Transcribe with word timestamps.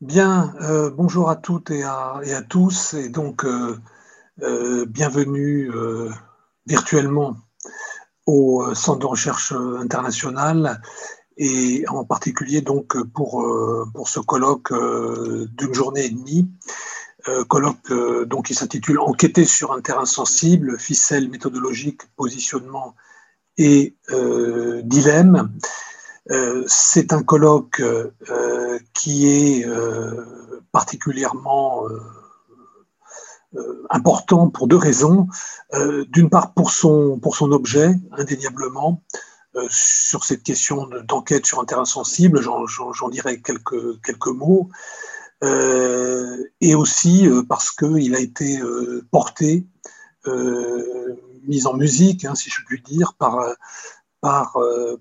Bien, 0.00 0.54
euh, 0.62 0.88
bonjour 0.88 1.28
à 1.28 1.36
toutes 1.36 1.70
et 1.70 1.82
à, 1.82 2.22
tous, 2.48 2.94
et 2.94 3.10
donc 3.10 3.44
euh, 3.44 3.76
euh, 4.40 4.86
bienvenue 4.86 5.70
virtuellement 6.66 7.36
au 8.24 8.74
Centre 8.74 9.00
de 9.00 9.04
recherche 9.06 9.52
international 9.52 10.80
et 11.36 11.84
en 11.88 12.06
particulier 12.06 12.62
donc 12.62 12.96
pour, 13.12 13.46
pour 13.92 14.08
ce 14.08 14.20
colloque 14.20 14.72
d'une 14.72 15.74
journée 15.74 16.06
et 16.06 16.10
demie, 16.10 16.50
colloque 17.48 17.92
donc 18.26 18.46
qui 18.46 18.54
s'intitule 18.54 19.00
Enquêter 19.00 19.44
sur 19.44 19.70
un 19.74 19.82
terrain 19.82 20.06
sensible, 20.06 20.78
ficelle 20.78 21.28
méthodologique, 21.28 22.00
positionnement 22.16 22.94
et 23.58 23.96
dilemme. 24.82 25.52
Euh, 26.30 26.62
c'est 26.66 27.12
un 27.12 27.22
colloque 27.22 27.80
euh, 27.80 28.78
qui 28.94 29.26
est 29.26 29.66
euh, 29.66 30.60
particulièrement 30.72 31.84
important 33.88 34.48
pour 34.48 34.68
deux 34.68 34.76
raisons. 34.76 35.26
D'une 36.08 36.30
part, 36.30 36.54
pour 36.54 36.70
son, 36.70 37.18
pour 37.18 37.34
son 37.34 37.50
objet, 37.50 37.96
indéniablement, 38.12 39.02
sur 39.68 40.22
cette 40.22 40.44
question 40.44 40.88
d'enquête 41.08 41.46
sur 41.46 41.58
un 41.58 41.64
terrain 41.64 41.84
sensible, 41.84 42.40
j'en 42.40 43.08
dirai 43.08 43.40
quelques, 43.40 44.00
quelques 44.02 44.28
mots, 44.28 44.70
et 45.42 46.74
aussi 46.76 47.28
parce 47.48 47.72
qu'il 47.72 48.14
a 48.14 48.20
été 48.20 48.60
porté, 49.10 49.66
mis 51.48 51.66
en 51.66 51.74
musique, 51.74 52.24
hein, 52.24 52.36
si 52.36 52.50
je 52.50 52.60
puis 52.64 52.80
dire, 52.82 53.14
par 53.14 53.40
par 54.20 54.56
euh, 54.56 54.96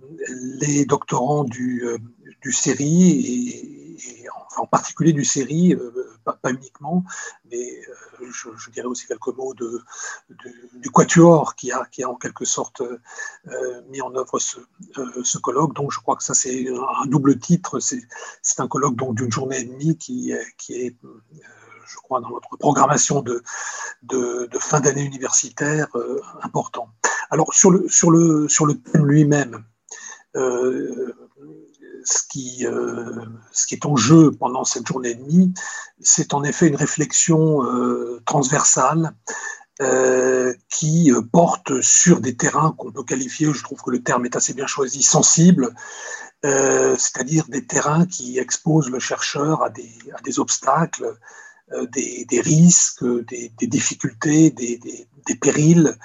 les 0.60 0.86
doctorants 0.86 1.44
du, 1.44 1.84
euh, 1.86 1.98
du 2.42 2.52
série 2.52 3.20
et, 3.20 4.28
en 4.58 4.66
particulier 4.66 5.12
du 5.12 5.26
série, 5.26 5.74
euh, 5.74 5.92
pas, 6.24 6.38
uniquement, 6.50 7.04
mais 7.52 7.82
je, 8.32 8.70
dirais 8.72 8.88
aussi 8.88 9.08
quelques 9.08 9.36
mots 9.36 9.54
de, 9.54 9.82
du 10.76 10.90
Quatuor 10.90 11.56
qui 11.56 11.72
a, 11.72 11.86
qui 11.92 12.04
a 12.04 12.10
en 12.10 12.16
quelque 12.16 12.46
sorte 12.46 12.82
mis 13.90 14.02
en 14.02 14.14
œuvre 14.16 14.40
ce, 14.40 14.58
ce, 15.24 15.38
colloque. 15.38 15.74
Donc 15.76 15.92
je 15.92 16.00
crois 16.00 16.16
que 16.16 16.24
ça 16.24 16.34
c'est 16.34 16.68
un 16.68 17.06
double 17.08 17.40
titre, 17.40 17.80
c'est 17.80 18.60
un 18.60 18.68
colloque 18.68 18.96
d'une 19.16 19.32
journée 19.32 19.60
et 19.60 19.66
demie 19.66 19.98
qui, 19.98 20.34
qui 20.58 20.74
est 20.76 20.96
je 21.86 21.98
crois, 21.98 22.22
dans 22.22 22.30
notre 22.30 22.56
programmation 22.58 23.22
de, 23.22 23.42
de, 24.04 24.48
de 24.52 24.60
fin 24.60 24.80
d'année 24.80 25.04
universitaire 25.04 25.88
important. 26.42 26.90
Alors, 27.30 27.54
sur 27.54 27.72
le, 27.72 28.74
thème 28.76 29.06
lui-même, 29.06 29.64
euh, 30.36 31.14
ce, 32.04 32.24
qui, 32.28 32.66
euh, 32.66 33.26
ce 33.52 33.68
qui 33.68 33.76
est 33.76 33.86
en 33.86 33.96
jeu 33.96 34.32
pendant 34.32 34.64
cette 34.64 34.88
journée 34.88 35.12
et 35.12 35.16
demie, 35.16 35.54
c'est 36.00 36.34
en 36.34 36.44
effet 36.44 36.68
une 36.68 36.76
réflexion 36.76 37.64
euh, 37.64 38.22
transversale 38.26 39.14
qui 40.68 41.10
porte 41.32 41.80
sur 41.80 42.20
des 42.20 42.36
terrains 42.36 42.76
qu'on 42.78 42.92
peut 42.92 43.06
qualifier, 43.06 43.54
je 43.54 43.64
trouve 43.64 43.82
que 43.82 43.92
le 43.92 44.04
terme 44.04 44.26
est 44.26 44.36
assez 44.36 44.54
bien 44.54 44.68
choisi, 44.68 45.02
sensibles, 45.02 45.74
c'est-à-dire 46.44 47.46
des 47.48 47.66
terrains 47.66 48.06
qui 48.06 48.40
exposent 48.40 48.90
le 48.90 49.00
chercheur 49.00 49.64
à 49.64 49.70
des, 49.70 50.38
obstacles, 50.38 51.18
des, 51.94 52.42
risques, 52.42 53.06
des, 53.26 53.54
difficultés, 53.62 54.50
des, 54.52 55.36
périls 55.36 55.98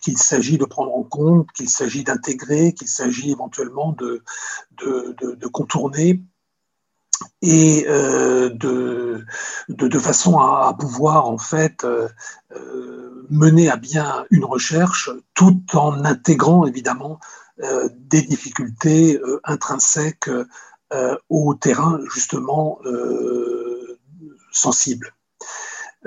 qu'il 0.00 0.18
s'agit 0.18 0.58
de 0.58 0.64
prendre 0.64 0.94
en 0.94 1.02
compte, 1.02 1.50
qu'il 1.52 1.68
s'agit 1.68 2.04
d'intégrer, 2.04 2.72
qu'il 2.72 2.88
s'agit 2.88 3.30
éventuellement 3.30 3.92
de, 3.92 4.22
contourner 5.52 6.22
et 7.42 7.84
euh, 7.88 8.50
de, 8.50 9.24
de, 9.68 9.98
façon 9.98 10.38
à, 10.38 10.74
pouvoir 10.78 11.26
en 11.26 11.38
fait 11.38 11.84
euh, 11.84 12.08
mener 13.30 13.68
à 13.68 13.76
bien 13.76 14.24
une 14.30 14.44
recherche 14.44 15.10
tout 15.34 15.60
en 15.74 16.04
intégrant 16.04 16.66
évidemment 16.66 17.20
des 17.92 18.22
difficultés 18.22 19.20
intrinsèques 19.42 20.30
au 21.28 21.54
terrain 21.54 21.98
justement 22.08 22.78
sensible. 24.52 25.12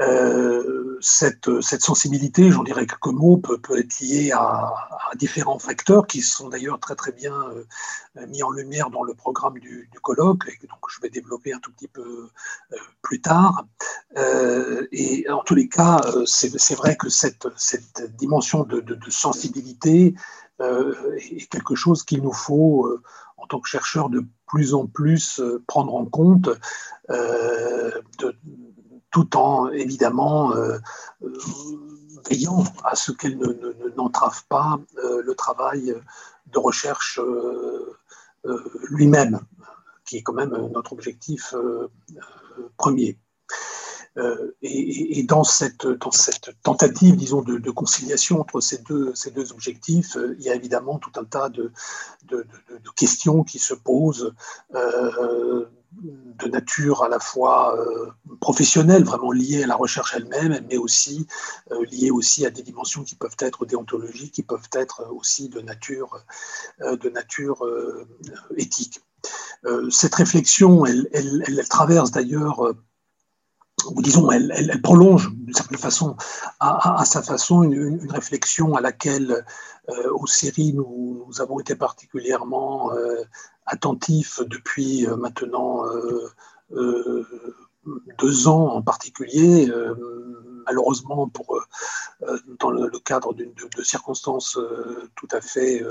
Euh, 0.02 0.98
cette, 1.02 1.62
sensibilité, 1.62 2.52
j'en 2.52 2.64
dirais 2.64 2.86
quelques 2.86 3.08
mots, 3.08 3.38
peut, 3.38 3.60
être 3.78 4.00
liée 4.00 4.32
à, 4.32 4.74
différents 5.16 5.60
facteurs 5.60 6.08
qui 6.08 6.22
sont 6.22 6.50
d'ailleurs 6.50 6.80
très 6.80 6.96
très 6.96 7.12
bien 7.12 7.34
euh, 7.34 8.28
mis 8.28 8.44
en 8.44 8.52
lumière 8.52 8.90
dans 8.90 9.04
le 9.04 9.14
programme 9.14 9.60
du, 9.60 9.90
colloque 10.02 10.48
et 10.48 10.68
donc 10.68 10.80
je 10.90 11.00
vais 11.02 11.10
développer 11.10 11.54
un 11.54 11.60
tout 11.60 11.72
petit 11.72 11.88
peu 11.88 12.30
euh, 12.72 12.78
plus 13.02 13.22
tard. 13.22 13.66
et 14.92 15.30
en 15.30 15.44
tous 15.44 15.56
les 15.56 15.68
cas, 15.68 16.02
c'est 16.26 16.76
vrai 16.76 16.96
que 16.96 17.10
cette, 17.10 17.48
dimension 18.18 18.64
de, 18.64 18.98
sensibilité 19.10 20.16
est 20.60 21.50
quelque 21.50 21.76
chose 21.76 22.04
qu'il 22.04 22.22
nous 22.22 22.34
faut 22.34 23.00
en 23.38 23.48
tant 23.48 23.60
que 23.60 23.70
chercheurs 23.70 24.10
de 24.10 24.24
plus 24.48 24.74
en 24.74 24.88
plus 24.88 25.42
prendre 25.68 25.96
en 25.96 26.06
compte. 26.06 26.50
Tout 29.12 29.38
en 29.38 29.70
évidemment 29.70 30.56
euh, 30.56 30.78
euh, 31.24 31.38
veillant 32.30 32.64
à 32.84 32.96
ce 32.96 33.12
qu'elle 33.12 33.38
n'entrave 33.98 34.44
pas 34.48 34.80
euh, 35.04 35.22
le 35.22 35.36
travail 35.36 35.94
de 36.48 36.60
recherche 36.60 37.20
lui-même, 38.90 39.40
qui 40.06 40.18
est 40.18 40.24
quand 40.24 40.34
même 40.34 40.50
notre 40.74 40.94
objectif 40.94 41.54
premier. 42.76 43.18
et, 44.62 45.24
dans, 45.24 45.46
cette, 45.46 45.88
dans 45.88 46.12
cette 46.12 46.50
tentative, 46.64 47.16
disons, 47.16 47.42
de, 47.42 47.72
conciliation 47.72 48.42
entre 48.42 48.60
ces 48.60 48.80
deux, 48.80 49.14
ces 49.16 49.32
deux 49.32 49.54
objectifs, 49.54 50.18
il 50.38 50.44
y 50.44 50.50
a 50.50 50.56
évidemment 50.56 50.98
tout 50.98 51.12
un 51.18 51.24
tas 51.24 51.48
de, 51.50 51.72
de, 52.28 52.46
questions 52.98 53.44
qui 53.44 53.60
se 53.60 53.74
posent 53.76 54.34
de 55.94 56.48
nature 56.48 57.04
à 57.04 57.10
la 57.10 57.20
fois 57.20 57.78
euh, 57.78 58.12
professionnelle, 58.40 59.04
vraiment 59.04 59.32
liée 59.32 59.64
à 59.64 59.68
la 59.68 59.76
recherche 59.76 60.14
elle-même, 60.16 60.66
mais 60.70 60.78
aussi 60.78 61.28
euh, 61.72 61.86
liée 61.92 62.12
aussi 62.12 62.46
à 62.46 62.50
des 62.50 62.64
dimensions 62.64 63.04
qui 63.04 63.16
peuvent 63.16 63.36
être 63.40 63.66
déontologiques, 63.66 64.34
qui 64.34 64.44
peuvent 64.44 64.70
être 64.74 65.12
aussi 65.12 65.50
de 65.50 65.60
nature, 65.60 66.24
euh, 66.82 66.96
de 66.96 67.10
nature 67.10 67.64
éthique. 68.56 69.02
cette 69.90 70.16
réflexion, 70.16 70.86
elle, 70.86 71.08
elle, 71.14 71.68
traverse 71.70 72.12
d'ailleurs 72.12 72.74
ou 73.86 74.02
disons, 74.02 74.32
elle, 74.32 74.82
prolonge 74.82 75.32
d'une 75.34 75.54
certaine 75.54 75.78
façon, 75.78 76.16
à, 76.60 77.04
sa 77.06 77.22
façon, 77.22 77.64
une, 77.64 78.10
réflexion 78.10 78.76
à 78.76 78.82
laquelle, 78.82 79.46
aux 80.14 80.28
séries, 80.28 80.74
nous, 80.74 81.28
avons 81.40 81.60
été 81.60 81.76
particulièrement 81.76 82.92
attentif 83.66 84.42
depuis 84.42 85.08
euh, 85.08 85.16
maintenant 85.16 85.86
euh, 85.86 86.30
euh, 86.74 87.26
deux 88.20 88.48
ans 88.48 88.68
en 88.76 88.82
particulier, 88.84 89.68
malheureusement 90.68 91.28
pour, 91.28 91.60
dans 92.60 92.70
le, 92.70 92.92
cadre 93.00 93.34
de, 93.34 93.46
de, 93.46 93.84
circonstances 93.84 94.60
tout 95.16 95.28
à 95.32 95.42
fait 95.42 95.84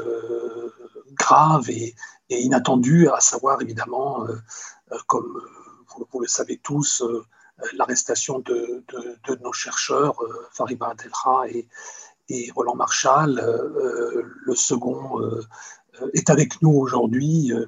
graves 1.15 1.69
et, 1.69 1.97
inattendues, 2.29 3.09
à 3.09 3.19
savoir 3.19 3.61
évidemment, 3.61 4.25
comme 5.09 5.43
vous, 6.13 6.21
le 6.21 6.29
savez 6.29 6.59
tous, 6.63 7.03
l'arrestation 7.75 8.39
de, 8.41 8.85
de, 8.89 9.35
nos 9.43 9.53
chercheurs, 9.53 10.17
Fariba 10.53 10.89
Adelra 10.91 11.45
et, 11.49 11.67
Roland 12.55 12.77
Marshall, 12.77 13.41
le 14.47 14.55
second 14.55 15.21
euh, 16.03 16.11
est 16.15 16.31
avec 16.31 16.63
nous 16.63 16.71
aujourd'hui 16.71 17.53
euh, 17.53 17.67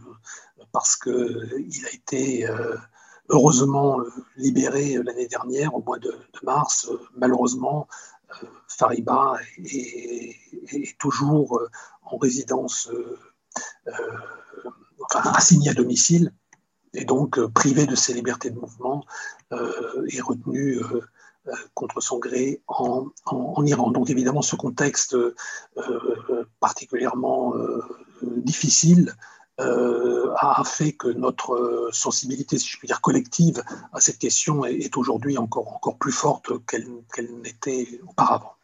parce 0.73 0.97
qu'il 0.97 1.87
a 1.87 1.95
été 1.95 2.49
euh, 2.49 2.77
heureusement 3.29 4.01
libéré 4.37 4.95
l'année 5.03 5.27
dernière, 5.27 5.75
au 5.75 5.83
mois 5.83 5.99
de, 5.99 6.15
mars. 6.43 6.91
Malheureusement, 7.17 7.87
Fariba 8.69 9.37
est, 9.65 10.99
toujours 10.99 11.61
en 12.05 12.17
résidence, 12.17 12.91
enfin 15.01 15.31
assigné 15.35 15.71
à 15.71 15.75
domicile, 15.75 16.33
et 16.95 17.05
donc 17.05 17.39
privé 17.49 17.87
de 17.87 17.95
ses 17.95 18.15
libertés 18.15 18.51
de 18.51 18.59
mouvement 18.59 19.05
et 20.09 20.21
retenu 20.21 20.81
contre 21.75 22.01
son 22.01 22.19
gré 22.19 22.63
en, 22.69 23.11
Iran. 23.65 23.91
Donc 23.91 24.11
évidemment, 24.11 24.43
ce 24.43 24.57
contexte 24.57 25.17
particulièrement 26.61 27.55
difficile 28.23 29.15
euh, 29.61 30.33
a 30.39 30.65
fait 30.65 30.93
que 30.93 31.09
notre 31.09 31.91
sensibilité, 31.93 32.59
si 32.59 32.69
je 32.69 32.79
puis 32.79 32.89
dire 32.89 33.03
collective, 33.03 33.63
à 33.93 34.01
cette 34.01 34.19
question 34.19 34.65
est, 34.65 34.97
aujourd'hui 34.97 35.37
encore, 35.37 35.75
encore 35.75 35.99
plus 35.99 36.13
forte 36.13 36.53
qu'elle 36.67 36.89
n'était 37.43 38.01
auparavant. 38.09 38.55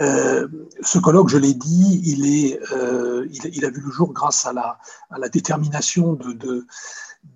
Euh, 0.00 0.46
ce 0.82 0.98
colloque, 0.98 1.30
je 1.30 1.38
l'ai 1.38 1.54
dit, 1.54 2.02
il, 2.04 2.26
est, 2.26 2.60
euh, 2.72 3.26
il, 3.32 3.64
a 3.64 3.70
vu 3.70 3.80
le 3.80 3.90
jour 3.90 4.12
grâce 4.12 4.46
à 4.46 4.52
la 4.52 5.28
détermination 5.30 6.12
de, 6.12 6.66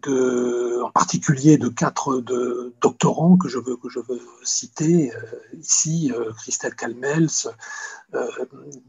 en 0.07 0.91
particulier 0.91 1.59
de 1.59 1.69
quatre 1.69 2.21
de 2.21 2.75
doctorants 2.81 3.37
que 3.37 3.49
je 3.49 3.59
veux, 3.59 3.79
citer 4.43 5.13
ici, 5.55 6.13
Christelle 6.39 6.75
Calmels 6.75 7.29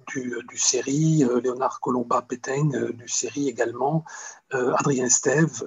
du, 0.07 0.35
du 0.47 0.57
série, 0.57 1.23
Léonard 1.43 1.79
Colomba-Pétain 1.81 2.91
du 2.93 3.07
série 3.07 3.47
également, 3.47 4.05
Adrien 4.51 5.05
Estève 5.05 5.63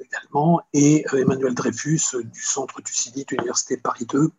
également, 0.00 0.62
et 0.72 1.04
Emmanuel 1.12 1.54
Dreyfus 1.54 2.16
du 2.24 2.42
Centre 2.42 2.80
Thucydide, 2.82 3.30
Université 3.32 3.76
Paris 3.76 4.06
2, 4.06 4.30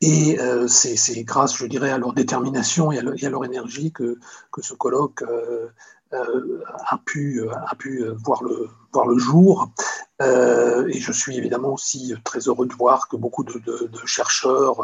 et 0.00 0.38
euh, 0.38 0.68
c'est 0.68 1.24
grâce, 1.24 1.56
je 1.56 1.66
dirais, 1.66 1.90
à 1.90 1.98
leur 1.98 2.12
détermination 2.12 2.92
et 2.92 2.98
à, 2.98 3.02
leur, 3.02 3.44
énergie 3.44 3.92
que, 3.92 4.18
ce 4.60 4.74
colloque 4.74 5.22
euh, 5.22 5.26
euh, 5.26 5.68
a, 6.12 6.98
pu, 7.04 7.42
a 7.50 7.74
pu 7.74 8.04
voir 8.24 8.42
le, 8.42 8.68
voir 8.92 9.06
le 9.06 9.18
jour. 9.18 9.70
et 10.20 11.00
je 11.00 11.12
suis 11.12 11.36
évidemment 11.36 11.74
aussi 11.74 12.14
très 12.24 12.40
heureux 12.40 12.66
de 12.66 12.74
voir 12.74 13.08
que 13.08 13.16
beaucoup 13.16 13.44
de, 13.44 13.60
chercheurs 14.06 14.80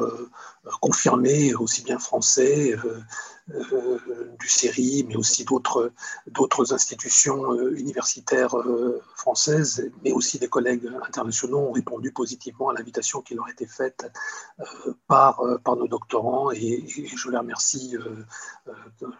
confirmés, 0.80 1.54
aussi 1.54 1.82
bien 1.82 1.98
français, 1.98 2.74
euh, 2.84 3.00
du 3.46 4.48
CERI, 4.48 5.04
mais 5.06 5.16
aussi 5.16 5.44
d'autres 5.44 6.72
institutions 6.72 7.52
euh, 7.52 7.76
universitaires 7.76 8.56
euh, 8.56 9.02
françaises, 9.16 9.90
mais 10.02 10.12
aussi 10.12 10.38
des 10.38 10.48
collègues 10.48 10.90
internationaux 11.06 11.58
ont 11.58 11.72
répondu 11.72 12.10
positivement 12.10 12.70
à 12.70 12.74
l'invitation 12.74 13.20
qui 13.20 13.34
leur 13.34 13.46
a 13.46 13.50
été 13.50 13.66
faite 13.66 14.10
par, 15.08 15.42
nos 15.76 15.88
doctorants 15.88 16.50
et, 16.52 16.84
je 16.86 17.30
les 17.30 17.36
remercie 17.36 17.96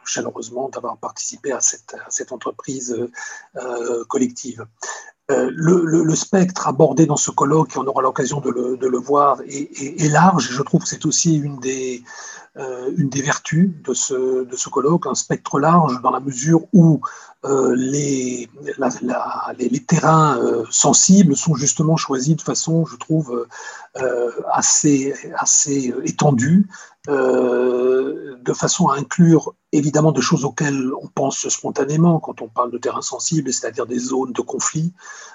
chaleureusement 0.05 0.69
d'avoir 0.69 0.97
participé 0.97 1.53
à 1.53 1.61
cette 1.61 2.33
entreprise 2.33 2.97
collective. 4.09 4.67
Le, 5.29 6.15
spectre 6.15 6.69
abordé 6.69 7.07
dans 7.07 7.17
ce 7.17 7.31
colloque, 7.31 7.77
et 7.77 7.79
on 7.79 7.87
aura 7.87 8.03
l'occasion 8.03 8.41
de, 8.41 8.51
le, 8.51 8.99
voir, 8.99 9.41
est, 9.49 10.11
large. 10.13 10.51
Je 10.51 10.63
trouve 10.63 10.83
que 10.83 10.89
c'est 10.89 11.07
aussi 11.07 11.37
une 11.37 11.59
des, 11.61 12.03
euh, 12.57 12.91
vertus 13.15 13.71
de 13.87 13.95
ce 13.95 14.69
colloque, 14.69 15.07
un 15.07 15.15
spectre 15.15 15.59
large 15.59 16.01
dans 16.03 16.11
la 16.11 16.21
mesure 16.21 16.63
où 16.73 17.01
euh, 17.45 17.75
les, 17.77 18.49
terrains 19.87 20.39
euh, 20.39 20.65
sensibles 20.71 21.37
sont 21.37 21.55
justement 21.55 21.97
choisis 21.97 22.37
de 22.37 22.41
façon, 22.41 22.87
je 22.87 22.97
trouve, 22.97 23.47
assez, 24.53 25.15
assez 25.37 25.95
étendue, 26.05 26.67
de 27.07 28.53
façon 28.53 28.89
à 28.89 28.97
inclure 28.97 29.55
évidemment 29.71 30.11
des 30.11 30.21
choses 30.21 30.45
auxquelles 30.45 30.91
on 31.01 31.07
pense 31.07 31.49
spontanément 31.49 32.19
quand 32.19 32.43
on 32.43 32.49
parle 32.49 32.73
de 32.73 32.79
terrains 32.79 33.03
sensibles, 33.03 33.53
c'est-à-dire 33.53 33.87
des 33.87 34.01
zones 34.01 34.33
de 34.33 34.41
conflit, 34.41 34.93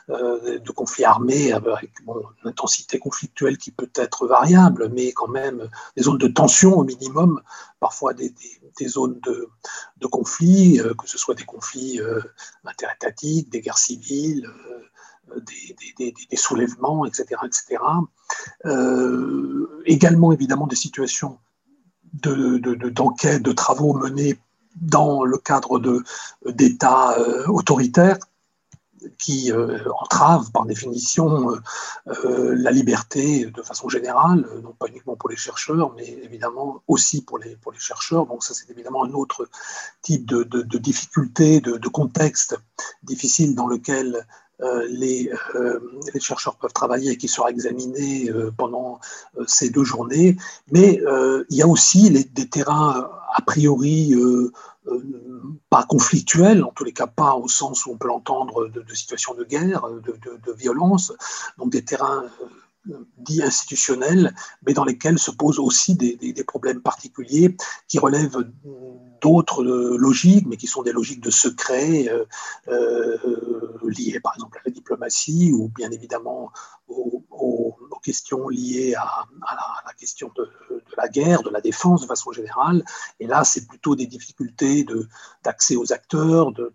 de 0.09 0.71
conflits 0.71 1.05
armés 1.05 1.53
avec 1.53 1.91
une 2.05 2.49
intensité 2.49 2.99
conflictuelle 2.99 3.57
qui 3.57 3.71
peut 3.71 3.89
être 3.95 4.27
variable, 4.27 4.91
mais 4.93 5.13
quand 5.13 5.29
même 5.29 5.69
des 5.95 6.03
zones 6.03 6.17
de 6.17 6.27
tension 6.27 6.77
au 6.77 6.83
minimum, 6.83 7.41
parfois 7.79 8.13
des, 8.13 8.33
zones 8.87 9.19
de, 9.21 10.07
conflit, 10.07 10.79
que 10.97 11.07
ce 11.07 11.17
soit 11.17 11.35
des 11.35 11.45
conflits 11.45 11.99
euh, 11.99 12.21
interétatiques, 12.65 13.49
des 13.49 13.61
guerres 13.61 13.77
civiles, 13.77 14.49
euh, 15.31 15.41
des, 15.99 16.35
soulèvements, 16.35 17.05
etc. 17.05 17.41
etc. 17.45 17.81
Euh, 18.65 19.81
également, 19.85 20.31
évidemment, 20.31 20.67
des 20.67 20.75
situations 20.75 21.39
d'enquête, 22.13 23.43
de, 23.43 23.49
de, 23.49 23.51
travaux 23.51 23.93
menés 23.93 24.39
dans 24.75 25.23
le 25.23 25.37
cadre 25.37 26.03
d'États 26.45 27.17
autoritaires 27.47 28.17
qui 29.17 29.51
euh, 29.51 29.79
entrave 30.01 30.51
par 30.51 30.65
définition 30.65 31.51
euh, 31.51 31.59
euh, 32.07 32.55
la 32.57 32.71
liberté 32.71 33.45
de 33.45 33.61
façon 33.61 33.89
générale, 33.89 34.45
non 34.63 34.73
pas 34.77 34.87
uniquement 34.87 35.15
pour 35.15 35.29
les 35.29 35.35
chercheurs, 35.35 35.93
mais 35.95 36.07
évidemment 36.23 36.81
aussi 36.87 37.21
pour 37.21 37.39
les, 37.39 37.55
pour 37.55 37.71
les 37.71 37.79
chercheurs. 37.79 38.25
Donc 38.25 38.43
ça, 38.43 38.53
c'est 38.53 38.69
évidemment 38.69 39.03
un 39.03 39.13
autre 39.13 39.47
type 40.01 40.25
de, 40.25 40.43
de, 40.43 40.77
difficulté, 40.77 41.61
de, 41.61 41.87
contexte 41.89 42.55
difficile 43.03 43.55
dans 43.55 43.67
lequel 43.67 44.25
les, 44.89 45.31
les, 46.13 46.19
chercheurs 46.19 46.57
peuvent 46.57 46.73
travailler 46.73 47.11
et 47.11 47.17
qui 47.17 47.27
sera 47.27 47.49
examiné 47.49 48.29
pendant 48.57 48.99
ces 49.47 49.69
deux 49.69 49.83
journées. 49.83 50.37
Mais 50.71 51.01
il 51.49 51.57
y 51.57 51.61
a 51.61 51.67
aussi 51.67 52.09
des 52.11 52.49
terrains 52.49 53.09
a 53.33 53.41
priori 53.41 54.13
euh, 54.13 54.51
pas 55.69 55.83
conflictuel, 55.83 56.63
en 56.63 56.71
tous 56.71 56.83
les 56.83 56.93
cas 56.93 57.07
pas 57.07 57.35
au 57.35 57.47
sens 57.47 57.85
où 57.85 57.91
on 57.91 57.97
peut 57.97 58.07
l'entendre 58.07 58.67
de, 58.67 58.93
situations 58.93 59.33
de 59.33 59.43
guerre, 59.43 59.83
de, 59.89 60.53
violence, 60.53 61.13
donc 61.57 61.71
des 61.71 61.83
terrains 61.83 62.25
euh, 62.89 63.07
dits 63.17 63.43
institutionnels, 63.43 64.33
mais 64.65 64.73
dans 64.73 64.85
lesquels 64.85 65.19
se 65.19 65.31
posent 65.31 65.59
aussi 65.59 65.95
des, 65.95 66.43
problèmes 66.47 66.81
particuliers 66.81 67.55
qui 67.87 67.99
relèvent 67.99 68.43
d'autres 69.21 69.63
logiques, 69.63 70.47
mais 70.47 70.57
qui 70.57 70.67
sont 70.67 70.81
des 70.81 70.93
logiques 70.93 71.23
de 71.23 71.29
secret 71.29 72.09
euh, 72.67 73.17
liées 73.83 74.19
par 74.21 74.33
exemple 74.35 74.57
à 74.57 74.61
la 74.65 74.71
diplomatie 74.71 75.51
ou 75.53 75.69
bien 75.69 75.91
évidemment 75.91 76.51
questions 78.01 78.47
liées 78.49 78.95
à, 78.95 79.25
la, 79.85 79.93
question 79.93 80.31
de, 80.35 80.49
la 80.97 81.07
guerre, 81.07 81.43
de 81.43 81.49
la 81.49 81.61
défense 81.61 82.01
de 82.01 82.07
façon 82.07 82.31
générale. 82.31 82.83
Et 83.19 83.27
là, 83.27 83.43
c'est 83.43 83.67
plutôt 83.67 83.95
des 83.95 84.07
difficultés 84.07 84.85
d'accès 85.43 85.75
aux 85.75 85.91
acteurs, 85.93 86.51
de, 86.51 86.69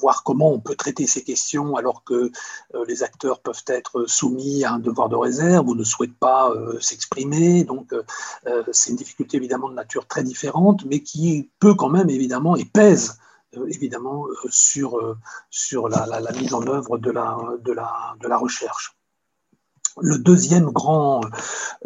voir 0.00 0.22
comment 0.24 0.52
on 0.52 0.60
peut 0.60 0.74
traiter 0.74 1.06
ces 1.06 1.22
questions 1.22 1.76
alors 1.76 2.04
que 2.04 2.30
euh, 2.74 2.84
les 2.86 3.02
acteurs 3.02 3.40
peuvent 3.40 3.64
être 3.66 4.06
soumis 4.06 4.64
à 4.64 4.72
un 4.72 4.78
devoir 4.78 5.08
de 5.08 5.16
réserve 5.16 5.68
ou 5.68 5.74
ne 5.74 5.84
souhaitent 5.84 6.18
pas 6.18 6.50
euh, 6.50 6.78
s'exprimer. 6.80 7.64
Donc, 7.64 7.92
euh, 7.92 8.62
c'est 8.72 8.90
une 8.90 8.96
difficulté 8.96 9.36
évidemment 9.36 9.68
de 9.68 9.74
nature 9.74 10.06
très 10.06 10.22
différente, 10.22 10.84
mais 10.86 11.00
qui 11.00 11.50
peut 11.58 11.74
quand 11.74 11.90
même 11.90 12.10
évidemment 12.10 12.56
et 12.56 12.64
pèse 12.64 13.18
évidemment 13.68 14.26
sur, 14.48 14.98
la, 15.88 16.32
mise 16.32 16.54
en 16.54 16.66
œuvre 16.66 16.98
de 16.98 17.10
la 17.12 18.36
recherche. 18.36 18.93
Le 20.00 20.18
deuxième 20.18 20.70
grand 20.70 21.20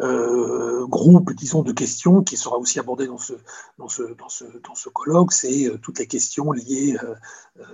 euh, 0.00 0.87
groupe, 0.87 1.33
disons, 1.35 1.62
de 1.62 1.73
questions 1.73 2.23
qui 2.23 2.39
sera 2.39 2.56
aussi 2.56 2.79
abordé 2.79 3.06
dans 3.06 3.19
ce, 3.19 4.89
colloque, 4.89 5.33
c'est 5.33 5.67
euh, 5.67 5.77
toutes 5.77 5.99
les 5.99 6.06
questions 6.06 6.53
liées 6.53 6.97
euh, 7.03 7.65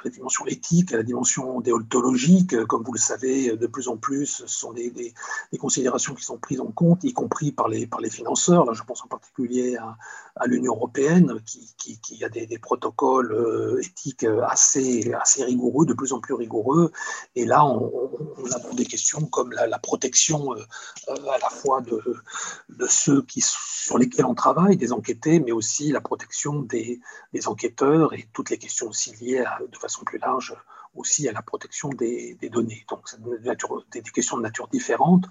à 0.00 0.04
la 0.04 0.10
dimension 0.10 0.46
éthique, 0.46 0.92
à 0.92 0.96
la 0.96 1.02
dimension 1.02 1.60
déontologique. 1.60 2.64
Comme 2.64 2.82
vous 2.82 2.92
le 2.92 2.98
savez, 2.98 3.56
de 3.56 3.66
plus 3.66 3.88
en 3.88 3.96
plus, 3.96 4.26
ce 4.26 4.46
sont 4.46 4.72
des, 4.72 4.90
des, 4.90 5.58
considérations 5.58 6.14
qui 6.14 6.24
sont 6.24 6.38
prises 6.38 6.60
en 6.60 6.70
compte, 6.72 7.04
y 7.04 7.12
compris 7.12 7.52
par 7.52 7.68
les, 7.68 7.86
par 7.86 8.00
les 8.00 8.10
financeurs. 8.10 8.64
Là, 8.64 8.72
je 8.72 8.82
pense 8.82 9.04
en 9.04 9.08
particulier 9.08 9.76
à, 9.76 9.96
à 10.36 10.46
l'Union 10.46 10.74
européenne, 10.74 11.40
qui, 11.44 11.98
qui, 12.00 12.24
a 12.24 12.28
des, 12.28 12.46
des 12.46 12.58
protocoles 12.58 13.78
éthiques 13.82 14.24
assez, 14.24 15.12
assez 15.12 15.44
rigoureux, 15.44 15.86
de 15.86 15.94
plus 15.94 16.12
en 16.12 16.20
plus 16.20 16.34
rigoureux. 16.34 16.92
Et 17.34 17.44
là, 17.44 17.64
on, 17.64 18.10
on 18.38 18.52
aborde 18.52 18.76
des 18.76 18.84
questions 18.84 19.26
comme 19.26 19.52
la, 19.52 19.78
protection 19.78 20.52
euh, 20.54 20.62
euh, 21.08 21.30
à 21.30 21.38
la 21.38 21.50
fois 21.50 21.80
de, 21.80 22.86
ceux 22.88 23.22
qui, 23.22 23.42
sur 23.42 23.98
lesquels 23.98 24.24
on 24.24 24.34
travaille, 24.34 24.76
des 24.76 24.92
enquêtés, 24.92 25.40
mais 25.40 25.52
aussi 25.52 25.90
la 25.92 26.00
protection 26.00 26.60
des, 26.62 27.00
enquêteurs 27.46 28.12
et 28.14 28.28
toutes 28.32 28.50
les 28.50 28.58
questions 28.58 28.88
aussi 28.88 29.14
liées 29.16 29.44
de 29.70 29.78
façon 29.78 29.89
plus 30.04 30.18
large 30.18 30.54
aussi 30.94 31.28
à 31.28 31.32
la 31.32 31.42
protection 31.42 31.88
des, 31.90 32.36
données. 32.50 32.84
Donc, 32.88 33.08
c'est 33.08 33.22
des, 33.22 34.00
des, 34.00 34.10
questions 34.10 34.36
de 34.36 34.42
nature 34.42 34.68
différente 34.68 35.26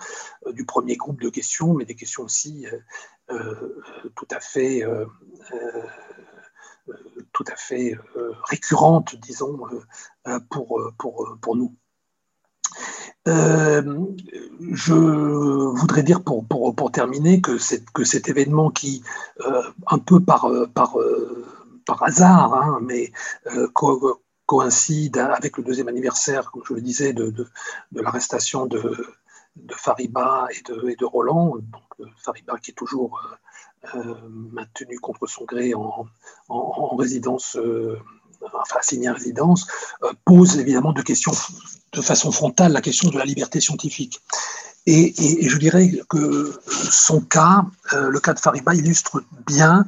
euh, 0.48 0.54
du 0.54 0.66
premier 0.66 0.96
groupe 0.96 1.22
de 1.22 1.30
questions, 1.30 1.74
mais 1.74 1.86
des 1.86 1.96
questions 1.96 2.24
aussi 2.24 2.66
tout 4.16 4.28
à 4.32 4.40
fait, 4.40 4.84
tout 7.32 7.46
à 7.48 7.56
fait 7.56 7.96
récurrentes, 8.50 9.16
disons, 9.18 9.60
pour, 10.50 10.82
pour, 10.98 11.38
pour 11.40 11.56
nous. 11.56 11.76
Euh, 13.28 13.82
je 14.72 14.94
voudrais 14.94 16.04
dire 16.04 16.24
pour, 16.24 16.48
pour, 16.48 16.76
pour 16.76 16.92
terminer 16.92 17.42
que, 17.42 17.58
que 17.94 18.04
cet 18.04 18.30
événement 18.30 18.72
qui, 18.72 19.04
euh, 19.42 19.62
un 19.88 20.00
peu 20.00 20.20
par, 20.20 20.46
euh, 20.46 20.68
par, 20.68 20.98
par 21.86 22.04
hasard, 22.04 22.54
hein, 22.54 22.80
mais 22.82 23.12
coïncide 24.54 25.18
avec 25.18 25.58
le 25.58 25.64
deuxième 25.64 25.90
anniversaire, 25.90 26.50
comme 26.52 26.64
je 26.68 26.74
le 26.74 26.82
disais, 26.82 27.14
de, 27.14 27.48
l'arrestation 27.92 28.66
de, 28.66 28.82
Fariba 29.76 30.48
et 30.52 30.62
de, 30.70 30.90
et 30.90 30.96
Roland. 31.06 31.58
Donc, 31.58 32.10
Fariba 32.18 32.58
qui 32.58 32.72
est 32.72 32.74
toujours 32.74 33.22
maintenu 34.30 34.98
contre 35.00 35.28
son 35.28 35.46
gré 35.46 35.74
en, 35.74 36.08
en, 36.50 36.56
en 36.92 36.96
résidence 36.96 37.58
enfin 38.54 38.80
signer 38.82 39.10
résidence, 39.10 39.68
euh, 40.04 40.12
pose 40.26 40.58
évidemment 40.58 40.94
de 40.94 42.02
façon 42.02 42.32
frontale 42.32 42.72
la 42.72 42.82
question 42.82 43.10
de 43.10 43.18
la 43.18 43.26
liberté 43.26 43.60
scientifique. 43.60 44.22
Et, 44.86 45.14
je 45.48 45.58
dirais 45.58 45.92
que 46.10 46.60
son 46.90 47.22
cas, 47.22 47.66
euh, 47.94 48.10
le 48.10 48.20
cas 48.20 48.34
de 48.34 48.40
Fariba, 48.40 48.74
illustre 48.74 49.22
bien 49.46 49.86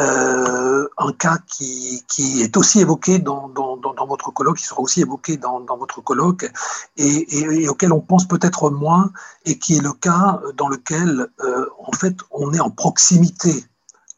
un 0.00 1.12
cas 1.18 1.38
qui, 1.46 2.02
qui, 2.08 2.42
est 2.42 2.56
aussi 2.56 2.80
évoqué 2.80 3.18
dans, 3.18 3.48
dans, 3.48 4.06
votre 4.06 4.30
colloque, 4.32 4.58
qui 4.58 4.64
sera 4.64 4.80
aussi 4.80 5.02
évoqué 5.02 5.36
dans, 5.36 5.64
votre 5.76 6.00
colloque, 6.02 6.50
et, 6.96 7.68
auquel 7.68 7.92
on 7.92 8.00
pense 8.00 8.26
peut-être 8.26 8.70
moins, 8.70 9.12
et 9.44 9.58
qui 9.58 9.76
est 9.76 9.82
le 9.82 9.92
cas 9.92 10.40
dans 10.56 10.68
lequel, 10.68 11.28
en 11.78 11.92
fait, 11.92 12.16
on 12.30 12.52
est 12.52 12.60
en 12.60 12.70
proximité 12.70 13.64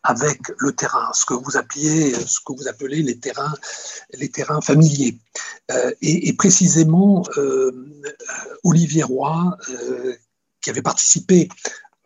avec 0.02 0.40
le 0.58 0.72
terrain, 0.72 1.10
ce 1.12 1.24
que 1.24 1.34
vous 1.34 1.56
appelez 1.56 3.02
les 3.02 3.18
terrains, 3.18 3.54
les 4.12 4.30
terrains 4.30 4.60
familiers. 4.60 5.18
Euh, 5.70 5.92
et, 6.02 6.28
et, 6.28 6.32
précisément, 6.32 7.24
euh, 7.36 7.70
Olivier 8.64 9.04
Roy, 9.04 9.56
euh, 9.70 10.14
qui 10.60 10.70
avait 10.70 10.82
participé 10.82 11.48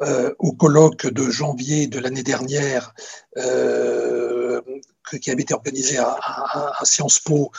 euh, 0.02 0.34
au 0.38 0.52
colloque 0.52 1.06
de 1.06 1.30
janvier 1.30 1.86
de 1.86 1.98
l'année 1.98 2.22
dernière, 2.22 2.94
euh, 3.36 4.60
qui 5.20 5.30
avait 5.30 5.42
été 5.42 5.54
organisé 5.54 5.98
à, 5.98 6.16
à, 6.18 6.84
Sciences 6.84 7.20
Po 7.20 7.50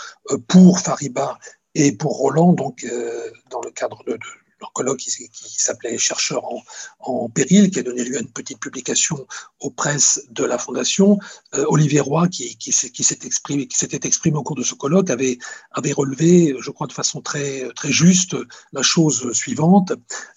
pour 0.48 0.80
Fariba 0.80 1.40
et 1.76 1.92
pour 1.92 2.18
Roland, 2.18 2.54
donc 2.54 2.86
dans 3.50 3.62
le 3.62 3.72
cadre 3.72 4.04
de 4.06 4.20
leur 4.60 4.74
colloque 4.74 4.98
qui, 5.00 5.12
s'appelait 5.58 5.98
Chercheurs 5.98 6.44
en, 7.00 7.30
péril, 7.30 7.70
qui 7.72 7.80
a 7.80 7.84
donné 7.84 8.04
lieu 8.04 8.18
à 8.18 8.22
une 8.22 8.32
petite 8.32 8.60
publication 8.60 9.28
aux 9.60 9.70
presses 9.70 10.22
de 10.30 10.44
la 10.44 10.58
Fondation. 10.58 11.20
Euh, 11.56 11.66
Olivier 11.68 12.00
Roy, 12.00 12.28
qui, 12.28 12.72
s'était 12.72 13.28
exprimé, 13.28 14.38
au 14.38 14.44
cours 14.44 14.56
de 14.56 14.64
ce 14.64 14.76
colloque, 14.76 15.10
avait, 15.10 15.38
avait 15.72 15.94
relevé, 15.94 16.56
je 16.60 16.72
crois 16.72 16.88
de 16.88 16.94
façon 16.94 17.22
très, 17.22 17.68
très 17.76 17.92
juste, 17.92 18.36
la 18.74 18.82
chose 18.82 19.32
suivante, 19.34 19.94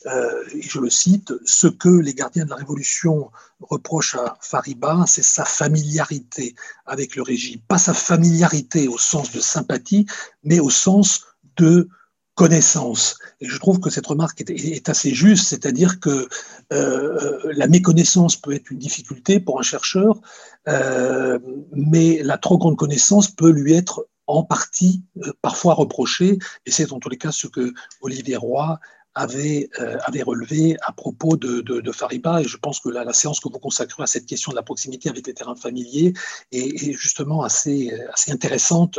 euh, 0.06 0.44
et 0.52 0.62
je 0.62 0.78
le 0.78 0.90
cite, 0.90 1.32
ce 1.44 1.66
que 1.66 1.88
les 1.88 2.14
gardiens 2.14 2.44
de 2.44 2.50
la 2.50 2.56
Révolution 2.56 3.30
reprochent 3.60 4.14
à 4.14 4.38
Fariba, 4.40 5.04
c'est 5.06 5.22
sa 5.22 5.44
familiarité 5.44 6.54
avec 6.86 7.16
le 7.16 7.22
régime. 7.22 7.60
Pas 7.68 7.78
sa 7.78 7.94
familiarité 7.94 8.88
au 8.88 8.98
sens 8.98 9.32
de 9.32 9.40
sympathie, 9.40 10.06
mais 10.44 10.60
au 10.60 10.70
sens 10.70 11.26
de 11.56 11.88
connaissance. 12.34 13.18
Je 13.40 13.58
trouve 13.58 13.80
que 13.80 13.88
cette 13.88 14.06
remarque 14.06 14.42
est, 14.50 14.88
assez 14.88 15.14
juste, 15.14 15.48
c'est-à-dire 15.48 15.98
que 15.98 16.28
euh, 16.72 17.38
la 17.56 17.68
méconnaissance 17.68 18.36
peut 18.36 18.52
être 18.52 18.70
une 18.70 18.78
difficulté 18.78 19.40
pour 19.40 19.58
un 19.58 19.62
chercheur, 19.62 20.20
euh, 20.68 21.38
mais 21.72 22.22
la 22.22 22.36
trop 22.36 22.58
grande 22.58 22.76
connaissance 22.76 23.28
peut 23.28 23.50
lui 23.50 23.72
être 23.72 24.06
en 24.26 24.44
partie 24.44 25.02
euh, 25.24 25.32
parfois 25.40 25.74
reprochée, 25.74 26.38
et 26.66 26.70
c'est 26.70 26.92
en 26.92 27.00
tous 27.00 27.08
les 27.08 27.16
cas 27.16 27.32
ce 27.32 27.46
que 27.46 27.72
Olivier 28.02 28.36
Roy 28.36 28.78
avait, 29.20 29.68
euh, 29.80 29.98
avait 30.06 30.22
relevé 30.22 30.76
à 30.86 30.92
propos 30.92 31.36
de, 31.36 31.92
Fariba. 31.92 32.40
Et 32.40 32.44
je 32.44 32.56
pense 32.56 32.80
que 32.80 32.88
la, 32.88 33.12
séance 33.12 33.40
que 33.40 33.48
vous 33.48 33.58
consacrez 33.58 34.02
à 34.02 34.06
cette 34.06 34.24
question 34.24 34.50
de 34.50 34.56
la 34.56 34.62
proximité 34.62 35.08
avec 35.08 35.26
les 35.26 35.34
terrains 35.34 35.56
familiers 35.56 36.14
est, 36.52 36.92
justement 36.92 37.42
assez, 37.42 37.92
intéressante. 38.28 38.98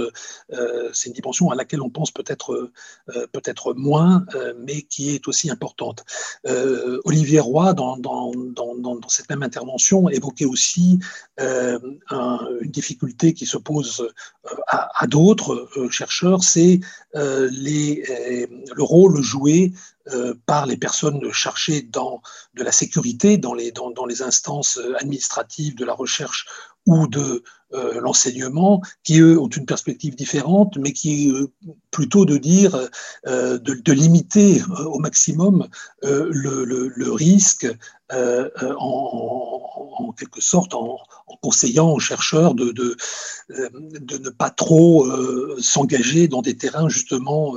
Euh, 0.54 0.90
c'est 0.94 1.08
une 1.08 1.16
dimension 1.16 1.50
à 1.50 1.56
laquelle 1.56 1.82
on 1.82 1.90
pense 1.90 2.12
peut-être 2.12 2.72
euh, 3.10 3.28
peut-être 3.32 3.74
moins, 3.74 4.25
mais 4.60 4.84
qui 4.84 5.16
est 5.16 5.28
aussi 5.28 5.50
importante. 5.50 6.04
Olivier 7.06 7.40
Roy, 7.40 7.74
dans, 7.74 7.98
cette 9.08 9.30
même 9.30 9.44
intervention, 9.44 10.10
évoquait 10.10 10.46
aussi 10.46 11.00
une 11.40 12.72
difficulté 12.72 13.34
qui 13.34 13.46
se 13.46 13.58
pose 13.58 14.08
à 14.68 15.08
d'autres 15.08 15.68
chercheurs, 15.90 16.44
c'est 16.44 16.80
le 17.13 18.84
rôle 18.84 19.22
joué 19.22 19.72
euh, 20.13 20.34
par 20.46 20.65
les 20.65 20.77
personnes 20.77 21.32
chargées 21.32 21.82
dans, 21.82 22.22
de 22.53 22.63
la 22.63 22.72
sécurité 22.72 23.38
dans 23.38 23.53
les, 23.53 23.72
instances 24.22 24.80
administratives 25.00 25.75
de 25.75 25.86
la 25.86 25.94
recherche 25.94 26.46
ou 26.86 27.08
de 27.08 27.44
euh, 27.74 28.01
l'enseignement, 28.01 28.82
qui 29.03 29.20
eux 29.20 29.39
ont 29.39 29.48
une 29.48 29.65
perspective 29.65 30.15
différente, 30.15 30.77
mais 30.77 30.91
qui 30.91 31.32
euh, 31.32 31.48
plutôt 31.89 32.25
de 32.25 32.38
dire, 32.38 32.75
euh, 33.27 33.58
de, 33.60 33.94
limiter 33.94 34.62
au 34.86 35.00
maximum 35.00 35.68
le, 36.01 36.65
le, 36.65 37.12
risque 37.12 37.68
en, 38.10 39.61
en, 40.10 40.12
quelque 40.12 40.41
sorte 40.41 40.74
en, 40.74 40.98
conseillant 41.41 41.91
aux 41.91 42.00
chercheurs 42.00 42.53
de, 42.53 42.72
de 42.72 42.98
ne 43.50 44.29
pas 44.29 44.50
trop 44.50 45.08
s'engager 45.60 46.27
dans 46.27 46.41
des 46.41 46.58
terrains 46.58 46.89
justement 46.89 47.55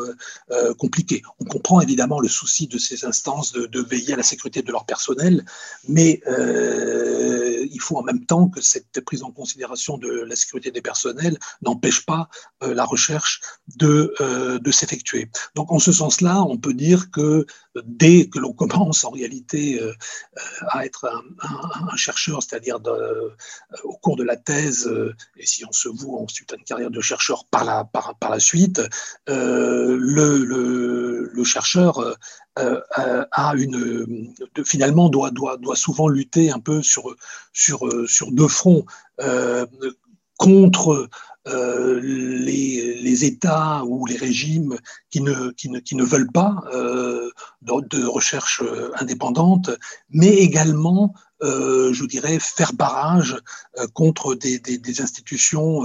compliqués. 0.79 1.23
On 1.41 1.45
comprend 1.45 1.81
évidemment 1.81 2.21
le 2.21 2.29
souci 2.29 2.69
de 2.69 2.79
ces 2.79 3.05
instances 3.05 3.53
de, 3.53 3.81
veiller 3.81 4.15
à 4.15 4.17
la 4.17 4.23
sécurité 4.23 4.63
de 4.63 4.71
leur 4.71 4.87
personnel, 4.87 5.45
mais 5.89 6.23
il 6.27 7.81
faut 7.81 7.99
en 7.99 8.03
même 8.03 8.25
temps 8.25 8.49
que 8.49 8.61
cette 8.61 9.01
prise 9.05 9.23
en 9.23 9.33
considération 9.33 9.99
de 9.99 10.09
la 10.09 10.37
sécurité 10.37 10.71
des 10.71 10.81
personnels 10.81 11.39
n'empêche 11.63 12.07
pas 12.07 12.29
euh, 12.63 12.75
la 12.75 12.85
recherche 12.85 13.41
de, 13.77 14.15
euh, 14.21 14.59
s'effectuer. 14.73 15.31
Donc 15.55 15.71
en 15.71 15.79
ce 15.79 15.93
sens-là, 15.93 16.43
on 16.43 16.59
peut 16.59 16.75
dire 16.75 17.11
que 17.11 17.47
dès 17.85 18.29
que 18.29 18.39
l'on 18.39 18.53
commence 18.53 19.05
en 19.05 19.11
réalité 19.11 19.81
euh, 19.81 19.93
à 20.69 20.85
être 20.85 21.07
un, 21.43 21.97
chercheur, 21.97 22.34
c'est-à-dire 22.41 22.79
au 23.85 23.97
cours 23.97 24.17
de 24.17 24.25
la 24.25 24.37
thèse, 24.37 24.91
et 25.37 25.47
si 25.47 25.65
on 25.65 25.73
se 25.73 25.89
voue 25.89 26.17
ensuite 26.17 26.53
à 26.53 26.57
une 26.57 26.65
carrière 26.65 26.91
de 26.91 27.01
chercheur 27.01 27.45
par 27.47 27.65
la, 27.65 27.85
par, 27.85 28.17
par 28.17 28.31
la 28.31 28.41
suite, 28.41 28.81
le, 29.27 29.97
le, 29.97 31.31
le, 31.33 31.45
chercheur 31.45 32.17
euh, 32.59 32.81
a 33.33 33.55
une, 33.57 34.33
finalement 34.65 35.09
doit, 35.09 35.31
doit, 35.31 35.57
doit 35.57 35.77
souvent 35.77 36.09
lutter 36.09 36.51
un 36.51 36.61
peu 36.61 36.83
sur, 36.83 37.15
sur, 37.53 37.89
sur 38.09 38.31
deux 38.33 38.49
fronts 38.49 38.85
euh, 39.21 39.67
contre 40.39 41.09
euh, 41.47 42.01
les, 42.01 43.01
les, 43.03 43.25
États 43.25 43.85
ou 43.85 44.07
les 44.07 44.17
régimes 44.17 44.79
qui 45.11 45.21
ne, 45.21 45.51
qui 45.51 45.69
ne, 45.69 45.79
qui 45.79 45.95
ne 45.95 46.03
veulent 46.03 46.33
pas 46.33 46.65
euh, 46.73 47.31
de, 47.63 47.99
de, 47.99 48.05
recherche 48.07 48.63
indépendante, 48.95 49.71
mais 50.11 50.31
également, 50.31 51.13
euh, 51.13 51.34
je 51.45 52.07
dirais, 52.07 52.39
faire 52.41 52.73
barrage 52.73 53.37
contre 53.93 54.35
des, 54.35 55.01
institutions 55.01 55.85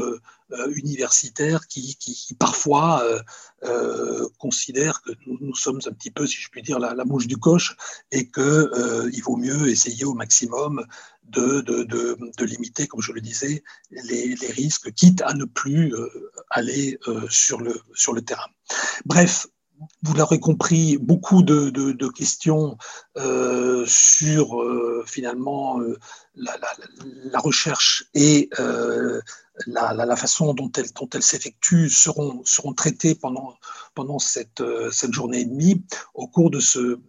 euh, 0.52 0.74
universitaires 0.74 1.68
qui, 1.68 1.96
parfois 2.40 3.04
euh, 3.04 3.20
euh, 3.66 4.28
considèrent 4.40 5.04
que 5.04 5.12
nous, 5.28 5.54
sommes 5.54 5.80
un 5.86 5.92
petit 5.92 6.10
peu, 6.10 6.26
si 6.26 6.38
je 6.38 6.50
puis 6.50 6.64
dire, 6.64 6.80
la, 6.80 7.06
mouche 7.06 7.28
du 7.28 7.38
coche 7.38 7.76
et 8.12 8.32
qu'il 8.32 8.42
euh, 8.42 9.12
vaut 9.24 9.38
mieux 9.38 9.70
essayer 9.70 10.06
au 10.06 10.16
maximum 10.16 10.84
de, 11.24 12.44
limiter, 12.44 12.88
comme 12.88 13.02
je 13.02 13.12
le 13.12 13.22
disais, 13.22 13.64
les, 13.92 14.36
risques, 14.50 14.92
quitte 14.94 15.22
à 15.22 15.36
ne 15.36 15.46
plus 15.46 15.94
aller 16.50 16.98
sur, 17.30 17.62
le, 17.62 17.80
sur 17.94 18.14
le 18.14 18.22
terrain. 18.24 18.50
Bref, 19.06 19.46
vous 20.02 20.14
l'aurez 20.14 20.40
compris, 20.40 20.98
beaucoup 20.98 21.44
de, 21.44 22.08
questions 22.10 22.78
euh, 23.18 23.86
sur 23.88 24.62
euh, 24.62 25.04
finalement 25.06 25.80
euh, 25.80 25.98
la, 26.36 27.40
recherche 27.40 28.06
et 28.14 28.50
la, 29.68 30.16
façon 30.16 30.54
dont 30.54 30.72
elle, 30.78 30.92
dont 30.94 31.10
s'effectue 31.22 31.90
seront, 31.90 32.44
traitées 32.76 33.16
pendant, 33.16 33.58
cette, 34.20 34.64
journée 35.12 35.42
et 35.42 35.46
demie 35.46 35.84
au 36.14 36.28
cours 36.28 36.50
de 36.50 36.60
ce, 36.60 37.00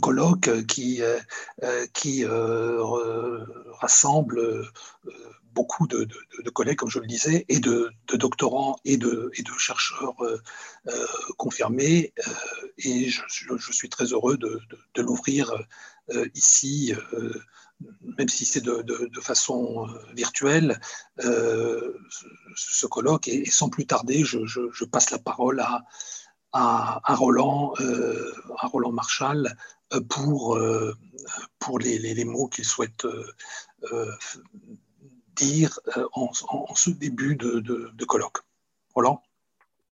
colloque 0.00 0.66
qui 0.66 1.02
rassemble 3.80 4.66
beaucoup 5.56 5.86
de, 5.86 6.06
collègues, 6.50 6.76
comme 6.76 6.90
je 6.90 7.00
le 7.00 7.06
disais, 7.06 7.46
et 7.48 7.58
de, 7.58 7.90
doctorants 8.12 8.76
et 8.84 8.98
de, 8.98 9.30
et 9.34 9.42
chercheurs 9.58 10.14
euh, 10.22 10.40
euh, 10.88 11.06
confirmés. 11.38 12.12
Euh, 12.18 12.68
et 12.78 13.08
je, 13.08 13.72
suis 13.72 13.88
très 13.88 14.04
heureux 14.12 14.36
de, 14.36 14.60
l'ouvrir 14.98 15.54
ici, 16.34 16.92
même 18.18 18.28
si 18.28 18.44
c'est 18.44 18.60
de, 18.62 19.20
façon 19.20 19.88
virtuelle, 20.14 20.78
ce 21.18 22.86
colloque. 22.86 23.28
Et, 23.28 23.50
sans 23.50 23.70
plus 23.70 23.86
tarder, 23.86 24.24
je, 24.24 24.84
passe 24.84 25.10
la 25.10 25.18
parole 25.18 25.60
à, 26.52 27.14
Roland, 27.14 27.72
à 28.58 28.66
Roland 28.66 28.92
Marshall 28.92 29.56
pour, 30.10 30.58
les 30.58 32.24
mots 32.24 32.48
qu'il 32.48 32.66
souhaite 32.66 33.06
dire 35.36 35.78
euh, 35.96 36.06
en, 36.12 36.74
ce 36.74 36.90
début 36.90 37.36
de, 37.36 38.04
colloque. 38.04 38.38
Roland? 38.94 39.22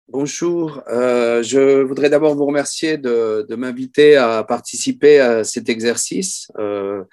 Bonjour, 0.08 0.82
euh, 0.88 1.42
je 1.42 1.82
voudrais 1.82 2.10
d'abord 2.10 2.34
vous 2.34 2.44
remercier 2.46 2.98
de, 2.98 3.46
m'inviter 3.54 4.16
à 4.16 4.42
participer 4.44 5.20
à 5.20 5.44
cet 5.44 5.68
exercice 5.68 6.48
euh, 6.58 7.04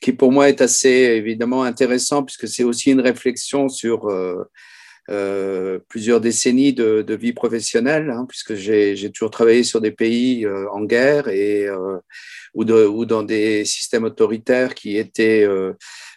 qui 0.00 0.12
pour 0.12 0.32
moi 0.32 0.48
est 0.48 0.60
assez 0.60 0.88
évidemment 0.88 1.64
intéressant 1.64 2.22
puisque 2.22 2.48
c'est 2.48 2.64
aussi 2.64 2.90
une 2.90 3.00
réflexion 3.00 3.68
sur 3.68 4.08
euh, 5.10 5.78
plusieurs 5.88 6.20
décennies 6.20 6.74
de, 6.74 7.14
vie 7.14 7.32
professionnelle, 7.32 8.10
hein, 8.10 8.26
puisque 8.28 8.54
j'ai 8.54 9.10
toujours 9.10 9.30
travaillé 9.30 9.64
sur 9.64 9.80
des 9.80 9.90
pays 9.90 10.44
euh, 10.44 10.68
en 10.70 10.82
guerre 10.82 11.28
et 11.28 11.66
ou, 12.54 12.64
de, 12.64 12.84
ou, 12.84 13.06
dans 13.06 13.22
des 13.22 13.64
systèmes 13.64 14.04
autoritaires 14.04 14.74
qui 14.74 14.98
étaient 14.98 15.48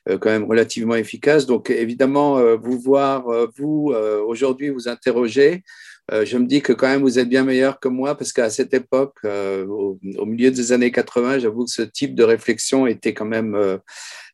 quand 0.05 0.29
même 0.29 0.43
relativement 0.43 0.95
efficace. 0.95 1.45
Donc 1.45 1.69
évidemment, 1.69 2.55
vous 2.57 2.79
voir, 2.79 3.25
vous, 3.57 3.93
aujourd'hui, 4.25 4.69
vous 4.69 4.87
interroger, 4.87 5.63
je 6.11 6.37
me 6.37 6.45
dis 6.45 6.61
que 6.61 6.73
quand 6.73 6.87
même 6.87 7.01
vous 7.01 7.19
êtes 7.19 7.29
bien 7.29 7.43
meilleur 7.43 7.79
que 7.79 7.87
moi 7.87 8.15
parce 8.15 8.33
qu'à 8.33 8.49
cette 8.49 8.73
époque, 8.73 9.17
au, 9.23 9.99
milieu 10.25 10.51
des 10.51 10.71
années 10.71 10.91
80, 10.91 11.39
j'avoue 11.39 11.65
que 11.65 11.71
ce 11.71 11.83
type 11.83 12.15
de 12.15 12.23
réflexion 12.23 12.87
était 12.87 13.13
quand 13.13 13.25
même 13.25 13.79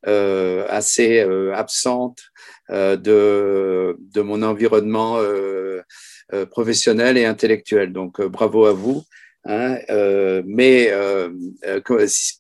assez 0.04 1.20
absente 1.54 2.22
de, 2.70 3.98
de, 4.00 4.22
mon 4.22 4.42
environnement 4.44 5.20
professionnel 6.52 7.18
et 7.18 7.26
intellectuel. 7.26 7.94
Donc 7.94 8.22
bravo 8.22 8.66
à 8.66 8.74
vous. 8.74 9.04
Hein, 9.50 9.80
euh, 9.90 10.44
mais 10.46 10.90
euh, 10.92 11.30
euh, 11.66 11.80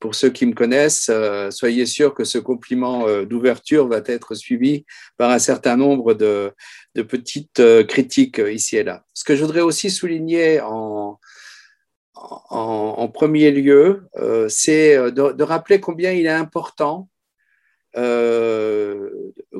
pour 0.02 0.14
ceux 0.14 0.30
qui 0.30 0.46
me 0.46 0.54
connaissent, 0.54 1.10
soyez 1.52 1.86
sûrs 1.86 2.14
que 2.14 2.26
ce 2.26 2.38
compliment 2.38 3.08
d'ouverture 3.24 3.88
va 3.88 4.02
être 4.06 4.36
suivi 4.36 4.86
par 5.16 5.32
un 5.32 5.40
certain 5.40 5.78
nombre 5.78 6.14
de, 6.14 6.54
petites 7.08 7.62
critiques 7.88 8.40
ici 8.40 8.76
et 8.78 8.84
là. 8.84 9.06
Ce 9.14 9.24
que 9.24 9.36
je 9.36 9.46
voudrais 9.46 9.62
aussi 9.62 9.90
souligner 9.90 10.60
en, 10.60 11.18
en, 12.16 13.08
premier 13.08 13.52
lieu, 13.52 14.08
c'est 14.50 14.98
de, 15.12 15.44
rappeler 15.44 15.80
combien 15.80 16.12
il 16.12 16.26
est 16.26 16.30
important, 16.30 17.08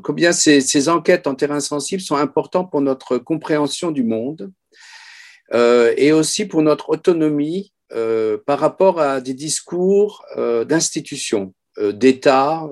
combien 0.04 0.32
ces, 0.32 0.90
enquêtes 0.90 1.28
en 1.28 1.36
terrain 1.36 1.60
sensible 1.60 2.02
sont 2.02 2.16
importantes 2.16 2.72
pour 2.72 2.82
notre 2.82 3.18
compréhension 3.18 3.92
du 3.92 4.04
monde 4.04 4.52
euh, 5.54 5.94
et 5.98 6.12
aussi 6.12 6.46
pour 6.46 6.62
notre 6.62 6.90
autonomie 6.90 7.74
euh, 7.94 8.38
par 8.46 8.60
rapport 8.60 9.00
à 9.00 9.22
des 9.22 9.34
discours 9.34 10.26
euh, 10.38 10.66
d'institutions, 10.66 11.54
d'État, 11.80 12.68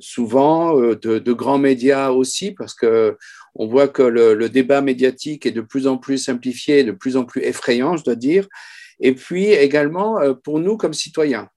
souvent 0.00 0.74
de, 0.80 1.32
grands 1.32 1.58
médias 1.58 2.08
aussi, 2.08 2.52
parce 2.52 2.72
que 2.72 3.18
on 3.54 3.66
voit 3.66 3.88
que 3.88 4.02
le, 4.02 4.48
débat 4.48 4.80
médiatique 4.80 5.44
est 5.44 5.50
de 5.50 5.60
plus 5.60 5.86
en 5.86 5.98
plus 5.98 6.16
simplifié, 6.16 6.84
de 6.84 6.92
plus 6.92 7.18
en 7.18 7.26
plus 7.26 7.42
effrayant, 7.42 7.98
je 7.98 8.04
dois 8.04 8.14
dire. 8.14 8.48
Et 8.98 9.12
puis 9.14 9.48
également 9.48 10.18
pour 10.42 10.58
nous 10.58 10.78
comme 10.78 10.94
citoyens, 10.94 11.50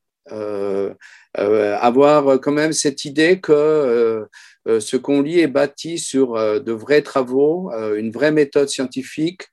avoir 1.35 2.39
quand 2.41 2.51
même 2.51 2.73
cette 2.73 3.05
idée 3.05 3.39
que 3.39 4.27
euh, 4.67 4.79
ce 4.79 4.97
qu'on 4.97 5.21
lit 5.21 5.39
est 5.39 5.47
bâti 5.47 5.97
sur 5.97 6.35
euh, 6.35 6.59
de 6.59 6.71
vrais 6.71 7.01
travaux, 7.01 7.71
euh, 7.73 7.95
une 7.95 8.11
vraie 8.11 8.31
méthode 8.31 8.69
scientifique, 8.69 9.43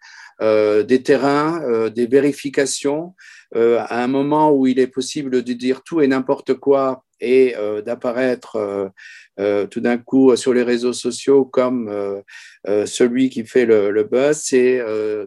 des 0.40 1.02
terrains, 1.02 1.90
des 1.90 2.06
vérifications, 2.06 3.16
à 3.56 4.04
un 4.04 4.06
moment 4.06 4.52
où 4.52 4.68
il 4.68 4.78
est 4.78 4.86
possible 4.86 5.42
de 5.42 5.52
dire 5.52 5.82
tout 5.82 6.00
et 6.00 6.06
n'importe 6.06 6.54
quoi 6.54 7.02
et 7.18 7.56
d'apparaître 7.84 8.92
tout 9.36 9.80
d'un 9.80 9.98
coup 9.98 10.36
sur 10.36 10.54
les 10.54 10.62
réseaux 10.62 10.92
sociaux 10.92 11.44
comme 11.44 12.22
celui 12.64 13.30
qui 13.30 13.44
fait 13.44 13.66
le, 13.66 13.90
le 13.90 14.04
buzz, 14.04 14.40
c'est 14.44 14.80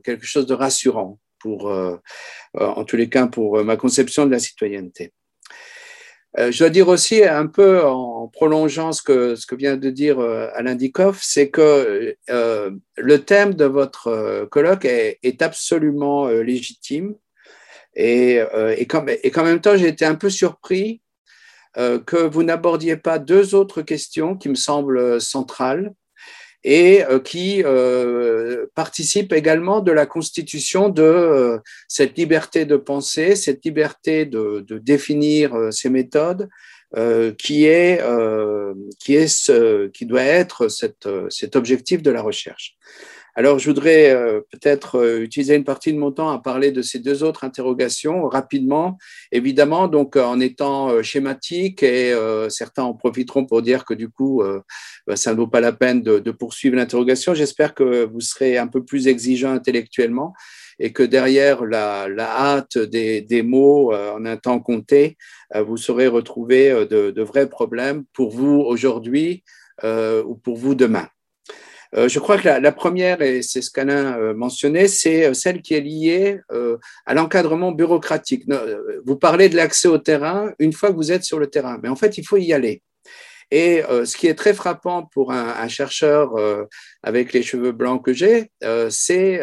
quelque 0.06 0.26
chose 0.26 0.46
de 0.46 0.54
rassurant 0.54 1.20
pour, 1.40 1.70
en 2.54 2.86
tous 2.86 2.96
les 2.96 3.10
cas, 3.10 3.28
pour 3.28 3.62
ma 3.66 3.76
conception 3.76 4.26
de 4.26 4.32
la 4.32 4.40
citoyenneté. 4.40 5.12
Euh, 6.40 6.52
je 6.52 6.60
dois 6.60 6.70
dire 6.70 6.88
aussi, 6.88 7.24
un 7.24 7.48
peu 7.48 7.84
en 7.84 8.28
prolongeant 8.28 8.94
ce 8.94 9.02
que, 9.02 9.36
ce 9.36 9.46
que 9.46 9.56
vient 9.56 9.76
de 9.76 9.90
dire 9.90 10.20
euh, 10.20 10.48
Alain 10.54 10.76
Dikoff, 10.76 11.20
c'est 11.22 11.50
que 11.50 12.16
euh, 12.30 12.72
le 12.96 13.18
thème 13.20 13.54
de 13.54 13.66
votre 13.66 14.46
colloque 14.46 14.86
est, 14.86 15.20
est 15.24 15.42
absolument 15.42 16.28
légitime. 16.28 17.16
Et, 17.94 18.40
et, 18.78 18.86
quand, 18.88 19.06
et 19.08 19.32
qu'en 19.32 19.44
même 19.44 19.60
temps, 19.60 19.76
j'ai 19.76 19.90
été 19.90 20.06
un 20.06 20.16
peu 20.16 20.30
surpris 20.30 21.02
que 21.76 22.26
vous 22.26 22.44
n'abordiez 22.44 22.96
pas 22.96 23.20
deux 23.20 23.54
autres 23.54 23.82
questions 23.82 24.38
qui 24.38 24.48
me 24.48 24.56
semblent 24.56 25.20
centrales 25.20 25.94
et 26.64 27.04
euh, 27.06 27.20
qui 27.20 27.64
euh, 27.64 28.68
participe 28.76 29.34
également 29.34 29.82
de 29.82 29.92
la 29.92 30.06
constitution 30.06 30.90
de 30.90 31.02
euh, 31.02 31.58
cette 31.88 32.18
liberté 32.18 32.66
de 32.66 32.78
penser, 32.78 33.36
cette 33.36 33.66
liberté 33.66 34.26
de, 34.26 34.64
de 34.68 34.78
définir 34.78 35.56
ces 35.72 35.90
méthodes, 35.90 36.50
qui 37.38 37.68
est, 37.68 38.04
qui, 39.00 39.16
est 39.16 39.28
ce, 39.30 39.88
qui 39.88 40.06
doit 40.06 40.24
être 40.24 40.68
cette, 40.68 41.08
cet 41.30 41.56
objectif 41.56 42.02
de 42.02 42.12
la 42.12 42.22
recherche. 42.22 42.76
Alors, 43.34 43.60
je 43.60 43.70
voudrais 43.70 44.14
euh, 44.14 44.42
peut-être 44.52 44.96
euh, 45.00 45.22
utiliser 45.22 45.56
une 45.56 45.64
partie 45.64 45.94
de 45.94 45.98
mon 45.98 46.12
temps 46.12 46.30
à 46.30 46.40
parler 46.40 46.72
de 46.72 46.82
ces 46.82 47.00
deux 47.00 47.24
autres 47.24 47.46
interrogations 47.46 48.28
rapidement, 48.28 48.98
évidemment, 49.32 49.88
donc 49.88 50.18
en 50.18 50.42
étant 50.42 50.90
euh, 50.90 51.02
schématique, 51.02 51.82
et 51.82 52.14
certains 52.50 52.84
en 52.84 52.94
profiteront 52.94 53.46
pour 53.46 53.62
dire 53.62 53.86
que 53.86 53.94
du 53.94 54.10
coup, 54.10 54.44
bah, 55.08 55.16
ça 55.16 55.32
ne 55.32 55.38
vaut 55.38 55.48
pas 55.48 55.62
la 55.62 55.72
peine 55.72 56.02
de, 56.02 56.20
de 56.20 56.32
poursuivre 56.32 56.76
l'interrogation. 56.76 57.34
J'espère 57.34 57.74
que 57.74 58.06
vous 58.06 58.20
serez 58.20 58.58
un 58.58 58.68
peu 58.68 58.84
plus 58.84 59.08
exigeant 59.08 59.52
intellectuellement 59.52 60.34
et 60.80 60.92
que 60.92 61.04
derrière 61.04 61.66
la, 61.66 62.08
la 62.10 62.30
hâte 62.30 62.78
des, 62.78 63.22
des, 63.22 63.44
mots 63.44 63.94
en 63.94 64.26
un 64.26 64.38
temps 64.38 64.60
compté, 64.60 65.18
vous 65.56 65.78
saurez 65.78 66.08
retrouver 66.08 66.86
de, 66.90 67.12
de 67.12 67.22
vrais 67.24 67.50
problèmes 67.50 68.04
pour 68.14 68.32
vous 68.32 68.60
aujourd'hui 68.60 69.44
ou 69.84 70.36
pour 70.36 70.58
vous 70.58 70.76
demain. 70.76 71.08
Euh, 71.96 72.08
je 72.08 72.20
crois 72.20 72.38
que 72.38 72.48
la, 72.48 72.72
première, 72.72 73.22
et 73.22 73.42
c'est 73.42 73.62
ce 73.62 73.70
qu'Alain 73.70 74.18
euh, 74.18 74.34
mentionnait, 74.34 74.88
c'est 74.88 75.26
euh, 75.26 75.34
celle 75.34 75.62
qui 75.62 75.74
est 75.74 75.82
liée 75.82 76.40
à 77.06 77.14
l'encadrement 77.14 77.72
bureaucratique. 77.72 78.46
Vous 79.06 79.16
parlez 79.18 79.50
de 79.50 79.56
l'accès 79.56 79.88
au 79.88 79.98
terrain 79.98 80.54
une 80.60 80.74
fois 80.74 80.90
que 80.90 80.96
vous 80.96 81.12
êtes 81.12 81.24
sur 81.24 81.40
le 81.40 81.48
terrain, 81.48 81.80
mais 81.82 81.90
en 81.90 81.96
fait, 81.96 82.18
il 82.18 82.26
faut 82.26 82.38
y 82.38 82.54
aller. 82.54 82.82
Et 83.54 83.84
ce 84.06 84.16
qui 84.16 84.28
est 84.28 84.36
très 84.36 84.54
frappant 84.54 85.04
pour 85.04 85.34
un, 85.34 85.68
chercheur 85.68 86.32
avec 87.04 87.34
les 87.34 87.44
cheveux 87.44 87.74
blancs 87.74 88.04
que 88.04 88.14
j'ai, 88.14 88.50
c'est 88.90 89.42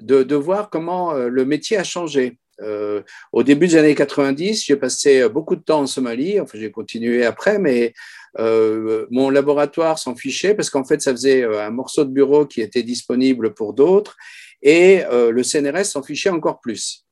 de, 0.00 0.22
de, 0.22 0.34
voir 0.34 0.70
comment 0.70 1.12
le 1.12 1.44
métier 1.44 1.76
a 1.76 1.84
changé. 1.84 2.38
Euh, 2.60 3.02
au 3.32 3.42
début 3.42 3.68
des 3.68 3.76
années 3.76 3.94
90, 3.94 4.64
j'ai 4.64 4.76
passé 4.76 5.28
beaucoup 5.28 5.56
de 5.56 5.62
temps 5.62 5.80
en 5.80 5.86
Somalie. 5.86 6.40
Enfin, 6.40 6.58
j'ai 6.58 6.70
continué 6.70 7.24
après, 7.24 7.58
mais 7.58 7.94
euh, 8.38 9.06
mon 9.10 9.30
laboratoire 9.30 9.98
s'en 9.98 10.14
fichait 10.14 10.54
parce 10.54 10.70
qu'en 10.70 10.84
fait, 10.84 11.00
ça 11.00 11.12
faisait 11.12 11.42
euh, 11.42 11.64
un 11.64 11.70
morceau 11.70 12.04
de 12.04 12.10
bureau 12.10 12.46
qui 12.46 12.60
était 12.60 12.82
disponible 12.82 13.54
pour 13.54 13.74
d'autres 13.74 14.16
et 14.60 15.02
le 15.10 15.40
CNRS 15.44 15.84
s'en 15.84 16.02
fichait 16.02 16.30
encore 16.30 16.58
plus. 16.60 17.04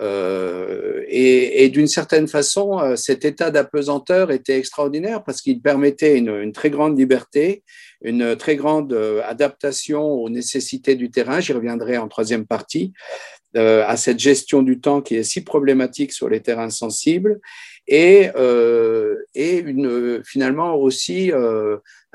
Et, 0.00 1.68
d'une 1.70 1.86
certaine 1.86 2.26
façon, 2.26 2.96
cet 2.96 3.26
état 3.26 3.50
d'apesanteur 3.50 4.30
était 4.30 4.56
extraordinaire 4.56 5.22
parce 5.22 5.42
qu'il 5.42 5.60
permettait 5.60 6.16
une, 6.16 6.50
très 6.52 6.70
grande 6.70 6.98
liberté, 6.98 7.62
une 8.00 8.36
très 8.36 8.56
grande 8.56 8.94
adaptation 9.22 10.02
aux 10.02 10.30
nécessités 10.30 10.94
du 10.94 11.10
terrain. 11.10 11.40
J'y 11.40 11.52
reviendrai 11.52 11.98
en 11.98 12.08
troisième 12.08 12.46
partie. 12.46 12.94
Euh, 13.56 13.82
à 13.86 13.96
cette 13.96 14.18
gestion 14.18 14.62
du 14.62 14.78
temps 14.78 15.00
qui 15.00 15.16
est 15.16 15.22
si 15.22 15.42
problématique 15.42 16.12
sur 16.12 16.28
les 16.28 16.42
terrains 16.42 16.68
sensibles 16.68 17.40
et, 17.86 18.28
euh, 18.36 19.16
et 19.34 19.56
une, 19.56 20.22
finalement 20.22 20.74
aussi 20.74 21.32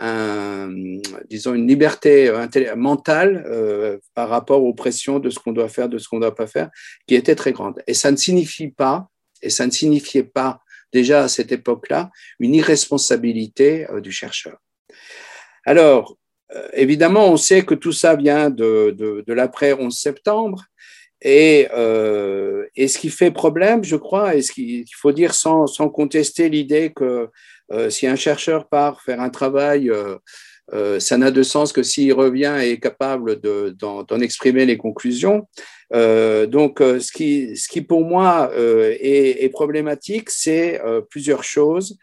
euh, 0.01 0.99
disons 1.29 1.53
une 1.53 1.67
liberté 1.67 2.31
mentale 2.75 3.45
euh, 3.47 3.99
par 4.15 4.29
rapport 4.29 4.63
aux 4.63 4.73
pressions 4.73 5.19
de 5.19 5.29
ce 5.29 5.37
qu'on 5.37 5.53
doit 5.53 5.69
faire, 5.69 5.87
de 5.87 5.99
ce 5.99 6.09
qu'on 6.09 6.17
ne 6.17 6.21
doit 6.21 6.35
pas 6.35 6.47
faire, 6.47 6.69
qui 7.07 7.15
était 7.15 7.35
très 7.35 7.51
grande. 7.51 7.81
Et 7.85 7.93
ça 7.93 8.11
ne 8.11 8.17
signifie 8.17 8.69
pas, 8.69 9.07
et 9.41 9.49
ça 9.49 9.65
ne 9.67 9.71
signifiait 9.71 10.23
pas 10.23 10.61
déjà 10.91 11.23
à 11.23 11.27
cette 11.27 11.51
époque-là, 11.51 12.09
une 12.39 12.55
irresponsabilité 12.55 13.89
euh, 13.89 14.01
du 14.01 14.11
chercheur. 14.11 14.57
Alors, 15.65 16.17
évidemment, 16.73 17.31
on 17.31 17.37
sait 17.37 17.63
que 17.63 17.73
tout 17.73 17.93
ça 17.93 18.15
vient 18.15 18.49
de, 18.49 18.93
de, 18.95 19.23
de 19.25 19.33
l'après 19.33 19.73
11 19.73 19.97
septembre, 19.97 20.65
et, 21.23 21.69
euh, 21.73 22.67
et, 22.75 22.89
ce 22.89 22.99
qui 22.99 23.09
fait 23.09 23.31
problème, 23.31 23.83
je 23.83 23.95
crois, 23.95 24.35
et 24.35 24.41
ce 24.41 24.51
qu'il 24.51 24.85
faut 24.95 25.13
dire 25.13 25.33
sans, 25.33 25.67
sans 25.67 25.89
contester 25.89 26.49
l'idée 26.49 26.91
que 26.93 27.29
euh, 27.71 27.89
si 27.89 28.05
un 28.07 28.17
chercheur 28.17 28.67
part 28.67 29.01
faire 29.01 29.21
un 29.21 29.29
travail, 29.29 29.89
euh, 29.89 30.99
ça 30.99 31.17
n'a 31.17 31.31
de 31.31 31.41
sens 31.41 31.71
que 31.71 31.81
s'il 31.81 32.13
revient 32.13 32.57
et 32.61 32.71
est 32.71 32.79
capable 32.79 33.39
d'en 33.39 34.19
exprimer 34.19 34.65
les 34.65 34.77
conclusions. 34.77 35.47
Donc, 35.91 36.79
ce 36.79 37.11
qui, 37.11 37.55
ce 37.55 37.67
qui 37.67 37.81
pour 37.81 38.03
moi 38.03 38.51
est, 38.55 39.43
est, 39.43 39.49
problématique, 39.49 40.29
c'est 40.29 40.81
plusieurs 41.09 41.43
choses 41.43 41.97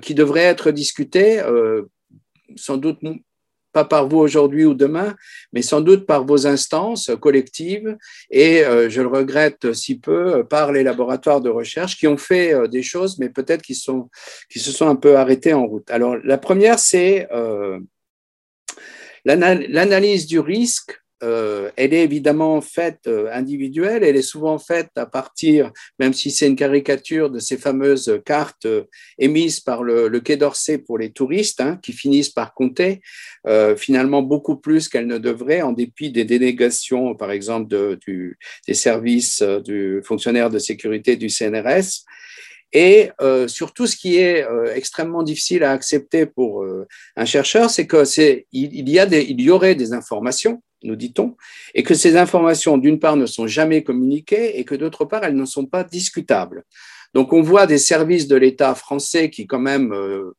qui 0.00 0.14
devraient 0.14 0.40
être 0.40 0.70
discutées 0.70 1.40
sans 2.56 2.78
doute 2.78 2.98
pas 3.72 3.84
par 3.84 4.08
vous 4.08 4.18
aujourd'hui 4.18 4.64
ou 4.64 4.74
demain, 4.74 5.14
mais 5.52 5.62
sans 5.62 5.80
doute 5.80 6.06
par 6.06 6.24
vos 6.24 6.46
instances 6.46 7.10
collectives 7.20 7.96
et, 8.30 8.64
euh, 8.64 8.88
je 8.90 9.00
le 9.00 9.08
regrette 9.08 9.72
si 9.72 9.98
peu, 9.98 10.44
par 10.44 10.72
les 10.72 10.82
laboratoires 10.82 11.40
de 11.40 11.50
recherche 11.50 11.96
qui 11.96 12.06
ont 12.06 12.16
fait 12.16 12.52
euh, 12.54 12.66
des 12.66 12.82
choses, 12.82 13.18
mais 13.18 13.28
peut-être 13.28 13.62
qui, 13.62 13.74
se 13.74 13.92
sont 14.72 14.88
un 14.88 14.96
peu 14.96 15.16
arrêtés 15.16 15.52
en 15.52 15.66
route. 15.66 15.90
Alors, 15.90 16.16
la 16.24 16.38
première, 16.38 16.78
c'est 16.78 17.28
euh, 17.32 17.78
l'analyse 19.24 20.26
du 20.26 20.40
risque 20.40 21.00
euh, 21.22 21.70
elle 21.76 21.92
est 21.92 22.02
évidemment 22.02 22.60
faite 22.60 23.00
euh, 23.06 23.28
individuelle, 23.32 24.04
elle 24.04 24.16
est 24.16 24.22
souvent 24.22 24.58
faite 24.58 24.90
à 24.96 25.04
partir, 25.04 25.70
même 25.98 26.14
si 26.14 26.30
c'est 26.30 26.46
une 26.46 26.56
caricature, 26.56 27.30
de 27.30 27.38
ces 27.38 27.58
fameuses 27.58 28.20
cartes 28.24 28.64
euh, 28.64 28.84
émises 29.18 29.60
par 29.60 29.82
le, 29.82 30.08
Quai 30.20 30.36
d'Orsay 30.36 30.78
pour 30.78 30.98
les 30.98 31.12
touristes, 31.12 31.60
hein, 31.60 31.78
qui 31.82 31.92
finissent 31.92 32.30
par 32.30 32.54
compter 32.54 33.00
finalement 33.76 34.20
beaucoup 34.22 34.56
plus 34.56 34.88
qu'elles 34.88 35.06
ne 35.06 35.16
devraient, 35.16 35.62
en 35.62 35.72
dépit 35.72 36.10
des 36.10 36.24
dénégations, 36.24 37.14
par 37.14 37.30
exemple, 37.30 37.74
des 37.74 38.74
services 38.74 39.42
du 39.42 40.02
fonctionnaire 40.04 40.50
de 40.50 40.58
sécurité 40.58 41.16
du 41.16 41.30
CNRS. 41.30 42.04
Et 42.72 43.10
surtout, 43.46 43.86
ce 43.86 43.96
qui 43.96 44.18
est 44.18 44.44
extrêmement 44.74 45.22
difficile 45.22 45.64
à 45.64 45.72
accepter 45.72 46.26
pour 46.26 46.66
un 47.16 47.24
chercheur, 47.24 47.70
c'est 47.70 47.86
que 47.86 48.04
y 48.52 49.50
aurait 49.50 49.74
des 49.74 49.92
informations, 49.94 50.62
nous 50.82 50.96
dit-on, 50.96 51.36
et 51.74 51.82
que 51.82 51.94
ces 51.94 52.16
informations, 52.16 52.78
d'une 52.78 52.98
part, 52.98 53.16
ne 53.16 53.26
sont 53.26 53.46
jamais 53.46 53.82
communiquées, 53.82 54.58
et 54.58 54.64
que 54.64 54.74
d'autre 54.74 55.04
part, 55.04 55.24
elles 55.24 55.36
ne 55.36 55.44
sont 55.44 55.66
pas 55.66 55.84
discutables. 55.84 56.64
Donc, 57.14 57.32
on 57.32 57.42
voit 57.42 57.66
des 57.66 57.78
services 57.78 58.28
de 58.28 58.36
l'État 58.36 58.74
français 58.74 59.30
qui, 59.30 59.46
quand 59.46 59.58
même, 59.58 59.92
euh, 59.92 60.36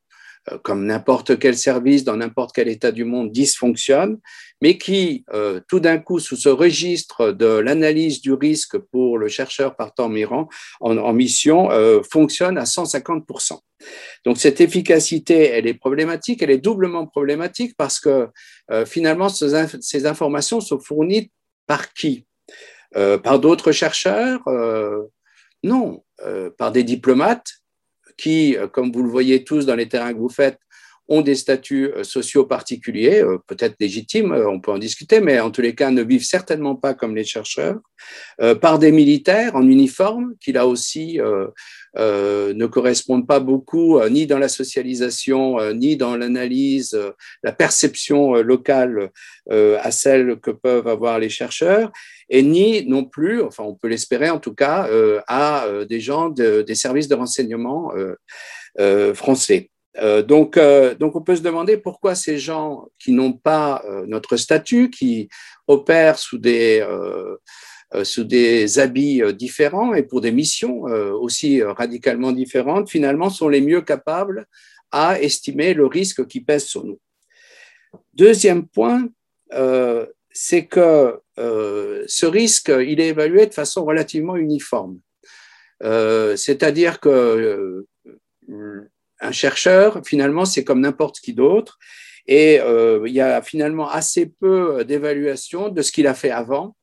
comme 0.64 0.86
n'importe 0.86 1.38
quel 1.38 1.56
service 1.56 2.04
dans 2.04 2.18
n'importe 2.18 2.56
quel 2.56 2.68
État 2.68 2.92
du 2.92 3.04
monde, 3.04 3.32
dysfonctionne, 3.32 4.18
mais 4.62 4.78
qui, 4.78 5.24
euh, 5.34 5.60
tout 5.68 5.80
d'un 5.80 6.00
coup, 6.00 6.20
sous 6.20 6.36
ce 6.36 6.50
registre 6.50 7.32
de 7.32 7.46
l'analyse 7.46 8.22
du 8.22 8.34
risque 8.34 8.78
pour 8.78 9.18
le 9.18 9.28
chercheur 9.28 9.76
partant 9.76 10.12
en, 10.12 10.48
en 10.98 11.14
mission, 11.14 11.72
euh, 11.72 12.02
fonctionne 12.10 12.58
à 12.58 12.64
150%. 12.64 13.60
Donc 14.26 14.38
cette 14.38 14.62
efficacité, 14.62 15.50
elle 15.50 15.68
est 15.68 15.74
problématique, 15.74 16.42
elle 16.42 16.52
est 16.52 16.58
doublement 16.60 17.08
problématique 17.08 17.76
parce 17.78 18.00
que 18.00 18.28
finalement, 18.86 19.28
ces, 19.30 20.06
informations 20.06 20.62
sont 20.62 20.80
fournies 20.80 21.32
par 21.66 21.92
qui? 21.94 22.28
Par 22.94 23.40
d'autres 23.40 23.72
chercheurs? 23.72 24.42
Non, 25.64 26.04
par 26.60 26.72
des 26.72 26.84
diplomates? 26.84 27.61
Qui, 28.22 28.56
euh, 28.56 28.68
comme 28.68 28.92
vous 28.92 29.02
le 29.02 29.10
voyez 29.10 29.44
tous 29.44 29.66
dans 29.66 29.76
les 29.76 29.90
terrains 29.90 30.14
que 30.14 30.20
vous 30.20 30.30
faites, 30.30 30.60
ont 31.08 31.22
des 31.22 31.36
statuts 31.36 31.92
euh, 31.92 32.04
sociaux 32.04 32.46
particuliers, 32.46 33.22
euh, 33.22 33.38
peut-être 33.48 33.76
légitimes, 33.80 34.32
on 34.32 34.62
peut 34.62 34.72
en 34.72 34.78
discuter, 34.78 35.20
mais 35.20 35.40
en 35.40 35.50
tous 35.50 35.62
les 35.62 35.74
cas 35.74 35.90
ne 35.90 36.04
vivent 36.04 36.24
certainement 36.24 36.76
pas 36.76 36.94
comme 36.94 37.16
les 37.16 37.26
chercheurs, 37.26 37.80
par 38.62 38.80
des 38.80 38.92
militaires 38.92 39.56
en 39.56 39.68
uniforme, 39.68 40.34
qui 40.40 40.52
là 40.52 40.66
aussi 40.66 41.20
ne 41.96 42.66
correspondent 42.66 43.28
pas 43.28 43.40
beaucoup 43.40 44.02
ni 44.10 44.26
dans 44.26 44.40
la 44.40 44.48
socialisation, 44.48 45.72
ni 45.74 45.98
dans 45.98 46.18
l'analyse, 46.18 47.00
la 47.44 47.52
perception 47.52 48.34
locale 48.42 49.12
à 49.52 49.92
celle 49.92 50.40
que 50.40 50.50
peuvent 50.50 50.88
avoir 50.88 51.20
les 51.20 51.30
chercheurs, 51.30 51.92
et 52.34 52.42
ni 52.42 52.88
non 52.88 53.04
plus, 53.04 53.44
enfin 53.44 53.64
on 53.64 53.76
peut 53.76 53.88
l'espérer 53.88 54.30
en 54.32 54.40
tout 54.40 54.56
cas, 54.56 54.90
à 55.28 55.68
des 55.88 56.00
gens 56.00 56.30
des 56.30 56.76
services 56.76 57.08
de 57.08 57.16
renseignement 57.16 57.92
français. 59.14 59.70
Euh, 59.98 60.24
donc, 60.24 60.58
euh, 60.58 60.96
donc, 60.96 61.16
on 61.16 61.22
peut 61.22 61.36
se 61.36 61.42
demander 61.42 61.78
pourquoi 61.78 62.16
ces 62.16 62.38
gens 62.38 62.88
qui 63.00 63.12
n'ont 63.12 63.34
pas 63.34 63.84
euh, 63.86 64.06
notre 64.08 64.38
statut, 64.38 64.90
qui 64.90 65.30
opèrent 65.68 66.18
sous 66.18 66.38
des, 66.38 66.86
sous 68.04 68.24
des 68.24 68.80
habits 68.80 69.22
différents 69.34 69.94
et 69.94 70.04
pour 70.04 70.22
des 70.22 70.32
missions 70.32 70.82
aussi 70.82 71.62
radicalement 71.62 72.32
différentes, 72.32 72.90
finalement 72.90 73.30
sont 73.30 73.48
les 73.48 73.62
mieux 73.62 73.82
capables 73.82 74.48
à 74.92 75.22
estimer 75.22 75.74
le 75.74 75.86
risque 75.86 76.26
qui 76.28 76.42
pèse 76.42 76.66
sur 76.66 76.84
nous. 76.84 77.00
Deuxième 78.14 78.68
point, 78.68 79.08
c'est 80.34 80.66
que 80.66 81.20
ce 81.38 82.26
risque, 82.26 82.70
il 82.70 83.00
est 83.00 83.10
évalué 83.10 83.46
de 83.46 83.54
façon 83.54 83.84
relativement 83.86 84.36
uniforme. 84.36 85.00
C'est-à-dire 85.82 87.00
que 87.00 87.86
un 89.22 89.32
chercheur, 89.32 90.02
finalement, 90.04 90.46
c'est 90.46 90.64
comme 90.64 90.82
n'importe 90.82 91.20
qui 91.20 91.34
d'autre. 91.34 91.78
Et 92.28 92.60
euh, 92.60 93.04
il 93.08 93.14
y 93.14 93.22
a 93.22 93.42
finalement 93.42 93.90
assez 93.90 94.26
peu 94.26 94.84
d'évaluation 94.84 95.70
de 95.70 95.82
ce 95.82 95.92
qu'il 95.92 96.08
a 96.08 96.14
fait 96.14 96.32
avant, 96.32 96.76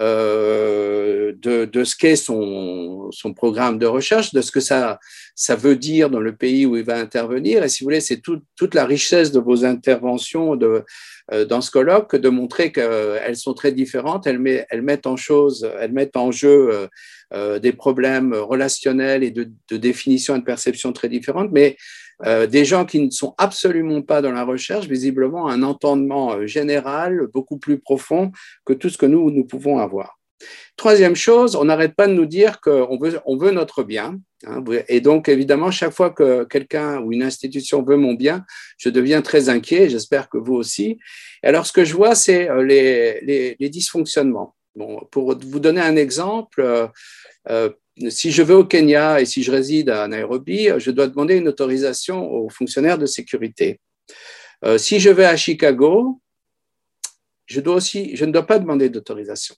euh, 0.00 1.32
de, 1.36 1.84
ce 1.84 1.94
qu'est 1.94 2.16
son, 2.16 3.10
programme 3.36 3.78
de 3.78 3.86
recherche, 3.86 4.32
de 4.32 4.40
ce 4.40 4.50
que 4.50 4.60
ça, 4.60 4.98
ça 5.34 5.56
veut 5.56 5.76
dire 5.76 6.10
dans 6.10 6.20
le 6.20 6.34
pays 6.34 6.66
où 6.66 6.76
il 6.76 6.84
va 6.84 6.96
intervenir. 6.96 7.62
Et 7.62 7.68
si 7.68 7.82
vous 7.82 7.86
voulez, 7.86 8.00
c'est 8.00 8.20
toute 8.20 8.74
la 8.74 8.84
richesse 8.84 9.30
de 9.32 9.40
vos 9.40 9.64
interventions 9.64 10.56
de, 10.56 10.84
euh, 11.32 11.44
dans 11.44 11.60
ce 11.60 11.70
colloque 11.70 12.16
de 12.16 12.28
montrer 12.28 12.72
qu'elles 12.72 13.36
sont 13.36 13.54
très 13.54 13.72
différentes, 13.72 14.26
elles, 14.26 14.38
mettent, 14.38 15.06
en 15.06 15.16
chose, 15.16 15.70
elles 15.80 15.92
mettent 15.92 16.16
en 16.16 16.30
jeu 16.30 16.88
euh, 17.32 17.58
des 17.60 17.72
problèmes 17.72 18.34
relationnels 18.34 19.22
et 19.22 19.30
de, 19.30 19.76
définition 19.76 20.34
et 20.34 20.40
de 20.40 20.44
perception 20.44 20.92
très 20.92 21.08
différentes, 21.08 21.50
mais 21.52 21.76
euh, 22.26 22.46
des 22.46 22.64
gens 22.64 22.84
qui 22.84 23.00
ne 23.00 23.10
sont 23.10 23.34
absolument 23.38 24.02
pas 24.02 24.20
dans 24.20 24.32
la 24.32 24.44
recherche, 24.44 24.86
visiblement 24.86 25.48
un 25.48 25.62
entendement 25.62 26.32
euh, 26.32 26.46
général 26.46 27.26
beaucoup 27.32 27.58
plus 27.58 27.78
profond 27.78 28.32
que 28.64 28.72
tout 28.72 28.90
ce 28.90 28.98
que 28.98 29.06
nous, 29.06 29.30
nous 29.30 29.44
pouvons 29.44 29.78
avoir. 29.78 30.18
Troisième 30.76 31.16
chose, 31.16 31.56
on 31.56 31.64
n'arrête 31.64 31.94
pas 31.94 32.06
de 32.06 32.14
nous 32.14 32.26
dire 32.26 32.60
qu'on 32.60 32.98
veut, 32.98 33.20
on 33.26 33.36
veut 33.36 33.50
notre 33.50 33.82
bien. 33.82 34.18
Hein, 34.46 34.64
et 34.88 35.00
donc, 35.00 35.28
évidemment, 35.28 35.70
chaque 35.70 35.92
fois 35.92 36.10
que 36.10 36.44
quelqu'un 36.44 37.00
ou 37.00 37.12
une 37.12 37.22
institution 37.22 37.82
veut 37.82 37.96
mon 37.96 38.14
bien, 38.14 38.44
je 38.78 38.88
deviens 38.88 39.20
très 39.20 39.50
inquiet, 39.50 39.90
j'espère 39.90 40.30
que 40.30 40.38
vous 40.38 40.54
aussi. 40.54 40.98
Et 41.42 41.46
alors, 41.46 41.66
ce 41.66 41.72
que 41.72 41.84
je 41.84 41.94
vois, 41.94 42.14
c'est 42.14 42.48
les, 42.64 43.56
les, 43.58 43.68
dysfonctionnements. 43.68 44.54
Bon, 44.74 45.06
pour 45.10 45.36
vous 45.38 45.60
donner 45.60 45.82
un 45.82 45.96
exemple, 45.96 46.90
euh, 47.48 47.70
si 48.08 48.30
je 48.30 48.42
vais 48.42 48.54
au 48.54 48.64
Kenya 48.64 49.20
et 49.20 49.26
si 49.26 49.42
je 49.42 49.50
réside 49.50 49.90
à 49.90 50.08
Nairobi, 50.08 50.68
je 50.78 50.90
dois 50.90 51.08
demander 51.08 51.36
une 51.36 51.48
autorisation 51.48 52.30
aux 52.32 52.48
fonctionnaires 52.48 52.98
de 52.98 53.06
sécurité. 53.06 53.80
Euh, 54.64 54.78
si 54.78 55.00
je 55.00 55.10
vais 55.10 55.24
à 55.24 55.36
Chicago, 55.36 56.20
je, 57.46 57.60
dois 57.60 57.76
aussi, 57.76 58.16
je 58.16 58.24
ne 58.24 58.32
dois 58.32 58.46
pas 58.46 58.58
demander 58.58 58.88
d'autorisation. 58.88 59.54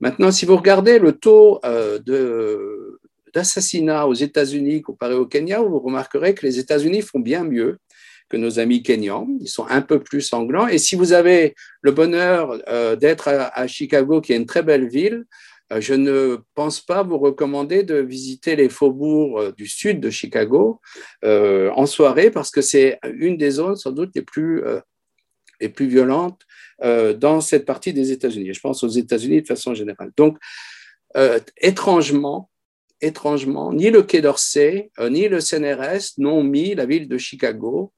Maintenant, 0.00 0.30
si 0.30 0.46
vous 0.46 0.56
regardez 0.56 0.98
le 0.98 1.12
taux 1.12 1.60
euh, 1.64 1.98
d'assassinat 3.34 4.06
aux 4.06 4.14
États-Unis 4.14 4.82
comparé 4.82 5.14
au 5.14 5.26
Kenya, 5.26 5.60
vous 5.60 5.80
remarquerez 5.80 6.34
que 6.34 6.46
les 6.46 6.58
États-Unis 6.58 7.02
font 7.02 7.20
bien 7.20 7.44
mieux 7.44 7.78
que 8.28 8.36
nos 8.36 8.58
amis 8.58 8.82
kenyans. 8.82 9.28
Ils 9.40 9.48
sont 9.48 9.66
un 9.68 9.82
peu 9.82 10.00
plus 10.00 10.22
sanglants. 10.22 10.66
Et 10.68 10.78
si 10.78 10.96
vous 10.96 11.12
avez 11.12 11.54
le 11.82 11.92
bonheur 11.92 12.58
d'être 12.96 13.28
à, 13.28 13.66
Chicago, 13.66 14.22
qui 14.22 14.32
est 14.32 14.36
une 14.36 14.46
très 14.46 14.62
belle 14.62 14.88
ville, 14.88 15.24
euh, 15.24 15.53
je 15.70 15.94
ne 15.94 16.38
pense 16.54 16.80
pas 16.80 17.02
vous 17.02 17.18
recommander 17.18 17.82
de 17.82 17.96
visiter 17.96 18.56
les 18.56 18.68
faubourgs 18.68 19.40
euh, 19.40 19.52
du 19.52 19.66
sud 19.66 20.00
de 20.00 20.10
Chicago 20.10 20.80
euh, 21.24 21.70
en 21.74 21.86
soirée 21.86 22.30
parce 22.30 22.50
que 22.50 22.60
c'est 22.60 22.98
une 23.16 23.36
des 23.36 23.50
zones 23.50 23.76
sans 23.76 23.90
doute 23.90 24.10
les 24.14 24.22
plus, 24.22 24.62
les 25.60 25.68
plus 25.68 25.86
violentes 25.86 26.40
dans 26.80 27.40
cette 27.40 27.64
partie 27.64 27.92
des 27.92 28.12
États-Unis. 28.12 28.52
Je 28.52 28.60
pense 28.60 28.82
aux 28.82 28.88
États-Unis 28.88 29.42
de 29.42 29.46
façon 29.46 29.74
générale. 29.74 30.10
Donc, 30.16 30.38
étrangement, 31.56 32.50
étrangement, 33.00 33.72
ni 33.72 33.90
le 33.90 34.02
Quai 34.02 34.20
d'Orsay, 34.20 34.90
ni 35.00 35.28
le 35.28 35.40
CNRS 35.40 36.18
n'ont 36.18 36.42
mis 36.42 36.74
la 36.74 36.84
ville 36.84 37.08
de 37.08 37.16
Chicago 37.16 37.92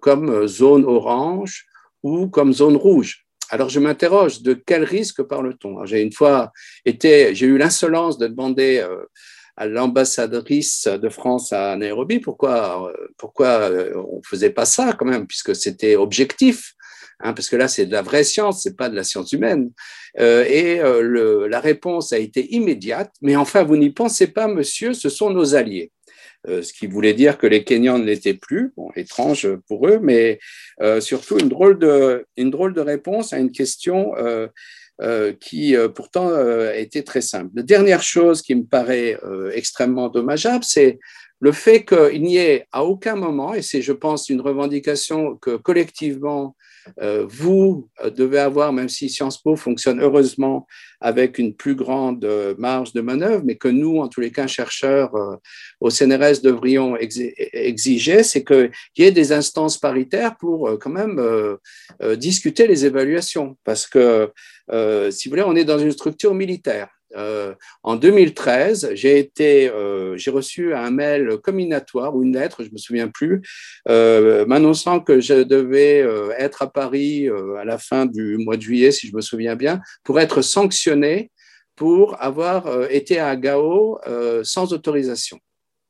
comme 0.00 0.46
zone 0.46 0.84
orange 0.84 1.66
ou 2.02 2.28
comme 2.28 2.52
zone 2.52 2.76
rouge. 2.76 3.21
Alors 3.52 3.68
je 3.68 3.80
m'interroge, 3.80 4.40
de 4.40 4.54
quel 4.54 4.82
risque 4.82 5.22
parle-t-on? 5.22 5.84
J'ai 5.84 6.00
une 6.00 6.10
fois 6.10 6.52
été, 6.86 7.34
j'ai 7.34 7.44
eu 7.44 7.58
l'insolence 7.58 8.16
de 8.16 8.26
demander 8.26 8.78
euh, 8.78 9.04
à 9.58 9.66
l'ambassadrice 9.66 10.86
de 10.86 11.08
France 11.10 11.52
à 11.52 11.76
Nairobi 11.76 12.18
pourquoi, 12.18 12.88
euh, 12.88 13.08
pourquoi 13.18 13.48
euh, 13.70 13.92
on 14.10 14.16
ne 14.16 14.26
faisait 14.26 14.48
pas 14.48 14.64
ça 14.64 14.94
quand 14.98 15.04
même, 15.04 15.26
puisque 15.26 15.54
c'était 15.54 15.96
objectif. 15.96 16.72
Hein, 17.20 17.34
parce 17.34 17.50
que 17.50 17.56
là, 17.56 17.68
c'est 17.68 17.84
de 17.84 17.92
la 17.92 18.00
vraie 18.00 18.24
science, 18.24 18.62
c'est 18.62 18.74
pas 18.74 18.88
de 18.88 18.96
la 18.96 19.04
science 19.04 19.30
humaine. 19.32 19.70
et 20.18 20.80
la 20.80 21.60
réponse 21.60 22.14
a 22.14 22.18
été 22.18 22.54
immédiate. 22.54 23.12
Mais 23.20 23.36
enfin, 23.36 23.64
vous 23.64 23.76
n'y 23.76 23.90
pensez 23.90 24.28
pas, 24.28 24.48
monsieur, 24.48 24.94
ce 24.94 25.10
sont 25.10 25.28
nos 25.28 25.54
alliés. 25.54 25.92
Euh, 26.48 26.60
ce 26.60 26.72
qui 26.72 26.88
voulait 26.88 27.14
dire 27.14 27.38
que 27.38 27.46
les 27.46 27.62
Kenyans 27.62 27.98
ne 27.98 28.04
l'étaient 28.04 28.34
plus. 28.34 28.72
Bon, 28.76 28.90
étrange 28.96 29.48
pour 29.68 29.86
eux, 29.86 30.00
mais 30.02 30.40
euh, 30.80 31.00
surtout 31.00 31.38
une 31.38 31.48
drôle, 31.48 31.78
de, 31.78 32.26
une 32.36 32.50
drôle 32.50 32.74
de 32.74 32.80
réponse 32.80 33.32
à 33.32 33.38
une 33.38 33.52
question 33.52 34.14
euh, 34.16 34.48
qui 35.40 35.74
pourtant 35.96 36.30
était 36.74 37.02
très 37.02 37.22
simple. 37.22 37.50
La 37.56 37.62
dernière 37.62 38.02
chose 38.02 38.40
qui 38.40 38.54
me 38.54 38.62
paraît 38.62 39.18
extrêmement 39.52 40.08
dommageable, 40.08 40.62
c'est 40.62 41.00
le 41.40 41.50
fait 41.50 41.84
qu'il 41.84 42.22
n'y 42.22 42.36
ait 42.36 42.66
à 42.70 42.84
aucun 42.84 43.16
moment, 43.16 43.52
et 43.52 43.62
c'est, 43.62 43.82
je 43.82 43.92
pense, 43.92 44.28
une 44.28 44.40
revendication 44.40 45.36
que 45.38 45.56
collectivement 45.56 46.54
vous 46.98 47.88
devez 48.16 48.38
avoir, 48.38 48.72
même 48.72 48.88
si 48.88 49.08
Sciences 49.08 49.40
Po 49.42 49.56
fonctionne 49.56 50.00
heureusement 50.00 50.66
avec 51.00 51.38
une 51.38 51.54
plus 51.54 51.74
grande 51.74 52.26
marge 52.58 52.92
de 52.92 53.00
manœuvre, 53.00 53.42
mais 53.44 53.56
que 53.56 53.68
nous, 53.68 53.98
en 53.98 54.08
tous 54.08 54.20
les 54.20 54.30
cas, 54.30 54.46
chercheurs 54.46 55.12
au 55.80 55.90
CNRS 55.90 56.42
devrions 56.42 56.96
exiger, 56.96 58.22
c'est 58.22 58.44
qu'il 58.44 58.70
y 58.98 59.02
ait 59.02 59.10
des 59.10 59.32
instances 59.32 59.78
paritaires 59.78 60.36
pour 60.36 60.78
quand 60.78 60.90
même 60.90 61.20
discuter 62.16 62.66
les 62.66 62.86
évaluations. 62.86 63.56
Parce 63.64 63.86
que, 63.86 64.30
si 65.10 65.28
vous 65.28 65.32
voulez, 65.32 65.44
on 65.44 65.56
est 65.56 65.64
dans 65.64 65.78
une 65.78 65.92
structure 65.92 66.34
militaire. 66.34 66.88
Euh, 67.16 67.54
en 67.82 67.96
2013, 67.96 68.90
j'ai 68.94 69.18
été, 69.18 69.68
euh, 69.68 70.16
j'ai 70.16 70.30
reçu 70.30 70.74
un 70.74 70.90
mail 70.90 71.38
combinatoire 71.42 72.14
ou 72.14 72.22
une 72.22 72.34
lettre, 72.34 72.64
je 72.64 72.70
me 72.70 72.78
souviens 72.78 73.08
plus, 73.08 73.42
euh, 73.88 74.46
m'annonçant 74.46 75.00
que 75.00 75.20
je 75.20 75.42
devais 75.42 76.04
être 76.38 76.62
à 76.62 76.70
Paris 76.70 77.28
à 77.58 77.64
la 77.64 77.78
fin 77.78 78.06
du 78.06 78.38
mois 78.38 78.56
de 78.56 78.62
juillet, 78.62 78.92
si 78.92 79.08
je 79.08 79.16
me 79.16 79.20
souviens 79.20 79.56
bien, 79.56 79.80
pour 80.04 80.20
être 80.20 80.42
sanctionné 80.42 81.30
pour 81.74 82.20
avoir 82.22 82.90
été 82.90 83.18
à 83.18 83.34
Gao 83.34 83.98
sans 84.42 84.72
autorisation. 84.72 85.38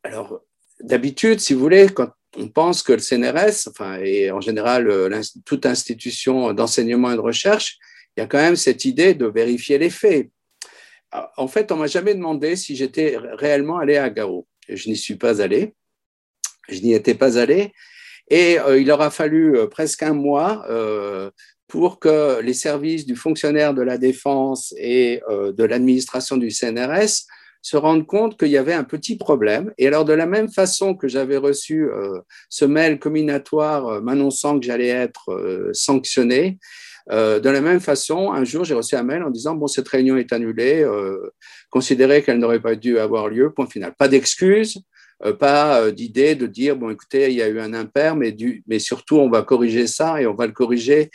Alors, 0.04 0.40
d'habitude, 0.80 1.40
si 1.40 1.54
vous 1.54 1.60
voulez, 1.60 1.88
quand 1.88 2.10
on 2.36 2.48
pense 2.48 2.82
que 2.82 2.92
le 2.92 3.00
CNRS, 3.00 3.68
enfin, 3.68 3.98
et 4.02 4.30
en 4.30 4.40
général 4.40 4.88
toute 5.44 5.66
institution 5.66 6.52
d'enseignement 6.52 7.12
et 7.12 7.16
de 7.16 7.20
recherche, 7.20 7.78
il 8.16 8.20
y 8.20 8.22
a 8.22 8.26
quand 8.26 8.38
même 8.38 8.56
cette 8.56 8.84
idée 8.84 9.14
de 9.14 9.26
vérifier 9.26 9.78
les 9.78 9.90
faits 9.90 10.30
en 11.36 11.48
fait, 11.48 11.72
on 11.72 11.76
m'a 11.76 11.86
jamais 11.86 12.14
demandé 12.14 12.56
si 12.56 12.76
j'étais 12.76 13.16
réellement 13.18 13.78
allé 13.78 13.96
à 13.96 14.10
Gao. 14.10 14.46
Je 14.68 14.88
n'y 14.88 14.96
suis 14.96 15.16
pas 15.16 15.42
allé. 15.42 15.74
Je 16.68 16.80
n'y 16.80 16.94
étais 16.94 17.14
pas 17.14 17.38
allé. 17.38 17.72
Et 18.30 18.58
euh, 18.58 18.80
il 18.80 18.90
aura 18.90 19.10
fallu 19.10 19.56
euh, 19.56 19.66
presque 19.66 20.02
un 20.02 20.14
mois 20.14 20.64
euh, 20.70 21.30
pour 21.68 21.98
que 21.98 22.40
les 22.40 22.54
services 22.54 23.06
du 23.06 23.16
fonctionnaire 23.16 23.74
de 23.74 23.82
la 23.82 23.98
défense 23.98 24.74
et 24.76 25.22
de 25.30 25.64
l'administration 25.64 26.36
du 26.36 26.50
CNRS 26.50 27.24
se 27.62 27.78
rendent 27.78 28.06
compte 28.06 28.38
qu'il 28.38 28.48
y 28.48 28.58
avait 28.58 28.74
un 28.74 28.84
petit 28.84 29.16
problème. 29.16 29.72
Et 29.78 29.86
alors, 29.86 30.04
de 30.04 30.12
la 30.12 30.26
même 30.26 30.50
façon 30.50 30.94
que 30.94 31.08
j'avais 31.08 31.38
reçu 31.38 31.88
ce 32.50 32.66
mail 32.66 32.98
combinatoire 32.98 34.02
m'annonçant 34.02 34.60
que 34.60 34.66
j'allais 34.66 34.88
être 34.88 35.70
sanctionné, 35.72 36.58
euh, 37.10 37.40
de 37.40 37.50
la 37.50 37.60
même 37.60 37.80
façon, 37.80 38.32
un 38.32 38.44
jour, 38.44 38.64
j'ai 38.64 38.74
reçu 38.74 38.94
un 38.94 39.02
mail 39.02 39.22
en 39.22 39.30
disant 39.30 39.54
Bon, 39.54 39.66
cette 39.66 39.88
réunion 39.88 40.16
est 40.16 40.32
annulée, 40.32 40.82
euh, 40.82 41.32
considérez 41.70 42.22
qu'elle 42.22 42.38
n'aurait 42.38 42.60
pas 42.60 42.76
dû 42.76 42.98
avoir 42.98 43.28
lieu, 43.28 43.52
point 43.52 43.66
final. 43.66 43.94
Pas 43.98 44.08
d'excuse, 44.08 44.78
euh, 45.24 45.32
pas 45.32 45.90
d'idée 45.90 46.34
de 46.34 46.46
dire 46.46 46.76
Bon, 46.76 46.90
écoutez, 46.90 47.30
il 47.30 47.36
y 47.36 47.42
a 47.42 47.48
eu 47.48 47.60
un 47.60 47.74
impair, 47.74 48.16
mais 48.16 48.78
surtout, 48.78 49.16
on 49.16 49.28
va 49.28 49.42
corriger 49.42 49.86
ça 49.86 50.20
et 50.20 50.26
on 50.26 50.34
va 50.34 50.46
le 50.46 50.52
corriger 50.52 51.10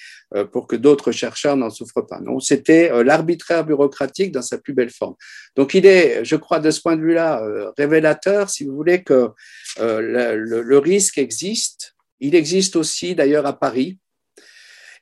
pour 0.52 0.67
que 0.67 0.76
d'autres 0.76 1.12
chercheurs 1.12 1.56
n'en 1.56 1.69
souffrent 1.69 2.06
pas. 2.06 2.19
Non, 2.19 2.39
c'était 2.39 3.04
l'arbitraire 3.04 3.65
bureaucratique 3.65 4.32
dans 4.32 4.41
sa 4.41 4.58
plus 4.58 4.73
belle 4.73 4.89
forme. 4.89 5.15
Donc, 5.56 5.73
il 5.73 5.86
est, 5.86 6.26
je 6.26 6.36
crois, 6.36 6.60
de 6.60 6.69
ce 6.69 6.82
point 6.82 6.97
de 6.97 7.02
vue-là, 7.02 7.41
révélateur, 7.78 8.50
si 8.50 8.65
vous 8.65 8.76
voulez, 8.76 9.04
que 9.04 9.30
le 9.80 10.78
risque 10.78 11.17
existe. 11.17 11.95
Il 12.19 12.36
existe 12.36 12.76
aussi, 12.76 13.15
d'ailleurs, 13.15 13.45
à 13.45 13.58
Paris 13.58 14.00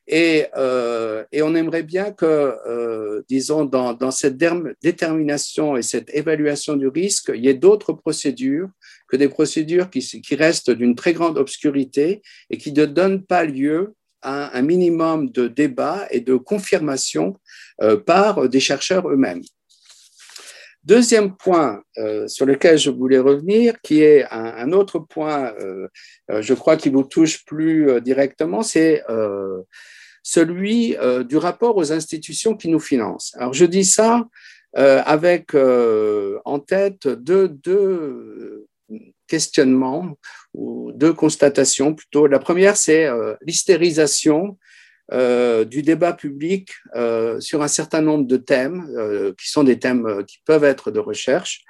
et, 0.08 0.46
euh, 0.56 1.24
et, 1.32 1.42
on 1.42 1.56
aimerait 1.56 1.84
bien 1.84 2.12
que, 2.12 2.26
euh, 2.26 3.24
disons, 3.28 3.66
dans, 3.66 3.94
dans, 3.94 4.12
cette 4.12 4.38
détermination 4.82 5.78
et 5.78 5.82
cette 5.82 6.14
évaluation 6.14 6.76
du 6.76 6.88
risque, 6.88 7.32
il 7.34 7.44
y 7.44 7.48
ait 7.48 7.56
d'autres 7.56 7.94
procédures 7.94 8.70
que 9.08 9.18
des 9.18 9.30
procédures 9.30 9.90
qui, 9.90 10.00
qui 10.00 10.36
restent 10.36 10.70
d'une 10.70 10.96
très 10.96 11.14
grande 11.14 11.38
obscurité 11.38 12.22
et 12.52 12.58
qui 12.58 12.72
ne 12.72 12.86
donnent 12.86 13.24
pas 13.24 13.46
lieu 13.46 13.96
à 14.22 14.56
un 14.58 14.62
minimum 14.62 15.30
de 15.32 15.48
débat 15.48 16.08
et 16.12 16.22
de 16.22 16.36
confirmation 16.36 17.40
euh, 17.82 17.98
par 17.98 18.48
des 18.48 18.60
chercheurs 18.60 19.08
eux-mêmes. 19.10 19.42
Deuxième 20.86 21.36
point 21.36 21.82
euh, 21.98 22.28
sur 22.28 22.46
lequel 22.46 22.78
je 22.78 22.92
voulais 22.92 23.18
revenir, 23.18 23.74
qui 23.82 24.04
est 24.04 24.24
un, 24.30 24.72
autre 24.72 25.00
point, 25.00 25.52
euh, 25.60 25.88
euh 26.30 26.44
je 26.44 26.54
crois, 26.54 26.78
qui 26.78 26.90
vous 26.90 27.04
touche 27.04 27.44
plus 27.44 28.00
directement, 28.02 28.62
c'est 28.62 29.04
celui 30.22 30.96
du 31.26 31.38
rapport 31.38 31.76
aux 31.78 31.92
institutions 31.92 32.56
qui 32.56 32.68
nous 32.68 32.80
financent. 32.80 33.34
Alors 33.38 33.54
je 33.54 33.66
dis 33.66 33.86
ça 33.86 34.26
avec 34.74 35.56
en 35.56 36.60
tête 36.60 37.08
deux, 37.08 38.68
questionnements 39.28 40.18
ou 40.54 40.92
deux 40.94 41.14
constatations 41.14 41.96
plutôt. 41.96 42.28
La 42.28 42.40
première, 42.40 42.78
c'est 42.78 43.08
l'hystérisation 43.42 44.58
du 45.12 45.82
débat 45.84 46.14
public 46.14 46.72
sur 47.40 47.62
un 47.62 47.68
certain 47.68 48.02
nombre 48.02 48.26
de 48.26 48.38
thèmes 48.38 48.88
qui 49.40 49.50
sont 49.50 49.64
des 49.64 49.78
thèmes 49.78 50.24
qui 50.28 50.40
peuvent 50.46 50.64
être 50.64 50.90
de 50.90 51.00
recherche. 51.00 51.64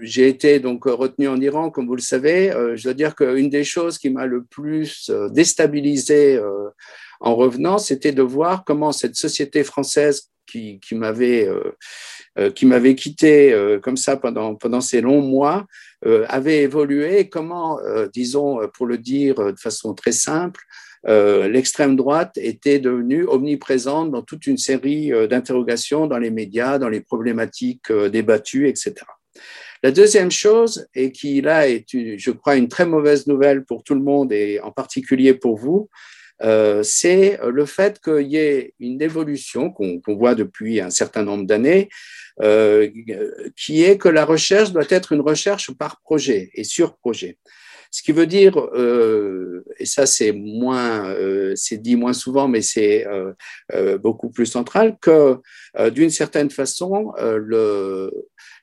j'ai 0.00 0.28
été 0.28 0.58
donc 0.58 0.86
retenu 0.86 1.28
en 1.28 1.38
Iran, 1.40 1.70
comme 1.70 1.86
vous 1.86 1.96
le 1.96 2.00
savez. 2.00 2.52
je 2.74 2.82
dois 2.82 2.94
dire 2.94 3.14
qu'une 3.14 3.50
des 3.50 3.64
choses 3.64 3.98
qui 3.98 4.08
m'a 4.08 4.26
le 4.26 4.44
plus 4.44 5.10
déstabilisé 5.30 6.40
en 7.20 7.34
revenant, 7.34 7.78
c'était 7.78 8.12
de 8.12 8.22
voir 8.22 8.64
comment 8.64 8.92
cette 8.92 9.16
société 9.16 9.64
française 9.64 10.30
qui, 10.46 10.80
qui 10.80 10.94
m'avait 10.94 11.46
euh, 11.48 11.76
euh, 12.38 12.50
qui 12.50 12.66
m'avait 12.66 12.94
quitté 12.94 13.52
euh, 13.52 13.80
comme 13.80 13.96
ça 13.96 14.16
pendant, 14.16 14.54
pendant 14.54 14.80
ces 14.80 15.00
longs 15.00 15.22
mois 15.22 15.66
avait 16.28 16.62
évolué 16.62 17.28
comment, 17.28 17.80
disons, 18.12 18.60
pour 18.74 18.86
le 18.86 18.96
dire 18.96 19.34
de 19.34 19.58
façon 19.58 19.92
très 19.92 20.12
simple, 20.12 20.60
l'extrême 21.06 21.96
droite 21.96 22.36
était 22.36 22.78
devenue 22.78 23.24
omniprésente 23.26 24.10
dans 24.10 24.22
toute 24.22 24.46
une 24.46 24.58
série 24.58 25.10
d'interrogations 25.28 26.06
dans 26.06 26.18
les 26.18 26.30
médias, 26.30 26.78
dans 26.78 26.88
les 26.88 27.00
problématiques 27.00 27.92
débattues, 27.92 28.68
etc. 28.68 28.94
La 29.82 29.92
deuxième 29.92 30.30
chose, 30.30 30.88
et 30.94 31.12
qui 31.12 31.40
là 31.40 31.68
est, 31.68 31.86
je 31.92 32.30
crois, 32.30 32.56
une 32.56 32.68
très 32.68 32.86
mauvaise 32.86 33.26
nouvelle 33.26 33.64
pour 33.64 33.84
tout 33.84 33.94
le 33.94 34.00
monde 34.00 34.32
et 34.32 34.58
en 34.60 34.72
particulier 34.72 35.34
pour 35.34 35.56
vous, 35.56 35.88
euh, 36.42 36.82
c'est 36.82 37.38
le 37.46 37.64
fait 37.64 38.00
qu'il 38.00 38.26
y 38.26 38.36
ait 38.36 38.74
une 38.78 39.00
évolution 39.00 39.70
qu'on 39.70 40.00
voit 40.08 40.34
depuis 40.34 40.80
un 40.80 40.90
certain 40.90 41.22
nombre 41.22 41.46
d'années, 41.46 41.88
euh, 42.42 42.90
qui 43.56 43.84
est 43.84 43.96
que 43.96 44.08
la 44.08 44.24
recherche 44.24 44.72
doit 44.72 44.84
être 44.88 45.12
une 45.12 45.22
recherche 45.22 45.70
par 45.72 46.00
projet 46.00 46.50
et 46.54 46.64
sur 46.64 46.96
projet. 46.96 47.38
Ce 47.90 48.02
qui 48.02 48.12
veut 48.12 48.26
dire, 48.26 48.58
euh, 48.58 49.64
et 49.78 49.86
ça 49.86 50.06
c'est 50.06 50.32
moins, 50.32 51.14
c'est 51.54 51.78
dit 51.78 51.96
moins 51.96 52.12
souvent, 52.12 52.48
mais 52.48 52.62
c'est 52.62 53.06
beaucoup 54.02 54.30
plus 54.30 54.46
central, 54.46 54.96
que 55.00 55.38
d'une 55.90 56.10
certaine 56.10 56.50
façon, 56.50 57.12
le, 57.18 58.10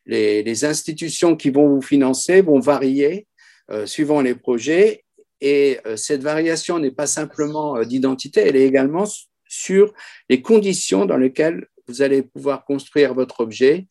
les, 0.05 0.65
institutions 0.65 1.36
qui 1.36 1.49
vont 1.49 1.67
vous 1.67 1.81
financer 1.81 2.41
vont 2.41 2.59
varier 2.59 3.27
suivant 3.86 4.21
les 4.21 4.36
projets 4.36 5.03
et 5.43 5.81
euh, 5.86 5.97
cette 5.97 6.23
variation 6.23 6.79
n'est 6.79 6.91
pas 6.91 7.05
simplement 7.05 7.75
euh, 7.75 7.83
d'identité, 7.83 8.39
elle 8.39 8.55
est 8.55 8.65
également 8.65 9.03
sur 9.45 9.93
les 10.29 10.41
conditions 10.41 11.05
dans 11.05 11.17
lesquelles 11.17 11.67
vous 11.86 12.01
allez 12.01 12.23
pouvoir 12.23 12.63
construire 12.63 13.13
votre 13.13 13.41
objet 13.41 13.86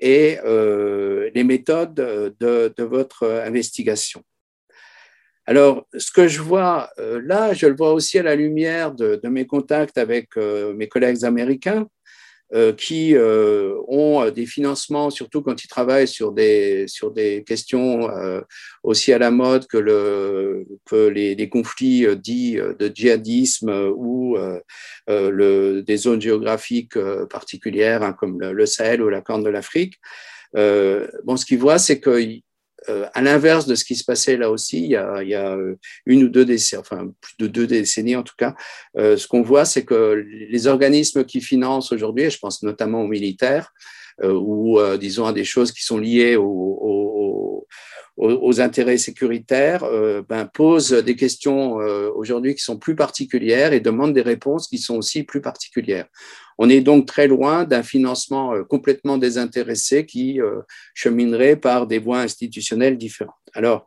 et 0.00 0.38
euh, 0.46 1.30
les 1.34 1.44
méthodes 1.44 1.94
de, 1.94 2.82
votre 2.82 3.26
investigation. 3.44 4.22
Alors, 5.46 5.86
ce 5.96 6.10
que 6.10 6.26
je 6.26 6.42
vois 6.42 6.90
là, 6.98 7.54
je 7.54 7.66
le 7.66 7.76
vois 7.76 7.92
aussi 7.92 8.18
à 8.18 8.22
la 8.22 8.34
lumière 8.34 8.92
de, 8.92 9.20
mes 9.28 9.46
contacts 9.46 9.98
avec 9.98 10.36
mes 10.36 10.88
collègues 10.88 11.24
américains. 11.24 11.86
Euh, 12.54 12.72
qui 12.72 13.16
euh, 13.16 13.74
ont 13.88 14.22
euh, 14.22 14.30
des 14.30 14.46
financements, 14.46 15.10
surtout 15.10 15.42
quand 15.42 15.64
ils 15.64 15.66
travaillent 15.66 16.06
sur 16.06 16.30
des, 16.30 16.86
sur 16.86 17.10
des 17.10 17.42
questions 17.42 18.08
aussi 18.84 19.12
à 19.12 19.18
la 19.18 19.32
mode 19.32 19.66
que, 19.66 19.78
le, 19.78 20.64
que 20.84 21.08
les, 21.08 21.34
les 21.34 21.48
conflits 21.48 22.06
dits 22.16 22.54
de 22.54 22.92
djihadisme 22.94 23.92
ou 23.96 24.36
le, 25.08 25.80
des 25.80 25.96
zones 25.96 26.20
géographiques 26.20 26.98
particulières 27.28 28.04
hein, 28.04 28.12
comme 28.12 28.40
le, 28.40 28.66
Sahel 28.66 29.02
ou 29.02 29.08
la 29.08 29.22
Corne 29.22 29.42
de 29.42 29.50
l'Afrique. 29.50 29.94
bon, 30.54 31.36
ce 31.36 31.44
qu'ils 31.44 31.58
voient, 31.58 31.78
c'est 31.78 32.06
euh, 32.06 32.36
à 33.14 33.22
l'inverse 33.22 33.66
de 33.66 33.74
ce 33.74 33.84
qui 33.84 33.96
se 33.96 34.04
passait 34.04 34.36
là 34.36 34.50
aussi, 34.50 34.82
il 34.82 34.90
y 34.90 34.96
a, 34.96 35.22
il 35.22 35.28
y 35.28 35.34
a 35.34 35.54
euh, 35.54 35.76
une 36.06 36.24
ou 36.24 36.28
deux 36.28 36.44
décennies, 36.44 36.80
enfin 36.80 37.12
plus 37.20 37.34
de 37.38 37.46
deux 37.46 37.66
décennies 37.66 38.16
en 38.16 38.22
tout 38.22 38.34
cas, 38.36 38.54
euh, 38.96 39.16
ce 39.16 39.26
qu'on 39.26 39.42
voit, 39.42 39.64
c'est 39.64 39.84
que 39.84 40.24
les 40.50 40.66
organismes 40.66 41.24
qui 41.24 41.40
financent 41.40 41.92
aujourd'hui, 41.92 42.30
je 42.30 42.38
pense 42.38 42.62
notamment 42.62 43.02
aux 43.02 43.08
militaires, 43.08 43.72
ou 44.24 44.80
disons 44.98 45.26
à 45.26 45.34
des 45.34 45.44
choses 45.44 45.72
qui 45.72 45.84
sont 45.84 45.98
liées 45.98 46.36
aux, 48.16 48.30
aux 48.30 48.60
intérêts 48.60 48.98
sécuritaires, 48.98 49.84
ben, 50.28 50.46
posent 50.46 50.92
des 50.92 51.16
questions 51.16 51.74
aujourd'hui 52.14 52.54
qui 52.54 52.62
sont 52.62 52.78
plus 52.78 52.96
particulières 52.96 53.72
et 53.72 53.80
demandent 53.80 54.14
des 54.14 54.22
réponses 54.22 54.68
qui 54.68 54.78
sont 54.78 54.96
aussi 54.96 55.22
plus 55.22 55.40
particulières. 55.40 56.06
On 56.58 56.68
est 56.68 56.80
donc 56.80 57.06
très 57.06 57.28
loin 57.28 57.64
d'un 57.64 57.82
financement 57.82 58.54
euh, 58.54 58.64
complètement 58.64 59.18
désintéressé 59.18 60.06
qui 60.06 60.40
euh, 60.40 60.60
cheminerait 60.94 61.56
par 61.56 61.86
des 61.86 61.98
voies 61.98 62.20
institutionnelles 62.20 62.96
différentes. 62.96 63.34
Alors, 63.54 63.84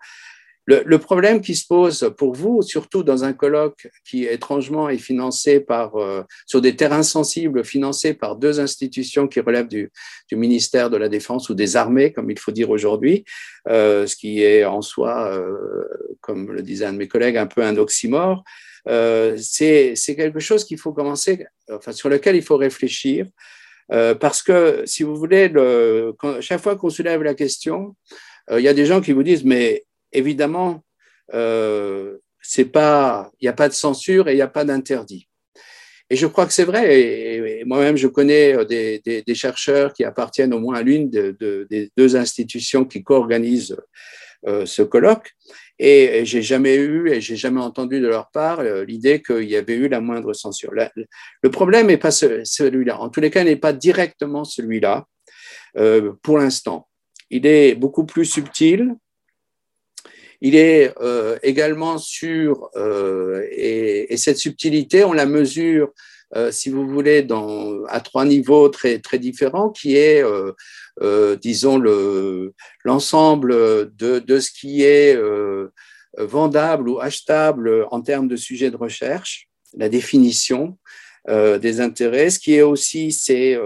Le, 0.70 1.00
problème 1.00 1.42
qui 1.42 1.56
se 1.56 1.66
pose 1.66 2.14
pour 2.16 2.36
vous, 2.36 2.62
surtout 2.62 3.02
dans 3.02 3.24
un 3.24 3.34
colloque 3.34 3.88
qui 4.06 4.26
étrangement 4.26 4.88
est 4.88 5.00
financé 5.00 5.60
par, 5.60 5.96
euh, 5.96 6.22
sur 6.46 6.62
des 6.62 6.76
terrains 6.76 7.02
sensibles, 7.02 7.66
financé 7.66 8.14
par 8.14 8.36
deux 8.36 8.60
institutions 8.60 9.28
qui 9.28 9.40
relèvent 9.40 9.68
du, 9.68 9.90
ministère 10.32 10.92
de 10.92 10.98
la 10.98 11.10
Défense 11.10 11.50
ou 11.50 11.56
des 11.56 11.76
armées, 11.76 12.14
comme 12.14 12.30
il 12.30 12.38
faut 12.38 12.52
dire 12.52 12.70
aujourd'hui, 12.70 13.26
euh, 13.68 14.06
ce 14.06 14.16
qui 14.16 14.44
est 14.44 14.64
en 14.64 14.84
soi, 14.84 15.34
euh, 15.34 15.88
comme 16.22 16.52
le 16.52 16.62
disait 16.62 16.86
un 16.86 16.94
de 16.94 17.00
mes 17.00 17.08
collègues, 17.08 17.38
un 17.38 17.48
peu 17.48 17.64
un 17.64 17.76
oxymore, 17.78 18.44
c'est 18.86 19.96
quelque 20.16 20.40
chose 20.40 20.66
qu'il 20.66 20.78
faut 20.78 20.94
commencer, 20.94 21.48
enfin, 21.72 21.94
sur 21.94 22.10
lequel 22.10 22.36
il 22.36 22.44
faut 22.44 22.58
réfléchir. 22.58 23.26
parce 24.20 24.44
que, 24.44 24.84
si 24.86 25.02
vous 25.02 25.16
voulez, 25.16 25.48
le, 25.48 26.14
chaque 26.42 26.62
fois 26.62 26.76
qu'on 26.76 26.92
soulève 26.92 27.24
la 27.24 27.34
question, 27.34 27.96
il 28.52 28.62
y 28.62 28.68
a 28.68 28.74
des 28.74 28.86
gens 28.86 29.02
qui 29.02 29.14
vous 29.14 29.24
disent, 29.24 29.44
mais 29.44 29.86
évidemment, 30.12 30.84
euh, 31.34 32.18
il 32.58 32.66
n'y 33.42 33.48
a 33.48 33.54
pas 33.54 33.70
de 33.70 33.74
censure 33.74 34.28
et 34.28 34.34
il 34.34 34.36
n'y 34.36 34.42
a 34.42 34.48
pas 34.48 34.66
d'interdit. 34.66 35.28
Et 36.10 36.16
je 36.16 36.26
crois 36.26 36.48
que 36.48 36.54
c'est 36.54 36.64
vrai. 36.64 37.00
Et, 37.00 37.64
moi-même, 37.66 37.98
je 37.98 38.08
connais 38.08 38.56
euh, 38.56 38.66
des, 38.66 39.36
chercheurs 39.36 39.94
qui 39.94 40.04
appartiennent 40.04 40.54
au 40.54 40.60
moins 40.60 40.78
à 40.78 40.82
l'une 40.82 41.10
des 41.10 41.92
deux 41.96 42.16
institutions 42.16 42.86
qui 42.86 43.04
co-organisent 43.04 43.78
euh, 44.48 44.66
ce 44.66 44.82
colloque. 44.82 45.32
Et, 45.78 46.26
j'ai 46.26 46.42
jamais 46.42 46.76
eu 46.76 47.10
et 47.10 47.22
j'ai 47.22 47.36
jamais 47.36 47.62
entendu 47.62 48.00
de 48.00 48.08
leur 48.08 48.32
part 48.32 48.64
l'idée 48.64 49.22
qu'il 49.22 49.50
y 49.50 49.56
avait 49.56 49.76
eu 49.76 49.88
la 49.88 50.02
moindre 50.02 50.34
censure. 50.34 50.74
le 50.74 51.52
problème 51.52 51.88
n'est 51.88 51.98
pas 51.98 52.12
celui-là. 52.12 53.00
En 53.00 53.10
tous 53.10 53.22
les 53.22 53.30
cas, 53.30 53.44
n'est 53.44 53.56
pas 53.56 53.74
directement 53.74 54.44
celui-là 54.44 55.06
pour 56.24 56.40
l'instant. 56.40 56.88
Il 57.30 57.46
est 57.46 57.76
beaucoup 57.76 58.06
plus 58.06 58.26
subtil 58.26 58.96
il 60.42 60.56
est 60.56 60.94
euh, 61.02 61.38
également 61.44 61.98
sur, 61.98 62.70
euh, 62.76 63.46
et, 63.52 64.16
cette 64.18 64.38
subtilité, 64.38 65.04
on 65.04 65.14
la 65.14 65.26
mesure, 65.26 65.92
euh, 66.36 66.52
si 66.52 66.70
vous 66.70 66.88
voulez, 66.88 67.28
à 67.88 68.00
trois 68.00 68.26
niveaux 68.26 68.70
très, 68.70 69.00
très 69.00 69.20
différents, 69.20 69.70
qui 69.70 69.96
est, 69.96 70.24
disons, 71.42 71.82
l'ensemble 72.84 73.52
de, 73.96 74.20
de, 74.20 74.40
ce 74.40 74.52
qui 74.52 74.84
est 74.84 75.18
vendable 76.18 76.90
ou 76.90 77.00
achetable 77.00 77.86
en 77.92 78.02
termes 78.02 78.28
de 78.28 78.36
sujet 78.36 78.72
de 78.72 78.78
recherche, 78.78 79.48
la 79.78 79.90
définition, 79.90 80.78
des 81.30 81.80
intérêts. 81.80 82.30
Ce 82.30 82.40
qui 82.40 82.56
est 82.56 82.64
aussi, 82.64 83.12
c'est 83.12 83.58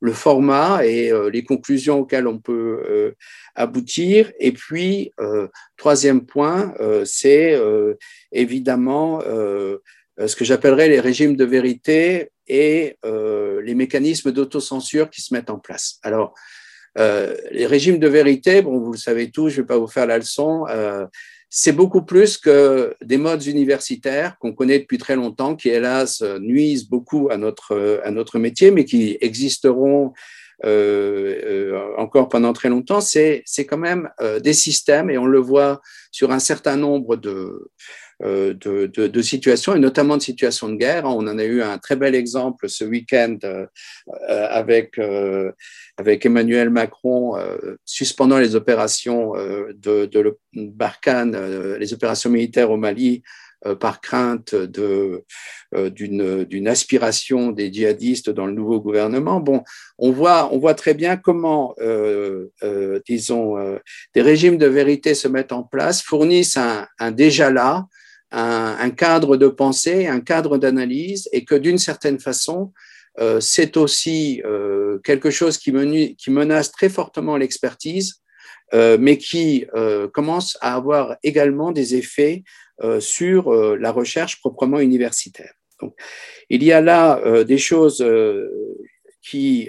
le 0.00 0.12
format 0.12 0.86
et 0.86 1.12
les 1.32 1.44
conclusions 1.44 2.00
auxquelles 2.00 2.28
on 2.28 2.38
peut 2.38 3.14
aboutir. 3.54 4.32
Et 4.38 4.52
puis, 4.52 5.12
euh, 5.20 5.48
troisième 5.76 6.26
point, 6.26 6.74
euh, 6.80 7.04
c'est 7.04 7.54
euh, 7.54 7.94
évidemment 8.32 9.20
ce 9.22 10.36
que 10.36 10.44
j'appellerais 10.44 10.88
les 10.88 11.00
régimes 11.00 11.36
de 11.36 11.44
vérité 11.44 12.30
et 12.46 12.96
les 13.04 13.74
mécanismes 13.74 14.32
d'autocensure 14.32 15.08
qui 15.08 15.22
se 15.22 15.32
mettent 15.32 15.50
en 15.50 15.58
place. 15.58 15.98
Alors, 16.02 16.34
les 16.96 17.66
régimes 17.66 17.98
de 17.98 18.08
vérité, 18.08 18.60
bon, 18.60 18.78
vous 18.78 18.92
le 18.92 18.98
savez 18.98 19.30
tous, 19.30 19.48
je 19.48 19.56
ne 19.56 19.62
vais 19.62 19.66
pas 19.66 19.78
vous 19.78 19.86
faire 19.86 20.06
la 20.06 20.18
leçon, 20.18 20.66
c'est 21.50 21.72
beaucoup 21.72 22.02
plus 22.02 22.38
que 22.38 22.94
des 23.02 23.18
modes 23.18 23.44
universitaires 23.44 24.38
qu'on 24.38 24.52
connaît 24.52 24.78
depuis 24.78 24.98
très 24.98 25.16
longtemps, 25.16 25.56
qui 25.56 25.68
hélas 25.68 26.22
nuisent 26.40 26.88
beaucoup 26.88 27.28
à 27.30 27.36
notre, 27.36 28.00
à 28.04 28.10
notre 28.12 28.38
métier, 28.38 28.70
mais 28.70 28.84
qui 28.84 29.18
existeront 29.20 30.12
euh, 30.64 31.40
euh, 31.44 31.96
encore 31.96 32.28
pendant 32.28 32.52
très 32.52 32.68
longtemps, 32.68 33.00
c'est 33.00 33.44
quand 33.66 33.78
même 33.78 34.10
euh, 34.20 34.40
des 34.40 34.52
systèmes, 34.52 35.08
et 35.10 35.16
on 35.16 35.24
le 35.26 35.38
voit 35.38 35.80
sur 36.10 36.32
un 36.32 36.38
certain 36.38 36.76
nombre 36.76 37.16
de, 37.16 37.70
de, 38.22 38.86
de, 38.86 39.06
de, 39.06 39.22
situations, 39.22 39.74
et 39.74 39.78
notamment 39.78 40.16
de 40.16 40.22
situations 40.22 40.68
de 40.68 40.76
guerre. 40.76 41.04
On 41.04 41.26
en 41.26 41.38
a 41.38 41.44
eu 41.44 41.62
un 41.62 41.78
très 41.78 41.96
bel 41.96 42.14
exemple 42.14 42.68
ce 42.68 42.84
week-end 42.84 43.38
avec, 44.28 45.00
avec 45.96 46.26
Emmanuel 46.26 46.70
Macron 46.70 47.36
suspendant 47.84 48.38
les 48.38 48.54
opérations 48.56 49.32
de, 49.34 50.06
de 50.06 50.38
Barkhane, 50.54 51.76
les 51.76 51.94
opérations 51.94 52.30
militaires 52.30 52.70
au 52.70 52.76
Mali, 52.76 53.22
euh, 53.66 53.74
par 53.74 54.00
crainte 54.00 54.54
euh, 54.54 55.20
d'une 55.90 56.66
aspiration 56.66 57.50
des 57.50 57.70
djihadistes 57.70 58.30
dans 58.30 58.46
le 58.46 58.54
nouveau 58.54 58.80
gouvernement. 58.80 59.38
Bon, 59.38 59.62
on 59.98 60.12
voit, 60.12 60.48
on 60.54 60.58
voit 60.58 60.72
très 60.72 60.94
bien 60.94 61.18
comment, 61.18 61.74
euh, 61.78 62.48
disons, 63.06 63.56
des 64.14 64.22
régimes 64.22 64.56
de 64.56 64.66
vérité 64.66 65.14
se 65.14 65.28
mettent 65.28 65.52
en 65.52 65.62
place, 65.62 66.00
fournissent 66.00 66.56
un, 66.56 67.10
déjà 67.10 67.50
là, 67.50 67.84
un, 68.30 68.90
cadre 68.90 69.36
de 69.36 69.48
pensée, 69.48 70.06
un 70.06 70.20
cadre 70.20 70.58
d'analyse, 70.58 71.28
et 71.32 71.44
que 71.44 71.54
d'une 71.54 71.78
certaine 71.78 72.20
façon, 72.20 72.72
c'est 73.40 73.76
aussi 73.76 74.40
quelque 75.04 75.30
chose 75.30 75.58
qui, 75.58 75.72
menace 75.72 76.70
très 76.70 76.88
fortement 76.88 77.36
l'expertise, 77.36 78.22
mais 78.72 79.18
qui 79.18 79.66
commence 80.14 80.56
à 80.60 80.76
avoir 80.76 81.16
également 81.22 81.72
des 81.72 81.96
effets 81.96 82.44
euh, 82.82 82.98
sur 82.98 83.52
euh, 83.52 83.76
la 83.76 83.92
recherche 83.92 84.40
proprement 84.40 84.80
universitaire. 84.80 85.52
Donc, 85.82 85.94
il 86.48 86.64
y 86.64 86.72
a 86.72 86.80
là 86.80 87.20
euh, 87.26 87.44
des 87.44 87.58
choses 87.58 88.02
qui 89.20 89.68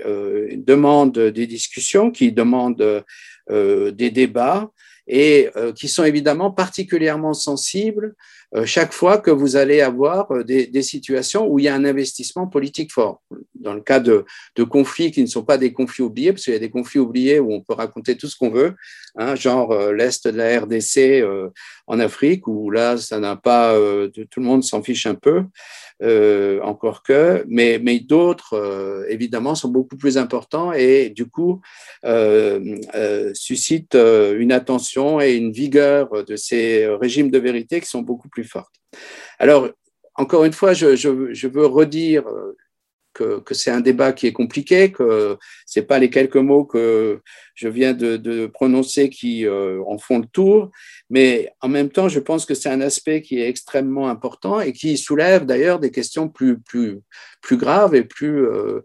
demandent 0.56 1.20
des 1.20 1.46
discussions, 1.46 2.10
qui 2.10 2.32
demandent 2.32 3.04
des 3.50 4.10
débats 4.12 4.72
et 5.08 5.50
qui 5.76 5.90
sont 5.90 6.06
évidemment 6.06 6.52
particulièrement 6.52 7.34
sensibles 7.34 8.16
euh, 8.16 8.16
chaque 8.66 8.92
fois 8.92 9.18
que 9.18 9.32
vous 9.32 9.56
allez 9.56 9.82
avoir 9.82 10.30
euh, 10.32 10.44
des, 10.44 10.82
situations 10.82 11.48
où 11.48 11.60
il 11.60 11.66
y 11.66 11.68
a 11.68 11.76
un 11.76 11.86
investissement 11.86 12.48
politique 12.48 12.92
fort. 12.92 13.22
Dans 13.56 13.74
le 13.74 13.82
cas 13.82 14.00
de, 14.00 14.26
conflits 14.70 15.12
qui 15.12 15.22
ne 15.22 15.28
sont 15.28 15.44
pas 15.44 15.58
des 15.58 15.72
conflits 15.72 16.04
oubliés, 16.04 16.34
parce 16.34 16.44
qu'il 16.44 16.54
y 16.54 16.58
a 16.58 16.60
des 16.60 16.70
conflits 16.70 17.00
oubliés 17.00 17.40
où 17.40 17.54
on 17.54 17.62
peut 17.62 17.74
raconter 17.74 18.18
tout 18.18 18.28
ce 18.28 18.36
qu'on 18.36 18.50
veut, 18.50 18.76
hein, 19.16 19.36
genre 19.36 19.72
euh, 19.72 19.94
l'Est 19.94 20.28
de 20.28 20.38
la 20.38 20.60
RDC 20.60 21.24
en 21.88 22.00
Afrique, 22.00 22.48
où 22.48 22.72
là, 22.72 22.98
ça 22.98 23.20
n'a 23.20 23.36
pas, 23.36 23.74
tout 24.14 24.40
le 24.40 24.46
monde 24.46 24.64
s'en 24.64 24.82
fiche 24.84 25.06
un 25.06 25.16
peu. 25.16 25.44
Encore 26.64 27.04
que, 27.04 27.46
mais, 27.48 27.80
mais 27.82 28.00
d'autres, 28.00 29.06
évidemment, 29.10 29.56
sont 29.56 29.70
beaucoup 29.70 29.98
plus 29.98 30.18
importants 30.18 30.74
et 30.74 31.10
du 31.10 31.28
coup 31.28 31.62
suscitent 33.34 33.96
une 33.96 34.52
attention 34.52 35.22
et 35.22 35.34
une 35.34 35.52
vigueur 35.52 36.24
de 36.26 36.36
ces 36.36 36.88
régimes 36.88 37.30
de 37.30 37.40
vérité 37.40 37.80
qui 37.82 37.88
sont 37.88 38.02
beaucoup 38.02 38.30
plus 38.30 38.44
forte. 38.44 38.74
Alors, 39.40 39.70
encore 40.16 40.46
une 40.46 40.54
fois, 40.54 40.74
je, 40.74 41.48
veux 41.48 41.66
redire 41.66 42.28
euh, 42.28 42.58
que, 43.14 43.42
c'est 43.52 43.72
un 43.72 43.82
débat 43.82 44.14
qui 44.14 44.28
est 44.28 44.34
compliqué, 44.34 44.92
que 44.92 45.38
ce 45.66 45.80
pas 45.80 46.00
les 46.00 46.10
quelques 46.10 46.38
mots 46.38 46.66
que 46.66 47.20
je 47.56 47.68
viens 47.68 47.94
de, 47.94 48.48
prononcer 48.48 49.10
qui 49.10 49.46
euh, 49.46 49.82
en 49.86 49.98
font 49.98 50.20
le 50.20 50.26
tour, 50.26 50.72
mais 51.10 51.52
en 51.62 51.68
même 51.68 51.90
temps, 51.90 52.10
je 52.10 52.20
pense 52.20 52.46
que 52.46 52.54
c'est 52.54 52.70
un 52.70 52.82
aspect 52.82 53.22
qui 53.22 53.40
est 53.40 53.48
extrêmement 53.48 54.10
important 54.10 54.60
et 54.60 54.74
qui 54.74 54.98
soulève 54.98 55.46
d'ailleurs 55.46 55.80
des 55.80 55.92
questions 55.92 56.30
plus, 56.30 56.60
plus, 56.60 57.00
plus 57.42 57.58
graves 57.58 57.96
et 57.96 58.04
plus, 58.04 58.46
euh, 58.46 58.82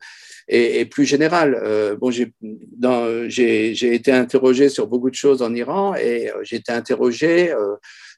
et, 0.48 0.84
plus 0.86 1.04
générales. 1.04 1.96
bon, 2.00 2.10
j'ai 2.10 3.94
été 3.94 4.12
interrogé 4.12 4.68
sur 4.68 4.86
beaucoup 4.86 5.10
de 5.10 5.14
choses 5.14 5.42
en 5.42 5.54
Iran 5.54 5.94
et 5.94 6.30
j'ai 6.42 6.56
été 6.56 6.72
interrogé 6.72 7.52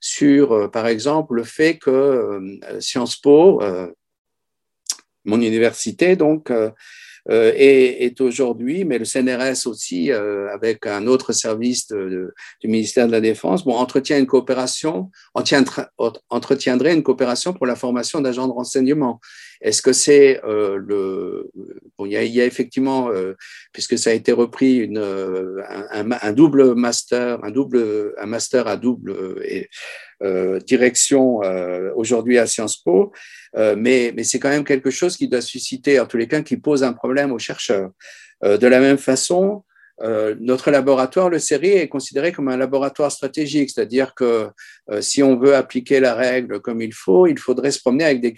sur, 0.00 0.52
euh, 0.52 0.68
par 0.68 0.86
exemple, 0.86 1.34
le 1.34 1.44
fait 1.44 1.78
que 1.78 1.90
euh, 1.90 2.80
Sciences 2.80 3.16
Po, 3.16 3.62
euh, 3.62 3.88
mon 5.24 5.40
université, 5.40 6.16
donc, 6.16 6.52
est, 7.30 8.20
aujourd'hui, 8.22 8.84
mais 8.84 8.98
le 8.98 9.04
CNRS 9.04 9.66
aussi, 9.66 10.10
avec 10.10 10.86
un 10.86 11.06
autre 11.06 11.32
service 11.32 11.88
du 11.88 12.68
ministère 12.68 13.06
de 13.06 13.12
la 13.12 13.20
Défense, 13.20 13.64
bon, 13.64 13.74
entretient 13.74 14.18
une 14.18 14.26
coopération, 14.26 15.10
entretiendrait 16.30 16.94
une 16.94 17.02
coopération 17.02 17.52
pour 17.52 17.66
la 17.66 17.76
formation 17.76 18.20
d'agents 18.20 18.48
de 18.48 18.52
renseignement. 18.52 19.20
Est-ce 19.60 19.82
que 19.82 19.92
c'est 19.92 20.40
le... 20.44 21.50
Bon, 21.98 22.06
il, 22.06 22.12
y 22.12 22.40
a, 22.40 22.44
effectivement, 22.44 23.10
puisque 23.72 23.98
ça 23.98 24.10
a 24.10 24.12
été 24.12 24.32
repris, 24.32 24.76
une, 24.76 24.98
un, 24.98 26.10
un, 26.10 26.32
double 26.32 26.74
master, 26.74 27.42
un, 27.44 27.50
double, 27.50 28.14
un 28.18 28.26
master 28.26 28.66
à 28.68 28.76
double 28.76 29.16
et, 29.44 29.68
euh, 30.20 30.58
direction 30.58 31.44
euh, 31.44 31.92
aujourd'hui 31.94 32.38
à 32.38 32.46
Sciences 32.48 32.82
Po, 32.82 33.12
euh, 33.56 33.76
mais, 33.78 34.12
mais 34.16 34.24
c'est 34.24 34.40
quand 34.40 34.48
même 34.48 34.64
quelque 34.64 34.90
chose 34.90 35.16
qui 35.16 35.28
doit 35.28 35.40
susciter, 35.40 36.00
en 36.00 36.06
tous 36.06 36.16
les 36.16 36.26
cas, 36.26 36.42
qui 36.42 36.56
pose 36.56 36.82
un 36.82 36.92
problème 36.92 37.30
aux 37.30 37.38
chercheurs. 37.38 37.90
de 38.42 38.66
la 38.66 38.80
même 38.80 38.98
façon, 38.98 39.64
notre 40.00 40.70
laboratoire, 40.70 41.28
le 41.28 41.38
CERI, 41.38 41.72
est 41.72 41.88
considéré 41.88 42.32
comme 42.32 42.48
un 42.48 42.56
laboratoire 42.56 43.10
stratégique, 43.10 43.70
c'est-à-dire 43.70 44.14
que 44.14 44.48
si 45.00 45.22
on 45.22 45.36
veut 45.36 45.54
appliquer 45.56 45.98
la 45.98 46.14
règle 46.14 46.60
comme 46.60 46.80
il 46.80 46.94
faut, 46.94 47.26
il 47.26 47.38
faudrait 47.38 47.72
se 47.72 47.80
promener 47.80 48.04
avec 48.04 48.20
des, 48.20 48.32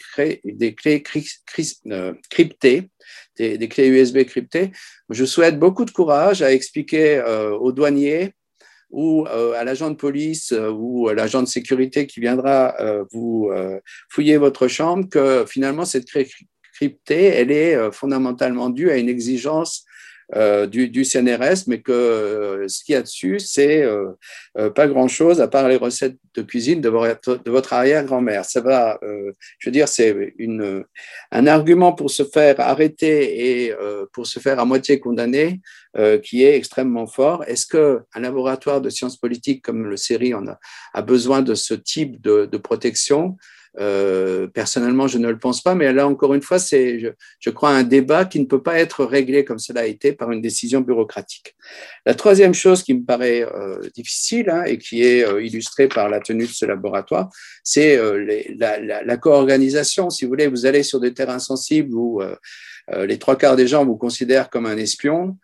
clés 0.74 1.02
cryptées, 2.30 2.88
des, 3.36 3.68
clés 3.68 3.88
USB 3.88 4.24
cryptées. 4.24 4.72
Je 5.10 5.24
souhaite 5.24 5.58
beaucoup 5.58 5.84
de 5.84 5.90
courage 5.90 6.40
à 6.42 6.52
expliquer 6.52 7.22
aux 7.60 7.72
douaniers 7.72 8.32
ou 8.90 9.26
à 9.26 9.62
l'agent 9.62 9.90
de 9.90 9.96
police 9.96 10.54
ou 10.72 11.08
à 11.08 11.14
l'agent 11.14 11.42
de 11.42 11.48
sécurité 11.48 12.06
qui 12.06 12.20
viendra 12.20 12.74
vous 13.12 13.50
fouiller 14.08 14.38
votre 14.38 14.66
chambre 14.66 15.08
que 15.10 15.44
finalement 15.46 15.84
cette 15.84 16.06
cryptée, 16.06 17.24
elle 17.26 17.50
est 17.50 17.92
fondamentalement 17.92 18.70
due 18.70 18.90
à 18.90 18.96
une 18.96 19.10
exigence 19.10 19.84
euh, 20.36 20.66
du, 20.66 21.04
CNRS, 21.04 21.64
mais 21.66 21.80
que 21.80 21.90
euh, 21.90 22.68
ce 22.68 22.84
qu'il 22.84 22.92
y 22.92 22.96
a 22.96 23.02
dessus, 23.02 23.40
c'est 23.40 23.82
euh, 23.82 24.70
pas 24.70 24.86
grand-chose 24.86 25.40
à 25.40 25.48
part 25.48 25.68
les 25.68 25.76
recettes 25.76 26.16
de 26.34 26.42
cuisine 26.42 26.80
de, 26.80 26.88
votre 26.88 27.72
arrière-grand-mère. 27.72 28.44
Ça 28.44 28.60
va, 28.60 29.00
je 29.02 29.68
veux 29.68 29.72
dire, 29.72 29.88
c'est 29.88 30.34
un 31.32 31.46
argument 31.46 31.92
pour 31.92 32.10
se 32.10 32.22
faire 32.22 32.60
arrêter 32.60 33.64
et 33.64 33.74
pour 34.12 34.26
se 34.26 34.38
faire 34.38 34.60
à 34.60 34.64
moitié 34.64 35.00
condamner 35.00 35.60
qui 36.22 36.44
est 36.44 36.56
extrêmement 36.56 37.06
fort. 37.06 37.42
Est-ce 37.48 37.66
qu'un 37.66 38.20
laboratoire 38.20 38.80
de 38.80 38.90
sciences 38.90 39.16
politiques 39.16 39.62
comme 39.62 39.86
le 39.86 39.96
CERI 39.96 40.34
en 40.34 40.44
a, 40.46 41.02
besoin 41.02 41.42
de 41.42 41.54
ce 41.54 41.74
type 41.74 42.20
de, 42.20 42.46
de 42.46 42.58
protection? 42.58 43.36
Euh, 43.78 44.46
personnellement, 44.48 45.06
je 45.06 45.18
ne 45.18 45.28
le 45.28 45.38
pense 45.38 45.62
pas, 45.62 45.74
mais 45.74 45.92
là, 45.92 46.08
encore 46.08 46.34
une 46.34 46.42
fois, 46.42 46.58
c'est, 46.58 46.98
je, 47.38 47.50
crois, 47.50 47.70
un 47.70 47.82
débat 47.82 48.24
qui 48.24 48.40
ne 48.40 48.44
peut 48.44 48.62
pas 48.62 48.78
être 48.78 49.04
réglé 49.04 49.44
comme 49.44 49.58
cela 49.58 49.82
a 49.82 49.86
été 49.86 50.12
par 50.12 50.32
une 50.32 50.40
décision 50.40 50.80
bureaucratique. 50.80 51.54
La 52.04 52.14
troisième 52.14 52.54
chose 52.54 52.82
qui 52.82 52.94
me 52.94 53.04
paraît 53.04 53.42
euh, 53.42 53.80
difficile 53.94 54.50
hein, 54.50 54.64
et 54.64 54.78
qui 54.78 55.02
est 55.02 55.24
euh, 55.24 55.42
illustrée 55.42 55.88
par 55.88 56.08
la 56.08 56.20
tenue 56.20 56.46
de 56.46 56.52
ce 56.52 56.66
laboratoire, 56.66 57.30
c'est 57.62 57.98
la, 58.58 58.80
la, 58.80 59.04
la 59.04 59.16
co-organisation. 59.16 60.10
Si 60.10 60.24
vous 60.24 60.30
voulez, 60.30 60.48
vous 60.48 60.66
allez 60.66 60.82
sur 60.82 60.98
des 60.98 61.14
terrains 61.14 61.38
sensibles 61.38 61.94
où 61.94 62.22
les 62.92 63.18
trois 63.18 63.36
quarts 63.36 63.56
des 63.56 63.66
gens 63.66 63.84
vous 63.84 63.96
considèrent 63.96 64.50
comme 64.50 64.66
un 64.66 64.76
espion. 64.76 65.36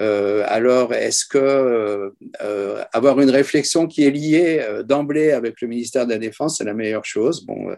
Euh, 0.00 0.42
alors, 0.46 0.94
est-ce 0.94 1.26
que 1.26 1.38
euh, 1.38 2.10
euh, 2.40 2.82
avoir 2.92 3.20
une 3.20 3.30
réflexion 3.30 3.86
qui 3.86 4.04
est 4.04 4.10
liée 4.10 4.64
d'emblée 4.84 5.32
avec 5.32 5.60
le 5.60 5.68
ministère 5.68 6.06
de 6.06 6.12
la 6.12 6.18
Défense, 6.18 6.58
c'est 6.58 6.64
la 6.64 6.74
meilleure 6.74 7.04
chose? 7.04 7.44
Bon, 7.44 7.68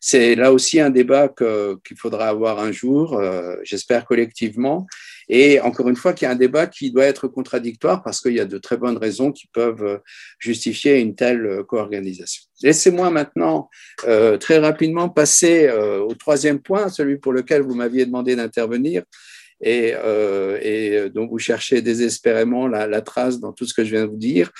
c'est 0.00 0.34
là 0.34 0.52
aussi 0.52 0.80
un 0.80 0.90
débat 0.90 1.28
qu'il 1.28 1.96
faudra 1.96 2.28
avoir 2.28 2.60
un 2.60 2.72
jour, 2.72 3.20
j'espère 3.62 4.04
collectivement. 4.06 4.86
Et 5.28 5.60
encore 5.60 5.88
une 5.88 5.96
fois, 5.96 6.12
qu'il 6.12 6.26
y 6.26 6.28
a 6.28 6.32
un 6.32 6.36
débat 6.36 6.66
qui 6.66 6.90
doit 6.90 7.04
être 7.04 7.28
contradictoire 7.28 8.02
parce 8.02 8.20
qu'il 8.20 8.32
y 8.32 8.40
a 8.40 8.44
de 8.44 8.58
très 8.58 8.76
bonnes 8.76 8.96
raisons 8.96 9.30
qui 9.32 9.46
peuvent 9.52 10.00
justifier 10.38 10.98
une 10.98 11.14
telle 11.14 11.62
co-organisation. 11.68 12.44
Laissez-moi 12.62 13.10
maintenant 13.10 13.68
très 13.98 14.58
rapidement 14.58 15.08
passer 15.08 15.70
au 15.70 16.14
troisième 16.14 16.60
point, 16.60 16.88
celui 16.88 17.18
pour 17.18 17.32
lequel 17.32 17.62
vous 17.62 17.74
m'aviez 17.74 18.06
demandé 18.06 18.36
d'intervenir, 18.36 19.02
et, 19.60 19.92
euh, 19.94 21.08
dont 21.08 21.26
vous 21.26 21.38
cherchez 21.38 21.82
désespérément 21.82 22.68
la, 22.68 22.86
la, 22.86 23.00
trace 23.00 23.40
dans 23.40 23.52
tout 23.52 23.66
ce 23.66 23.74
que 23.74 23.84
je 23.84 23.90
viens 23.90 24.04
de 24.04 24.10
vous 24.10 24.16
dire. 24.16 24.50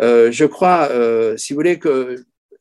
Euh, 0.00 0.30
je 0.30 0.44
crois, 0.44 0.88
euh, 0.90 1.36
si 1.36 1.52
vous 1.52 1.58
voulez, 1.58 1.78
que 1.78 2.16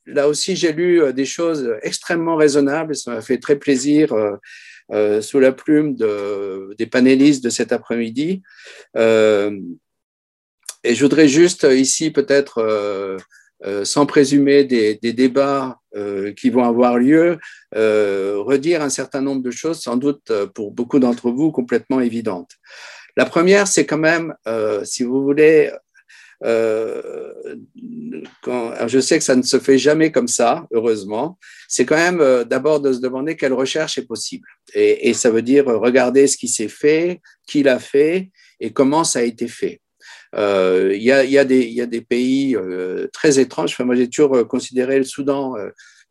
là 0.05 0.27
aussi 0.27 0.55
j'ai 0.55 0.71
lu 0.71 1.01
euh, 1.01 1.11
des 1.11 1.25
choses 1.25 1.73
extrêmement 1.81 2.35
raisonnables. 2.35 2.95
Ça 2.95 3.11
m'a 3.11 3.21
fait 3.21 3.37
très 3.37 3.57
plaisir. 3.57 4.13
Euh, 4.91 5.05
euh, 5.05 5.21
sous 5.21 5.39
la 5.39 5.51
plume 5.51 5.95
de, 5.95 6.75
des 6.77 6.85
panélistes 6.85 7.43
de 7.43 7.49
cet 7.49 7.71
après-midi. 7.71 8.43
et 8.95 8.99
je 10.83 11.01
voudrais 11.01 11.27
juste 11.27 11.65
ici 11.69 12.11
peut-être 12.11 13.19
euh, 13.65 13.85
sans 13.85 14.05
présumer 14.05 14.65
des, 14.65 14.95
débats 15.01 15.79
euh, 15.95 16.33
qui 16.33 16.49
vont 16.49 16.65
avoir 16.65 16.97
lieu, 16.97 17.39
euh, 17.75 18.35
redire 18.37 18.81
un 18.81 18.89
certain 18.89 19.21
nombre 19.21 19.41
de 19.41 19.49
choses, 19.49 19.79
sans 19.79 19.95
doute 19.95 20.31
pour 20.53 20.71
beaucoup 20.71 20.99
d'entre 20.99 21.31
vous 21.31 21.51
complètement 21.51 22.01
évidentes. 22.01 22.51
La 23.15 23.25
première, 23.25 23.67
c'est 23.67 23.85
quand 23.85 23.97
même, 23.97 24.35
si 24.83 25.03
vous 25.03 25.23
voulez, 25.23 25.71
quand, 28.41 28.87
je 28.87 28.99
sais 28.99 29.17
que 29.17 29.23
ça 29.23 29.35
ne 29.35 29.41
se 29.41 29.59
fait 29.59 29.77
jamais 29.77 30.11
comme 30.11 30.27
ça, 30.27 30.67
heureusement, 30.71 31.37
c'est 31.67 31.85
quand 31.85 31.95
même 31.95 32.43
d'abord 32.43 32.79
de 32.79 32.93
se 32.93 32.99
demander 32.99 33.35
quelle 33.35 33.53
recherche 33.53 33.97
est 33.97 34.05
possible. 34.05 34.47
Et, 34.73 35.13
ça 35.13 35.29
veut 35.29 35.41
dire 35.41 35.65
regarder 35.65 36.27
ce 36.27 36.37
qui 36.37 36.47
s'est 36.47 36.67
fait, 36.67 37.21
qui 37.47 37.63
l'a 37.63 37.79
fait 37.79 38.29
et 38.59 38.71
comment 38.71 39.03
ça 39.03 39.19
a 39.19 39.23
été 39.23 39.47
fait. 39.47 39.81
Euh, 40.35 40.91
il 40.93 41.01
y, 41.01 41.11
a, 41.11 41.23
y, 41.23 41.37
a 41.37 41.45
des 41.45 42.01
pays 42.01 42.55
euh, 42.55 43.07
très 43.13 43.39
étranges. 43.39 43.71
Enfin, 43.71 43.85
moi, 43.85 43.95
j'ai 43.95 44.09
toujours 44.09 44.35
euh, 44.35 44.43
considéré 44.43 44.97
le 44.97 45.03
Soudan, 45.03 45.53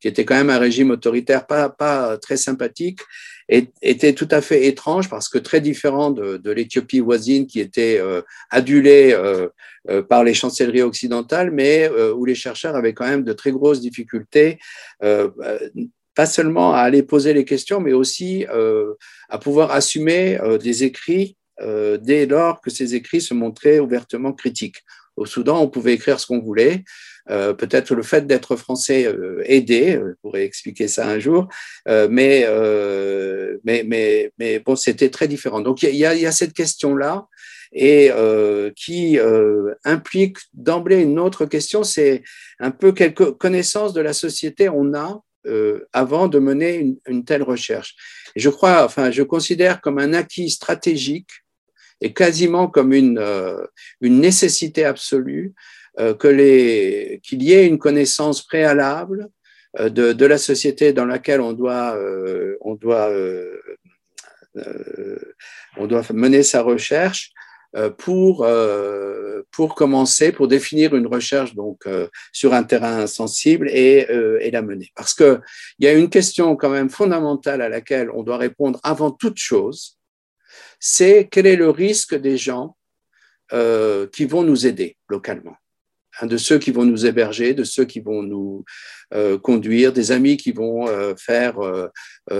qui 0.05 0.09
était 0.09 0.27
quand 0.27 0.35
même 0.35 0.51
un 0.51 0.59
régime 0.59 0.91
autoritaire 0.91 1.47
pas, 1.47 1.71
pas 1.71 2.19
très 2.19 2.37
sympathique, 2.37 3.01
était 3.49 4.13
tout 4.13 4.29
à 4.31 4.43
fait 4.43 4.67
étrange 4.67 5.09
parce 5.09 5.31
que 5.31 5.39
très 5.39 5.63
différent 5.63 6.11
de, 6.11 6.37
de 6.37 6.51
l'Éthiopie 6.51 7.01
voisine 7.01 7.47
qui 7.47 7.59
était 7.59 7.99
adulée 8.51 9.17
par 10.11 10.23
les 10.23 10.35
chancelleries 10.35 10.83
occidentales, 10.83 11.51
mais 11.53 11.89
où 11.89 12.27
les 12.27 12.35
chercheurs 12.35 12.77
avaient 12.77 12.93
quand 12.93 13.07
même 13.07 13.25
de 13.25 13.33
très 13.33 13.51
grosses 13.51 13.81
difficultés 13.81 14.59
pas 16.15 16.27
seulement 16.27 16.75
à 16.75 16.81
aller 16.81 17.03
poser 17.03 17.33
les 17.33 17.47
questions, 17.47 17.81
mais 17.81 17.95
aussi 17.95 18.45
à 19.31 19.39
pouvoir 19.39 19.71
assumer 19.71 20.39
des 20.63 20.85
écrits 20.85 21.39
euh, 21.61 21.99
dès 21.99 22.27
lors 22.27 22.61
que 22.61 22.71
ces 22.71 22.95
écrits 22.95 23.21
se 23.21 23.33
montraient 23.33 23.79
ouvertement 23.79 24.33
critiques. 24.33 24.83
Au 25.17 25.25
Soudan, 25.25 25.61
on 25.61 25.69
pouvait 25.69 25.95
écrire 25.95 26.19
ce 26.19 26.27
qu'on 26.27 26.41
voulait. 26.41 26.83
Euh, 27.31 27.55
peut-être 27.55 27.95
le 27.95 28.03
fait 28.03 28.27
d'être 28.27 28.55
français 28.57 29.07
euh, 29.07 29.43
aidait, 29.47 29.93
je 29.93 30.13
pourrais 30.21 30.45
expliquer 30.45 30.89
ça 30.89 31.09
un 31.09 31.19
jour, 31.19 31.49
mais, 31.87 32.47
mais, 33.65 33.83
mais, 33.85 34.33
mais, 34.39 34.59
bon, 34.59 34.77
c'était 34.77 35.11
très 35.11 35.29
différent. 35.29 35.61
Donc 35.61 35.83
il 35.83 35.97
y 35.97 36.05
a, 36.05 36.15
y 36.15 36.27
a, 36.27 36.33
cette 36.33 36.53
question-là 36.53 37.27
et 37.73 38.11
qui 38.77 39.19
implique 39.85 40.39
d'emblée 40.53 41.03
une 41.03 41.19
autre 41.19 41.47
question, 41.47 41.83
c'est 41.83 42.23
un 42.61 42.71
peu 42.71 42.93
quelle 42.93 43.15
connaissance 43.15 43.93
de 43.93 44.01
la 44.01 44.13
société 44.13 44.69
on 44.69 44.95
a 44.95 45.21
avant 45.93 46.29
de 46.29 46.39
mener 46.39 46.77
une, 46.77 46.97
une, 47.07 47.25
telle 47.25 47.43
recherche. 47.43 47.97
Je 48.37 48.49
crois, 48.49 48.85
enfin, 48.85 49.11
je 49.11 49.23
considère 49.23 49.81
comme 49.81 49.99
un 49.99 50.15
acquis 50.15 50.51
stratégique 50.51 51.29
et 52.01 52.13
quasiment 52.13 52.69
comme 52.69 52.93
une, 52.93 53.19
euh, 53.19 53.67
une 54.01 54.21
nécessité 54.21 54.85
absolue 54.85 55.55
euh, 55.99 56.15
qu'il 56.15 57.43
y 57.43 57.53
ait 57.53 57.67
une 57.67 57.79
connaissance 57.79 58.43
préalable 58.43 59.29
euh, 59.79 59.89
de, 59.89 60.13
de, 60.13 60.27
la 60.27 60.39
société 60.39 60.93
dans 60.93 61.05
laquelle 61.05 61.41
on 61.41 61.53
doit, 61.53 61.97
on 62.61 62.75
doit, 62.75 63.11
on 65.77 65.87
doit 65.87 66.03
mener 66.13 66.43
sa 66.43 66.63
recherche 66.63 67.33
pour, 67.99 68.47
pour 69.51 69.75
commencer, 69.75 70.31
pour 70.31 70.47
définir 70.47 70.95
une 70.95 71.09
recherche 71.09 71.55
donc 71.55 71.85
sur 72.33 72.55
un 72.55 72.63
terrain 72.63 73.07
sensible 73.07 73.69
et, 73.71 74.07
et 74.41 74.51
la 74.51 74.63
mener. 74.63 74.91
Parce 74.95 75.15
qu'il 75.15 75.41
y 75.81 75.87
a 75.87 75.93
une 75.93 76.09
question 76.09 76.55
quand 76.57 76.71
même 76.71 76.91
fondamentale 76.91 77.63
à 77.63 77.69
laquelle 77.69 78.11
on 78.11 78.23
doit 78.23 78.39
répondre 78.39 78.79
avant 78.85 79.11
toute 79.11 79.39
chose, 79.39 79.99
c'est 80.79 81.29
quel 81.31 81.47
est 81.47 81.57
le 81.57 81.71
risque 81.71 82.15
des 82.15 82.37
gens 82.37 82.77
euh, 83.53 84.07
qui 84.07 84.25
vont 84.25 84.43
nous 84.43 84.67
aider 84.67 84.97
localement. 85.09 85.57
De 86.23 86.37
ceux 86.37 86.59
qui 86.59 86.71
vont 86.71 86.85
nous 86.85 87.07
héberger, 87.07 87.55
de 87.55 87.65
ceux 87.65 87.85
qui 87.85 88.01
vont 88.01 88.23
nous 88.23 88.65
euh, 89.13 89.39
conduire, 89.39 89.93
des 89.93 90.13
amis 90.13 90.37
qui 90.37 90.53
vont 90.53 90.89
euh, 90.89 91.15
faire 91.17 91.57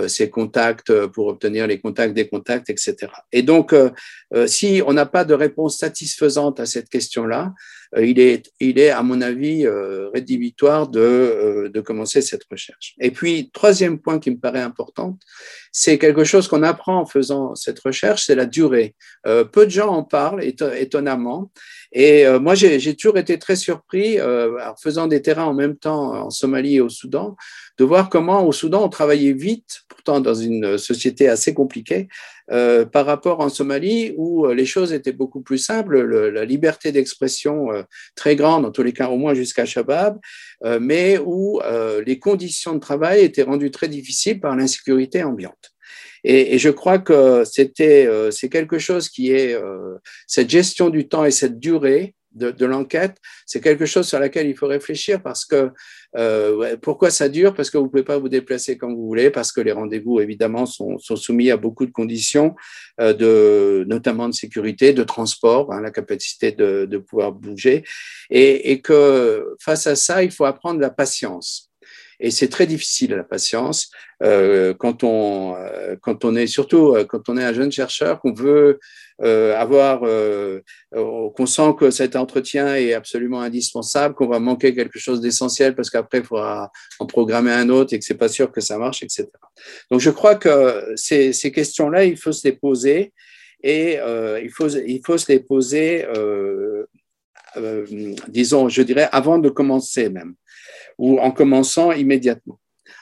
ces 0.07 0.29
contacts 0.29 1.05
pour 1.07 1.27
obtenir 1.27 1.67
les 1.67 1.79
contacts 1.79 2.13
des 2.13 2.27
contacts, 2.27 2.69
etc. 2.69 2.95
Et 3.31 3.43
donc, 3.43 3.73
si 4.47 4.81
on 4.85 4.93
n'a 4.93 5.05
pas 5.05 5.25
de 5.25 5.33
réponse 5.33 5.77
satisfaisante 5.77 6.59
à 6.59 6.65
cette 6.65 6.89
question-là, 6.89 7.53
euh, 7.97 8.05
il, 8.05 8.19
est, 8.19 8.51
il 8.59 8.79
est, 8.79 8.89
à 8.89 9.03
mon 9.03 9.21
avis, 9.21 9.65
euh, 9.65 10.09
rédhibitoire 10.13 10.87
de, 10.87 10.99
euh, 10.99 11.69
de 11.69 11.81
commencer 11.81 12.21
cette 12.21 12.43
recherche. 12.49 12.95
Et 12.99 13.11
puis, 13.11 13.49
troisième 13.53 13.99
point 13.99 14.19
qui 14.19 14.31
me 14.31 14.37
paraît 14.37 14.61
important, 14.61 15.17
c'est 15.71 15.97
quelque 15.97 16.23
chose 16.23 16.47
qu'on 16.47 16.63
apprend 16.63 16.99
en 16.99 17.05
faisant 17.05 17.55
cette 17.55 17.79
recherche, 17.79 18.25
c'est 18.25 18.35
la 18.35 18.45
durée. 18.45 18.95
peu 19.23 19.65
de 19.65 19.69
gens 19.69 19.89
en 19.89 20.03
parlent, 20.03 20.43
étonnamment. 20.43 21.51
Et 21.91 22.25
moi, 22.39 22.55
j'ai 22.55 22.95
toujours 22.95 23.17
été 23.17 23.37
très 23.39 23.57
surpris, 23.57 24.21
en 24.21 24.75
faisant 24.81 25.07
des 25.07 25.21
terrains 25.21 25.45
en 25.45 25.53
même 25.53 25.75
temps 25.75 26.13
en 26.13 26.29
Somalie 26.29 26.75
et 26.75 26.81
au 26.81 26.87
Soudan, 26.87 27.35
de 27.77 27.83
voir 27.83 28.09
comment 28.09 28.45
au 28.45 28.51
Soudan 28.51 28.83
on 28.85 28.89
travaillait 28.89 29.33
vite, 29.33 29.81
pourtant 29.89 30.19
dans 30.19 30.33
une 30.33 30.77
société 30.77 31.27
assez 31.27 31.53
compliquée, 31.53 32.07
euh, 32.51 32.85
par 32.85 33.07
rapport 33.07 33.39
en 33.39 33.49
Somalie 33.49 34.13
où 34.17 34.45
euh, 34.45 34.53
les 34.53 34.67
choses 34.67 34.93
étaient 34.93 35.11
beaucoup 35.11 35.41
plus 35.41 35.57
simples, 35.57 35.99
la 36.29 36.45
liberté 36.45 36.91
d'expression 36.91 37.71
euh, 37.71 37.81
très 38.15 38.35
grande, 38.35 38.65
en 38.65 38.71
tous 38.71 38.83
les 38.83 38.93
cas 38.93 39.09
au 39.09 39.17
moins 39.17 39.33
jusqu'à 39.33 39.65
Shabab, 39.65 40.19
mais 40.79 41.17
où 41.17 41.59
les 42.05 42.19
conditions 42.19 42.73
de 42.73 42.79
travail 42.79 43.21
étaient 43.21 43.43
rendues 43.43 43.71
très 43.71 43.87
difficiles 43.87 44.39
par 44.39 44.55
l'insécurité 44.55 45.23
ambiante. 45.23 45.71
Et, 46.23 46.55
et, 46.55 46.59
je 46.59 46.69
crois 46.69 46.97
que 46.97 47.43
c'était 47.45 48.09
c'est 48.31 48.49
quelque 48.49 48.79
chose 48.79 49.09
qui 49.09 49.31
est 49.31 49.55
cette 50.25 50.49
gestion 50.49 50.89
du 50.89 51.07
temps 51.07 51.25
et 51.25 51.31
cette 51.31 51.59
durée 51.59 52.15
de, 52.35 52.65
l'enquête, 52.65 53.17
c'est 53.45 53.61
quelque 53.61 53.85
chose 53.85 54.07
sur 54.07 54.19
laquelle 54.19 54.47
il 54.47 54.55
faut 54.55 54.67
réfléchir 54.67 55.21
parce 55.21 55.45
que 55.45 55.71
euh, 56.17 56.77
pourquoi 56.81 57.09
ça 57.09 57.29
dure? 57.29 57.53
Parce 57.53 57.69
que 57.69 57.77
vous 57.77 57.85
ne 57.85 57.89
pouvez 57.89 58.03
pas 58.03 58.17
vous 58.17 58.29
déplacer 58.29 58.77
comme 58.77 58.95
vous 58.95 59.05
voulez, 59.05 59.29
parce 59.29 59.51
que 59.51 59.61
les 59.61 59.71
rendez-vous, 59.71 60.19
évidemment, 60.19 60.65
sont, 60.65 60.97
soumis 60.97 61.51
à 61.51 61.57
beaucoup 61.57 61.85
de 61.85 61.91
conditions, 61.91 62.55
euh, 63.01 63.13
de, 63.13 63.85
notamment 63.87 64.29
de 64.29 64.33
sécurité, 64.33 64.93
de 64.93 65.03
transport, 65.03 65.71
hein, 65.73 65.81
la 65.81 65.91
capacité 65.91 66.51
de, 66.51 66.97
pouvoir 66.97 67.31
bouger, 67.31 67.83
et, 68.29 68.71
et 68.71 68.81
que 68.81 69.55
face 69.59 69.87
à 69.87 69.95
ça, 69.95 70.23
il 70.23 70.31
faut 70.31 70.45
apprendre 70.45 70.79
la 70.79 70.89
patience. 70.89 71.71
Et 72.19 72.31
c'est 72.31 72.47
très 72.47 72.67
difficile 72.67 73.11
la 73.11 73.23
patience 73.23 73.89
euh, 74.23 74.73
quand 74.73 75.03
on 75.03 75.55
euh, 75.57 75.95
quand 76.01 76.23
on 76.23 76.35
est 76.35 76.47
surtout 76.47 76.95
euh, 76.95 77.03
quand 77.03 77.27
on 77.27 77.37
est 77.37 77.43
un 77.43 77.53
jeune 77.53 77.71
chercheur 77.71 78.21
qu'on 78.21 78.33
veut 78.33 78.79
avoir 79.19 80.01
qu'on 80.01 81.45
sent 81.45 81.73
que 81.79 81.89
cet 81.89 82.17
entretien 82.17 82.75
est 82.75 82.93
absolument 82.93 83.39
indispensable, 83.41 84.13
qu'on 84.13 84.27
va 84.27 84.39
manquer 84.39 84.75
quelque 84.75 84.99
chose 84.99 85.21
d'essentiel 85.21 85.73
parce 85.73 85.89
qu'après 85.89 86.17
il 86.19 86.25
faudra 86.25 86.69
en 86.99 87.05
programmer 87.05 87.51
un 87.51 87.69
autre 87.69 87.93
et 87.93 87.99
que 87.99 88.03
c'est 88.03 88.17
pas 88.17 88.27
sûr 88.27 88.51
que 88.51 88.59
ça 88.59 88.77
marche, 88.77 89.03
etc. 89.03 89.27
Donc 89.89 90.01
je 90.01 90.09
crois 90.09 90.35
que 90.35 90.93
ces, 90.97 91.31
ces 91.31 91.53
questions-là, 91.53 92.03
il 92.03 92.17
faut 92.17 92.33
se 92.33 92.45
les 92.45 92.53
poser 92.57 93.13
et 93.63 93.99
il 94.43 94.49
faut 94.49 94.67
il 94.67 95.01
faut 95.05 95.17
se 95.17 95.31
les 95.31 95.39
poser. 95.39 96.05
disons, 98.27 98.67
je 98.67 98.81
dirais, 98.81 99.07
avant 99.13 99.37
de 99.39 99.49
commencer 99.49 100.09
même 100.09 100.35
ou 100.97 101.19
en 101.19 101.31
commençant 101.31 101.91
immédiatement. 101.91 102.59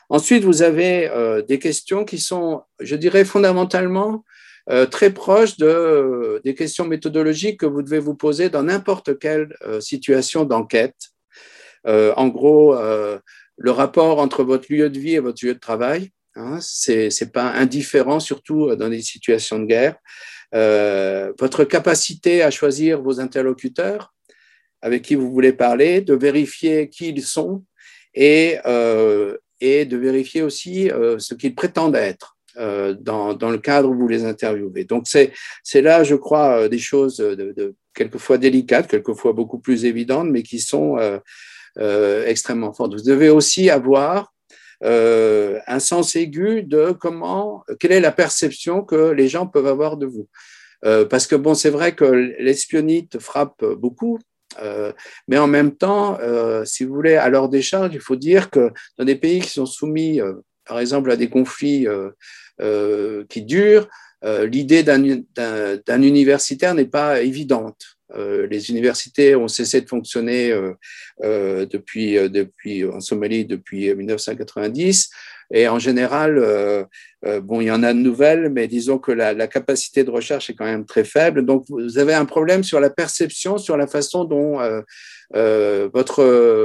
Ensuite, 0.09 0.43
vous 0.43 0.61
avez 0.61 1.09
euh, 1.09 1.41
des 1.41 1.59
questions 1.59 2.05
qui 2.05 2.19
sont, 2.19 2.61
je 2.79 2.95
dirais, 2.95 3.25
fondamentalement 3.25 4.23
euh, 4.69 4.85
très 4.85 5.09
proches 5.11 5.57
de, 5.57 5.65
euh, 5.65 6.39
des 6.43 6.55
questions 6.55 6.85
méthodologiques 6.85 7.59
que 7.59 7.65
vous 7.65 7.81
devez 7.81 7.99
vous 7.99 8.15
poser 8.15 8.49
dans 8.49 8.63
n'importe 8.63 9.17
quelle 9.19 9.55
situation 9.79 10.45
d'enquête. 10.45 10.95
en 11.85 12.27
gros, 12.27 12.75
le 13.57 13.71
rapport 13.71 14.19
entre 14.19 14.43
votre 14.43 14.71
lieu 14.71 14.89
de 14.89 14.99
vie 14.99 15.15
et 15.15 15.19
votre 15.19 15.45
lieu 15.45 15.53
de 15.53 15.59
travail, 15.59 16.11
hein, 16.35 16.59
c'est 16.61 17.09
n'est 17.19 17.31
pas 17.31 17.51
indifférent, 17.51 18.19
surtout 18.19 18.75
dans 18.75 18.89
des 18.89 19.01
situations 19.01 19.59
de 19.59 19.65
guerre. 19.65 19.95
votre 21.39 21.63
capacité 21.65 22.43
à 22.43 22.51
choisir 22.51 23.01
vos 23.01 23.19
interlocuteurs 23.19 24.13
avec 24.83 25.01
qui 25.01 25.15
vous 25.15 25.31
voulez 25.31 25.53
parler, 25.53 26.01
de 26.01 26.13
vérifier 26.13 26.89
qui 26.89 27.09
ils 27.09 27.23
sont, 27.23 27.63
et, 28.13 28.57
euh, 28.65 29.37
et 29.61 29.85
de 29.85 29.97
vérifier 29.97 30.41
aussi 30.41 30.91
euh, 30.91 31.19
ce 31.19 31.33
qu'ils 31.33 31.55
prétendent 31.55 31.95
être. 31.95 32.37
Euh, 32.57 32.93
dans, 32.93 33.33
dans, 33.33 33.49
le 33.49 33.57
cadre 33.57 33.89
où 33.89 33.95
vous 33.95 34.07
les 34.07 34.25
interviewez. 34.25 34.83
Donc 34.83 35.07
c'est 35.07 35.81
là, 35.81 36.03
je 36.03 36.13
crois, 36.13 36.69
des 36.69 36.77
choses 36.77 37.17
de, 37.17 37.33
de, 37.33 37.73
quelquefois 37.95 38.37
délicates, 38.37 38.87
quelquefois 38.87 39.33
beaucoup 39.33 39.57
plus 39.57 39.85
évidentes, 39.85 40.29
mais 40.29 40.43
qui 40.43 40.59
sont 40.59 40.99
euh, 41.79 42.27
extrêmement 42.27 42.71
fortes. 42.71 42.93
Vous 42.93 43.01
devez 43.01 43.29
aussi 43.29 43.71
avoir 43.71 44.31
euh, 44.83 45.59
un 45.65 45.79
sens 45.79 46.15
aigu 46.15 46.61
de 46.61 46.91
comment, 46.91 47.63
quelle 47.79 47.93
est 47.93 47.99
la 47.99 48.11
perception 48.11 48.83
que 48.83 49.09
les 49.09 49.27
gens 49.27 49.47
peuvent 49.47 49.65
avoir 49.65 49.97
de 49.97 50.05
vous. 50.05 50.27
Euh, 50.85 51.05
parce 51.05 51.25
que 51.25 51.35
bon, 51.35 51.55
c'est 51.55 51.71
vrai 51.71 51.95
que 51.95 52.05
l'espionnite 52.05 53.17
frappe 53.17 53.65
beaucoup, 53.65 54.19
mais 55.27 55.37
en 55.37 55.47
même 55.47 55.75
temps, 55.75 56.17
euh, 56.19 56.65
si 56.65 56.83
vous 56.83 56.93
voulez, 56.93 57.15
à 57.15 57.29
leur 57.29 57.49
décharge, 57.49 57.93
il 57.93 57.99
faut 57.99 58.15
dire 58.15 58.49
que 58.49 58.71
dans 58.97 59.05
des 59.05 59.15
pays 59.15 59.41
qui 59.41 59.49
sont 59.49 59.65
soumis, 59.65 60.21
euh, 60.21 60.33
par 60.65 60.79
exemple, 60.79 61.11
à 61.11 61.15
des 61.15 61.29
conflits 61.29 61.87
qui 63.29 63.41
durent, 63.43 63.87
l'idée 64.23 64.83
d'un 64.83 66.01
universitaire 66.01 66.73
n'est 66.73 66.85
pas 66.85 67.21
évidente. 67.21 67.92
Les 68.15 68.69
universités 68.69 69.35
ont 69.35 69.47
cessé 69.47 69.81
de 69.81 69.87
fonctionner 69.87 70.53
depuis, 71.21 72.13
depuis, 72.29 72.85
en 72.85 72.99
Somalie 72.99 73.45
depuis 73.45 73.93
1990. 73.93 75.09
Et 75.53 75.67
en 75.67 75.77
général, 75.77 76.39
euh, 76.39 76.83
euh, 77.25 77.39
bon, 77.39 77.61
il 77.61 77.67
y 77.67 77.71
en 77.71 77.83
a 77.83 77.93
de 77.93 77.99
nouvelles, 77.99 78.49
mais 78.49 78.67
disons 78.67 78.97
que 78.97 79.11
la, 79.11 79.47
capacité 79.47 80.03
de 80.03 80.09
recherche 80.09 80.49
est 80.49 80.55
quand 80.55 80.65
même 80.65 80.85
très 80.85 81.03
faible. 81.03 81.45
Donc, 81.45 81.65
vous 81.69 81.99
avez 81.99 82.15
un 82.15 82.25
problème 82.25 82.63
sur 82.63 82.79
la 82.79 82.89
perception, 82.89 83.59
sur 83.59 83.77
la 83.77 83.85
façon 83.85 84.23
dont 84.25 84.59
euh, 84.59 85.89
votre, 85.93 86.23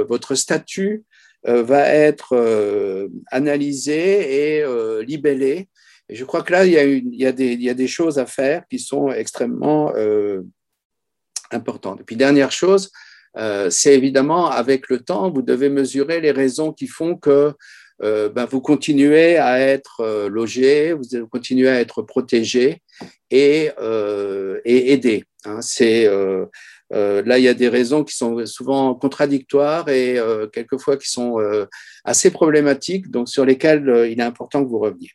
votre 0.09 0.35
statut 0.35 1.03
va 1.45 1.87
être 1.87 3.07
analysé 3.31 4.57
et 4.57 4.65
libellé. 5.05 5.69
Et 6.09 6.15
je 6.15 6.25
crois 6.25 6.41
que 6.41 6.51
là, 6.51 6.65
il 6.65 6.71
y, 6.71 6.77
a 6.77 6.83
il, 6.83 7.15
y 7.15 7.25
a 7.27 7.31
des, 7.31 7.53
il 7.53 7.61
y 7.61 7.69
a 7.69 7.75
des 7.75 7.87
choses 7.87 8.17
à 8.17 8.25
faire 8.25 8.63
qui 8.67 8.79
sont 8.79 9.11
extrêmement 9.11 9.93
Et 11.53 12.03
puis, 12.05 12.15
dernière 12.15 12.51
chose, 12.51 12.91
c'est 13.69 13.93
évidemment 13.93 14.49
avec 14.49 14.89
le 14.89 14.99
temps, 14.99 15.31
vous 15.31 15.41
devez 15.41 15.69
mesurer 15.69 16.19
les 16.19 16.31
raisons 16.31 16.73
qui 16.73 16.87
font 16.87 17.15
que 17.15 17.53
euh, 18.01 18.29
ben, 18.29 18.45
vous 18.45 18.61
continuez 18.61 19.37
à 19.37 19.59
être 19.59 20.01
euh, 20.01 20.29
logé, 20.29 20.93
vous 20.93 21.27
continuez 21.27 21.67
à 21.67 21.81
être 21.81 22.01
protégé 22.01 22.81
et, 23.29 23.71
euh, 23.79 24.61
et 24.63 24.93
aidé. 24.93 25.25
Hein. 25.45 25.61
C'est 25.61 26.05
là, 26.91 27.37
il 27.37 27.43
y 27.43 27.47
a 27.47 27.53
des 27.53 27.69
raisons 27.69 28.03
qui 28.03 28.15
sont 28.15 28.45
souvent 28.45 28.95
contradictoires 28.95 29.89
et 29.89 30.17
quelquefois 30.51 30.97
qui 30.97 31.09
sont 31.09 31.37
assez 32.03 32.31
problématiques, 32.31 33.09
donc 33.11 33.29
sur 33.29 33.45
lesquelles 33.45 34.09
il 34.11 34.19
est 34.19 34.23
important 34.23 34.63
que 34.63 34.69
vous 34.69 34.79
reveniez. 34.79 35.11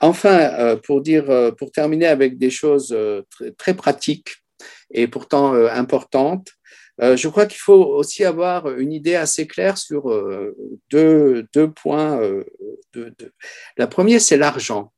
Enfin, 0.00 0.76
pour 0.84 1.00
dire, 1.00 1.54
pour 1.56 1.70
terminer 1.70 2.06
avec 2.06 2.36
des 2.36 2.50
choses 2.50 2.94
très 3.56 3.74
pratiques 3.74 4.42
et 4.90 5.06
pourtant 5.08 5.54
importantes, 5.54 6.48
euh, 7.00 7.16
je 7.16 7.28
crois 7.28 7.46
qu'il 7.46 7.60
faut 7.60 7.84
aussi 7.84 8.24
avoir 8.24 8.68
une 8.76 8.92
idée 8.92 9.14
assez 9.14 9.46
claire 9.46 9.78
sur 9.78 10.10
euh, 10.10 10.56
deux, 10.90 11.46
deux, 11.52 11.70
points. 11.70 12.20
Euh, 12.20 12.44
de, 12.92 13.14
La 13.76 13.86
première, 13.86 14.20
c'est 14.20 14.36
l'argent. 14.36 14.92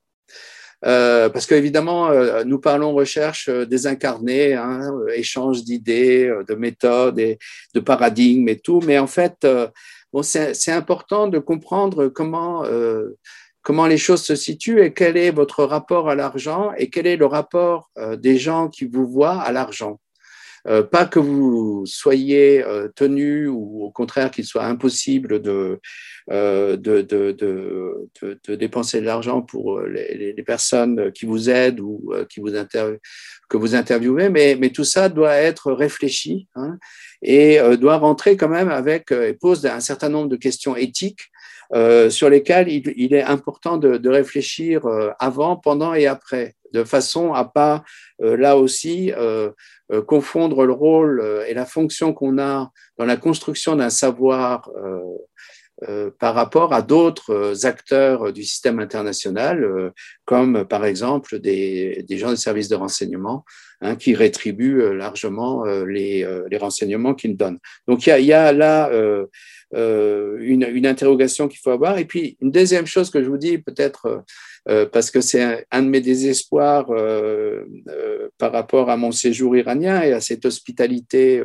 parce 0.82 1.46
qu'évidemment, 1.46 2.10
nous 2.44 2.58
parlons 2.58 2.94
recherche 2.94 3.50
désincarnée, 3.50 4.54
hein, 4.54 4.90
échange 5.14 5.62
d'idées, 5.62 6.32
de 6.48 6.54
méthodes, 6.54 7.18
et 7.18 7.38
de 7.74 7.80
paradigmes 7.80 8.48
et 8.48 8.58
tout, 8.58 8.80
mais 8.86 8.98
en 8.98 9.06
fait, 9.06 9.46
bon, 10.12 10.22
c'est 10.22 10.72
important 10.72 11.28
de 11.28 11.38
comprendre 11.38 12.08
comment, 12.08 12.64
comment 13.62 13.86
les 13.86 13.98
choses 13.98 14.22
se 14.22 14.34
situent 14.34 14.82
et 14.82 14.92
quel 14.92 15.16
est 15.16 15.30
votre 15.30 15.64
rapport 15.64 16.08
à 16.08 16.14
l'argent 16.14 16.72
et 16.78 16.90
quel 16.90 17.06
est 17.06 17.16
le 17.16 17.26
rapport 17.26 17.90
des 18.18 18.38
gens 18.38 18.68
qui 18.68 18.86
vous 18.86 19.06
voient 19.06 19.40
à 19.40 19.52
l'argent. 19.52 19.98
Euh, 20.68 20.82
pas 20.82 21.06
que 21.06 21.18
vous 21.18 21.84
soyez 21.86 22.62
euh, 22.62 22.88
tenu 22.94 23.48
ou 23.48 23.84
au 23.84 23.90
contraire 23.90 24.30
qu'il 24.30 24.44
soit 24.44 24.64
impossible 24.64 25.40
de, 25.40 25.80
euh, 26.30 26.76
de, 26.76 27.00
de, 27.00 27.32
de, 27.32 28.54
dépenser 28.54 29.00
de 29.00 29.06
l'argent 29.06 29.40
pour 29.40 29.80
les, 29.80 30.34
les, 30.36 30.42
personnes 30.42 31.12
qui 31.12 31.24
vous 31.24 31.48
aident 31.48 31.80
ou 31.80 32.12
qui 32.28 32.40
vous 32.40 32.50
que 33.48 33.56
vous 33.56 33.74
interviewez, 33.74 34.28
mais, 34.28 34.56
mais 34.60 34.70
tout 34.70 34.84
ça 34.84 35.08
doit 35.08 35.34
être 35.34 35.72
réfléchi 35.72 36.46
hein, 36.56 36.78
et 37.22 37.58
doit 37.78 37.96
rentrer 37.96 38.36
quand 38.36 38.48
même 38.48 38.68
avec, 38.68 39.12
et 39.12 39.34
pose 39.34 39.64
un 39.66 39.80
certain 39.80 40.08
nombre 40.08 40.28
de 40.28 40.36
questions 40.36 40.76
éthiques 40.76 41.30
euh, 41.74 42.10
sur 42.10 42.28
lesquels 42.28 42.68
il, 42.68 42.92
il, 42.96 43.14
est 43.14 43.22
important 43.22 43.76
de, 43.76 43.96
de 43.96 44.08
réfléchir 44.08 44.82
avant, 45.18 45.56
pendant 45.56 45.94
et 45.94 46.06
après, 46.06 46.56
de 46.72 46.84
façon 46.84 47.32
à 47.32 47.44
pas, 47.44 47.82
euh, 48.22 48.36
là 48.36 48.56
aussi, 48.56 49.12
euh, 49.12 49.50
euh, 49.92 50.02
confondre 50.02 50.64
le 50.64 50.72
rôle 50.72 51.44
et 51.48 51.54
la 51.54 51.66
fonction 51.66 52.12
qu'on 52.12 52.38
a 52.38 52.70
dans 52.98 53.04
la 53.04 53.16
construction 53.16 53.76
d'un 53.76 53.90
savoir 53.90 54.70
par 56.18 56.34
rapport 56.34 56.72
à 56.72 56.82
d'autres 56.82 57.66
acteurs 57.66 58.32
du 58.32 58.44
système 58.44 58.80
international, 58.80 59.92
comme 60.24 60.64
par 60.64 60.84
exemple 60.84 61.38
des, 61.38 62.04
des, 62.08 62.18
gens 62.18 62.30
des 62.30 62.36
services 62.36 62.68
de 62.68 62.76
renseignement 62.76 63.44
hein, 63.80 63.96
qui 63.96 64.14
rétribuent 64.14 64.94
largement 64.94 65.64
les, 65.64 66.26
les 66.50 66.58
renseignements 66.58 67.14
qu'ils 67.14 67.36
donnent. 67.36 67.58
Donc 67.88 68.06
il 68.06 68.10
y 68.10 68.12
a, 68.12 68.20
y 68.20 68.32
a 68.32 68.52
là 68.52 68.90
euh, 69.72 70.38
une, 70.40 70.64
une, 70.64 70.86
interrogation 70.86 71.46
qu'il 71.46 71.60
faut 71.60 71.70
avoir. 71.70 71.98
Et 71.98 72.04
puis 72.04 72.36
une 72.40 72.50
deuxième 72.50 72.86
chose 72.86 73.08
que 73.08 73.22
je 73.22 73.28
vous 73.28 73.38
dis, 73.38 73.58
peut-être 73.58 74.06
euh, 74.06 74.18
parce 74.92 75.10
que 75.10 75.20
c'est 75.20 75.66
un, 75.70 75.82
de 75.82 75.88
mes 75.88 76.00
désespoirs 76.00 76.90
euh, 76.90 77.64
euh, 77.88 78.28
par 78.38 78.52
rapport 78.52 78.90
à 78.90 78.96
mon 78.96 79.12
séjour 79.12 79.56
iranien 79.56 80.02
et 80.02 80.12
à 80.12 80.20
cette 80.20 80.44
hospitalité 80.44 81.42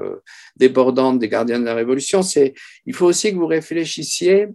débordante 0.55 1.19
des 1.19 1.29
gardiens 1.29 1.59
de 1.59 1.65
la 1.65 1.73
Révolution, 1.73 2.21
c'est 2.21 2.53
il 2.85 2.93
faut 2.93 3.05
aussi 3.05 3.31
que 3.31 3.37
vous 3.37 3.47
réfléchissiez 3.47 4.47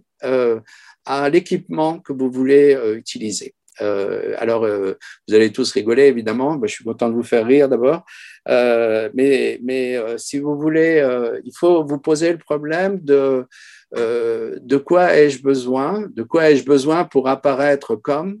à 1.05 1.29
l'équipement 1.29 1.99
que 1.99 2.13
vous 2.13 2.29
voulez 2.29 2.77
utiliser. 2.95 3.55
Euh, 3.81 4.35
alors, 4.37 4.63
euh, 4.65 4.93
vous 5.27 5.33
allez 5.33 5.51
tous 5.51 5.71
rigoler, 5.71 6.03
évidemment. 6.03 6.59
Je 6.63 6.67
suis 6.67 6.83
content 6.83 7.09
de 7.09 7.15
vous 7.15 7.23
faire 7.23 7.45
rire 7.45 7.69
d'abord. 7.69 8.03
Euh, 8.47 9.09
mais 9.13 9.59
mais 9.63 9.97
si 10.17 10.39
vous 10.39 10.57
voulez, 10.57 11.03
il 11.43 11.51
faut 11.55 11.83
vous 11.83 11.99
poser 11.99 12.31
le 12.31 12.37
problème 12.37 12.99
de 13.01 13.45
de 13.93 14.77
quoi 14.77 15.15
ai-je 15.15 15.41
besoin, 15.41 16.07
de 16.13 16.23
quoi 16.23 16.49
ai-je 16.49 16.65
besoin 16.65 17.03
pour 17.03 17.27
apparaître 17.27 17.95
comme, 17.95 18.39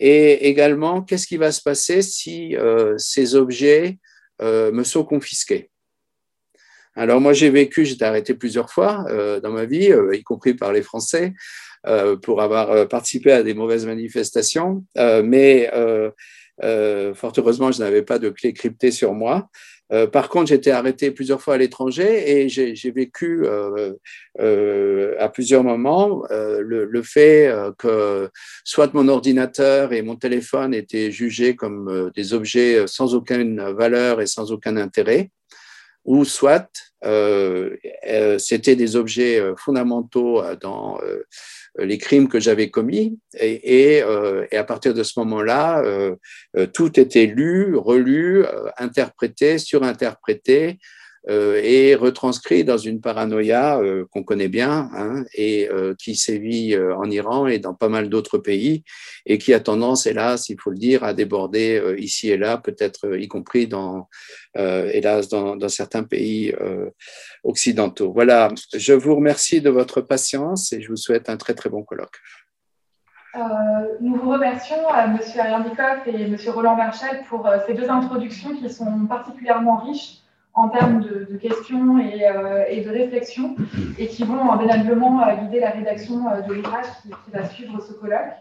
et 0.00 0.48
également, 0.48 1.02
qu'est-ce 1.02 1.26
qui 1.26 1.36
va 1.36 1.52
se 1.52 1.62
passer 1.62 2.00
si 2.00 2.56
euh, 2.56 2.94
ces 2.96 3.36
objets 3.36 3.98
euh, 4.40 4.72
me 4.72 4.82
sont 4.82 5.04
confisqués? 5.04 5.70
Alors 6.96 7.20
moi, 7.20 7.34
j'ai 7.34 7.50
vécu, 7.50 7.84
j'étais 7.84 8.06
arrêté 8.06 8.34
plusieurs 8.34 8.70
fois 8.70 9.04
dans 9.42 9.52
ma 9.52 9.64
vie, 9.64 9.92
y 10.12 10.22
compris 10.24 10.54
par 10.54 10.72
les 10.72 10.82
Français, 10.82 11.34
pour 12.22 12.42
avoir 12.42 12.88
participé 12.88 13.30
à 13.30 13.44
des 13.44 13.54
mauvaises 13.54 13.86
manifestations. 13.86 14.84
mais 14.96 15.70
fort 17.14 17.32
heureusement, 17.38 17.70
je 17.70 17.78
n'avais 17.78 18.02
pas 18.02 18.18
de 18.18 18.28
clé 18.28 18.52
cryptée 18.52 18.90
sur 18.90 19.14
moi. 19.14 19.48
Euh, 19.92 20.06
par 20.06 20.28
contre, 20.28 20.52
été 20.52 20.70
arrêté 20.70 21.10
plusieurs 21.10 21.40
fois 21.42 21.54
à 21.54 21.58
l'étranger 21.58 22.42
et 22.42 22.48
j'ai 22.48 22.90
vécu 22.90 23.44
euh, 23.44 23.94
euh, 24.40 25.14
à 25.18 25.28
plusieurs 25.28 25.64
moments 25.64 26.22
le, 26.30 27.02
fait 27.02 27.52
que 27.78 28.30
soit 28.64 28.92
mon 28.94 29.08
ordinateur 29.08 29.92
et 29.92 30.02
mon 30.02 30.16
téléphone 30.16 30.74
étaient 30.74 31.10
jugés 31.10 31.56
comme 31.56 32.10
des 32.14 32.34
objets 32.34 32.86
sans 32.86 33.14
aucune 33.14 33.60
valeur 33.72 34.20
et 34.20 34.26
sans 34.26 34.52
aucun 34.52 34.76
intérêt, 34.76 35.30
ou 36.04 36.24
soit 36.24 36.70
c'était 37.02 38.76
des 38.76 38.96
objets 38.96 39.42
fondamentaux 39.56 40.42
dans 40.60 41.00
euh, 41.02 41.24
les 41.78 41.98
crimes 41.98 42.28
que 42.28 42.40
j'avais 42.40 42.70
commis. 42.70 43.18
Et, 43.38 44.02
euh, 44.02 44.46
et, 44.50 44.56
à 44.56 44.64
partir 44.64 44.94
de 44.94 45.02
ce 45.02 45.18
moment-là, 45.20 45.82
euh, 45.82 46.16
tout 46.72 46.98
était 46.98 47.26
lu, 47.26 47.76
relu, 47.76 48.44
interprété, 48.78 49.58
surinterprété. 49.58 50.78
Euh, 51.28 51.60
et 51.62 51.94
retranscrit 51.94 52.64
dans 52.64 52.78
une 52.78 53.02
paranoïa 53.02 53.78
euh, 53.78 54.06
qu'on 54.10 54.22
connaît 54.22 54.48
bien 54.48 54.88
hein, 54.94 55.22
et 55.34 55.68
euh, 55.68 55.94
qui 55.94 56.16
sévit 56.16 56.74
en 56.78 57.10
Iran 57.10 57.46
et 57.46 57.58
dans 57.58 57.74
pas 57.74 57.90
mal 57.90 58.08
d'autres 58.08 58.38
pays 58.38 58.84
et 59.26 59.36
qui 59.36 59.52
a 59.52 59.60
tendance, 59.60 60.06
hélas, 60.06 60.48
il 60.48 60.58
faut 60.58 60.70
le 60.70 60.78
dire, 60.78 61.04
à 61.04 61.12
déborder 61.12 61.96
ici 61.98 62.30
et 62.30 62.38
là, 62.38 62.56
peut-être 62.56 63.16
y 63.18 63.28
compris 63.28 63.66
dans, 63.66 64.08
hélas, 64.56 65.28
dans, 65.28 65.68
certains 65.68 66.04
pays 66.04 66.54
occidentaux. 67.44 68.12
Voilà, 68.12 68.48
je 68.74 68.92
vous 68.94 69.14
remercie 69.14 69.60
de 69.60 69.70
votre 69.70 70.00
patience 70.00 70.72
et 70.72 70.80
je 70.80 70.88
vous 70.88 70.96
souhaite 70.96 71.28
un 71.28 71.36
très 71.36 71.54
très 71.54 71.68
bon 71.68 71.82
colloque. 71.82 72.18
nous 74.00 74.16
vous 74.16 74.30
remercions, 74.30 74.88
M. 74.94 75.18
Ariane 75.38 75.70
et 76.06 76.22
M. 76.22 76.36
Roland 76.48 76.76
Marchal, 76.76 77.24
pour 77.28 77.48
ces 77.66 77.74
deux 77.74 77.90
introductions 77.90 78.56
qui 78.56 78.70
sont 78.70 79.06
particulièrement 79.06 79.76
riches 79.78 80.19
en 80.60 80.68
termes 80.68 81.00
de, 81.00 81.36
questions 81.36 81.96
euh, 81.98 82.64
et, 82.68 82.82
de 82.82 82.90
réflexions 82.90 83.56
et 83.98 84.08
qui 84.08 84.24
vont 84.24 84.52
indéniablement 84.52 85.22
euh, 85.22 85.36
guider 85.36 85.60
la 85.60 85.70
rédaction 85.70 86.28
euh, 86.28 86.42
de 86.42 86.52
l'ouvrage 86.52 86.84
qui, 87.02 87.30
va 87.32 87.44
suivre 87.44 87.80
ce 87.80 87.94
colloque. 87.94 88.34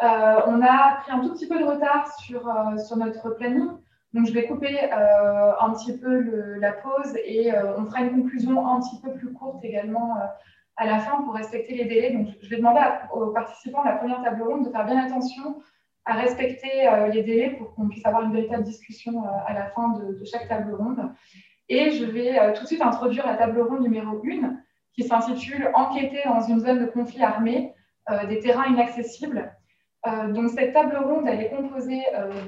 on 0.00 0.62
a 0.62 1.00
pris 1.02 1.12
un 1.12 1.20
tout 1.20 1.32
petit 1.32 1.48
peu 1.48 1.58
de 1.58 1.64
retard 1.64 2.06
sur, 2.18 2.42
sur 2.86 2.96
notre 2.96 3.30
planning, 3.30 3.68
donc 4.14 4.26
je 4.26 4.32
vais 4.32 4.46
couper 4.46 4.90
un 4.92 5.70
petit 5.72 5.98
peu 5.98 6.20
la 6.58 6.72
pause 6.72 7.14
et 7.24 7.50
on 7.76 7.84
fera 7.86 8.02
une 8.02 8.22
conclusion 8.22 8.66
un 8.66 8.80
petit 8.80 9.00
peu 9.02 9.12
plus 9.14 9.32
courte 9.32 9.64
également 9.64 10.16
à 10.76 10.86
la 10.86 10.98
fin 10.98 11.22
pour 11.22 11.34
respecter 11.34 11.74
les 11.74 11.84
délais. 11.84 12.12
Donc 12.12 12.28
je 12.40 12.48
vais 12.48 12.56
demander 12.56 12.80
aux 13.12 13.26
participants 13.28 13.82
de 13.82 13.88
la 13.88 13.96
première 13.96 14.22
table 14.22 14.42
ronde 14.42 14.66
de 14.66 14.70
faire 14.70 14.86
bien 14.86 15.04
attention 15.04 15.56
à 16.04 16.14
respecter 16.14 16.88
euh, 16.88 17.08
les 17.08 17.22
délais 17.22 17.50
pour 17.50 17.74
qu'on 17.74 17.88
puisse 17.88 18.04
avoir 18.04 18.22
une 18.22 18.32
véritable 18.32 18.64
discussion 18.64 19.24
euh, 19.24 19.28
à 19.46 19.54
la 19.54 19.66
fin 19.66 19.90
de, 19.90 20.24
chaque 20.24 20.48
table 20.48 20.74
ronde. 20.74 21.10
Et 21.68 21.90
je 21.92 22.04
vais 22.04 22.38
euh, 22.38 22.52
tout 22.52 22.62
de 22.62 22.66
suite 22.66 22.82
introduire 22.82 23.26
la 23.26 23.36
table 23.36 23.60
ronde 23.60 23.82
numéro 23.82 24.20
1 24.24 24.56
qui 24.92 25.04
s'intitule 25.04 25.70
Enquêter 25.74 26.20
dans 26.24 26.40
une 26.40 26.60
zone 26.60 26.80
de 26.80 26.86
conflit 26.86 27.22
armé, 27.22 27.74
des 28.28 28.40
terrains 28.40 28.66
inaccessibles. 28.66 29.54
donc 30.30 30.50
cette 30.50 30.72
table 30.72 30.96
ronde, 30.96 31.28
elle 31.28 31.40
est 31.40 31.50
composée 31.50 32.02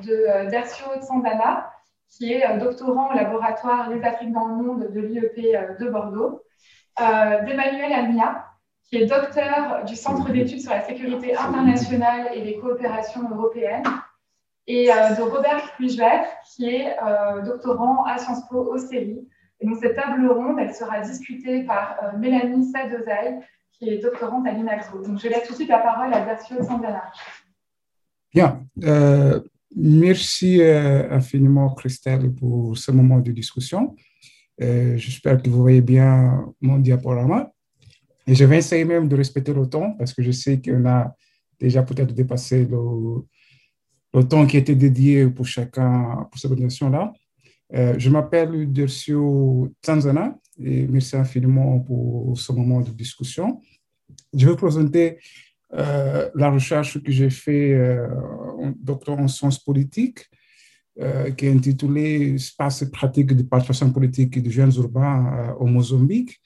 de 0.05 0.51
d'Ercio 0.51 0.87
Sandana, 1.03 1.71
qui 2.11 2.33
est 2.33 2.59
doctorant 2.59 3.13
au 3.13 3.15
laboratoire 3.15 3.91
Les 3.91 4.03
Afriques 4.03 4.33
dans 4.33 4.49
le 4.49 4.57
monde 4.57 4.91
de 4.93 5.01
l'IEP 5.01 5.79
de 5.79 5.89
Bordeaux, 5.89 6.43
d'Emmanuel 6.99 7.93
Almia, 7.93 8.52
qui 8.93 8.99
est 8.99 9.07
docteur 9.07 9.84
du 9.86 9.97
Centre 9.97 10.30
d'études 10.30 10.61
sur 10.61 10.70
la 10.70 10.82
sécurité 10.82 11.34
internationale 11.34 12.28
et 12.34 12.43
les 12.43 12.59
coopérations 12.59 13.22
européennes, 13.30 13.84
et 14.66 14.93
euh, 14.93 15.14
de 15.14 15.22
Robert 15.22 15.74
Kluijver, 15.76 16.20
qui 16.55 16.66
est 16.66 16.95
euh, 17.03 17.40
doctorant 17.40 18.05
à 18.05 18.18
Sciences 18.18 18.47
Po 18.51 18.59
au 18.59 18.76
Et 18.76 19.16
donc, 19.62 19.78
cette 19.80 19.97
table 19.97 20.30
ronde, 20.30 20.59
elle 20.61 20.74
sera 20.74 21.01
discutée 21.01 21.62
par 21.64 21.97
euh, 22.03 22.18
Mélanie 22.18 22.70
Sadozaï, 22.70 23.40
qui 23.72 23.88
est 23.88 23.99
doctorante 23.99 24.47
à 24.47 24.53
l'INAXO. 24.53 25.03
Donc, 25.03 25.18
je 25.18 25.28
laisse 25.28 25.45
tout 25.47 25.53
de 25.53 25.57
suite 25.57 25.70
la 25.70 25.78
parole 25.78 26.12
à 26.12 26.20
Berthiaud 26.20 26.62
Sandana. 26.62 27.11
Bien. 28.34 28.61
merci 29.74 30.62
infiniment, 30.62 31.74
Christelle, 31.74 32.30
pour 32.34 32.76
ce 32.76 32.90
moment 32.90 33.20
de 33.20 33.32
discussion. 33.32 33.95
J'espère 34.59 35.43
que 35.43 35.51
vous 35.51 35.61
voyez 35.61 35.82
bien 35.82 36.47
mon 36.61 36.78
diaporama. 36.78 37.52
Et 38.33 38.35
je 38.35 38.47
vais 38.47 38.57
essayer 38.57 38.87
même 38.87 39.09
de 39.09 39.14
respecter 39.14 39.53
le 39.53 39.66
temps 39.66 39.93
parce 39.99 40.14
que 40.14 40.22
je 40.22 40.30
sais 40.30 40.59
qu'on 40.59 40.87
a 40.87 41.14
déjà 41.61 41.83
peut-être 41.83 42.14
dépassé 42.14 42.64
le, 42.64 44.22
temps 44.24 44.47
qui 44.47 44.57
était 44.57 44.74
dédié 44.74 45.26
pour 45.28 45.47
chacun, 45.47 46.26
pour 46.30 46.41
cette 46.41 46.51
organisation-là. 46.51 47.12
Euh, 47.74 47.95
je 47.99 48.09
m'appelle 48.09 48.72
Dercio 48.72 49.70
Tanzana 49.83 50.39
et 50.59 50.87
merci 50.87 51.14
infiniment 51.14 51.80
pour 51.80 52.41
ce 52.41 52.53
moment 52.53 52.80
de 52.80 52.91
discussion. 52.93 53.61
Je 54.33 54.49
vais 54.49 54.57
présenter 54.57 55.18
euh, 55.74 56.30
la 56.35 56.51
recherche 56.51 57.03
que 57.03 57.12
j'ai 57.12 57.28
fait 57.28 57.74
euh, 57.74 58.09
en 58.61 58.72
doctorat 58.74 59.20
en 59.20 59.28
sciences 59.28 59.59
politiques, 59.59 60.24
qui 61.37 61.47
est 61.47 61.53
intitulée 61.53 62.35
Espace 62.37 62.85
pratique 62.85 63.35
de 63.35 63.43
participation 63.43 63.93
politique 63.93 64.39
et 64.39 64.41
de 64.41 64.51
jeunes 64.51 64.72
urbains 64.76 65.55
au 65.61 65.66
Mozambique. 65.66 66.41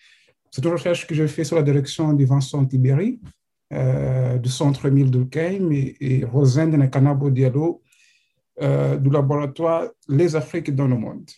C'est 0.57 0.65
une 0.65 0.73
recherche 0.73 1.07
que 1.07 1.15
j'ai 1.15 1.29
fait 1.29 1.45
sur 1.45 1.57
la 1.57 1.63
direction 1.63 2.15
de 2.15 2.25
Vincent 2.25 2.65
Tiberi, 2.65 3.21
euh, 3.75 4.39
du 4.39 4.49
Centre 4.49 4.87
Emile 4.87 5.11
Durkheim 5.11 5.71
et, 5.71 5.95
et 6.01 6.25
Rosine 6.25 6.71
Nakanabo 6.71 7.29
Diallo 7.29 7.83
euh, 8.63 8.97
du 8.97 9.11
laboratoire 9.11 9.89
Les 10.09 10.35
Afriques 10.35 10.75
dans 10.75 10.87
le 10.87 10.97
monde. 10.97 11.29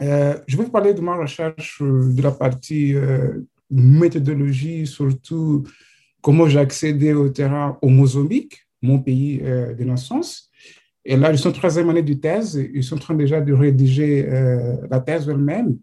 Euh, 0.00 0.38
je 0.46 0.56
vais 0.56 0.62
vous 0.62 0.70
parler 0.70 0.94
de 0.94 1.00
ma 1.00 1.16
recherche 1.16 1.82
de 1.82 2.22
la 2.22 2.30
partie 2.30 2.94
méthodologie, 3.68 4.86
surtout 4.86 5.64
comment 6.22 6.46
j'ai 6.46 6.60
accédé 6.60 7.14
au 7.14 7.28
terrain 7.30 7.76
au 7.82 7.88
mon 7.88 9.00
pays 9.00 9.38
de 9.38 9.82
naissance. 9.82 10.52
Et 11.04 11.16
là, 11.16 11.32
je 11.32 11.38
suis 11.38 11.48
en 11.48 11.52
troisième 11.52 11.90
année 11.90 12.02
de 12.02 12.14
thèse. 12.14 12.54
Ils 12.72 12.84
sont 12.84 12.94
en 12.94 13.00
train 13.00 13.14
déjà 13.14 13.40
de 13.40 13.52
rédiger 13.52 14.24
la 14.88 15.00
thèse 15.00 15.28
elle-même. 15.28 15.78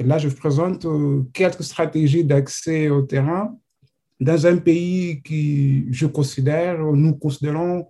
Et 0.00 0.02
là, 0.02 0.16
je 0.16 0.30
présente 0.30 0.86
euh, 0.86 1.24
quelques 1.34 1.62
stratégies 1.62 2.24
d'accès 2.24 2.88
au 2.88 3.02
terrain 3.02 3.54
dans 4.18 4.46
un 4.46 4.56
pays 4.56 5.20
qui, 5.22 5.92
je 5.92 6.06
considère, 6.06 6.78
nous 6.78 7.14
considérons 7.16 7.86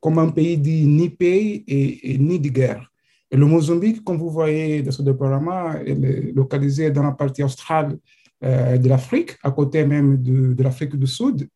comme 0.00 0.20
un 0.20 0.28
pays 0.28 0.56
dit 0.56 0.86
ni 0.86 1.08
paix 1.10 1.64
et, 1.66 2.16
ni 2.18 2.38
de 2.38 2.48
guerre. 2.48 2.88
Le 3.32 3.44
Mozambique, 3.44 4.04
comme 4.04 4.18
vous 4.18 4.30
voyez 4.30 4.82
dans 4.82 4.92
ce 4.92 5.02
diaporama, 5.02 5.80
est 5.84 6.32
localisé 6.32 6.92
dans 6.92 7.02
la 7.02 7.10
partie 7.10 7.42
australe 7.42 7.98
euh, 8.44 8.78
de 8.78 8.88
l'Afrique, 8.88 9.36
à 9.42 9.50
côté 9.50 9.84
même 9.84 10.22
de, 10.22 10.54
de 10.54 10.62
l'Afrique 10.62 10.94
du 10.94 11.08
Sud. 11.08 11.48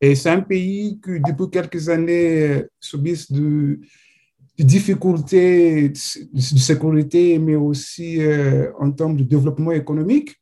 Et 0.00 0.16
c'est 0.16 0.30
un 0.30 0.40
pays 0.40 1.00
qui, 1.00 1.20
depuis 1.20 1.48
quelques 1.48 1.88
années, 1.88 2.64
subit 2.80 3.24
de, 3.30 3.38
de 3.38 3.80
difficultés 4.64 5.90
de 5.90 6.40
sécurité, 6.40 7.38
mais 7.38 7.56
aussi 7.56 8.20
euh, 8.20 8.72
en 8.78 8.90
termes 8.90 9.16
de 9.16 9.22
développement 9.22 9.72
économique. 9.72 10.34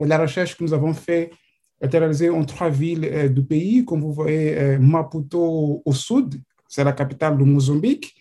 Et 0.00 0.06
la 0.06 0.18
recherche 0.18 0.56
que 0.56 0.64
nous 0.64 0.74
avons 0.74 0.92
faite 0.92 1.32
est 1.80 1.96
réalisée 1.96 2.30
en 2.30 2.44
trois 2.44 2.70
villes 2.70 3.04
euh, 3.04 3.28
du 3.28 3.42
pays. 3.42 3.84
Comme 3.84 4.00
vous 4.00 4.12
voyez, 4.12 4.56
euh, 4.58 4.78
Maputo 4.78 5.82
au 5.84 5.92
sud, 5.92 6.34
c'est 6.68 6.84
la 6.84 6.92
capitale 6.92 7.38
du 7.38 7.44
Mozambique, 7.44 8.14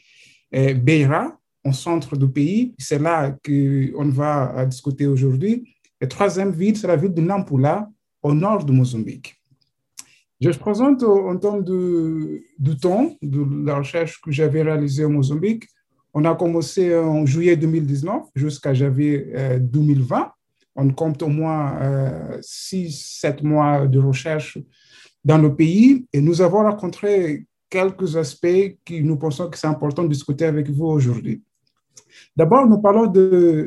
Beira 0.51 1.38
au 1.65 1.73
centre 1.73 2.15
du 2.15 2.30
pays, 2.30 2.73
c'est 2.80 2.99
là 2.99 3.36
qu'on 3.45 4.09
va 4.09 4.65
discuter 4.65 5.05
aujourd'hui. 5.05 5.75
La 5.99 6.07
troisième 6.07 6.51
ville, 6.51 6.78
c'est 6.78 6.88
la 6.88 6.95
ville 6.95 7.13
de 7.13 7.19
Nampula, 7.19 7.89
au 8.23 8.34
nord 8.34 8.63
du 8.63 8.71
Mozambique. 8.71 9.37
Je 10.40 10.52
présente 10.52 11.02
en 11.04 11.36
termes 11.38 11.64
de, 11.64 12.44
temps 12.80 13.16
de 13.24 13.66
la 13.66 13.78
recherche 13.78 14.22
que 14.22 14.32
j'avais 14.32 14.62
réalisée 14.62 15.04
au 15.04 15.10
Mozambique. 15.10 15.68
On 16.14 16.26
a 16.26 16.36
commencé 16.36 16.96
en 16.96 17.26
juillet 17.26 17.58
2019 17.58 18.24
jusqu'à 18.36 18.74
janvier 18.74 19.34
2020. 19.60 20.20
Euh, 20.20 20.24
On 20.76 20.90
compte 20.92 21.24
au 21.24 21.28
moins 21.28 22.40
6-7 22.40 23.40
euh, 23.40 23.44
mois 23.44 23.88
de 23.88 23.98
recherche 23.98 24.60
dans 25.26 25.40
le 25.40 25.56
pays 25.56 26.06
et 26.14 26.22
nous 26.22 26.40
avons 26.42 26.62
rencontré 26.62 27.48
quelques 27.68 28.16
aspects 28.16 28.78
qui 28.86 29.02
nous 29.02 29.18
pensons 29.18 29.50
que 29.50 29.58
c'est 29.58 29.68
important 29.68 30.04
de 30.04 30.10
discuter 30.10 30.46
avec 30.46 30.70
vous 30.70 30.86
aujourd'hui. 30.86 31.42
D'abord, 32.36 32.68
nous 32.68 32.80
parlons 32.80 33.08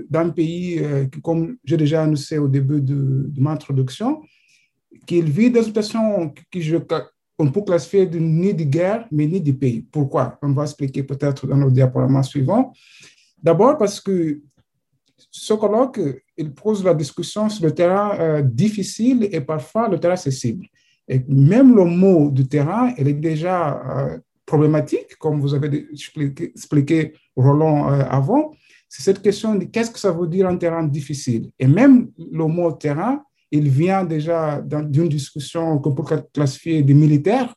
d'un 0.09 0.31
pays 0.31 0.79
euh, 0.79 1.07
qui, 1.07 1.21
comme 1.21 1.57
j'ai 1.65 1.77
déjà 1.77 2.05
annoncé 2.05 2.39
au 2.39 2.47
début 2.47 2.81
de, 2.81 3.27
de 3.29 3.41
mon 3.41 3.51
introduction, 3.51 4.23
qu'il 5.11 5.29
vit 5.29 5.51
des 5.51 5.65
situations 5.65 6.33
qu'on 7.37 7.51
peut 7.51 7.63
classifier 7.63 8.07
ni 8.07 8.55
de 8.55 8.63
guerre, 8.63 9.09
mais 9.11 9.27
ni 9.27 9.41
de 9.41 9.51
pays. 9.51 9.81
Pourquoi? 9.81 10.39
On 10.41 10.53
va 10.53 10.63
expliquer 10.63 11.03
peut-être 11.03 11.49
dans 11.49 11.57
nos 11.57 11.73
diaporamas 11.79 12.23
suivants. 12.23 12.73
D'abord 13.43 13.77
parce 13.77 14.01
que 14.01 14.41
ce 15.33 15.55
colloque, 15.55 16.01
il 16.37 16.53
pose 16.53 16.85
la 16.85 16.95
discussion 16.95 17.49
sur 17.49 17.65
le 17.65 17.73
terrain 17.73 18.41
difficile 18.43 19.29
et 19.33 19.41
parfois 19.41 19.89
le 19.89 19.99
terrain 19.99 20.15
accessible. 20.15 20.65
Et 21.09 21.19
même 21.27 21.75
le 21.75 21.87
mot 21.87 22.31
du 22.31 22.47
terrain, 22.47 22.95
il 22.97 23.09
est 23.09 23.15
déjà 23.15 23.59
problématique, 24.47 25.17
comme 25.19 25.41
vous 25.41 25.55
avez 25.55 25.89
expliqué, 26.55 27.15
Roland 27.35 27.89
avant. 28.21 28.53
C'est 28.89 29.03
cette 29.03 29.23
question 29.23 29.57
de 29.57 29.65
qu'est-ce 29.65 29.91
que 29.91 29.99
ça 29.99 30.13
veut 30.13 30.29
dire 30.29 30.47
un 30.47 30.57
terrain 30.57 30.85
difficile? 30.85 31.51
Et 31.59 31.67
même 31.67 32.11
le 32.17 32.47
mot 32.47 32.71
terrain, 32.71 33.25
il 33.51 33.69
vient 33.69 34.05
déjà 34.05 34.61
d'une 34.61 35.09
discussion 35.09 35.79
qu'on 35.79 35.95
peut 35.95 36.05
classifier 36.33 36.83
des 36.83 36.95
militaires. 36.95 37.55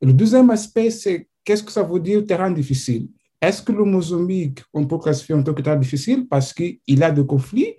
Et 0.00 0.06
le 0.06 0.12
deuxième 0.12 0.50
aspect, 0.50 0.90
c'est 0.90 1.28
qu'est-ce 1.44 1.62
que 1.62 1.72
ça 1.72 1.82
veut 1.82 2.00
dire 2.00 2.24
terrain 2.26 2.50
difficile? 2.50 3.08
Est-ce 3.40 3.62
que 3.62 3.72
le 3.72 3.84
Mozambique, 3.84 4.60
on 4.72 4.86
peut 4.86 4.98
classifier 4.98 5.34
en 5.34 5.42
tant 5.42 5.54
que 5.54 5.62
terrain 5.62 5.76
difficile 5.76 6.26
parce 6.28 6.52
qu'il 6.52 7.02
a 7.02 7.10
des 7.10 7.24
conflits 7.24 7.74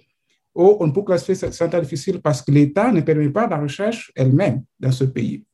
ou 0.56 0.78
on 0.80 0.92
peut 0.92 1.04
classifier 1.04 1.36
ce 1.36 1.46
terrain 1.64 1.82
difficile 1.82 2.20
parce 2.20 2.42
que 2.42 2.52
l'État 2.52 2.92
ne 2.92 3.02
permet 3.02 3.30
pas 3.30 3.48
la 3.48 3.58
recherche 3.58 4.12
elle-même 4.16 4.64
dans 4.80 4.92
ce 4.92 5.04
pays? 5.04 5.46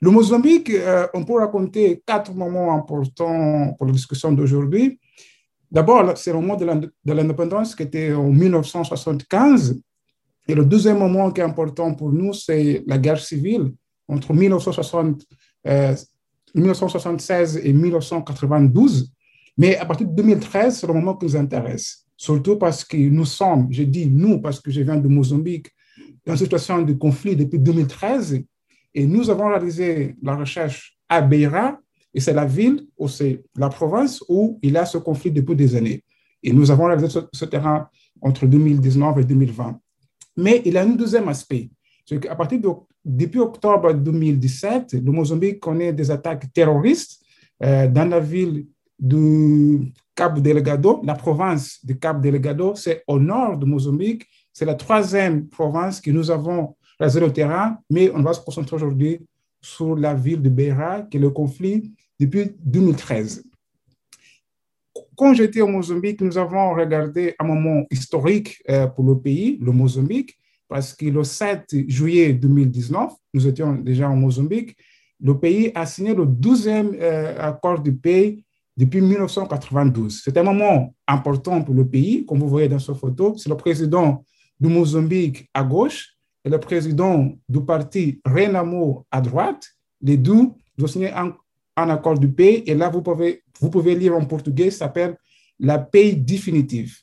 Le 0.00 0.10
Mozambique, 0.10 0.70
euh, 0.70 1.06
on 1.14 1.24
peut 1.24 1.38
raconter 1.38 2.02
quatre 2.04 2.34
moments 2.34 2.74
importants 2.74 3.74
pour 3.78 3.86
la 3.86 3.92
discussion 3.92 4.32
d'aujourd'hui. 4.32 4.98
D'abord, 5.70 6.16
c'est 6.16 6.32
le 6.32 6.40
moment 6.40 6.56
de 6.56 7.12
l'indépendance 7.12 7.74
qui 7.74 7.82
était 7.84 8.12
en 8.12 8.30
1975 8.30 9.80
et 10.48 10.54
le 10.54 10.64
deuxième 10.64 10.98
moment 10.98 11.30
qui 11.30 11.40
est 11.40 11.44
important 11.44 11.94
pour 11.94 12.12
nous, 12.12 12.32
c'est 12.32 12.84
la 12.86 12.98
guerre 12.98 13.18
civile 13.18 13.72
entre 14.08 14.32
1960, 14.32 15.22
1976 16.54 17.56
euh, 17.56 17.60
et 17.64 17.72
1992. 17.72 19.12
Mais 19.58 19.76
à 19.76 19.86
partir 19.86 20.06
de 20.06 20.14
2013, 20.14 20.78
c'est 20.78 20.86
le 20.86 20.92
moment 20.92 21.16
qui 21.16 21.26
nous 21.26 21.36
intéresse. 21.36 22.04
Surtout 22.16 22.56
parce 22.56 22.84
que 22.84 22.96
nous 22.96 23.24
sommes, 23.24 23.68
je 23.70 23.82
dis 23.82 24.06
nous 24.06 24.40
parce 24.40 24.60
que 24.60 24.70
je 24.70 24.82
viens 24.82 24.96
de 24.96 25.08
Mozambique, 25.08 25.68
dans 26.24 26.34
une 26.34 26.38
situation 26.38 26.82
de 26.82 26.92
conflit 26.92 27.34
depuis 27.34 27.58
2013. 27.58 28.40
Et 28.94 29.06
nous 29.06 29.28
avons 29.28 29.48
réalisé 29.48 30.16
la 30.22 30.36
recherche 30.36 30.96
à 31.08 31.20
Beira, 31.20 31.78
et 32.14 32.20
c'est 32.20 32.32
la 32.32 32.46
ville 32.46 32.86
ou 32.96 33.08
c'est 33.08 33.42
la 33.56 33.68
province 33.68 34.24
où 34.28 34.58
il 34.62 34.72
y 34.72 34.76
a 34.76 34.86
ce 34.86 34.98
conflit 34.98 35.30
depuis 35.30 35.56
des 35.56 35.74
années. 35.76 36.02
Et 36.42 36.52
nous 36.52 36.70
avons 36.70 36.86
réalisé 36.86 37.20
ce 37.32 37.44
terrain 37.44 37.88
entre 38.22 38.46
2019 38.46 39.18
et 39.18 39.24
2020. 39.24 39.80
Mais 40.36 40.62
il 40.64 40.74
y 40.74 40.78
a 40.78 40.82
un 40.82 40.88
deuxième 40.88 41.28
aspect. 41.28 41.70
C'est 42.04 42.20
qu'à 42.20 42.36
partir 42.36 42.60
de, 42.60 42.68
depuis 43.04 43.40
octobre 43.40 43.92
2017, 43.92 44.94
le 44.94 45.12
Mozambique 45.12 45.60
connaît 45.60 45.92
des 45.92 46.10
attaques 46.10 46.52
terroristes 46.52 47.22
euh, 47.62 47.88
dans 47.88 48.08
la 48.08 48.20
ville 48.20 48.66
du 48.98 49.92
Cap 50.14 50.38
Delgado. 50.40 51.00
La 51.04 51.14
province 51.14 51.84
du 51.84 51.98
Cap 51.98 52.20
Delgado, 52.20 52.74
c'est 52.74 53.02
au 53.06 53.18
nord 53.18 53.58
de 53.58 53.66
Mozambique. 53.66 54.26
C'est 54.52 54.64
la 54.64 54.74
troisième 54.74 55.48
province 55.48 56.00
que 56.00 56.10
nous 56.10 56.30
avons 56.30 56.76
rasé 56.98 57.20
le 57.20 57.32
terrain, 57.32 57.78
mais 57.90 58.10
on 58.14 58.22
va 58.22 58.32
se 58.32 58.40
concentrer 58.40 58.76
aujourd'hui 58.76 59.20
sur 59.60 59.96
la 59.96 60.14
ville 60.14 60.40
de 60.40 60.48
Beira, 60.48 61.02
qui 61.02 61.16
est 61.16 61.20
le 61.20 61.30
conflit 61.30 61.92
depuis 62.18 62.52
2013 62.64 63.42
quand 65.16 65.34
j'étais 65.34 65.62
au 65.62 65.68
Mozambique, 65.68 66.20
nous 66.20 66.36
avons 66.38 66.74
regardé 66.74 67.34
un 67.38 67.44
moment 67.44 67.84
historique 67.90 68.62
euh, 68.68 68.86
pour 68.86 69.04
le 69.04 69.18
pays, 69.18 69.58
le 69.60 69.72
Mozambique, 69.72 70.38
parce 70.68 70.94
que 70.94 71.06
le 71.06 71.24
7 71.24 71.88
juillet 71.88 72.32
2019, 72.32 73.12
nous 73.34 73.46
étions 73.46 73.74
déjà 73.74 74.08
au 74.08 74.14
Mozambique, 74.14 74.76
le 75.20 75.38
pays 75.38 75.72
a 75.74 75.86
signé 75.86 76.14
le 76.14 76.26
12e 76.26 76.94
euh, 77.00 77.38
accord 77.38 77.80
de 77.80 77.90
paix 77.90 78.38
depuis 78.76 79.00
1992. 79.00 80.20
C'est 80.22 80.36
un 80.36 80.42
moment 80.42 80.94
important 81.06 81.62
pour 81.62 81.74
le 81.74 81.86
pays, 81.86 82.26
comme 82.26 82.40
vous 82.40 82.48
voyez 82.48 82.68
dans 82.68 82.78
cette 82.78 82.96
photo. 82.96 83.34
C'est 83.38 83.48
le 83.48 83.56
président 83.56 84.24
du 84.60 84.68
Mozambique 84.68 85.48
à 85.54 85.62
gauche 85.62 86.14
et 86.44 86.50
le 86.50 86.60
président 86.60 87.32
du 87.48 87.64
parti 87.64 88.20
Renamo 88.24 89.06
à 89.10 89.20
droite. 89.20 89.66
Les 90.02 90.18
deux 90.18 90.50
ont 90.82 90.86
signé 90.86 91.10
un 91.10 91.34
un 91.76 91.90
accord 91.90 92.18
de 92.18 92.26
paix. 92.26 92.64
Et 92.66 92.74
là, 92.74 92.88
vous 92.88 93.02
pouvez, 93.02 93.42
vous 93.60 93.70
pouvez 93.70 93.94
lire 93.94 94.16
en 94.16 94.24
portugais, 94.24 94.70
ça 94.70 94.86
s'appelle 94.86 95.16
la 95.58 95.78
paix 95.78 96.12
définitive 96.12 96.98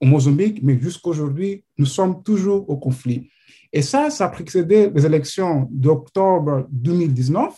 au 0.00 0.06
Mozambique, 0.06 0.60
mais 0.62 0.78
jusqu'aujourd'hui, 0.80 1.64
nous 1.76 1.86
sommes 1.86 2.22
toujours 2.22 2.68
au 2.68 2.76
conflit. 2.76 3.30
Et 3.72 3.82
ça, 3.82 4.10
ça 4.10 4.26
a 4.26 4.28
précédé 4.28 4.90
les 4.92 5.06
élections 5.06 5.68
d'octobre 5.70 6.66
2019. 6.70 7.54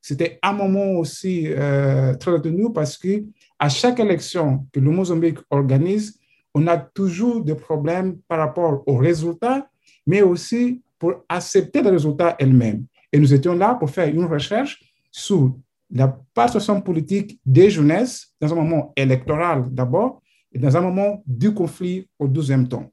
C'était 0.00 0.38
un 0.42 0.52
moment 0.52 0.92
aussi 0.98 1.48
euh, 1.48 2.14
très 2.14 2.32
retenu 2.32 2.72
parce 2.72 2.96
que 2.96 3.24
à 3.58 3.68
chaque 3.68 3.98
élection 3.98 4.66
que 4.72 4.78
le 4.78 4.90
Mozambique 4.90 5.38
organise, 5.50 6.18
on 6.54 6.66
a 6.68 6.76
toujours 6.76 7.42
des 7.42 7.54
problèmes 7.54 8.18
par 8.28 8.38
rapport 8.38 8.82
aux 8.86 8.96
résultats, 8.96 9.68
mais 10.06 10.22
aussi 10.22 10.82
pour 10.98 11.24
accepter 11.28 11.82
les 11.82 11.90
résultats 11.90 12.36
elles-mêmes. 12.38 12.86
Et 13.12 13.18
nous 13.18 13.34
étions 13.34 13.54
là 13.54 13.74
pour 13.74 13.90
faire 13.90 14.08
une 14.08 14.24
recherche 14.24 14.80
sur 15.10 15.56
la 15.90 16.08
participation 16.34 16.80
politique 16.80 17.40
des 17.44 17.70
jeunesses 17.70 18.34
dans 18.40 18.52
un 18.52 18.56
moment 18.56 18.92
électoral 18.96 19.72
d'abord 19.72 20.22
et 20.52 20.58
dans 20.58 20.76
un 20.76 20.80
moment 20.80 21.22
du 21.26 21.54
conflit 21.54 22.08
au 22.18 22.26
deuxième 22.26 22.68
temps. 22.68 22.90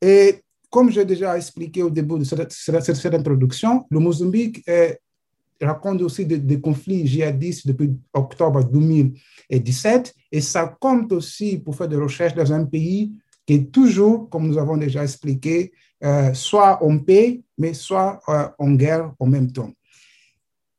Et 0.00 0.42
comme 0.70 0.90
j'ai 0.90 1.04
déjà 1.04 1.36
expliqué 1.36 1.82
au 1.82 1.90
début 1.90 2.18
de 2.18 2.24
cette, 2.24 3.14
introduction, 3.14 3.86
le 3.90 3.98
Mozambique 3.98 4.64
raconte 5.60 6.02
aussi 6.02 6.26
des, 6.26 6.60
conflits 6.60 7.06
djihadistes 7.06 7.66
depuis 7.66 7.96
octobre 8.12 8.64
2017 8.64 10.14
et 10.32 10.40
ça 10.40 10.76
compte 10.80 11.12
aussi 11.12 11.58
pour 11.58 11.76
faire 11.76 11.88
des 11.88 11.96
recherches 11.96 12.34
dans 12.34 12.52
un 12.52 12.64
pays 12.64 13.12
qui 13.46 13.54
est 13.54 13.72
toujours, 13.72 14.28
comme 14.28 14.48
nous 14.48 14.58
avons 14.58 14.76
déjà 14.76 15.02
expliqué, 15.04 15.72
euh, 16.04 16.34
soit 16.34 16.82
en 16.82 16.98
paix, 16.98 17.40
mais 17.56 17.72
soit 17.72 18.20
euh, 18.28 18.48
en 18.58 18.72
guerre 18.72 19.14
en 19.18 19.26
même 19.26 19.50
temps. 19.50 19.70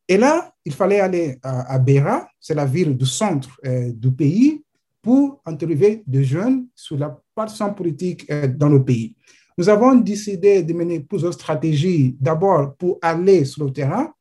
Et 0.07 0.18
là, 0.18 0.53
il 0.68 0.74
fallait 0.74 0.99
aller 0.99 1.39
à, 1.41 1.76
à 1.76 1.80
Beira, 1.80 2.28
c'est 2.41 2.53
la 2.53 2.65
ville 2.65 2.97
du 2.97 3.05
centre 3.05 3.57
euh, 3.65 3.89
du 3.93 4.11
pays, 4.11 4.61
pour 5.01 5.41
interviewer 5.45 6.03
des 6.05 6.26
jeunes 6.26 6.68
sur 6.76 6.97
la 6.97 7.18
participation 7.34 7.74
politique 7.74 8.30
euh, 8.30 8.49
dans 8.49 8.68
le 8.68 8.84
pays. 8.84 9.15
Nous 9.57 9.70
avons 9.70 9.95
décidé 9.95 10.63
de 10.63 10.74
mener 10.74 10.99
plusieurs 10.99 11.34
stratégies, 11.34 12.18
d'abord 12.20 12.76
pour 12.76 12.99
aller 13.01 13.45
sur 13.45 13.63
le 13.63 13.72
terrain, 13.72 14.11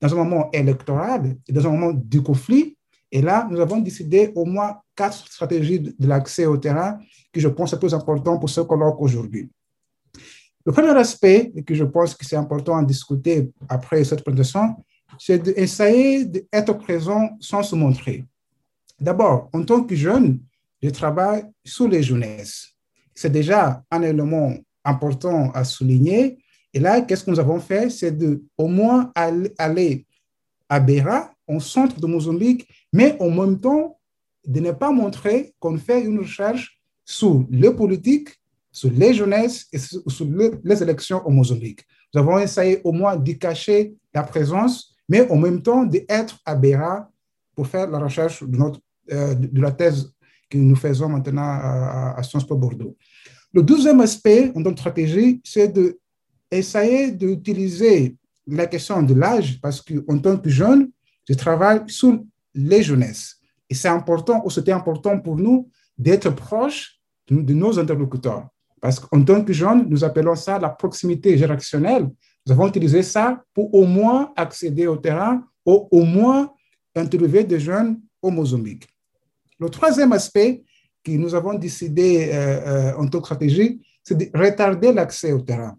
dans 0.00 0.10
un 0.14 0.16
moment 0.16 0.50
électoral 0.52 1.36
et 1.46 1.52
dans 1.52 1.66
un 1.66 1.70
moment 1.70 1.92
du 1.92 2.22
conflit. 2.22 2.78
Et 3.12 3.20
là, 3.20 3.46
nous 3.50 3.60
avons 3.60 3.78
décidé 3.78 4.32
au 4.34 4.46
moins 4.46 4.78
quatre 4.96 5.26
stratégies 5.30 5.80
de, 5.80 6.06
l'accès 6.08 6.46
au 6.46 6.56
terrain 6.56 6.98
que 7.30 7.40
je 7.40 7.48
pense 7.48 7.72
sont 7.72 7.78
plus 7.78 7.92
important 7.92 8.38
pour 8.38 8.48
ce 8.48 8.62
colloque 8.62 9.00
aujourd'hui. 9.00 9.50
Le 10.64 10.72
premier 10.72 10.96
aspect, 10.96 11.52
que 11.66 11.74
je 11.74 11.84
pense 11.84 12.14
que 12.14 12.24
c'est 12.24 12.36
important 12.36 12.78
à 12.78 12.82
discuter 12.82 13.50
après 13.68 14.02
cette 14.04 14.22
présentation, 14.22 14.76
c'est 15.22 15.38
d'essayer 15.38 16.24
d'être 16.24 16.72
présent 16.78 17.36
sans 17.40 17.62
se 17.62 17.74
montrer. 17.74 18.24
D'abord, 18.98 19.50
en 19.52 19.62
tant 19.62 19.82
que 19.84 19.94
jeune, 19.94 20.40
je 20.82 20.88
travaille 20.88 21.44
sur 21.62 21.86
les 21.86 22.02
jeunesses. 22.02 22.70
C'est 23.14 23.28
déjà 23.28 23.84
un 23.90 24.00
élément 24.00 24.54
important 24.82 25.50
à 25.50 25.62
souligner. 25.64 26.38
Et 26.72 26.80
là, 26.80 27.02
qu'est-ce 27.02 27.24
que 27.24 27.30
nous 27.30 27.38
avons 27.38 27.60
fait? 27.60 27.90
C'est 27.90 28.16
de 28.16 28.42
au 28.56 28.66
moins 28.66 29.12
aller 29.14 30.06
à 30.70 30.80
Beira, 30.80 31.30
au 31.46 31.60
centre 31.60 32.00
de 32.00 32.06
Mozambique, 32.06 32.66
mais 32.90 33.14
en 33.20 33.30
même 33.30 33.60
temps, 33.60 33.98
de 34.46 34.60
ne 34.60 34.72
pas 34.72 34.90
montrer 34.90 35.52
qu'on 35.58 35.76
fait 35.76 36.02
une 36.02 36.20
recherche 36.20 36.80
sur 37.04 37.44
les 37.50 37.74
politiques, 37.74 38.30
sur 38.72 38.90
les 38.90 39.12
jeunesses 39.12 39.66
et 39.70 39.76
sur 39.76 40.26
les 40.64 40.82
élections 40.82 41.20
au 41.26 41.30
Mozambique. 41.30 41.80
Nous 42.14 42.20
avons 42.22 42.38
essayé 42.38 42.80
au 42.84 42.92
moins 42.92 43.16
de 43.16 43.32
cacher 43.32 43.92
la 44.14 44.22
présence 44.22 44.90
mais 45.10 45.28
en 45.28 45.36
même 45.36 45.60
temps 45.60 45.84
d'être 45.84 46.38
à 46.46 46.54
Béra 46.54 47.10
pour 47.54 47.66
faire 47.66 47.90
la 47.90 47.98
recherche 47.98 48.44
de, 48.44 48.56
notre, 48.56 48.80
euh, 49.10 49.34
de 49.34 49.60
la 49.60 49.72
thèse 49.72 50.10
que 50.48 50.56
nous 50.56 50.76
faisons 50.76 51.08
maintenant 51.08 51.42
à, 52.16 52.22
Sciences 52.22 52.46
Po 52.46 52.56
Bordeaux. 52.56 52.96
Le 53.52 53.62
deuxième 53.62 54.00
aspect 54.00 54.52
en 54.54 54.60
notre 54.60 54.78
stratégie, 54.78 55.40
c'est 55.44 55.68
d'essayer 55.68 57.10
d'utiliser 57.10 58.16
la 58.46 58.66
question 58.66 59.02
de 59.02 59.14
l'âge, 59.14 59.60
parce 59.60 59.82
qu'en 59.82 60.18
tant 60.18 60.36
que 60.38 60.48
jeune, 60.48 60.90
je 61.28 61.34
travaille 61.34 61.82
sur 61.88 62.20
les 62.54 62.82
jeunesses. 62.82 63.36
Et 63.68 63.74
c'est 63.74 63.88
important, 63.88 64.40
ou 64.44 64.50
c'était 64.50 64.72
important 64.72 65.18
pour 65.18 65.36
nous, 65.36 65.68
d'être 65.98 66.30
proche 66.30 67.00
de, 67.28 67.42
de 67.42 67.54
nos 67.54 67.78
interlocuteurs. 67.78 68.48
Parce 68.80 69.00
qu'en 69.00 69.22
tant 69.22 69.44
que 69.44 69.52
jeune, 69.52 69.88
nous 69.88 70.04
appelons 70.04 70.36
ça 70.36 70.58
la 70.58 70.70
proximité 70.70 71.36
générationnelle. 71.36 72.08
Nous 72.46 72.52
avons 72.52 72.68
utilisé 72.68 73.02
ça 73.02 73.42
pour 73.54 73.72
au 73.74 73.84
moins 73.84 74.32
accéder 74.36 74.86
au 74.86 74.96
terrain 74.96 75.44
ou 75.66 75.88
au 75.90 76.04
moins 76.04 76.52
interviewer 76.94 77.44
des 77.44 77.60
jeunes 77.60 78.00
au. 78.22 78.32
Le 79.58 79.68
troisième 79.68 80.12
aspect 80.12 80.62
que 81.04 81.12
nous 81.12 81.34
avons 81.34 81.54
décidé 81.54 82.30
euh, 82.32 82.92
euh, 82.92 82.96
en 82.96 83.06
tant 83.06 83.20
que 83.20 83.26
stratégie, 83.26 83.80
c'est 84.02 84.16
de 84.16 84.38
retarder 84.38 84.92
l'accès 84.92 85.32
au 85.32 85.40
terrain. 85.40 85.76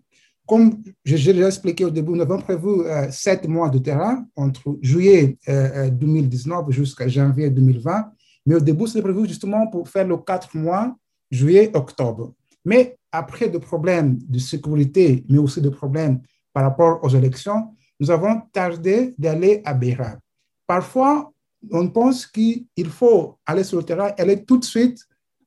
Comme 0.47 0.81
j'ai 1.05 1.33
déjà 1.33 1.47
expliqué 1.47 1.85
au 1.85 1.89
début, 1.89 2.11
nous 2.11 2.21
avons 2.21 2.39
prévu 2.39 2.81
euh, 2.85 3.09
sept 3.11 3.47
mois 3.47 3.69
de 3.69 3.77
terrain 3.77 4.25
entre 4.35 4.77
juillet 4.81 5.37
2019 5.47 6.69
jusqu'à 6.69 7.07
janvier 7.07 7.49
2020. 7.49 8.11
Mais 8.45 8.55
au 8.55 8.59
début, 8.59 8.87
c'était 8.87 9.01
prévu 9.01 9.27
justement 9.27 9.67
pour 9.67 9.87
faire 9.87 10.07
les 10.07 10.15
quatre 10.25 10.55
mois 10.55 10.95
juillet, 11.29 11.71
octobre. 11.73 12.33
Mais 12.65 12.97
après 13.11 13.49
des 13.49 13.59
problèmes 13.59 14.17
de 14.27 14.39
sécurité, 14.39 15.23
mais 15.29 15.37
aussi 15.37 15.61
des 15.61 15.71
problèmes 15.71 16.19
par 16.53 16.63
rapport 16.63 17.03
aux 17.03 17.09
élections, 17.09 17.75
nous 17.99 18.09
avons 18.11 18.41
tardé 18.51 19.13
d'aller 19.17 19.61
à 19.63 19.73
Beira. 19.73 20.17
Parfois, 20.65 21.31
on 21.69 21.87
pense 21.89 22.25
qu'il 22.25 22.65
faut 22.89 23.37
aller 23.45 23.63
sur 23.63 23.77
le 23.77 23.83
terrain, 23.83 24.11
aller 24.17 24.43
tout 24.43 24.57
de 24.57 24.65
suite 24.65 24.99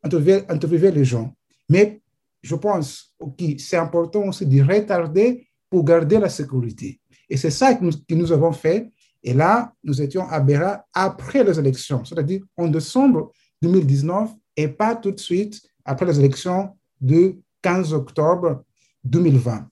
interviewer, 0.02 0.90
les 0.90 1.04
gens. 1.04 1.34
Mais 1.68 2.00
je 2.42 2.54
pense 2.54 3.12
que 3.38 3.58
c'est 3.58 3.76
important 3.76 4.28
aussi 4.28 4.46
de 4.46 4.62
retarder 4.62 5.46
pour 5.70 5.84
garder 5.84 6.18
la 6.18 6.28
sécurité. 6.28 7.00
Et 7.28 7.36
c'est 7.36 7.50
ça 7.50 7.74
que 7.74 8.14
nous, 8.14 8.32
avons 8.32 8.52
fait. 8.52 8.90
Et 9.22 9.32
là, 9.32 9.72
nous 9.82 10.00
étions 10.00 10.28
à 10.28 10.38
Beira 10.40 10.84
après 10.92 11.42
les 11.42 11.58
élections, 11.58 12.04
c'est-à-dire 12.04 12.42
en 12.56 12.68
décembre 12.68 13.32
2019 13.62 14.30
et 14.56 14.68
pas 14.68 14.94
tout 14.94 15.10
de 15.10 15.18
suite 15.18 15.60
après 15.84 16.06
les 16.06 16.18
élections 16.18 16.76
de 17.00 17.36
15 17.62 17.94
octobre 17.94 18.62
2020. 19.04 19.66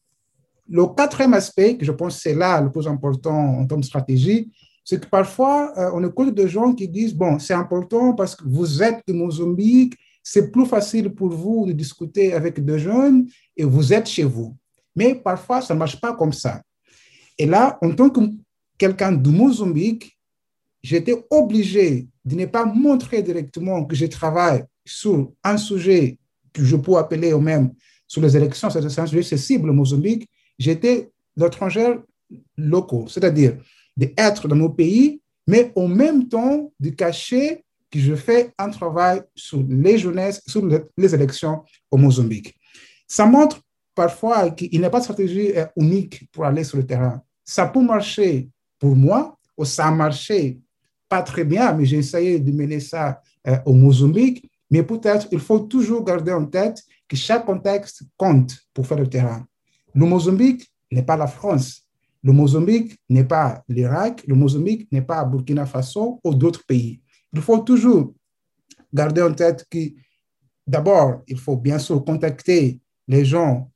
Le 0.68 0.86
quatrième 0.86 1.34
aspect, 1.34 1.76
que 1.76 1.84
je 1.84 1.92
pense 1.92 2.20
c'est 2.20 2.34
là 2.34 2.60
le 2.60 2.70
plus 2.70 2.86
important 2.86 3.58
en 3.58 3.66
termes 3.66 3.80
de 3.80 3.86
stratégie, 3.86 4.50
c'est 4.84 5.00
que 5.00 5.06
parfois, 5.06 5.72
euh, 5.78 5.90
on 5.94 6.04
écoute 6.04 6.34
des 6.34 6.48
gens 6.48 6.72
qui 6.72 6.88
disent, 6.88 7.14
bon, 7.14 7.38
c'est 7.38 7.54
important 7.54 8.14
parce 8.14 8.34
que 8.34 8.44
vous 8.46 8.82
êtes 8.82 9.00
de 9.06 9.12
Mozambique, 9.12 9.94
c'est 10.22 10.50
plus 10.50 10.66
facile 10.66 11.10
pour 11.10 11.28
vous 11.30 11.66
de 11.66 11.72
discuter 11.72 12.32
avec 12.32 12.64
des 12.64 12.78
jeunes 12.78 13.28
et 13.56 13.64
vous 13.64 13.92
êtes 13.92 14.08
chez 14.08 14.24
vous. 14.24 14.56
Mais 14.94 15.14
parfois, 15.14 15.62
ça 15.62 15.74
ne 15.74 15.78
marche 15.78 16.00
pas 16.00 16.14
comme 16.14 16.32
ça. 16.32 16.62
Et 17.38 17.46
là, 17.46 17.78
en 17.82 17.92
tant 17.92 18.10
que 18.10 18.20
quelqu'un 18.76 19.12
de 19.12 19.30
Mozambique, 19.30 20.18
j'étais 20.82 21.24
obligé 21.30 22.08
de 22.24 22.34
ne 22.36 22.46
pas 22.46 22.64
montrer 22.64 23.22
directement 23.22 23.84
que 23.84 23.96
je 23.96 24.06
travaille 24.06 24.64
sur 24.84 25.32
un 25.42 25.56
sujet 25.56 26.18
que 26.52 26.64
je 26.64 26.76
peux 26.76 26.96
appeler 26.96 27.32
au 27.32 27.40
même 27.40 27.72
sur 28.12 28.20
les 28.20 28.36
élections, 28.36 28.68
c'est 28.68 28.84
un 28.84 29.06
sujet 29.06 29.22
sensible 29.22 29.70
au 29.70 29.72
Mozambique. 29.72 30.28
J'étais 30.62 31.10
l'étranger 31.36 31.98
locaux, 32.56 33.06
c'est-à-dire 33.08 33.56
d'être 33.96 34.46
dans 34.46 34.54
mon 34.56 34.70
pays, 34.70 35.20
mais 35.46 35.72
en 35.74 35.88
même 35.88 36.28
temps 36.28 36.72
de 36.78 36.90
cacher 36.90 37.64
que 37.90 37.98
je 37.98 38.14
fais 38.14 38.52
un 38.56 38.70
travail 38.70 39.22
sur 39.34 39.60
les 39.68 39.98
jeunesses, 39.98 40.40
sur 40.46 40.62
les 40.96 41.14
élections 41.14 41.64
au 41.90 41.96
Mozambique. 41.96 42.54
Ça 43.08 43.26
montre 43.26 43.60
parfois 43.94 44.50
qu'il 44.50 44.78
n'y 44.78 44.86
a 44.86 44.90
pas 44.90 45.00
de 45.00 45.04
stratégie 45.04 45.52
unique 45.76 46.30
pour 46.30 46.44
aller 46.44 46.62
sur 46.62 46.78
le 46.78 46.86
terrain. 46.86 47.20
Ça 47.44 47.66
peut 47.66 47.82
marcher 47.82 48.48
pour 48.78 48.94
moi, 48.94 49.36
ou 49.56 49.64
ça 49.64 49.88
a 49.88 49.90
marché 49.90 50.60
pas 51.08 51.22
très 51.22 51.44
bien, 51.44 51.72
mais 51.72 51.84
j'ai 51.84 51.98
essayé 51.98 52.38
de 52.38 52.52
mener 52.52 52.78
ça 52.78 53.20
euh, 53.48 53.58
au 53.66 53.74
Mozambique. 53.74 54.48
Mais 54.70 54.84
peut-être 54.84 55.26
il 55.32 55.40
faut 55.40 55.58
toujours 55.58 56.04
garder 56.04 56.32
en 56.32 56.46
tête 56.46 56.82
que 57.08 57.16
chaque 57.16 57.44
contexte 57.44 58.04
compte 58.16 58.56
pour 58.72 58.86
faire 58.86 58.98
le 58.98 59.08
terrain. 59.08 59.44
Le 59.94 60.06
Mozambique 60.06 60.70
n'est 60.90 61.02
pas 61.02 61.16
la 61.16 61.26
France. 61.26 61.86
Le 62.22 62.32
Mozambique 62.32 62.98
n'est 63.08 63.24
pas 63.24 63.62
l'Irak. 63.68 64.22
Le 64.26 64.34
Mozambique 64.34 64.90
n'est 64.92 65.02
pas 65.02 65.24
Burkina 65.24 65.66
Faso 65.66 66.20
ou 66.22 66.34
d'autres 66.34 66.64
pays. 66.64 67.00
Il 67.32 67.40
faut 67.40 67.58
toujours 67.58 68.14
garder 68.92 69.22
en 69.22 69.32
tête 69.32 69.66
que 69.70 69.78
d'abord, 70.66 71.22
il 71.26 71.38
faut 71.38 71.56
bien 71.56 71.78
sûr 71.78 72.04
contacter 72.04 72.80
les 73.08 73.24
gens 73.24 73.70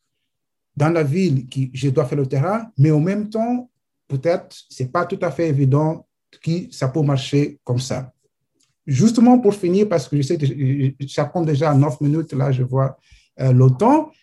dans 0.76 0.90
la 0.90 1.02
ville 1.02 1.48
qui 1.48 1.70
je 1.72 1.88
dois 1.88 2.04
faire 2.04 2.18
le 2.18 2.26
terrain, 2.26 2.70
mais 2.78 2.90
en 2.90 3.00
même 3.00 3.28
temps, 3.30 3.70
peut-être, 4.06 4.54
ce 4.68 4.82
n'est 4.82 4.88
pas 4.88 5.06
tout 5.06 5.18
à 5.22 5.30
fait 5.30 5.48
évident 5.48 6.06
que 6.42 6.70
ça 6.70 6.88
peut 6.88 7.02
marcher 7.02 7.58
comme 7.64 7.78
ça. 7.78 8.12
Justement, 8.86 9.38
pour 9.38 9.54
finir, 9.54 9.88
parce 9.88 10.06
que 10.06 10.16
je 10.16 10.22
sais 10.22 10.38
que 10.38 11.08
ça 11.08 11.24
compte 11.24 11.46
déjà 11.46 11.74
9 11.74 12.00
minutes, 12.02 12.32
là, 12.34 12.52
je 12.52 12.62
vois 12.62 12.96
euh, 13.40 13.68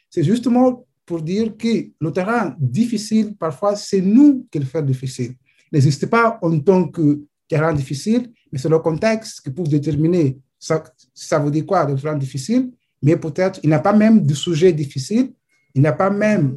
c'est 0.09 0.23
justement 0.23 0.85
pour 1.05 1.21
dire 1.21 1.55
que 1.57 1.89
le 1.99 2.11
terrain 2.11 2.55
difficile, 2.59 3.35
parfois, 3.35 3.75
c'est 3.75 4.01
nous 4.01 4.47
qui 4.51 4.59
le 4.59 4.65
faisons 4.65 4.85
difficile. 4.85 5.35
N'existe 5.71 6.05
pas 6.07 6.39
en 6.41 6.59
tant 6.59 6.87
que 6.87 7.21
terrain 7.47 7.73
difficile, 7.73 8.31
mais 8.51 8.59
c'est 8.59 8.69
le 8.69 8.79
contexte 8.79 9.41
qui 9.41 9.51
peut 9.51 9.63
déterminer 9.63 10.37
ça, 10.63 10.81
ça 11.13 11.39
veut 11.39 11.51
dire 11.51 11.65
quoi, 11.65 11.85
le 11.85 11.95
terrain 11.95 12.15
difficile, 12.15 12.71
mais 13.01 13.17
peut-être 13.17 13.59
il 13.63 13.69
n'y 13.69 13.75
a 13.75 13.79
pas 13.79 13.91
même 13.91 14.25
de 14.25 14.33
sujet 14.33 14.71
difficile, 14.71 15.33
il 15.75 15.81
n'y 15.81 15.87
a 15.87 15.93
pas 15.93 16.09
même 16.09 16.55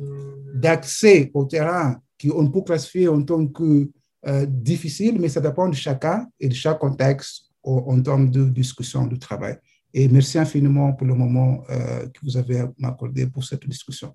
d'accès 0.54 1.30
au 1.34 1.44
terrain 1.44 2.00
qu'on 2.20 2.48
peut 2.50 2.62
classifier 2.62 3.08
en 3.08 3.22
tant 3.22 3.46
que 3.48 3.90
euh, 4.26 4.46
difficile, 4.46 5.20
mais 5.20 5.28
ça 5.28 5.40
dépend 5.40 5.68
de 5.68 5.74
chacun 5.74 6.26
et 6.38 6.48
de 6.48 6.54
chaque 6.54 6.78
contexte 6.78 7.50
en, 7.64 8.00
termes 8.00 8.30
de 8.30 8.44
discussion, 8.44 9.06
de 9.06 9.16
travail. 9.16 9.56
Et 9.92 10.08
merci 10.08 10.38
infiniment 10.38 10.92
pour 10.92 11.06
le 11.06 11.14
moment 11.14 11.64
euh, 11.70 12.06
que 12.06 12.20
vous 12.22 12.36
avez 12.36 12.64
accordé 12.82 13.26
pour 13.26 13.42
cette 13.42 13.66
discussion. 13.68 14.14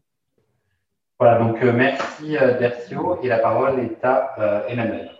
Voilà, 1.21 1.37
donc 1.37 1.61
euh, 1.61 1.71
merci 1.71 2.31
Dercio 2.31 3.19
et 3.21 3.27
la 3.27 3.37
parole 3.37 3.79
est 3.79 4.03
à 4.03 4.65
Emmanuel. 4.67 5.11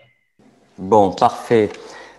Bon, 0.79 1.11
parfait. 1.11 1.69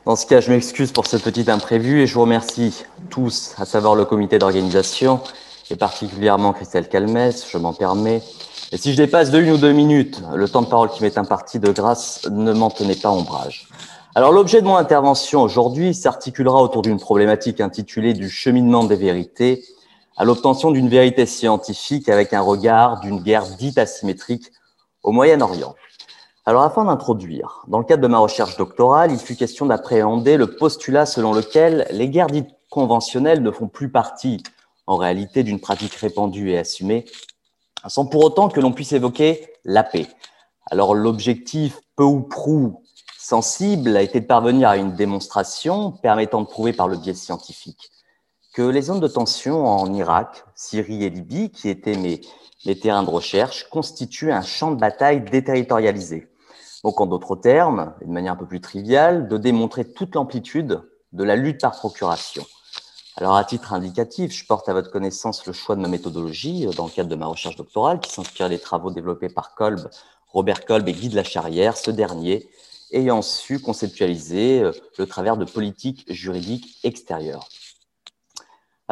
Dans 0.07 0.15
ce 0.15 0.25
cas, 0.25 0.41
je 0.41 0.53
m'excuse 0.53 0.93
pour 0.93 1.05
ce 1.05 1.17
petit 1.17 1.51
imprévu 1.51 2.01
et 2.01 2.07
je 2.07 2.15
vous 2.15 2.21
remercie 2.21 2.85
tous, 3.11 3.57
à 3.59 3.65
savoir 3.65 3.97
le 3.97 4.05
comité 4.05 4.39
d'organisation 4.39 5.19
et 5.69 5.75
particulièrement 5.75 6.53
Christelle 6.53 6.89
Calmès, 6.89 7.45
je 7.51 7.59
m'en 7.59 7.73
permets. 7.73 8.23
Et 8.71 8.77
si 8.77 8.93
je 8.93 8.99
dépasse 8.99 9.33
de 9.33 9.41
une 9.41 9.51
ou 9.51 9.59
deux 9.59 9.73
minutes 9.73 10.23
le 10.33 10.49
temps 10.49 10.63
de 10.63 10.69
parole 10.69 10.91
qui 10.91 11.03
m'est 11.03 11.19
imparti 11.19 11.59
de 11.59 11.73
grâce, 11.73 12.25
ne 12.31 12.53
m'en 12.53 12.71
tenez 12.71 12.95
pas 12.95 13.11
ombrage. 13.11 13.67
Alors 14.15 14.31
l'objet 14.31 14.61
de 14.61 14.67
mon 14.69 14.77
intervention 14.77 15.43
aujourd'hui 15.43 15.93
s'articulera 15.93 16.63
autour 16.63 16.83
d'une 16.83 17.01
problématique 17.01 17.61
intitulée 17.61 18.13
du 18.13 18.31
cheminement 18.31 18.85
des 18.85 18.95
vérités 18.95 19.65
à 20.17 20.25
l'obtention 20.25 20.71
d'une 20.71 20.89
vérité 20.89 21.27
scientifique 21.27 22.09
avec 22.09 22.33
un 22.33 22.41
regard 22.41 23.01
d'une 23.01 23.21
guerre 23.21 23.47
dite 23.57 23.79
asymétrique 23.79 24.53
au 25.03 25.13
Moyen-Orient. 25.13 25.75
Alors 26.45 26.63
afin 26.63 26.85
d'introduire, 26.85 27.65
dans 27.69 27.79
le 27.79 27.85
cadre 27.85 28.03
de 28.03 28.09
ma 28.09 28.19
recherche 28.19 28.57
doctorale, 28.57 29.13
il 29.13 29.19
fut 29.19 29.37
question 29.37 29.67
d'appréhender 29.67 30.37
le 30.37 30.57
postulat 30.57 31.07
selon 31.07 31.33
lequel 31.33 31.87
les 31.93 32.09
guerres 32.09 32.27
dites 32.27 32.51
conventionnelles 32.69 33.43
ne 33.43 33.51
font 33.51 33.69
plus 33.69 33.91
partie 33.91 34.43
en 34.87 34.97
réalité 34.97 35.45
d'une 35.45 35.61
pratique 35.61 35.95
répandue 35.95 36.51
et 36.51 36.59
assumée, 36.59 37.05
sans 37.87 38.07
pour 38.07 38.25
autant 38.25 38.49
que 38.49 38.61
l'on 38.61 38.73
puisse 38.73 38.93
évoquer 38.93 39.49
la 39.65 39.85
paix. 39.85 40.09
Alors 40.71 40.95
l'objectif 40.95 41.79
peu 41.97 42.05
ou 42.05 42.21
prou 42.21 42.83
sensible 43.19 43.97
a 43.97 44.03
été 44.03 44.21
de 44.21 44.27
parvenir 44.27 44.69
à 44.69 44.77
une 44.77 44.95
démonstration 44.95 45.93
permettant 45.93 46.43
de 46.43 46.47
prouver 46.47 46.73
par 46.73 46.89
le 46.89 46.97
biais 46.97 47.15
scientifique 47.15 47.93
que 48.53 48.63
les 48.63 48.83
zones 48.83 49.01
de 49.01 49.09
tension 49.09 49.67
en 49.67 49.93
Irak, 49.95 50.45
Syrie 50.55 51.05
et 51.05 51.11
Libye, 51.11 51.51
qui 51.51 51.69
étaient 51.69 51.97
mes, 51.97 52.21
terrains 52.81 53.03
de 53.03 53.11
recherche, 53.11 53.69
constituent 53.71 54.33
un 54.33 54.43
champ 54.43 54.71
de 54.71 54.77
bataille 54.77 55.23
déterritorialisé. 55.23 56.29
Donc 56.85 57.01
en 57.01 57.07
d'autres 57.07 57.37
termes, 57.37 57.95
et 58.03 58.05
de 58.05 58.11
manière 58.11 58.35
un 58.35 58.37
peu 58.37 58.47
plus 58.47 58.61
triviale, 58.61 59.29
de 59.29 59.39
démontrer 59.39 59.85
toute 59.85 60.15
l'amplitude 60.15 60.83
de 61.13 61.25
la 61.25 61.37
lutte 61.37 61.61
par 61.61 61.73
procuration. 61.73 62.45
Alors, 63.17 63.37
à 63.37 63.45
titre 63.45 63.75
indicatif, 63.75 64.33
je 64.33 64.47
porte 64.47 64.69
à 64.71 64.73
votre 64.73 64.91
connaissance 64.91 65.47
le 65.47 65.53
choix 65.53 65.77
de 65.77 65.83
ma 65.83 65.89
méthodologie 65.89 66.67
euh, 66.67 66.73
dans 66.73 66.87
le 66.87 66.91
cadre 66.91 67.11
de 67.11 67.15
ma 67.15 67.27
recherche 67.27 67.57
doctorale 67.57 68.01
qui 68.01 68.11
s'inspire 68.11 68.49
des 68.49 68.59
travaux 68.59 68.91
développés 68.91 69.29
par 69.29 69.55
Kolb, 69.55 69.91
Robert 70.29 70.65
Kolb 70.65 70.89
et 70.89 70.93
Guy 70.93 71.11
de 71.11 71.17
la 71.17 71.25
Charrière, 71.25 71.77
ce 71.77 71.91
dernier 71.91 72.49
ayant 72.91 73.21
su 73.21 73.61
conceptualiser 73.61 74.63
euh, 74.63 74.73
le 74.99 75.07
travers 75.07 75.37
de 75.37 75.45
politiques 75.45 76.05
juridiques 76.09 76.79
extérieures. 76.85 77.47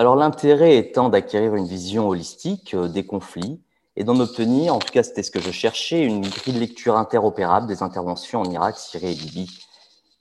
Alors, 0.00 0.16
l'intérêt 0.16 0.78
étant 0.78 1.10
d'acquérir 1.10 1.54
une 1.56 1.66
vision 1.66 2.08
holistique 2.08 2.72
euh, 2.72 2.88
des 2.88 3.04
conflits 3.04 3.60
et 3.96 4.02
d'en 4.02 4.18
obtenir, 4.18 4.74
en 4.74 4.78
tout 4.78 4.90
cas 4.90 5.02
c'était 5.02 5.22
ce 5.22 5.30
que 5.30 5.42
je 5.42 5.50
cherchais, 5.50 6.02
une 6.02 6.22
grille 6.22 6.54
de 6.54 6.58
lecture 6.58 6.96
interopérable 6.96 7.66
des 7.66 7.82
interventions 7.82 8.40
en 8.40 8.50
Irak, 8.50 8.78
Syrie 8.78 9.12
et 9.12 9.14
Libye. 9.14 9.50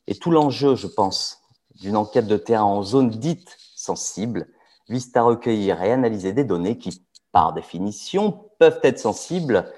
Et 0.07 0.15
tout 0.15 0.32
l'enjeu, 0.32 0.75
je 0.75 0.88
pense, 0.88 1.39
d'une 1.75 1.95
enquête 1.95 2.27
de 2.27 2.36
terrain 2.36 2.65
en 2.65 2.84
zone 2.84 3.09
dite 3.09 3.55
sensibles 3.73 4.47
visent 4.89 5.15
à 5.15 5.21
recueillir 5.21 5.82
et 5.82 5.93
analyser 5.93 6.34
des 6.34 6.43
données 6.43 6.77
qui, 6.77 7.01
par 7.32 7.53
définition, 7.53 8.49
peuvent 8.59 8.82
être 8.84 8.99
sensibles. 8.99 9.71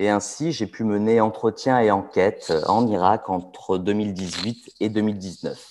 Et 0.00 0.08
ainsi, 0.08 0.50
j'ai 0.50 0.66
pu 0.66 0.82
mener 0.82 1.20
entretien 1.20 1.78
et 1.78 1.92
enquête 1.92 2.52
en 2.66 2.88
Irak 2.88 3.30
entre 3.30 3.78
2018 3.78 4.72
et 4.80 4.88
2019. 4.88 5.64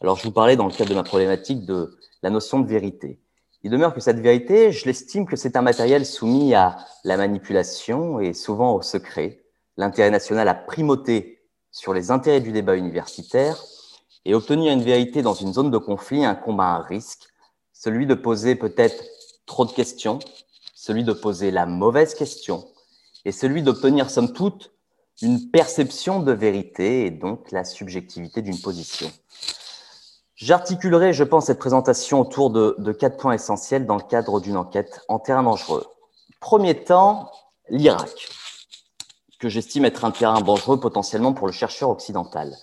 Alors, 0.00 0.16
je 0.16 0.22
vous 0.22 0.32
parlais 0.32 0.56
dans 0.56 0.64
le 0.64 0.72
cadre 0.72 0.88
de 0.88 0.94
ma 0.94 1.02
problématique 1.02 1.66
de 1.66 1.97
la 2.22 2.30
notion 2.30 2.60
de 2.60 2.68
vérité. 2.68 3.20
Il 3.62 3.70
demeure 3.70 3.94
que 3.94 4.00
cette 4.00 4.20
vérité, 4.20 4.72
je 4.72 4.84
l'estime 4.84 5.26
que 5.26 5.36
c'est 5.36 5.56
un 5.56 5.62
matériel 5.62 6.06
soumis 6.06 6.54
à 6.54 6.76
la 7.04 7.16
manipulation 7.16 8.20
et 8.20 8.32
souvent 8.32 8.74
au 8.74 8.82
secret. 8.82 9.42
L'intérêt 9.76 10.10
national 10.10 10.48
a 10.48 10.54
primauté 10.54 11.42
sur 11.70 11.92
les 11.92 12.10
intérêts 12.10 12.40
du 12.40 12.52
débat 12.52 12.76
universitaire 12.76 13.62
et 14.24 14.34
obtenir 14.34 14.72
une 14.72 14.82
vérité 14.82 15.22
dans 15.22 15.34
une 15.34 15.52
zone 15.52 15.70
de 15.70 15.78
conflit 15.78 16.24
incombe 16.24 16.60
à 16.60 16.76
un 16.76 16.82
risque, 16.82 17.28
celui 17.72 18.06
de 18.06 18.14
poser 18.14 18.54
peut-être 18.54 19.02
trop 19.46 19.64
de 19.64 19.72
questions, 19.72 20.18
celui 20.74 21.04
de 21.04 21.12
poser 21.12 21.50
la 21.50 21.66
mauvaise 21.66 22.14
question, 22.14 22.64
et 23.24 23.32
celui 23.32 23.62
d'obtenir, 23.62 24.10
somme 24.10 24.32
toute, 24.32 24.72
une 25.22 25.50
perception 25.50 26.22
de 26.22 26.32
vérité 26.32 27.06
et 27.06 27.10
donc 27.10 27.50
la 27.50 27.64
subjectivité 27.64 28.42
d'une 28.42 28.60
position. 28.60 29.10
J'articulerai, 30.38 31.12
je 31.12 31.24
pense, 31.24 31.46
cette 31.46 31.58
présentation 31.58 32.20
autour 32.20 32.50
de, 32.50 32.92
quatre 32.92 33.16
points 33.16 33.32
essentiels 33.32 33.86
dans 33.86 33.96
le 33.96 34.02
cadre 34.02 34.40
d'une 34.40 34.56
enquête 34.56 35.00
en 35.08 35.18
terrain 35.18 35.42
dangereux. 35.42 35.84
Premier 36.38 36.84
temps, 36.84 37.32
l'Irak, 37.68 38.28
que 39.40 39.48
j'estime 39.48 39.84
être 39.84 40.04
un 40.04 40.12
terrain 40.12 40.40
dangereux 40.40 40.78
potentiellement 40.78 41.32
pour 41.32 41.48
le 41.48 41.52
chercheur 41.52 41.90
occidental. 41.90 42.54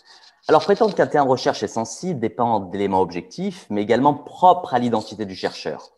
Alors, 0.48 0.64
prétendre 0.64 0.96
qu'un 0.96 1.08
terrain 1.08 1.26
de 1.26 1.30
recherche 1.30 1.64
est 1.64 1.68
sensible 1.68 2.22
dépend 2.22 2.62
d'éléments 2.62 3.02
objectifs, 3.02 3.66
mais 3.70 3.82
également 3.82 4.14
propres 4.14 4.74
à 4.74 4.80
l'identité 4.80 5.26
du 5.26 5.36
chercheur. 5.36 5.90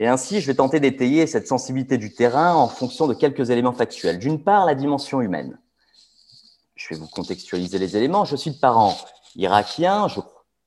Et 0.00 0.06
ainsi, 0.06 0.42
je 0.42 0.46
vais 0.48 0.54
tenter 0.54 0.80
d'étayer 0.80 1.26
cette 1.26 1.48
sensibilité 1.48 1.96
du 1.96 2.12
terrain 2.12 2.54
en 2.54 2.68
fonction 2.68 3.06
de 3.06 3.14
quelques 3.14 3.48
éléments 3.48 3.72
factuels. 3.72 4.18
D'une 4.18 4.44
part, 4.44 4.66
la 4.66 4.74
dimension 4.74 5.22
humaine. 5.22 5.58
Je 6.74 6.92
vais 6.92 7.00
vous 7.00 7.08
contextualiser 7.08 7.78
les 7.78 7.96
éléments. 7.96 8.26
Je 8.26 8.36
suis 8.36 8.50
de 8.50 8.58
parents 8.58 8.98
irakiens, 9.36 10.06
je 10.08 10.20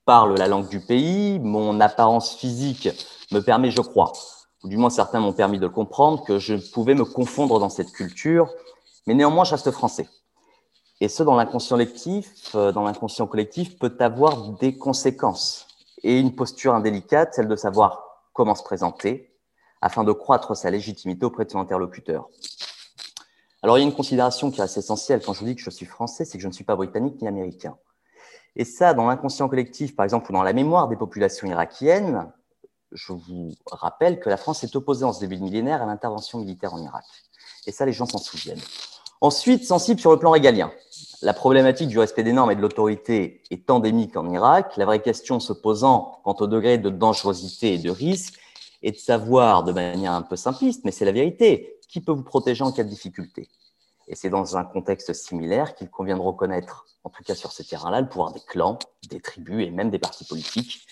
parle 0.05 0.37
la 0.37 0.47
langue 0.47 0.67
du 0.67 0.79
pays, 0.79 1.39
mon 1.39 1.79
apparence 1.79 2.35
physique 2.35 2.89
me 3.31 3.39
permet, 3.39 3.71
je 3.71 3.81
crois, 3.81 4.11
ou 4.63 4.67
du 4.67 4.77
moins 4.77 4.89
certains 4.89 5.19
m'ont 5.19 5.33
permis 5.33 5.57
de 5.57 5.63
le 5.63 5.69
comprendre, 5.69 6.23
que 6.23 6.39
je 6.39 6.55
pouvais 6.71 6.95
me 6.95 7.05
confondre 7.05 7.59
dans 7.59 7.69
cette 7.69 7.91
culture, 7.91 8.49
mais 9.07 9.13
néanmoins, 9.13 9.43
je 9.43 9.51
reste 9.51 9.71
français. 9.71 10.07
Et 11.01 11.09
ce, 11.09 11.23
dans 11.23 11.35
l'inconscient 11.35 11.75
collectif, 11.75 12.55
euh, 12.55 12.71
dans 12.71 12.83
l'inconscient 12.83 13.27
collectif, 13.27 13.77
peut 13.77 13.95
avoir 13.99 14.49
des 14.53 14.77
conséquences. 14.77 15.67
Et 16.03 16.19
une 16.19 16.35
posture 16.35 16.73
indélicate, 16.73 17.33
celle 17.33 17.47
de 17.47 17.55
savoir 17.55 18.03
comment 18.33 18.55
se 18.55 18.63
présenter, 18.63 19.33
afin 19.81 20.03
de 20.03 20.11
croître 20.11 20.55
sa 20.55 20.69
légitimité 20.69 21.25
auprès 21.25 21.45
de 21.45 21.51
son 21.51 21.59
interlocuteur. 21.59 22.29
Alors, 23.61 23.77
il 23.77 23.81
y 23.81 23.83
a 23.83 23.87
une 23.87 23.95
considération 23.95 24.51
qui 24.51 24.59
est 24.59 24.63
assez 24.63 24.79
essentielle 24.79 25.21
quand 25.21 25.33
je 25.33 25.39
vous 25.39 25.45
dis 25.45 25.55
que 25.55 25.61
je 25.61 25.69
suis 25.69 25.85
français, 25.85 26.25
c'est 26.25 26.37
que 26.37 26.41
je 26.41 26.47
ne 26.47 26.53
suis 26.53 26.63
pas 26.63 26.75
britannique 26.75 27.21
ni 27.21 27.27
américain. 27.27 27.77
Et 28.55 28.65
ça, 28.65 28.93
dans 28.93 29.07
l'inconscient 29.07 29.49
collectif, 29.49 29.95
par 29.95 30.03
exemple, 30.03 30.29
ou 30.29 30.33
dans 30.33 30.43
la 30.43 30.53
mémoire 30.53 30.87
des 30.87 30.95
populations 30.95 31.47
irakiennes, 31.47 32.31
je 32.91 33.11
vous 33.11 33.51
rappelle 33.71 34.19
que 34.19 34.29
la 34.29 34.37
France 34.37 34.63
est 34.63 34.75
opposée 34.75 35.05
en 35.05 35.13
ce 35.13 35.19
début 35.19 35.37
de 35.37 35.43
millénaire 35.43 35.81
à 35.81 35.85
l'intervention 35.85 36.39
militaire 36.39 36.73
en 36.73 36.81
Irak. 36.81 37.05
Et 37.65 37.71
ça, 37.71 37.85
les 37.85 37.93
gens 37.93 38.05
s'en 38.05 38.19
souviennent. 38.19 38.61
Ensuite, 39.21 39.65
sensible 39.65 39.99
sur 39.99 40.11
le 40.11 40.19
plan 40.19 40.31
régalien. 40.31 40.71
La 41.21 41.33
problématique 41.33 41.87
du 41.87 41.97
respect 41.97 42.23
des 42.23 42.33
normes 42.33 42.51
et 42.51 42.55
de 42.55 42.61
l'autorité 42.61 43.41
est 43.49 43.69
endémique 43.71 44.17
en 44.17 44.29
Irak. 44.29 44.75
La 44.77 44.85
vraie 44.85 45.01
question 45.01 45.39
se 45.39 45.53
posant 45.53 46.19
quant 46.23 46.35
au 46.39 46.47
degré 46.47 46.77
de 46.77 46.89
dangerosité 46.89 47.73
et 47.73 47.77
de 47.77 47.89
risque 47.89 48.37
est 48.83 48.91
de 48.91 48.97
savoir 48.97 49.63
de 49.63 49.71
manière 49.71 50.11
un 50.11 50.21
peu 50.21 50.35
simpliste, 50.35 50.83
mais 50.83 50.91
c'est 50.91 51.05
la 51.05 51.13
vérité, 51.13 51.79
qui 51.87 52.01
peut 52.01 52.11
vous 52.11 52.23
protéger 52.23 52.63
en 52.63 52.71
cas 52.71 52.83
de 52.83 52.89
difficulté. 52.89 53.47
Et 54.07 54.15
c'est 54.15 54.29
dans 54.29 54.57
un 54.57 54.63
contexte 54.63 55.13
similaire 55.13 55.75
qu'il 55.75 55.89
convient 55.89 56.17
de 56.17 56.21
reconnaître, 56.21 56.85
en 57.03 57.09
tout 57.09 57.23
cas 57.23 57.35
sur 57.35 57.51
ce 57.51 57.63
terrain-là, 57.63 58.01
le 58.01 58.09
pouvoir 58.09 58.31
des 58.33 58.41
clans, 58.41 58.79
des 59.09 59.21
tribus 59.21 59.65
et 59.65 59.71
même 59.71 59.89
des 59.89 59.99
partis 59.99 60.25
politiques. 60.25 60.85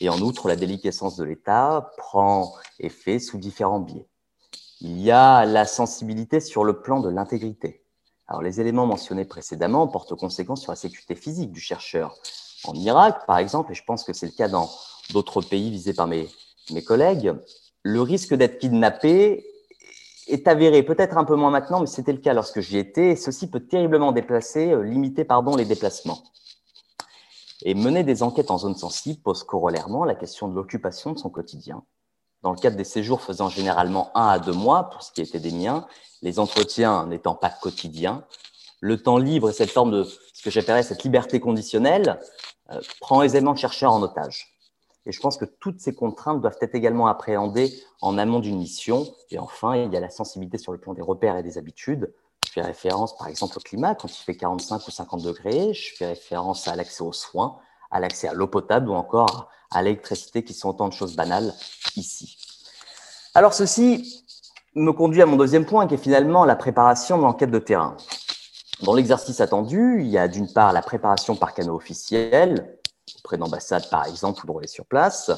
Et 0.00 0.08
en 0.08 0.20
outre, 0.20 0.48
la 0.48 0.56
déliquescence 0.56 1.16
de 1.16 1.24
l'État 1.24 1.92
prend 1.96 2.54
effet 2.80 3.18
sous 3.18 3.38
différents 3.38 3.80
biais. 3.80 4.06
Il 4.80 5.00
y 5.00 5.10
a 5.10 5.44
la 5.44 5.66
sensibilité 5.66 6.40
sur 6.40 6.64
le 6.64 6.80
plan 6.80 7.00
de 7.00 7.08
l'intégrité. 7.08 7.84
Alors, 8.26 8.42
les 8.42 8.60
éléments 8.60 8.86
mentionnés 8.86 9.24
précédemment 9.24 9.86
portent 9.86 10.14
conséquence 10.14 10.62
sur 10.62 10.72
la 10.72 10.76
sécurité 10.76 11.14
physique 11.14 11.52
du 11.52 11.60
chercheur. 11.60 12.16
En 12.64 12.74
Irak, 12.74 13.26
par 13.26 13.38
exemple, 13.38 13.72
et 13.72 13.74
je 13.74 13.84
pense 13.84 14.04
que 14.04 14.12
c'est 14.12 14.26
le 14.26 14.32
cas 14.32 14.48
dans 14.48 14.70
d'autres 15.12 15.42
pays 15.42 15.70
visés 15.70 15.92
par 15.92 16.06
mes, 16.06 16.28
mes 16.70 16.82
collègues, 16.82 17.34
le 17.82 18.00
risque 18.00 18.34
d'être 18.34 18.58
kidnappé 18.58 19.46
est 20.26 20.48
avéré, 20.48 20.82
peut-être 20.82 21.16
un 21.16 21.24
peu 21.24 21.36
moins 21.36 21.50
maintenant, 21.50 21.80
mais 21.80 21.86
c'était 21.86 22.12
le 22.12 22.18
cas 22.18 22.32
lorsque 22.32 22.60
j'y 22.60 22.78
étais, 22.78 23.10
et 23.10 23.16
ceci 23.16 23.48
peut 23.48 23.60
terriblement 23.60 24.12
déplacer, 24.12 24.72
euh, 24.72 24.82
limiter 24.82 25.24
pardon, 25.24 25.56
les 25.56 25.64
déplacements. 25.64 26.22
Et 27.62 27.74
mener 27.74 28.04
des 28.04 28.22
enquêtes 28.22 28.50
en 28.50 28.58
zone 28.58 28.74
sensible 28.74 29.20
pose 29.22 29.42
corollairement 29.42 30.04
la 30.04 30.14
question 30.14 30.48
de 30.48 30.54
l'occupation 30.54 31.12
de 31.12 31.18
son 31.18 31.30
quotidien, 31.30 31.82
dans 32.42 32.52
le 32.52 32.58
cadre 32.58 32.76
des 32.76 32.84
séjours 32.84 33.22
faisant 33.22 33.48
généralement 33.48 34.10
un 34.14 34.28
à 34.28 34.38
deux 34.38 34.52
mois, 34.52 34.90
pour 34.90 35.02
ce 35.02 35.12
qui 35.12 35.22
était 35.22 35.40
des 35.40 35.52
miens, 35.52 35.86
les 36.22 36.38
entretiens 36.38 37.06
n'étant 37.06 37.34
pas 37.34 37.50
quotidiens, 37.50 38.24
le 38.80 39.02
temps 39.02 39.18
libre 39.18 39.50
et 39.50 39.52
cette 39.52 39.70
forme 39.70 39.90
de 39.90 40.04
ce 40.04 40.42
que 40.42 40.50
j'appellerais 40.50 40.82
cette 40.82 41.04
liberté 41.04 41.40
conditionnelle 41.40 42.20
euh, 42.70 42.80
prend 43.00 43.22
aisément 43.22 43.52
le 43.52 43.56
chercheur 43.56 43.92
en 43.92 44.02
otage. 44.02 44.53
Et 45.06 45.12
je 45.12 45.20
pense 45.20 45.36
que 45.36 45.44
toutes 45.44 45.80
ces 45.80 45.94
contraintes 45.94 46.40
doivent 46.40 46.56
être 46.60 46.74
également 46.74 47.06
appréhendées 47.06 47.72
en 48.00 48.16
amont 48.16 48.40
d'une 48.40 48.58
mission. 48.58 49.06
Et 49.30 49.38
enfin, 49.38 49.76
il 49.76 49.92
y 49.92 49.96
a 49.96 50.00
la 50.00 50.10
sensibilité 50.10 50.56
sur 50.56 50.72
le 50.72 50.78
plan 50.78 50.94
des 50.94 51.02
repères 51.02 51.36
et 51.36 51.42
des 51.42 51.58
habitudes. 51.58 52.12
Je 52.46 52.52
fais 52.52 52.62
référence, 52.62 53.16
par 53.16 53.28
exemple, 53.28 53.58
au 53.58 53.60
climat, 53.60 53.94
quand 53.94 54.08
il 54.08 54.22
fait 54.22 54.36
45 54.36 54.86
ou 54.86 54.90
50 54.90 55.22
degrés. 55.22 55.74
Je 55.74 55.94
fais 55.94 56.06
référence 56.06 56.68
à 56.68 56.76
l'accès 56.76 57.02
aux 57.02 57.12
soins, 57.12 57.58
à 57.90 58.00
l'accès 58.00 58.28
à 58.28 58.32
l'eau 58.32 58.46
potable 58.46 58.88
ou 58.88 58.94
encore 58.94 59.50
à 59.70 59.82
l'électricité, 59.82 60.42
qui 60.44 60.54
sont 60.54 60.70
autant 60.70 60.88
de 60.88 60.94
choses 60.94 61.16
banales 61.16 61.52
ici. 61.96 62.38
Alors 63.34 63.52
ceci 63.52 64.24
me 64.74 64.92
conduit 64.92 65.22
à 65.22 65.26
mon 65.26 65.36
deuxième 65.36 65.66
point, 65.66 65.86
qui 65.86 65.94
est 65.94 65.98
finalement 65.98 66.44
la 66.44 66.56
préparation 66.56 67.18
de 67.18 67.22
l'enquête 67.22 67.50
de 67.50 67.58
terrain. 67.58 67.96
Dans 68.82 68.94
l'exercice 68.94 69.40
attendu, 69.40 70.00
il 70.00 70.08
y 70.08 70.18
a 70.18 70.28
d'une 70.28 70.52
part 70.52 70.72
la 70.72 70.82
préparation 70.82 71.36
par 71.36 71.54
canaux 71.54 71.76
officiels, 71.76 72.78
auprès 73.24 73.38
d'ambassades 73.38 73.88
par 73.88 74.06
exemple, 74.06 74.44
ou 74.44 74.46
de 74.46 74.52
relais 74.52 74.66
sur 74.66 74.84
place, 74.84 75.30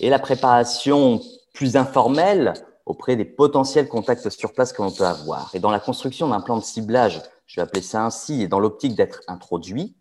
et 0.00 0.10
la 0.10 0.18
préparation 0.18 1.20
plus 1.54 1.76
informelle 1.76 2.54
auprès 2.86 3.14
des 3.14 3.24
potentiels 3.24 3.88
contacts 3.88 4.28
sur 4.30 4.52
place 4.52 4.72
que 4.72 4.82
l'on 4.82 4.90
peut 4.90 5.06
avoir. 5.06 5.50
Et 5.54 5.60
dans 5.60 5.70
la 5.70 5.78
construction 5.78 6.28
d'un 6.28 6.40
plan 6.40 6.56
de 6.56 6.64
ciblage, 6.64 7.22
je 7.46 7.56
vais 7.56 7.62
appeler 7.62 7.82
ça 7.82 8.04
ainsi, 8.04 8.42
et 8.42 8.48
dans 8.48 8.58
l'optique 8.58 8.96
d'être 8.96 9.20
introduit, 9.28 9.94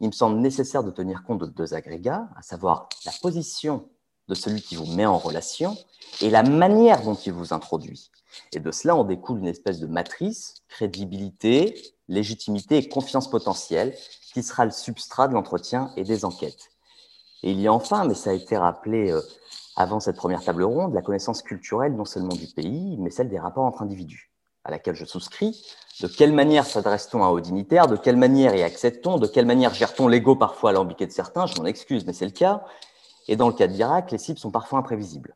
il 0.00 0.06
me 0.06 0.12
semble 0.12 0.38
nécessaire 0.38 0.84
de 0.84 0.90
tenir 0.90 1.22
compte 1.24 1.40
de 1.40 1.46
deux 1.46 1.74
agrégats, 1.74 2.28
à 2.36 2.42
savoir 2.42 2.88
la 3.04 3.12
position 3.20 3.88
de 4.28 4.34
celui 4.34 4.62
qui 4.62 4.76
vous 4.76 4.86
met 4.86 5.06
en 5.06 5.18
relation 5.18 5.76
et 6.20 6.30
la 6.30 6.42
manière 6.42 7.02
dont 7.02 7.14
il 7.14 7.32
vous 7.32 7.52
introduit. 7.52 8.10
Et 8.52 8.60
de 8.60 8.70
cela, 8.70 8.94
on 8.96 9.04
découle 9.04 9.38
une 9.38 9.48
espèce 9.48 9.80
de 9.80 9.86
matrice, 9.86 10.54
crédibilité, 10.68 11.82
légitimité 12.08 12.78
et 12.78 12.88
confiance 12.88 13.28
potentielle, 13.28 13.94
qui 14.38 14.44
sera 14.44 14.64
le 14.64 14.70
substrat 14.70 15.26
de 15.26 15.34
l'entretien 15.34 15.90
et 15.96 16.04
des 16.04 16.24
enquêtes. 16.24 16.70
Et 17.42 17.50
il 17.50 17.60
y 17.60 17.66
a 17.66 17.72
enfin, 17.72 18.04
mais 18.04 18.14
ça 18.14 18.30
a 18.30 18.32
été 18.34 18.56
rappelé 18.56 19.10
euh, 19.10 19.20
avant 19.74 19.98
cette 19.98 20.16
première 20.16 20.44
table 20.44 20.62
ronde, 20.62 20.94
la 20.94 21.02
connaissance 21.02 21.42
culturelle 21.42 21.96
non 21.96 22.04
seulement 22.04 22.36
du 22.36 22.46
pays, 22.46 22.96
mais 22.98 23.10
celle 23.10 23.28
des 23.28 23.38
rapports 23.38 23.64
entre 23.64 23.82
individus, 23.82 24.30
à 24.64 24.70
laquelle 24.70 24.94
je 24.94 25.04
souscris. 25.04 25.60
De 26.00 26.06
quelle 26.06 26.32
manière 26.32 26.66
s'adresse-t-on 26.66 27.24
à 27.24 27.30
haut 27.30 27.40
dignitaire? 27.40 27.88
De 27.88 27.96
quelle 27.96 28.16
manière 28.16 28.54
y 28.54 28.62
accède-t-on? 28.62 29.18
De 29.18 29.26
quelle 29.26 29.46
manière 29.46 29.74
gère-t-on 29.74 30.06
l'ego 30.06 30.36
parfois 30.36 30.70
à 30.70 30.72
l'ambiqué 30.72 31.04
de 31.04 31.12
certains? 31.12 31.46
Je 31.46 31.60
m'en 31.60 31.66
excuse, 31.66 32.06
mais 32.06 32.12
c'est 32.12 32.26
le 32.26 32.30
cas. 32.30 32.64
Et 33.26 33.34
dans 33.34 33.48
le 33.48 33.54
cas 33.54 33.66
de 33.66 33.72
l'Irak, 33.72 34.12
les 34.12 34.18
cibles 34.18 34.38
sont 34.38 34.52
parfois 34.52 34.78
imprévisibles, 34.78 35.34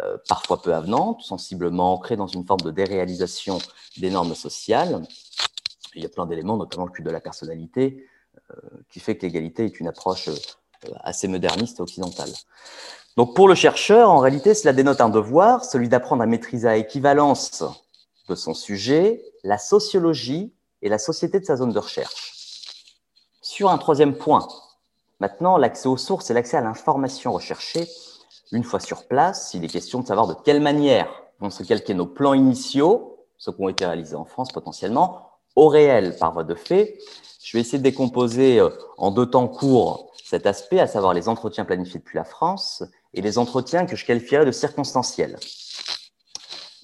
euh, 0.00 0.18
parfois 0.28 0.60
peu 0.60 0.74
avenantes, 0.74 1.22
sensiblement 1.22 1.94
ancrées 1.94 2.16
dans 2.16 2.26
une 2.26 2.44
forme 2.44 2.60
de 2.60 2.70
déréalisation 2.70 3.58
des 3.96 4.10
normes 4.10 4.34
sociales. 4.34 5.02
Il 5.94 6.02
y 6.02 6.06
a 6.06 6.10
plein 6.10 6.26
d'éléments, 6.26 6.58
notamment 6.58 6.84
le 6.84 6.92
culte 6.92 7.06
de 7.06 7.12
la 7.12 7.20
personnalité, 7.20 8.06
qui 8.90 9.00
fait 9.00 9.16
que 9.16 9.22
l'égalité 9.26 9.64
est 9.64 9.80
une 9.80 9.88
approche 9.88 10.28
euh, 10.28 10.90
assez 11.00 11.28
moderniste 11.28 11.80
occidentale. 11.80 12.30
Donc 13.16 13.36
pour 13.36 13.48
le 13.48 13.54
chercheur, 13.54 14.10
en 14.10 14.18
réalité, 14.18 14.54
cela 14.54 14.72
dénote 14.72 15.00
un 15.00 15.08
devoir, 15.08 15.64
celui 15.64 15.88
d'apprendre 15.88 16.22
à 16.22 16.26
maîtriser 16.26 16.68
à 16.68 16.76
équivalence 16.76 17.62
de 18.28 18.34
son 18.34 18.54
sujet 18.54 19.22
la 19.44 19.58
sociologie 19.58 20.52
et 20.80 20.88
la 20.88 20.98
société 20.98 21.38
de 21.40 21.44
sa 21.44 21.56
zone 21.56 21.72
de 21.72 21.78
recherche. 21.78 22.32
Sur 23.42 23.70
un 23.70 23.78
troisième 23.78 24.16
point, 24.16 24.46
Maintenant, 25.22 25.56
l'accès 25.56 25.86
aux 25.86 25.96
sources 25.96 26.30
et 26.30 26.34
l'accès 26.34 26.56
à 26.56 26.62
l'information 26.62 27.30
recherchée, 27.30 27.88
une 28.50 28.64
fois 28.64 28.80
sur 28.80 29.06
place, 29.06 29.54
il 29.54 29.64
est 29.64 29.68
question 29.68 30.00
de 30.00 30.06
savoir 30.08 30.26
de 30.26 30.34
quelle 30.34 30.60
manière 30.60 31.08
vont 31.38 31.48
se 31.48 31.62
calquer 31.62 31.94
nos 31.94 32.06
plans 32.06 32.34
initiaux, 32.34 33.24
ceux 33.38 33.52
qui 33.52 33.62
ont 33.62 33.68
été 33.68 33.86
réalisés 33.86 34.16
en 34.16 34.24
France 34.24 34.50
potentiellement, 34.50 35.30
au 35.56 35.68
réel 35.68 36.16
par 36.18 36.32
voie 36.32 36.44
de 36.44 36.54
fait. 36.54 36.98
Je 37.42 37.56
vais 37.56 37.60
essayer 37.60 37.78
de 37.78 37.82
décomposer 37.82 38.60
euh, 38.60 38.70
en 38.98 39.10
deux 39.10 39.26
temps 39.26 39.48
courts 39.48 40.12
cet 40.24 40.46
aspect, 40.46 40.80
à 40.80 40.86
savoir 40.86 41.12
les 41.12 41.28
entretiens 41.28 41.66
planifiés 41.66 42.00
depuis 42.00 42.16
la 42.16 42.24
France 42.24 42.82
et 43.12 43.20
les 43.20 43.36
entretiens 43.36 43.84
que 43.84 43.96
je 43.96 44.06
qualifierais 44.06 44.46
de 44.46 44.50
circonstanciels. 44.50 45.38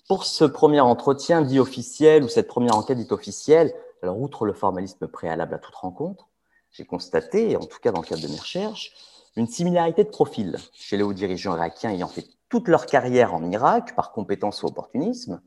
Pour 0.07 0.25
ce 0.25 0.45
premier 0.45 0.81
entretien 0.81 1.41
dit 1.41 1.59
officiel 1.59 2.25
ou 2.25 2.29
cette 2.29 2.47
première 2.47 2.77
enquête 2.77 2.99
dite 2.99 3.13
officielle, 3.13 3.73
alors 4.03 4.21
outre 4.21 4.45
le 4.45 4.53
formalisme 4.53 5.07
préalable 5.09 5.55
à 5.55 5.59
toute 5.59 5.75
rencontre, 5.75 6.29
j'ai 6.73 6.85
constaté, 6.85 7.57
en 7.57 7.65
tout 7.65 7.79
cas 7.79 7.91
dans 7.91 8.01
le 8.01 8.07
cadre 8.07 8.23
de 8.23 8.29
mes 8.29 8.39
recherches, 8.39 8.93
une 9.37 9.47
similarité 9.47 10.05
de 10.05 10.11
profil 10.11 10.57
chez 10.75 10.97
les 10.97 11.03
hauts 11.03 11.13
dirigeants 11.13 11.55
irakiens 11.55 11.91
ayant 11.91 12.09
fait 12.09 12.27
toute 12.49 12.69
leur 12.69 12.87
carrière 12.87 13.35
en 13.35 13.51
Irak 13.51 13.95
par 13.95 14.13
compétence 14.13 14.63
ou 14.63 14.67
opportunisme, 14.67 15.41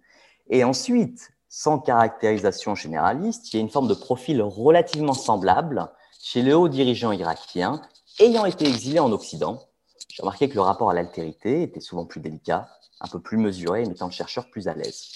et 0.50 0.64
ensuite, 0.64 1.32
sans 1.54 1.80
caractérisation 1.80 2.76
généraliste, 2.76 3.54
il 3.54 3.58
y 3.58 3.60
a 3.60 3.62
une 3.62 3.70
forme 3.70 3.90
de 3.90 3.94
profil 3.94 4.42
relativement 4.42 5.14
semblable 5.14 5.92
chez 6.18 6.42
les 6.42 6.54
hauts 6.54 6.70
dirigeants 6.70 7.12
irakiens 7.12 7.82
ayant 8.20 8.46
été 8.46 8.66
exilés 8.66 9.02
en 9.02 9.12
Occident. 9.12 9.62
J'ai 10.08 10.22
remarqué 10.22 10.48
que 10.48 10.56
le 10.56 10.62
rapport 10.62 10.90
à 10.90 10.94
l'altérité 10.94 11.62
était 11.64 11.82
souvent 11.82 12.06
plus 12.06 12.22
délicat, 12.22 12.70
un 13.02 13.08
peu 13.08 13.20
plus 13.20 13.36
mesuré, 13.36 13.86
mettant 13.86 14.06
le 14.06 14.14
chercheur 14.14 14.50
plus 14.50 14.70
à 14.70 14.74
l'aise. 14.74 15.10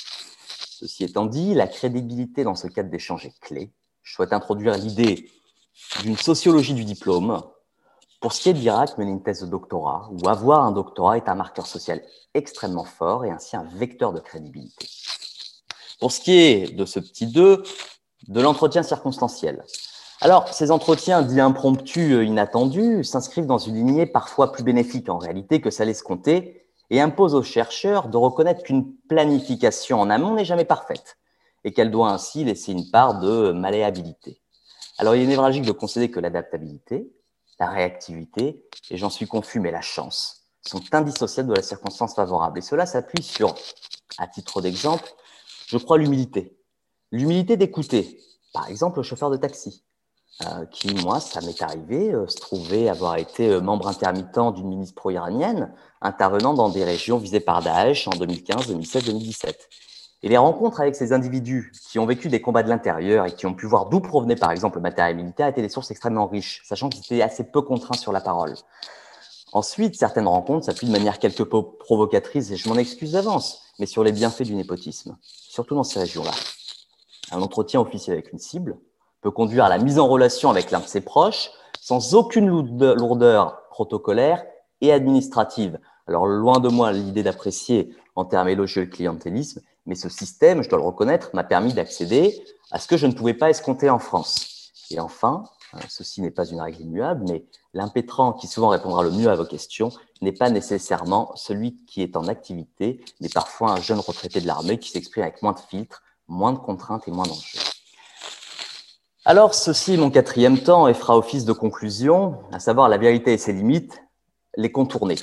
Ceci 0.67 1.05
étant 1.05 1.25
dit, 1.25 1.53
la 1.53 1.67
crédibilité 1.67 2.43
dans 2.43 2.55
ce 2.55 2.67
cadre 2.67 2.89
d'échange 2.89 3.25
est 3.25 3.39
clé. 3.39 3.71
Je 4.03 4.13
souhaite 4.13 4.33
introduire 4.33 4.77
l'idée 4.77 5.29
d'une 6.01 6.17
sociologie 6.17 6.73
du 6.73 6.83
diplôme 6.83 7.41
Pour 8.19 8.33
ce 8.33 8.41
qui 8.41 8.49
est 8.49 8.53
de 8.53 8.59
l'Irak, 8.59 8.97
mener 8.97 9.11
une 9.11 9.23
thèse 9.23 9.39
de 9.39 9.47
doctorat 9.47 10.09
ou 10.11 10.27
avoir 10.27 10.65
un 10.65 10.73
doctorat 10.73 11.15
est 11.15 11.29
un 11.29 11.35
marqueur 11.35 11.65
social 11.65 12.01
extrêmement 12.33 12.83
fort 12.83 13.23
et 13.23 13.31
ainsi 13.31 13.55
un 13.55 13.63
vecteur 13.63 14.11
de 14.11 14.19
crédibilité. 14.19 14.89
Pour 15.99 16.11
ce 16.11 16.19
qui 16.19 16.33
est 16.33 16.75
de 16.75 16.85
ce 16.85 16.99
petit 16.99 17.27
2, 17.27 17.63
de 18.27 18.41
l'entretien 18.41 18.83
circonstanciel. 18.83 19.63
Alors, 20.21 20.47
ces 20.53 20.71
entretiens 20.71 21.21
dits 21.21 21.41
impromptus, 21.41 22.13
euh, 22.13 22.23
inattendus, 22.23 23.03
s'inscrivent 23.03 23.45
dans 23.45 23.57
une 23.57 23.75
lignée 23.75 24.05
parfois 24.05 24.51
plus 24.51 24.63
bénéfique 24.63 25.09
en 25.09 25.17
réalité 25.17 25.61
que 25.61 25.69
ça 25.69 25.85
laisse 25.85 26.01
compter 26.01 26.65
et 26.89 27.01
imposent 27.01 27.35
aux 27.35 27.43
chercheurs 27.43 28.07
de 28.07 28.17
reconnaître 28.17 28.63
qu'une 28.63 28.95
planification 29.09 29.99
en 29.99 30.09
amont 30.09 30.33
n'est 30.33 30.45
jamais 30.45 30.65
parfaite 30.65 31.17
et 31.63 31.73
qu'elle 31.73 31.91
doit 31.91 32.11
ainsi 32.11 32.43
laisser 32.43 32.71
une 32.71 32.89
part 32.89 33.19
de 33.19 33.51
malléabilité. 33.51 34.41
Alors, 34.97 35.15
il 35.15 35.23
est 35.23 35.27
névralgique 35.27 35.65
de 35.65 35.71
concéder 35.71 36.09
que 36.09 36.19
l'adaptabilité, 36.19 37.11
la 37.59 37.69
réactivité, 37.69 38.63
et 38.89 38.97
j'en 38.97 39.09
suis 39.09 39.27
confus, 39.27 39.59
mais 39.59 39.71
la 39.71 39.81
chance, 39.81 40.43
sont 40.61 40.81
indissociables 40.93 41.49
de 41.49 41.55
la 41.55 41.61
circonstance 41.61 42.15
favorable. 42.15 42.59
Et 42.59 42.61
cela 42.61 42.85
s'appuie 42.85 43.23
sur, 43.23 43.55
à 44.17 44.27
titre 44.27 44.61
d'exemple, 44.61 45.11
je 45.67 45.77
crois 45.77 45.97
l'humilité. 45.97 46.57
L'humilité 47.11 47.57
d'écouter, 47.57 48.19
par 48.53 48.69
exemple, 48.69 48.97
le 48.97 49.03
chauffeur 49.03 49.29
de 49.29 49.37
taxi, 49.37 49.83
euh, 50.45 50.65
qui, 50.65 50.93
moi, 50.95 51.19
ça 51.19 51.39
m'est 51.41 51.61
arrivé, 51.61 52.13
euh, 52.13 52.27
se 52.27 52.35
trouvait 52.37 52.89
avoir 52.89 53.15
été 53.15 53.49
euh, 53.49 53.61
membre 53.61 53.87
intermittent 53.87 54.37
d'une 54.53 54.67
milice 54.67 54.91
pro-iranienne, 54.91 55.73
intervenant 56.01 56.53
dans 56.53 56.67
des 56.67 56.83
régions 56.83 57.17
visées 57.17 57.39
par 57.39 57.61
Daesh 57.61 58.07
en 58.07 58.11
2015, 58.11 58.67
2016, 58.67 59.05
2017. 59.05 59.69
Et 60.23 60.29
les 60.29 60.37
rencontres 60.37 60.81
avec 60.81 60.95
ces 60.95 61.13
individus 61.13 61.71
qui 61.89 61.99
ont 61.99 62.05
vécu 62.05 62.27
des 62.27 62.41
combats 62.41 62.63
de 62.63 62.69
l'intérieur 62.69 63.25
et 63.27 63.31
qui 63.31 63.45
ont 63.45 63.53
pu 63.53 63.65
voir 63.65 63.85
d'où 63.85 64.01
provenait 64.01 64.35
par 64.35 64.51
exemple 64.51 64.77
le 64.77 64.81
matériel 64.81 65.15
militaire 65.15 65.47
étaient 65.47 65.61
des 65.61 65.69
sources 65.69 65.91
extrêmement 65.91 66.27
riches, 66.27 66.63
sachant 66.65 66.89
qu'ils 66.89 67.01
étaient 67.01 67.21
assez 67.21 67.43
peu 67.43 67.61
contraints 67.61 67.97
sur 67.97 68.11
la 68.11 68.21
parole. 68.21 68.55
Ensuite, 69.55 69.95
certaines 69.95 70.27
rencontres 70.27 70.65
s'appuient 70.65 70.87
de 70.87 70.91
manière 70.91 71.17
quelque 71.17 71.41
peu 71.41 71.63
provocatrice, 71.63 72.51
et 72.51 72.57
je 72.57 72.67
m'en 72.67 72.75
excuse 72.75 73.13
d'avance, 73.13 73.61
mais 73.79 73.85
sur 73.85 74.03
les 74.03 74.11
bienfaits 74.11 74.41
du 74.41 74.53
népotisme, 74.53 75.15
surtout 75.21 75.75
dans 75.75 75.85
ces 75.85 75.97
régions-là. 75.97 76.33
Un 77.31 77.41
entretien 77.41 77.79
officiel 77.79 78.17
avec 78.17 78.33
une 78.33 78.37
cible 78.37 78.77
peut 79.21 79.31
conduire 79.31 79.63
à 79.63 79.69
la 79.69 79.77
mise 79.77 79.97
en 79.97 80.09
relation 80.09 80.49
avec 80.49 80.71
l'un 80.71 80.81
de 80.81 80.87
ses 80.87 80.99
proches 80.99 81.51
sans 81.79 82.15
aucune 82.15 82.49
lourdeur 82.49 83.61
protocolaire 83.69 84.43
et 84.81 84.91
administrative. 84.91 85.79
Alors, 86.05 86.25
loin 86.25 86.59
de 86.59 86.67
moi 86.67 86.91
l'idée 86.91 87.23
d'apprécier 87.23 87.95
en 88.17 88.25
termes 88.25 88.49
élogieux 88.49 88.81
le 88.81 88.89
clientélisme, 88.89 89.61
mais 89.85 89.95
ce 89.95 90.09
système, 90.09 90.63
je 90.63 90.69
dois 90.69 90.79
le 90.79 90.85
reconnaître, 90.85 91.29
m'a 91.33 91.45
permis 91.45 91.71
d'accéder 91.71 92.43
à 92.71 92.79
ce 92.79 92.89
que 92.89 92.97
je 92.97 93.07
ne 93.07 93.13
pouvais 93.13 93.33
pas 93.33 93.49
escompter 93.51 93.89
en 93.89 93.99
France. 93.99 94.73
Et 94.91 94.99
enfin, 94.99 95.45
ceci 95.89 96.21
n'est 96.21 96.31
pas 96.31 96.45
une 96.45 96.61
règle 96.61 96.81
immuable, 96.81 97.25
mais 97.27 97.45
l'impétrant 97.73 98.33
qui 98.33 98.47
souvent 98.47 98.69
répondra 98.69 99.03
le 99.03 99.11
mieux 99.11 99.29
à 99.29 99.35
vos 99.35 99.45
questions 99.45 99.91
n'est 100.21 100.31
pas 100.31 100.49
nécessairement 100.49 101.31
celui 101.35 101.75
qui 101.85 102.01
est 102.01 102.15
en 102.15 102.27
activité, 102.27 103.03
mais 103.19 103.29
parfois 103.29 103.71
un 103.71 103.81
jeune 103.81 103.99
retraité 103.99 104.41
de 104.41 104.47
l'armée 104.47 104.79
qui 104.79 104.89
s'exprime 104.89 105.23
avec 105.23 105.41
moins 105.41 105.53
de 105.53 105.59
filtres, 105.59 106.03
moins 106.27 106.53
de 106.53 106.59
contraintes 106.59 107.07
et 107.07 107.11
moins 107.11 107.25
d'enjeux. 107.25 107.59
Alors, 109.27 109.55
ceci 109.55 109.95
est 109.95 109.97
mon 109.97 110.11
quatrième 110.11 110.59
temps 110.59 110.87
et 110.87 110.93
fera 110.93 111.17
office 111.17 111.45
de 111.45 111.53
conclusion, 111.53 112.37
à 112.51 112.59
savoir 112.59 112.89
la 112.89 112.97
vérité 112.97 113.33
et 113.33 113.37
ses 113.39 113.53
limites, 113.53 114.03
les 114.55 114.71
contourner. 114.71 115.15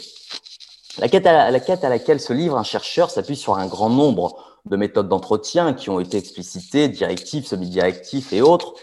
La 0.99 1.09
quête, 1.09 1.27
à, 1.27 1.51
la 1.51 1.61
quête 1.61 1.85
à 1.85 1.89
laquelle 1.89 2.21
se 2.21 2.33
livre 2.33 2.59
un 2.59 2.65
chercheur 2.65 3.11
s'appuie 3.11 3.37
sur 3.37 3.57
un 3.57 3.67
grand 3.67 3.91
nombre 3.91 4.37
de 4.67 4.77
méthodes 4.77 5.09
d'entretien 5.09 5.73
qui 5.73 5.89
ont 5.89 6.01
été 6.01 6.19
explicitées, 6.19 6.89
directives, 6.89 7.47
semi-directives 7.47 8.29
et 8.33 8.43
autres. 8.43 8.75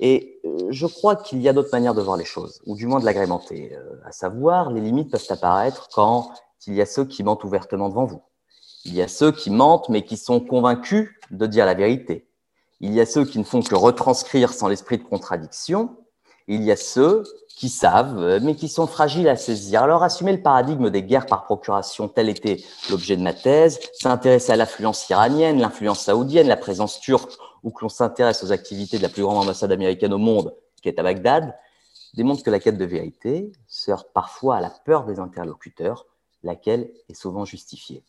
Et 0.00 0.40
euh, 0.44 0.68
je 0.70 0.86
crois 0.86 1.16
qu'il 1.16 1.40
y 1.40 1.48
a 1.48 1.52
d'autres 1.52 1.70
manières 1.72 1.94
de 1.94 2.02
voir 2.02 2.16
les 2.16 2.24
choses, 2.24 2.60
ou 2.66 2.76
du 2.76 2.86
moins 2.86 3.00
de 3.00 3.04
l'agrémenter. 3.04 3.74
Euh, 3.74 3.96
à 4.04 4.12
savoir, 4.12 4.70
les 4.70 4.80
limites 4.80 5.10
peuvent 5.10 5.26
apparaître 5.30 5.88
quand 5.92 6.32
il 6.66 6.74
y 6.74 6.82
a 6.82 6.86
ceux 6.86 7.04
qui 7.04 7.22
mentent 7.22 7.44
ouvertement 7.44 7.88
devant 7.88 8.04
vous. 8.04 8.22
Il 8.84 8.94
y 8.94 9.02
a 9.02 9.08
ceux 9.08 9.32
qui 9.32 9.50
mentent 9.50 9.88
mais 9.88 10.02
qui 10.02 10.16
sont 10.16 10.40
convaincus 10.40 11.10
de 11.30 11.46
dire 11.46 11.66
la 11.66 11.74
vérité. 11.74 12.26
Il 12.80 12.92
y 12.92 13.00
a 13.00 13.06
ceux 13.06 13.24
qui 13.24 13.38
ne 13.38 13.44
font 13.44 13.62
que 13.62 13.74
retranscrire 13.74 14.52
sans 14.52 14.68
l'esprit 14.68 14.98
de 14.98 15.04
contradiction. 15.04 15.96
Il 16.46 16.62
y 16.62 16.70
a 16.70 16.76
ceux 16.76 17.24
qui 17.56 17.70
savent, 17.70 18.18
euh, 18.18 18.38
mais 18.42 18.54
qui 18.54 18.68
sont 18.68 18.86
fragiles 18.86 19.28
à 19.28 19.36
saisir. 19.36 19.82
Alors, 19.82 20.02
assumer 20.02 20.32
le 20.32 20.42
paradigme 20.42 20.90
des 20.90 21.02
guerres 21.02 21.26
par 21.26 21.44
procuration, 21.44 22.06
tel 22.06 22.28
était 22.28 22.62
l'objet 22.90 23.16
de 23.16 23.22
ma 23.22 23.32
thèse, 23.32 23.80
s'intéresser 23.94 24.52
à 24.52 24.56
l'influence 24.56 25.08
iranienne, 25.08 25.58
l'influence 25.58 26.00
saoudienne, 26.00 26.46
la 26.46 26.58
présence 26.58 27.00
turque, 27.00 27.32
ou 27.62 27.70
que 27.70 27.82
l'on 27.82 27.88
s'intéresse 27.88 28.42
aux 28.42 28.52
activités 28.52 28.98
de 28.98 29.02
la 29.02 29.08
plus 29.08 29.22
grande 29.22 29.38
ambassade 29.38 29.72
américaine 29.72 30.12
au 30.12 30.18
monde, 30.18 30.54
qui 30.82 30.88
est 30.88 30.98
à 30.98 31.02
Bagdad, 31.02 31.54
démontre 32.14 32.42
que 32.42 32.50
la 32.50 32.58
quête 32.58 32.78
de 32.78 32.84
vérité 32.84 33.52
se 33.68 33.92
parfois 34.14 34.56
à 34.56 34.60
la 34.60 34.70
peur 34.70 35.04
des 35.04 35.18
interlocuteurs, 35.18 36.06
laquelle 36.42 36.90
est 37.08 37.14
souvent 37.14 37.44
justifiée. 37.44 38.02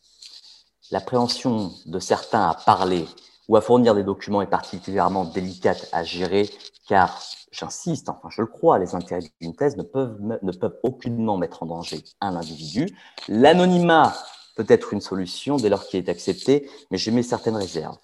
L'appréhension 0.90 1.72
de 1.86 1.98
certains 1.98 2.48
à 2.48 2.54
parler 2.54 3.06
ou 3.48 3.56
à 3.56 3.60
fournir 3.60 3.94
des 3.94 4.04
documents 4.04 4.42
est 4.42 4.46
particulièrement 4.46 5.24
délicate 5.24 5.88
à 5.92 6.04
gérer, 6.04 6.48
car 6.86 7.20
j'insiste, 7.50 8.08
enfin 8.08 8.28
je 8.30 8.42
le 8.42 8.46
crois, 8.46 8.78
les 8.78 8.94
intérêts 8.94 9.22
d'une 9.40 9.54
thèse 9.54 9.76
ne 9.76 9.82
peuvent, 9.82 10.18
ne 10.20 10.52
peuvent 10.52 10.78
aucunement 10.82 11.36
mettre 11.36 11.62
en 11.62 11.66
danger 11.66 12.04
un 12.20 12.36
individu. 12.36 12.88
L'anonymat 13.28 14.14
peut 14.56 14.66
être 14.68 14.92
une 14.92 15.00
solution 15.00 15.56
dès 15.56 15.68
lors 15.68 15.86
qu'il 15.86 16.00
est 16.04 16.08
accepté, 16.08 16.68
mais 16.90 16.98
j'émets 16.98 17.22
certaines 17.22 17.56
réserves. 17.56 17.96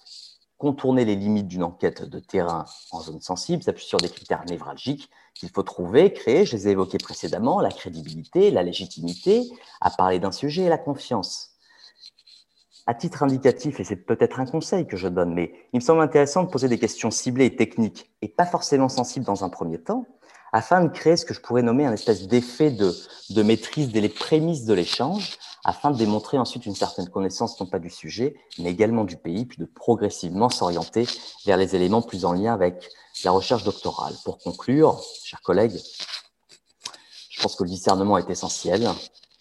Contourner 0.57 1.03
les 1.03 1.15
limites 1.15 1.47
d'une 1.47 1.63
enquête 1.63 2.03
de 2.03 2.19
terrain 2.19 2.65
en 2.91 3.01
zone 3.01 3.19
sensible 3.19 3.61
s'appuie 3.61 3.85
sur 3.85 3.97
des 3.97 4.09
critères 4.09 4.45
névralgiques 4.45 5.09
qu'il 5.33 5.49
faut 5.49 5.63
trouver, 5.63 6.13
créer, 6.13 6.45
je 6.45 6.55
les 6.55 6.69
ai 6.69 6.71
évoqués 6.71 6.97
précédemment, 6.97 7.59
la 7.59 7.69
crédibilité, 7.69 8.51
la 8.51 8.63
légitimité, 8.63 9.43
à 9.81 9.89
parler 9.89 10.17
d'un 10.19 10.31
sujet 10.31 10.63
et 10.63 10.69
la 10.69 10.77
confiance. 10.77 11.51
À 12.87 12.93
titre 12.93 13.23
indicatif, 13.23 13.79
et 13.79 13.83
c'est 13.83 13.97
peut-être 13.97 14.39
un 14.39 14.45
conseil 14.45 14.87
que 14.87 14.95
je 14.95 15.09
donne, 15.09 15.33
mais 15.33 15.53
il 15.73 15.77
me 15.77 15.83
semble 15.83 16.01
intéressant 16.01 16.43
de 16.43 16.49
poser 16.49 16.69
des 16.69 16.79
questions 16.79 17.11
ciblées 17.11 17.47
et 17.47 17.55
techniques, 17.55 18.09
et 18.21 18.29
pas 18.29 18.45
forcément 18.45 18.87
sensibles 18.87 19.25
dans 19.25 19.43
un 19.43 19.49
premier 19.49 19.79
temps, 19.79 20.05
afin 20.53 20.81
de 20.81 20.89
créer 20.89 21.17
ce 21.17 21.25
que 21.25 21.33
je 21.33 21.41
pourrais 21.41 21.63
nommer 21.63 21.85
un 21.85 21.91
espèce 21.91 22.27
d'effet 22.27 22.71
de, 22.71 22.93
de 23.31 23.43
maîtrise 23.43 23.91
des 23.91 24.07
prémices 24.07 24.63
de 24.63 24.73
l'échange, 24.73 25.37
afin 25.65 25.91
de 25.91 25.97
démontrer 25.97 26.37
ensuite 26.37 26.65
une 26.65 26.75
certaine 26.75 27.09
connaissance 27.09 27.59
non 27.59 27.65
pas 27.65 27.79
du 27.79 27.89
sujet, 27.89 28.35
mais 28.59 28.69
également 28.69 29.03
du 29.03 29.17
pays, 29.17 29.45
puis 29.45 29.57
de 29.57 29.65
progressivement 29.65 30.49
s'orienter 30.49 31.07
vers 31.45 31.57
les 31.57 31.75
éléments 31.75 32.03
plus 32.03 32.23
en 32.23 32.33
lien 32.33 32.53
avec 32.53 32.87
la 33.23 33.31
recherche 33.31 33.63
doctorale. 33.63 34.13
Pour 34.23 34.37
conclure, 34.37 35.01
chers 35.23 35.41
collègues, 35.41 35.77
je 37.31 37.41
pense 37.41 37.55
que 37.55 37.63
le 37.63 37.69
discernement 37.69 38.17
est 38.17 38.29
essentiel 38.29 38.87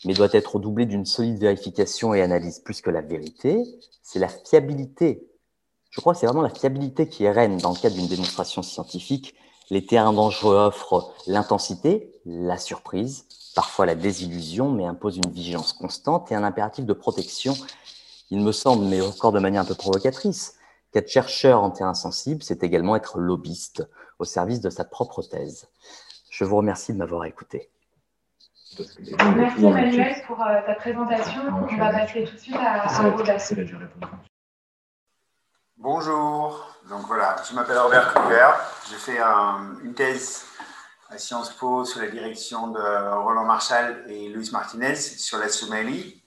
mais 0.05 0.14
doit 0.14 0.29
être 0.33 0.59
doublé 0.59 0.87
d'une 0.87 1.07
solide 1.07 1.39
vérification 1.39 2.14
et 2.14 2.22
analyse 2.22 2.59
plus 2.61 2.81
que 2.81 2.91
la 2.91 3.01
vérité, 3.01 3.64
c'est 4.03 4.18
la 4.18 4.29
fiabilité. 4.29 5.27
Je 5.91 6.01
crois 6.01 6.12
que 6.12 6.20
c'est 6.20 6.27
vraiment 6.27 6.43
la 6.43 6.51
fiabilité 6.51 7.09
qui 7.09 7.25
est 7.25 7.31
reine 7.31 7.57
dans 7.59 7.70
le 7.70 7.79
cadre 7.79 7.95
d'une 7.95 8.09
démonstration 8.09 8.62
scientifique. 8.62 9.35
Les 9.71 9.87
terrains 9.87 10.12
dangereux 10.12 10.57
offrent 10.57 11.12
l'intensité, 11.27 12.12
la 12.27 12.59
surprise, 12.59 13.27
parfois 13.55 13.87
la 13.87 13.95
désillusion, 13.95 14.71
mais 14.71 14.85
imposent 14.85 15.17
une 15.17 15.31
vigilance 15.31 15.73
constante 15.73 16.31
et 16.31 16.35
un 16.35 16.45
impératif 16.45 16.85
de 16.85 16.93
protection. 16.93 17.55
Il 18.31 18.41
me 18.41 18.53
semble, 18.53 18.85
mais 18.85 19.01
encore 19.01 19.33
de 19.33 19.41
manière 19.41 19.62
un 19.62 19.67
peu 19.67 19.75
provocatrice, 19.75 20.57
qu'être 20.93 21.09
chercheur 21.09 21.62
en 21.62 21.71
terrain 21.71 21.95
sensible, 21.95 22.43
c'est 22.43 22.62
également 22.62 22.97
être 22.97 23.19
lobbyiste 23.19 23.89
au 24.19 24.25
service 24.25 24.61
de 24.61 24.71
sa 24.71 24.85
propre 24.85 25.23
thèse. 25.23 25.69
Je 26.31 26.45
vous 26.45 26.57
remercie 26.57 26.93
de 26.93 26.99
m'avoir 26.99 27.25
écouté. 27.25 27.71
Merci 29.37 29.65
Emmanuel 29.65 30.17
pour 30.27 30.41
euh, 30.43 30.61
ta 30.67 30.75
présentation. 30.75 31.43
On 31.49 31.77
va 31.77 31.93
passer 31.93 32.25
tout 32.25 32.35
de 32.35 32.39
suite 32.39 32.57
à, 32.57 32.87
Robert. 33.03 33.39
Bonjour, 35.77 36.72
donc 36.89 37.07
voilà, 37.09 37.37
je 37.49 37.55
m'appelle 37.55 37.79
Robert 37.79 38.14
Kruger. 38.14 38.51
J'ai 38.89 38.97
fait 38.97 39.18
une 39.83 39.93
thèse 39.93 40.45
à 41.11 41.18
Sciences 41.18 41.51
Po 41.51 41.85
sous 41.85 41.99
la 41.99 42.09
direction 42.09 42.68
de 42.68 42.81
Roland 42.81 43.45
Marshall 43.45 44.05
et 44.09 44.29
Luis 44.29 44.51
Martinez 44.53 44.95
sur 44.95 45.38
la 45.38 45.49
Somalie. 45.49 46.22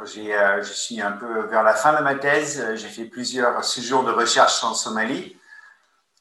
Euh, 0.00 0.62
je 0.62 0.72
suis 0.72 1.00
un 1.00 1.12
peu 1.12 1.42
vers 1.46 1.62
la 1.62 1.74
fin 1.74 1.92
de 1.92 2.02
ma 2.02 2.16
thèse. 2.16 2.74
J'ai 2.74 2.88
fait 2.88 3.04
plusieurs 3.04 3.64
séjours 3.64 4.02
de 4.02 4.10
recherche 4.10 4.64
en 4.64 4.74
Somalie. 4.74 5.36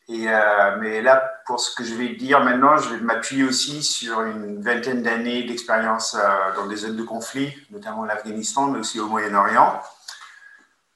Euh, 0.09 0.77
mais 0.79 1.01
là, 1.01 1.23
pour 1.45 1.59
ce 1.59 1.73
que 1.73 1.83
je 1.83 1.95
vais 1.95 2.09
dire 2.09 2.43
maintenant, 2.43 2.77
je 2.77 2.89
vais 2.89 3.01
m'appuyer 3.01 3.43
aussi 3.43 3.81
sur 3.81 4.21
une 4.21 4.61
vingtaine 4.61 5.01
d'années 5.01 5.43
d'expérience 5.43 6.15
euh, 6.15 6.55
dans 6.55 6.67
des 6.67 6.75
zones 6.75 6.97
de 6.97 7.03
conflit, 7.03 7.53
notamment 7.69 8.03
l'Afghanistan, 8.03 8.67
mais 8.67 8.79
aussi 8.79 8.99
au 8.99 9.07
Moyen-Orient. 9.07 9.81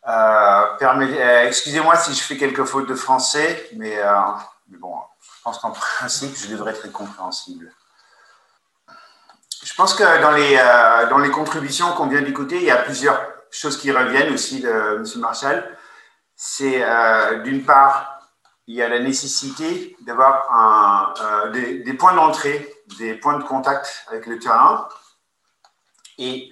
Euh, 0.07 1.45
excusez-moi 1.48 1.95
si 1.95 2.14
je 2.14 2.22
fais 2.22 2.38
quelques 2.38 2.65
fautes 2.65 2.88
de 2.88 2.95
français, 2.95 3.69
mais, 3.76 3.98
mais 4.69 4.77
bon, 4.77 4.95
je 5.22 5.41
pense 5.44 5.60
qu'en 5.60 5.72
principe, 5.98 6.36
je 6.38 6.48
devrais 6.48 6.72
être 6.72 6.91
compréhensible. 6.91 7.72
Je 9.64 9.73
pense 9.73 9.95
que 9.95 10.03
dans 11.07 11.18
les, 11.18 11.32
contributions 11.32 11.91
qu'on 11.94 12.07
vient 12.07 12.22
d'écouter, 12.22 12.57
il 12.57 12.64
y 12.64 12.72
a 12.72 12.77
plusieurs 12.77 13.19
choses 13.49 13.77
qui 13.77 13.91
reviennent 13.91 14.34
aussi 14.34 14.61
de 14.61 14.98
M. 14.98 15.06
Marshall. 15.18 15.77
C'est 16.36 16.84
d'une 17.44 17.65
part 17.65 18.15
il 18.68 18.76
y 18.76 18.82
a 18.82 18.90
la 18.90 18.99
nécessité 18.99 19.95
d'avoir 20.02 21.14
euh, 21.22 21.52
des, 21.52 21.80
des, 21.80 21.94
points 21.94 22.14
d'entrée 22.14 22.73
des 22.98 23.15
points 23.15 23.38
de 23.38 23.44
contact 23.44 24.06
avec 24.10 24.26
le 24.26 24.40
terrain. 24.40 24.88
Et 26.18 26.52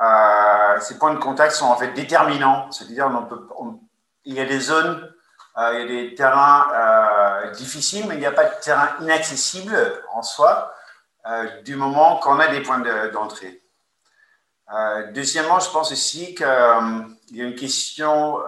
euh, 0.00 0.80
ces 0.80 0.98
points 0.98 1.12
de 1.12 1.18
contact 1.18 1.52
sont 1.52 1.66
en 1.66 1.76
fait 1.76 1.92
déterminants, 1.92 2.70
c'est-à-dire 2.72 3.10
il 4.24 4.34
y 4.34 4.40
a 4.40 4.46
des 4.46 4.60
zones, 4.60 5.12
euh, 5.58 5.72
il 5.74 5.80
y 5.80 5.82
a 5.82 5.86
des 5.86 6.14
terrains 6.14 6.68
euh, 6.72 7.50
difficiles, 7.50 8.06
mais 8.08 8.14
il 8.14 8.20
n'y 8.20 8.26
a 8.26 8.32
pas 8.32 8.44
de 8.44 8.60
terrain 8.62 8.96
inaccessible 9.00 9.76
en 10.12 10.22
soi 10.22 10.74
du 11.64 11.76
moment 11.76 12.16
qu'on 12.16 12.40
a 12.40 12.48
des 12.48 12.62
points 12.62 12.82
d'entrée. 13.12 13.62
deuxièmement, 15.12 15.60
je 15.60 15.70
pense 15.70 15.92
aussi 15.92 16.34
qu'il 16.34 16.46
y 17.32 17.42
a 17.42 17.44
une 17.44 17.54
question 17.54 18.38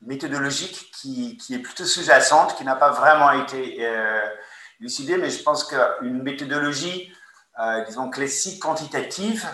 méthodologique 0.00 0.90
qui, 1.00 1.36
qui, 1.36 1.54
est 1.54 1.60
plutôt 1.60 1.84
sous-jacente, 1.84 2.56
qui 2.56 2.64
n'a 2.64 2.74
pas 2.74 2.90
vraiment 2.90 3.30
été 3.30 3.88
lucidée, 4.80 5.16
mais 5.16 5.30
je 5.30 5.44
pense 5.44 5.62
qu'une 5.62 6.24
méthodologie, 6.24 7.14
disons, 7.86 8.10
classique 8.10 8.60
quantitative, 8.60 9.46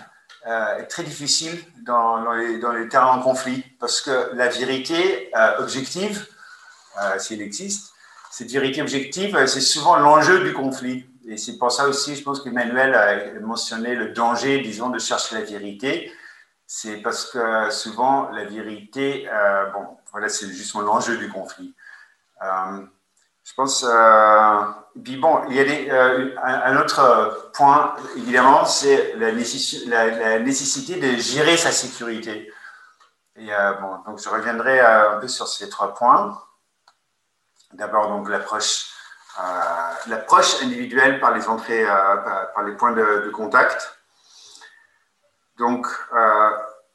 est 0.45 0.87
très 0.87 1.03
difficile 1.03 1.63
dans, 1.83 2.33
les, 2.33 2.87
terrains 2.89 3.17
en 3.17 3.21
conflit 3.21 3.63
parce 3.79 4.01
que 4.01 4.31
la 4.35 4.47
vérité 4.47 5.29
euh, 5.35 5.57
objective, 5.59 6.27
euh, 7.01 7.19
s'il 7.19 7.41
existe, 7.41 7.93
cette 8.31 8.51
vérité 8.51 8.81
objective, 8.81 9.45
c'est 9.47 9.61
souvent 9.61 9.97
l'enjeu 9.97 10.43
du 10.43 10.53
conflit. 10.53 11.05
Et 11.27 11.37
c'est 11.37 11.57
pour 11.57 11.71
ça 11.71 11.87
aussi, 11.87 12.15
je 12.15 12.23
pense 12.23 12.41
qu'Emmanuel 12.41 12.95
a 12.95 13.39
mentionné 13.41 13.95
le 13.95 14.09
danger, 14.09 14.59
disons, 14.61 14.89
de 14.89 14.99
chercher 14.99 15.35
la 15.35 15.41
vérité. 15.41 16.11
C'est 16.65 16.97
parce 16.97 17.25
que 17.31 17.69
souvent, 17.71 18.29
la 18.29 18.45
vérité, 18.45 19.27
bon, 19.73 19.97
voilà, 20.11 20.29
c'est 20.29 20.47
justement 20.47 20.83
l'enjeu 20.83 21.17
du 21.17 21.29
conflit. 21.29 21.75
Je 23.49 23.53
pense 23.55 23.83
puis 25.03 25.17
bon, 25.17 25.43
il 25.49 25.55
y 25.55 25.59
a 25.59 25.93
euh, 25.93 26.35
un, 26.43 26.77
autre 26.77 27.51
point, 27.53 27.95
évidemment, 28.15 28.65
c'est 28.65 29.13
la, 29.15 29.31
nécessité 29.31 30.99
de 30.99 31.17
gérer 31.17 31.57
sa 31.57 31.71
sécurité. 31.71 32.51
Et 33.35 33.53
euh, 33.53 33.73
bon, 33.73 33.97
donc 34.05 34.21
je 34.21 34.29
reviendrai 34.29 34.79
euh, 34.79 35.15
un 35.15 35.19
peu 35.19 35.27
sur 35.27 35.47
ces 35.47 35.69
trois 35.69 35.93
points. 35.93 36.41
D'abord, 37.73 38.09
donc 38.09 38.29
l'approche, 38.29 38.87
l'approche 40.07 40.61
individuelle 40.63 41.19
par 41.19 41.35
les 41.35 41.47
entrées, 41.47 41.85
par, 41.85 42.63
les 42.63 42.73
points 42.73 42.93
de, 42.93 43.23
de 43.25 43.29
contact. 43.29 43.95
Donc, 45.59 45.85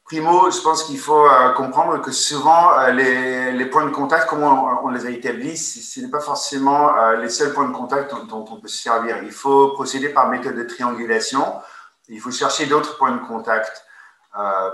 Primo, 0.05 0.51
je 0.51 0.61
pense 0.61 0.83
qu'il 0.83 0.99
faut 0.99 1.27
euh, 1.27 1.49
comprendre 1.53 1.99
que 1.99 2.11
souvent, 2.11 2.77
euh, 2.77 2.91
les, 2.91 3.65
points 3.65 3.85
de 3.85 3.89
contact, 3.89 4.29
comment 4.29 4.83
on, 4.83 4.89
les 4.89 5.07
a 5.07 5.09
établis, 5.09 5.57
ce 5.57 5.99
n'est 5.99 6.11
pas 6.11 6.19
forcément 6.19 6.95
euh, 6.95 7.15
les 7.15 7.29
seuls 7.29 7.51
points 7.53 7.67
de 7.67 7.73
contact 7.73 8.13
dont, 8.29 8.45
on 8.51 8.59
peut 8.59 8.67
se 8.67 8.83
servir. 8.83 9.23
Il 9.23 9.31
faut 9.31 9.69
procéder 9.69 10.09
par 10.09 10.29
méthode 10.29 10.57
de 10.57 10.63
triangulation. 10.63 11.55
Il 12.07 12.21
faut 12.21 12.29
chercher 12.29 12.67
d'autres 12.67 12.99
points 12.99 13.15
de 13.15 13.25
contact. 13.25 13.83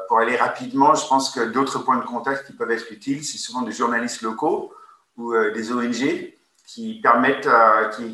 pour 0.07 0.19
aller 0.19 0.35
rapidement, 0.35 0.95
je 0.95 1.07
pense 1.07 1.29
que 1.29 1.39
d'autres 1.39 1.79
points 1.79 1.99
de 1.99 2.05
contact 2.05 2.47
qui 2.47 2.53
peuvent 2.53 2.71
être 2.71 2.91
utiles, 2.91 3.23
c'est 3.23 3.37
souvent 3.37 3.61
des 3.61 3.71
journalistes 3.71 4.21
locaux 4.21 4.73
ou 5.15 5.33
des 5.33 5.71
ONG 5.71 6.33
qui 6.67 6.99
permettent, 7.01 7.47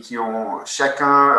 qui, 0.04 0.20
ont 0.20 0.64
chacun 0.66 1.36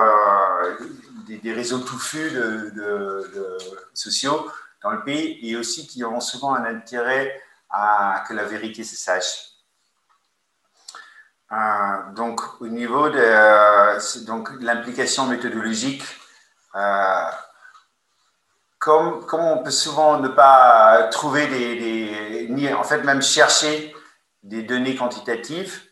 des, 1.29 1.53
réseaux 1.53 1.79
touffus 1.79 2.31
de 2.33 3.59
sociaux 3.95 4.45
dans 4.83 4.91
le 4.91 5.03
pays 5.03 5.39
et 5.43 5.57
aussi 5.57 5.87
qui 5.87 6.05
ont 6.05 6.21
souvent 6.21 6.55
un 6.55 6.65
intérêt 6.65 7.41
à 7.71 8.25
que 8.27 8.35
la 8.35 8.45
vérité 8.45 8.85
se 8.85 8.97
sache. 8.97 9.49
Euh, 11.51 12.13
donc, 12.15 12.61
au 12.61 12.69
niveau 12.69 13.09
de 13.09 14.27
donc, 14.27 14.51
l'implication 14.61 15.27
méthodologique, 15.27 16.05
euh, 16.75 17.31
comme, 18.79 19.25
comme, 19.27 19.41
on 19.41 19.63
peut 19.63 19.71
souvent 19.71 20.19
ne 20.19 20.29
pas 20.29 21.09
trouver 21.11 21.47
des, 21.47 22.47
ni 22.51 22.73
en 22.73 22.85
fait 22.85 23.03
même 23.03 23.23
chercher 23.23 23.95
des 24.43 24.63
données 24.63 24.95
quantitatives, 24.95 25.83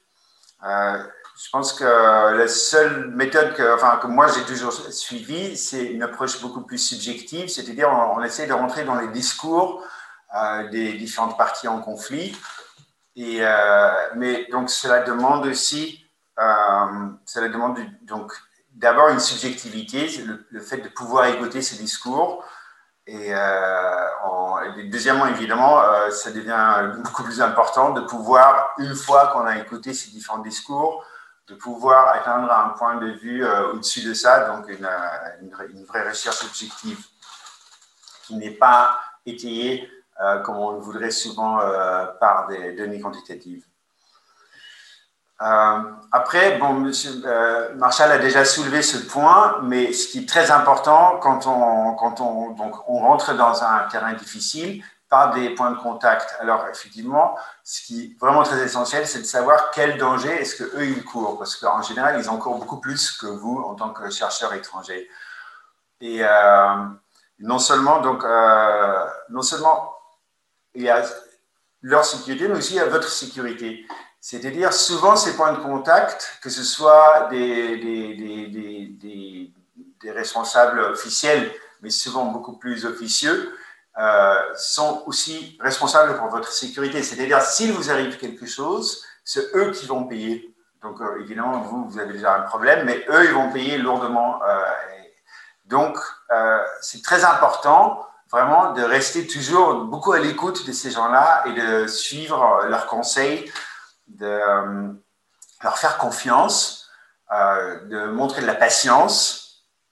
euh, 0.64 1.02
je 1.36 1.50
pense 1.50 1.74
que 1.74 1.84
la 1.84 2.48
seule 2.48 3.10
méthode 3.10 3.54
que, 3.54 3.74
enfin, 3.74 3.98
que 4.00 4.06
moi 4.06 4.26
j'ai 4.28 4.44
toujours 4.44 4.72
suivie, 4.72 5.56
c'est 5.56 5.84
une 5.84 6.02
approche 6.02 6.40
beaucoup 6.40 6.62
plus 6.62 6.78
subjective, 6.78 7.48
c'est-à-dire 7.48 7.90
on, 7.90 8.22
essaie 8.22 8.46
de 8.46 8.54
rentrer 8.54 8.84
dans 8.84 8.94
les 8.94 9.08
discours 9.08 9.84
euh, 10.34 10.68
des 10.70 10.94
différentes 10.94 11.36
parties 11.36 11.68
en 11.68 11.80
conflit. 11.80 12.34
Et, 13.16 13.38
euh, 13.40 13.90
mais 14.14 14.46
donc 14.50 14.70
cela 14.70 15.02
demande 15.02 15.46
aussi, 15.46 16.06
euh, 16.38 17.08
cela 17.26 17.48
demande 17.48 17.80
donc 18.02 18.32
d'abord 18.72 19.10
une 19.10 19.20
subjectivité, 19.20 20.08
le, 20.50 20.60
fait 20.60 20.78
de 20.78 20.88
pouvoir 20.88 21.26
écouter 21.26 21.60
ces 21.60 21.76
discours. 21.76 22.44
Et 23.06 23.32
deuxièmement, 24.90 25.26
évidemment, 25.26 25.80
ça 26.10 26.32
devient 26.32 26.92
beaucoup 27.04 27.22
plus 27.22 27.40
important 27.40 27.90
de 27.90 28.00
pouvoir, 28.00 28.74
une 28.78 28.96
fois 28.96 29.28
qu'on 29.28 29.46
a 29.46 29.58
écouté 29.58 29.94
ces 29.94 30.10
différents 30.10 30.40
discours, 30.40 31.04
de 31.48 31.54
pouvoir 31.54 32.08
atteindre 32.08 32.50
un 32.52 32.70
point 32.70 32.96
de 32.96 33.06
vue 33.06 33.44
euh, 33.44 33.72
au-dessus 33.72 34.02
de 34.02 34.14
ça, 34.14 34.48
donc 34.48 34.68
une, 34.68 34.84
euh, 34.84 35.68
une, 35.72 35.84
vraie 35.84 36.08
recherche 36.08 36.42
objective 36.44 36.98
qui 38.24 38.34
n'est 38.34 38.50
pas 38.50 38.98
étayée 39.24 39.88
euh, 40.20 40.40
comme 40.40 40.56
on 40.56 40.72
le 40.72 40.80
voudrait 40.80 41.10
souvent 41.10 41.58
par 42.18 42.48
des 42.48 42.72
données 42.72 43.00
quantitatives. 43.00 43.64
après, 45.38 46.58
bon, 46.58 46.72
Monsieur 46.72 47.12
Marshall 47.76 48.10
a 48.10 48.18
déjà 48.18 48.44
soulevé 48.44 48.82
ce 48.82 48.98
point, 48.98 49.60
mais 49.62 49.92
ce 49.92 50.08
qui 50.08 50.20
est 50.20 50.28
très 50.28 50.50
important 50.50 51.18
quand 51.20 51.46
on, 51.46 51.94
quand 51.94 52.20
on, 52.20 52.50
donc, 52.54 52.88
on 52.88 52.98
rentre 52.98 53.34
dans 53.34 53.62
un 53.62 53.80
terrain 53.90 54.14
difficile, 54.14 54.82
par 55.08 55.34
des 55.34 55.50
points 55.50 55.70
de 55.70 55.78
contact. 55.78 56.36
Alors, 56.40 56.66
effectivement, 56.68 57.36
ce 57.62 57.82
qui 57.82 58.04
est 58.04 58.20
vraiment 58.20 58.42
très 58.42 58.62
essentiel, 58.62 59.06
c'est 59.06 59.20
de 59.20 59.24
savoir 59.24 59.70
quel 59.70 59.98
danger 59.98 60.30
est-ce 60.30 60.62
qu'eux, 60.62 60.86
ils 60.86 61.04
courent. 61.04 61.38
Parce 61.38 61.56
qu'en 61.56 61.82
général, 61.82 62.20
ils 62.20 62.28
en 62.28 62.38
courent 62.38 62.58
beaucoup 62.58 62.80
plus 62.80 63.12
que 63.12 63.26
vous 63.26 63.58
en 63.58 63.74
tant 63.74 63.90
que 63.90 64.10
chercheur 64.10 64.52
étranger. 64.54 65.08
Et 66.00 66.24
euh, 66.24 66.76
non 67.38 67.58
seulement, 67.58 68.00
donc, 68.00 68.24
euh, 68.24 69.06
non 69.28 69.42
seulement 69.42 69.94
il 70.74 70.82
y 70.82 70.90
a 70.90 71.02
leur 71.82 72.04
sécurité, 72.04 72.48
mais 72.48 72.58
aussi 72.58 72.74
il 72.74 72.78
y 72.78 72.80
a 72.80 72.86
votre 72.86 73.08
sécurité. 73.08 73.86
C'est-à-dire, 74.20 74.72
souvent, 74.72 75.14
ces 75.14 75.36
points 75.36 75.52
de 75.52 75.62
contact, 75.62 76.40
que 76.42 76.50
ce 76.50 76.64
soit 76.64 77.28
des, 77.30 79.52
responsables 80.04 80.80
officiels, 80.80 81.52
mais 81.82 81.90
souvent 81.90 82.26
beaucoup 82.26 82.56
plus 82.56 82.86
officieux, 82.86 83.52
euh, 83.98 84.34
sont 84.56 85.04
aussi 85.06 85.56
responsables 85.58 86.18
pour 86.18 86.28
votre 86.28 86.52
sécurité. 86.52 87.02
C'est-à-dire, 87.02 87.40
s'il 87.40 87.72
vous 87.72 87.90
arrive 87.90 88.18
quelque 88.18 88.44
chose, 88.44 89.02
c'est 89.24 89.54
eux 89.54 89.70
qui 89.70 89.86
vont 89.86 90.04
payer. 90.04 90.54
Donc, 90.82 91.00
euh, 91.00 91.20
évidemment, 91.20 91.60
vous, 91.60 91.88
vous 91.88 91.98
avez 91.98 92.12
déjà 92.12 92.36
un 92.36 92.42
problème, 92.42 92.84
mais 92.84 93.02
eux, 93.08 93.24
ils 93.24 93.32
vont 93.32 93.50
payer 93.50 93.78
lourdement. 93.78 94.42
Euh, 94.42 94.62
donc, 95.64 95.98
c'est 96.80 97.02
très 97.02 97.24
important, 97.24 98.06
vraiment, 98.30 98.72
de 98.72 98.82
rester 98.82 99.26
toujours 99.26 99.74
beaucoup 99.86 100.12
à 100.12 100.18
l'écoute 100.20 100.64
de 100.66 100.72
ces 100.72 100.92
gens-là 100.92 101.42
et 101.46 101.54
de 101.54 101.86
suivre 101.88 102.66
leurs 102.68 102.86
conseils, 102.86 103.50
de 104.06 104.38
leur 105.62 105.78
faire 105.78 105.98
confiance, 105.98 106.88
de 107.32 108.06
montrer 108.06 108.42
de 108.42 108.46
la 108.46 108.54
patience 108.54 109.45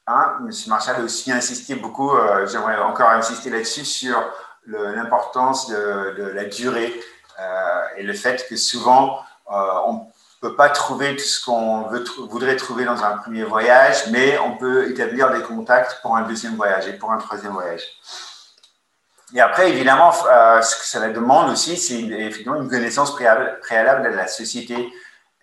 Hein, 0.07 0.37
M. 0.41 0.51
Marshall 0.67 0.97
a 0.97 1.01
aussi 1.01 1.33
insisté 1.33 1.77
beaucoup, 1.77 2.15
euh, 2.15 2.47
j'aimerais 2.47 2.77
encore 2.77 3.09
insister 3.09 3.49
là-dessus, 3.49 3.87
sur 3.87 4.23
l'importance 4.67 5.69
de, 5.69 6.33
la 6.35 6.45
durée 6.45 6.93
euh, 7.41 7.83
et 7.97 8.03
le 8.03 8.13
fait 8.13 8.47
que 8.49 8.57
souvent, 8.57 9.21
euh, 9.51 9.55
on 9.87 9.93
ne 9.95 10.01
peut 10.41 10.57
pas 10.57 10.69
trouver 10.69 11.17
tout 11.17 11.25
ce 11.25 11.43
qu'on 11.43 11.89
voudrait 12.29 12.57
trouver 12.57 12.85
dans 12.85 13.03
un 13.03 13.17
premier 13.17 13.45
voyage, 13.45 14.09
mais 14.11 14.39
on 14.39 14.57
peut 14.59 14.91
établir 14.91 15.33
des 15.33 15.43
contacts 15.43 16.01
pour 16.03 16.17
un 16.17 16.23
deuxième 16.23 16.57
voyage 16.57 16.87
et 16.87 16.95
pour 16.95 17.11
un 17.11 17.19
troisième 17.19 17.53
voyage. 17.53 17.83
Et 19.35 19.41
après, 19.41 19.71
évidemment, 19.71 20.13
ce 20.13 20.77
que 20.77 20.85
cela 20.85 21.09
demande 21.09 21.51
aussi, 21.51 21.77
c'est 21.77 22.01
effectivement 22.01 22.57
une 22.57 22.69
connaissance 22.69 23.15
préalable, 23.15 23.59
préalable 23.61 24.11
de 24.11 24.17
la 24.17 24.27
société 24.27 24.93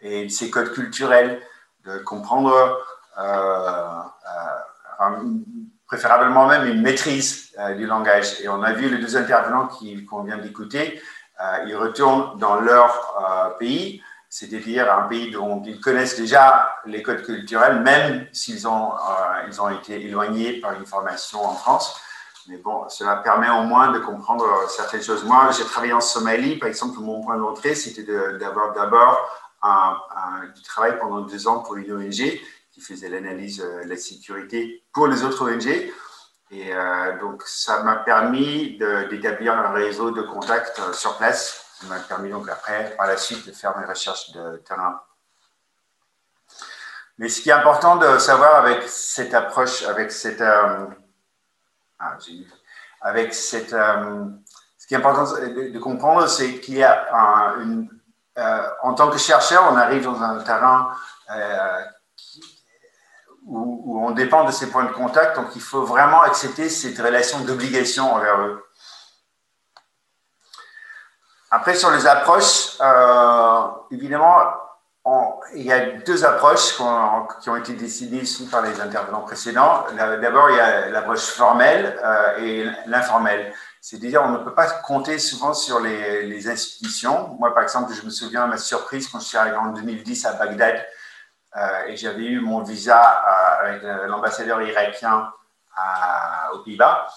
et 0.01 0.29
ses 0.29 0.49
codes 0.49 0.71
culturels, 0.71 1.41
de 1.85 1.97
comprendre 1.97 2.79
préférablement 5.87 6.47
même 6.47 6.65
une 6.67 6.81
maîtrise 6.81 7.51
euh, 7.59 7.73
du 7.75 7.85
langage. 7.85 8.39
Et 8.41 8.49
on 8.49 8.63
a 8.63 8.71
vu 8.73 8.89
les 8.89 8.97
deux 8.97 9.17
intervenants 9.17 9.67
qu'on 10.09 10.23
vient 10.23 10.37
d'écouter, 10.37 11.01
ils 11.65 11.75
retournent 11.75 12.37
dans 12.37 12.59
leur 12.59 13.57
pays, 13.57 13.99
c'est-à-dire 14.29 14.93
un 14.93 15.07
pays 15.07 15.31
dont 15.31 15.63
ils 15.65 15.81
connaissent 15.81 16.15
déjà 16.15 16.71
les 16.85 17.01
codes 17.01 17.23
culturels, 17.23 17.81
même 17.81 18.27
s'ils 18.31 18.67
ont, 18.67 18.91
ils 19.47 19.59
ont 19.59 19.69
été 19.69 20.05
éloignés 20.05 20.61
par 20.61 20.73
une 20.73 20.85
formation 20.85 21.43
en 21.43 21.55
France. 21.55 21.99
Mais 22.47 22.57
bon, 22.57 22.87
cela 22.89 23.17
permet 23.17 23.49
au 23.49 23.63
moins 23.63 23.91
de 23.91 23.99
comprendre 23.99 24.45
certaines 24.69 25.03
choses. 25.03 25.23
Moi, 25.23 25.49
j'ai 25.57 25.63
travaillé 25.63 25.93
en 25.93 26.01
Somalie, 26.01 26.57
par 26.57 26.69
exemple, 26.69 26.99
mon 26.99 27.23
point 27.23 27.37
d'entrée, 27.37 27.75
c'était 27.75 28.03
d'avoir 28.37 28.73
d'abord 28.73 29.17
un, 29.61 29.97
du 30.55 30.61
travail 30.63 30.97
pendant 30.99 31.21
deux 31.21 31.47
ans 31.47 31.59
pour 31.59 31.75
une 31.75 31.91
ONG 31.93 32.39
faisait 32.81 33.09
l'analyse 33.09 33.59
de 33.59 33.87
la 33.87 33.97
sécurité 33.97 34.83
pour 34.93 35.07
les 35.07 35.23
autres 35.23 35.49
ONG. 35.49 35.67
Et 36.53 36.73
donc, 37.21 37.43
ça 37.45 37.81
m'a 37.83 37.95
permis 37.95 38.77
d'établir 38.77 39.57
un 39.57 39.71
réseau 39.71 40.11
de 40.11 40.21
contacts 40.21 40.81
sur 40.93 41.17
place. 41.17 41.65
Ça 41.79 41.87
m'a 41.87 41.99
permis 41.99 42.29
donc 42.29 42.49
après, 42.49 42.93
par 42.97 43.07
la 43.07 43.15
suite, 43.15 43.47
de 43.47 43.53
faire 43.53 43.77
mes 43.77 43.85
recherches 43.85 44.31
de 44.31 44.57
terrain. 44.57 45.01
Mais 47.17 47.29
ce 47.29 47.39
qui 47.41 47.49
est 47.49 47.53
important 47.53 47.95
de 47.95 48.17
savoir 48.17 48.55
avec 48.55 48.83
cette 48.83 49.33
approche, 49.33 49.83
avec 49.83 50.11
cette, 50.11 50.41
ah, 50.41 50.89
avec 53.01 53.33
cette, 53.33 53.69
ce 53.69 54.87
qui 54.87 54.93
est 54.93 54.97
important 54.97 55.23
de, 55.23 55.79
comprendre, 55.79 56.27
c'est 56.27 56.59
qu'il 56.59 56.79
y 56.79 56.83
a 56.83 57.55
une, 57.61 57.87
euh, 58.37 58.69
en 58.81 58.93
tant 58.93 59.09
que 59.09 59.17
chercheur, 59.17 59.69
on 59.71 59.75
arrive 59.75 60.03
dans 60.03 60.21
un 60.21 60.39
terrain 60.43 60.95
euh, 63.47 63.53
où, 63.53 64.05
on 64.05 64.11
dépend 64.11 64.43
de 64.43 64.51
ces 64.51 64.69
points 64.69 64.85
de 64.85 64.91
contact, 64.91 65.35
donc 65.35 65.55
il 65.55 65.61
faut 65.61 65.83
vraiment 65.83 66.21
accepter 66.21 66.69
cette 66.69 66.97
relation 66.97 67.39
d'obligation 67.41 68.13
envers 68.13 68.39
eux. 68.41 68.63
Après, 71.49 71.75
sur 71.75 71.91
les 71.91 72.07
approches, 72.07 72.77
euh, 72.79 73.67
évidemment, 73.91 74.37
il 75.55 75.63
y 75.63 75.71
a 75.71 75.97
deux 75.97 76.23
approches 76.23 76.77
qui 77.41 77.49
ont 77.49 77.55
été 77.55 77.73
décidées 77.73 78.19
ici 78.19 78.47
par 78.47 78.61
les 78.61 78.79
intervenants 78.79 79.21
précédents. 79.21 79.85
D'abord, 79.97 80.49
il 80.51 80.57
y 80.57 80.59
a 80.59 80.89
l'approche 80.89 81.25
formelle 81.25 81.99
et 82.37 82.65
l'informelle. 82.85 83.51
C'est-à-dire, 83.81 84.21
on 84.23 84.29
ne 84.29 84.37
peut 84.37 84.53
pas 84.53 84.69
compter 84.69 85.17
souvent 85.17 85.55
sur 85.55 85.79
les, 85.79 86.47
institutions. 86.47 87.35
Moi, 87.39 87.51
par 87.53 87.63
exemple, 87.63 87.91
je 87.93 88.03
me 88.03 88.11
souviens 88.11 88.45
de 88.45 88.51
ma 88.51 88.57
surprise 88.57 89.07
quand 89.07 89.19
je 89.19 89.25
suis 89.25 89.37
arrivé 89.37 89.57
en 89.57 89.71
2010 89.71 90.25
à 90.27 90.33
Bagdad 90.33 90.75
euh, 90.75 90.81
et 91.87 91.95
j'avais 91.97 92.25
eu 92.25 92.39
mon 92.39 92.61
visa 92.61 92.99
euh, 93.01 93.67
avec 93.67 93.83
l'ambassadeur 94.07 94.61
irakien 94.61 95.31
aux 96.53 96.59
Pays-Bas. 96.59 97.07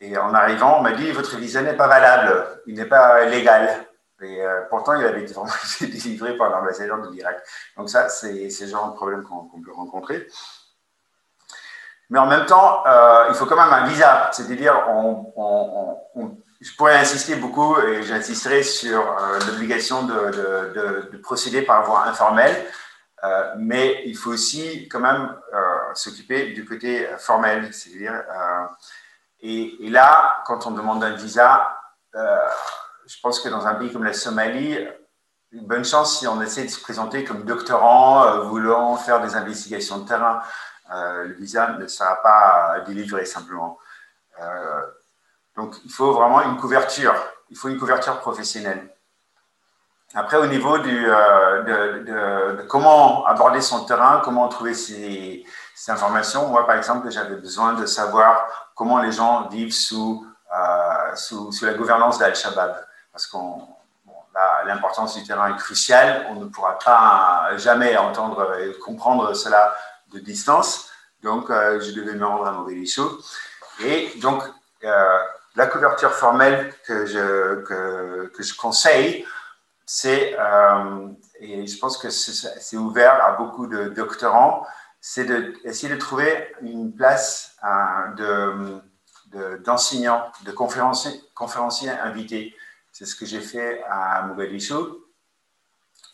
Et 0.00 0.16
en 0.16 0.32
arrivant, 0.34 0.78
on 0.78 0.82
m'a 0.82 0.92
dit 0.92 1.10
Votre 1.12 1.36
visa 1.36 1.62
n'est 1.62 1.76
pas 1.76 1.88
valable, 1.88 2.62
il 2.66 2.74
n'est 2.74 2.86
pas 2.86 3.24
légal. 3.24 3.86
Et 4.22 4.44
euh, 4.44 4.62
pourtant, 4.68 4.94
il 4.94 5.04
avait 5.04 5.22
été 5.22 5.34
délivré 5.80 6.36
par 6.38 6.50
l'ambassadeur 6.50 7.00
de 7.00 7.10
l'Irak. 7.10 7.42
Donc, 7.76 7.88
ça, 7.88 8.08
c'est 8.08 8.48
le 8.48 8.66
genre 8.66 8.90
de 8.90 8.96
problème 8.96 9.22
qu'on 9.22 9.60
peut 9.62 9.72
rencontrer. 9.72 10.26
Mais 12.10 12.18
en 12.18 12.26
même 12.26 12.44
temps, 12.44 12.84
euh, 12.86 13.26
il 13.28 13.34
faut 13.34 13.46
quand 13.46 13.56
même 13.56 13.72
un 13.72 13.86
visa. 13.86 14.30
C'est-à-dire, 14.32 14.74
je 16.60 16.76
pourrais 16.76 16.96
insister 16.96 17.36
beaucoup 17.36 17.78
et 17.80 18.02
j'insisterai 18.02 18.62
sur 18.62 19.00
euh, 19.00 19.38
l'obligation 19.46 20.02
de, 20.02 21.16
procéder 21.22 21.62
par 21.62 21.84
voie 21.84 22.06
informelle. 22.06 22.54
Euh, 23.22 23.54
mais 23.58 24.02
il 24.06 24.16
faut 24.16 24.30
aussi 24.30 24.88
quand 24.88 25.00
même 25.00 25.34
s'occuper 25.94 26.52
du 26.52 26.64
côté 26.64 27.06
formel. 27.18 27.72
C'est-à-dire, 27.74 28.22
et, 29.40 29.76
là, 29.90 30.42
quand 30.46 30.66
on 30.66 30.70
demande 30.70 31.02
un 31.04 31.14
visa, 31.14 31.76
je 32.14 33.20
pense 33.22 33.40
que 33.40 33.48
dans 33.48 33.66
un 33.66 33.74
pays 33.74 33.92
comme 33.92 34.04
la 34.04 34.12
Somalie, 34.12 34.78
une 35.52 35.66
bonne 35.66 35.84
chance 35.84 36.20
si 36.20 36.28
on 36.28 36.40
essaie 36.40 36.64
de 36.64 36.70
se 36.70 36.80
présenter 36.80 37.24
comme 37.24 37.44
doctorant 37.44 38.38
voulant 38.44 38.96
faire 38.96 39.20
des 39.20 39.34
investigations 39.34 39.98
de 39.98 40.08
terrain. 40.08 40.42
Euh, 40.92 41.24
le 41.24 41.34
visa 41.34 41.68
ne 41.78 41.86
sera 41.86 42.20
pas 42.22 42.80
délivré 42.86 43.24
simplement. 43.24 43.78
Euh, 44.40 44.86
donc, 45.56 45.76
il 45.84 45.92
faut 45.92 46.12
vraiment 46.12 46.42
une 46.42 46.56
couverture. 46.56 47.14
Il 47.50 47.56
faut 47.56 47.68
une 47.68 47.78
couverture 47.78 48.18
professionnelle. 48.20 48.92
Après, 50.14 50.36
au 50.36 50.46
niveau 50.46 50.78
du, 50.78 51.06
euh, 51.08 51.62
de, 52.02 52.62
comment 52.62 53.24
aborder 53.26 53.60
son 53.60 53.84
terrain, 53.84 54.20
comment 54.24 54.48
trouver 54.48 54.74
ces, 54.74 55.44
informations, 55.86 56.48
moi, 56.48 56.66
par 56.66 56.76
exemple, 56.76 57.10
j'avais 57.10 57.36
besoin 57.36 57.74
de 57.74 57.86
savoir 57.86 58.70
comment 58.74 58.98
les 58.98 59.12
gens 59.12 59.48
vivent 59.48 59.72
sous, 59.72 60.26
sous, 61.14 61.64
la 61.64 61.74
gouvernance 61.74 62.18
d'Al-Shabaab. 62.18 62.74
Parce 63.12 63.26
que 63.26 63.36
l'importance 64.66 65.16
du 65.16 65.24
terrain 65.24 65.54
est 65.54 65.58
cruciale. 65.58 66.26
On 66.30 66.34
ne 66.34 66.46
pourra 66.46 66.78
pas 66.78 67.56
jamais 67.56 67.96
entendre 67.96 68.56
et 68.58 68.76
comprendre 68.78 69.32
cela 69.34 69.74
de 70.12 70.18
distance. 70.18 70.90
Donc, 71.22 71.50
euh, 71.50 71.80
je 71.80 71.92
devais 71.92 72.14
me 72.14 72.26
rendre 72.26 72.46
à 72.46 72.52
Mogadiscio. 72.52 73.20
Et 73.80 74.12
donc, 74.16 74.42
euh, 74.84 75.18
la 75.56 75.66
couverture 75.66 76.12
formelle 76.12 76.72
que 76.86 77.06
je, 77.06 77.62
que, 77.62 78.32
que 78.34 78.42
je 78.42 78.56
conseille, 78.56 79.26
c'est, 79.92 80.36
euh, 80.38 81.08
et 81.40 81.66
je 81.66 81.76
pense 81.76 81.98
que 81.98 82.10
c'est 82.10 82.76
ouvert 82.76 83.24
à 83.24 83.32
beaucoup 83.32 83.66
de 83.66 83.88
doctorants, 83.88 84.64
c'est 85.00 85.24
d'essayer 85.24 85.88
de, 85.88 85.94
de, 85.94 85.98
trouver 85.98 86.54
une 86.62 86.94
place 86.94 87.56
d'enseignants, 89.64 90.30
de, 90.44 90.46
de, 90.46 90.52
conférenciers, 90.52 91.20
conférenciers 91.34 91.90
invités. 91.90 92.54
C'est 92.92 93.04
ce 93.04 93.16
que 93.16 93.26
j'ai 93.26 93.40
fait 93.40 93.82
à 93.90 94.22
Mogadiscio. 94.22 95.08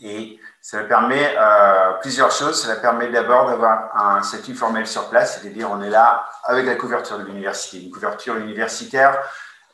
Et 0.00 0.40
ça 0.62 0.82
permet 0.84 1.34
euh, 1.36 1.92
plusieurs 2.00 2.30
choses. 2.30 2.62
Ça 2.62 2.76
permet 2.76 3.10
d'abord 3.10 3.46
d'avoir 3.46 3.94
un 3.94 4.22
statut 4.22 4.54
formel 4.54 4.86
sur 4.86 5.10
place, 5.10 5.38
c'est-à-dire 5.38 5.70
on 5.70 5.82
est 5.82 5.90
là 5.90 6.26
avec 6.44 6.64
la 6.64 6.76
couverture 6.76 7.18
de 7.18 7.24
l'université. 7.24 7.84
Une 7.84 7.90
couverture 7.90 8.36
universitaire 8.36 9.22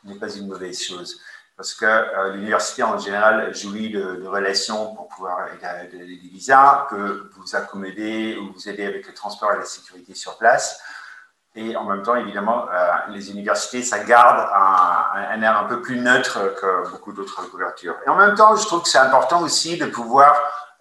n'est 0.03 0.19
pas 0.19 0.29
une 0.29 0.49
mauvaise 0.49 0.83
chose 0.83 1.21
parce 1.55 1.75
que 1.75 1.85
euh, 1.85 2.33
l'université 2.33 2.83
en 2.83 2.97
général 2.97 3.53
jouit 3.55 3.91
de, 3.91 4.25
relations 4.25 4.95
pour 4.95 5.07
pouvoir 5.07 5.47
des 5.91 6.05
visas, 6.31 6.87
peut 6.89 7.29
vous 7.35 7.55
accommoder 7.55 8.37
ou 8.37 8.53
vous 8.53 8.69
aider 8.69 8.85
avec 8.85 9.05
le 9.07 9.13
transport 9.13 9.53
et 9.53 9.57
la 9.57 9.65
sécurité 9.65 10.15
sur 10.15 10.37
place. 10.37 10.81
Et 11.55 11.75
en 11.75 11.83
même 11.83 12.01
temps, 12.01 12.15
évidemment, 12.15 12.65
euh, 12.73 12.91
les 13.09 13.29
universités, 13.29 13.83
ça 13.83 13.99
garde 13.99 14.49
un, 14.55 15.41
air 15.43 15.59
un 15.59 15.65
peu 15.65 15.81
plus 15.83 15.97
neutre 15.97 16.55
que 16.59 16.89
beaucoup 16.89 17.13
d'autres 17.13 17.47
couvertures. 17.47 17.95
Et 18.07 18.09
en 18.09 18.15
même 18.15 18.33
temps, 18.33 18.55
je 18.55 18.65
trouve 18.65 18.81
que 18.81 18.89
c'est 18.89 18.97
important 18.97 19.41
aussi 19.43 19.77
de 19.77 19.85
pouvoir 19.85 20.35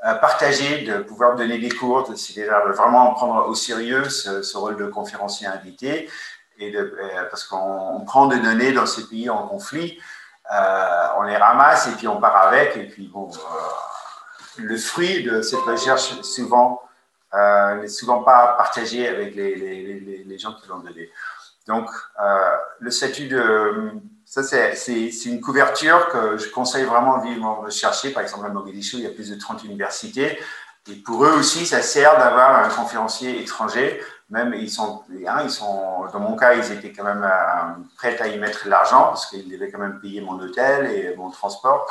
euh, 0.07 0.15
partager, 0.15 0.85
de 0.85 1.03
pouvoir 1.03 1.37
donner 1.37 1.59
des 1.59 1.69
cours, 1.69 2.11
c'est-à-dire 2.17 2.67
de 2.67 2.73
vraiment 2.73 3.13
prendre 3.13 3.47
au 3.47 3.55
sérieux 3.55 4.09
ce, 4.09 4.57
rôle 4.57 4.79
de 4.79 4.87
conférencier 4.87 5.47
invité, 5.47 6.09
et 6.59 6.75
parce 7.29 7.45
qu'on 7.45 8.03
prend 8.07 8.27
des 8.27 8.39
données 8.39 8.73
dans 8.73 8.87
ces 8.87 9.07
pays 9.09 9.29
en 9.29 9.47
conflit, 9.49 9.99
on 10.51 11.23
les 11.23 11.37
ramasse 11.37 11.89
et 11.89 11.93
puis 11.93 12.09
on 12.09 12.21
part 12.21 12.37
avec, 12.37 12.77
et 12.77 12.89
puis 12.89 13.09
bon, 13.09 13.31
le 14.59 14.77
fruit 14.77 15.23
de 15.23 15.43
cette 15.43 15.61
recherche 15.61 16.21
souvent 16.23 16.83
euh, 17.35 17.77
n'est 17.77 17.89
souvent 17.89 18.23
pas 18.23 18.55
partagé 18.59 19.09
avec 19.09 19.35
les, 19.35 19.55
les, 19.55 20.25
les, 20.27 20.39
gens 20.39 20.53
qui 20.53 20.69
l'ont 20.69 20.81
donné. 20.81 21.11
Donc, 21.67 21.89
euh, 22.21 22.57
le 22.81 22.91
statut 22.91 23.27
de. 23.27 23.91
Ça, 24.27 24.43
c'est 24.43 25.11
une 25.27 25.41
couverture 25.41 26.09
que 26.09 26.37
je 26.37 26.49
conseille 26.51 26.85
vraiment 26.85 27.19
vivement 27.21 27.63
de 27.63 27.71
chercher. 27.71 28.11
Par 28.11 28.23
exemple, 28.23 28.47
à 28.47 28.49
Mogadiscio, 28.51 28.99
il 28.99 29.05
y 29.05 29.07
a 29.07 29.11
plus 29.11 29.31
de 29.31 29.39
30 29.39 29.65
universités. 29.65 30.39
Et 30.91 30.97
pour 30.97 31.25
eux 31.25 31.33
aussi, 31.39 31.65
ça 31.65 31.81
sert 31.81 32.19
d'avoir 32.19 32.65
un 32.65 32.69
conférencier 32.69 33.41
étranger. 33.41 34.03
Même 34.31 34.53
ils 34.55 34.71
sont, 34.71 35.05
hein, 35.27 35.43
ils 35.45 35.51
sont, 35.51 36.07
dans 36.13 36.19
mon 36.19 36.37
cas, 36.37 36.55
ils 36.55 36.73
étaient 36.73 36.93
quand 36.93 37.05
même 37.05 37.23
euh, 37.23 37.83
prêts 37.97 38.21
à 38.21 38.27
y 38.27 38.39
mettre 38.39 38.67
l'argent 38.67 39.05
parce 39.05 39.27
qu'ils 39.27 39.49
devaient 39.49 39.71
quand 39.71 39.79
même 39.79 40.01
payer 40.01 40.21
mon 40.21 40.41
hôtel 40.41 40.87
et 40.91 41.15
mon 41.17 41.31
transport. 41.31 41.87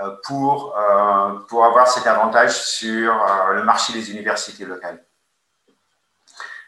Euh, 0.00 0.10
pour, 0.24 0.74
euh, 0.76 1.38
pour 1.48 1.64
avoir 1.64 1.86
cet 1.86 2.06
avantage 2.06 2.62
sur 2.62 3.14
le 3.52 3.62
marché 3.62 3.92
des 3.92 4.10
universités 4.10 4.64
locales. 4.64 5.04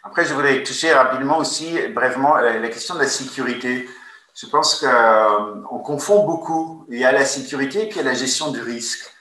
Après, 0.02 0.26
je 0.26 0.34
voudrais 0.34 0.62
toucher 0.62 0.92
rapidement 0.92 1.38
aussi, 1.38 1.88
brièvement, 1.88 2.36
la 2.36 2.68
question 2.68 2.94
de 2.94 3.00
la 3.00 3.08
sécurité. 3.08 3.88
Je 4.34 4.46
pense 4.46 4.78
qu'on 4.80 5.78
confond 5.78 6.26
beaucoup. 6.26 6.84
Il 6.90 6.98
y 6.98 7.04
a 7.04 7.12
la 7.12 7.24
sécurité 7.24 7.84
et 7.84 7.88
puis 7.88 8.00
il 8.00 8.04
y 8.04 8.06
a 8.06 8.10
la 8.12 8.18
gestion 8.18 8.50
du 8.50 8.60
risque. 8.60 9.13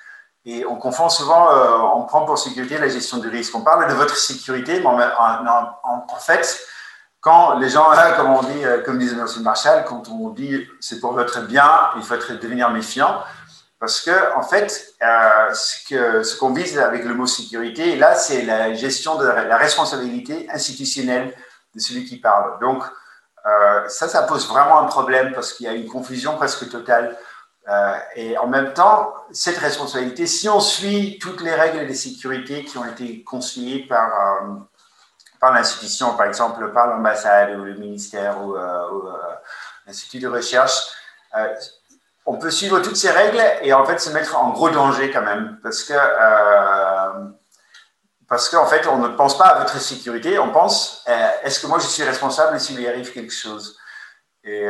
Et 0.45 0.65
on 0.65 0.75
confond 0.75 1.07
souvent, 1.07 1.47
on 1.95 2.03
prend 2.03 2.25
pour 2.25 2.37
sécurité 2.37 2.77
la 2.77 2.89
gestion 2.89 3.17
du 3.19 3.29
risque. 3.29 3.55
On 3.55 3.61
parle 3.61 3.87
de 3.87 3.93
votre 3.93 4.17
sécurité, 4.17 4.81
mais 4.81 4.85
en, 4.85 6.19
fait, 6.19 6.59
quand 7.21 7.57
les 7.59 7.69
gens, 7.69 7.85
comme 8.17 8.31
on 8.33 8.43
dit, 8.43 8.61
comme 8.83 8.99
disait 8.99 9.15
M. 9.15 9.25
Marshall, 9.41 9.85
quand 9.85 10.09
on 10.09 10.31
dit 10.31 10.67
c'est 10.81 10.99
pour 10.99 11.13
votre 11.13 11.41
bien, 11.43 11.71
il 11.95 12.03
faut 12.03 12.15
devenir 12.15 12.69
méfiant. 12.71 13.23
Parce 13.83 13.99
que, 13.99 14.33
en 14.37 14.43
fait, 14.43 14.93
euh, 15.01 15.53
ce 15.53 16.37
qu'on 16.37 16.53
vise 16.53 16.79
avec 16.79 17.03
le 17.03 17.13
mot 17.15 17.25
sécurité, 17.25 17.97
là, 17.97 18.15
c'est 18.15 18.43
la 18.43 18.73
gestion 18.73 19.17
de 19.17 19.25
la 19.25 19.57
responsabilité 19.57 20.47
institutionnelle 20.49 21.35
de 21.75 21.81
celui 21.81 22.05
qui 22.05 22.15
parle. 22.15 22.61
Donc, 22.61 22.81
euh, 23.45 23.89
ça, 23.89 24.07
ça 24.07 24.23
pose 24.23 24.47
vraiment 24.47 24.79
un 24.79 24.85
problème 24.85 25.33
parce 25.33 25.51
qu'il 25.51 25.65
y 25.65 25.69
a 25.69 25.73
une 25.73 25.89
confusion 25.89 26.37
presque 26.37 26.69
totale. 26.69 27.17
Euh, 27.69 27.97
et 28.15 28.37
en 28.37 28.47
même 28.47 28.73
temps, 28.73 29.13
cette 29.31 29.57
responsabilité, 29.57 30.27
si 30.27 30.49
on 30.49 30.59
suit 30.59 31.17
toutes 31.21 31.41
les 31.41 31.53
règles 31.53 31.87
de 31.87 31.93
sécurité 31.93 32.65
qui 32.65 32.77
ont 32.77 32.85
été 32.85 33.23
conseillées 33.23 33.87
par, 33.87 34.09
par 35.39 35.53
l'institution, 35.53 36.15
par 36.15 36.25
exemple 36.25 36.73
par 36.73 36.87
l'ambassade 36.87 37.57
ou 37.57 37.63
le 37.63 37.75
ministère 37.75 38.41
ou, 38.41 38.55
ou 38.57 39.09
l'Institut 39.87 40.19
de 40.19 40.27
recherche, 40.27 40.91
on 42.25 42.37
peut 42.37 42.51
suivre 42.51 42.79
toutes 42.79 42.95
ces 42.95 43.11
règles 43.11 43.41
et 43.61 43.73
en 43.73 43.85
fait 43.85 43.99
se 43.99 44.09
mettre 44.11 44.37
en 44.37 44.51
gros 44.51 44.69
danger 44.69 45.11
quand 45.11 45.21
même. 45.21 45.59
Parce 45.61 45.83
que, 45.83 45.93
euh, 45.93 47.25
parce 48.27 48.49
qu'en 48.49 48.65
fait, 48.65 48.87
on 48.87 48.97
ne 48.97 49.09
pense 49.09 49.37
pas 49.37 49.45
à 49.45 49.59
votre 49.59 49.79
sécurité, 49.79 50.39
on 50.39 50.51
pense 50.51 51.05
est-ce 51.43 51.59
que 51.59 51.67
moi 51.67 51.79
je 51.79 51.87
suis 51.87 52.03
responsable 52.03 52.59
s'il 52.59 52.77
lui 52.77 52.87
arrive 52.87 53.11
quelque 53.11 53.33
chose? 53.33 53.77
Et, 54.45 54.67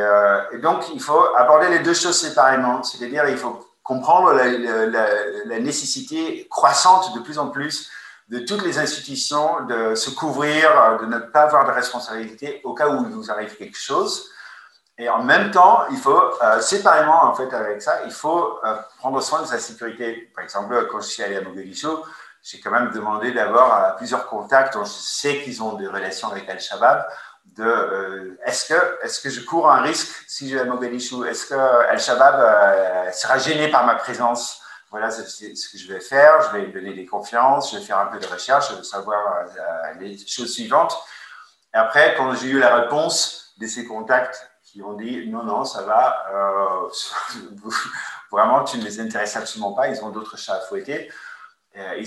et, 0.52 0.58
donc, 0.58 0.84
il 0.94 1.00
faut 1.00 1.34
aborder 1.36 1.68
les 1.68 1.80
deux 1.80 1.94
choses 1.94 2.20
séparément, 2.20 2.82
c'est-à-dire 2.82 3.28
il 3.28 3.36
faut 3.36 3.64
comprendre 3.84 4.32
la, 4.32 5.60
nécessité 5.60 6.48
croissante 6.50 7.14
de 7.14 7.20
plus 7.20 7.38
en 7.38 7.48
plus 7.48 7.90
de 8.30 8.38
toutes 8.38 8.64
les 8.64 8.78
institutions 8.78 9.66
de 9.66 9.94
se 9.94 10.10
couvrir, 10.10 10.98
de 11.00 11.06
ne 11.06 11.18
pas 11.18 11.42
avoir 11.42 11.66
de 11.66 11.70
responsabilité 11.70 12.62
au 12.64 12.72
cas 12.72 12.88
où 12.88 13.04
il 13.04 13.12
vous 13.12 13.30
arrive 13.30 13.54
quelque 13.56 13.78
chose. 13.78 14.30
Et 14.96 15.08
en 15.08 15.22
même 15.22 15.50
temps, 15.50 15.84
il 15.90 15.98
faut 15.98 16.22
euh, 16.42 16.60
séparément, 16.60 17.24
en 17.24 17.34
fait, 17.34 17.52
avec 17.52 17.82
ça, 17.82 18.00
il 18.06 18.12
faut 18.12 18.58
euh, 18.64 18.76
prendre 18.98 19.20
soin 19.20 19.42
de 19.42 19.46
sa 19.46 19.58
sécurité. 19.58 20.30
Par 20.34 20.44
exemple, 20.44 20.88
quand 20.90 21.00
je 21.00 21.08
suis 21.08 21.22
allé 21.22 21.36
à 21.36 21.42
Mogadiscio, 21.42 22.04
j'ai 22.42 22.60
quand 22.60 22.70
même 22.70 22.90
demandé 22.92 23.36
à 23.38 23.94
plusieurs 23.98 24.26
contacts 24.26 24.74
dont 24.74 24.84
je 24.84 24.90
sais 24.90 25.42
qu'ils 25.42 25.62
ont 25.62 25.74
des 25.74 25.86
relations 25.86 26.28
avec 26.28 26.48
Al-Shabaab 26.48 27.06
de 27.44 27.64
euh, 27.64 28.40
est-ce 28.44 28.72
que, 28.72 29.04
est 29.04 29.22
que 29.22 29.30
je 29.30 29.40
cours 29.44 29.70
un 29.70 29.82
risque 29.82 30.24
si 30.26 30.48
je 30.48 30.56
vais 30.56 30.62
à 30.62 30.64
Mogadiscio 30.64 31.24
Est-ce 31.24 31.46
que 31.46 31.54
Al-Shabaab 31.54 32.34
euh, 32.38 33.12
sera 33.12 33.38
gêné 33.38 33.70
par 33.70 33.86
ma 33.86 33.94
présence? 33.94 34.60
Voilà 34.90 35.10
ce, 35.10 35.22
ce 35.24 35.68
que 35.70 35.78
je 35.78 35.92
vais 35.92 36.00
faire. 36.00 36.40
Je 36.42 36.56
vais 36.56 36.66
donner 36.68 36.94
des 36.94 37.06
confiances, 37.06 37.72
je 37.72 37.78
vais 37.78 37.84
faire 37.84 37.98
un 37.98 38.06
peu 38.06 38.18
de 38.18 38.26
recherche, 38.26 38.70
je 38.70 38.76
vais 38.76 38.82
savoir 38.82 39.20
euh, 39.38 39.94
les 40.00 40.16
choses 40.26 40.52
suivantes. 40.52 40.96
Et 41.72 41.76
après, 41.76 42.14
quand 42.16 42.34
j'ai 42.34 42.48
eu 42.48 42.58
la 42.58 42.76
réponse 42.76 43.54
de 43.58 43.66
ces 43.66 43.84
contacts 43.84 44.48
qui 44.62 44.82
ont 44.82 44.94
dit 44.94 45.28
non, 45.28 45.44
non, 45.44 45.64
ça 45.64 45.82
va, 45.82 46.24
vraiment, 48.30 48.64
tu 48.64 48.78
ne 48.78 48.84
les 48.84 49.00
intéresses 49.00 49.36
absolument 49.36 49.72
pas, 49.72 49.88
ils 49.88 50.02
ont 50.02 50.10
d'autres 50.10 50.36
chats 50.36 50.54
à 50.54 50.60
fouetter. 50.60 51.10
Euh, 51.76 52.04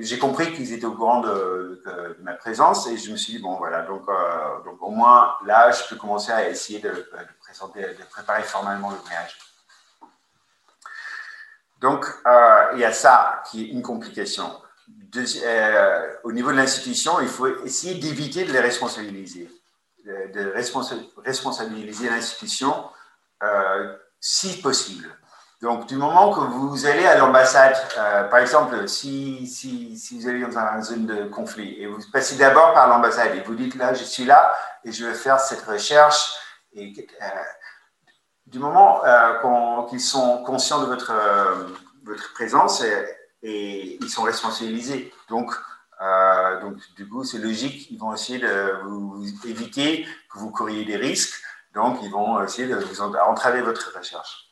j'ai 0.00 0.18
compris 0.18 0.52
qu'ils 0.52 0.72
étaient 0.72 0.86
au 0.86 0.94
courant 0.94 1.20
de, 1.20 1.82
ma 2.22 2.32
présence 2.32 2.88
et 2.88 2.96
je 2.96 3.12
me 3.12 3.16
suis 3.16 3.34
dit, 3.34 3.38
bon 3.38 3.56
voilà, 3.56 3.82
donc, 3.82 4.02
euh, 4.08 4.72
au 4.80 4.90
moins 4.90 5.36
là, 5.44 5.70
je 5.70 5.88
peux 5.88 5.96
commencer 5.96 6.32
à 6.32 6.48
essayer 6.48 6.80
de, 6.80 7.08
présenter, 7.40 7.82
de 7.82 8.02
préparer 8.10 8.42
formellement 8.42 8.90
le 8.90 8.96
voyage. 8.96 9.38
Donc, 11.80 12.04
euh, 12.26 12.70
il 12.72 12.80
y 12.80 12.84
a 12.84 12.92
ça 12.92 13.42
qui 13.48 13.64
est 13.64 13.68
une 13.68 13.82
complication. 13.82 14.50
au 16.24 16.32
niveau 16.32 16.50
de 16.50 16.56
l'institution, 16.56 17.20
il 17.20 17.28
faut 17.28 17.46
essayer 17.64 17.94
d'éviter 18.00 18.44
de 18.44 18.52
les 18.52 18.60
responsabiliser, 18.60 19.48
de, 20.04 20.52
responsabiliser 21.24 22.10
l'institution 22.10 22.90
si 24.18 24.60
possible. 24.60 25.16
Donc, 25.62 25.86
du 25.86 25.96
moment 25.96 26.34
que 26.34 26.40
vous 26.40 26.84
allez 26.84 27.06
à 27.06 27.16
l'ambassade, 27.16 27.76
euh, 27.96 28.24
par 28.24 28.40
exemple, 28.40 28.86
si, 28.88 29.46
si, 29.46 29.96
si, 29.96 30.18
vous 30.18 30.28
allez 30.28 30.40
dans 30.40 30.58
une 30.58 30.82
zone 30.82 31.06
de 31.06 31.24
conflit 31.28 31.80
et 31.80 31.86
vous 31.86 31.98
passez 32.12 32.36
d'abord 32.36 32.74
par 32.74 32.88
l'ambassade 32.88 33.34
et 33.36 33.40
vous 33.40 33.54
dites 33.54 33.74
là, 33.74 33.94
je 33.94 34.04
suis 34.04 34.24
là 34.24 34.54
et 34.84 34.92
je 34.92 35.06
vais 35.06 35.14
faire 35.14 35.40
cette 35.40 35.62
recherche, 35.62 36.34
et, 36.74 36.92
euh, 37.22 37.26
du 38.46 38.58
moment 38.58 39.02
euh, 39.06 39.82
qu'ils 39.88 40.00
sont 40.00 40.42
conscients 40.44 40.82
de 40.82 40.86
votre, 40.86 41.12
votre 42.04 42.34
présence 42.34 42.82
et, 43.42 43.98
ils 44.00 44.10
sont 44.10 44.22
responsabilisés. 44.22 45.12
Donc, 45.30 45.54
donc 46.60 46.76
du 46.96 47.08
coup, 47.08 47.24
c'est 47.24 47.38
logique, 47.38 47.90
ils 47.90 47.98
vont 47.98 48.12
essayer 48.12 48.38
de 48.38 48.80
vous 48.84 49.24
éviter 49.46 50.06
que 50.30 50.38
vous 50.38 50.50
couriez 50.50 50.84
des 50.84 50.96
risques, 50.96 51.40
donc 51.74 51.98
ils 52.02 52.10
vont 52.10 52.42
essayer 52.42 52.68
de 52.68 52.76
vous 52.76 53.00
entraver 53.00 53.62
votre 53.62 53.96
recherche. 53.96 54.45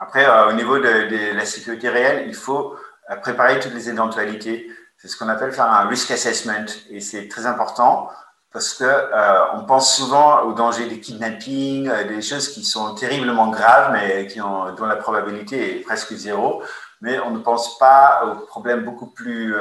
Après, 0.00 0.26
euh, 0.26 0.48
au 0.48 0.52
niveau 0.54 0.78
de, 0.78 1.36
la 1.36 1.44
sécurité 1.44 1.90
réelle, 1.90 2.24
il 2.26 2.34
faut 2.34 2.74
euh, 3.10 3.16
préparer 3.16 3.60
toutes 3.60 3.74
les 3.74 3.90
éventualités. 3.90 4.70
C'est 4.96 5.08
ce 5.08 5.16
qu'on 5.16 5.28
appelle 5.28 5.52
faire 5.52 5.70
un 5.70 5.86
risk 5.88 6.10
assessment 6.10 6.66
et 6.88 7.00
c'est 7.00 7.28
très 7.28 7.46
important 7.46 8.10
parce 8.52 8.74
que 8.74 8.84
euh, 8.84 9.52
on 9.54 9.64
pense 9.64 9.94
souvent 9.94 10.42
au 10.42 10.54
danger 10.54 10.88
des 10.88 11.00
kidnappings, 11.00 11.90
des 12.08 12.22
choses 12.22 12.48
qui 12.48 12.64
sont 12.64 12.94
terriblement 12.94 13.48
graves 13.48 13.92
mais 13.92 14.26
qui 14.26 14.40
ont, 14.40 14.74
dont 14.74 14.86
la 14.86 14.96
probabilité 14.96 15.76
est 15.76 15.80
presque 15.80 16.14
zéro. 16.14 16.62
Mais 17.02 17.18
on 17.20 17.30
ne 17.30 17.38
pense 17.38 17.78
pas 17.78 18.24
aux 18.26 18.46
problèmes 18.46 18.84
beaucoup 18.84 19.06
plus 19.06 19.54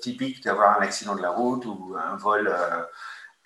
typiques 0.00 0.42
d'avoir 0.42 0.78
un 0.78 0.82
accident 0.82 1.14
de 1.14 1.20
la 1.20 1.28
route 1.28 1.66
ou 1.66 1.94
un 1.94 2.16
vol 2.16 2.50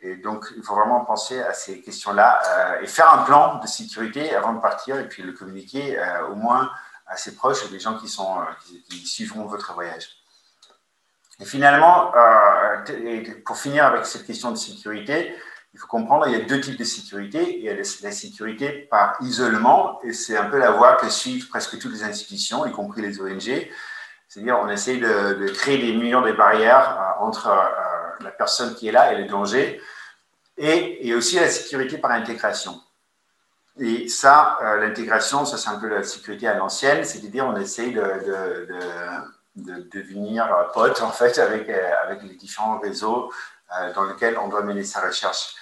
et 0.02 0.16
donc, 0.16 0.47
il 0.56 0.62
faut 0.62 0.74
vraiment 0.74 1.05
penser 1.05 1.43
à 1.43 1.52
ces 1.52 1.82
questions-là 1.82 2.40
euh, 2.47 2.81
et 2.82 2.86
faire 2.86 3.12
un 3.12 3.24
plan 3.24 3.59
de 3.59 3.66
sécurité 3.66 4.35
avant 4.35 4.55
de 4.55 4.60
partir 4.60 4.98
et 4.98 5.06
puis 5.06 5.22
le 5.22 5.32
communiquer 5.32 5.98
euh, 5.98 6.28
au 6.28 6.36
moins 6.36 6.70
à 7.06 7.16
ses 7.16 7.35
proches 7.35 7.66
et 7.66 7.68
des 7.68 7.81
gens 7.81 7.98
qui, 7.98 8.09
sont, 8.09 8.40
euh, 8.40 8.44
qui, 8.89 9.06
suivront 9.06 9.44
votre 9.44 9.74
voyage. 9.74 10.09
Et 11.39 11.44
finalement, 11.44 12.12
pour 13.47 13.56
finir 13.56 13.86
avec 13.86 14.05
cette 14.05 14.27
question 14.27 14.51
de 14.51 14.56
sécurité, 14.56 15.35
il 15.72 15.81
faut 15.81 15.86
comprendre 15.86 16.24
qu'il 16.24 16.35
y 16.35 16.40
a 16.40 16.44
deux 16.44 16.60
types 16.60 16.78
de 16.78 16.85
sécurité. 16.85 17.59
Il 17.59 17.64
y 17.64 17.70
a 17.70 17.74
la 17.74 18.12
sécurité 18.12 18.86
par 18.90 19.16
isolement, 19.22 20.01
et 20.02 20.12
c'est 20.12 20.36
un 20.36 20.44
peu 20.51 20.59
la 20.59 20.70
voie 20.70 20.97
que 20.97 21.09
suivent 21.09 21.48
presque 21.48 21.78
toutes 21.78 21.93
les 21.93 22.05
institutions, 22.05 22.66
y 22.66 22.72
compris 22.72 23.01
les 23.01 23.20
ONG. 23.22 23.70
C'est-à-dire, 24.28 24.59
on 24.60 24.68
essaye 24.68 25.01
de, 25.01 25.35
de, 25.35 25.48
créer 25.48 25.78
des 25.78 25.97
murs, 25.97 26.22
des 26.22 26.35
barrières 26.35 27.16
entre 27.20 27.48
la 28.22 28.30
personne 28.30 28.74
qui 28.74 28.88
est 28.88 28.92
là 28.92 29.12
et 29.12 29.22
le 29.22 29.28
danger, 29.28 29.80
et, 30.56 31.14
aussi 31.14 31.36
la 31.36 31.48
sécurité 31.48 31.98
par 31.98 32.10
intégration. 32.10 32.80
Et 33.78 34.09
ça, 34.09 34.59
euh, 34.62 34.76
l'intégration, 34.76 35.44
ça 35.44 35.56
c'est 35.56 35.70
un 35.70 35.78
peu 35.78 35.88
la 35.88 36.02
sécurité 36.02 36.47
à 36.48 36.55
l'ancienne, 36.55 37.05
c'est-à-dire 37.05 37.47
on 37.47 37.56
essaye 37.56 37.92
de, 37.92 38.02
de, 39.56 39.88
devenir 39.90 40.47
pote 40.74 41.01
en 41.02 41.10
fait 41.10 41.38
avec, 41.38 41.68
euh, 41.68 41.90
avec 42.05 42.22
les 42.22 42.34
différents 42.34 42.78
réseaux 42.78 43.32
euh, 43.78 43.92
dans 43.94 44.05
lesquels 44.05 44.38
on 44.38 44.48
doit 44.48 44.62
mener 44.62 44.84
sa 44.84 45.01
recherche. 45.01 45.55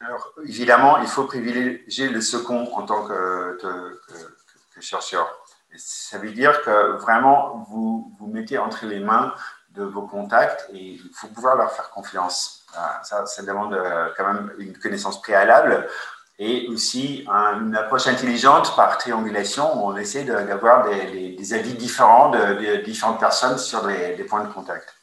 Alors, 0.00 0.32
évidemment, 0.44 0.98
il 0.98 1.06
faut 1.06 1.24
privilégier 1.24 2.08
le 2.08 2.20
second 2.20 2.72
en 2.74 2.82
tant 2.82 3.06
que, 3.06 3.58
que, 3.60 4.80
chercheur. 4.80 5.26
ça 5.76 6.18
veut 6.18 6.32
dire 6.32 6.60
que 6.62 6.96
vraiment, 6.98 7.64
vous 7.70 8.12
vous 8.18 8.26
mettez 8.26 8.58
entre 8.58 8.86
les 8.86 9.00
mains 9.00 9.32
de 9.74 9.84
vos 9.84 10.02
contacts 10.02 10.68
et 10.72 10.78
il 10.78 11.10
faut 11.12 11.28
pouvoir 11.28 11.56
leur 11.56 11.72
faire 11.72 11.90
confiance. 11.90 12.64
Ça, 13.02 13.26
ça 13.26 13.42
demande 13.42 13.74
euh, 13.74 14.08
quand 14.16 14.24
même 14.24 14.52
une 14.58 14.76
connaissance 14.76 15.20
préalable 15.20 15.88
et 16.38 16.66
aussi 16.68 17.24
une 17.28 17.76
approche 17.76 18.08
intelligente 18.08 18.74
par 18.74 18.98
triangulation 18.98 19.76
où 19.76 19.90
on 19.92 19.96
essaie 19.96 20.24
d'avoir 20.24 20.84
des, 20.84 21.54
avis 21.54 21.74
différents 21.74 22.30
de, 22.30 22.82
différentes 22.82 23.20
personnes 23.20 23.58
sur 23.58 23.86
des, 23.86 24.24
points 24.28 24.42
de 24.42 24.52
contact. 24.52 24.94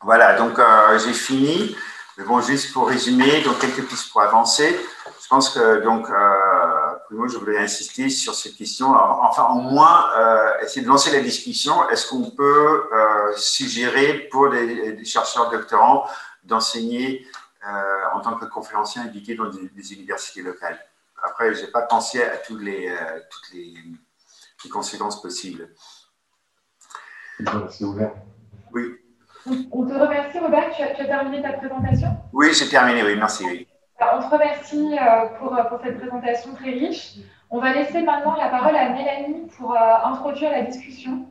Voilà, 0.00 0.36
donc 0.36 0.58
euh, 0.58 0.98
j'ai 0.98 1.12
fini. 1.12 1.76
Mais 2.18 2.24
bon, 2.24 2.40
juste 2.40 2.72
pour 2.72 2.88
résumer, 2.88 3.42
donc 3.42 3.60
quelques 3.60 3.86
pistes 3.86 4.10
pour 4.10 4.22
avancer. 4.22 4.78
Je 5.22 5.28
pense 5.28 5.50
que 5.50 5.82
donc 5.82 6.10
euh, 6.10 6.91
moi, 7.12 7.28
je 7.28 7.36
voulais 7.36 7.58
insister 7.58 8.08
sur 8.08 8.34
cette 8.34 8.56
question. 8.56 8.88
enfin, 8.88 9.48
au 9.50 9.60
moins, 9.60 10.10
euh, 10.16 10.60
essayer 10.62 10.82
de 10.82 10.88
lancer 10.88 11.12
la 11.12 11.20
discussion. 11.20 11.88
Est-ce 11.90 12.08
qu'on 12.08 12.30
peut 12.30 12.88
euh, 12.92 13.32
suggérer 13.36 14.28
pour 14.30 14.50
des, 14.50 15.04
chercheurs 15.04 15.50
doctorants 15.50 16.06
d'enseigner 16.44 17.26
euh, 17.66 18.14
en 18.14 18.20
tant 18.20 18.34
que 18.34 18.46
conférencier 18.46 19.00
invité 19.02 19.34
dans 19.34 19.48
des, 19.48 19.92
universités 19.92 20.42
locales? 20.42 20.78
Après, 21.22 21.54
je 21.54 21.62
n'ai 21.62 21.70
pas 21.70 21.82
pensé 21.82 22.22
à 22.22 22.36
toutes 22.38 22.62
les, 22.62 22.92
toutes 23.30 23.54
les, 23.54 23.74
conséquences 24.70 25.20
possibles. 25.20 25.68
C'est 27.70 27.84
ouvert. 27.84 28.12
Oui. 28.72 28.96
On 29.46 29.84
te 29.86 29.92
remercie, 29.92 30.38
Robert. 30.38 30.70
Tu 30.74 30.82
as, 30.82 30.94
tu 30.94 31.02
as 31.02 31.06
terminé 31.06 31.42
ta 31.42 31.52
présentation? 31.54 32.08
Oui, 32.32 32.54
j'ai 32.54 32.68
terminé, 32.68 33.02
oui, 33.02 33.16
merci. 33.16 33.44
Oui. 33.44 33.68
On 34.14 34.20
te 34.20 34.32
remercie 34.32 34.98
euh, 34.98 35.26
pour, 35.38 35.56
pour, 35.68 35.80
cette 35.82 35.98
présentation 35.98 36.54
très 36.54 36.70
riche. 36.70 37.14
On 37.50 37.58
va 37.58 37.74
laisser 37.74 38.02
maintenant 38.02 38.36
la 38.36 38.48
parole 38.48 38.76
à 38.76 38.90
Mélanie 38.90 39.46
pour 39.56 39.72
euh, 39.72 39.78
introduire 40.04 40.50
la 40.50 40.62
discussion. 40.62 41.26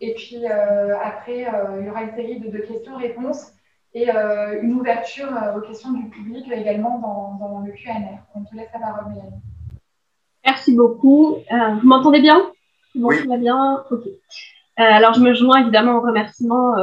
Et 0.00 0.14
puis 0.14 0.44
euh, 0.44 0.96
après, 1.02 1.46
il 1.80 1.86
y 1.86 1.90
aura 1.90 2.02
une 2.02 2.14
série 2.14 2.40
de, 2.40 2.58
questions-réponses 2.58 3.52
et 3.94 4.08
une 4.08 4.74
ouverture 4.74 5.28
aux 5.56 5.60
questions 5.60 5.92
du 5.92 6.08
public 6.08 6.50
également 6.50 6.98
dans, 6.98 7.34
dans 7.38 7.60
le 7.60 7.72
QNR. 7.72 8.18
On 8.34 8.42
te 8.42 8.56
laisse 8.56 8.70
la 8.72 8.80
parole, 8.80 9.12
Mélanie. 9.12 9.42
Merci 10.44 10.74
beaucoup. 10.74 11.36
vous 11.50 11.86
m'entendez 11.86 12.20
bien? 12.20 12.50
Bon, 12.94 13.08
oui. 13.08 13.26
va 13.28 13.36
bien? 13.36 13.84
Ok. 13.90 14.02
alors, 14.76 15.12
je 15.12 15.20
me 15.20 15.34
joins 15.34 15.60
évidemment 15.60 15.96
au 15.96 16.00
remerciement 16.00 16.74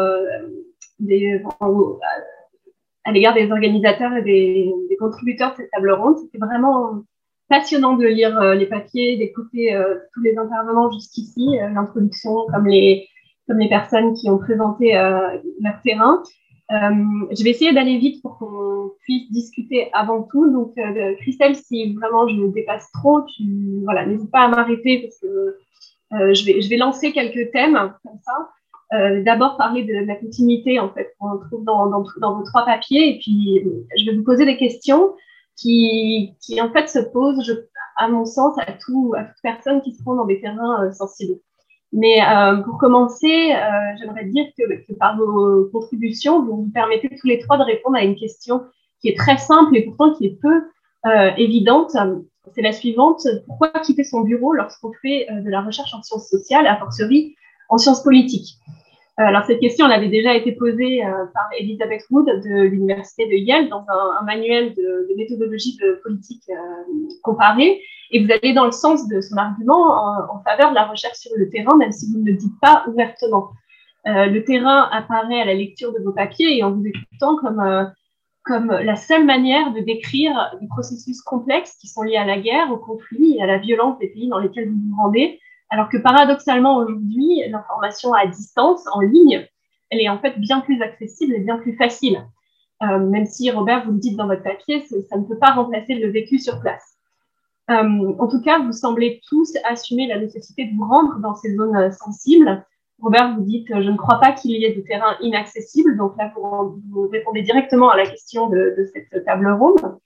des, 0.99 1.41
à 3.05 3.11
l'égard 3.11 3.33
des 3.33 3.51
organisateurs 3.51 4.13
et 4.17 4.21
des, 4.21 4.97
contributeurs 4.99 5.51
de 5.51 5.57
cette 5.57 5.71
table 5.71 5.91
ronde. 5.91 6.17
C'était 6.17 6.37
vraiment 6.37 7.03
passionnant 7.49 7.95
de 7.95 8.05
lire 8.05 8.39
euh, 8.39 8.53
les 8.53 8.67
papiers, 8.67 9.17
d'écouter 9.17 9.73
euh, 9.73 9.95
tous 10.13 10.21
les 10.21 10.37
intervenants 10.37 10.91
jusqu'ici, 10.91 11.59
euh, 11.59 11.69
l'introduction, 11.69 12.45
comme 12.53 12.67
les, 12.67 13.07
comme 13.47 13.57
les 13.57 13.69
personnes 13.69 14.13
qui 14.13 14.29
ont 14.29 14.37
présenté 14.37 14.93
leur 14.93 15.81
terrain. 15.83 16.21
je 16.69 17.43
vais 17.43 17.49
essayer 17.49 17.73
d'aller 17.73 17.97
vite 17.97 18.21
pour 18.21 18.37
qu'on 18.37 18.91
puisse 19.01 19.31
discuter 19.31 19.89
avant 19.93 20.21
tout. 20.21 20.51
Donc, 20.51 20.75
Christelle, 21.21 21.55
si 21.55 21.95
vraiment 21.95 22.27
je 22.27 22.35
me 22.35 22.51
dépasse 22.51 22.91
trop, 22.91 23.21
tu, 23.21 23.81
voilà, 23.83 24.05
n'hésite 24.05 24.29
pas 24.29 24.41
à 24.41 24.49
m'arrêter 24.49 24.99
parce 25.01 25.17
que 25.19 25.57
je, 26.11 26.45
vais, 26.45 26.61
je 26.61 26.69
vais 26.69 26.77
lancer 26.77 27.11
quelques 27.11 27.51
thèmes 27.51 27.73
comme 28.03 28.19
ça. 28.23 28.51
D'abord 28.91 29.55
parler 29.57 29.83
de 29.83 29.93
la 30.05 30.15
continuité 30.15 30.79
en 30.79 30.89
fait 30.89 31.13
qu'on 31.19 31.37
trouve 31.37 31.63
dans, 31.63 31.89
vos 32.01 32.43
trois 32.43 32.65
papiers 32.65 33.09
et 33.09 33.19
puis 33.19 33.63
je 33.95 34.05
vais 34.09 34.17
vous 34.17 34.23
poser 34.23 34.45
des 34.45 34.57
questions 34.57 35.13
qui, 35.55 36.33
qui 36.41 36.61
en 36.61 36.71
fait 36.71 36.87
se 36.89 36.99
posent, 36.99 37.67
à 37.97 38.07
mon 38.07 38.25
sens, 38.25 38.57
à, 38.59 38.71
tout, 38.71 39.13
à 39.17 39.25
toute 39.25 39.41
personne 39.43 39.81
qui 39.81 39.93
se 39.93 40.03
rend 40.03 40.15
dans 40.15 40.25
des 40.25 40.39
terrains 40.39 40.91
sensibles. 40.91 41.39
Mais 41.91 42.21
euh, 42.21 42.57
pour 42.57 42.77
commencer, 42.77 43.51
euh, 43.53 43.97
j'aimerais 43.99 44.25
dire 44.25 44.45
que, 44.57 44.63
que, 44.85 44.93
par 44.93 45.17
vos 45.17 45.65
contributions, 45.71 46.43
vous 46.43 46.63
vous 46.63 46.71
permettez 46.71 47.09
tous 47.19 47.27
les 47.27 47.39
trois 47.39 47.57
de 47.57 47.63
répondre 47.63 47.97
à 47.97 48.03
une 48.03 48.15
question 48.15 48.63
qui 49.01 49.09
est 49.09 49.17
très 49.17 49.37
simple 49.37 49.75
et 49.75 49.85
pourtant 49.85 50.13
qui 50.13 50.27
est 50.27 50.39
peu 50.41 50.63
euh, 51.05 51.31
évidente. 51.37 51.95
C'est 52.53 52.61
la 52.61 52.73
suivante. 52.73 53.27
Pourquoi 53.47 53.69
quitter 53.69 54.03
son 54.03 54.21
bureau 54.21 54.53
lorsqu'on 54.53 54.91
fait 55.01 55.27
euh, 55.31 55.41
de 55.41 55.49
la 55.49 55.61
recherche 55.61 55.93
en 55.93 56.01
sciences 56.03 56.29
sociales, 56.29 56.67
a 56.67 56.77
fortiori 56.77 57.35
en 57.69 57.77
sciences 57.77 58.03
politiques? 58.03 58.59
euh, 58.67 58.78
alors 59.25 59.43
cette 59.43 59.59
question, 59.59 59.85
avait 59.85 60.07
déjà 60.07 60.33
été 60.33 60.53
posée 60.53 61.05
euh, 61.05 61.25
par 61.33 61.49
Elizabeth 61.59 62.03
Wood 62.09 62.25
de 62.25 62.61
l'université 62.63 63.25
de 63.25 63.33
Yale 63.33 63.67
dans 63.67 63.85
un, 63.89 64.23
manuel 64.23 64.73
de, 64.75 65.13
méthodologie 65.17 65.75
de 65.75 65.99
politique 66.03 66.43
euh, 66.49 66.55
comparée, 67.21 67.81
et 68.11 68.23
vous 68.23 68.31
allez 68.31 68.53
dans 68.53 68.65
le 68.65 68.71
sens 68.71 69.09
de 69.09 69.19
son 69.19 69.35
argument 69.35 70.31
en, 70.33 70.41
faveur 70.43 70.69
de 70.69 70.75
la 70.75 70.85
recherche 70.85 71.17
sur 71.17 71.31
le 71.35 71.49
terrain, 71.49 71.75
même 71.75 71.91
si 71.91 72.09
vous 72.11 72.19
ne 72.19 72.25
le 72.25 72.33
dites 72.33 72.57
pas 72.61 72.85
ouvertement. 72.87 73.49
Euh, 74.07 74.27
le 74.27 74.43
terrain 74.45 74.87
apparaît 74.91 75.41
à 75.41 75.45
la 75.45 75.53
lecture 75.53 75.91
de 75.91 75.99
vos 75.99 76.13
papiers 76.13 76.57
et 76.57 76.63
en 76.63 76.71
vous 76.71 76.85
écoutant 76.85 77.35
comme 77.35 77.91
comme 78.45 78.71
la 78.71 78.95
seule 78.95 79.25
manière 79.25 79.73
de 79.73 79.81
décrire 79.81 80.55
des 80.59 80.67
processus 80.67 81.21
complexes 81.21 81.75
qui 81.79 81.87
sont 81.87 82.01
liés 82.01 82.15
à 82.15 82.25
la 82.25 82.39
guerre, 82.39 82.71
au 82.71 82.77
conflit 82.77 83.35
et 83.37 83.43
à 83.43 83.45
la 83.45 83.57
violence 83.57 83.99
des 83.99 84.07
pays 84.07 84.27
dans 84.27 84.39
lesquels 84.39 84.69
vous 84.69 84.77
vous 84.89 84.95
rendez, 84.95 85.39
alors 85.69 85.89
que 85.89 85.97
paradoxalement, 85.97 86.77
aujourd'hui, 86.77 87.43
l'information 87.49 88.13
à 88.13 88.25
distance, 88.25 88.83
en 88.91 89.01
ligne, 89.01 89.47
elle 89.89 90.01
est 90.01 90.09
en 90.09 90.19
fait 90.19 90.39
bien 90.39 90.61
plus 90.61 90.81
accessible 90.81 91.33
et 91.35 91.39
bien 91.39 91.57
plus 91.57 91.75
facile. 91.75 92.23
Euh, 92.81 92.99
même 92.99 93.25
si, 93.25 93.51
Robert, 93.51 93.85
vous 93.85 93.91
le 93.91 93.99
dites 93.99 94.17
dans 94.17 94.27
votre 94.27 94.43
papier, 94.43 94.85
ça 95.09 95.17
ne 95.17 95.25
peut 95.25 95.37
pas 95.37 95.51
remplacer 95.51 95.95
le 95.95 96.09
vécu 96.09 96.39
sur 96.39 96.59
place. 96.59 96.97
Euh, 97.69 98.13
en 98.17 98.27
tout 98.27 98.41
cas, 98.41 98.59
vous 98.59 98.71
semblez 98.71 99.21
tous 99.27 99.53
assumer 99.63 100.07
la 100.07 100.19
nécessité 100.19 100.65
de 100.65 100.75
vous 100.75 100.87
rendre 100.87 101.19
dans 101.19 101.35
ces 101.35 101.55
zones 101.55 101.75
euh, 101.75 101.91
sensibles. 101.91 102.65
Robert, 102.99 103.35
vous 103.35 103.43
dites, 103.43 103.67
je 103.69 103.89
ne 103.89 103.97
crois 103.97 104.19
pas 104.19 104.31
qu'il 104.31 104.51
y 104.51 104.65
ait 104.65 104.73
des 104.73 104.83
terrains 104.83 105.15
inaccessibles. 105.21 105.97
Donc 105.97 106.17
là, 106.17 106.33
vous, 106.35 107.07
répondez 107.09 107.43
directement 107.43 107.89
à 107.89 107.97
la 107.97 108.05
question 108.05 108.49
de, 108.49 108.75
de 108.77 108.89
cette 108.93 109.23
table 109.23 109.51
ronde. 109.51 109.99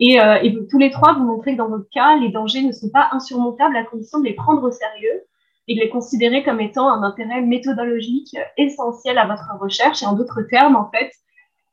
Et, 0.00 0.18
euh, 0.18 0.40
et 0.42 0.66
tous 0.68 0.78
les 0.78 0.90
trois, 0.90 1.12
vous 1.12 1.24
montrez 1.24 1.52
que 1.52 1.58
dans 1.58 1.68
votre 1.68 1.88
cas, 1.90 2.16
les 2.16 2.30
dangers 2.30 2.62
ne 2.62 2.72
sont 2.72 2.88
pas 2.88 3.10
insurmontables 3.12 3.76
à 3.76 3.84
condition 3.84 4.18
de 4.18 4.24
les 4.24 4.32
prendre 4.32 4.62
au 4.62 4.70
sérieux 4.70 5.24
et 5.68 5.74
de 5.74 5.80
les 5.80 5.90
considérer 5.90 6.42
comme 6.42 6.60
étant 6.60 6.88
un 6.90 7.02
intérêt 7.02 7.42
méthodologique 7.42 8.34
essentiel 8.56 9.18
à 9.18 9.26
votre 9.26 9.48
recherche. 9.60 10.02
Et 10.02 10.06
en 10.06 10.14
d'autres 10.14 10.42
termes, 10.42 10.74
en 10.74 10.90
fait, 10.90 11.12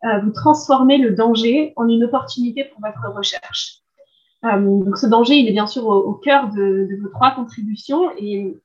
euh, 0.04 0.20
vous 0.20 0.32
transformez 0.32 0.98
le 0.98 1.12
danger 1.12 1.74
en 1.78 1.88
une 1.88 2.04
opportunité 2.04 2.66
pour 2.66 2.82
votre 2.82 3.18
recherche. 3.18 3.78
Euh, 4.45 4.60
donc 4.60 4.98
ce 4.98 5.08
danger, 5.08 5.36
il 5.36 5.48
est 5.48 5.54
bien 5.54 5.66
sûr 5.66 5.88
au, 5.88 6.14
cœur 6.14 6.49
de, 6.49 6.88
vos 7.02 7.08
trois 7.10 7.32
contributions. 7.32 8.12
Et 8.18 8.58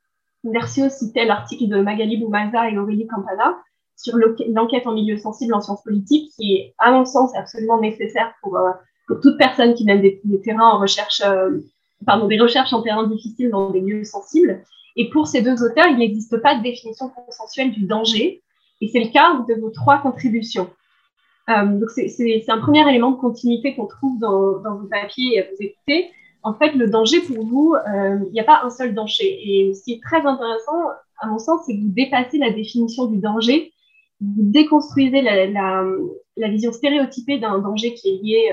Versio 0.43 0.89
citait 0.89 1.25
l'article 1.25 1.69
de 1.69 1.81
Magali 1.81 2.17
Boumaza 2.17 2.69
et 2.69 2.77
Aurélie 2.79 3.07
Campana 3.07 3.57
sur 3.97 4.17
l'enquête 4.49 4.89
en 4.89 4.93
milieu 4.93 5.17
sensible 5.17 5.55
en 5.55 5.61
sciences 5.61 5.85
politiques, 5.85 6.33
qui 6.35 6.55
est, 6.57 6.75
à 6.79 6.91
mon 6.91 7.05
sens, 7.05 7.31
absolument 7.37 7.81
nécessaire 7.81 8.35
pour 8.43 8.59
pour 9.07 9.21
toute 9.21 9.37
personne 9.37 9.75
qui 9.75 9.85
mène 9.85 10.01
des, 10.01 10.21
terrains 10.43 10.71
en 10.71 10.79
recherche, 10.79 11.23
euh, 11.25 11.59
pardon, 12.07 12.27
des 12.29 12.41
recherches 12.41 12.73
en 12.73 12.83
terrain 12.83 13.07
difficile 13.07 13.51
dans 13.51 13.71
des 13.71 13.81
lieux 13.81 14.05
sensibles. 14.05 14.63
Et 14.97 15.11
pour 15.11 15.27
ces 15.27 15.43
deux 15.43 15.63
auteurs, 15.63 15.87
il 15.89 15.99
n'existe 15.99 16.37
pas 16.39 16.57
de 16.57 16.63
définition 16.63 17.09
consensuelle 17.09 17.73
du 17.73 17.85
danger. 17.85 18.43
Et 18.81 18.89
c'est 18.89 19.01
le 19.01 19.13
cas 19.13 19.45
de 19.49 19.61
vos 19.61 19.71
trois 19.71 19.99
contributions. 19.99 20.71
Euh, 21.49 21.67
donc 21.67 21.91
c'est 21.91 22.51
un 22.51 22.59
premier 22.59 22.89
élément 22.89 23.11
de 23.13 23.17
continuité 23.17 23.75
qu'on 23.75 23.87
trouve 23.87 24.19
dans, 24.19 24.61
vos 24.63 24.87
papiers 24.89 25.35
et 25.35 25.41
à 25.41 25.43
vous 25.45 25.57
écouter. 25.61 26.11
En 26.45 26.55
fait, 26.55 26.73
le 26.73 26.89
danger 26.89 27.21
pour 27.21 27.45
vous, 27.45 27.75
euh, 27.75 28.19
il 28.27 28.33
n'y 28.33 28.41
a 28.41 28.45
pas 28.45 28.63
un 28.65 28.71
seul 28.71 28.95
danger. 28.95 29.25
Et 29.25 29.75
ce 29.75 29.85
qui 29.85 29.93
est 29.95 30.03
très 30.03 30.27
intéressant, 30.27 30.89
à 31.19 31.27
mon 31.29 31.39
sens, 31.39 31.63
c'est 31.67 31.75
que 31.75 31.81
vous 31.81 31.93
dépassez 31.93 32.39
la 32.39 32.51
définition 32.51 33.07
du 33.07 33.19
danger, 33.19 33.73
vous 34.21 34.43
déconstruisez 34.51 35.23
la, 35.23 35.85
vision 36.49 36.73
stéréotypée 36.73 37.39
d'un 37.39 37.59
danger 37.59 37.95
qui 37.95 38.09
est 38.09 38.23
lié 38.23 38.53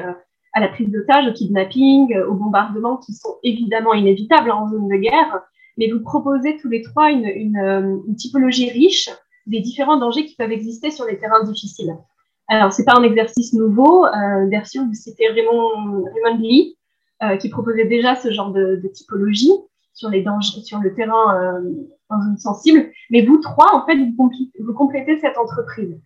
à 0.54 0.60
la 0.60 0.68
prise 0.68 0.90
d'otage, 0.90 1.28
au 1.28 1.34
kidnapping, 1.34 2.18
au 2.22 2.34
bombardement, 2.34 2.98
qui 2.98 3.14
sont 3.14 3.36
évidemment 3.44 3.94
inévitables 3.94 4.52
en 4.52 4.68
zone 4.68 4.88
de 4.88 4.96
guerre, 4.96 5.42
mais 5.78 5.90
vous 5.90 6.02
proposez 6.02 6.58
tous 6.58 6.70
les 6.70 6.82
trois 6.82 7.12
une, 7.12 7.26
une, 7.26 8.16
typologie 8.16 8.70
riche 8.70 9.10
des 9.48 9.62
différents 9.62 9.98
dangers 9.98 10.26
qui 10.26 10.36
peuvent 10.36 10.52
exister 10.52 10.92
sur 10.92 11.06
les 11.06 11.18
terrains 11.18 11.44
difficiles. 11.44 11.96
Alors, 12.50 12.74
c'est 12.74 12.84
pas 12.84 12.98
un 12.98 13.04
exercice 13.04 13.54
nouveau. 13.54 14.06
Euh, 14.06 14.48
Version, 14.50 14.88
vous 14.88 14.94
citez 14.94 15.28
Raymond, 15.30 16.04
Raymond 16.14 16.40
Lee, 16.40 16.78
euh, 17.24 17.38
qui 17.38 17.50
proposait 17.50 17.86
déjà 17.86 18.16
ce 18.16 18.32
genre 18.32 18.52
de, 18.52 18.82
typologie 18.94 19.54
sur 19.94 20.10
les 20.10 20.22
dangers, 20.22 20.62
sur 20.62 20.80
le 20.80 20.94
terrain 20.94 21.36
euh, 21.42 21.62
en 22.10 22.22
zone 22.22 22.38
sensible. 22.38 22.92
Mais 23.10 23.24
vous 23.24 23.38
trois, 23.38 23.76
en 23.76 23.86
fait, 23.86 23.96
vous 23.96 24.74
complétez 24.74 25.20
cette 25.20 25.38
entreprise. 25.38 25.98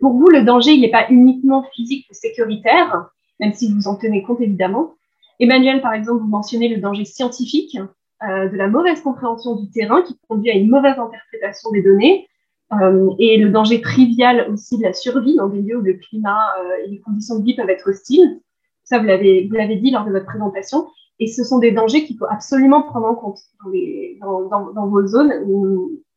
Pour 0.00 0.12
vous, 0.12 0.28
le 0.28 0.42
danger, 0.42 0.72
il 0.72 0.80
n'est 0.80 0.90
pas 0.90 1.06
uniquement 1.10 1.64
physique 1.74 2.06
ou 2.10 2.14
sécuritaire, 2.14 3.10
même 3.40 3.52
si 3.52 3.72
vous 3.72 3.88
en 3.88 3.96
tenez 3.96 4.22
compte 4.22 4.40
évidemment. 4.40 4.94
Emmanuel, 5.40 5.80
par 5.80 5.92
exemple, 5.92 6.22
vous 6.22 6.28
mentionnez 6.28 6.68
le 6.68 6.80
danger 6.80 7.04
scientifique 7.04 7.76
euh, 8.28 8.48
de 8.48 8.56
la 8.56 8.66
mauvaise 8.66 9.00
compréhension 9.00 9.54
du 9.54 9.70
terrain 9.70 10.02
qui 10.02 10.18
conduit 10.28 10.50
à 10.50 10.54
une 10.54 10.68
mauvaise 10.68 10.98
interprétation 10.98 11.70
des 11.70 11.82
données 11.82 12.26
euh, 12.72 13.10
et 13.20 13.36
le 13.36 13.50
danger 13.50 13.80
trivial 13.80 14.48
aussi 14.50 14.76
de 14.76 14.82
la 14.82 14.92
survie 14.92 15.36
dans 15.36 15.46
des 15.46 15.62
lieux 15.62 15.78
où 15.78 15.82
le 15.82 15.94
climat 15.94 16.52
euh, 16.58 16.84
et 16.84 16.90
les 16.90 16.98
conditions 16.98 17.38
de 17.38 17.44
vie 17.44 17.54
peuvent 17.54 17.70
être 17.70 17.88
hostiles. 17.88 18.40
Ça, 18.82 18.98
vous 18.98 19.04
l'avez, 19.04 19.76
dit 19.76 19.92
lors 19.92 20.04
de 20.04 20.10
votre 20.10 20.26
présentation. 20.26 20.88
Et 21.20 21.28
ce 21.28 21.44
sont 21.44 21.58
des 21.58 21.70
dangers 21.70 22.04
qu'il 22.04 22.16
faut 22.16 22.26
absolument 22.28 22.82
prendre 22.82 23.06
en 23.06 23.14
compte 23.14 23.38
dans, 24.20 24.86
vos 24.88 25.06
zones, 25.06 25.32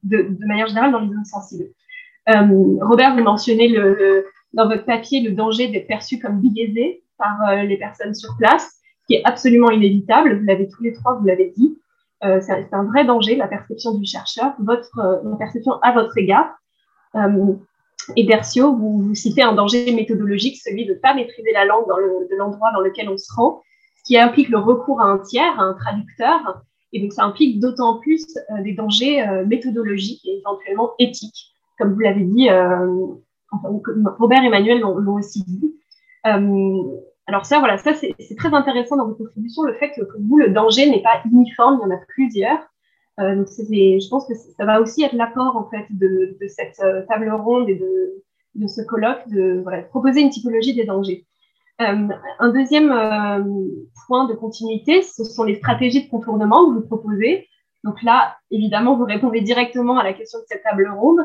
de, 0.04 0.18
de, 0.24 0.46
manière 0.48 0.68
générale 0.68 0.92
dans 0.92 1.00
les 1.00 1.10
zones 1.10 1.26
sensibles. 1.26 1.70
Robert, 2.28 3.16
vous 3.16 3.24
mentionnez 3.24 3.76
dans 4.54 4.68
votre 4.68 4.86
papier 4.86 5.22
le 5.22 5.32
danger 5.32 5.68
d'être 5.68 5.88
perçu 5.88 6.20
comme 6.20 6.40
biaisé 6.40 7.01
par 7.22 7.50
euh, 7.50 7.64
les 7.64 7.78
personnes 7.78 8.14
sur 8.14 8.36
place, 8.38 8.64
ce 9.02 9.08
qui 9.08 9.14
est 9.16 9.24
absolument 9.24 9.70
inévitable. 9.70 10.40
Vous 10.40 10.46
l'avez 10.46 10.68
tous 10.68 10.84
les 10.84 10.94
trois, 10.94 11.14
vous 11.14 11.26
l'avez 11.26 11.54
dit. 11.56 11.78
Euh, 12.24 12.40
c'est 12.42 12.68
un 12.72 12.84
vrai 12.84 13.06
danger, 13.06 13.36
la 13.36 13.48
perception 13.48 13.94
du 13.96 14.06
chercheur, 14.06 14.54
votre 14.60 15.00
euh, 15.00 15.36
perception 15.38 15.74
à 15.82 15.92
votre 15.92 16.18
égard. 16.18 16.54
Euh, 17.16 17.54
et 18.16 18.24
Dercio, 18.24 18.76
vous, 18.76 19.14
citez 19.16 19.42
un 19.42 19.54
danger 19.54 19.92
méthodologique, 19.94 20.58
celui 20.58 20.86
de 20.86 20.94
ne 20.94 21.00
pas 21.00 21.14
maîtriser 21.14 21.52
la 21.54 21.66
langue 21.66 21.88
de 21.88 22.36
l'endroit 22.36 22.72
dans 22.72 22.82
lequel 22.82 23.10
on 23.10 23.18
se 23.18 23.32
rend, 23.36 23.62
ce 23.98 24.04
qui 24.06 24.18
implique 24.18 24.50
le 24.50 24.58
recours 24.58 25.02
à 25.02 25.06
un 25.06 25.20
tiers, 25.20 25.60
à 25.60 25.64
un 25.64 25.74
traducteur. 25.74 26.62
Et 26.94 27.02
donc, 27.02 27.14
ça 27.14 27.24
implique 27.24 27.60
d'autant 27.60 28.00
plus 28.00 28.26
euh, 28.52 28.62
des 28.64 28.74
dangers 28.74 29.28
euh, 29.28 29.46
méthodologiques 29.46 30.26
et 30.26 30.40
éventuellement 30.40 30.92
éthiques. 31.00 31.54
Comme 31.78 31.94
vous 31.94 32.00
l'avez 32.00 32.24
dit, 32.24 32.48
Robert 33.52 34.44
et 34.44 34.48
Emmanuel 34.48 34.82
l'ont 34.82 35.16
aussi 35.16 35.44
dit. 35.44 35.74
Alors 37.32 37.46
ça, 37.46 37.60
voilà, 37.60 37.78
ça 37.78 37.94
c'est 37.94 38.36
très 38.38 38.54
intéressant 38.54 38.98
dans 38.98 39.08
vos 39.08 39.16
contributions, 39.16 39.64
le 39.64 39.74
fait 39.76 39.92
que 39.92 40.02
pour 40.02 40.20
vous, 40.20 40.38
le 40.38 40.50
danger 40.50 40.90
n'est 40.90 41.02
pas 41.02 41.22
uniforme, 41.32 41.80
il 41.82 41.90
y 41.90 41.94
en 41.94 41.96
a 41.96 42.00
plusieurs. 42.10 42.60
Euh, 43.22 43.38
donc 43.38 43.48
je 43.48 44.10
pense 44.10 44.28
que 44.28 44.34
ça 44.34 44.66
va 44.66 44.82
aussi 44.82 45.02
être 45.04 45.14
l'apport 45.14 45.56
en 45.56 45.70
fait 45.70 45.86
de, 45.92 46.36
cette 46.50 46.82
euh, 46.82 47.04
table 47.08 47.32
ronde 47.32 47.70
et 47.70 47.76
de, 47.76 48.68
ce 48.68 48.82
colloque 48.82 49.26
de 49.30 49.64
proposer 49.92 50.20
une 50.20 50.30
typologie 50.30 50.76
des 50.76 50.84
dangers. 50.84 51.26
Euh, 51.80 52.10
un 52.40 52.50
deuxième 52.50 52.92
euh, 52.92 53.42
point 54.08 54.28
de 54.28 54.34
continuité, 54.34 55.02
ce 55.02 55.24
sont 55.24 55.46
les 55.46 55.56
stratégies 55.56 56.04
de 56.04 56.10
contournement 56.10 56.68
que 56.68 56.74
vous 56.74 56.86
proposez. 56.86 57.48
Donc 57.86 58.04
là, 58.04 58.36
évidemment, 58.52 58.98
vous 58.98 59.06
répondez 59.06 59.40
directement 59.40 59.98
à 59.98 60.04
la 60.04 60.12
question 60.12 60.40
de 60.40 60.44
cette 60.50 60.64
table 60.64 60.92
ronde 60.92 61.22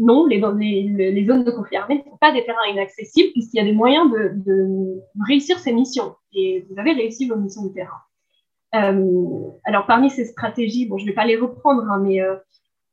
non, 0.00 0.26
les, 0.26 0.40
zones 0.40 1.44
de 1.44 1.50
conflit 1.50 1.76
armé 1.76 1.98
ne 1.98 2.10
sont 2.10 2.16
pas 2.18 2.32
des 2.32 2.42
terrains 2.44 2.66
inaccessibles 2.72 3.32
puisqu'il 3.32 3.58
y 3.58 3.60
a 3.60 3.64
des 3.64 3.74
moyens 3.74 4.10
de, 4.10 4.32
de, 4.34 5.00
réussir 5.26 5.58
ces 5.58 5.72
missions. 5.72 6.14
Et 6.32 6.66
vous 6.70 6.78
avez 6.78 6.92
réussi 6.92 7.28
vos 7.28 7.36
missions 7.36 7.66
de 7.66 7.74
terrain. 7.74 8.00
Euh, 8.74 9.50
alors, 9.64 9.86
parmi 9.86 10.10
ces 10.10 10.24
stratégies, 10.24 10.86
bon, 10.86 10.96
je 10.96 11.04
ne 11.04 11.10
vais 11.10 11.14
pas 11.14 11.26
les 11.26 11.36
reprendre, 11.36 11.82
hein, 11.82 12.00
mais, 12.02 12.22
euh, 12.22 12.36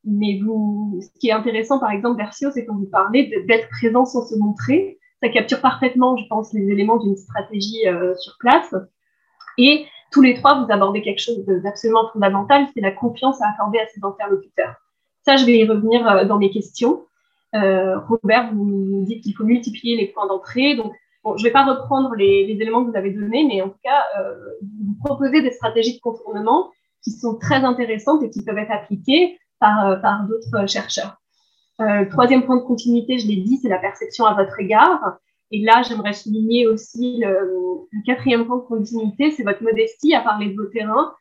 mais 0.04 0.38
vous, 0.44 1.00
ce 1.00 1.18
qui 1.18 1.28
est 1.28 1.32
intéressant, 1.32 1.78
par 1.78 1.92
exemple, 1.92 2.18
Versio, 2.18 2.50
c'est 2.50 2.66
quand 2.66 2.76
vous 2.76 2.90
parlez 2.90 3.42
d'être 3.46 3.68
présent 3.70 4.04
sans 4.04 4.26
se 4.26 4.36
montrer. 4.36 4.98
Ça 5.22 5.30
capture 5.30 5.62
parfaitement, 5.62 6.16
je 6.16 6.26
pense, 6.28 6.52
les 6.52 6.68
éléments 6.70 6.98
d'une 6.98 7.16
stratégie 7.16 7.88
euh, 7.88 8.14
sur 8.16 8.34
place. 8.38 8.74
Et 9.56 9.86
tous 10.12 10.20
les 10.20 10.34
trois, 10.34 10.62
vous 10.62 10.70
abordez 10.70 11.00
quelque 11.00 11.22
chose 11.22 11.42
d'absolument 11.46 12.10
fondamental, 12.12 12.66
c'est 12.74 12.82
la 12.82 12.92
confiance 12.92 13.40
à 13.40 13.48
accorder 13.48 13.78
à 13.78 13.86
ses 13.88 14.00
interlocuteurs. 14.04 14.74
Ça, 15.28 15.36
je 15.36 15.44
vais 15.44 15.58
y 15.58 15.68
revenir 15.68 16.08
euh, 16.08 16.24
dans 16.24 16.38
mes 16.38 16.48
questions. 16.48 17.04
Euh, 17.54 17.98
Robert, 17.98 18.50
vous 18.54 18.64
nous 18.64 19.04
dites 19.04 19.22
qu'il 19.22 19.34
faut 19.34 19.44
multiplier 19.44 19.94
les 19.94 20.06
points 20.06 20.26
d'entrée. 20.26 20.74
Donc, 20.74 20.94
je 21.22 21.42
ne 21.42 21.42
vais 21.42 21.50
pas 21.50 21.66
reprendre 21.66 22.14
les, 22.14 22.46
éléments 22.48 22.82
que 22.82 22.90
vous 22.90 22.96
avez 22.96 23.10
donnés, 23.10 23.44
mais 23.46 23.60
en 23.60 23.68
tout 23.68 23.76
cas, 23.84 24.04
euh, 24.18 24.32
vous 24.62 24.94
proposez 25.04 25.42
des 25.42 25.50
stratégies 25.50 25.96
de 25.96 26.00
contournement 26.00 26.70
qui 27.04 27.10
sont 27.10 27.36
très 27.36 27.56
intéressantes 27.56 28.22
et 28.22 28.30
qui 28.30 28.42
peuvent 28.42 28.56
être 28.56 28.72
appliquées 28.72 29.38
par, 29.60 30.00
d'autres 30.26 30.66
chercheurs. 30.66 31.18
troisième 32.10 32.46
point 32.46 32.56
de 32.56 32.62
continuité, 32.62 33.18
je 33.18 33.28
l'ai 33.28 33.36
dit, 33.36 33.58
c'est 33.58 33.68
la 33.68 33.78
perception 33.78 34.24
à 34.24 34.32
votre 34.32 34.58
égard. 34.58 35.18
Et 35.50 35.62
là, 35.62 35.82
j'aimerais 35.82 36.14
souligner 36.14 36.66
aussi 36.66 37.18
le, 37.18 37.86
quatrième 38.06 38.46
point 38.46 38.56
de 38.56 38.62
continuité, 38.62 39.30
c'est 39.32 39.42
votre 39.42 39.62
modestie 39.62 40.14
à 40.14 40.22
parler 40.22 40.48
de 40.48 40.56
vos 40.56 40.68
terrains. 40.70 41.12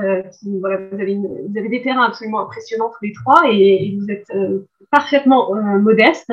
Euh, 0.00 0.22
voilà, 0.60 0.78
vous, 0.90 0.94
avez 0.94 1.68
des 1.68 1.82
terrains 1.82 2.04
absolument 2.04 2.40
impressionnants 2.40 2.90
tous 2.90 3.04
les 3.04 3.12
trois 3.12 3.42
et, 3.50 3.96
vous 3.98 4.10
êtes 4.10 4.28
euh, 4.34 4.66
parfaitement 4.90 5.54
euh, 5.56 5.78
modeste. 5.78 6.32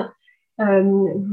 Vous, 0.59 1.23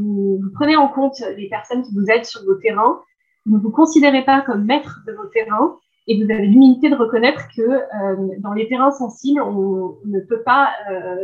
vous, 0.41 0.51
prenez 0.55 0.77
en 0.77 0.89
compte 0.89 1.23
les 1.37 1.51
personnes 1.51 1.83
qui 1.83 1.95
vous 1.95 2.07
aident 2.07 2.25
sur 2.25 2.43
vos 2.45 2.55
terrains. 2.55 3.03
Vous 3.45 3.59
ne 3.59 3.63
vous 3.63 3.71
considérez 3.71 4.25
pas 4.25 4.41
comme 4.41 4.65
maître 4.65 5.01
de 5.07 5.13
vos 5.13 5.27
terrains 5.27 5.77
et 6.07 6.17
vous 6.17 6.31
avez 6.31 6.47
l'humilité 6.47 6.89
de 6.89 6.97
reconnaître 6.97 7.43
que 7.55 8.41
dans 8.41 8.55
les 8.55 8.67
terrains 8.69 8.91
sensibles, 8.91 9.43
on, 9.43 9.99
ne 10.07 10.21
peut 10.21 10.43
pas 10.43 10.71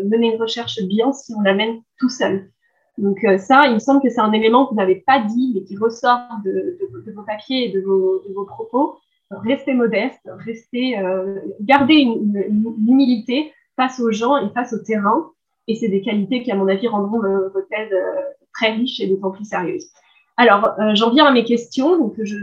mener 0.05 0.35
une 0.35 0.41
recherche 0.41 0.79
bien 0.83 1.15
si 1.15 1.33
on 1.35 1.41
la 1.41 1.55
mène 1.55 1.81
tout 1.99 2.11
seul. 2.11 2.51
Donc 2.99 3.25
euh, 3.25 3.39
ça, 3.39 3.67
il 3.67 3.75
me 3.75 3.79
semble 3.79 4.03
que 4.03 4.09
c'est 4.09 4.21
un 4.21 4.33
élément 4.33 4.67
que 4.67 4.71
vous 4.71 4.77
n'avez 4.77 4.97
pas 4.97 5.21
dit, 5.21 5.53
mais 5.55 5.65
qui 5.65 5.77
ressort 5.77 6.29
de, 6.45 6.79
vos 7.15 7.23
papiers 7.23 7.69
et 7.69 7.73
de 7.73 7.81
vos, 7.81 8.45
propos. 8.45 8.99
Restez 9.31 9.75
modeste, 9.75 10.21
restez, 10.25 10.99
euh, 10.99 11.41
gardez 11.61 11.95
une, 11.95 12.75
humilité 12.87 13.53
face 13.77 13.99
aux 14.01 14.13
gens 14.13 14.37
et 14.37 14.49
face 14.51 14.73
au 14.73 14.79
terrain. 14.79 15.31
Et 15.67 15.75
c'est 15.75 15.89
des 15.89 16.03
qualités 16.03 16.43
qui, 16.43 16.53
à 16.53 16.57
mon 16.57 16.69
avis, 16.69 16.87
rendront 16.89 17.21
vos 17.21 17.63
thèses 17.71 17.93
euh, 17.93 18.21
très 18.53 18.73
riches 18.73 19.01
et 19.01 19.07
d'autant 19.07 19.31
plus 19.31 19.45
sérieuses. 19.45 19.89
Alors, 20.37 20.75
j'en 20.95 21.11
viens 21.11 21.27
à 21.27 21.33
mes 21.33 21.45
questions, 21.45 22.11
que 22.11 22.25
je, 22.25 22.37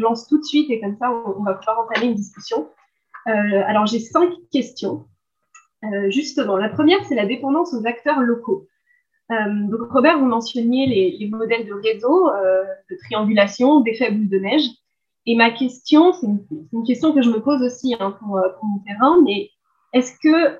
lance 0.00 0.26
tout 0.26 0.38
de 0.38 0.44
suite 0.44 0.68
et 0.68 0.80
comme 0.80 0.96
ça, 0.98 1.12
on, 1.12 1.44
va 1.44 1.54
pouvoir 1.54 1.80
entamer 1.80 2.06
une 2.06 2.14
discussion. 2.14 2.68
alors, 3.24 3.86
j'ai 3.86 4.00
cinq 4.00 4.32
questions. 4.50 5.06
justement, 6.08 6.56
la 6.56 6.68
première, 6.68 6.98
c'est 7.04 7.14
la 7.14 7.24
dépendance 7.24 7.72
aux 7.72 7.86
acteurs 7.86 8.20
locaux. 8.20 8.66
Euh, 9.30 9.36
donc 9.68 9.90
Robert, 9.90 10.18
vous 10.18 10.26
mentionniez 10.26 10.86
les, 10.86 11.28
modèles 11.28 11.66
de 11.66 11.74
réseau, 11.74 12.30
euh, 12.30 12.64
de 12.90 12.96
triangulation, 12.96 13.80
d'effet 13.80 14.10
boule 14.10 14.28
de 14.28 14.38
neige. 14.38 14.68
Et 15.30 15.36
ma 15.36 15.50
question, 15.50 16.14
c'est 16.14 16.26
une, 16.26 16.84
question 16.86 17.12
que 17.12 17.20
je 17.20 17.28
me 17.28 17.40
pose 17.40 17.62
aussi 17.62 17.94
hein, 18.00 18.16
pour, 18.18 18.38
euh, 18.38 18.48
pour, 18.58 18.64
mon 18.64 18.78
terrain, 18.78 19.18
mais 19.22 19.50
est-ce 19.92 20.12
que 20.22 20.56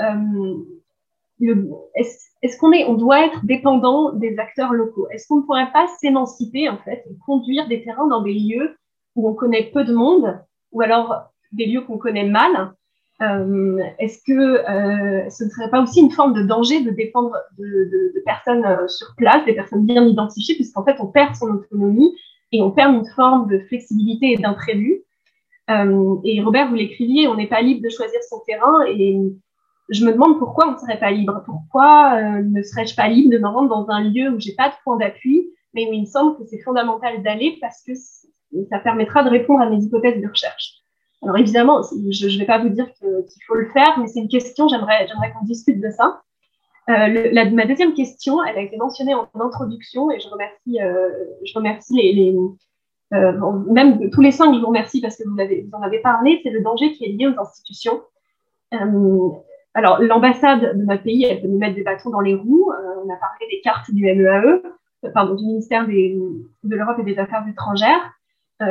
est-ce 2.43 2.59
qu'on 2.59 2.73
est, 2.73 2.85
on 2.85 2.93
doit 2.93 3.25
être 3.25 3.47
dépendant 3.47 4.13
des 4.13 4.39
acteurs 4.39 4.75
locaux? 4.75 5.09
Est-ce 5.11 5.27
qu'on 5.27 5.39
ne 5.39 5.43
pourrait 5.43 5.73
pas 5.73 5.87
s'émanciper 5.99 6.69
en 6.69 6.77
fait 6.77 7.03
et 7.09 7.17
conduire 7.25 7.67
des 7.67 7.83
terrains 7.83 8.09
dans 8.09 8.21
des 8.21 8.35
lieux 8.35 8.77
où 9.17 9.27
on 9.27 9.33
connaît 9.33 9.71
peu 9.73 9.85
de 9.85 9.95
monde 9.95 10.39
ou 10.73 10.83
alors 10.83 11.31
des 11.53 11.65
lieux 11.65 11.81
qu'on 11.81 11.97
connaît 11.97 12.29
mal? 12.29 12.75
Euh, 13.23 13.83
est-ce 13.99 14.23
que 14.23 14.33
euh, 14.33 15.31
ce 15.31 15.45
ne 15.45 15.49
serait 15.49 15.71
pas 15.71 15.83
aussi 15.83 16.01
une 16.01 16.13
forme 16.13 16.35
de 16.35 16.43
danger 16.43 16.83
de 16.83 16.91
dépendre 16.91 17.35
de, 17.59 18.13
personnes 18.27 18.67
euh, 18.67 18.87
sur 18.87 19.15
place, 19.17 19.45
des 19.47 19.55
personnes 19.55 19.87
bien 19.87 20.05
identifiées, 20.05 20.55
puisqu'en 20.55 20.85
fait, 20.85 20.97
on 21.01 21.07
perd 21.07 21.35
son 21.35 21.47
autonomie 21.47 22.15
et 22.53 22.63
on 22.63 22.71
perd 22.71 22.95
une 22.95 23.07
forme 23.15 23.49
de 23.49 23.59
flexibilité 23.61 24.33
et 24.33 24.37
d'imprévu. 24.37 25.03
et 25.69 26.43
Robert, 26.43 26.69
vous 26.69 26.75
l'écriviez, 26.75 27.29
on 27.29 27.35
n'est 27.35 27.47
pas 27.47 27.61
libre 27.61 27.83
de 27.83 27.91
choisir 27.91 28.21
son 28.29 28.41
terrain 28.47 28.85
et 28.87 29.21
je 29.91 30.05
me 30.05 30.13
demande 30.13 30.39
pourquoi 30.39 30.69
on 30.69 30.73
ne 30.73 30.79
serait 30.79 30.99
pas 30.99 31.11
libre. 31.11 31.43
Pourquoi 31.47 32.21
ne 32.43 32.63
serais-je 32.63 32.95
pas 32.95 33.09
libre 33.09 33.33
de 33.33 33.39
me 33.39 33.49
rendre 33.49 33.69
dans 33.69 33.91
un 33.91 34.03
lieu 34.03 34.31
où 34.31 34.41
j'ai 34.41 34.55
pas 34.55 34.69
de 34.69 34.75
point 34.85 34.97
d'appui, 34.97 35.49
mais 35.75 35.89
où 35.89 35.93
il 35.93 36.03
me 36.03 36.07
semble 36.07 36.37
que 36.37 36.45
c'est 36.45 36.63
fondamental 36.63 37.23
d'aller 37.23 37.59
parce 37.61 37.83
que 37.83 37.93
ça 38.71 38.79
permettra 38.79 39.23
de 39.23 39.31
répondre 39.31 39.61
à 39.61 39.69
mes 39.69 39.83
hypothèses 39.83 40.21
de 40.23 40.29
recherche. 40.29 40.75
Alors 41.23 41.37
évidemment, 41.37 41.83
je 41.83 42.27
ne 42.27 42.39
vais 42.39 42.47
pas 42.47 42.59
vous 42.59 42.69
dire 42.69 42.87
qu'il 42.95 43.43
faut 43.47 43.57
le 43.57 43.69
faire, 43.71 43.99
mais 43.99 44.07
c'est 44.07 44.21
une 44.21 44.29
question, 44.29 44.69
j'aimerais 44.69 45.07
qu'on 45.07 45.45
discute 45.45 45.81
de 45.81 45.91
ça. 45.91 46.23
Euh, 46.89 47.51
ma 47.53 47.67
deuxième 47.67 47.93
question, 47.93 48.43
elle 48.43 48.57
a 48.57 48.63
été 48.63 48.77
mentionnée 48.79 49.15
en 49.15 49.29
introduction 49.35 50.11
et 50.11 50.21
je 50.21 50.29
remercie, 50.29 50.81
euh, 50.81 51.11
je 51.45 51.53
remercie 51.55 51.95
les, 51.95 52.35
euh, 53.13 53.33
même 53.71 54.09
tous 54.11 54.23
les 54.23 54.33
cinq, 54.33 54.55
je 54.55 54.61
vous 54.61 54.67
remercie 54.67 55.03
parce 55.03 55.17
que 55.17 55.29
vous, 55.29 55.37
en 55.73 55.83
avez 55.83 55.99
parlé, 56.01 56.41
c'est 56.43 56.51
le 56.51 56.63
danger 56.63 56.93
qui 56.93 57.05
est 57.05 57.09
lié 57.09 57.27
aux 57.27 57.39
institutions. 57.39 58.03
Alors 59.75 60.01
l'ambassade 60.01 60.79
de 60.79 60.85
notre 60.85 61.03
pays, 61.03 61.25
elle 61.25 61.43
peut 61.43 61.49
nous 61.49 61.59
mettre 61.59 61.75
des 61.75 61.83
bâtons 61.83 62.11
dans 62.11 62.21
les 62.21 62.35
roues. 62.35 62.73
On 62.73 63.13
a 63.13 63.17
parlé 63.17 63.47
des 63.51 63.61
cartes 63.63 63.91
du 63.91 64.03
MEAE, 64.03 64.63
e, 65.05 65.09
pardon, 65.13 65.35
du 65.35 65.45
ministère 65.45 65.87
de 65.87 66.75
l'Europe 66.77 66.99
et 67.01 67.05
des 67.05 67.19
Affaires 67.19 67.47
étrangères. 67.49 68.13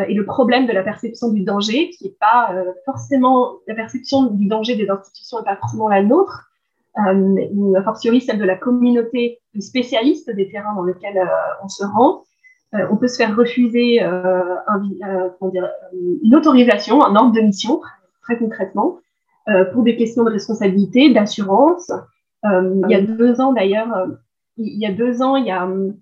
Et 0.08 0.14
le 0.14 0.26
problème 0.26 0.68
de 0.68 0.74
la 0.74 0.84
perception 0.84 1.32
du 1.32 1.44
danger, 1.44 1.92
qui 1.92 2.06
n'est 2.06 2.18
pas 2.20 2.54
forcément 2.84 3.54
la 3.68 3.76
perception 3.76 4.26
du 4.26 4.48
danger 4.48 4.76
des 4.76 4.90
institutions 4.90 5.38
n'est 5.38 5.46
pas 5.46 5.56
forcément 5.56 5.88
la 5.88 6.04
nôtre, 6.04 6.47
a 6.98 7.84
fortiori 7.84 8.22
celle 8.22 8.40
de 8.40 8.44
la 8.44 8.56
communauté 8.56 9.40
de 9.54 9.62
spécialistes 9.62 10.30
des 10.32 10.50
terrains 10.50 10.74
dans 10.76 10.84
lesquels 10.84 11.22
on 11.64 11.68
se 11.68 11.86
rend. 11.86 12.24
on 12.74 12.98
peut 12.98 13.08
se 13.08 13.18
faire 13.18 13.36
refuser 13.36 14.00
une 16.24 16.36
autorisation, 16.36 17.04
un 17.04 17.16
ordre 17.16 17.34
de 17.34 17.42
mission, 17.42 17.82
très 18.24 18.38
concrètement, 18.38 18.98
pour 19.74 19.84
des 19.84 19.96
questions 19.96 20.24
de 20.24 20.32
responsabilité, 20.32 21.14
d'assurance. 21.14 21.92
il 22.44 22.86
y 22.90 22.96
a 22.96 23.02
deux 23.02 23.40
ans 23.42 23.54
d'ailleurs, 23.54 24.08
il 24.58 24.80
y 24.80 24.86
a 24.86 24.92
deux 24.92 25.22
ans, 25.22 25.36
il 25.36 25.46
y 25.46 25.52
a 25.52 25.66
hum, 25.66 25.96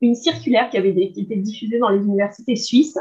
une 0.00 0.14
circulaire 0.14 0.70
qui 0.70 0.78
avait 0.78 0.90
été 0.90 1.36
diffusée 1.36 1.78
dans 1.78 1.88
les 1.88 2.04
universités 2.04 2.56
suisses 2.56 2.98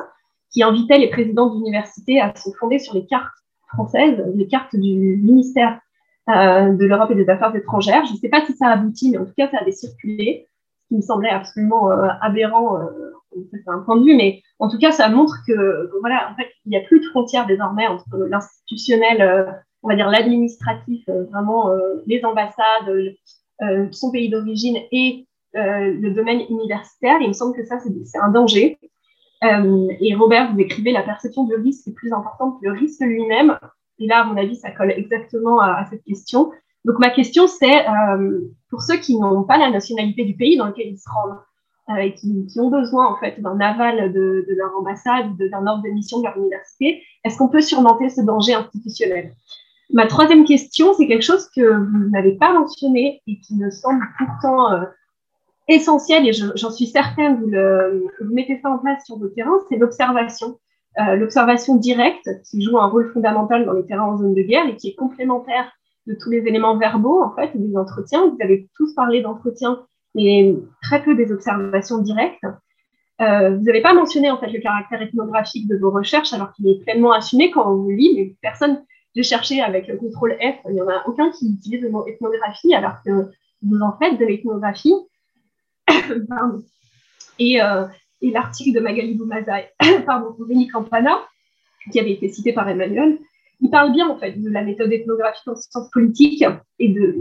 qui 0.51 0.63
invitait 0.63 0.97
les 0.97 1.09
présidents 1.09 1.53
d'université 1.53 2.21
à 2.21 2.33
se 2.35 2.49
fonder 2.57 2.79
sur 2.79 2.93
les 2.93 3.05
cartes 3.05 3.33
françaises, 3.67 4.23
les 4.35 4.47
cartes 4.47 4.75
du 4.75 5.17
ministère 5.17 5.79
euh, 6.27 6.73
de 6.73 6.85
l'Europe 6.85 7.11
et 7.11 7.15
des 7.15 7.29
Affaires 7.29 7.55
étrangères. 7.55 8.03
Je 8.05 8.13
ne 8.13 8.17
sais 8.17 8.29
pas 8.29 8.43
si 8.43 8.53
ça 8.53 8.67
a 8.67 8.71
abouti, 8.71 9.11
mais 9.11 9.19
en 9.19 9.25
tout 9.25 9.33
cas, 9.37 9.47
ça 9.51 9.59
avait 9.59 9.71
circulé, 9.71 10.47
ce 10.81 10.87
qui 10.87 10.95
me 10.95 11.01
semblait 11.01 11.29
absolument 11.29 11.91
euh, 11.91 12.07
aberrant, 12.19 12.81
euh, 12.81 12.87
c'est 13.51 13.67
un 13.67 13.79
point 13.79 13.97
de 13.97 14.05
vue, 14.05 14.15
mais 14.15 14.41
en 14.57 14.67
tout 14.67 14.79
cas, 14.79 14.91
ça 14.91 15.07
montre 15.09 15.35
que, 15.47 15.91
voilà, 15.99 16.31
en 16.31 16.35
fait, 16.35 16.47
il 16.65 16.69
n'y 16.69 16.77
a 16.77 16.81
plus 16.81 16.99
de 16.99 17.05
frontières 17.05 17.45
désormais 17.45 17.85
entre 17.85 18.17
l'institutionnel, 18.27 19.61
on 19.83 19.89
va 19.89 19.95
dire 19.95 20.09
l'administratif, 20.09 21.03
vraiment 21.31 21.69
les 22.05 22.23
ambassades, 22.23 23.13
son 23.91 24.11
pays 24.11 24.29
d'origine 24.29 24.77
et 24.93 25.27
le 25.53 26.11
domaine 26.11 26.43
universitaire. 26.49 27.17
il 27.19 27.27
me 27.27 27.33
semble 27.33 27.57
que 27.57 27.65
ça, 27.65 27.77
c'est 27.79 28.17
un 28.19 28.29
danger. 28.29 28.79
Et 29.41 30.15
Robert, 30.15 30.53
vous 30.53 30.59
écrivez 30.61 30.93
la 30.93 31.03
perception 31.03 31.43
du 31.43 31.55
risque 31.55 31.89
est 31.89 31.93
plus 31.93 32.13
importante 32.13 32.61
que 32.61 32.67
le 32.67 32.71
risque 32.71 33.01
lui-même. 33.01 33.59
Et 33.99 34.07
là, 34.07 34.21
à 34.21 34.23
mon 34.25 34.37
avis, 34.37 34.55
ça 34.55 34.71
colle 34.71 34.91
exactement 34.91 35.59
à, 35.59 35.85
cette 35.89 36.03
question. 36.03 36.51
Donc 36.83 36.99
ma 36.99 37.09
question, 37.09 37.47
c'est 37.47 37.87
euh, 37.87 38.41
pour 38.69 38.81
ceux 38.81 38.97
qui 38.97 39.17
n'ont 39.17 39.43
pas 39.43 39.57
la 39.57 39.71
nationalité 39.71 40.23
du 40.23 40.35
pays 40.35 40.57
dans 40.57 40.67
lequel 40.67 40.87
ils 40.87 40.97
se 40.97 41.09
rendent 41.09 41.39
euh, 41.89 42.01
et 42.01 42.13
qui, 42.13 42.47
ont 42.59 42.69
besoin 42.69 43.07
en 43.07 43.17
fait 43.17 43.41
d'un 43.41 43.59
aval 43.59 44.11
de, 44.11 44.45
leur 44.49 44.75
ambassade, 44.77 45.35
d'un 45.37 45.65
ordre 45.67 45.83
de 45.83 45.89
mission 45.89 46.19
de 46.19 46.25
leur 46.25 46.37
université, 46.37 47.01
est-ce 47.23 47.37
qu'on 47.37 47.49
peut 47.49 47.61
surmonter 47.61 48.09
ce 48.09 48.21
danger 48.21 48.53
institutionnel? 48.53 49.33
Ma 49.93 50.07
troisième 50.07 50.45
question, 50.45 50.93
c'est 50.93 51.07
quelque 51.07 51.23
chose 51.23 51.47
que 51.55 51.61
vous 51.61 52.09
n'avez 52.09 52.33
pas 52.33 52.53
mentionné 52.53 53.21
et 53.27 53.39
qui 53.39 53.55
me 53.55 53.69
semble 53.69 54.03
pourtant 54.17 54.71
euh, 54.73 54.85
essentiel, 55.67 56.27
et 56.27 56.33
j'en 56.33 56.71
suis 56.71 56.87
certaine, 56.87 57.39
vous, 57.39 57.47
le, 57.47 58.07
mettez 58.31 58.59
ça 58.61 58.69
en 58.69 58.77
place 58.77 59.05
sur 59.05 59.17
vos 59.17 59.27
terrains, 59.27 59.59
c'est 59.69 59.77
l'observation. 59.77 60.59
Euh, 60.97 61.15
l'observation 61.15 61.75
directe 61.75 62.29
qui 62.49 62.61
joue 62.61 62.77
un 62.77 62.87
rôle 62.87 63.11
fondamental 63.11 63.65
dans 63.65 63.73
les 63.73 63.85
terrains 63.85 64.05
en 64.05 64.17
zone 64.17 64.33
de 64.33 64.41
guerre 64.41 64.67
et 64.67 64.77
qui 64.77 64.89
est 64.89 64.95
complémentaire 64.95 65.69
de 66.07 66.15
tous 66.19 66.29
les 66.29 66.47
éléments 66.47 66.77
verbaux, 66.77 67.21
en 67.21 67.35
fait, 67.35 67.51
des 67.53 67.75
entretiens. 67.75 68.29
Vous 68.29 68.37
avez 68.39 68.69
tous 68.75 68.93
parlé 68.93 69.21
d'entretiens, 69.21 69.85
mais 70.13 70.55
très 70.81 71.03
peu 71.03 71.15
des 71.15 71.31
observations 71.33 71.97
directes. 71.97 72.45
Euh, 73.21 73.57
vous 73.57 73.63
n'avez 73.63 73.81
pas 73.81 73.93
mentionné 73.93 74.29
en 74.29 74.37
fait 74.37 74.47
le 74.47 74.59
caractère 74.59 75.01
ethnographique 75.01 75.67
de 75.67 75.77
vos 75.77 75.91
recherches, 75.91 76.33
alors 76.33 76.53
qu'il 76.53 76.67
est 76.67 76.81
pleinement 76.83 77.13
assumé 77.13 77.49
quand 77.49 77.69
on 77.69 77.77
vous 77.77 77.89
lit, 77.89 78.35
personne, 78.41 78.83
j'ai 79.15 79.23
cherché 79.23 79.61
avec 79.61 79.87
le 79.87 79.95
contrôle 79.97 80.37
F, 80.39 80.55
il 80.67 80.73
n'y 80.73 80.81
en 80.81 80.89
a 80.89 81.03
aucun 81.07 81.31
qui 81.31 81.53
utilise 81.53 81.81
le 81.81 81.89
mot 81.89 82.05
ethnographie, 82.05 82.75
alors 82.75 82.95
que 83.05 83.29
vous 83.61 83.79
en 83.81 83.97
faites 83.97 84.19
de 84.19 84.25
l'ethnographie. 84.25 84.93
et, 87.39 87.61
euh, 87.61 87.85
et 88.25 88.31
l'article 88.31 88.75
de 88.75 88.79
Magali 88.79 89.13
Boumazai, 89.13 89.69
pardon, 90.05 90.35
Rémi 90.39 90.67
Campana, 90.67 91.21
qui 91.91 91.99
avait 91.99 92.13
été 92.13 92.29
cité 92.29 92.53
par 92.53 92.67
Emmanuel, 92.67 93.19
il 93.61 93.69
parle 93.69 93.91
bien 93.91 94.09
en 94.09 94.17
fait 94.17 94.41
de 94.41 94.49
la 94.49 94.63
méthode 94.63 94.91
ethnographique 94.91 95.47
en 95.47 95.55
sciences 95.55 95.89
politiques 95.91 96.43
et 96.79 96.89
de, 96.89 97.19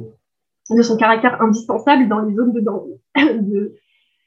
de 0.71 0.83
son 0.83 0.97
caractère 0.97 1.41
indispensable 1.43 2.09
dans 2.09 2.21
les 2.21 2.35
zones 2.35 2.53
de 2.53 2.61
danger. 2.61 2.95
De, 3.41 3.77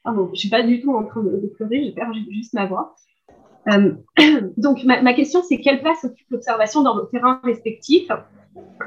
pardon, 0.04 0.26
je 0.26 0.30
ne 0.30 0.36
suis 0.36 0.48
pas 0.48 0.62
du 0.62 0.80
tout 0.80 0.94
en 0.94 1.04
train 1.04 1.22
de, 1.22 1.52
pleurer, 1.56 1.84
je 1.84 1.90
perds 1.90 2.12
juste 2.30 2.54
ma 2.54 2.66
voix. 2.66 2.94
Euh, 3.68 3.92
donc 4.56 4.84
ma, 4.84 5.12
question 5.14 5.42
c'est 5.42 5.58
quelle 5.58 5.80
place 5.80 6.04
occupe 6.04 6.30
l'observation 6.30 6.82
dans 6.82 6.94
vos 6.94 7.06
terrains 7.06 7.40
respectifs 7.42 8.10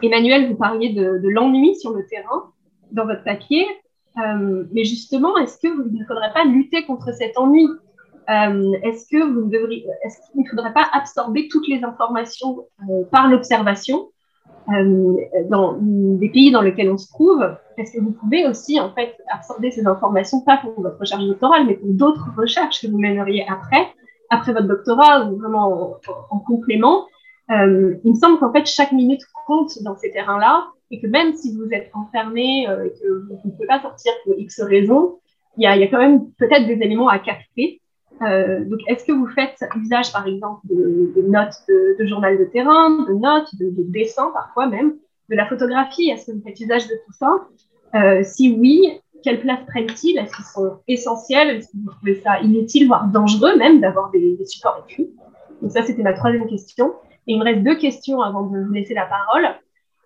Emmanuel, 0.02 0.48
vous 0.50 0.56
parliez 0.56 0.94
de, 0.94 1.20
de 1.20 1.30
l'ennui 1.30 1.76
sur 1.76 1.92
le 1.94 2.06
terrain 2.08 2.52
dans 2.92 3.06
votre 3.06 3.24
papier. 3.24 3.66
Euh, 4.18 4.66
mais 4.72 4.84
justement, 4.84 5.38
est-ce 5.38 5.58
qu'il 5.58 5.74
ne 5.74 6.06
faudrait 6.06 6.34
pas 6.34 6.44
lutter 6.44 6.84
contre 6.86 7.14
cet 7.14 7.38
ennui? 7.38 7.68
Euh, 8.30 8.74
Est-ce 8.84 9.08
que 9.08 9.18
est 9.18 10.32
qu'il 10.32 10.42
ne 10.42 10.50
faudrait 10.50 10.74
pas 10.74 10.88
absorber 10.94 11.48
toutes 11.50 11.68
les 11.68 11.84
informations 11.84 12.66
euh, 12.90 13.04
par 13.12 13.28
l'observation 13.28 14.10
euh, 14.70 15.16
dans 15.50 15.78
les 16.20 16.30
pays 16.30 16.52
dans 16.52 16.62
lesquels 16.62 16.92
on 16.92 16.98
se 16.98 17.08
trouve, 17.12 17.44
parce 17.76 17.92
que 17.92 18.00
vous 18.00 18.12
pouvez 18.12 18.48
aussi 18.48 18.80
en 18.80 18.94
fait 18.94 19.18
absorber 19.34 19.72
ces 19.72 19.88
informations, 19.88 20.42
pas 20.42 20.58
pour 20.58 20.80
votre 20.82 21.00
recherche 21.00 21.26
doctorale, 21.26 21.66
mais 21.66 21.76
pour 21.76 21.90
d'autres 21.94 22.30
recherches 22.38 22.82
que 22.82 22.88
vous 22.88 23.00
mèneriez 23.00 23.46
après, 23.50 23.88
après 24.30 24.54
votre 24.54 24.68
doctorat 24.68 25.26
ou 25.26 25.38
vraiment 25.38 25.98
en, 26.30 26.40
complément. 26.40 27.08
Il 27.50 28.00
me 28.06 28.14
semble 28.14 28.40
qu'en 28.40 28.54
fait 28.54 28.66
chaque 28.66 28.92
minute 28.92 29.22
compte 29.46 29.82
dans 29.84 29.98
ces 29.98 30.12
terrains-là 30.12 30.68
et 30.92 31.02
que 31.02 31.08
même 31.08 31.34
si 31.34 31.58
vous 31.58 31.68
êtes 31.72 31.90
enfermé 31.94 32.64
et 32.64 32.92
que 33.02 33.28
vous 33.28 33.42
ne 33.44 33.52
pouvez 33.52 33.68
pas 33.68 33.82
sortir 33.82 34.14
pour 34.24 34.36
X 34.38 34.62
raisons, 34.62 35.18
il 35.58 35.64
y 35.64 35.66
a 35.66 35.88
quand 35.88 35.98
même 35.98 36.32
peut-être 36.38 36.68
des 36.68 36.80
éléments 36.82 37.10
à 37.10 37.20
capter 37.20 37.81
euh, 38.22 38.64
donc, 38.66 38.80
est-ce 38.88 39.04
que 39.04 39.12
vous 39.12 39.28
faites 39.28 39.64
usage, 39.76 40.12
par 40.12 40.28
exemple, 40.28 40.62
de, 40.70 41.22
notes 41.28 41.56
de, 41.68 42.06
journal 42.06 42.38
de 42.38 42.46
terrain, 42.46 43.06
de 43.06 43.14
notes, 43.14 43.54
de, 43.56 43.72
dessins 43.78 44.32
parfois 44.34 44.68
même, 44.68 44.96
de 45.30 45.36
la 45.36 45.48
photographie? 45.48 46.10
Est-ce 46.10 46.28
que 46.28 46.32
vous 46.34 46.42
faites 46.44 46.60
usage 46.60 46.88
de 46.88 46.94
tout 47.06 47.14
ça? 47.14 47.48
Euh, 47.96 48.24
Si 48.24 48.56
oui, 48.58 49.00
quelle 49.24 49.40
place 49.40 49.60
prennent-ils? 49.68 50.18
Est-ce 50.18 50.36
qu'ils 50.36 50.46
sont 50.46 50.80
essentiels? 50.88 51.50
Est-ce 51.50 51.68
que 51.68 51.78
vous 51.84 51.92
trouvez 51.92 52.16
ça 52.16 52.40
inutile, 52.42 52.88
voire 52.88 53.08
dangereux 53.08 53.58
même, 53.58 53.82
d'avoir 53.82 54.12
des, 54.12 54.38
supports 54.46 54.86
écrits? 54.88 55.10
Donc 55.62 55.72
ça, 55.72 55.84
c'était 55.84 56.04
ma 56.04 56.14
troisième 56.14 56.48
question. 56.48 56.94
Et 57.28 57.34
il 57.34 57.40
me 57.40 57.44
reste 57.44 57.64
deux 57.64 57.76
questions 57.76 58.22
avant 58.22 58.44
de 58.48 58.60
vous 58.60 58.74
laisser 58.74 58.94
la 58.94 59.06
parole. 59.06 59.48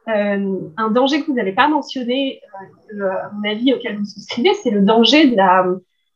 Euh, 0.07 0.59
un 0.77 0.91
danger 0.91 1.21
que 1.21 1.27
vous 1.27 1.33
n'avez 1.33 1.53
pas 1.53 1.67
mentionné, 1.67 2.39
à 2.91 3.31
mon 3.33 3.49
avis, 3.49 3.73
auquel 3.73 3.97
vous 3.97 4.05
souscrivez, 4.05 4.53
c'est 4.53 4.69
le 4.69 4.81
danger 4.81 5.31
de 5.31 5.35
la 5.35 5.65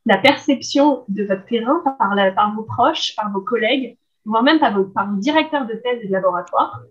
la 0.06 0.18
perception 0.18 1.04
de 1.08 1.24
votre 1.24 1.44
terrain 1.44 1.82
par, 1.98 2.54
vos 2.54 2.62
proches, 2.62 3.14
par 3.16 3.30
vos 3.32 3.40
collègues, 3.40 3.96
voire 4.24 4.42
même 4.42 4.58
par 4.58 4.74
vos, 4.74 4.90
directeurs 5.16 5.66
de 5.66 5.74
thèse 5.74 6.00
et 6.02 6.08
de 6.08 6.12
laboratoire. 6.12 6.82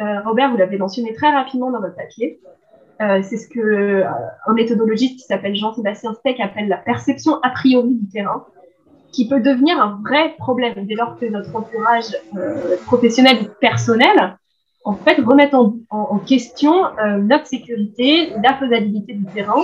Euh, 0.00 0.20
Robert, 0.24 0.50
vous 0.50 0.56
l'avez 0.56 0.78
mentionné 0.78 1.14
très 1.14 1.30
rapidement 1.30 1.70
dans 1.70 1.80
votre 1.80 1.94
papier. 1.94 2.40
Euh, 3.00 3.20
c'est 3.22 3.36
ce 3.36 3.48
que 3.48 3.60
euh, 3.60 4.04
méthodologiste 4.54 5.20
qui 5.20 5.24
s'appelle 5.26 5.54
Jean-Sébastien 5.54 6.14
Steck 6.14 6.40
appelle 6.40 6.68
la 6.68 6.78
perception 6.78 7.38
a 7.42 7.50
priori 7.50 7.94
du 7.94 8.08
terrain, 8.08 8.44
qui 9.12 9.28
peut 9.28 9.40
devenir 9.40 9.80
un 9.80 10.00
vrai 10.02 10.34
problème 10.38 10.86
dès 10.86 10.94
lors 10.94 11.18
que 11.18 11.26
notre 11.26 11.54
entourage 11.54 12.16
professionnel 12.86 13.38
ou 13.42 13.46
personnel 13.60 14.36
en 14.84 14.94
fait 14.94 15.20
remet 15.20 15.54
en, 15.54 15.74
en 15.90 16.18
question 16.18 16.74
notre 17.22 17.46
sécurité, 17.46 18.32
la 18.42 18.54
faisabilité 18.54 19.14
du 19.14 19.24
terrain 19.26 19.62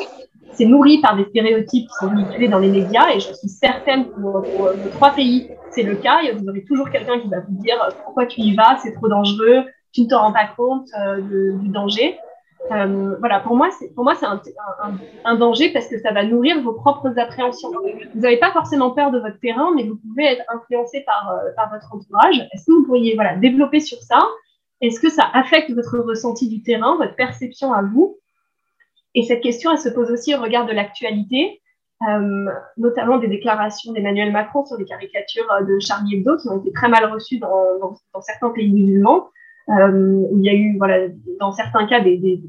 c'est 0.52 0.66
nourri 0.66 1.00
par 1.00 1.16
des 1.16 1.24
stéréotypes 1.24 1.88
qui 1.88 1.94
sont 1.94 2.14
véhiculés 2.14 2.48
dans 2.48 2.58
les 2.58 2.68
médias 2.68 3.08
et 3.14 3.20
je 3.20 3.32
suis 3.32 3.48
certaine 3.48 4.06
que 4.06 4.14
pour, 4.14 4.70
nos 4.74 4.90
trois 4.90 5.10
pays, 5.10 5.50
c'est 5.70 5.82
le 5.82 5.96
cas. 5.96 6.20
Et 6.22 6.32
vous 6.32 6.48
aurez 6.48 6.64
toujours 6.64 6.90
quelqu'un 6.90 7.18
qui 7.20 7.28
va 7.28 7.40
vous 7.40 7.56
dire 7.62 7.82
euh, 7.82 7.90
pourquoi 8.04 8.26
tu 8.26 8.40
y 8.40 8.54
vas, 8.54 8.78
c'est 8.82 8.92
trop 8.92 9.08
dangereux, 9.08 9.64
tu 9.92 10.02
ne 10.02 10.08
te 10.08 10.14
rends 10.14 10.32
pas 10.32 10.46
compte 10.56 10.88
euh, 10.98 11.20
du 11.20 11.68
danger. 11.68 12.18
Euh, 12.70 13.16
voilà, 13.18 13.40
pour 13.40 13.56
moi, 13.56 13.70
c'est 13.76 13.92
pour 13.92 14.04
moi 14.04 14.14
c'est 14.14 14.26
un, 14.26 14.40
un, 15.24 15.34
danger 15.34 15.72
parce 15.72 15.88
que 15.88 15.98
ça 15.98 16.12
va 16.12 16.22
nourrir 16.24 16.60
vos 16.62 16.74
propres 16.74 17.12
appréhensions. 17.18 17.70
Vous 18.14 18.20
n'avez 18.20 18.36
pas 18.36 18.52
forcément 18.52 18.90
peur 18.92 19.10
de 19.10 19.18
votre 19.18 19.40
terrain, 19.40 19.72
mais 19.74 19.82
vous 19.82 19.96
pouvez 19.96 20.26
être 20.26 20.44
influencé 20.48 21.00
par, 21.00 21.34
par 21.56 21.70
votre 21.70 21.92
entourage. 21.92 22.38
Est-ce 22.52 22.66
que 22.66 22.72
vous 22.72 22.84
pourriez 22.84 23.14
voilà 23.16 23.36
développer 23.36 23.80
sur 23.80 23.98
ça? 23.98 24.20
Est-ce 24.80 25.00
que 25.00 25.10
ça 25.10 25.28
affecte 25.32 25.72
votre 25.72 25.98
ressenti 25.98 26.48
du 26.48 26.62
terrain, 26.62 26.96
votre 26.96 27.16
perception 27.16 27.72
à 27.72 27.82
vous? 27.82 28.18
Et 29.14 29.22
cette 29.22 29.42
question, 29.42 29.70
elle 29.72 29.78
se 29.78 29.88
pose 29.88 30.10
aussi 30.10 30.34
au 30.34 30.40
regard 30.40 30.66
de 30.66 30.72
l'actualité, 30.72 31.60
euh, 32.08 32.46
notamment 32.76 33.18
des 33.18 33.28
déclarations 33.28 33.92
d'Emmanuel 33.92 34.32
Macron 34.32 34.64
sur 34.64 34.76
les 34.76 34.84
caricatures 34.84 35.50
euh, 35.52 35.64
de 35.64 35.78
Charlie 35.78 36.16
Hebdo 36.16 36.36
qui 36.36 36.48
ont 36.48 36.60
été 36.60 36.72
très 36.72 36.88
mal 36.88 37.04
reçues 37.12 37.38
dans, 37.38 37.78
dans, 37.80 37.94
dans 38.14 38.20
certains 38.20 38.50
pays 38.50 38.72
musulmans, 38.72 39.28
euh, 39.68 39.90
où 39.92 40.38
il 40.38 40.44
y 40.44 40.48
a 40.48 40.54
eu, 40.54 40.76
voilà, 40.78 41.08
dans 41.38 41.52
certains 41.52 41.86
cas, 41.86 42.00
des, 42.00 42.16
des 42.16 42.42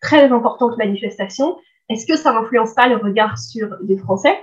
très 0.00 0.30
importantes 0.30 0.76
manifestations. 0.76 1.56
Est-ce 1.88 2.06
que 2.06 2.16
ça 2.16 2.32
n'influence 2.32 2.74
pas 2.74 2.88
le 2.88 2.96
regard 2.96 3.38
sur 3.38 3.68
les 3.82 3.96
Français? 3.96 4.36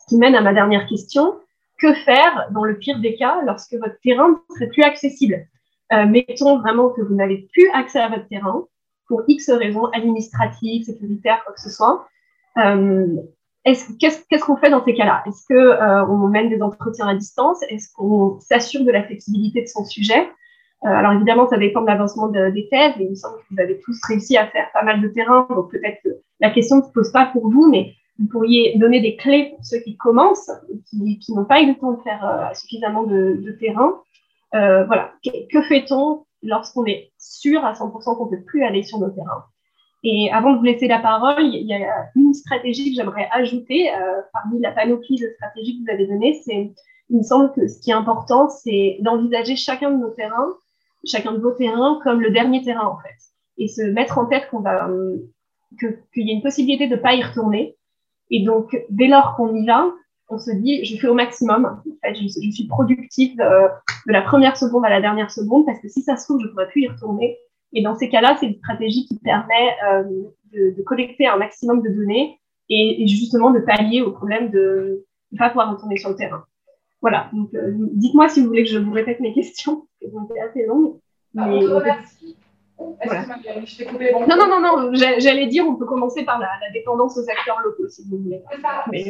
Ce 0.00 0.06
qui 0.08 0.18
mène 0.18 0.34
à 0.34 0.42
ma 0.42 0.52
dernière 0.52 0.86
question. 0.86 1.38
Que 1.78 1.94
faire 1.94 2.48
dans 2.52 2.64
le 2.64 2.76
pire 2.78 3.00
des 3.00 3.16
cas 3.16 3.40
lorsque 3.44 3.72
votre 3.72 3.98
terrain 4.04 4.28
ne 4.28 4.54
serait 4.54 4.68
plus 4.68 4.82
accessible? 4.82 5.46
Euh, 5.92 6.06
Mettons 6.06 6.58
vraiment 6.58 6.90
que 6.90 7.00
vous 7.00 7.14
n'avez 7.14 7.48
plus 7.52 7.68
accès 7.72 7.98
à 7.98 8.08
votre 8.08 8.28
terrain, 8.28 8.66
pour 9.12 9.24
X 9.28 9.50
raisons 9.50 9.84
administratives, 9.88 10.84
sécuritaires, 10.84 11.44
quoi 11.44 11.52
que 11.52 11.60
ce 11.60 11.68
soit. 11.68 12.08
Euh, 12.56 13.06
Qu'est-ce 13.64 14.44
qu'on 14.44 14.56
fait 14.56 14.70
dans 14.70 14.82
ces 14.82 14.94
cas-là? 14.94 15.22
Est-ce 15.26 15.46
qu'on 15.46 15.54
euh, 15.54 16.06
on 16.08 16.28
mène 16.28 16.48
des 16.48 16.62
entretiens 16.62 17.08
à 17.08 17.14
distance? 17.14 17.62
Est-ce 17.68 17.92
qu'on 17.94 18.40
s'assure 18.40 18.84
de 18.86 18.90
la 18.90 19.04
flexibilité 19.04 19.60
de 19.60 19.66
son 19.66 19.84
sujet? 19.84 20.30
Euh, 20.84 20.88
Alors 20.88 21.12
évidemment, 21.12 21.46
ça 21.46 21.58
dépend 21.58 21.82
de 21.82 21.88
l'avancement 21.88 22.28
des 22.28 22.68
thèses, 22.70 22.94
et 22.98 23.04
il 23.04 23.10
me 23.10 23.14
semble 23.14 23.36
que 23.36 23.54
vous 23.54 23.60
avez 23.60 23.78
tous 23.80 24.00
réussi 24.08 24.38
à 24.38 24.46
faire 24.46 24.68
pas 24.72 24.82
mal 24.82 25.02
de 25.02 25.08
terrain, 25.08 25.46
donc 25.50 25.70
peut-être 25.70 25.98
que 26.02 26.08
la 26.40 26.48
question 26.48 26.78
ne 26.78 26.82
se 26.82 26.90
pose 26.90 27.12
pas 27.12 27.26
pour 27.26 27.50
vous, 27.50 27.68
mais 27.70 27.92
vous 28.18 28.28
pourriez 28.28 28.78
donner 28.78 29.02
des 29.02 29.16
clés 29.16 29.52
pour 29.54 29.64
ceux 29.64 29.80
qui 29.80 29.98
commencent, 29.98 30.50
qui, 30.88 31.34
n'ont 31.34 31.44
pas 31.44 31.60
eu 31.60 31.66
le 31.66 31.74
temps 31.74 31.92
de 31.92 32.02
faire 32.02 32.24
euh, 32.24 32.54
suffisamment 32.54 33.02
de, 33.02 33.56
terrain. 33.60 34.00
Voilà, 34.52 35.12
que, 35.22 35.30
que 35.52 35.62
fait-on 35.64 36.24
lorsqu'on 36.42 36.84
est 36.86 37.12
sûr 37.18 37.64
à 37.64 37.72
100% 37.72 38.16
qu'on 38.16 38.26
ne 38.26 38.36
peut 38.36 38.44
plus 38.44 38.64
aller 38.64 38.82
sur 38.82 38.98
nos 38.98 39.10
terrains. 39.10 39.44
Et 40.04 40.30
avant 40.32 40.52
de 40.52 40.58
vous 40.58 40.64
laisser 40.64 40.88
la 40.88 40.98
parole, 40.98 41.44
il 41.44 41.66
y 41.66 41.74
a 41.74 42.10
une 42.16 42.34
stratégie 42.34 42.90
que 42.90 42.96
j'aimerais 42.96 43.28
ajouter 43.30 43.90
euh, 43.90 44.20
parmi 44.32 44.60
la 44.60 44.72
panoplie 44.72 45.20
de 45.20 45.28
stratégies 45.36 45.78
que 45.78 45.84
vous 45.84 45.90
avez 45.90 46.06
données. 46.06 46.40
C'est, 46.44 46.72
il 47.08 47.18
me 47.18 47.22
semble 47.22 47.52
que 47.52 47.68
ce 47.68 47.80
qui 47.80 47.90
est 47.90 47.94
important, 47.94 48.48
c'est 48.48 48.98
d'envisager 49.00 49.54
chacun 49.54 49.92
de 49.92 49.98
nos 49.98 50.10
terrains, 50.10 50.54
chacun 51.04 51.32
de 51.32 51.38
vos 51.38 51.52
terrains 51.52 52.00
comme 52.02 52.20
le 52.20 52.30
dernier 52.30 52.62
terrain 52.62 52.86
en 52.86 52.98
fait, 52.98 53.14
et 53.58 53.68
se 53.68 53.82
mettre 53.82 54.18
en 54.18 54.26
tête 54.26 54.48
qu'on 54.50 54.60
va 54.60 54.88
que, 55.78 55.86
qu'il 56.12 56.26
y 56.26 56.30
a 56.30 56.34
une 56.34 56.42
possibilité 56.42 56.88
de 56.88 56.96
pas 56.96 57.14
y 57.14 57.22
retourner. 57.22 57.76
Et 58.30 58.44
donc, 58.44 58.76
dès 58.88 59.06
lors 59.06 59.36
qu'on 59.36 59.54
y 59.54 59.66
va, 59.66 59.92
on 60.32 60.38
se 60.38 60.50
dit, 60.50 60.84
je 60.84 60.96
fais 60.96 61.08
au 61.08 61.14
maximum. 61.14 61.66
En 61.66 61.82
fait, 62.02 62.14
je, 62.14 62.26
suis 62.28 62.66
productive 62.66 63.40
euh, 63.40 63.68
de 64.06 64.12
la 64.12 64.22
première 64.22 64.56
seconde 64.56 64.84
à 64.84 64.90
la 64.90 65.00
dernière 65.00 65.30
seconde 65.30 65.66
parce 65.66 65.78
que 65.80 65.88
si 65.88 66.02
ça 66.02 66.16
se 66.16 66.24
trouve, 66.24 66.40
je 66.40 66.46
ne 66.46 66.50
pourrais 66.50 66.68
plus 66.68 66.82
y 66.82 66.88
retourner. 66.88 67.38
Et 67.74 67.82
dans 67.82 67.94
ces 67.94 68.08
cas-là, 68.08 68.36
c'est 68.40 68.46
une 68.46 68.56
stratégie 68.56 69.06
qui 69.06 69.18
permet 69.18 69.76
euh, 69.88 70.04
de, 70.52 70.82
collecter 70.82 71.26
un 71.26 71.36
maximum 71.36 71.82
de 71.82 71.88
données 71.88 72.38
et, 72.68 73.06
justement 73.06 73.50
de 73.50 73.60
pallier 73.60 74.00
au 74.00 74.12
problème 74.12 74.50
de 74.50 75.04
ne 75.32 75.38
pas 75.38 75.48
pouvoir 75.48 75.70
retourner 75.70 75.96
sur 75.96 76.10
le 76.10 76.16
terrain. 76.16 76.44
Voilà. 77.02 77.28
Donc, 77.32 77.52
euh, 77.54 77.72
dites-moi 77.74 78.28
si 78.28 78.40
vous 78.40 78.46
voulez 78.46 78.64
que 78.64 78.70
je 78.70 78.78
vous 78.78 78.92
répète 78.92 79.20
mes 79.20 79.34
questions, 79.34 79.86
qu'elles 80.00 80.12
assez 80.48 80.66
longues. 80.66 80.96
Ah, 81.36 81.46
mais... 81.46 81.60
Non, 84.28 84.36
non, 84.36 84.48
non, 84.48 84.60
non, 84.60 84.92
j'allais 84.92 85.46
dire, 85.46 85.64
on 85.66 85.76
peut 85.76 85.86
commencer 85.86 86.24
par 86.24 86.38
la, 86.38 86.48
dépendance 86.72 87.16
aux 87.16 87.28
acteurs 87.30 87.60
locaux, 87.64 87.88
si 87.88 88.02
vous 88.08 88.18
voulez. 88.18 88.42
Mais, 88.90 89.04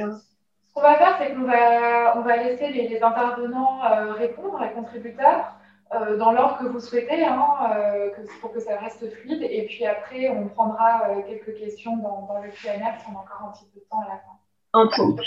ce 0.73 0.81
qu'on 0.81 0.89
va 0.89 0.97
faire, 0.97 1.17
c'est 1.19 1.35
qu'on 1.35 1.43
va, 1.43 2.17
on 2.17 2.23
va 2.23 2.37
laisser 2.39 2.69
les, 2.71 3.03
intervenants 3.03 3.85
euh, 3.85 4.13
répondre, 4.13 4.59
les 4.63 4.73
contributeurs, 4.73 5.53
euh, 5.95 6.17
dans 6.17 6.33
l'ordre 6.33 6.59
que 6.61 6.65
vous 6.65 6.81
souhaitez, 6.81 7.25
hein, 7.27 7.45
euh, 7.77 8.09
pour 8.41 8.53
que 8.53 8.61
ça 8.61 8.79
reste 8.79 9.11
fluide. 9.17 9.43
Et 9.43 9.67
puis 9.67 9.85
après, 9.85 10.31
on 10.31 10.49
prendra 10.49 11.03
quelques 11.29 11.59
questions 11.59 11.97
dans, 11.99 12.41
le 12.43 12.49
QMR 12.49 12.99
si 12.99 13.07
on 13.13 13.19
a 13.19 13.21
encore 13.21 13.49
un 13.49 13.53
petit 13.53 13.67
peu 13.75 13.81
de 13.81 13.85
temps 13.91 14.01
à 14.01 14.09
la 14.09 14.17
fin. 14.17 14.33
Entendu. 14.73 15.23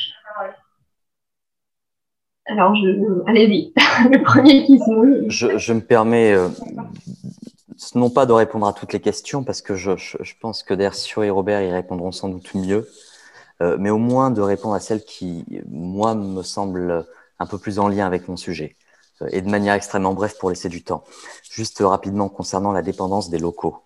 Alors, 2.47 2.75
je... 2.75 3.29
allez-y. 3.29 3.71
le 4.11 4.23
premier 4.23 4.65
qui 4.65 4.79
se 4.79 5.29
je, 5.29 5.57
je 5.59 5.73
me 5.73 5.81
permets 5.81 6.35
non 7.93 8.09
pas 8.09 8.25
de 8.25 8.33
répondre 8.33 8.65
à 8.65 8.73
toutes 8.73 8.93
les 8.93 8.99
questions, 8.99 9.43
parce 9.43 9.61
que 9.61 9.75
je, 9.75 9.91
je 9.95 10.33
pense 10.39 10.63
que 10.63 10.73
Dercio 10.73 11.21
et 11.21 11.29
Robert 11.29 11.61
y 11.61 11.71
répondront 11.71 12.11
sans 12.11 12.29
doute 12.29 12.55
mieux. 12.55 12.87
Euh, 13.61 13.77
mais 13.79 13.89
au 13.89 13.97
moins 13.97 14.31
de 14.31 14.41
répondre 14.41 14.75
à 14.75 14.79
celles 14.79 15.03
qui, 15.03 15.45
moi, 15.69 16.15
me 16.15 16.43
semblent 16.43 17.05
un 17.39 17.45
peu 17.45 17.57
plus 17.57 17.79
en 17.79 17.87
lien 17.87 18.05
avec 18.05 18.27
mon 18.27 18.37
sujet, 18.37 18.75
euh, 19.21 19.27
et 19.31 19.41
de 19.41 19.49
manière 19.49 19.73
extrêmement 19.73 20.13
brève 20.13 20.35
pour 20.37 20.49
laisser 20.49 20.69
du 20.69 20.83
temps. 20.83 21.03
Juste 21.49 21.79
rapidement 21.79 22.29
concernant 22.29 22.71
la 22.71 22.81
dépendance 22.81 23.29
des 23.29 23.39
locaux. 23.39 23.77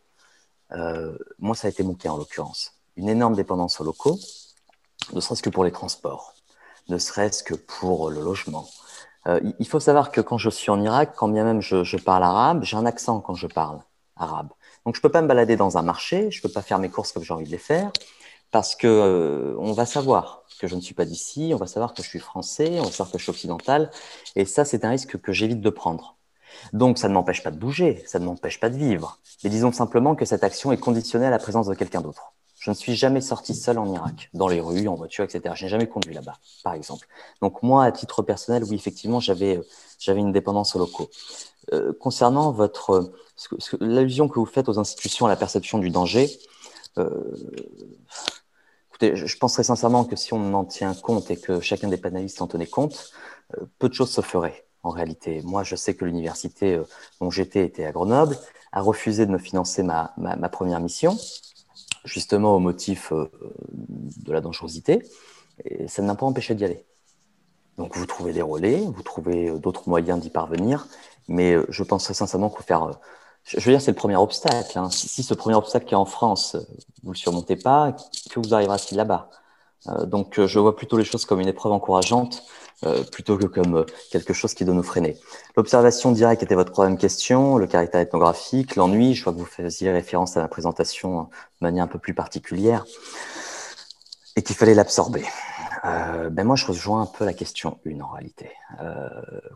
Euh, 0.72 1.18
moi, 1.38 1.56
ça 1.56 1.68
a 1.68 1.70
été 1.70 1.84
mon 1.84 1.94
cas 1.94 2.10
en 2.10 2.18
l'occurrence. 2.18 2.74
Une 2.96 3.10
énorme 3.10 3.36
dépendance 3.36 3.80
aux 3.80 3.84
locaux, 3.84 4.18
ne 5.14 5.20
serait-ce 5.22 5.44
que 5.44 5.50
pour 5.50 5.64
les 5.64 5.72
transports, 5.72 6.34
ne 6.90 6.98
serait-ce 6.98 7.44
que 7.44 7.54
pour 7.54 8.10
le 8.10 8.22
logement. 8.22 8.68
Il 9.60 9.68
faut 9.68 9.80
savoir 9.80 10.12
que 10.12 10.22
quand 10.22 10.40
je 10.40 10.50
suis 10.50 10.72
en 10.72 10.82
Irak, 10.82 11.14
quand 11.16 11.28
bien 11.28 11.44
même 11.44 11.62
je 11.62 11.98
parle 11.98 12.24
arabe, 12.24 12.64
j'ai 12.64 12.78
un 12.78 12.86
accent 12.86 13.22
quand 13.22 13.36
je 13.36 13.48
parle 13.48 13.80
arabe. 14.16 14.50
Donc 14.86 14.96
je 14.96 15.00
ne 15.00 15.02
peux 15.04 15.10
pas 15.10 15.22
me 15.22 15.28
balader 15.28 15.56
dans 15.56 15.78
un 15.78 15.82
marché, 15.82 16.32
je 16.32 16.40
ne 16.40 16.42
peux 16.42 16.50
pas 16.50 16.62
faire 16.62 16.80
mes 16.80 16.90
courses 16.90 17.12
comme 17.12 17.24
j'ai 17.24 17.34
envie 17.34 17.46
de 17.46 17.52
les 17.52 17.58
faire 17.58 17.92
parce 18.52 18.76
que 18.76 18.88
euh, 18.88 19.56
on 19.60 19.74
va 19.74 19.86
savoir 19.86 20.44
que 20.60 20.68
je 20.68 20.76
ne 20.76 20.82
suis 20.82 20.94
pas 20.94 21.06
d'ici, 21.06 21.52
on 21.54 21.58
va 21.58 21.68
savoir 21.68 21.94
que 21.94 22.04
je 22.04 22.08
suis 22.08 22.20
français, 22.20 22.80
on 22.80 22.84
va 22.84 22.92
savoir 22.92 23.12
que 23.12 23.18
je 23.18 23.24
suis 23.24 23.32
occidental, 23.32 23.92
et 24.36 24.46
ça 24.46 24.66
c'est 24.66 24.84
un 24.86 24.90
risque 24.90 25.20
que 25.20 25.32
j'évite 25.32 25.62
de 25.62 25.70
prendre. 25.70 26.18
Donc 26.74 26.98
ça 26.98 27.08
ne 27.08 27.14
m'empêche 27.14 27.44
pas 27.44 27.52
de 27.52 27.58
bouger, 27.58 28.04
ça 28.06 28.20
ne 28.20 28.26
m'empêche 28.26 28.60
pas 28.60 28.70
de 28.70 28.78
vivre, 28.78 29.20
mais 29.44 29.50
disons 29.50 29.72
simplement 29.72 30.16
que 30.16 30.26
cette 30.26 30.44
action 30.44 30.72
est 30.72 30.78
conditionnée 30.78 31.28
à 31.28 31.30
la 31.30 31.40
présence 31.40 31.68
de 31.68 31.76
quelqu'un 31.76 32.02
d'autre. 32.02 32.34
Je 32.60 32.72
ne 32.72 32.76
suis 32.76 32.94
jamais 32.94 33.22
sorti 33.22 33.56
seul 33.56 33.78
en 33.78 33.90
Irak, 33.94 34.30
dans 34.34 34.50
les 34.50 34.60
rues, 34.60 34.90
en 34.90 34.96
voiture, 34.96 35.24
etc. 35.24 35.56
Je 35.56 35.64
n'ai 35.64 35.70
jamais 35.70 35.88
conduit 35.88 36.14
là-bas, 36.14 36.36
par 36.62 36.74
exemple. 36.74 37.08
Donc 37.42 37.64
moi, 37.64 37.86
à 37.86 37.92
titre 37.94 38.22
personnel, 38.22 38.66
oui, 38.66 38.76
effectivement, 38.76 39.22
j'avais 39.22 39.62
j'avais 39.98 40.20
une 40.20 40.34
dépendance 40.34 40.76
aux 40.76 40.80
locaux. 40.80 41.10
Euh, 41.72 41.94
concernant 42.00 42.52
votre 42.52 43.14
l'allusion 43.80 44.28
que 44.28 44.40
vous 44.40 44.46
faites 44.46 44.68
aux 44.68 44.78
institutions 44.78 45.26
à 45.26 45.30
la 45.30 45.38
perception 45.38 45.78
du 45.78 45.90
danger, 45.90 46.30
euh, 46.30 46.59
écoutez, 48.90 49.16
je, 49.16 49.38
penserais 49.38 49.64
sincèrement 49.64 50.04
que 50.04 50.16
si 50.16 50.34
on 50.34 50.54
en 50.54 50.66
tient 50.66 50.94
compte 50.94 51.32
et 51.32 51.38
que 51.38 51.60
chacun 51.60 51.88
des 51.88 51.98
panélistes 51.98 52.42
en 52.42 52.48
tenait 52.48 52.68
compte, 52.68 53.14
euh, 53.58 53.66
peu 53.80 53.90
de 53.90 53.94
choses 53.94 54.12
se 54.12 54.22
feraient 54.22 54.66
en 54.84 54.90
réalité. 54.90 55.42
Moi, 55.44 55.64
je 55.64 55.76
sais 55.76 55.96
que 55.96 56.06
l'université 56.06 56.76
euh, 56.76 56.84
dont 57.20 57.30
j'étais 57.30 57.66
était 57.66 57.86
à 57.86 57.92
Grenoble, 57.92 58.38
a 58.72 58.82
refusé 58.82 59.26
de 59.26 59.32
me 59.32 59.40
financer 59.40 59.82
ma, 59.82 60.14
première 60.52 60.80
mission, 60.80 61.18
justement 62.06 62.56
au 62.56 62.60
motif 62.60 63.12
euh, 63.12 63.32
de 63.72 64.32
la 64.32 64.42
dangerosité, 64.42 65.02
et 65.66 65.88
ça 65.88 66.02
ne 66.02 66.08
m'a 66.08 66.16
pas 66.16 66.26
empêché 66.26 66.54
d'y 66.54 66.66
aller. 66.66 66.86
Donc 67.78 67.96
vous 67.98 68.06
trouvez 68.06 68.34
des 68.34 68.42
relais, 68.42 68.82
vous 68.82 69.04
trouvez 69.04 69.50
d'autres 69.58 69.90
moyens 69.90 70.20
d'y 70.20 70.30
parvenir, 70.30 70.88
mais 71.28 71.56
je 71.70 71.84
penserais 71.84 72.14
sincèrement 72.14 72.50
qu'il 72.50 72.64
faire 72.64 73.00
je 73.46 73.60
veux 73.60 73.72
dire, 73.72 73.82
c'est 73.82 73.92
le 73.92 73.96
premier 73.96 74.16
obstacle. 74.16 74.78
Hein. 74.78 74.90
Si, 74.92 75.24
ce 75.24 75.34
premier 75.34 75.56
obstacle 75.56 75.86
qui 75.86 75.94
est 75.94 75.98
en 75.98 76.06
France, 76.06 76.56
vous 77.04 77.10
ne 77.10 77.14
le 77.14 77.18
surmontez 77.18 77.56
pas, 77.56 77.96
que 78.30 78.40
vous 78.40 78.54
arrivera-t-il 78.54 78.98
là-bas 78.98 79.30
euh, 79.88 80.06
Donc, 80.06 80.38
euh, 80.40 80.48
je 80.48 80.60
vois 80.60 80.76
plutôt 80.76 80.98
les 80.98 81.04
choses 81.04 81.26
comme 81.26 81.40
une 81.40 81.48
épreuve 81.48 81.72
encourageante 81.72 82.44
euh, 82.86 83.04
plutôt 83.04 83.38
que 83.38 83.46
comme 83.46 83.86
quelque 84.12 84.34
chose 84.34 84.54
qui 84.54 84.66
doit 84.66 84.76
nous 84.76 84.84
freiner. 84.84 85.18
L'observation 85.58 86.12
directe 86.12 86.44
était 86.44 86.56
votre 86.56 86.72
troisième 86.72 86.98
question, 86.98 87.58
le 87.58 87.68
caractère 87.68 88.02
ethnographique, 88.02 88.76
l'ennui. 88.76 89.16
Je 89.16 89.24
vois 89.24 89.34
que 89.34 89.40
vous 89.40 89.46
faisiez 89.46 89.92
référence 89.92 90.38
à 90.38 90.42
ma 90.42 90.48
présentation 90.48 91.24
de 91.24 91.28
manière 91.62 91.84
un 91.84 91.88
peu 91.88 92.00
plus 92.00 92.14
particulière 92.14 92.86
et 94.36 94.44
qu'il 94.44 94.56
fallait 94.56 94.76
l'absorber. 94.76 95.26
ben 95.84 96.44
moi, 96.44 96.56
je 96.56 96.66
rejoins 96.68 97.02
un 97.02 97.06
peu 97.06 97.26
la 97.26 97.34
question 97.34 97.80
1 97.86 98.00
en 98.00 98.12
réalité. 98.12 98.52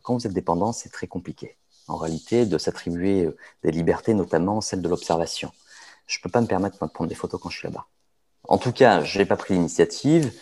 quand 0.02 0.16
vous 0.16 0.28
êtes 0.28 0.34
dépendant, 0.34 0.74
c'est 0.74 0.90
très 0.90 1.08
compliqué 1.08 1.58
en 1.88 1.98
réalité, 1.98 2.46
de 2.46 2.58
s'attribuer 2.58 3.26
euh, 3.26 3.38
des 3.64 3.72
libertés, 3.72 4.14
notamment 4.14 4.62
celle 4.62 4.82
de 4.82 4.90
l'observation. 4.90 5.52
Je 6.08 6.20
ne 6.20 6.24
peux 6.24 6.30
pas 6.30 6.42
me 6.42 6.48
permettre 6.48 6.80
de 6.80 6.92
prendre 6.92 7.10
des 7.10 7.16
photos 7.16 7.40
quand 7.42 7.50
je 7.50 7.58
suis 7.58 7.68
là-bas. 7.68 7.86
En 8.48 8.58
tout 8.58 8.72
cas, 8.72 9.04
je 9.04 9.18
n'ai 9.18 9.26
pas 9.26 9.38
pris 9.38 9.54
l'initiative 9.54 10.34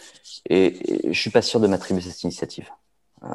et, 0.49 1.01
je 1.03 1.07
ne 1.09 1.13
suis 1.13 1.29
pas 1.29 1.41
sûr 1.41 1.59
de 1.59 1.67
m'attribuer 1.67 2.01
cette 2.01 2.23
initiative. 2.23 2.69
Euh, 3.23 3.27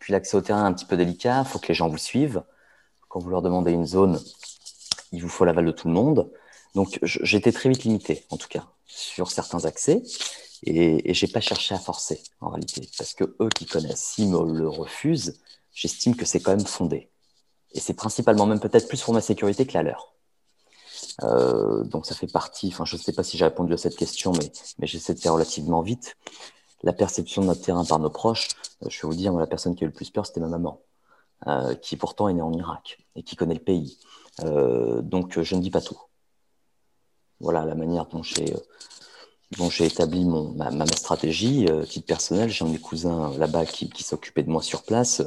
puis 0.00 0.12
l'accès 0.12 0.36
au 0.36 0.40
terrain 0.40 0.64
est 0.64 0.68
un 0.68 0.72
petit 0.72 0.84
peu 0.84 0.96
délicat, 0.96 1.44
il 1.46 1.48
faut 1.48 1.58
que 1.58 1.68
les 1.68 1.74
gens 1.74 1.88
vous 1.88 1.98
suivent. 1.98 2.42
Quand 3.08 3.20
vous 3.20 3.30
leur 3.30 3.42
demandez 3.42 3.72
une 3.72 3.86
zone, 3.86 4.20
il 5.12 5.22
vous 5.22 5.28
faut 5.28 5.44
l'aval 5.44 5.66
de 5.66 5.72
tout 5.72 5.88
le 5.88 5.94
monde. 5.94 6.30
Donc 6.74 6.98
j'étais 7.02 7.52
très 7.52 7.68
vite 7.68 7.84
limité, 7.84 8.24
en 8.30 8.36
tout 8.36 8.48
cas, 8.48 8.66
sur 8.86 9.30
certains 9.30 9.64
accès. 9.64 10.02
Et, 10.62 11.10
et 11.10 11.14
je 11.14 11.26
n'ai 11.26 11.32
pas 11.32 11.40
cherché 11.40 11.74
à 11.74 11.78
forcer, 11.78 12.22
en 12.40 12.50
réalité, 12.50 12.88
parce 12.98 13.14
que 13.14 13.24
eux 13.40 13.48
qui 13.48 13.66
connaissent, 13.66 14.02
s'ils 14.02 14.28
me 14.28 14.52
le 14.52 14.68
refusent, 14.68 15.40
j'estime 15.72 16.16
que 16.16 16.24
c'est 16.24 16.40
quand 16.40 16.56
même 16.56 16.66
fondé. 16.66 17.10
Et 17.72 17.80
c'est 17.80 17.94
principalement 17.94 18.46
même 18.46 18.60
peut-être 18.60 18.88
plus 18.88 19.02
pour 19.02 19.14
ma 19.14 19.20
sécurité 19.20 19.66
que 19.66 19.74
la 19.74 19.82
leur. 19.82 20.14
Euh, 21.22 21.84
donc 21.84 22.06
ça 22.06 22.14
fait 22.14 22.30
partie, 22.30 22.68
enfin 22.68 22.84
je 22.84 22.96
ne 22.96 23.00
sais 23.00 23.12
pas 23.12 23.22
si 23.22 23.36
j'ai 23.36 23.44
répondu 23.44 23.72
à 23.72 23.76
cette 23.76 23.96
question, 23.96 24.32
mais, 24.32 24.50
mais 24.78 24.86
j'essaie 24.86 25.14
de 25.14 25.20
faire 25.20 25.34
relativement 25.34 25.82
vite. 25.82 26.16
La 26.82 26.92
perception 26.92 27.42
de 27.42 27.46
notre 27.46 27.62
terrain 27.62 27.84
par 27.84 27.98
nos 27.98 28.10
proches, 28.10 28.48
euh, 28.82 28.86
je 28.88 29.02
vais 29.02 29.08
vous 29.08 29.14
dire, 29.14 29.32
la 29.34 29.46
personne 29.46 29.74
qui 29.74 29.84
a 29.84 29.86
eu 29.86 29.88
le 29.90 29.94
plus 29.94 30.10
peur, 30.10 30.26
c'était 30.26 30.40
ma 30.40 30.48
maman, 30.48 30.80
euh, 31.46 31.74
qui 31.74 31.96
pourtant 31.96 32.28
est 32.28 32.34
née 32.34 32.42
en 32.42 32.52
Irak 32.52 32.98
et 33.16 33.22
qui 33.22 33.36
connaît 33.36 33.54
le 33.54 33.60
pays. 33.60 33.98
donc 34.42 35.40
je 35.40 35.54
ne 35.54 35.60
dis 35.60 35.70
pas 35.70 35.82
tout. 35.82 36.00
Voilà 37.40 37.64
la 37.64 37.74
manière 37.74 38.06
dont 38.06 38.22
j'ai 38.22 38.54
dont 39.56 39.68
j'ai 39.68 39.86
établi 39.86 40.24
mon, 40.24 40.52
ma, 40.52 40.70
ma, 40.70 40.86
stratégie, 40.86 41.66
euh, 41.68 41.84
titre 41.84 42.06
personnel. 42.06 42.50
J'ai 42.50 42.64
un 42.64 42.68
de 42.68 42.72
mes 42.72 42.78
cousins 42.78 43.32
là-bas 43.36 43.66
qui, 43.66 43.90
s'occupait 44.02 44.42
de 44.42 44.50
moi 44.50 44.62
sur 44.62 44.82
place, 44.82 45.22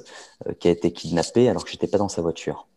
euh, 0.48 0.54
qui 0.60 0.68
a 0.68 0.72
été 0.72 0.92
kidnappé 0.94 1.50
alors 1.50 1.66
que 1.66 1.72
j'étais 1.72 1.88
pas 1.88 1.98
dans 1.98 2.10
sa 2.10 2.22
voiture. 2.22 2.68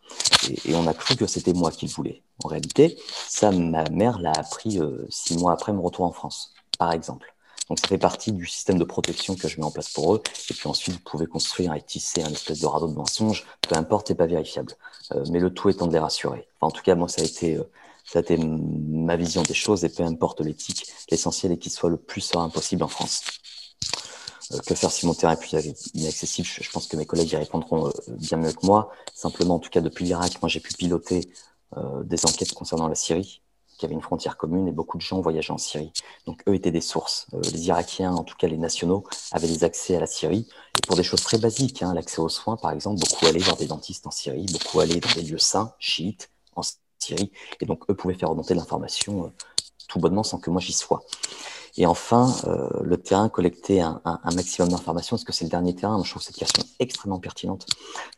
Et, 0.64 0.74
on 0.74 0.86
a 0.86 0.94
cru 0.94 1.16
que 1.16 1.27
c'était 1.27 1.52
moi 1.52 1.70
qui 1.70 1.86
le 1.86 1.93
voulais. 1.93 2.23
En 2.43 2.48
réalité, 2.48 2.98
ça, 3.28 3.51
ma 3.51 3.85
mère 3.90 4.18
l'a 4.18 4.32
appris 4.32 4.78
euh, 4.81 5.06
six 5.09 5.39
mois 5.39 5.52
après 5.52 5.73
mon 5.73 5.82
retour 5.82 6.05
en 6.05 6.12
France, 6.12 6.52
par 6.78 6.93
exemple. 6.93 7.32
Donc 7.68 7.81
ça 7.81 7.89
fait 7.89 7.98
partie 7.98 8.31
du 8.31 8.47
système 8.47 8.78
de 8.78 8.85
protection 8.85 9.35
que 9.35 9.48
je 9.48 9.56
mets 9.59 9.64
en 9.64 9.73
place 9.73 9.90
pour 9.90 10.14
eux. 10.14 10.23
Et 10.51 10.55
puis 10.55 10.68
ensuite, 10.68 10.94
vous 10.94 11.01
pouvez 11.01 11.27
construire 11.27 11.74
et 11.74 11.82
tisser 11.82 12.23
un 12.23 12.31
espèce 12.31 12.60
de 12.60 12.66
radeau 12.66 12.86
de 12.86 12.94
mensonge, 12.94 13.44
peu 13.62 13.77
importe, 13.77 14.09
c'est 14.09 14.14
pas 14.14 14.27
vérifiable. 14.27 14.73
Euh, 15.12 15.24
mais 15.31 15.40
le 15.40 15.52
tout 15.52 15.68
étant 15.68 15.86
de 15.86 15.93
les 15.93 15.98
rassurer. 15.98 16.48
En 16.60 16.70
tout 16.70 16.82
cas, 16.82 16.94
moi, 16.94 17.09
ça 17.09 17.23
a 17.23 17.24
été 17.24 17.59
c'était 18.07 18.39
ma 18.39 19.16
vision 19.16 19.43
des 19.43 19.55
choses 19.55 19.85
et 19.85 19.89
peu 19.89 20.03
importe 20.03 20.41
l'éthique, 20.41 20.87
l'essentiel 21.11 21.53
est 21.53 21.59
qu'il 21.59 21.73
soit 21.73 21.91
le 21.91 21.97
plus 21.97 22.20
serein 22.20 22.49
possible 22.49 22.83
en 22.83 22.89
France. 22.89 23.23
Euh, 24.53 24.59
que 24.61 24.74
faire 24.74 24.93
si 24.93 25.07
mon 25.07 25.15
terrain 25.15 25.33
est 25.33 25.41
plus 25.41 25.91
inaccessible? 25.95 26.47
Je 26.47 26.70
pense 26.70 26.87
que 26.87 26.97
mes 26.97 27.07
collègues 27.07 27.33
y 27.33 27.37
répondront 27.37 27.89
euh, 27.89 27.93
bien 28.09 28.39
mieux 28.39 28.53
que 28.53 28.65
moi. 28.65 28.91
Simplement, 29.15 29.57
en 29.57 29.59
tout 29.59 29.70
cas, 29.70 29.81
depuis 29.81 30.05
l'Irak, 30.05 30.41
moi 30.41 30.49
j'ai 30.49 30.61
pu 30.61 30.73
piloter 30.74 31.28
euh, 31.77 32.03
des 32.05 32.24
enquêtes 32.27 32.53
concernant 32.53 32.89
la 32.89 32.95
Syrie, 32.95 33.43
qui 33.77 33.85
avait 33.85 33.95
une 33.95 34.03
frontière 34.03 34.37
commune 34.37 34.69
et 34.69 34.73
beaucoup 34.73 34.99
de 34.99 35.03
gens 35.03 35.20
voyageaient 35.20 35.53
en 35.53 35.59
Syrie. 35.59 35.93
Donc 36.27 36.43
eux 36.49 36.55
étaient 36.55 36.70
des 36.70 36.81
sources. 36.81 37.27
les 37.53 37.66
Irakiens, 37.66 38.15
en 38.15 38.24
tout 38.24 38.37
cas 38.37 38.47
les 38.47 38.57
nationaux, 38.57 39.05
avaient 39.33 39.49
des 39.49 39.65
accès 39.65 39.97
à 39.97 40.01
la 40.01 40.07
Syrie. 40.07 40.49
Et 40.78 40.87
pour 40.87 40.97
des 40.97 41.03
choses 41.03 41.23
très 41.23 41.39
basiques, 41.39 41.83
hein, 41.83 41.93
l'accès 41.93 42.20
aux 42.20 42.28
soins 42.28 42.57
par 42.57 42.70
exemple, 42.70 43.01
beaucoup 43.01 43.27
allaient 43.27 43.41
voir 43.41 43.57
des 43.57 43.66
dentistes 43.66 44.07
en 44.07 44.12
Syrie, 44.12 44.47
beaucoup 44.53 44.81
allaient 44.81 45.01
dans 45.01 45.12
des 45.15 45.23
lieux 45.23 45.39
saints, 45.39 45.74
chiites, 45.78 46.31
en 46.55 46.62
Syrie. 46.62 46.85
Et 47.61 47.66
donc, 47.66 47.85
eux 47.91 47.95
pouvaient 47.95 48.15
faire 48.15 48.31
remonter 48.31 48.55
l'information 48.55 49.24
euh, 49.24 49.28
tout 49.89 49.99
bonnement 49.99 50.23
sans 50.23 50.39
que 50.39 50.51
moi 50.51 50.61
j'y 50.61 50.73
sois. 50.73 51.03
Et 51.78 51.87
enfin, 51.87 52.35
euh, 52.47 52.69
le 52.83 52.97
terrain, 52.97 53.28
collecter 53.28 53.81
un, 53.83 54.01
maximum 54.35 54.70
d'informations, 54.70 55.16
parce 55.16 55.24
que 55.24 55.33
c'est 55.33 55.45
le 55.45 55.51
dernier 55.51 55.74
terrain. 55.74 56.03
je 56.03 56.11
trouve 56.11 56.23
cette 56.23 56.37
question 56.37 56.62
extrêmement 56.78 57.19
pertinente 57.19 57.66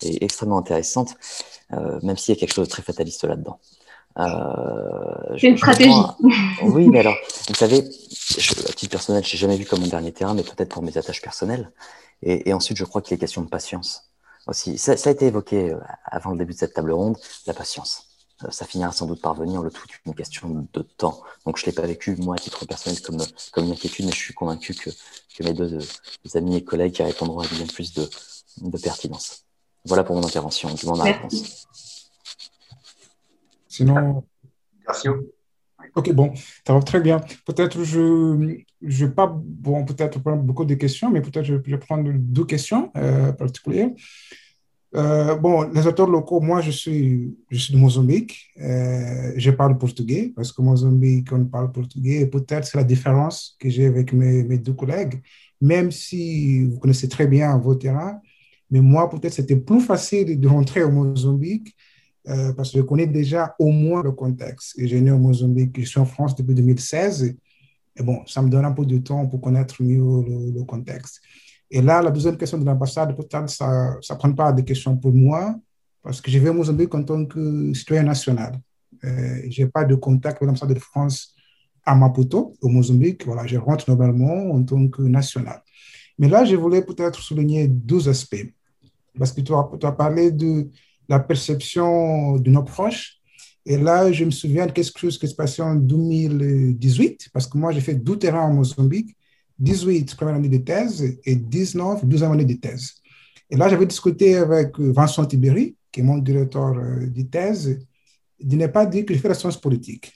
et 0.01 0.24
extrêmement 0.24 0.59
intéressante, 0.59 1.16
euh, 1.73 1.98
même 2.02 2.16
s'il 2.16 2.35
y 2.35 2.39
a 2.39 2.40
quelque 2.40 2.55
chose 2.55 2.69
de 2.69 2.70
très 2.70 2.82
fataliste 2.82 3.24
là-dedans. 3.24 3.59
c'est 5.36 5.48
une 5.48 5.59
stratégie. 5.59 5.90
Oui, 6.62 6.89
mais 6.89 7.01
alors, 7.01 7.16
vous 7.48 7.55
savez, 7.55 7.78
à 7.78 8.73
titre 8.73 8.90
personnel, 8.90 9.24
je 9.24 9.32
n'ai 9.32 9.39
jamais 9.39 9.56
vu 9.56 9.66
comme 9.66 9.81
mon 9.81 9.89
dernier 9.89 10.12
terrain, 10.12 10.35
mais 10.35 10.44
peut-être 10.44 10.69
pour 10.69 10.82
mes 10.82 10.97
attaches 10.97 11.23
personnelles. 11.23 11.73
Et, 12.23 12.52
ensuite, 12.52 12.77
je 12.77 12.85
crois 12.85 13.01
qu'il 13.02 13.15
est 13.15 13.19
question 13.19 13.43
de 13.43 13.48
patience 13.48 14.10
aussi. 14.47 14.78
Ça, 14.78 14.97
ça, 14.97 15.10
a 15.10 15.12
été 15.12 15.27
évoqué 15.27 15.74
avant 16.05 16.31
le 16.31 16.39
début 16.39 16.52
de 16.52 16.59
cette 16.59 16.74
table 16.74 16.93
ronde, 16.93 17.16
la 17.47 17.55
patience. 17.55 18.07
Ça 18.51 18.66
finira 18.66 18.93
sans 18.93 19.06
doute 19.06 19.20
par 19.20 19.35
venir. 19.35 19.62
Le 19.62 19.70
tout 19.70 19.85
est 19.90 20.09
une 20.09 20.15
question 20.15 20.69
de 20.73 20.82
temps. 20.82 21.23
Donc, 21.44 21.59
je 21.59 21.65
ne 21.65 21.66
l'ai 21.66 21.73
pas 21.73 21.86
vécu, 21.86 22.15
moi, 22.16 22.36
à 22.36 22.39
titre 22.39 22.65
personnel, 22.66 23.01
comme, 23.02 23.19
comme 23.52 23.65
une 23.65 23.73
inquiétude, 23.73 24.06
mais 24.06 24.12
je 24.12 24.16
suis 24.16 24.35
convaincu 24.35 24.74
que, 24.74 24.90
que 24.90 25.44
mes 25.44 25.52
deux, 25.52 25.78
amis 26.35 26.56
et 26.56 26.65
collègues 26.65 26.98
y 26.98 27.02
répondront 27.02 27.40
avec 27.40 27.52
bien 27.55 27.66
plus 27.66 27.93
de, 27.94 28.09
de 28.62 28.78
pertinence. 28.78 29.44
Voilà 29.85 30.05
pour 30.05 30.15
mon 30.16 30.24
intervention, 30.24 30.73
du 30.73 30.86
ma 30.86 31.02
réponse. 31.02 31.69
Sinon. 33.69 34.24
Merci. 34.86 35.09
Ok, 35.94 36.12
bon, 36.12 36.32
ça 36.66 36.74
va 36.74 36.81
très 36.81 37.01
bien. 37.01 37.20
Peut-être 37.44 37.82
je 37.82 38.01
ne 38.01 38.56
vais 38.82 39.10
pas 39.10 39.27
bon, 39.27 39.85
peut-être 39.85 40.20
prendre 40.20 40.43
beaucoup 40.43 40.65
de 40.65 40.74
questions, 40.74 41.10
mais 41.10 41.20
peut-être 41.20 41.44
je 41.44 41.55
vais 41.55 41.78
prendre 41.78 42.10
deux 42.15 42.44
questions 42.44 42.93
euh, 42.97 43.32
particulières. 43.32 43.90
Euh, 44.94 45.35
bon, 45.36 45.70
les 45.70 45.86
auteurs 45.86 46.09
locaux, 46.09 46.40
moi, 46.40 46.60
je 46.62 46.70
suis, 46.70 47.36
je 47.51 47.59
suis 47.59 47.74
de 47.74 47.78
Mozambique. 47.78 48.51
Euh, 48.60 49.32
je 49.36 49.51
parle 49.51 49.77
portugais 49.77 50.32
parce 50.35 50.51
que 50.52 50.62
Mozambique, 50.62 51.28
on 51.32 51.44
parle 51.44 51.73
portugais. 51.73 52.20
Et 52.20 52.27
peut-être 52.27 52.66
c'est 52.66 52.78
la 52.78 52.85
différence 52.85 53.56
que 53.60 53.69
j'ai 53.69 53.86
avec 53.86 54.12
mes, 54.12 54.59
deux 54.59 54.73
collègues. 54.73 55.20
Même 55.60 55.90
si 55.90 56.65
vous 56.65 56.78
connaissez 56.78 57.09
très 57.09 57.27
bien 57.27 57.56
vos 57.59 57.74
terrains, 57.74 58.20
mais 58.70 58.81
moi, 58.81 59.09
peut-être 59.10 59.32
c'était 59.32 59.56
plus 59.56 59.81
facile 59.81 60.39
de 60.39 60.48
rentrer 60.48 60.82
au 60.82 60.90
Mozambique 60.90 61.74
euh, 62.28 62.52
parce 62.52 62.70
que 62.70 62.78
je 62.78 62.82
connais 62.82 63.06
déjà 63.06 63.55
au 63.59 63.70
moins 63.70 64.02
le 64.02 64.12
contexte. 64.12 64.78
Et 64.78 64.86
j'ai 64.89 65.01
né 65.01 65.10
au 65.10 65.19
Mozambique, 65.19 65.78
je 65.81 65.86
suis 65.86 66.01
en 66.01 66.06
France 66.06 66.35
depuis 66.35 66.55
2016. 66.55 67.36
Et 67.97 68.02
bon, 68.02 68.23
ça 68.27 68.43
me 68.43 68.48
donne 68.48 68.65
un 68.65 68.73
peu 68.73 68.86
de 68.86 68.98
temps 68.98 69.27
pour 69.27 69.40
connaître 69.40 69.82
mieux 69.82 70.52
le 70.55 70.62
contexte. 70.65 71.20
Et 71.70 71.82
là, 71.82 72.00
la 72.02 72.10
deuxième 72.10 72.36
question 72.36 72.58
de 72.58 72.64
l'ambassade, 72.64 73.14
peut-être 73.14 73.48
ça 73.50 73.98
ne 74.10 74.16
prend 74.16 74.32
pas 74.32 74.52
des 74.52 74.64
questions 74.64 74.96
pour 74.96 75.12
moi, 75.12 75.54
parce 76.02 76.20
que 76.20 76.30
je 76.30 76.38
vais 76.38 76.48
au 76.48 76.54
Mozambique 76.54 76.94
en 76.94 77.02
tant 77.02 77.26
que 77.26 77.72
citoyen 77.74 78.04
national. 78.04 78.58
Euh, 79.04 79.42
je 79.50 79.62
n'ai 79.62 79.68
pas 79.68 79.84
de 79.84 79.94
contact 79.94 80.36
avec 80.36 80.46
l'ambassade 80.46 80.72
de 80.72 80.78
France 80.78 81.34
à 81.84 81.94
Maputo, 81.94 82.54
au 82.62 82.68
Mozambique. 82.68 83.26
Voilà, 83.26 83.46
je 83.46 83.58
rentre 83.58 83.88
normalement 83.90 84.50
en 84.52 84.62
tant 84.62 84.88
que 84.88 85.02
national. 85.02 85.62
Mais 86.18 86.28
là, 86.28 86.44
je 86.44 86.56
voulais 86.56 86.82
peut-être 86.82 87.20
souligner 87.20 87.68
deux 87.68 88.08
aspects. 88.08 88.46
Parce 89.18 89.32
que 89.32 89.40
tu 89.42 89.52
as, 89.52 89.68
tu 89.78 89.86
as 89.86 89.92
parlé 89.92 90.30
de 90.30 90.68
la 91.08 91.20
perception 91.20 92.36
de 92.36 92.50
nos 92.50 92.62
proches. 92.62 93.18
Et 93.66 93.76
là, 93.76 94.10
je 94.10 94.24
me 94.24 94.30
souviens 94.30 94.66
de 94.66 94.72
quelque 94.72 94.98
chose 94.98 95.18
qui 95.18 95.28
s'est 95.28 95.34
passé 95.34 95.60
en 95.60 95.74
2018, 95.74 97.28
parce 97.32 97.46
que 97.46 97.58
moi, 97.58 97.70
j'ai 97.72 97.80
fait 97.80 97.94
12 97.94 98.18
terrains 98.18 98.44
en 98.44 98.54
Mozambique 98.54 99.14
18 99.59 100.14
première 100.14 100.36
année 100.36 100.48
de 100.48 100.59
thèse 100.59 101.18
et 101.24 101.36
19 101.36 102.05
deuxième 102.05 102.32
année 102.32 102.44
de 102.44 102.55
thèse. 102.55 102.94
Et 103.51 103.56
là, 103.56 103.68
j'avais 103.68 103.86
discuté 103.86 104.36
avec 104.36 104.78
Vincent 104.78 105.24
Tiberi, 105.24 105.74
qui 105.90 106.01
est 106.01 106.02
mon 106.02 106.18
directeur 106.18 106.76
euh, 106.76 107.06
de 107.06 107.22
thèse, 107.22 107.78
de 108.40 108.56
ne 108.56 108.66
pas 108.66 108.86
dire 108.86 109.05
que 109.05 109.14
je 109.14 109.18
fais 109.18 109.28
la 109.28 109.35
science 109.35 109.60
politique. 109.60 110.12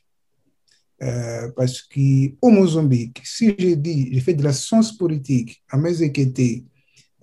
Euh, 1.02 1.50
parce 1.56 1.82
qu'au 1.82 2.50
Mozambique, 2.50 3.20
si 3.24 3.54
j'ai 3.58 3.74
dit, 3.74 4.08
j'ai 4.12 4.20
fait 4.20 4.34
de 4.34 4.44
la 4.44 4.52
science 4.52 4.96
politique 4.96 5.62
à 5.68 5.76
mes 5.76 6.00
équité 6.00 6.64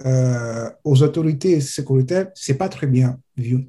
euh, 0.05 0.69
aux 0.83 1.01
autorités 1.01 1.61
sécuritaires, 1.61 2.29
c'est 2.35 2.57
pas 2.57 2.67
très 2.67 2.87
bien 2.87 3.17
vu. 3.37 3.67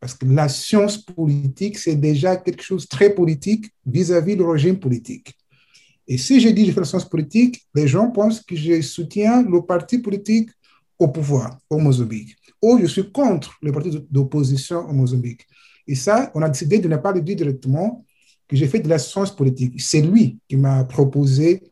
Parce 0.00 0.14
que 0.14 0.26
la 0.26 0.48
science 0.48 0.98
politique, 0.98 1.78
c'est 1.78 1.94
déjà 1.94 2.36
quelque 2.36 2.62
chose 2.62 2.82
de 2.82 2.88
très 2.88 3.14
politique 3.14 3.66
vis-à-vis 3.86 4.36
du 4.36 4.42
régime 4.42 4.80
politique. 4.80 5.32
Et 6.12 6.18
si 6.18 6.40
je 6.40 6.50
dis 6.50 6.70
science 6.70 7.08
politique, 7.08 7.66
les 7.74 7.88
gens 7.88 8.10
pensent 8.10 8.42
que 8.42 8.54
je 8.54 8.82
soutiens 8.82 9.42
le 9.42 9.62
parti 9.62 9.96
politique 9.96 10.50
au 10.98 11.08
pouvoir 11.08 11.58
au 11.70 11.78
Mozambique, 11.78 12.36
ou 12.60 12.78
je 12.78 12.84
suis 12.84 13.10
contre 13.10 13.56
le 13.62 13.72
parti 13.72 13.98
d'opposition 14.10 14.80
au 14.90 14.92
Mozambique. 14.92 15.46
Et 15.86 15.94
ça, 15.94 16.30
on 16.34 16.42
a 16.42 16.50
décidé 16.50 16.78
de 16.80 16.86
ne 16.86 16.98
pas 16.98 17.12
le 17.12 17.22
dire 17.22 17.36
directement, 17.36 18.04
que 18.46 18.54
j'ai 18.56 18.68
fait 18.68 18.80
de 18.80 18.90
la 18.90 18.98
science 18.98 19.34
politique. 19.34 19.80
C'est 19.80 20.02
lui 20.02 20.38
qui 20.46 20.58
m'a 20.58 20.84
proposé 20.84 21.62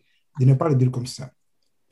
de 0.41 0.47
ne 0.47 0.55
pas 0.55 0.71
le 0.71 0.75
dire 0.75 0.91
comme 0.91 1.07
ça. 1.07 1.31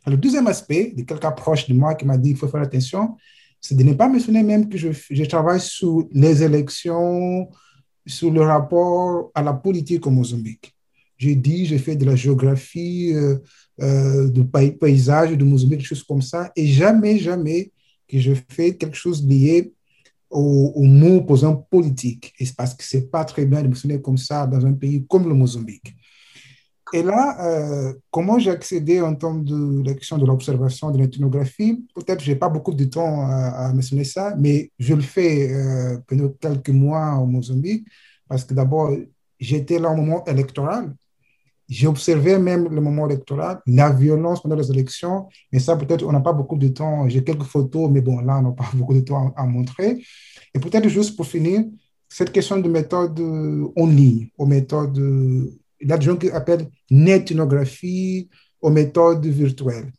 Le 0.06 0.16
deuxième 0.16 0.46
aspect, 0.46 0.94
de 0.96 1.02
quelqu'un 1.02 1.32
proche 1.32 1.68
de 1.68 1.74
moi 1.74 1.94
qui 1.96 2.06
m'a 2.06 2.16
dit 2.16 2.30
qu'il 2.30 2.38
faut 2.38 2.48
faire 2.48 2.62
attention, 2.62 3.18
c'est 3.60 3.76
de 3.76 3.82
ne 3.82 3.92
pas 3.92 4.08
mentionner 4.08 4.42
même 4.42 4.70
que 4.70 4.78
je, 4.78 5.24
travaille 5.24 5.60
sur 5.60 6.08
les 6.12 6.42
élections, 6.42 7.50
sur 8.06 8.30
le 8.30 8.40
rapport 8.40 9.30
à 9.34 9.42
la 9.42 9.52
politique 9.52 10.06
au 10.06 10.10
Mozambique. 10.10 10.74
J'ai 11.18 11.34
dit, 11.34 11.66
j'ai 11.66 11.78
fait 11.78 11.96
de 11.96 12.04
la 12.04 12.16
géographie, 12.16 13.12
euh, 13.14 13.38
euh, 13.80 14.28
du 14.28 14.44
paysage 14.44 15.36
de 15.36 15.44
Mozambique, 15.44 15.80
des 15.80 15.84
choses 15.84 16.04
comme 16.04 16.22
ça, 16.22 16.50
et 16.54 16.66
jamais, 16.66 17.18
jamais 17.18 17.72
que 18.08 18.18
je 18.18 18.32
fais 18.48 18.76
quelque 18.76 18.96
chose 18.96 19.26
lié 19.26 19.72
au, 20.30 20.72
au 20.74 20.84
mot, 20.84 21.24
exemple, 21.30 21.66
politique. 21.70 22.32
Et 22.38 22.46
parce 22.56 22.74
que 22.74 22.84
c'est 22.84 23.10
pas 23.10 23.24
très 23.24 23.44
bien 23.46 23.62
de 23.62 23.68
mentionner 23.68 24.00
comme 24.00 24.18
ça 24.18 24.46
dans 24.46 24.64
un 24.64 24.72
pays 24.72 25.04
comme 25.08 25.28
le 25.28 25.34
Mozambique. 25.34 25.94
Et 26.92 27.02
là, 27.02 27.36
euh, 27.40 27.92
comment 28.10 28.38
j'ai 28.38 28.50
accédé 28.50 29.00
en 29.00 29.14
termes 29.14 29.44
de 29.44 29.86
la 29.86 29.94
question 29.94 30.16
de 30.16 30.24
l'observation, 30.24 30.90
de 30.90 30.98
l'ethnographie? 30.98 31.84
Peut-être 31.94 32.22
je 32.22 32.30
n'ai 32.30 32.38
pas 32.38 32.48
beaucoup 32.48 32.72
de 32.72 32.84
temps 32.84 33.26
à, 33.26 33.72
mentionner 33.74 34.04
ça, 34.04 34.34
mais 34.38 34.70
je 34.78 34.94
le 34.94 35.02
fais 35.02 35.52
euh, 35.52 35.98
pendant 36.06 36.28
quelques 36.30 36.70
mois 36.70 37.16
au 37.16 37.26
Mozambique, 37.26 37.86
parce 38.26 38.44
que 38.44 38.54
d'abord, 38.54 38.90
j'étais 39.38 39.78
là 39.78 39.90
au 39.90 39.96
moment 39.96 40.24
électoral. 40.24 40.94
J'ai 41.68 41.86
observé 41.86 42.38
même 42.38 42.68
le 42.68 42.80
moment 42.80 43.06
électoral, 43.06 43.60
la 43.66 43.90
violence 43.90 44.40
pendant 44.42 44.56
les 44.56 44.70
élections, 44.70 45.28
mais 45.52 45.58
ça, 45.58 45.76
peut-être, 45.76 46.04
on 46.04 46.12
n'a 46.12 46.20
pas 46.20 46.32
beaucoup 46.32 46.56
de 46.56 46.68
temps. 46.68 47.08
J'ai 47.08 47.22
quelques 47.22 47.42
photos, 47.42 47.90
mais 47.90 48.00
bon, 48.00 48.20
là, 48.20 48.38
on 48.38 48.42
n'a 48.42 48.52
pas 48.52 48.70
beaucoup 48.74 48.94
de 48.94 49.00
temps 49.00 49.34
à, 49.36 49.44
montrer. 49.44 50.02
Et 50.54 50.58
peut-être 50.58 50.88
juste 50.88 51.16
pour 51.16 51.26
finir, 51.26 51.64
cette 52.08 52.32
question 52.32 52.58
de 52.58 52.68
méthode 52.68 53.20
en 53.20 53.86
ligne, 53.86 54.28
aux 54.38 54.46
méthodes 54.46 54.98
il 55.80 55.88
y 55.88 55.92
a 55.92 55.98
des 55.98 56.04
gens 56.04 56.16
qui 56.16 56.30
appellent 56.30 56.68
netinographie 56.90 58.28
aux 58.60 58.70
méthodes 58.70 59.24
virtuelles. 59.26 59.92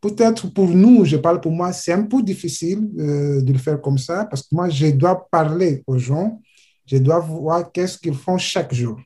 Peut-être 0.00 0.52
pour 0.52 0.68
nous, 0.68 1.04
je 1.04 1.16
parle 1.16 1.40
pour 1.40 1.52
moi, 1.52 1.72
c'est 1.72 1.92
un 1.92 2.04
peu 2.04 2.22
difficile 2.22 2.88
euh, 2.98 3.42
de 3.42 3.52
le 3.52 3.58
faire 3.58 3.80
comme 3.80 3.98
ça 3.98 4.24
parce 4.26 4.42
que 4.42 4.54
moi, 4.54 4.68
je 4.68 4.86
dois 4.90 5.28
parler 5.30 5.82
aux 5.86 5.98
gens, 5.98 6.40
je 6.86 6.98
dois 6.98 7.18
voir 7.18 7.70
qu'est-ce 7.72 7.98
qu'ils 7.98 8.14
font 8.14 8.38
chaque 8.38 8.72
jour. 8.72 8.98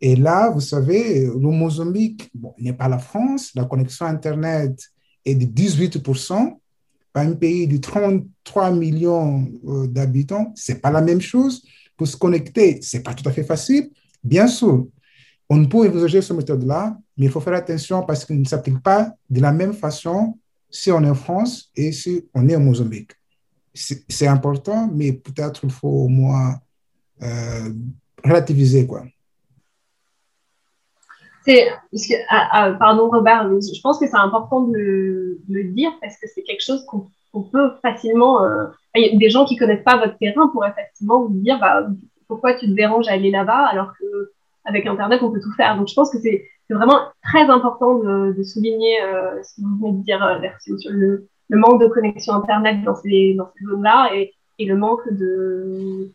Et 0.00 0.16
là, 0.16 0.50
vous 0.50 0.60
savez, 0.60 1.26
le 1.26 1.50
Mozambique 1.50 2.30
bon, 2.34 2.54
n'est 2.58 2.72
pas 2.72 2.88
la 2.88 2.98
France, 2.98 3.50
la 3.54 3.64
connexion 3.64 4.06
Internet 4.06 4.80
est 5.24 5.34
de 5.34 5.44
18%, 5.44 6.58
pas 7.12 7.20
un 7.22 7.32
pays 7.32 7.66
de 7.66 7.76
33 7.76 8.70
millions 8.70 9.46
euh, 9.66 9.86
d'habitants, 9.86 10.52
c'est 10.54 10.80
pas 10.80 10.90
la 10.90 11.02
même 11.02 11.20
chose. 11.20 11.62
Pour 11.96 12.08
se 12.08 12.16
connecter, 12.16 12.78
c'est 12.80 13.02
pas 13.02 13.12
tout 13.12 13.28
à 13.28 13.32
fait 13.32 13.44
facile. 13.44 13.90
Bien 14.24 14.46
sûr, 14.46 14.86
on 15.50 15.66
peut 15.66 15.88
envisager 15.88 16.22
cette 16.22 16.36
méthode-là, 16.36 16.96
mais 17.16 17.26
il 17.26 17.30
faut 17.30 17.40
faire 17.40 17.54
attention 17.54 18.02
parce 18.04 18.24
qu'il 18.24 18.40
ne 18.40 18.46
s'applique 18.46 18.82
pas 18.82 19.12
de 19.28 19.40
la 19.40 19.52
même 19.52 19.74
façon 19.74 20.38
si 20.70 20.90
on 20.92 21.02
est 21.02 21.10
en 21.10 21.14
France 21.14 21.70
et 21.76 21.92
si 21.92 22.24
on 22.32 22.48
est 22.48 22.56
au 22.56 22.60
Mozambique. 22.60 23.12
C'est 23.74 24.26
important, 24.26 24.90
mais 24.92 25.12
peut-être 25.12 25.60
il 25.64 25.70
faut 25.70 25.88
au 25.88 26.08
moins 26.08 26.58
euh, 27.22 27.72
relativiser. 28.24 28.86
Quoi. 28.86 29.04
Ah, 31.48 32.48
ah, 32.52 32.72
pardon 32.78 33.08
Robert, 33.08 33.48
je 33.50 33.80
pense 33.80 33.98
que 33.98 34.06
c'est 34.06 34.16
important 34.16 34.62
de 34.62 35.38
le, 35.48 35.64
dire 35.64 35.90
parce 36.00 36.16
que 36.18 36.26
c'est 36.34 36.42
quelque 36.42 36.64
chose 36.64 36.84
qu'on 36.86 37.42
peut 37.42 37.72
facilement. 37.82 38.44
Euh, 38.44 38.66
des 38.94 39.30
gens 39.30 39.44
qui 39.44 39.56
connaissent 39.56 39.84
pas 39.84 39.96
votre 39.96 40.18
terrain 40.18 40.48
pourraient 40.48 40.74
facilement 40.74 41.26
vous 41.26 41.40
dire 41.40 41.58
bah, 41.60 41.86
pourquoi 42.28 42.54
tu 42.54 42.66
te 42.66 42.72
déranges 42.72 43.08
à 43.08 43.12
aller 43.12 43.30
là-bas 43.30 43.66
alors 43.66 43.92
que 43.98 44.32
avec 44.64 44.86
Internet, 44.86 45.22
on 45.22 45.32
peut 45.32 45.40
tout 45.40 45.52
faire. 45.56 45.76
Donc, 45.76 45.88
je 45.88 45.94
pense 45.94 46.10
que 46.10 46.18
c'est 46.18 46.44
vraiment 46.68 47.00
très 47.22 47.42
important 47.42 47.98
de, 47.98 48.42
souligner 48.42 49.02
euh, 49.02 49.42
ce 49.42 49.56
que 49.56 49.62
vous 49.62 49.78
venez 49.78 49.98
de 49.98 50.04
dire, 50.04 50.24
euh, 50.24 50.38
sur 50.78 50.92
le, 50.92 51.26
manque 51.50 51.80
de 51.80 51.88
connexion 51.88 52.34
Internet 52.34 52.82
dans 52.84 52.94
ces, 52.94 53.34
dans 53.34 53.50
ces 53.56 53.64
zones-là 53.64 54.10
et, 54.14 54.32
et, 54.58 54.66
le 54.66 54.76
manque 54.76 55.10
de, 55.10 56.10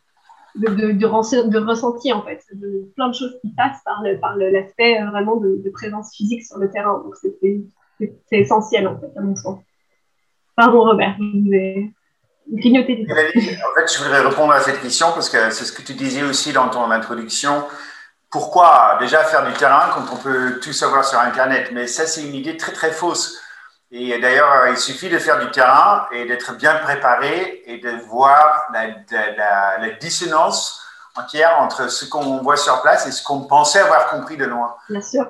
de, 0.56 0.70
de, 0.70 0.92
de, 0.92 1.58
ressenti, 1.58 2.14
en 2.14 2.24
fait, 2.24 2.44
de 2.54 2.90
plein 2.96 3.10
de 3.10 3.14
choses 3.14 3.38
qui 3.42 3.50
passent 3.56 3.82
par 3.84 4.02
l'aspect 4.04 4.96
par 4.96 5.08
euh, 5.08 5.12
vraiment 5.12 5.36
de, 5.38 5.70
présence 5.74 6.16
physique 6.16 6.46
sur 6.46 6.58
le 6.58 6.70
terrain. 6.70 7.02
Donc, 7.04 7.16
c'est 7.20 8.40
essentiel, 8.40 8.88
en 8.88 9.00
fait, 9.00 9.12
à 9.18 9.22
mon 9.22 9.36
sens. 9.36 9.60
Pardon, 10.56 10.84
Robert, 10.84 11.16
je 11.20 11.24
vous 11.24 11.54
ai 11.54 11.92
grignoté 12.52 13.06
En 13.10 13.16
fait, 13.16 13.94
je 13.94 14.04
voudrais 14.04 14.22
répondre 14.22 14.52
à 14.52 14.62
cette 14.62 14.82
question 14.82 15.08
parce 15.14 15.30
que 15.30 15.50
c'est 15.52 15.66
ce 15.66 15.74
que 15.74 15.82
tu 15.82 15.94
disais 15.94 16.24
aussi 16.24 16.54
dans 16.54 16.70
ton 16.70 16.90
introduction 16.92 17.64
pourquoi 18.36 18.98
déjà 19.00 19.24
faire 19.24 19.46
du 19.46 19.54
terrain 19.54 19.92
quand 19.94 20.14
on 20.14 20.18
peut 20.18 20.60
tout 20.60 20.74
savoir 20.74 21.06
sur 21.06 21.18
Internet? 21.20 21.70
Mais 21.72 21.88
ça, 21.88 22.06
c'est 22.06 22.22
une 22.22 22.36
idée 22.36 22.58
très, 22.58 22.74
très 22.74 22.92
fausse. 22.92 23.40
Et 23.98 24.20
d'ailleurs, 24.20 24.68
il 24.68 24.78
suffit 24.78 25.08
de 25.08 25.18
faire 25.18 25.40
du 25.40 25.50
terrain 25.52 26.06
et 26.12 26.26
d'être 26.26 26.58
bien 26.58 26.76
préparé 26.76 27.64
et 27.66 27.78
de 27.78 27.92
voir 28.08 28.70
la, 28.74 29.90
dissonance 30.02 30.82
entière 31.16 31.62
entre 31.62 31.90
ce 31.90 32.04
qu'on 32.04 32.42
voit 32.42 32.58
sur 32.58 32.82
place 32.82 33.08
et 33.08 33.12
ce 33.14 33.24
qu'on 33.24 33.44
pensait 33.44 33.80
avoir 33.80 34.10
compris 34.10 34.36
de 34.36 34.44
loin. 34.44 34.76
Bien 34.90 35.02
sûr. 35.02 35.26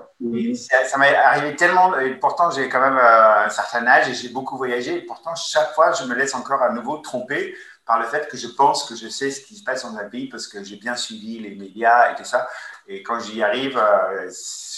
ça, 0.56 0.98
m'est 0.98 1.16
arrivé 1.16 1.56
tellement, 1.56 1.96
et 2.00 2.16
pourtant 2.16 2.50
j'ai 2.50 2.68
quand 2.68 2.80
même 2.80 2.98
euh, 2.98 3.46
un 3.46 3.50
certain 3.50 3.86
âge 3.86 4.10
et 4.10 4.16
j'ai 4.16 4.30
beaucoup 4.30 4.58
voyagé, 4.58 4.98
et 4.98 5.02
pourtant 5.02 5.36
chaque 5.36 5.76
fois 5.76 5.92
je 5.92 6.06
me 6.06 6.16
laisse 6.16 6.34
encore 6.34 6.64
à 6.64 6.72
nouveau 6.72 6.98
tromper 6.98 7.54
par 7.86 8.00
le 8.00 8.08
fait 8.08 8.28
que 8.28 8.36
je 8.36 8.48
pense 8.48 8.90
que 8.90 8.96
je 8.96 9.08
sais 9.10 9.30
ce 9.30 9.42
qui 9.42 9.56
se 9.56 9.64
passe 9.64 9.84
dans 9.84 9.96
un 9.96 10.06
pays 10.06 10.28
parce 10.28 10.48
que 10.48 10.64
j'ai 10.64 10.78
bien 10.78 10.96
suivi 10.96 11.38
les 11.38 11.56
médias 11.56 12.12
et 12.12 12.16
tout 12.16 12.26
ça. 12.26 12.48
Et 12.88 13.04
quand 13.04 13.20
j'y 13.20 13.44
arrive, 13.44 13.78
euh, 13.78 14.28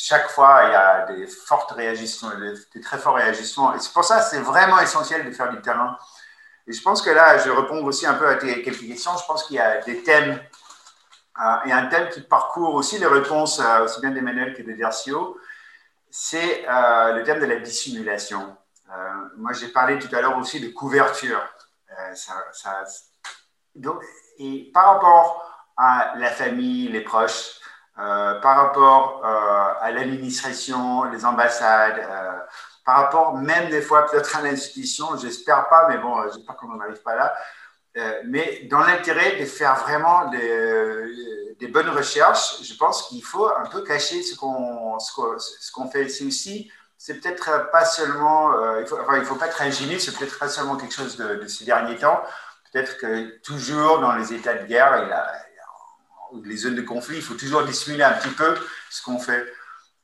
chaque 0.07 0.29
fois, 0.29 0.61
il 0.65 0.71
y 0.71 0.75
a 0.75 1.05
des 1.05 1.27
fortes 1.27 1.71
réagissements, 1.71 2.31
des 2.73 2.81
très 2.81 2.97
forts 2.97 3.15
réagissements. 3.15 3.75
Et 3.75 3.79
c'est 3.79 3.91
pour 3.91 4.05
ça 4.05 4.21
c'est 4.21 4.39
vraiment 4.39 4.79
essentiel 4.79 5.25
de 5.25 5.31
faire 5.31 5.49
du 5.49 5.61
terrain. 5.61 5.97
Et 6.65 6.71
je 6.71 6.81
pense 6.81 7.01
que 7.01 7.09
là, 7.09 7.37
je 7.37 7.49
réponds 7.49 7.83
aussi 7.83 8.05
un 8.05 8.13
peu 8.13 8.27
à 8.27 8.35
quelques 8.35 8.87
questions. 8.87 9.11
Je 9.17 9.25
pense 9.25 9.43
qu'il 9.43 9.57
y 9.57 9.59
a 9.59 9.81
des 9.81 10.03
thèmes, 10.03 10.39
euh, 11.41 11.55
et 11.65 11.71
un 11.73 11.87
thème 11.87 12.07
qui 12.09 12.21
parcourt 12.21 12.73
aussi 12.75 12.97
les 12.99 13.05
réponses, 13.05 13.59
euh, 13.59 13.83
aussi 13.83 13.99
bien 13.99 14.11
d'Emmanuel 14.11 14.53
que 14.53 14.61
de 14.61 14.73
Dercio, 14.73 15.37
c'est 16.09 16.65
le 16.67 17.21
thème 17.23 17.41
de 17.41 17.45
la 17.45 17.57
dissimulation. 17.57 18.55
moi, 19.35 19.51
j'ai 19.53 19.67
parlé 19.67 19.99
tout 19.99 20.13
à 20.15 20.21
l'heure 20.21 20.37
aussi 20.37 20.61
de 20.61 20.69
couverture. 20.69 21.41
Donc, 23.75 24.01
et 24.39 24.71
par 24.73 24.93
rapport 24.93 25.27
à 25.75 26.13
la 26.15 26.31
famille, 26.31 26.87
les 26.87 27.01
proches, 27.01 27.56
euh, 27.56 27.56
par 27.97 28.57
rapport 28.57 29.21
euh, 29.25 29.73
à 29.81 29.91
l'administration, 29.91 31.05
les 31.05 31.25
ambassades, 31.25 31.97
euh, 31.97 32.31
par 32.85 32.97
rapport 32.97 33.35
même 33.35 33.69
des 33.69 33.81
fois 33.81 34.05
peut-être 34.05 34.37
à 34.37 34.41
l'institution, 34.41 35.17
j'espère 35.17 35.67
pas, 35.67 35.87
mais 35.89 35.97
bon, 35.97 36.23
j'espère 36.31 36.55
qu'on 36.55 36.67
n'en 36.67 36.79
arrive 36.79 37.01
pas 37.01 37.15
là, 37.15 37.33
mais 38.25 38.67
dans 38.69 38.81
l'intérêt 38.81 39.37
de 39.37 39.45
faire 39.45 39.75
vraiment 39.77 40.29
des, 40.29 41.55
des 41.59 41.67
bonnes 41.67 41.89
recherches, 41.89 42.61
je 42.61 42.77
pense 42.77 43.07
qu'il 43.07 43.23
faut 43.23 43.47
un 43.47 43.65
peu 43.65 43.81
cacher 43.81 44.21
ce 44.21 44.35
qu'on 44.35 44.99
ce 44.99 45.71
qu'on 45.71 45.89
fait. 45.89 46.07
C'est 46.07 46.23
aussi, 46.23 46.71
c'est 46.97 47.15
peut-être 47.15 47.71
pas 47.71 47.85
seulement, 47.85 48.53
il 48.79 48.85
faut, 48.85 48.99
enfin, 49.01 49.17
il 49.17 49.25
faut 49.25 49.35
pas 49.35 49.47
être 49.47 49.61
ingénieux, 49.63 49.97
c'est 49.97 50.15
peut-être 50.15 50.37
pas 50.37 50.47
seulement 50.47 50.77
quelque 50.77 50.93
chose 50.93 51.17
de, 51.17 51.35
de 51.35 51.47
ces 51.47 51.65
derniers 51.65 51.97
temps. 51.97 52.21
Peut-être 52.71 52.97
que 52.99 53.39
toujours 53.39 53.99
dans 53.99 54.13
les 54.13 54.31
états 54.31 54.53
de 54.53 54.65
guerre, 54.67 55.03
il 55.03 55.11
a, 55.11 55.46
les 56.43 56.57
zones 56.57 56.75
de 56.75 56.81
conflit, 56.81 57.17
il 57.17 57.21
faut 57.21 57.35
toujours 57.35 57.63
dissimuler 57.63 58.03
un 58.03 58.13
petit 58.13 58.33
peu 58.33 58.55
ce 58.89 59.01
qu'on 59.03 59.19
fait. 59.19 59.45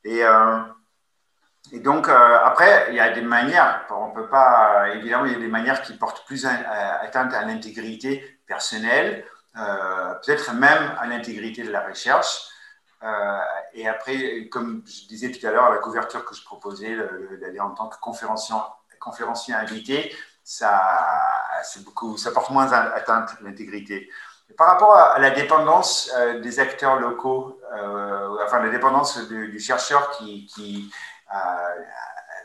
Et, 0.04 0.24
euh, 0.24 0.58
donc, 1.72 2.08
euh, 2.08 2.38
après, 2.44 2.86
il 2.90 2.96
y 2.96 3.00
a 3.00 3.10
des 3.10 3.22
manières, 3.22 3.86
on 3.90 4.10
peut 4.10 4.28
pas, 4.28 4.90
évidemment, 4.94 5.24
il 5.24 5.32
y 5.32 5.34
a 5.34 5.38
des 5.38 5.48
manières 5.48 5.82
qui 5.82 5.94
portent 5.94 6.26
plus 6.26 6.46
atteinte 6.46 7.32
à 7.32 7.44
l'intégrité 7.44 8.40
personnelle, 8.46 9.24
euh, 9.56 10.14
peut-être 10.24 10.52
même 10.52 10.94
à 10.98 11.06
l'intégrité 11.06 11.62
de 11.62 11.70
la 11.70 11.86
recherche. 11.86 12.50
et 13.74 13.86
après, 13.86 14.48
comme 14.50 14.82
je 14.86 15.06
disais 15.08 15.30
tout 15.30 15.46
à 15.46 15.50
l'heure, 15.50 15.70
la 15.70 15.78
couverture 15.78 16.24
que 16.24 16.34
je 16.34 16.42
proposais, 16.42 16.96
d'aller 17.40 17.60
en 17.60 17.70
tant 17.70 17.88
que 17.88 17.98
conférencier, 18.00 18.56
conférencier 18.98 19.52
invité, 19.54 20.14
ça, 20.42 20.80
beaucoup, 21.84 22.16
ça 22.16 22.30
porte 22.30 22.50
moins 22.50 22.70
atteinte 22.72 23.30
à 23.38 23.42
l'intégrité. 23.42 24.10
Par 24.56 24.68
rapport 24.68 24.94
à, 24.94 25.18
la 25.18 25.30
dépendance 25.30 26.12
des 26.42 26.60
acteurs 26.60 27.00
locaux, 27.00 27.60
enfin 28.44 28.62
la 28.62 28.68
dépendance 28.68 29.18
du, 29.28 29.58
chercheur 29.58 30.10
qui, 30.12 30.46
qui 30.46 30.92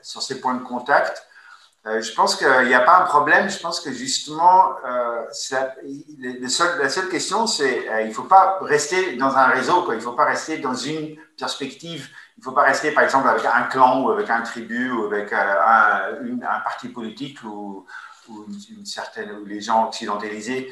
sur 0.01 0.21
ces 0.21 0.41
points 0.41 0.55
de 0.55 0.63
contact, 0.63 1.29
euh, 1.85 2.01
je 2.01 2.13
pense 2.13 2.35
qu'il 2.35 2.67
n'y 2.67 2.73
a 2.73 2.81
pas 2.81 2.99
un 2.99 3.05
problème. 3.05 3.49
Je 3.49 3.57
pense 3.59 3.79
que 3.79 3.91
justement, 3.91 4.75
euh, 4.85 5.25
la 6.19 6.89
seule 6.89 7.09
question, 7.09 7.47
c'est 7.47 7.79
qu'il 7.79 7.89
euh, 7.89 8.01
il 8.01 8.09
ne 8.09 8.13
faut 8.13 8.23
pas 8.23 8.59
rester 8.61 9.15
dans 9.15 9.35
un 9.37 9.47
réseau, 9.47 9.83
quoi. 9.83 9.95
il 9.95 9.97
ne 9.97 10.03
faut 10.03 10.13
pas 10.13 10.25
rester 10.25 10.57
dans 10.57 10.75
une 10.75 11.15
perspective. 11.37 12.09
Il 12.37 12.41
ne 12.41 12.43
faut 12.43 12.51
pas 12.51 12.63
rester, 12.63 12.91
par 12.91 13.03
exemple, 13.03 13.29
avec 13.29 13.45
un 13.45 13.63
clan 13.63 14.01
ou 14.01 14.11
avec 14.11 14.29
un 14.29 14.41
tribu 14.41 14.91
ou 14.91 15.05
avec 15.05 15.31
un, 15.31 16.59
parti 16.63 16.89
politique 16.89 17.43
ou, 17.43 17.85
une, 18.29 18.85
certaine, 18.85 19.31
ou 19.31 19.45
les 19.45 19.61
gens 19.61 19.87
occidentalisés 19.87 20.71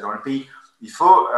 dans 0.00 0.10
le 0.10 0.20
pays. 0.20 0.48
Il 0.84 0.90
faut, 0.90 1.28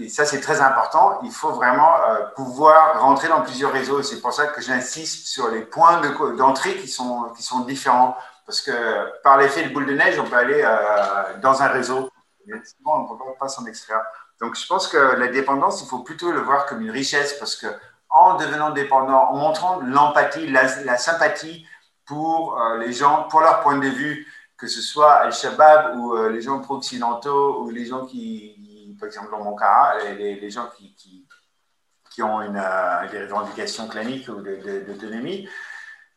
et 0.00 0.08
ça 0.08 0.24
c'est 0.24 0.40
très 0.40 0.62
important, 0.62 1.18
il 1.22 1.30
faut 1.30 1.50
vraiment 1.50 1.96
pouvoir 2.34 3.02
rentrer 3.02 3.28
dans 3.28 3.42
plusieurs 3.42 3.70
réseaux. 3.70 4.02
C'est 4.02 4.22
pour 4.22 4.32
ça 4.32 4.46
que 4.46 4.62
j'insiste 4.62 5.26
sur 5.26 5.48
les 5.48 5.60
points 5.60 6.00
d'entrée 6.38 6.76
qui, 6.76 6.88
sont, 6.88 7.30
qui 7.36 7.42
sont 7.42 7.60
différents 7.60 8.16
parce 8.46 8.60
que 8.60 9.20
par 9.22 9.38
l'effet 9.38 9.64
de 9.64 9.74
boule 9.74 9.86
de 9.86 9.92
neige, 9.92 10.18
on 10.18 10.24
peut 10.24 10.36
aller 10.36 10.62
euh, 10.64 11.38
dans 11.42 11.62
un 11.62 11.66
réseau. 11.66 12.08
Mais 12.46 12.54
on 12.84 13.02
ne 13.02 13.08
peut 13.08 13.24
pas 13.38 13.48
s'en 13.48 13.66
extraire. 13.66 14.02
Donc, 14.40 14.56
je 14.56 14.64
pense 14.66 14.86
que 14.86 14.96
la 14.96 15.26
dépendance, 15.26 15.82
il 15.82 15.88
faut 15.88 15.98
plutôt 15.98 16.30
le 16.30 16.40
voir 16.40 16.66
comme 16.66 16.80
une 16.80 16.92
richesse 16.92 17.34
parce 17.40 17.56
que 17.56 17.66
en 18.08 18.36
devenant 18.36 18.70
dépendant, 18.70 19.30
en 19.30 19.36
montrant 19.36 19.80
l'empathie, 19.80 20.46
la, 20.46 20.96
sympathie 20.96 21.66
pour 22.06 22.60
euh, 22.60 22.78
les 22.78 22.92
gens, 22.92 23.24
pour 23.24 23.40
leur 23.40 23.60
point 23.62 23.78
de 23.78 23.88
vue, 23.88 24.26
que 24.56 24.68
ce 24.68 24.80
soit 24.80 25.12
Al-Shabaab 25.14 25.98
ou 25.98 26.14
euh, 26.14 26.30
les 26.30 26.40
gens 26.40 26.60
pro-occidentaux 26.60 27.62
ou 27.62 27.70
les 27.70 27.84
gens 27.84 28.06
qui, 28.06 28.54
par 28.98 29.06
exemple 29.06 29.30
dans 29.30 29.42
mon 29.42 29.54
cas, 29.54 29.96
les, 30.18 30.50
gens 30.50 30.68
qui, 30.76 32.22
ont 32.22 32.40
une, 32.40 32.62
des 33.10 33.24
revendications 33.24 33.88
claniques 33.88 34.28
ou 34.28 34.40
d'autonomie, 34.40 35.48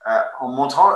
euh, 0.07 0.21
en 0.39 0.47
montrant 0.47 0.93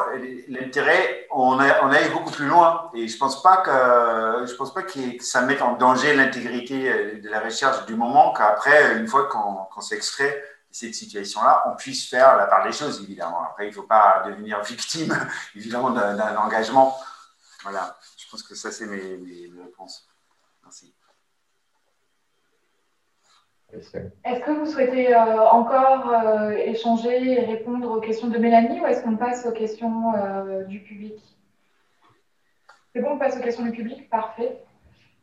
l'intérêt, 0.48 1.28
on, 1.30 1.58
on 1.58 1.60
aille 1.60 2.10
beaucoup 2.12 2.32
plus 2.32 2.48
loin. 2.48 2.90
Et 2.94 3.08
je 3.08 3.14
ne 3.14 3.20
pense 3.20 3.42
pas 3.44 3.58
que, 3.58 4.46
je 4.48 4.56
pense 4.56 4.74
pas 4.74 4.84
que 4.84 5.22
ça 5.22 5.42
mette 5.42 5.62
en 5.62 5.76
danger 5.76 6.16
l'intégrité 6.16 6.90
euh, 6.90 7.22
de 7.22 7.30
la 7.30 7.42
recherche 7.42 7.86
du 7.86 7.96
moment 7.96 8.32
qu'après, 8.32 8.98
une 8.98 9.08
fois 9.08 9.28
qu'on 9.28 9.82
s'extrait 9.82 10.42
de 10.70 10.76
cette 10.76 10.96
situation-là, 10.96 11.64
on 11.68 11.76
puisse 11.76 12.10
faire 12.10 12.38
la 12.38 12.48
part 12.48 12.64
des 12.64 12.72
choses, 12.72 13.04
évidemment. 13.04 13.44
Après, 13.44 13.66
il 13.66 13.70
ne 13.70 13.76
faut 13.76 13.84
pas 13.84 14.24
devenir 14.26 14.62
victime, 14.64 15.14
évidemment, 15.56 15.92
d'un 15.92 16.38
engagement. 16.38 16.98
Voilà, 17.62 17.98
je 18.18 18.26
pense 18.32 18.42
que 18.42 18.56
ça, 18.56 18.72
c'est 18.72 18.86
mes 18.86 19.52
réponses. 19.62 20.08
Merci. 20.64 20.94
Est-ce 24.24 24.42
que 24.42 24.52
vous 24.52 24.66
souhaitez 24.66 25.16
euh, 25.16 25.50
encore 25.50 26.12
euh, 26.12 26.52
échanger 26.52 27.32
et 27.32 27.40
répondre 27.46 27.90
aux 27.92 28.00
questions 28.00 28.28
de 28.28 28.38
Mélanie 28.38 28.80
ou 28.80 28.86
est-ce 28.86 29.04
qu'on 29.04 29.16
passe 29.16 29.46
aux 29.46 29.52
questions 29.52 30.14
euh, 30.16 30.64
du 30.64 30.80
public? 30.80 31.16
C'est 32.94 33.02
bon, 33.02 33.14
on 33.14 33.18
passe 33.18 33.38
aux 33.38 33.42
questions 33.42 33.64
du 33.64 33.72
public 33.72 34.10
Parfait. 34.10 34.64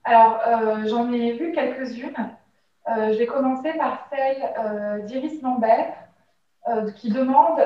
Alors, 0.02 0.40
j'en 0.86 1.12
ai 1.12 1.32
vu 1.32 1.52
quelques-unes. 1.52 2.30
je 2.86 3.18
vais 3.18 3.26
commencer 3.26 3.74
par 3.74 4.08
celle 4.10 5.04
d'Iris 5.04 5.42
Lambert 5.42 5.92
qui 6.96 7.10
demande 7.10 7.60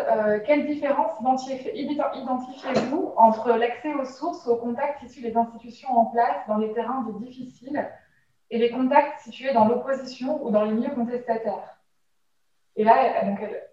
quelle 0.45 0.67
différence 0.67 1.13
identifiez-vous 1.21 3.15
entre 3.17 3.53
l'accès 3.53 3.95
aux 3.95 4.05
sources, 4.05 4.47
aux 4.49 4.57
contacts 4.57 5.03
issus 5.05 5.23
des 5.23 5.37
institutions 5.37 5.97
en 5.97 6.07
place 6.07 6.37
dans 6.49 6.59
les 6.59 6.73
terrains 6.73 7.07
difficiles 7.21 7.89
et 8.55 8.59
les 8.59 8.71
contacts 8.71 9.19
situés 9.19 9.53
dans 9.53 9.67
l'opposition 9.67 10.41
ou 10.47 10.53
dans 10.53 10.63
les 10.63 10.71
milieux 10.71 10.95
contestataires. 10.95 11.77
Et 12.77 12.85
là, 12.85 12.95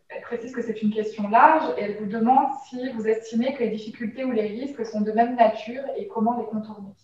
elle, 0.10 0.22
précise 0.24 0.53
que 0.53 0.64
c'est 0.64 0.82
une 0.82 0.91
question 0.91 1.30
large 1.30 1.72
et 1.78 1.84
elle 1.84 1.98
vous 1.98 2.08
demande 2.08 2.49
si 2.68 2.91
vous 2.94 3.08
estimez 3.08 3.53
que 3.53 3.60
les 3.60 3.70
difficultés 3.70 4.24
ou 4.24 4.32
les 4.32 4.48
risques 4.48 4.84
sont 4.88 5.02
de 5.02 5.12
même 5.12 5.36
nature 5.36 5.84
et 5.95 6.08
comment 6.08 6.36
les 6.40 6.45
contourner. 6.45 6.95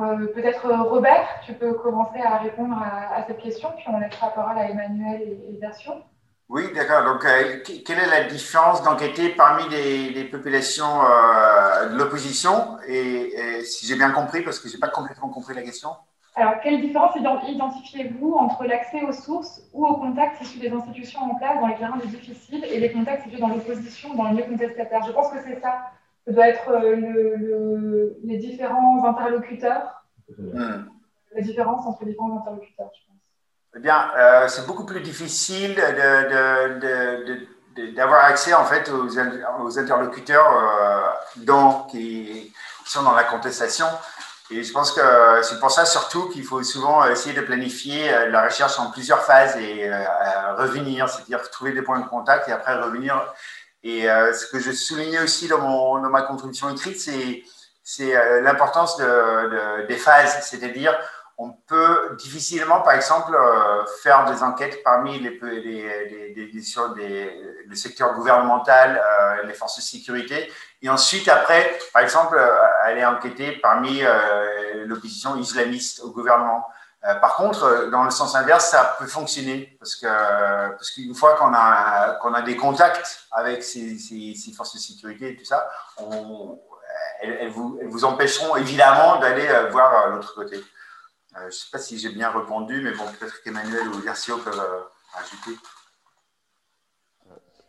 Euh, 0.00 0.26
peut-être 0.28 0.72
Robert, 0.88 1.28
tu 1.44 1.52
peux 1.52 1.74
commencer 1.74 2.18
à 2.18 2.38
répondre 2.38 2.78
à, 2.82 3.22
cette 3.26 3.40
question, 3.40 3.70
puis 3.76 3.84
on 3.88 3.98
laissera 3.98 4.28
la 4.28 4.32
parole 4.32 4.56
à 4.56 4.70
Emmanuel 4.70 5.20
et, 5.20 5.54
et 5.54 5.60
oui, 6.50 6.64
d'accord. 6.74 7.04
Donc, 7.04 7.24
euh, 7.24 7.62
quelle 7.86 7.98
est 7.98 8.06
la 8.06 8.24
différence 8.24 8.82
d'enquêter 8.82 9.30
parmi 9.30 9.62
les, 9.70 10.24
populations 10.24 11.02
euh, 11.02 11.88
de 11.88 11.96
l'opposition? 11.96 12.76
Et, 12.86 13.62
si 13.64 13.86
j'ai 13.86 13.96
bien 13.96 14.10
compris, 14.10 14.42
parce 14.42 14.58
que 14.58 14.68
je 14.68 14.74
n'ai 14.74 14.80
pas 14.80 14.88
complètement 14.88 15.30
compris 15.30 15.54
la 15.54 15.62
question. 15.62 15.90
Alors, 16.36 16.60
quelle 16.62 16.80
différence 16.80 17.16
identifiez-vous 17.16 18.34
entre 18.34 18.64
l'accès 18.64 19.02
aux 19.02 19.12
sources 19.12 19.62
ou 19.72 19.86
aux 19.86 19.96
contacts 19.96 20.42
issus 20.42 20.58
des 20.58 20.70
institutions 20.70 21.20
en 21.20 21.34
place 21.36 21.60
dans 21.60 21.68
les 21.68 21.76
terrains 21.76 21.96
difficiles 21.98 22.64
et 22.64 22.80
les 22.80 22.92
contacts 22.92 23.22
situés 23.22 23.40
dans 23.40 23.48
l'opposition, 23.48 24.14
dans 24.14 24.24
le 24.24 24.30
milieu 24.30 24.44
contestataire 24.44 25.02
Je 25.06 25.12
pense 25.12 25.30
que 25.30 25.38
c'est 25.46 25.60
ça. 25.60 25.92
Ça 26.26 26.32
doit 26.32 26.48
être 26.48 26.68
euh, 26.70 26.96
le, 26.96 28.18
les 28.24 28.38
différents 28.38 29.04
interlocuteurs. 29.04 30.04
Hmm. 30.36 30.86
La 31.34 31.40
différence 31.40 31.86
entre 31.86 32.04
les 32.04 32.10
différents 32.10 32.38
interlocuteurs, 32.38 32.90
je 32.94 33.06
pense. 33.06 33.13
Eh 33.76 33.80
bien, 33.80 34.10
euh, 34.16 34.46
c'est 34.46 34.66
beaucoup 34.66 34.84
plus 34.84 35.00
difficile 35.00 35.74
d'avoir 37.96 38.24
accès 38.24 38.54
en 38.54 38.64
fait 38.64 38.88
aux, 38.88 39.78
interlocuteurs 39.78 41.16
euh, 41.36 41.88
qui, 41.90 42.54
sont 42.84 43.02
dans 43.02 43.14
la 43.14 43.24
contestation. 43.24 43.86
Et 44.50 44.62
je 44.62 44.72
pense 44.72 44.92
que 44.92 45.00
c'est 45.42 45.58
pour 45.58 45.72
ça 45.72 45.86
surtout 45.86 46.28
qu'il 46.28 46.44
faut 46.44 46.62
souvent 46.62 47.04
essayer 47.06 47.34
de 47.34 47.40
planifier 47.40 48.14
euh, 48.14 48.28
la 48.28 48.44
recherche 48.44 48.78
en 48.78 48.90
plusieurs 48.92 49.22
phases 49.24 49.56
et 49.56 49.90
revenir, 50.56 51.08
c'est-à-dire 51.08 51.50
trouver 51.50 51.72
des 51.72 51.82
points 51.82 51.98
de 51.98 52.06
contact 52.06 52.48
et 52.48 52.52
après 52.52 52.76
revenir. 52.76 53.20
Et 53.82 54.02
ce 54.02 54.46
que 54.46 54.60
je 54.60 54.70
soulignais 54.70 55.20
aussi 55.20 55.46
dans, 55.48 55.98
dans 55.98 56.08
ma 56.08 56.22
contribution 56.22 56.70
écrite, 56.70 56.98
c'est 57.82 58.14
l'importance 58.40 58.96
de, 58.96 59.86
des 59.86 59.96
phases, 59.96 60.38
c'est-à-dire 60.42 60.96
on 61.36 61.50
peut 61.50 62.16
difficilement, 62.18 62.80
par 62.80 62.92
exemple, 62.92 63.34
euh, 63.34 63.84
faire 64.02 64.24
des 64.26 64.42
enquêtes 64.42 64.82
parmi 64.84 65.18
les, 65.18 65.38
les, 65.40 66.62
sur 66.62 66.94
le 66.94 67.74
secteur 67.74 68.14
gouvernemental, 68.14 69.02
euh, 69.02 69.42
les 69.42 69.54
forces 69.54 69.76
de 69.76 69.82
sécurité, 69.82 70.50
et 70.80 70.88
ensuite, 70.88 71.28
après, 71.28 71.76
par 71.92 72.02
exemple, 72.02 72.36
euh, 72.38 72.56
aller 72.82 73.04
enquêter 73.04 73.52
parmi 73.52 74.02
l'opposition 74.84 75.36
islamiste 75.36 76.00
au 76.00 76.10
gouvernement. 76.10 76.66
par 77.20 77.36
contre, 77.36 77.90
dans 77.90 78.04
le 78.04 78.10
sens 78.10 78.34
inverse, 78.34 78.70
ça 78.70 78.96
peut 78.98 79.06
fonctionner 79.06 79.76
parce 79.78 79.96
que 79.96 80.06
parce 80.70 80.90
qu'une 80.90 81.14
fois 81.14 81.34
qu'on 81.36 81.52
a 81.52 82.16
qu'on 82.20 82.32
a 82.32 82.42
des 82.42 82.56
contacts 82.56 83.26
avec 83.32 83.62
ces, 83.62 83.98
ces, 83.98 84.52
forces 84.56 84.74
de 84.74 84.78
sécurité 84.78 85.30
et 85.30 85.36
tout 85.36 85.44
ça, 85.44 85.68
elles, 87.20 87.50
vous, 87.50 87.78
elles 87.80 87.88
vous 87.88 88.04
empêcheront 88.04 88.56
évidemment 88.56 89.16
d'aller 89.16 89.48
voir 89.70 90.08
l'autre 90.10 90.34
côté. 90.34 90.62
Euh, 91.36 91.40
je 91.40 91.46
ne 91.46 91.50
sais 91.50 91.66
pas 91.72 91.78
si 91.78 91.98
j'ai 91.98 92.10
bien 92.10 92.30
répondu, 92.30 92.80
mais 92.82 92.92
bon, 92.92 93.04
peut-être 93.18 93.42
qu'Emmanuel 93.42 93.88
ou 93.88 94.00
Garcia 94.04 94.34
peuvent 94.44 94.58
euh, 94.58 95.18
ajouter. 95.18 95.58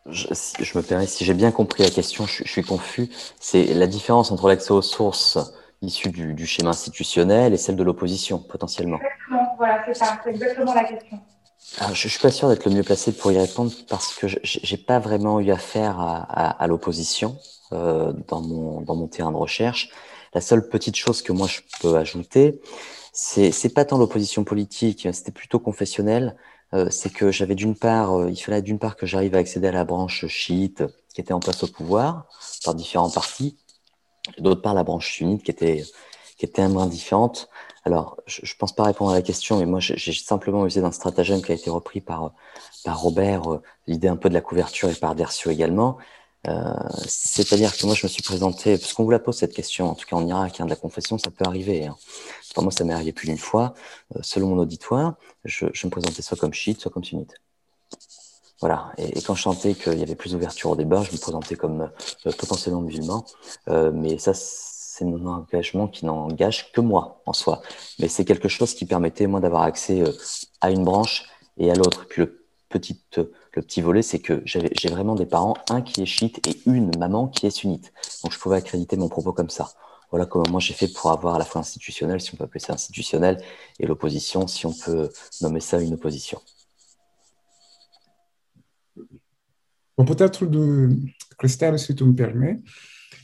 Je, 0.06 0.78
me 0.78 0.84
permets, 0.84 1.08
si 1.08 1.26
j'ai 1.26 1.34
bien 1.34 1.52
compris 1.52 1.82
la 1.82 1.90
question, 1.90 2.28
je, 2.28 2.44
suis 2.44 2.64
confus. 2.64 3.10
C'est 3.40 3.74
la 3.74 3.88
différence 3.88 4.32
entre 4.32 4.48
l'accès 4.48 4.72
aux 4.72 4.84
sources 4.84 5.40
issues 5.82 6.10
du, 6.10 6.46
schéma 6.46 6.70
institutionnel 6.70 7.54
et 7.54 7.58
celle 7.58 7.76
de 7.76 7.84
l'opposition, 7.84 8.38
potentiellement. 8.38 8.98
Exactement, 8.98 9.56
voilà, 9.58 9.84
c'est 9.86 9.96
ça, 9.96 10.20
c'est 10.24 10.30
exactement 10.30 10.76
la 10.76 10.84
question. 10.84 11.20
je 11.88 11.90
ne 11.90 12.10
suis 12.10 12.20
pas 12.20 12.30
sûr 12.30 12.50
d'être 12.50 12.66
le 12.66 12.76
mieux 12.76 12.84
placé 12.84 13.14
pour 13.14 13.32
y 13.32 13.40
répondre 13.40 13.72
parce 13.90 14.14
que 14.14 14.28
je 14.28 14.38
n'ai 14.72 14.78
pas 14.78 15.00
vraiment 15.00 15.40
eu 15.40 15.50
affaire 15.50 16.00
à, 16.00 16.68
l'opposition 16.68 17.40
euh, 17.72 18.14
dans, 18.28 18.42
mon, 18.42 18.82
dans 18.82 18.96
mon 18.96 19.08
terrain 19.08 19.32
de 19.32 19.38
recherche. 19.38 19.90
La 20.36 20.42
seule 20.42 20.70
petite 20.70 20.96
chose 20.96 21.24
que 21.24 21.32
moi 21.32 21.48
je 21.48 21.62
peux 21.82 21.96
ajouter, 21.96 22.62
c'est 23.16 23.74
pas 23.74 23.86
tant 23.86 23.98
l'opposition 23.98 24.44
politique, 24.44 25.08
c'était 25.14 25.32
plutôt 25.32 25.60
confessionnel. 25.60 26.36
Euh, 26.74 26.90
c'est 26.90 27.12
que 27.12 27.32
j'avais 27.32 27.56
d'une 27.56 27.76
part, 27.76 28.20
euh, 28.20 28.30
il 28.30 28.36
fallait 28.38 28.62
d'une 28.62 28.80
part 28.80 28.98
que 28.98 29.06
j'arrive 29.06 29.36
à 29.36 29.38
accéder 29.38 29.68
à 29.68 29.72
la 29.72 29.86
branche 29.86 30.26
chiite 30.28 30.84
qui 31.14 31.22
était 31.22 31.34
en 31.34 31.40
place 31.40 31.64
au 31.64 31.68
pouvoir 31.68 32.28
par 32.66 32.76
différents 32.76 33.10
partis, 33.10 33.58
d'autre 34.40 34.62
part 34.62 34.74
la 34.74 34.84
branche 34.84 35.14
sunnite 35.14 35.44
qui 35.44 35.52
était 35.52 35.84
qui 36.38 36.46
était 36.46 36.62
un 36.62 36.70
brin 36.70 36.88
différente. 36.88 37.50
Alors, 37.86 38.18
je, 38.26 38.42
je 38.44 38.56
pense 38.58 38.74
pas 38.76 38.84
répondre 38.84 39.12
à 39.12 39.16
la 39.16 39.22
question, 39.22 39.60
mais 39.60 39.66
moi 39.66 39.80
j'ai 39.80 40.14
simplement 40.14 40.66
usé 40.66 40.82
d'un 40.82 40.92
stratagème 40.92 41.42
qui 41.42 41.52
a 41.54 41.56
été 41.56 41.70
repris 41.70 42.02
par 42.02 42.34
par 42.84 43.02
Robert, 43.02 43.54
euh, 43.54 43.62
l'idée 43.88 44.10
un 44.10 44.18
peu 44.18 44.30
de 44.30 44.34
la 44.34 44.42
couverture 44.42 44.90
et 44.90 44.96
par 44.96 45.16
Dercio 45.16 45.52
également. 45.52 45.98
Euh, 46.48 46.74
c'est-à-dire 47.08 47.76
que 47.76 47.86
moi, 47.86 47.96
je 47.96 48.06
me 48.06 48.10
suis 48.10 48.22
présenté, 48.22 48.78
parce 48.78 48.94
qu'on 48.94 49.04
vous 49.04 49.12
la 49.12 49.20
pose 49.20 49.36
cette 49.36 49.54
question, 49.54 49.90
en 49.90 49.96
tout 49.96 50.06
cas 50.06 50.16
en 50.16 50.28
Irak, 50.28 50.60
hein, 50.60 50.66
de 50.66 50.70
la 50.70 50.76
confession, 50.76 51.18
ça 51.18 51.32
peut 51.32 51.46
arriver. 51.46 51.88
Hein. 51.88 51.96
Moi, 52.62 52.72
ça 52.72 52.84
m'est 52.84 52.94
arrivé 52.94 53.12
plus 53.12 53.28
d'une 53.28 53.38
fois. 53.38 53.74
Euh, 54.16 54.20
selon 54.22 54.50
mon 54.50 54.58
auditoire, 54.60 55.16
je, 55.44 55.66
me 55.66 55.90
présentais 55.90 56.22
soit 56.22 56.38
comme 56.38 56.54
chiite, 56.54 56.82
soit 56.82 56.92
comme 56.92 57.04
sunnite. 57.04 57.36
Voilà. 58.62 58.92
Et, 58.98 59.22
quand 59.22 59.36
je 59.36 59.44
sentais 59.44 59.74
qu'il 59.74 60.00
y 60.00 60.04
avait 60.04 60.16
plus 60.16 60.32
d'ouverture 60.32 60.72
au 60.72 60.76
débat, 60.76 61.04
je 61.04 61.12
me 61.12 61.18
présentais 61.18 61.56
comme 61.56 61.82
euh, 62.26 62.32
potentiellement 62.38 62.82
musulman. 62.82 63.26
mais 63.68 64.18
ça, 64.18 64.34
c'est 64.96 65.04
mon 65.04 65.26
engagement 65.26 65.90
qui 65.90 66.06
n'engage 66.06 66.72
que 66.72 66.80
moi 66.80 67.22
en 67.26 67.34
soi. 67.34 67.62
Mais 68.00 68.08
c'est 68.08 68.24
quelque 68.24 68.48
chose 68.48 68.74
qui 68.74 68.86
permettait, 68.86 69.28
moi, 69.28 69.42
d'avoir 69.42 69.64
accès 69.64 70.02
euh, 70.02 70.12
à 70.62 70.72
une 70.72 70.86
branche 70.86 71.26
et 71.58 71.70
à 71.70 71.76
l'autre. 71.76 72.08
Puis 72.08 72.22
le 72.22 72.46
petit, 72.70 73.02
le 73.18 73.62
petit 73.62 73.82
volet, 73.82 74.02
c'est 74.02 74.20
que 74.20 74.42
j'ai 74.46 74.90
vraiment 74.90 75.16
des 75.16 75.26
parents, 75.26 75.56
un 75.70 75.82
qui 75.82 76.02
est 76.02 76.06
chiite 76.06 76.48
et 76.48 76.62
une 76.66 76.98
maman 76.98 77.28
qui 77.28 77.46
est 77.46 77.50
sunnite. 77.50 77.92
Donc 78.24 78.32
je 78.32 78.40
pouvais 78.40 78.56
accréditer 78.56 78.96
mon 78.96 79.10
propos 79.10 79.34
comme 79.34 79.50
ça. 79.50 79.72
Voilà 80.16 80.28
comment 80.28 80.60
j'ai 80.60 80.74
fait 80.74 80.88
pour 80.88 81.12
avoir 81.12 81.38
la 81.38 81.44
fois 81.44 81.60
institutionnel, 81.60 82.22
si 82.22 82.34
on 82.34 82.38
peut 82.38 82.46
appeler 82.46 82.62
ça 82.62 82.72
institutionnel, 82.72 83.36
et 83.78 83.86
l'opposition, 83.86 84.48
si 84.48 84.66
on 84.66 84.72
peut 84.72 85.10
nommer 85.42 85.60
ça 85.60 85.82
une 85.82 85.96
opposition. 85.96 86.40
Bon, 89.98 90.06
peut-être 90.06 90.46
de 90.46 90.96
Christelle, 91.38 91.78
si 91.78 91.94
tu 91.94 92.06
me 92.06 92.16
permets, 92.16 92.62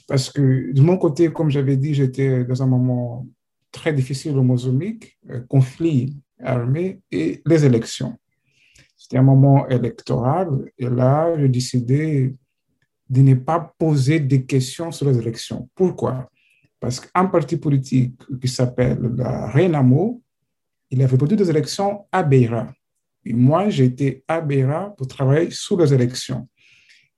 parce 0.06 0.30
que 0.30 0.74
de 0.74 0.82
mon 0.82 0.98
côté, 0.98 1.32
comme 1.32 1.50
j'avais 1.50 1.78
dit, 1.78 1.94
j'étais 1.94 2.44
dans 2.44 2.62
un 2.62 2.68
moment 2.68 3.26
très 3.72 3.94
difficile 3.94 4.38
au 4.38 4.44
Mozambique, 4.44 5.18
euh, 5.30 5.40
conflit 5.48 6.18
armé 6.44 7.00
et 7.10 7.42
les 7.46 7.64
élections. 7.64 8.18
C'était 8.98 9.18
un 9.18 9.24
moment 9.24 9.66
électoral 9.70 10.70
et 10.78 10.90
là, 10.90 11.34
j'ai 11.40 11.48
décidé 11.48 12.36
de 13.08 13.22
ne 13.22 13.36
pas 13.36 13.74
poser 13.80 14.20
des 14.20 14.46
questions 14.46 14.92
sur 14.92 15.10
les 15.10 15.18
élections. 15.18 15.70
Pourquoi? 15.74 16.28
Parce 16.82 16.99
qu'un 16.99 17.28
parti 17.28 17.58
politique 17.58 18.20
qui 18.41 18.48
s'appelle 18.48 18.99
la 19.16 19.52
Renamo, 19.52 20.20
il 20.90 21.02
avait 21.03 21.16
produit 21.16 21.38
des 21.38 21.48
élections 21.48 22.08
à 22.12 22.24
Beira. 22.24 22.74
Et 23.24 23.34
moi, 23.34 23.70
j'étais 23.70 24.24
à 24.28 24.41
Beira 24.41 24.94
pour 24.98 25.06
travailler 25.06 25.52
sur 25.52 25.80
les 25.80 25.94
élections. 25.94 26.49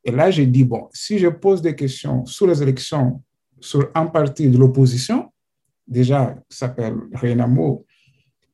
Et 0.03 0.11
là, 0.11 0.29
j'ai 0.29 0.45
dit, 0.45 0.65
bon, 0.65 0.89
si 0.91 1.17
je 1.17 1.29
pose 1.29 1.61
des 1.61 1.73
questions 1.75 2.25
sur 2.25 2.45
les 2.45 2.61
élections 2.61 3.23
sur 3.61 3.89
un 3.95 4.07
parti 4.07 4.49
de 4.49 4.57
l'opposition, 4.57 5.31
déjà, 5.87 6.35
qui 6.49 6.57
s'appelle 6.57 6.97
Renamo, 7.13 7.85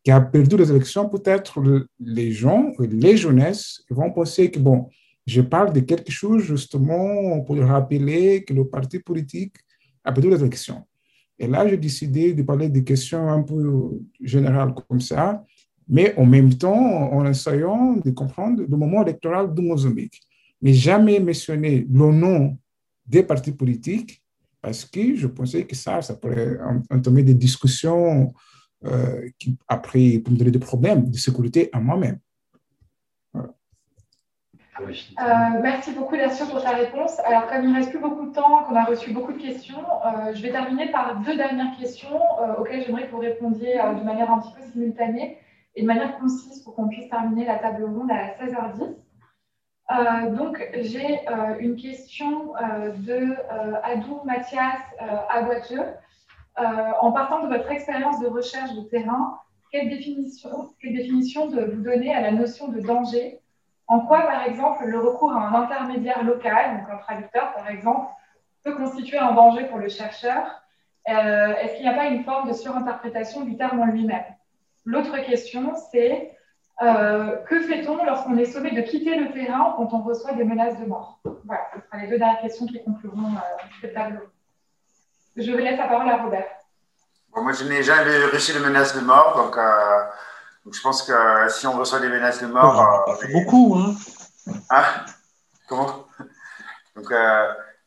qui 0.03 0.11
a 0.11 0.21
perdu 0.21 0.57
les 0.57 0.69
élections, 0.69 1.09
peut-être 1.09 1.59
les 1.99 2.31
gens, 2.31 2.71
les 2.77 3.17
jeunesses 3.17 3.83
vont 3.89 4.11
penser 4.11 4.51
que, 4.51 4.59
bon, 4.59 4.87
je 5.25 5.41
parle 5.41 5.73
de 5.73 5.79
quelque 5.79 6.11
chose 6.11 6.43
justement 6.43 7.41
pour 7.41 7.57
rappeler 7.57 8.43
que 8.43 8.53
le 8.53 8.69
parti 8.69 8.99
politique 8.99 9.55
a 10.03 10.11
perdu 10.11 10.29
les 10.29 10.39
élections. 10.39 10.85
Et 11.39 11.47
là, 11.47 11.67
j'ai 11.67 11.77
décidé 11.77 12.33
de 12.33 12.43
parler 12.43 12.69
des 12.69 12.83
questions 12.83 13.29
un 13.29 13.41
peu 13.41 13.99
générales 14.21 14.73
comme 14.87 14.99
ça, 14.99 15.43
mais 15.87 16.13
en 16.17 16.25
même 16.25 16.53
temps, 16.53 17.11
en 17.13 17.25
essayant 17.25 17.93
de 17.93 18.11
comprendre 18.11 18.63
le 18.67 18.77
moment 18.77 19.01
électoral 19.01 19.53
du 19.53 19.61
Mozambique 19.61 20.21
mais 20.61 20.73
jamais 20.73 21.19
mentionner 21.19 21.85
le 21.89 22.11
nom 22.11 22.57
des 23.05 23.23
partis 23.23 23.51
politiques 23.51 24.21
parce 24.61 24.85
que 24.85 25.15
je 25.15 25.27
pensais 25.27 25.65
que 25.65 25.75
ça, 25.75 26.01
ça 26.01 26.15
pourrait 26.15 26.57
entamer 26.89 27.23
des 27.23 27.33
discussions 27.33 28.33
euh, 28.85 29.29
qui, 29.37 29.57
après, 29.67 30.19
pour 30.19 30.33
me 30.33 30.37
donner 30.37 30.51
des 30.51 30.59
problèmes 30.59 31.09
de 31.09 31.17
sécurité 31.17 31.69
à 31.71 31.79
moi-même. 31.79 32.19
Euh, 34.81 35.59
merci 35.61 35.91
beaucoup, 35.91 36.15
Dacio, 36.15 36.45
pour 36.45 36.63
ta 36.63 36.71
réponse. 36.71 37.19
Alors, 37.25 37.47
comme 37.47 37.63
il 37.63 37.71
ne 37.71 37.75
reste 37.75 37.89
plus 37.89 37.99
beaucoup 37.99 38.27
de 38.27 38.33
temps, 38.33 38.63
qu'on 38.63 38.75
a 38.75 38.85
reçu 38.85 39.11
beaucoup 39.11 39.33
de 39.33 39.41
questions, 39.41 39.83
euh, 40.05 40.33
je 40.33 40.41
vais 40.41 40.51
terminer 40.51 40.91
par 40.91 41.17
deux 41.21 41.35
dernières 41.35 41.75
questions 41.77 42.19
auxquelles 42.57 42.83
j'aimerais 42.85 43.07
que 43.07 43.11
vous 43.11 43.19
répondiez 43.19 43.73
de 43.75 44.03
manière 44.03 44.31
un 44.31 44.39
petit 44.39 44.53
peu 44.53 44.61
simultanée 44.71 45.37
et 45.75 45.81
de 45.81 45.87
manière 45.87 46.17
concise 46.19 46.61
pour 46.63 46.75
qu'on 46.75 46.87
puisse 46.87 47.09
terminer 47.09 47.45
la 47.45 47.57
table 47.57 47.83
ronde 47.83 48.11
à 48.11 48.43
16h10. 48.43 48.95
Euh, 49.91 50.35
donc, 50.35 50.61
j'ai 50.81 51.27
euh, 51.27 51.57
une 51.59 51.75
question 51.75 52.55
euh, 52.57 52.91
de 52.91 53.35
Adou 53.83 54.21
Mathias 54.23 54.79
Aguateux. 55.29 55.85
en 56.57 57.11
partant 57.11 57.43
de 57.43 57.47
votre 57.47 57.71
expérience 57.71 58.19
de 58.19 58.27
recherche 58.27 58.73
de 58.75 58.81
terrain, 58.81 59.39
quelle 59.71 59.89
définition, 59.89 61.47
de 61.47 61.61
vous 61.63 61.81
donner 61.81 62.13
à 62.13 62.21
la 62.21 62.31
notion 62.31 62.67
de 62.67 62.81
danger 62.81 63.38
En 63.89 64.01
quoi, 64.01 64.21
par 64.21 64.43
exemple, 64.43 64.85
le 64.85 64.99
recours 64.99 65.33
à 65.33 65.47
un 65.47 65.53
intermédiaire 65.53 66.23
local, 66.23 66.77
donc 66.77 66.89
un 66.89 66.97
traducteur 66.97 67.53
par 67.53 67.67
exemple, 67.69 68.07
peut 68.63 68.75
constituer 68.75 69.17
un 69.17 69.33
danger 69.33 69.65
pour 69.65 69.79
le 69.79 69.89
chercheur? 69.89 70.63
Est-ce 71.05 71.73
qu'il 71.73 71.81
n'y 71.81 71.89
a 71.89 71.95
pas 71.95 72.05
une 72.05 72.23
forme 72.23 72.47
de 72.47 72.53
surinterprétation 72.53 73.41
du 73.41 73.57
terme 73.57 73.79
en 73.79 73.85
lui-même? 73.85 74.23
L'autre 74.85 75.17
question, 75.25 75.73
c'est 75.91 76.31
euh, 76.81 77.35
que 77.47 77.59
fait-on 77.61 78.05
lorsqu'on 78.05 78.37
est 78.37 78.45
sommé 78.45 78.71
de 78.71 78.81
quitter 78.81 79.17
le 79.17 79.31
terrain 79.33 79.73
quand 79.75 79.93
on 79.93 80.01
reçoit 80.01 80.33
des 80.33 80.45
menaces 80.45 80.79
de 80.79 80.85
mort? 80.85 81.19
Voilà, 81.45 81.63
ce 81.73 81.81
sera 81.81 81.97
les 81.97 82.07
deux 82.07 82.17
dernières 82.17 82.41
questions 82.41 82.65
qui 82.65 82.81
concluront 82.83 83.33
euh, 83.35 83.63
ce 83.81 83.87
tableau. 83.87 84.21
Je 85.35 85.51
vous 85.51 85.57
laisse 85.57 85.77
la 85.77 85.87
parole 85.87 86.09
à 86.09 86.17
Robert. 86.17 86.47
moi, 87.35 87.51
je 87.51 87.65
n'ai 87.65 87.83
jamais 87.83 88.25
reçu 88.33 88.53
de 88.53 88.59
menaces 88.59 88.95
de 88.95 89.01
mort, 89.01 89.35
donc, 89.35 89.57
euh, 90.65 90.71
je 90.71 90.81
pense 90.81 91.03
que 91.03 91.13
si 91.49 91.67
on 91.67 91.77
reçoit 91.77 91.99
des 91.99 92.09
menaces 92.09 92.41
de 92.41 92.47
mort. 92.47 93.05
ça 93.07 93.15
fait 93.15 93.33
beaucoup, 93.33 93.75
hein 93.77 93.95
Ah 94.69 95.05
Comment? 95.67 96.05
Donc, 96.95 97.13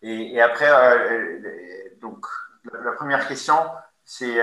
et, 0.02 0.34
et, 0.34 0.40
après, 0.40 0.70
donc, 2.00 2.24
la, 2.72 2.92
première 2.92 3.26
question, 3.26 3.56
c'est 4.04 4.40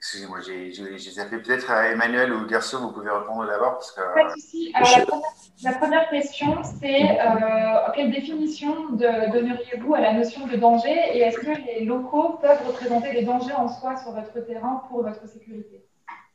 Excusez-moi, 0.00 0.38
j'ai 0.40 0.98
zappé 0.98 1.36
peut-être 1.36 1.70
à 1.70 1.88
Emmanuel 1.88 2.32
ou 2.32 2.46
Garcia, 2.46 2.78
vous 2.78 2.90
pouvez 2.90 3.10
répondre 3.10 3.46
d'abord. 3.46 3.74
Parce 3.74 3.92
que... 3.92 4.00
Pas 4.14 4.24
de 4.24 4.40
souci. 4.40 4.72
Alors, 4.74 5.22
la, 5.62 5.72
première, 5.74 6.08
question, 6.08 6.62
c'est 6.62 7.20
euh, 7.20 7.92
quelle 7.94 8.10
définition 8.10 8.92
donneriez-vous 8.92 9.94
à 9.94 10.00
la 10.00 10.14
notion 10.14 10.46
de 10.46 10.56
danger? 10.56 10.98
Et 11.12 11.18
est-ce 11.18 11.38
que 11.38 11.50
les 11.50 11.84
locaux 11.84 12.38
peuvent 12.40 12.66
représenter 12.66 13.12
des 13.12 13.24
dangers 13.24 13.52
en 13.52 13.68
soi 13.68 13.94
sur 13.98 14.12
votre 14.12 14.40
terrain 14.46 14.84
pour 14.88 15.02
votre 15.02 15.28
sécurité? 15.28 15.84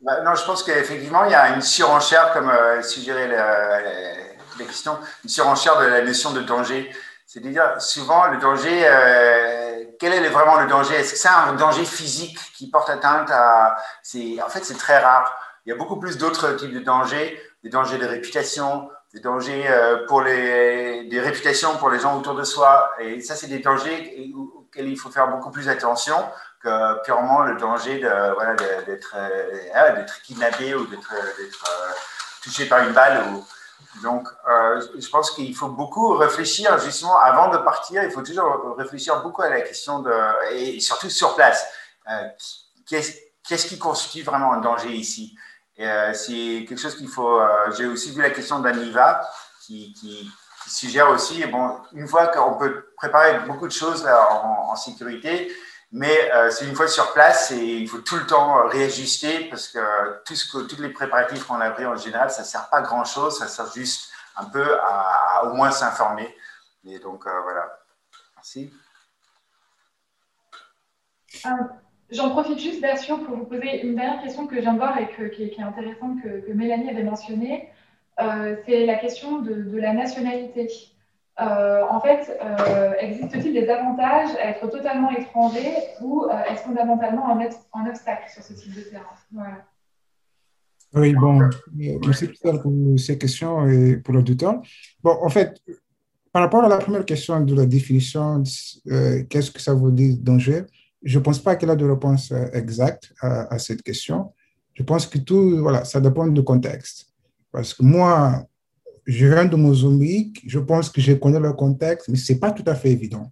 Bah, 0.06 0.22
Non, 0.22 0.36
je 0.36 0.45
pense 0.45 0.64
qu'effectivement, 0.64 1.26
il 1.26 1.32
y 1.32 1.36
a 1.36 1.56
une 1.56 1.61
surenchère, 1.61 2.32
comme 2.32 2.49
euh, 2.49 2.82
suggérait 2.82 3.27
la, 3.27 4.65
question, 4.65 4.98
une 5.23 5.30
surenchère 5.30 5.80
de 5.80 5.86
la 5.86 6.02
notion 6.02 6.32
de 6.32 6.41
danger. 6.41 6.90
C'est-à-dire, 7.26 7.82
souvent, 7.82 8.27
le 8.27 8.38
danger, 8.38 8.84
euh, 8.86 9.84
quel 9.99 10.14
est 10.14 10.30
vraiment 10.30 10.57
le 10.57 10.68
danger? 10.68 10.95
Est-ce 10.95 11.14
que 11.14 11.19
c'est 11.19 11.27
un 11.27 11.53
danger 11.53 11.84
physique 11.84 12.38
qui 12.53 12.69
porte 12.69 12.90
atteinte 12.90 13.30
à. 13.32 13.76
En 13.76 14.49
fait, 14.49 14.64
c'est 14.64 14.77
très 14.77 14.99
rare. 14.99 15.36
Il 15.65 15.69
y 15.69 15.73
a 15.73 15.76
beaucoup 15.76 15.98
plus 15.98 16.18
d'autres 16.18 16.52
types 16.53 16.73
de 16.73 16.80
dangers, 16.80 17.41
des 17.64 17.69
dangers 17.69 17.98
de 17.98 18.06
réputation, 18.06 18.88
des 19.14 19.19
dangers 19.19 19.65
euh, 19.68 20.06
pour 20.07 20.22
les, 20.22 21.06
des 21.06 21.19
réputations 21.19 21.76
pour 21.77 21.90
les 21.90 21.99
gens 21.99 22.18
autour 22.18 22.36
de 22.36 22.44
soi. 22.44 22.91
Et 22.99 23.19
ça, 23.22 23.36
c'est 23.36 23.48
des 23.48 23.60
dangers 23.60 24.32
auxquels 24.36 24.88
il 24.88 24.98
faut 24.98 25.10
faire 25.10 25.27
beaucoup 25.30 25.52
plus 25.52 25.68
attention 25.68 26.15
purement 27.04 27.44
le 27.44 27.58
danger 27.58 28.00
de, 28.00 28.34
voilà, 28.34 28.54
d'être, 28.84 29.16
euh, 29.16 29.96
d'être 29.96 30.22
kidnappé 30.22 30.76
ou 30.76 30.86
d'être, 30.88 31.14
touché 32.42 32.66
par 32.66 32.80
une 32.88 32.94
balle 32.94 33.24
donc, 34.04 34.28
euh, 34.48 34.82
je 34.98 35.08
pense 35.10 35.32
qu'il 35.32 35.56
faut 35.56 35.70
beaucoup 35.70 36.16
réfléchir, 36.16 36.78
justement, 36.80 37.18
avant 37.20 37.50
de 37.50 37.58
partir, 37.58 38.04
il 38.04 38.12
faut 38.12 38.22
toujours 38.22 38.76
réfléchir 38.78 39.22
beaucoup 39.22 39.42
à 39.42 39.50
la 39.50 39.62
question 39.62 40.00
de, 40.00 40.12
et 40.54 40.80
surtout 40.80 41.10
sur 41.10 41.36
place, 41.36 41.66
euh, 42.10 42.28
qu'est-ce 42.88 43.68
qui 43.68 43.80
constitue 43.80 44.24
vraiment 44.24 44.54
un 44.54 44.60
danger 44.60 44.92
ici? 44.92 45.36
Euh, 45.80 46.14
C'est 46.14 46.66
quelque 46.68 46.80
chose 46.80 46.96
qu'il 46.98 47.08
faut. 47.08 47.40
J'ai 47.78 47.86
aussi 47.86 48.12
vu 48.12 48.22
la 48.22 48.30
question 48.30 48.60
d'Aniva 48.60 49.28
qui, 49.66 50.32
suggère 50.68 51.10
aussi, 51.10 51.46
bon, 51.46 51.78
une 51.94 52.08
fois 52.08 52.28
qu'on 52.28 52.56
peut 52.56 52.92
préparer 52.98 53.40
beaucoup 53.42 53.68
de 53.68 53.74
choses 53.74 54.06
en 54.08 54.76
sécurité, 54.76 55.52
mais 55.95 56.30
euh, 56.34 56.51
c'est 56.51 56.67
une 56.67 56.76
fois 56.76 56.89
sur 56.89 57.13
place 57.13 57.51
et 57.51 57.77
il 57.77 57.88
faut 57.88 57.99
tout 57.99 58.17
le 58.17 58.27
temps 58.27 58.67
réajuster 58.67 59.45
parce 59.45 59.69
que, 59.69 59.80
tout 60.26 60.35
ce 60.35 60.51
que 60.51 60.67
tous 60.67 60.81
les 60.81 60.89
préparatifs 60.89 61.45
qu'on 61.45 61.61
a 61.61 61.69
pris 61.69 61.85
en 61.85 61.95
général, 61.95 62.30
ça 62.30 62.41
ne 62.41 62.47
sert 62.47 62.69
pas 62.69 62.80
à 62.80 62.81
grand 62.81 63.05
chose, 63.05 63.39
ça 63.39 63.47
sert 63.47 63.72
juste 63.72 64.11
un 64.35 64.43
peu 64.43 64.77
à, 64.81 65.45
au 65.45 65.53
moins 65.53 65.72
s'informer. 65.72 66.35
Et 66.85 66.99
donc 66.99 67.26
euh, 67.26 67.41
voilà. 67.43 67.80
Merci. 68.35 68.73
Euh, 71.45 71.49
j'en 72.11 72.30
profite 72.31 72.59
juste, 72.59 72.81
Dacio, 72.81 73.19
pour 73.19 73.38
vous 73.38 73.45
poser 73.45 73.85
une 73.85 73.95
dernière 73.95 74.22
question 74.22 74.47
que 74.47 74.57
je 74.57 74.61
viens 74.61 74.73
de 74.73 74.80
voir 74.80 74.97
et 74.97 75.07
qui, 75.34 75.43
est 75.43 75.61
intéressante 75.61 76.22
que, 76.22 76.51
Mélanie 76.51 76.89
avait 76.89 77.03
mentionnée. 77.03 77.72
c'est 78.17 78.85
la 78.85 78.95
question 78.95 79.39
de 79.39 79.77
la 79.77 79.93
nationalité. 79.93 80.94
Euh, 81.41 81.82
en 81.90 81.99
fait, 81.99 82.32
euh, 82.41 82.94
existe-t-il 82.98 83.53
des 83.53 83.68
avantages 83.68 84.30
à 84.41 84.52
être 84.52 84.70
totalement 84.70 85.12
étranger 85.12 85.74
ou 86.02 86.24
euh, 86.24 86.44
est-ce 86.49 86.62
fondamentalement 86.62 87.28
un, 87.28 87.40
un, 87.40 87.90
obstacle 87.90 88.32
sur 88.32 88.41
ce 88.41 88.53
type 88.53 88.74
de 88.74 88.82
terrain? 88.82 89.03
Voilà. 89.34 89.66
Oui, 90.94 91.14
bon, 91.14 91.41
merci 91.74 92.30
pour 92.30 92.64
ces 92.98 93.18
questions 93.18 93.68
et 93.68 93.98
pour 93.98 94.14
l'auditeur. 94.14 94.62
Bon, 95.03 95.18
en 95.22 95.28
fait, 95.28 95.62
par 96.32 96.44
rapport 96.44 96.64
à 96.64 96.70
la 96.70 96.78
première 96.78 97.03
question 97.03 97.41
de 97.41 97.53
la 97.53 97.66
définition, 97.66 98.41
qu'est-ce 99.30 99.52
que 99.52 99.60
ça 99.60 99.74
veut 99.74 99.91
dire 99.91 100.16
danger? 100.18 100.64
Je 101.03 101.20
ne 101.20 101.24
pense 101.24 101.40
pas 101.40 101.57
qu'il 101.57 101.68
y 101.68 101.72
a 101.72 101.76
de 101.76 101.86
réponse 101.86 102.32
exacte 102.53 103.14
à, 103.20 103.53
à, 103.53 103.60
cette 103.60 103.84
question. 103.84 104.32
Je 104.74 104.84
pense 104.84 105.06
que 105.06 105.18
tout, 105.18 105.60
voilà, 105.60 105.84
ça 105.84 105.99
dépend 105.99 106.28
du 106.28 106.44
contexte. 106.44 107.07
Parce 107.52 107.74
que 107.74 107.84
moi, 107.84 108.45
je 109.06 109.27
viens 109.27 109.45
de 109.45 109.56
Mozambique, 109.56 110.41
je 110.45 110.60
pense 110.60 110.90
que 110.90 111.02
je 111.02 111.14
connais 111.14 111.40
le 111.40 111.53
contexte, 111.53 112.10
mais 112.10 112.18
ce 112.18 112.34
n'est 112.34 112.40
pas 112.40 112.52
tout 112.52 112.64
à 112.68 112.76
fait 112.76 112.91
évident. 112.91 113.32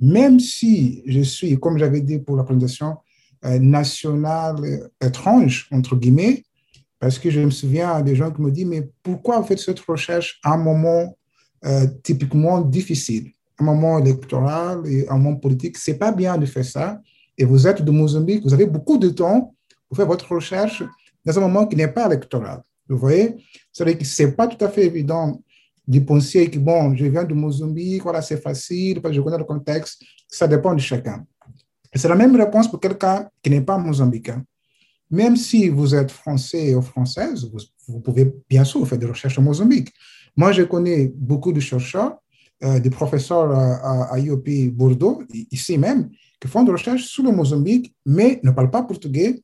même 0.00 0.40
si 0.40 1.02
je 1.06 1.20
suis, 1.20 1.58
comme 1.60 1.78
j'avais 1.78 2.00
dit 2.00 2.18
pour 2.18 2.36
la 2.36 2.42
présentation, 2.42 2.96
euh, 3.44 3.58
nationale 3.58 4.90
étrange, 5.00 5.68
entre 5.72 5.96
guillemets, 5.96 6.44
parce 7.00 7.18
que 7.18 7.30
je 7.30 7.40
me 7.40 7.50
souviens 7.50 8.00
des 8.00 8.14
gens 8.14 8.30
qui 8.30 8.40
me 8.40 8.50
disent, 8.52 8.66
mais 8.66 8.88
pourquoi 9.02 9.40
vous 9.40 9.46
faites 9.46 9.58
cette 9.58 9.80
recherche 9.80 10.38
à 10.44 10.54
un 10.54 10.58
moment 10.58 11.16
euh, 11.64 11.86
typiquement 12.04 12.60
difficile, 12.60 13.32
un 13.58 13.64
moment 13.64 13.98
électoral 13.98 14.82
et 14.86 15.08
un 15.08 15.18
moment 15.18 15.36
politique 15.36 15.76
C'est 15.76 15.98
pas 15.98 16.12
bien 16.12 16.38
de 16.38 16.46
faire 16.46 16.64
ça. 16.64 17.00
Et 17.36 17.44
vous 17.44 17.66
êtes 17.66 17.82
de 17.82 17.90
Mozambique, 17.90 18.44
vous 18.44 18.54
avez 18.54 18.66
beaucoup 18.66 18.98
de 18.98 19.08
temps 19.08 19.54
pour 19.88 19.96
faire 19.96 20.06
votre 20.06 20.32
recherche 20.32 20.84
dans 21.24 21.36
un 21.36 21.40
moment 21.40 21.66
qui 21.66 21.74
n'est 21.74 21.88
pas 21.88 22.06
électoral. 22.06 22.62
Vous 22.92 23.00
voyez? 23.00 23.36
C'est-à-dire 23.72 23.98
que 23.98 24.04
ce 24.04 24.22
n'est 24.22 24.32
pas 24.32 24.46
tout 24.46 24.62
à 24.64 24.68
fait 24.68 24.86
évident 24.86 25.40
de 25.86 25.98
penser 26.00 26.48
que, 26.48 26.58
bon, 26.58 26.94
je 26.94 27.06
viens 27.06 27.24
de 27.24 27.34
Mozambique, 27.34 28.02
voilà, 28.02 28.22
c'est 28.22 28.40
facile, 28.40 29.00
parce 29.00 29.12
que 29.12 29.16
je 29.16 29.20
connais 29.20 29.38
le 29.38 29.44
contexte. 29.44 30.02
Ça 30.28 30.46
dépend 30.46 30.74
de 30.74 30.80
chacun. 30.80 31.24
C'est 31.94 32.08
la 32.08 32.14
même 32.14 32.34
réponse 32.36 32.70
pour 32.70 32.80
quelqu'un 32.80 33.28
qui 33.42 33.50
n'est 33.50 33.60
pas 33.60 33.76
mozambicain. 33.76 34.42
Même 35.10 35.36
si 35.36 35.68
vous 35.68 35.94
êtes 35.94 36.10
français 36.10 36.74
ou 36.74 36.80
française, 36.80 37.46
vous, 37.86 38.00
pouvez 38.00 38.32
bien 38.48 38.64
sûr 38.64 38.86
faire 38.88 38.98
des 38.98 39.06
recherches 39.06 39.38
en 39.38 39.42
Mozambique. 39.42 39.92
Moi, 40.34 40.52
je 40.52 40.62
connais 40.62 41.12
beaucoup 41.14 41.52
de 41.52 41.60
chercheurs, 41.60 42.16
euh, 42.64 42.80
des 42.80 42.88
professeurs 42.88 43.50
à, 43.52 44.14
à, 44.14 44.18
IOP 44.18 44.70
Bordeaux, 44.72 45.22
ici 45.50 45.76
même, 45.76 46.08
qui 46.40 46.48
font 46.48 46.62
des 46.62 46.72
recherches 46.72 47.04
sur 47.04 47.24
le 47.24 47.30
Mozambique, 47.30 47.94
mais 48.06 48.40
ne 48.42 48.52
parlent 48.52 48.70
pas 48.70 48.82
portugais. 48.82 49.42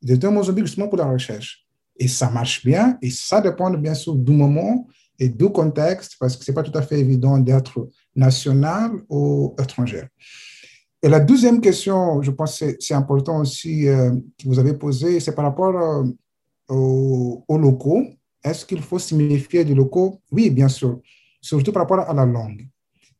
Ils 0.00 0.12
étaient 0.12 0.26
au 0.26 0.30
Mozambique 0.30 0.64
justement 0.64 0.88
pour 0.88 0.98
la 0.98 1.10
recherche. 1.10 1.61
Et 1.96 2.08
ça 2.08 2.30
marche 2.30 2.64
bien, 2.64 2.98
et 3.02 3.10
ça 3.10 3.40
dépend 3.40 3.70
bien 3.70 3.94
sûr 3.94 4.14
du 4.14 4.32
moment 4.32 4.86
et 5.18 5.28
du 5.28 5.48
contexte, 5.50 6.16
parce 6.18 6.36
que 6.36 6.44
ce 6.44 6.50
n'est 6.50 6.54
pas 6.54 6.62
tout 6.62 6.76
à 6.76 6.82
fait 6.82 6.98
évident 6.98 7.38
d'être 7.38 7.88
national 8.16 8.92
ou 9.08 9.54
étranger. 9.60 10.04
Et 11.02 11.08
la 11.08 11.20
deuxième 11.20 11.60
question, 11.60 12.22
je 12.22 12.30
pense 12.30 12.60
que 12.60 12.76
c'est 12.78 12.94
important 12.94 13.40
aussi 13.40 13.88
euh, 13.88 14.12
que 14.38 14.46
vous 14.46 14.58
avez 14.58 14.74
posé, 14.74 15.18
c'est 15.20 15.34
par 15.34 15.44
rapport 15.44 15.76
euh, 15.76 16.04
aux, 16.68 17.58
locaux. 17.58 18.04
Est-ce 18.42 18.64
qu'il 18.64 18.80
faut 18.80 18.98
signifier 18.98 19.64
des 19.64 19.74
locaux? 19.74 20.20
Oui, 20.30 20.48
bien 20.50 20.68
sûr, 20.68 21.00
surtout 21.40 21.72
par 21.72 21.82
rapport 21.82 22.00
à 22.00 22.14
la 22.14 22.24
langue. 22.24 22.68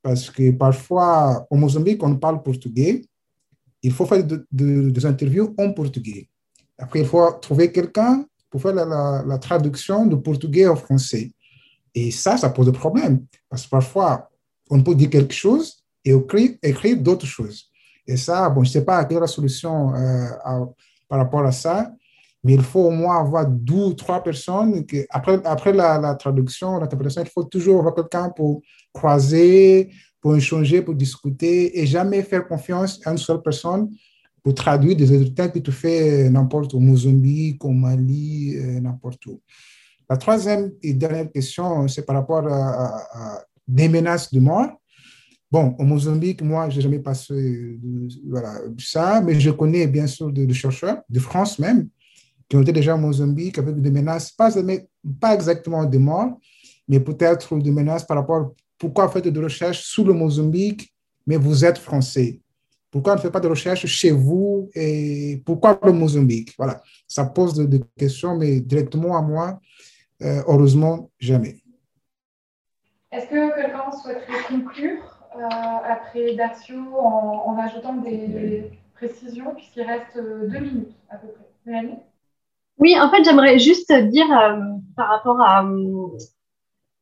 Parce 0.00 0.30
que 0.30 0.50
parfois, 0.52 1.46
au 1.50 1.56
Mozambique, 1.56 2.02
on 2.02 2.16
parle 2.16 2.42
portugais. 2.42 3.02
Il 3.82 3.92
faut 3.92 4.06
faire 4.06 4.24
des 4.50 5.06
interviews 5.06 5.54
en 5.58 5.72
portugais. 5.72 6.28
Après, 6.78 7.00
il 7.00 7.06
faut 7.06 7.32
trouver 7.40 7.70
quelqu'un 7.70 8.24
pour 8.52 8.60
faire 8.60 8.74
la, 8.74 9.38
traduction 9.38 10.04
de 10.04 10.14
portugais 10.14 10.66
au 10.66 10.76
français. 10.76 11.32
Et 11.94 12.10
ça, 12.10 12.36
ça 12.36 12.50
pose 12.50 12.66
des 12.66 12.78
problèmes. 12.78 13.24
Parce 13.48 13.64
que 13.64 13.70
parfois, 13.70 14.30
on 14.70 14.82
peut 14.82 14.94
dire 14.94 15.08
quelque 15.08 15.32
chose 15.32 15.82
et 16.04 16.12
écrire, 16.12 16.50
écrire 16.62 16.98
d'autres 16.98 17.26
choses. 17.26 17.70
Et 18.06 18.18
ça, 18.18 18.50
bon, 18.50 18.62
je 18.62 18.68
ne 18.68 18.72
sais 18.74 18.84
pas 18.84 19.02
quelle 19.06 19.16
est 19.16 19.20
la 19.20 19.26
solution 19.26 19.94
euh, 19.94 20.28
par 21.08 21.18
rapport 21.18 21.44
à 21.46 21.52
ça, 21.52 21.90
mais 22.44 22.54
il 22.54 22.62
faut 22.62 22.80
au 22.80 22.90
moins 22.90 23.20
avoir 23.20 23.46
deux 23.46 23.86
ou 23.90 23.94
trois 23.94 24.22
personnes. 24.22 24.84
Après 25.08 25.40
après 25.44 25.72
la, 25.72 26.14
traduction, 26.16 26.78
l'interprétation, 26.78 27.22
il 27.22 27.30
faut 27.30 27.44
toujours 27.44 27.78
avoir 27.78 27.94
quelqu'un 27.94 28.28
pour 28.28 28.60
croiser, 28.92 29.90
pour 30.20 30.36
échanger, 30.36 30.82
pour 30.82 30.94
discuter 30.94 31.80
et 31.80 31.86
jamais 31.86 32.22
faire 32.22 32.46
confiance 32.46 33.00
à 33.06 33.12
une 33.12 33.18
seule 33.18 33.40
personne 33.40 33.88
pour 34.42 34.54
traduire 34.54 34.96
des 34.96 35.04
résultats 35.04 35.48
que 35.48 35.58
tu 35.60 35.72
fais 35.72 36.28
n'importe 36.28 36.74
où, 36.74 36.78
au 36.78 36.80
Mozambique, 36.80 37.64
au 37.64 37.70
Mali, 37.70 38.56
euh, 38.56 38.80
n'importe 38.80 39.24
où. 39.26 39.40
La 40.10 40.16
troisième 40.16 40.72
et 40.82 40.92
dernière 40.92 41.30
question, 41.30 41.86
c'est 41.88 42.04
par 42.04 42.16
rapport 42.16 42.46
à 42.46 43.44
des 43.66 43.88
menaces 43.88 44.32
de 44.32 44.40
mort. 44.40 44.68
Bon, 45.50 45.74
au 45.78 45.84
Mozambique, 45.84 46.42
moi, 46.42 46.68
je 46.68 46.76
n'ai 46.76 46.82
jamais 46.82 46.98
passé 46.98 47.78
voilà, 48.28 48.60
ça, 48.78 49.20
mais 49.20 49.38
je 49.38 49.50
connais 49.50 49.86
bien 49.86 50.06
sûr 50.06 50.30
des 50.30 50.52
chercheurs, 50.52 51.02
de 51.08 51.20
France 51.20 51.58
même, 51.58 51.88
qui 52.48 52.56
ont 52.56 52.62
été 52.62 52.72
déjà 52.72 52.94
au 52.94 52.98
Mozambique 52.98 53.58
avec 53.58 53.80
des 53.80 53.90
menaces, 53.90 54.32
pas, 54.32 54.50
pas 55.20 55.34
exactement 55.34 55.84
des 55.84 55.98
morts, 55.98 56.38
mais 56.88 57.00
peut-être 57.00 57.56
des 57.58 57.70
menaces 57.70 58.04
par 58.04 58.18
rapport 58.18 58.52
pourquoi 58.76 59.08
faites 59.08 59.28
des 59.28 59.40
recherches 59.40 59.84
sous 59.84 60.04
le 60.04 60.12
Mozambique, 60.12 60.92
mais 61.26 61.36
vous 61.36 61.64
êtes 61.64 61.78
français? 61.78 62.41
Pourquoi 62.92 63.14
on 63.14 63.16
ne 63.16 63.20
fait 63.22 63.30
pas 63.30 63.40
de 63.40 63.48
recherches 63.48 63.86
chez 63.86 64.10
vous 64.10 64.68
et 64.74 65.42
pourquoi 65.46 65.80
le 65.82 65.92
Mozambique? 65.92 66.52
Voilà, 66.58 66.82
ça 67.08 67.24
pose 67.24 67.54
des 67.54 67.80
questions, 67.96 68.36
mais 68.36 68.60
directement 68.60 69.16
à 69.16 69.22
moi, 69.22 69.58
euh, 70.20 70.42
heureusement, 70.46 71.10
jamais. 71.18 71.56
Est-ce 73.10 73.26
que 73.28 73.54
quelqu'un 73.54 73.90
souhaiterait 73.92 74.44
conclure 74.46 75.02
euh, 75.36 75.90
après 75.90 76.34
Dacio 76.34 76.76
en, 76.98 77.56
ajoutant 77.58 77.94
des 77.94 78.70
précisions, 78.94 79.54
puisqu'il 79.54 79.84
reste 79.84 80.16
euh, 80.16 80.46
deux 80.48 80.60
minutes 80.60 80.94
à 81.08 81.16
peu 81.16 81.28
près? 81.28 81.46
Mélanie? 81.64 81.98
Oui, 82.76 82.94
en 83.00 83.10
fait, 83.10 83.24
j'aimerais 83.24 83.58
juste 83.58 83.90
dire 83.90 84.30
euh, 84.30 84.60
par 84.96 85.08
rapport 85.08 85.40
à. 85.40 85.62
vous 85.62 86.18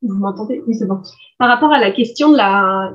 m'entendez? 0.03 0.62
Oui, 0.69 0.75
c'est 0.77 0.87
bon. 0.87 1.03
Par 1.39 1.49
rapport 1.49 1.73
à 1.73 1.81
la 1.81 1.91
question 1.91 2.31
de 2.31 2.37
la, 2.37 2.93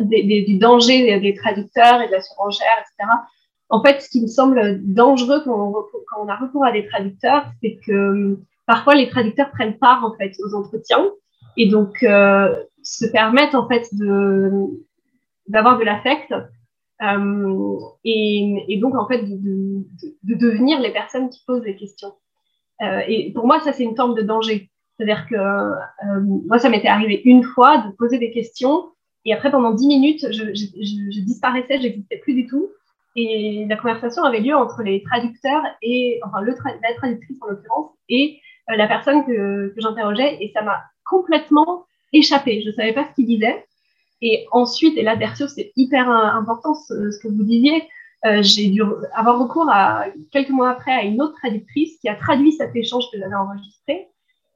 du 0.00 0.58
danger 0.58 1.20
des, 1.20 1.34
traducteurs 1.34 2.02
et 2.02 2.06
de 2.06 2.12
la 2.12 2.20
surenchère, 2.20 2.66
etc. 2.80 3.10
En 3.68 3.82
fait, 3.82 4.00
ce 4.00 4.10
qui 4.10 4.20
me 4.22 4.26
semble 4.26 4.80
dangereux 4.82 5.42
quand 5.44 5.86
on, 6.18 6.28
a 6.28 6.36
recours 6.36 6.64
à 6.64 6.72
des 6.72 6.86
traducteurs, 6.86 7.46
c'est 7.62 7.78
que 7.86 8.36
parfois 8.66 8.94
les 8.94 9.08
traducteurs 9.08 9.50
prennent 9.50 9.78
part 9.78 10.04
en 10.04 10.16
fait 10.16 10.32
aux 10.44 10.54
entretiens 10.54 11.08
et 11.56 11.68
donc 11.68 11.98
se 12.00 13.06
permettent 13.12 13.54
en 13.54 13.68
fait 13.68 13.88
d'avoir 15.46 15.78
de 15.78 15.84
l'affect 15.84 16.32
euh, 17.02 17.78
et, 18.04 18.78
donc 18.80 18.94
en 18.94 19.08
fait 19.08 19.22
de, 19.22 19.84
de, 20.22 20.34
devenir 20.34 20.80
les 20.80 20.92
personnes 20.92 21.30
qui 21.30 21.42
posent 21.46 21.64
les 21.64 21.76
questions. 21.76 22.12
Euh, 22.82 23.00
et 23.08 23.32
pour 23.32 23.46
moi, 23.46 23.60
ça 23.60 23.72
c'est 23.72 23.84
une 23.84 23.96
forme 23.96 24.14
de 24.14 24.22
danger. 24.22 24.70
C'est-à-dire 24.96 25.26
que 25.26 25.34
euh, 25.34 26.20
moi, 26.46 26.58
ça 26.58 26.68
m'était 26.68 26.88
arrivé 26.88 27.22
une 27.24 27.42
fois 27.42 27.78
de 27.78 27.92
poser 27.92 28.18
des 28.18 28.30
questions 28.30 28.90
et 29.24 29.34
après 29.34 29.50
pendant 29.50 29.72
dix 29.72 29.86
minutes, 29.86 30.26
je, 30.30 30.54
je, 30.54 30.64
je, 30.64 31.10
je 31.10 31.20
disparaissais, 31.20 31.78
plus 32.22 32.34
du 32.34 32.46
tout. 32.46 32.70
Et 33.16 33.66
la 33.68 33.76
conversation 33.76 34.22
avait 34.22 34.40
lieu 34.40 34.54
entre 34.54 34.82
les 34.82 35.02
traducteurs 35.02 35.62
et 35.82 36.20
enfin 36.24 36.42
la 36.42 36.94
traductrice 36.94 37.38
en 37.42 37.48
l'occurrence 37.48 37.90
et 38.08 38.40
euh, 38.70 38.76
la 38.76 38.86
personne 38.86 39.26
que, 39.26 39.74
que 39.74 39.80
j'interrogeais 39.80 40.38
et 40.40 40.52
ça 40.54 40.62
m'a 40.62 40.80
complètement 41.04 41.86
échappé. 42.12 42.62
Je 42.62 42.68
ne 42.68 42.72
savais 42.72 42.92
pas 42.92 43.08
ce 43.08 43.14
qu'il 43.14 43.26
disait. 43.26 43.64
Et 44.22 44.46
ensuite, 44.52 44.96
et 44.96 45.02
là, 45.02 45.16
Dercio, 45.16 45.48
c'est 45.48 45.72
hyper 45.76 46.08
important 46.08 46.74
ce, 46.74 47.18
que 47.22 47.28
vous 47.28 47.42
disiez. 47.42 47.88
Euh, 48.26 48.42
j'ai 48.42 48.68
dû 48.68 48.82
avoir 49.14 49.38
recours 49.38 49.68
à 49.70 50.04
quelques 50.30 50.50
mois 50.50 50.70
après 50.70 50.92
à 50.92 51.02
une 51.02 51.22
autre 51.22 51.34
traductrice 51.36 51.98
qui 52.00 52.08
a 52.08 52.14
traduit 52.14 52.52
cet 52.52 52.76
échange 52.76 53.04
que 53.10 53.18
j'avais 53.18 53.34
enregistré 53.34 54.08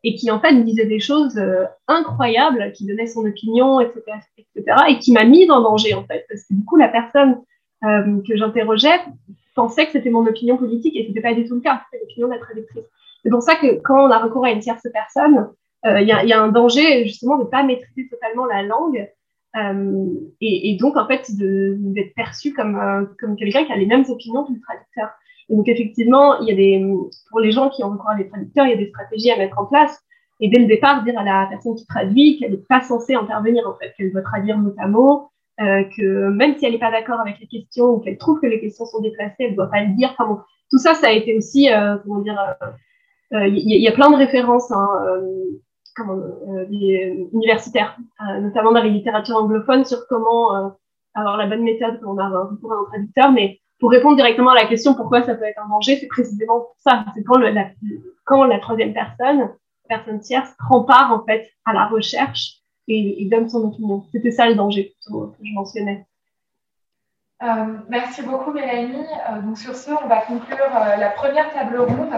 et 0.05 0.14
qui 0.14 0.31
en 0.31 0.39
fait 0.39 0.55
disait 0.64 0.86
des 0.86 1.01
choses 1.01 1.36
euh, 1.39 1.64
incroyables, 1.89 2.72
qui 2.72 2.86
donnait 2.86 3.06
son 3.06 3.24
opinion, 3.24 3.81
etc., 3.81 4.02
etc., 4.39 4.76
et 4.89 4.98
qui 4.98 5.12
m'a 5.12 5.24
mise 5.24 5.51
en 5.51 5.62
danger 5.62 5.94
en 5.94 6.05
fait, 6.05 6.24
parce 6.28 6.43
que 6.43 6.55
du 6.55 6.64
coup 6.64 6.76
la 6.76 6.89
personne 6.89 7.40
euh, 7.85 8.20
que 8.28 8.36
j'interrogeais 8.36 9.01
pensait 9.55 9.86
que 9.86 9.93
c'était 9.93 10.10
mon 10.10 10.26
opinion 10.26 10.56
politique 10.56 10.94
et 10.97 11.05
ce 11.05 11.09
n'était 11.09 11.22
pas 11.22 11.35
du 11.35 11.47
tout 11.47 11.55
le 11.55 11.60
cas, 11.60 11.82
c'était 11.85 12.05
l'opinion 12.05 12.28
de 12.28 12.35
la 12.35 12.39
traductrice. 12.39 12.85
C'est 13.22 13.31
pour 13.31 13.43
ça 13.43 13.56
que 13.56 13.81
quand 13.81 14.06
on 14.06 14.10
a 14.10 14.18
recours 14.18 14.44
à 14.44 14.51
une 14.51 14.60
tierce 14.60 14.86
personne, 14.93 15.48
euh, 15.86 16.01
il 16.01 16.06
y, 16.06 16.28
y, 16.28 16.32
a 16.32 16.43
un 16.43 16.48
danger 16.48 17.05
justement 17.05 17.39
de 17.39 17.44
ne 17.44 17.48
pas 17.48 17.62
maîtriser 17.62 18.09
totalement 18.09 18.47
la 18.47 18.62
langue 18.62 19.09
euh, 19.56 20.06
et, 20.40 20.70
et, 20.70 20.76
donc 20.76 20.97
en 20.97 21.06
fait 21.06 21.31
d'être 21.31 22.14
perçu 22.14 22.52
comme, 22.52 22.76
euh, 22.76 23.05
comme 23.20 23.36
quelqu'un 23.36 23.64
qui 23.64 23.72
a 23.72 23.76
les 23.76 23.86
mêmes 23.86 24.05
opinions 24.09 24.44
que 24.44 24.52
le 24.52 24.60
traducteur. 24.60 25.10
Et 25.49 25.57
donc 25.57 25.69
effectivement, 25.69 26.41
il 26.41 26.49
y 26.49 26.53
a 26.53 26.55
des, 26.55 26.87
pour 27.31 27.41
les 27.41 27.53
gens 27.53 27.71
qui 27.71 27.85
ont 27.85 27.91
recours 27.91 28.11
à 28.11 28.16
des 28.16 28.29
traducteurs, 28.29 28.66
il 28.66 28.71
y 28.71 28.75
a 28.75 28.77
des 28.77 28.89
stratégies 28.89 29.31
à 29.31 29.37
mettre 29.37 29.59
en 29.59 29.66
place. 29.66 29.99
Et 30.41 30.49
dès 30.49 30.59
le 30.59 30.66
départ, 30.66 31.05
dire 31.05 31.19
à 31.19 31.25
la 31.25 31.47
personne 31.49 31.75
qui 31.77 31.87
traduit 31.87 32.39
qu'elle 32.39 32.53
n'est 32.53 32.65
pas 32.69 32.81
censée 32.81 33.15
intervenir, 33.15 33.69
en 33.69 33.75
fait, 33.75 33.93
qu'elle 33.97 34.12
doit 34.12 34.23
traduire 34.23 34.59
notamment, 34.59 35.31
euh, 35.61 35.85
que 35.97 36.29
même 36.29 36.57
si 36.57 36.66
elle 36.66 36.73
n'est 36.73 36.79
pas 36.79 36.91
d'accord 36.91 37.21
avec 37.21 37.39
les 37.41 37.47
questions 37.47 37.91
ou 37.91 38.01
qu'elle 38.01 38.19
trouve 38.19 38.41
que 38.41 38.47
les 38.47 38.61
questions 38.61 38.85
sont 38.85 39.01
déplacées, 39.01 39.37
elle 39.41 39.51
ne 39.53 39.57
doit 39.57 39.71
pas 39.71 39.83
le 39.83 39.95
dire. 39.95 40.11
Enfin 40.12 40.27
bon, 40.27 40.41
tout 40.71 40.79
ça, 40.79 40.95
ça 40.95 41.09
a 41.09 41.12
été 41.12 41.37
aussi, 41.37 41.71
euh, 41.71 41.97
comment 42.05 42.21
dire, 42.21 42.39
il 43.31 43.83
y, 43.83 43.89
a 43.89 43.93
plein 43.93 44.11
de 44.11 44.16
références 44.16 44.71
hein, 44.71 44.89
euh, 46.01 46.65
universitaires, 47.33 47.97
euh, 48.21 48.41
notamment 48.41 48.73
dans 48.73 48.83
les 48.83 48.91
littératures 48.91 49.37
anglophones, 49.37 49.85
sur 49.85 50.09
comment 50.09 50.57
euh, 50.57 50.69
avoir 51.15 51.37
la 51.37 51.47
bonne 51.47 51.62
méthode 51.62 52.01
quand 52.03 52.19
on 52.19 52.49
recours 52.49 52.73
à 52.73 52.77
un 52.77 52.85
traducteur. 52.91 53.31
Mais 53.31 53.61
pour 53.81 53.91
répondre 53.91 54.17
directement 54.17 54.51
à 54.51 54.55
la 54.55 54.67
question 54.67 54.95
pourquoi 54.95 55.23
ça 55.23 55.35
peut 55.35 55.45
être 55.45 55.61
un 55.63 55.69
danger, 55.69 55.97
c'est 55.97 56.07
précisément 56.07 56.69
ça. 56.79 57.05
C'est 57.15 57.25
quand, 57.25 58.45
la, 58.45 58.59
troisième 58.59 58.95
personne, 58.95 59.51
personne 59.89 60.21
tierce, 60.21 60.51
prend 60.59 60.85
part 60.85 61.13
en 61.13 61.25
fait 61.25 61.51
à 61.65 61.73
la 61.73 61.87
recherche 61.87 62.61
et, 62.89 63.27
donne 63.31 63.49
son 63.49 63.65
opinion. 63.65 64.05
C'était 64.13 64.31
ça 64.31 64.49
le 64.49 64.55
danger 64.55 64.95
que 65.07 65.13
je 65.43 65.53
mentionnais. 65.53 66.07
Euh, 67.43 67.47
merci 67.89 68.23
beaucoup 68.23 68.53
Mélanie. 68.53 69.07
Euh, 69.31 69.43
donc 69.43 69.59
sur 69.59 69.75
ce, 69.75 69.91
on 69.91 70.07
va 70.07 70.21
conclure 70.21 70.71
la 70.99 71.11
première 71.11 71.53
table 71.53 71.79
ronde. 71.79 72.15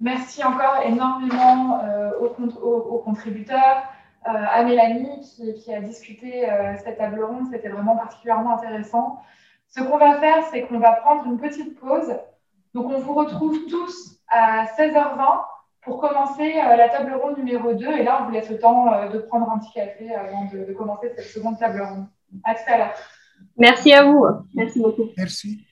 Merci 0.00 0.44
encore 0.44 0.82
énormément 0.84 1.80
euh, 1.84 2.10
aux, 2.20 2.98
contributeurs, 2.98 3.84
à 4.24 4.62
Mélanie 4.62 5.20
qui, 5.64 5.74
a 5.74 5.80
discuté 5.80 6.48
cette 6.84 6.98
table 6.98 7.24
ronde. 7.24 7.48
C'était 7.50 7.68
vraiment 7.68 7.96
particulièrement 7.96 8.56
intéressant. 8.56 9.22
Ce 9.74 9.80
qu'on 9.82 9.98
va 9.98 10.20
faire, 10.20 10.44
c'est 10.50 10.62
qu'on 10.62 10.78
va 10.78 10.92
prendre 10.92 11.24
une 11.26 11.38
petite 11.38 11.78
pause. 11.78 12.14
Donc, 12.74 12.90
on 12.90 12.98
vous 12.98 13.14
retrouve 13.14 13.66
tous 13.66 14.18
à 14.28 14.64
16h20 14.64 15.44
pour 15.82 16.00
commencer 16.00 16.54
la 16.54 16.88
table 16.88 17.14
ronde 17.14 17.38
numéro 17.38 17.72
2. 17.72 17.86
Et 17.92 18.02
là, 18.02 18.20
on 18.20 18.26
vous 18.26 18.32
laisse 18.32 18.50
le 18.50 18.58
temps 18.58 19.08
de 19.08 19.18
prendre 19.18 19.50
un 19.50 19.58
petit 19.58 19.72
café 19.72 20.14
avant 20.14 20.44
de, 20.52 20.64
de 20.64 20.72
commencer 20.72 21.12
cette 21.16 21.26
seconde 21.26 21.58
table 21.58 21.82
ronde. 21.82 22.06
À 22.44 22.54
tout 22.54 22.62
à 22.66 22.78
l'heure. 22.78 22.94
Merci 23.56 23.92
à 23.92 24.04
vous. 24.04 24.26
Merci 24.54 24.80
beaucoup. 24.80 25.08
Merci. 25.16 25.64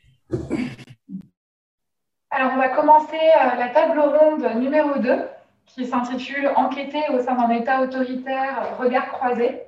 Alors, 2.31 2.53
on 2.55 2.59
va 2.59 2.69
commencer 2.69 3.17
euh, 3.17 3.57
la 3.57 3.69
table 3.69 4.01
ronde 4.01 4.47
numéro 4.57 4.99
2 4.99 5.29
qui 5.67 5.87
s'intitule 5.87 6.51
Enquêter 6.57 7.03
au 7.13 7.21
sein 7.21 7.35
d'un 7.35 7.51
État 7.51 7.83
autoritaire, 7.83 8.77
regard 8.79 9.09
croisé. 9.13 9.63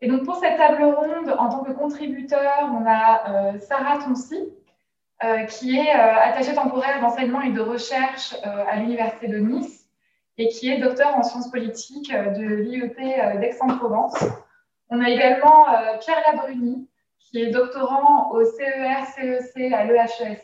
Et 0.00 0.08
donc, 0.08 0.24
pour 0.24 0.36
cette 0.36 0.56
table 0.56 0.82
ronde, 0.84 1.34
en 1.38 1.48
tant 1.48 1.64
que 1.64 1.72
contributeur, 1.72 2.70
on 2.72 2.84
a 2.86 3.54
euh, 3.54 3.58
Sarah 3.58 3.98
Tonsi, 3.98 4.38
euh, 5.22 5.44
qui 5.44 5.78
est 5.78 5.90
attachée 5.90 6.54
temporaire 6.54 7.00
d'enseignement 7.00 7.40
et 7.40 7.50
de 7.50 7.60
recherche 7.60 8.34
à 8.42 8.76
l'Université 8.76 9.28
de 9.28 9.38
Nice 9.38 9.88
et 10.36 10.48
qui 10.48 10.68
est 10.68 10.78
docteur 10.78 11.16
en 11.16 11.22
sciences 11.22 11.50
politiques 11.50 12.12
de 12.12 12.42
l'IEP 12.42 12.96
d'Aix-en-Provence. 13.40 14.24
On 14.90 15.00
a 15.00 15.08
également 15.08 15.66
Pierre 16.00 16.20
Labruni, 16.26 16.88
qui 17.20 17.40
est 17.40 17.50
doctorant 17.50 18.32
au 18.32 18.44
CER-CEC 18.44 19.72
e 19.72 19.74
à 19.74 19.84
l'EHESS 19.84 20.42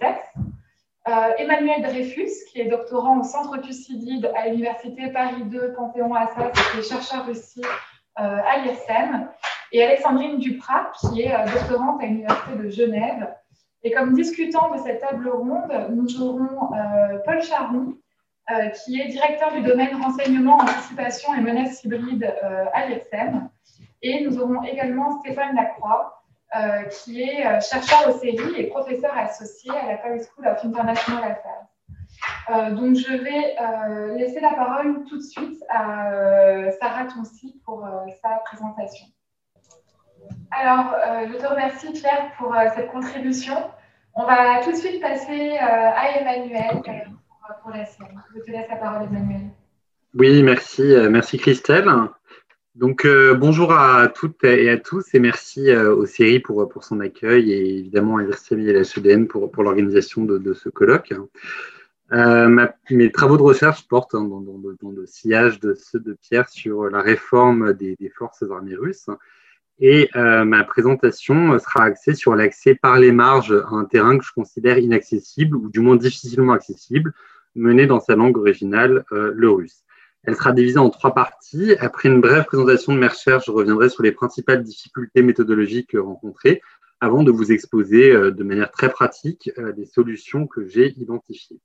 euh, 1.09 1.13
Emmanuel 1.39 1.83
Dreyfus, 1.83 2.31
qui 2.51 2.61
est 2.61 2.69
doctorant 2.69 3.21
au 3.21 3.25
Centre 3.25 3.57
Thucydide 3.59 4.31
à 4.37 4.49
l'Université 4.49 5.09
Paris 5.09 5.45
2 5.45 5.73
Panthéon-Assas, 5.73 6.53
est 6.79 6.83
chercheur 6.83 7.27
aussi 7.29 7.63
euh, 7.65 7.69
à 8.17 8.59
l'IRSEM, 8.59 9.29
et 9.73 9.85
Alexandrine 9.85 10.39
Duprat, 10.39 10.93
qui 11.01 11.23
est 11.23 11.35
euh, 11.35 11.45
doctorante 11.47 12.03
à 12.03 12.07
l'Université 12.07 12.57
de 12.57 12.69
Genève. 12.69 13.35
Et 13.83 13.93
comme 13.93 14.15
discutant 14.15 14.71
de 14.75 14.79
cette 14.79 15.01
table 15.01 15.29
ronde, 15.29 15.73
nous 15.91 16.21
aurons 16.21 16.71
Paul 17.25 17.43
Charny, 17.43 17.99
qui 18.75 19.01
est 19.01 19.07
directeur 19.07 19.53
du 19.53 19.63
domaine 19.63 19.97
renseignement, 20.03 20.59
anticipation 20.59 21.35
et 21.35 21.41
menaces 21.41 21.83
hybrides 21.83 22.31
à 22.75 22.87
l'IRSEM. 22.87 23.49
Et 24.03 24.23
nous 24.23 24.39
aurons 24.39 24.63
également 24.65 25.19
Stéphane 25.21 25.57
Lacroix, 25.57 26.21
euh, 26.57 26.83
qui 26.85 27.23
est 27.23 27.47
euh, 27.47 27.61
chercheur 27.61 28.09
au 28.09 28.19
CERI 28.19 28.57
et 28.57 28.65
professeur 28.65 29.17
associé 29.17 29.71
à 29.71 29.87
la 29.87 29.99
Paris 29.99 30.19
School 30.25 30.49
of 30.49 30.65
International 30.65 31.23
Affairs. 31.31 31.67
Euh, 32.51 32.71
donc, 32.73 32.97
je 32.97 33.13
vais 33.13 34.17
laisser 34.17 34.41
la 34.41 34.55
parole 34.55 35.05
tout 35.09 35.19
de 35.19 35.23
suite 35.23 35.63
à 35.69 36.71
Sarah 36.81 37.07
Tonsi 37.07 37.61
pour 37.65 37.87
sa 38.23 38.41
présentation. 38.45 39.07
Alors, 40.51 40.95
je 41.29 41.37
te 41.37 41.47
remercie 41.47 41.93
Claire 41.93 42.33
pour 42.39 42.55
cette 42.75 42.91
contribution. 42.91 43.55
On 44.15 44.25
va 44.25 44.63
tout 44.63 44.73
de 44.73 44.77
suite 44.77 45.01
passer 45.01 45.57
à 45.59 46.21
Emmanuel 46.21 46.83
pour, 47.63 47.73
la 47.73 47.87
sienne. 47.87 48.21
Je 48.35 48.41
te 48.41 48.51
laisse 48.51 48.69
la 48.69 48.77
parole, 48.77 49.09
Emmanuel. 49.09 49.51
Oui, 50.15 50.43
merci, 50.43 50.83
merci 51.09 51.39
Christelle. 51.39 51.89
Donc 52.77 53.05
euh, 53.05 53.35
bonjour 53.35 53.73
à 53.73 54.07
toutes 54.09 54.45
et 54.45 54.71
à 54.71 54.79
tous 54.79 55.13
et 55.13 55.19
merci 55.19 55.71
euh, 55.71 55.93
aux 55.95 56.07
séries 56.07 56.39
pour, 56.39 56.69
pour 56.69 56.85
son 56.85 57.01
accueil 57.01 57.53
et 57.53 57.79
évidemment 57.79 58.19
à 58.19 58.23
l'IRCM 58.23 58.61
et 58.61 58.71
à 58.71 58.73
l'HEDN 58.73 59.27
pour, 59.27 59.51
pour 59.51 59.65
l'organisation 59.65 60.25
de, 60.25 60.55
ce 60.55 60.69
colloque. 60.69 61.13
Euh, 62.13 62.69
mes 62.91 63.13
travaux 63.13 63.37
de 63.37 63.43
recherche 63.43 63.87
portent 63.87 64.15
dans, 64.15 64.41
dans, 64.41 64.91
le 64.91 65.07
sillage 65.07 65.61
de 65.61 65.75
ceux 65.75 66.01
de 66.01 66.17
Pierre 66.21 66.49
sur 66.49 66.91
la 66.91 67.03
réforme 67.03 67.73
des, 67.73 67.97
forces 68.17 68.43
armées 68.43 68.75
russes 68.75 69.09
et 69.79 70.11
ma 70.15 70.63
présentation 70.65 71.59
sera 71.59 71.85
axée 71.85 72.15
sur 72.15 72.35
l'accès 72.35 72.75
par 72.75 72.99
les 72.99 73.13
marges 73.13 73.53
à 73.53 73.75
un 73.75 73.85
terrain 73.87 74.19
que 74.19 74.25
je 74.25 74.33
considère 74.33 74.79
inaccessible 74.79 75.57
ou 75.57 75.71
du 75.71 75.81
moins 75.81 75.97
difficilement 75.97 76.53
accessible, 76.53 77.15
mené 77.55 77.87
dans 77.87 78.01
sa 78.01 78.15
langue 78.15 78.37
originale, 78.37 79.05
le 79.11 79.51
russe. 79.51 79.85
Elle 80.25 80.37
sera 80.37 80.53
divisée 80.53 80.79
en 80.79 80.91
trois 80.91 81.15
parties. 81.15 81.75
Après 81.79 82.09
une 82.09 82.21
brève 82.21 82.45
présentation 82.45 82.93
de 82.93 82.99
mes 82.99 83.07
recherches, 83.07 83.47
je 83.47 83.53
reviendrai 83.53 83.89
sur 83.89 84.03
les 84.03 84.13
principales 84.13 84.63
difficultés 84.63 85.23
méthodologiques 85.23 85.97
rencontrées 85.99 86.61
avant 87.01 87.23
de 87.23 87.31
vous 87.31 87.51
exposer 87.51 88.13
euh, 88.13 88.31
de 88.31 88.45
manière 88.45 88.71
très 88.71 88.91
pratique 88.91 89.51
euh, 89.57 89.73
les 89.77 89.87
solutions 89.87 90.47
que 90.47 90.67
j'ai 90.67 90.93
identifiées. 90.99 91.59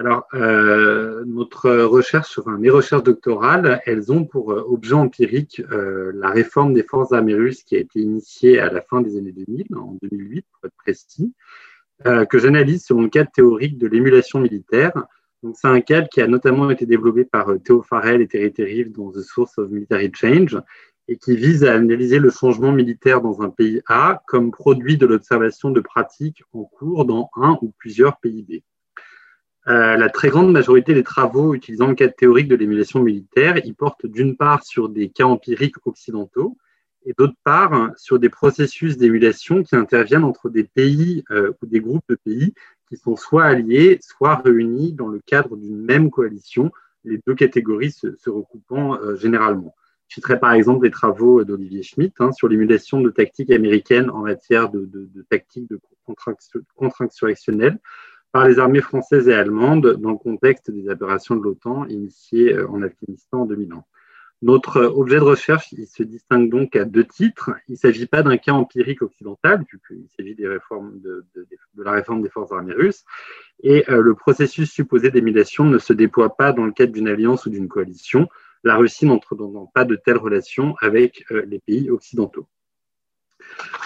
Alors, 0.00 0.26
euh, 0.34 1.24
notre 1.26 1.70
recherche, 1.70 2.38
enfin, 2.38 2.58
mes 2.58 2.70
recherches 2.70 3.02
doctorales, 3.02 3.82
elles 3.86 4.10
ont 4.10 4.24
pour 4.24 4.48
objet 4.48 4.94
empirique 4.94 5.62
la 5.68 6.30
réforme 6.30 6.72
des 6.72 6.82
forces 6.82 7.12
armées 7.12 7.34
russes 7.34 7.62
qui 7.62 7.76
a 7.76 7.78
été 7.78 8.00
initiée 8.00 8.58
à 8.58 8.72
la 8.72 8.80
fin 8.80 9.02
des 9.02 9.16
années 9.16 9.32
2000, 9.32 9.66
en 9.76 9.96
2008 10.02 10.46
pour 10.52 10.64
être 10.64 10.76
précis, 10.76 11.34
que 12.04 12.38
j'analyse 12.38 12.86
selon 12.86 13.02
le 13.02 13.08
cadre 13.10 13.30
théorique 13.30 13.76
de 13.76 13.86
l'émulation 13.86 14.40
militaire, 14.40 14.94
c'est 15.54 15.68
un 15.68 15.80
cadre 15.80 16.08
qui 16.08 16.20
a 16.20 16.26
notamment 16.26 16.70
été 16.70 16.84
développé 16.84 17.24
par 17.24 17.50
euh, 17.50 17.58
Théo 17.58 17.82
Farrell 17.82 18.20
et 18.20 18.28
Terry 18.28 18.52
Terrive 18.52 18.92
dans 18.92 19.10
The 19.10 19.20
Source 19.20 19.56
of 19.56 19.70
Military 19.70 20.12
Change 20.14 20.60
et 21.08 21.16
qui 21.16 21.34
vise 21.34 21.64
à 21.64 21.72
analyser 21.74 22.18
le 22.18 22.30
changement 22.30 22.72
militaire 22.72 23.22
dans 23.22 23.40
un 23.40 23.48
pays 23.48 23.80
A 23.88 24.22
comme 24.26 24.50
produit 24.50 24.98
de 24.98 25.06
l'observation 25.06 25.70
de 25.70 25.80
pratiques 25.80 26.42
en 26.52 26.64
cours 26.64 27.06
dans 27.06 27.30
un 27.36 27.58
ou 27.62 27.72
plusieurs 27.78 28.18
pays 28.18 28.42
B. 28.42 28.62
Euh, 29.68 29.96
la 29.96 30.08
très 30.08 30.30
grande 30.30 30.52
majorité 30.52 30.94
des 30.94 31.02
travaux 31.02 31.54
utilisant 31.54 31.88
le 31.88 31.94
cadre 31.94 32.14
théorique 32.14 32.48
de 32.48 32.56
l'émulation 32.56 33.00
militaire 33.02 33.64
y 33.64 33.72
portent 33.74 34.06
d'une 34.06 34.36
part 34.36 34.64
sur 34.64 34.88
des 34.88 35.10
cas 35.10 35.26
empiriques 35.26 35.86
occidentaux 35.86 36.56
et 37.04 37.12
d'autre 37.16 37.36
part 37.44 37.90
sur 37.96 38.18
des 38.18 38.30
processus 38.30 38.96
d'émulation 38.96 39.62
qui 39.62 39.76
interviennent 39.76 40.24
entre 40.24 40.48
des 40.48 40.64
pays 40.64 41.24
euh, 41.30 41.52
ou 41.60 41.66
des 41.66 41.80
groupes 41.80 42.04
de 42.08 42.14
pays 42.14 42.54
qui 42.88 42.96
sont 42.96 43.16
soit 43.16 43.44
alliés, 43.44 43.98
soit 44.00 44.36
réunis 44.36 44.94
dans 44.94 45.08
le 45.08 45.20
cadre 45.24 45.56
d'une 45.56 45.82
même 45.82 46.10
coalition, 46.10 46.72
les 47.04 47.20
deux 47.26 47.34
catégories 47.34 47.92
se, 47.92 48.30
recoupant 48.30 48.96
euh, 48.96 49.14
généralement. 49.16 49.74
Je 50.08 50.14
citerai 50.14 50.40
par 50.40 50.52
exemple 50.52 50.84
les 50.86 50.90
travaux 50.90 51.44
d'Olivier 51.44 51.82
Schmitt 51.82 52.14
hein, 52.18 52.32
sur 52.32 52.48
l'émulation 52.48 53.00
de 53.00 53.10
tactiques 53.10 53.50
américaines 53.50 54.10
en 54.10 54.20
matière 54.20 54.70
de, 54.70 54.86
de, 54.86 55.08
de 55.14 55.22
tactiques 55.22 55.68
de 55.68 55.78
contre-insurrectionnelles 56.76 57.78
par 58.32 58.46
les 58.46 58.58
armées 58.58 58.80
françaises 58.80 59.28
et 59.28 59.34
allemandes 59.34 59.96
dans 59.96 60.10
le 60.10 60.18
contexte 60.18 60.70
des 60.70 60.88
opérations 60.88 61.36
de 61.36 61.42
l'OTAN 61.42 61.86
initiées 61.86 62.54
euh, 62.54 62.68
en 62.68 62.82
Afghanistan 62.82 63.42
en 63.42 63.46
2001. 63.46 63.84
Notre 64.42 64.82
objet 64.84 65.16
de 65.16 65.24
recherche 65.24 65.74
se 65.74 66.02
distingue 66.02 66.48
donc 66.48 66.74
à 66.74 66.86
deux 66.86 67.04
titres. 67.04 67.50
Il 67.68 67.72
ne 67.72 67.76
s'agit 67.76 68.06
pas 68.06 68.22
d'un 68.22 68.38
cas 68.38 68.52
empirique 68.52 69.02
occidental, 69.02 69.66
puisqu'il 69.66 70.08
s'agit 70.16 70.34
de, 70.34 70.44
la 71.76 71.92
réforme 71.92 72.22
des 72.22 72.30
forces 72.30 72.50
armées 72.50 72.72
russes. 72.72 73.04
Et 73.62 73.84
euh, 73.90 74.00
le 74.00 74.14
processus 74.14 74.70
supposé 74.70 75.10
d'émulation 75.10 75.64
ne 75.64 75.78
se 75.78 75.92
déploie 75.92 76.36
pas 76.36 76.52
dans 76.52 76.64
le 76.64 76.72
cadre 76.72 76.92
d'une 76.92 77.08
alliance 77.08 77.44
ou 77.44 77.50
d'une 77.50 77.68
coalition. 77.68 78.28
La 78.64 78.76
Russie 78.76 79.04
n'entre 79.04 79.36
donc 79.36 79.72
pas 79.74 79.84
de 79.84 79.96
telles 79.96 80.16
relations 80.16 80.74
avec 80.80 81.24
euh, 81.32 81.44
les 81.46 81.58
pays 81.58 81.90
occidentaux. 81.90 82.46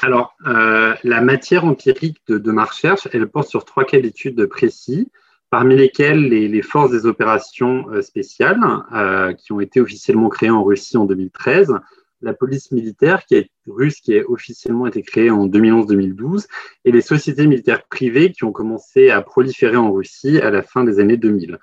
Alors, 0.03 0.37
euh, 0.47 0.95
la 1.03 1.21
matière 1.21 1.65
empirique 1.65 2.19
de, 2.29 2.53
ma 2.53 2.65
recherche, 2.65 3.09
elle 3.13 3.27
porte 3.29 3.49
sur 3.49 3.65
trois 3.65 3.85
cas 3.85 4.01
d'études 4.01 4.47
précis 4.47 5.11
parmi 5.51 5.77
lesquels 5.77 6.29
les, 6.29 6.63
forces 6.63 6.91
des 6.91 7.07
opérations 7.07 7.89
euh, 7.91 8.03
spéciales, 8.03 8.61
euh, 8.93 9.33
qui 9.35 9.53
ont 9.53 9.61
été 9.61 9.81
officiellement 9.81 10.29
créées 10.29 10.51
en 10.51 10.65
Russie 10.65 10.97
en 10.97 11.05
2013, 11.05 11.75
la 12.23 12.35
police 12.35 12.73
militaire 12.73 13.25
qui 13.25 13.37
est 13.37 13.51
russe 13.67 14.01
qui 14.01 14.19
a 14.19 14.23
officiellement 14.29 14.87
été 14.87 15.03
créée 15.03 15.31
en 15.31 15.47
2011-2012 15.47 16.47
et 16.85 16.91
les 16.91 17.03
sociétés 17.03 17.47
militaires 17.47 17.87
privées 17.87 18.33
qui 18.33 18.45
ont 18.45 18.53
commencé 18.53 19.11
à 19.11 19.23
proliférer 19.23 19.77
en 19.77 19.93
Russie 19.93 20.41
à 20.41 20.51
la 20.51 20.63
fin 20.63 20.85
des 20.85 20.99
années 20.99 21.19
2000. 21.19 21.59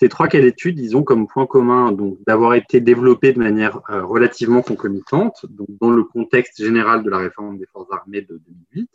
Ces 0.00 0.08
trois 0.08 0.28
cas 0.28 0.40
d'études, 0.40 0.78
ils 0.78 0.96
ont 0.96 1.02
comme 1.02 1.26
point 1.26 1.44
commun 1.44 1.94
d'avoir 2.26 2.54
été 2.54 2.80
développés 2.80 3.34
de 3.34 3.38
manière 3.38 3.82
euh, 3.90 4.02
relativement 4.02 4.62
concomitante, 4.62 5.44
donc 5.50 5.68
dans 5.78 5.90
le 5.90 6.04
contexte 6.04 6.64
général 6.64 7.02
de 7.02 7.10
la 7.10 7.18
réforme 7.18 7.58
des 7.58 7.66
forces 7.66 7.92
armées 7.92 8.22
de 8.22 8.40
2008, 8.72 8.88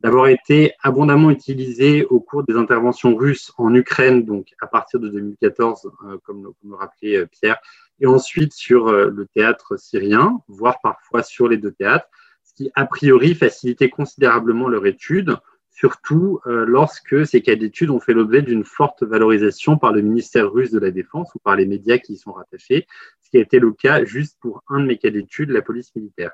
d'avoir 0.00 0.26
été 0.26 0.72
abondamment 0.82 1.30
utilisé 1.30 2.04
au 2.06 2.18
cours 2.18 2.42
des 2.42 2.56
interventions 2.56 3.14
russes 3.14 3.52
en 3.56 3.72
Ukraine, 3.72 4.24
donc 4.24 4.48
à 4.60 4.66
partir 4.66 4.98
de 4.98 5.08
2014, 5.10 5.88
euh, 6.08 6.18
comme, 6.24 6.52
le 6.68 6.74
rappelait 6.74 7.18
euh, 7.18 7.26
Pierre, 7.26 7.60
et 8.00 8.06
ensuite 8.08 8.52
sur 8.52 8.90
le 8.90 9.26
théâtre 9.32 9.76
syrien, 9.76 10.40
voire 10.48 10.80
parfois 10.82 11.22
sur 11.22 11.46
les 11.46 11.56
deux 11.56 11.70
théâtres, 11.70 12.08
ce 12.42 12.52
qui 12.52 12.72
a 12.74 12.84
priori 12.84 13.36
facilitait 13.36 13.90
considérablement 13.90 14.66
leur 14.66 14.86
étude, 14.86 15.36
surtout 15.72 16.40
lorsque 16.44 17.26
ces 17.26 17.40
cas 17.40 17.56
d'études 17.56 17.90
ont 17.90 17.98
fait 17.98 18.12
l'objet 18.12 18.42
d'une 18.42 18.64
forte 18.64 19.02
valorisation 19.02 19.78
par 19.78 19.92
le 19.92 20.02
ministère 20.02 20.52
russe 20.52 20.70
de 20.70 20.78
la 20.78 20.90
Défense 20.90 21.34
ou 21.34 21.38
par 21.38 21.56
les 21.56 21.66
médias 21.66 21.98
qui 21.98 22.12
y 22.12 22.16
sont 22.16 22.32
rattachés, 22.32 22.86
ce 23.20 23.30
qui 23.30 23.38
a 23.38 23.40
été 23.40 23.58
le 23.58 23.72
cas 23.72 24.04
juste 24.04 24.38
pour 24.40 24.62
un 24.68 24.80
de 24.80 24.86
mes 24.86 24.98
cas 24.98 25.10
d'études, 25.10 25.50
la 25.50 25.62
police 25.62 25.94
militaire. 25.96 26.32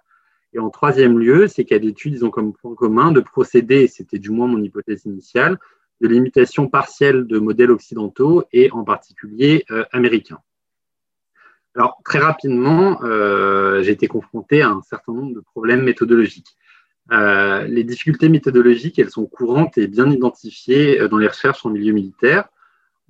Et 0.53 0.59
en 0.59 0.71
troisième 0.71 1.19
lieu, 1.19 1.47
ces 1.47 1.65
cas 1.65 1.79
d'études, 1.79 2.23
ont 2.25 2.31
comme 2.31 2.53
point 2.53 2.75
commun 2.75 3.13
de 3.13 3.21
procéder, 3.21 3.87
c'était 3.87 4.19
du 4.19 4.31
moins 4.31 4.47
mon 4.47 4.63
hypothèse 4.63 5.05
initiale, 5.05 5.59
de 6.01 6.09
l'imitation 6.09 6.69
partielle 6.69 7.27
de 7.27 7.39
modèles 7.39 7.71
occidentaux 7.71 8.45
et 8.53 8.71
en 8.73 8.85
particulier 8.85 9.65
euh, 9.71 9.85
américains. 9.93 10.41
Alors, 11.75 12.01
très 12.05 12.19
rapidement, 12.19 12.99
j'ai 13.83 13.93
été 13.93 14.09
confronté 14.09 14.63
à 14.63 14.71
un 14.71 14.83
certain 14.83 15.13
nombre 15.13 15.35
de 15.35 15.41
problèmes 15.41 15.85
méthodologiques. 15.85 16.57
Les 17.11 17.85
difficultés 17.85 18.29
méthodologiques, 18.29 18.99
elles 18.99 19.11
sont 19.11 19.27
courantes 19.27 19.79
et 19.79 19.87
bien 19.87 20.11
identifiées 20.11 21.09
dans 21.09 21.19
les 21.19 21.29
recherches 21.29 21.65
en 21.65 21.71
milieu 21.71 21.93
militaire. 21.93 22.49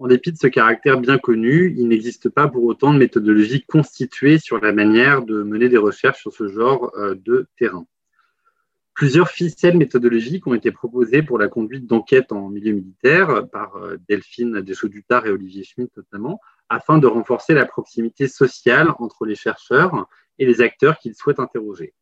En 0.01 0.07
dépit 0.07 0.31
de 0.31 0.39
ce 0.39 0.47
caractère 0.47 1.01
bien 1.01 1.19
connu, 1.19 1.75
il 1.77 1.89
n'existe 1.89 2.29
pas 2.29 2.47
pour 2.47 2.63
autant 2.65 2.93
de 2.93 2.99
méthodologie 2.99 3.65
constituée 3.65 4.39
sur 4.39 4.61
la 4.61 4.73
manière 4.73 5.23
de 5.23 5.43
mener 5.43 5.69
des 5.69 5.77
recherches 5.77 6.21
sur 6.21 6.33
ce 6.33 6.49
genre 6.49 6.93
euh, 6.97 7.17
de 7.17 7.49
terrain. 7.59 7.85
Plusieurs 8.95 9.29
ficelles 9.29 9.77
méthodologiques 9.77 10.47
ont 10.47 10.55
été 10.55 10.71
proposées 10.71 11.23
pour 11.23 11.37
la 11.37 11.49
conduite 11.49 11.87
d'enquêtes 11.87 12.31
en 12.31 12.49
milieu 12.49 12.75
militaire 12.75 13.49
par 13.51 13.75
euh, 13.77 13.97
Delphine 14.09 14.61
Deschaux-Dutard 14.61 15.27
et 15.27 15.31
Olivier 15.31 15.65
Schmitt 15.65 15.91
notamment, 15.97 16.41
afin 16.69 16.99
de 16.99 17.09
renforcer 17.09 17.55
la 17.55 17.67
proximité 17.67 18.29
sociale 18.29 18.95
entre 19.01 19.25
les 19.25 19.35
chercheurs 19.35 20.09
et 20.39 20.47
les 20.47 20.61
acteurs 20.61 20.99
qu'ils 20.99 21.17
souhaitent 21.17 21.41
interroger. 21.41 21.93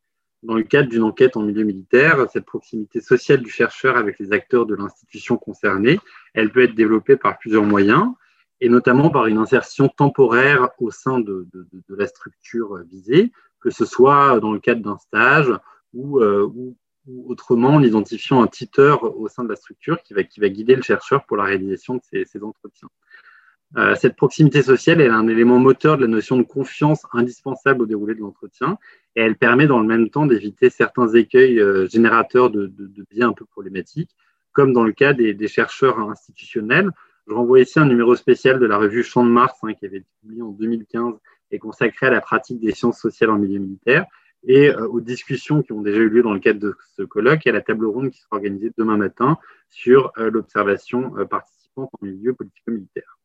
Dans 0.47 0.55
le 0.55 0.63
cadre 0.63 0.89
d'une 0.89 1.03
enquête 1.03 1.37
en 1.37 1.43
milieu 1.43 1.65
militaire, 1.65 2.25
cette 2.33 2.45
proximité 2.45 3.01
sociale 3.01 3.43
du 3.43 3.51
chercheur 3.51 3.97
avec 3.97 4.21
les 4.21 4.33
acteurs 4.33 4.65
de 4.65 4.77
l'institution 4.77 5.37
concernée, 5.37 5.99
elle 6.35 6.53
peut 6.53 6.63
être 6.63 6.77
développée 6.77 7.17
par 7.17 7.37
plusieurs 7.37 7.65
moyens, 7.65 8.13
et 8.61 8.69
notamment 8.69 9.11
par 9.11 9.27
une 9.27 9.39
insertion 9.39 9.89
temporaire 9.89 10.69
au 10.79 10.93
sein 10.93 11.19
de, 11.19 11.49
la 11.89 12.07
structure 12.07 12.77
visée, 12.89 13.33
que 13.59 13.71
ce 13.71 13.85
soit 13.85 14.39
dans 14.39 14.53
le 14.53 14.61
cadre 14.61 14.83
d'un 14.83 14.99
stage 14.99 15.53
ou, 15.93 16.21
euh, 16.21 16.49
autrement 17.27 17.71
en 17.71 17.83
identifiant 17.83 18.41
un 18.41 18.47
tuteur 18.47 19.19
au 19.19 19.27
sein 19.27 19.43
de 19.43 19.49
la 19.49 19.57
structure 19.57 20.01
qui 20.05 20.15
va, 20.15 20.49
guider 20.49 20.77
le 20.77 20.83
chercheur 20.83 21.27
pour 21.27 21.37
la 21.37 21.45
réalisation 21.45 21.97
de 21.97 22.03
ces 22.05 22.43
entretiens. 22.45 22.89
Euh, 23.77 23.95
cette 23.95 24.17
proximité 24.17 24.63
sociale 24.63 25.03
est 25.03 25.09
un 25.09 25.29
élément 25.29 25.59
moteur 25.59 25.99
de 25.99 26.03
la 26.03 26.09
notion 26.09 26.39
de 26.39 26.43
confiance 26.43 27.05
indispensable 27.13 27.83
au 27.83 27.87
déroulé 27.87 28.15
de 28.15 28.21
l'entretien 28.21 28.79
et 29.17 29.21
elle 29.21 29.37
permet 29.37 29.67
dans 29.67 29.81
le 29.81 29.87
même 29.87 30.09
temps 30.09 30.25
d'éviter 30.25 30.71
certains 30.71 31.09
écueils 31.09 31.61
euh, 31.61 31.87
générateurs 31.87 32.49
de, 32.49 32.73
biais 33.11 33.25
un 33.25 33.35
peu 33.35 33.45
problématiques, 33.45 34.17
comme 34.53 34.73
dans 34.73 34.85
le 34.85 34.93
cas 34.93 35.13
des, 35.13 35.49
chercheurs 35.49 35.99
institutionnels. 35.99 36.91
Je 37.29 37.35
renvoie 37.35 37.61
ici 37.61 37.79
un 37.79 37.85
numéro 37.85 38.17
spécial 38.17 38.59
de 38.59 38.65
la 38.65 38.79
revue 38.79 39.03
Champ 39.03 39.25
de 39.25 39.31
Mars 39.31 39.59
hein, 39.63 39.75
qui 39.75 39.85
avait 39.85 39.99
été 39.99 40.09
publié 40.23 40.41
en 40.41 40.53
2015 40.53 41.15
et 41.51 41.59
consacré 41.59 42.07
à 42.07 42.11
la 42.11 42.23
pratique 42.23 42.61
des 42.61 42.73
sciences 42.73 42.99
sociales 42.99 43.31
en 43.31 43.39
milieu 43.39 43.59
militaire 43.59 44.07
et 44.47 44.71
euh, 44.71 44.89
aux 44.89 45.03
discussions 45.03 45.63
qui 45.63 45.73
ont 45.73 45.83
déjà 45.83 45.99
eu 45.99 46.09
lieu 46.09 46.23
dans 46.23 46.33
le 46.33 46.41
cadre 46.41 46.61
de 46.61 46.77
ce 46.97 47.03
colloque 47.03 47.47
et 47.47 47.51
à 47.51 47.53
la 47.53 47.61
table 47.61 47.85
ronde 47.85 48.11
qui 48.11 48.21
sera 48.21 48.37
organisée 48.37 48.73
demain 48.79 48.97
matin 48.97 49.37
sur 49.69 50.13
l'observation 50.17 51.11
participante 51.29 51.91
en 52.01 52.07
milieu 52.07 52.33
politico-militaire. 52.33 53.17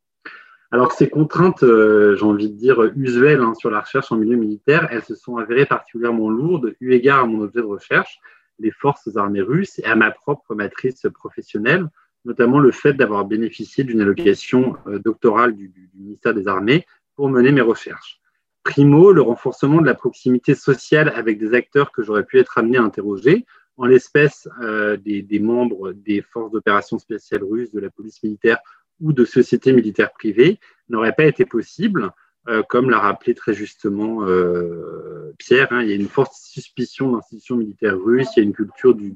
Alors 0.73 0.93
ces 0.93 1.09
contraintes, 1.09 1.63
euh, 1.63 2.15
j'ai 2.15 2.23
envie 2.23 2.49
de 2.49 2.55
dire 2.55 2.81
usuelles 2.95 3.41
hein, 3.41 3.53
sur 3.55 3.69
la 3.69 3.81
recherche 3.81 4.09
en 4.13 4.15
milieu 4.15 4.37
militaire, 4.37 4.87
elles 4.89 5.03
se 5.03 5.15
sont 5.15 5.35
avérées 5.35 5.65
particulièrement 5.65 6.29
lourdes 6.29 6.75
eu 6.79 6.93
égard 6.93 7.23
à 7.23 7.25
mon 7.25 7.41
objet 7.41 7.59
de 7.59 7.65
recherche, 7.65 8.19
les 8.57 8.71
forces 8.71 9.09
armées 9.17 9.41
russes, 9.41 9.79
et 9.79 9.85
à 9.85 9.95
ma 9.95 10.11
propre 10.11 10.55
matrice 10.55 11.05
professionnelle, 11.13 11.87
notamment 12.23 12.59
le 12.59 12.71
fait 12.71 12.93
d'avoir 12.93 13.25
bénéficié 13.25 13.83
d'une 13.83 13.99
allocation 13.99 14.77
euh, 14.87 14.97
doctorale 14.99 15.55
du, 15.55 15.73
ministère 15.93 16.33
des 16.33 16.47
Armées 16.47 16.85
pour 17.15 17.29
mener 17.29 17.51
mes 17.51 17.61
recherches. 17.61 18.21
Primo, 18.63 19.11
le 19.11 19.21
renforcement 19.21 19.81
de 19.81 19.85
la 19.85 19.95
proximité 19.95 20.55
sociale 20.55 21.11
avec 21.15 21.37
des 21.37 21.53
acteurs 21.53 21.91
que 21.91 22.01
j'aurais 22.01 22.23
pu 22.23 22.39
être 22.39 22.57
amené 22.57 22.77
à 22.77 22.83
interroger, 22.83 23.45
en 23.75 23.85
l'espèce 23.85 24.47
euh, 24.61 24.95
des, 24.95 25.21
des, 25.21 25.39
membres 25.39 25.91
des 25.91 26.21
forces 26.21 26.51
d'opération 26.51 26.97
spéciales 26.97 27.43
russes, 27.43 27.71
de 27.71 27.79
la 27.79 27.89
police 27.89 28.21
militaire 28.23 28.59
ou 29.01 29.13
de 29.13 29.25
sociétés 29.25 29.73
militaires 29.73 30.11
privées 30.11 30.59
n'aurait 30.89 31.13
pas 31.13 31.25
été 31.25 31.45
possible, 31.45 32.11
euh, 32.47 32.63
comme 32.63 32.89
l'a 32.89 32.99
rappelé 32.99 33.35
très 33.35 33.53
justement 33.53 34.23
euh, 34.23 35.33
Pierre. 35.37 35.67
Hein, 35.71 35.83
il 35.83 35.89
y 35.89 35.91
a 35.91 35.95
une 35.95 36.07
forte 36.07 36.33
suspicion 36.33 37.11
d'institutions 37.11 37.55
militaires 37.55 37.97
russes, 37.99 38.29
il 38.35 38.39
y 38.39 38.43
a 38.43 38.45
une 38.45 38.53
culture 38.53 38.95
du, 38.95 39.13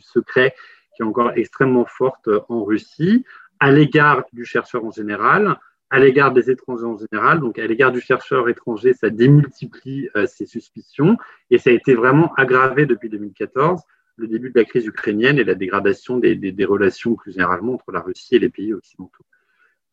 secret 0.00 0.54
qui 0.94 1.02
est 1.02 1.06
encore 1.06 1.32
extrêmement 1.34 1.86
forte 1.86 2.28
en 2.48 2.64
Russie, 2.64 3.24
à 3.60 3.72
l'égard 3.72 4.24
du 4.32 4.44
chercheur 4.44 4.84
en 4.84 4.90
général, 4.90 5.58
à 5.90 5.98
l'égard 5.98 6.32
des 6.32 6.50
étrangers 6.50 6.84
en 6.84 6.98
général. 6.98 7.40
Donc, 7.40 7.58
à 7.58 7.66
l'égard 7.66 7.92
du 7.92 8.00
chercheur 8.00 8.48
étranger, 8.48 8.94
ça 8.94 9.10
démultiplie 9.10 10.08
euh, 10.16 10.26
ces 10.26 10.46
suspicions 10.46 11.16
et 11.50 11.58
ça 11.58 11.70
a 11.70 11.72
été 11.72 11.94
vraiment 11.94 12.32
aggravé 12.36 12.86
depuis 12.86 13.08
2014 13.08 13.80
le 14.16 14.28
début 14.28 14.50
de 14.50 14.58
la 14.58 14.64
crise 14.64 14.86
ukrainienne 14.86 15.38
et 15.38 15.44
la 15.44 15.54
dégradation 15.54 16.18
des, 16.18 16.64
relations 16.64 17.14
plus 17.14 17.32
généralement 17.32 17.74
entre 17.74 17.92
la 17.92 18.00
Russie 18.00 18.36
et 18.36 18.38
les 18.38 18.48
pays 18.48 18.72
occidentaux. 18.72 19.24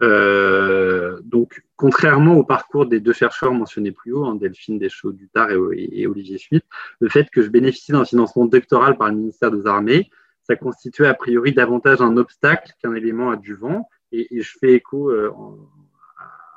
Euh, 0.04 1.20
donc, 1.24 1.62
contrairement 1.76 2.36
au 2.36 2.44
parcours 2.44 2.88
des 2.88 3.00
deux 3.00 3.14
chercheurs 3.14 3.54
mentionnés 3.54 3.92
plus 3.92 4.14
haut, 4.14 4.26
hein, 4.26 4.36
Delphine 4.36 4.80
Deschaux-Dutard 4.80 5.52
et, 5.74 6.08
Olivier 6.08 6.40
Schmitt, 6.40 6.66
le 7.00 7.10
fait 7.10 7.30
que 7.30 7.42
je 7.42 7.50
bénéficie 7.50 7.92
d'un 7.92 8.06
financement 8.06 8.46
doctoral 8.46 8.98
par 8.98 9.10
le 9.10 9.16
ministère 9.16 9.52
des 9.52 9.68
Armées, 9.68 10.10
ça 10.44 10.56
constituait 10.56 11.08
a 11.08 11.14
priori 11.14 11.54
davantage 11.54 12.02
un 12.02 12.18
obstacle 12.18 12.72
qu'un 12.82 12.94
élément 12.94 13.30
adjuvant. 13.30 13.88
Et, 14.12 14.36
et 14.36 14.42
je 14.42 14.58
fais 14.60 14.74
écho 14.74 15.12
euh, 15.12 15.32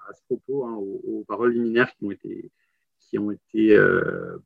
à, 0.08 0.12
ce 0.14 0.22
propos 0.26 0.64
hein, 0.64 0.74
aux, 0.74 1.24
paroles 1.28 1.52
liminaires 1.52 1.90
qui 1.98 3.18
ont 3.18 3.30
été, 3.30 3.76
euh, 3.76 4.38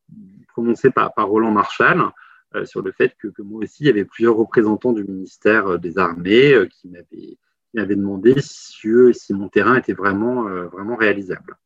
prononcées 0.48 0.90
par, 0.90 1.14
par 1.14 1.28
Roland 1.28 1.52
Marshall. 1.52 2.10
Euh, 2.54 2.64
sur 2.64 2.82
le 2.82 2.92
fait 2.92 3.14
que, 3.18 3.28
moi 3.42 3.62
aussi, 3.62 3.84
il 3.84 3.86
y 3.86 3.90
avait 3.90 4.06
plusieurs 4.06 4.36
représentants 4.36 4.92
du 4.92 5.04
ministère 5.04 5.66
euh, 5.66 5.78
des 5.78 5.98
Armées 5.98 6.54
euh, 6.54 6.66
qui 6.66 6.88
m'avaient 6.88 7.96
demandé 7.96 8.34
si, 8.40 9.34
mon 9.34 9.48
terrain 9.48 9.76
était 9.76 9.92
vraiment, 9.92 10.44
vraiment 10.68 10.96
réalisable. 10.96 11.58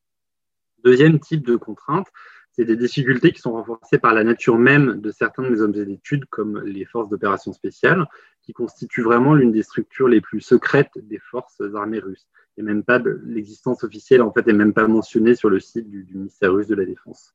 Deuxième 0.82 1.20
type 1.20 1.46
de 1.46 1.54
contrainte, 1.54 2.08
c'est 2.50 2.64
des 2.64 2.76
difficultés 2.76 3.30
qui 3.30 3.40
sont 3.40 3.52
renforcées 3.52 3.98
par 3.98 4.12
la 4.12 4.24
nature 4.24 4.58
même 4.58 5.00
de 5.00 5.10
certains 5.12 5.44
de 5.44 5.48
mes 5.50 5.60
objets 5.60 5.86
d'études, 5.86 6.24
comme 6.26 6.60
les 6.64 6.84
forces 6.84 7.08
d'opération 7.08 7.52
spéciales, 7.52 8.06
qui 8.42 8.52
constituent 8.52 9.02
vraiment 9.02 9.34
l'une 9.34 9.52
des 9.52 9.62
structures 9.62 10.08
les 10.08 10.20
plus 10.20 10.40
secrètes 10.40 10.90
des 10.96 11.20
forces 11.20 11.62
armées 11.74 12.00
russes. 12.00 12.26
Et 12.56 12.62
même 12.62 12.82
pas 12.82 13.00
l'existence 13.24 13.84
officielle, 13.84 14.22
en 14.22 14.32
fait, 14.32 14.44
n'est 14.46 14.52
même 14.52 14.74
pas 14.74 14.88
mentionnée 14.88 15.36
sur 15.36 15.48
le 15.48 15.60
site 15.60 15.88
du 15.88 16.06
ministère 16.12 16.52
russe 16.52 16.66
de 16.66 16.74
la 16.74 16.84
Défense. 16.84 17.32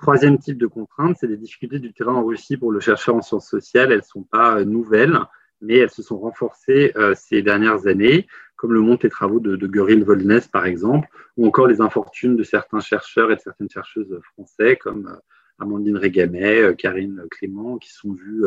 Troisième 0.00 0.38
type 0.38 0.56
de 0.56 0.66
contrainte, 0.66 1.18
c'est 1.20 1.26
les 1.26 1.36
difficultés 1.36 1.78
du 1.78 1.92
terrain 1.92 2.14
en 2.14 2.24
Russie 2.24 2.56
pour 2.56 2.72
le 2.72 2.80
chercheur 2.80 3.16
en 3.16 3.20
sciences 3.20 3.50
sociales. 3.50 3.92
Elles 3.92 3.98
ne 3.98 4.02
sont 4.02 4.22
pas 4.22 4.56
euh, 4.56 4.64
nouvelles, 4.64 5.18
mais 5.60 5.76
elles 5.76 5.90
se 5.90 6.02
sont 6.02 6.18
renforcées 6.18 6.92
euh, 6.96 7.14
ces 7.14 7.42
dernières 7.42 7.86
années, 7.86 8.26
comme 8.56 8.72
le 8.72 8.80
montrent 8.80 9.04
les 9.04 9.10
travaux 9.10 9.40
de, 9.40 9.56
de 9.56 10.02
Volnes, 10.02 10.40
par 10.50 10.64
exemple, 10.64 11.06
ou 11.36 11.46
encore 11.46 11.66
les 11.66 11.82
infortunes 11.82 12.34
de 12.34 12.42
certains 12.42 12.80
chercheurs 12.80 13.30
et 13.30 13.36
de 13.36 13.40
certaines 13.40 13.68
chercheuses 13.68 14.18
français, 14.32 14.76
comme 14.76 15.06
euh, 15.06 15.16
Amandine 15.58 15.98
Régamet, 15.98 16.74
Karine 16.76 17.22
Clément, 17.30 17.76
qui 17.76 17.92
sont 17.92 18.14
vues 18.14 18.44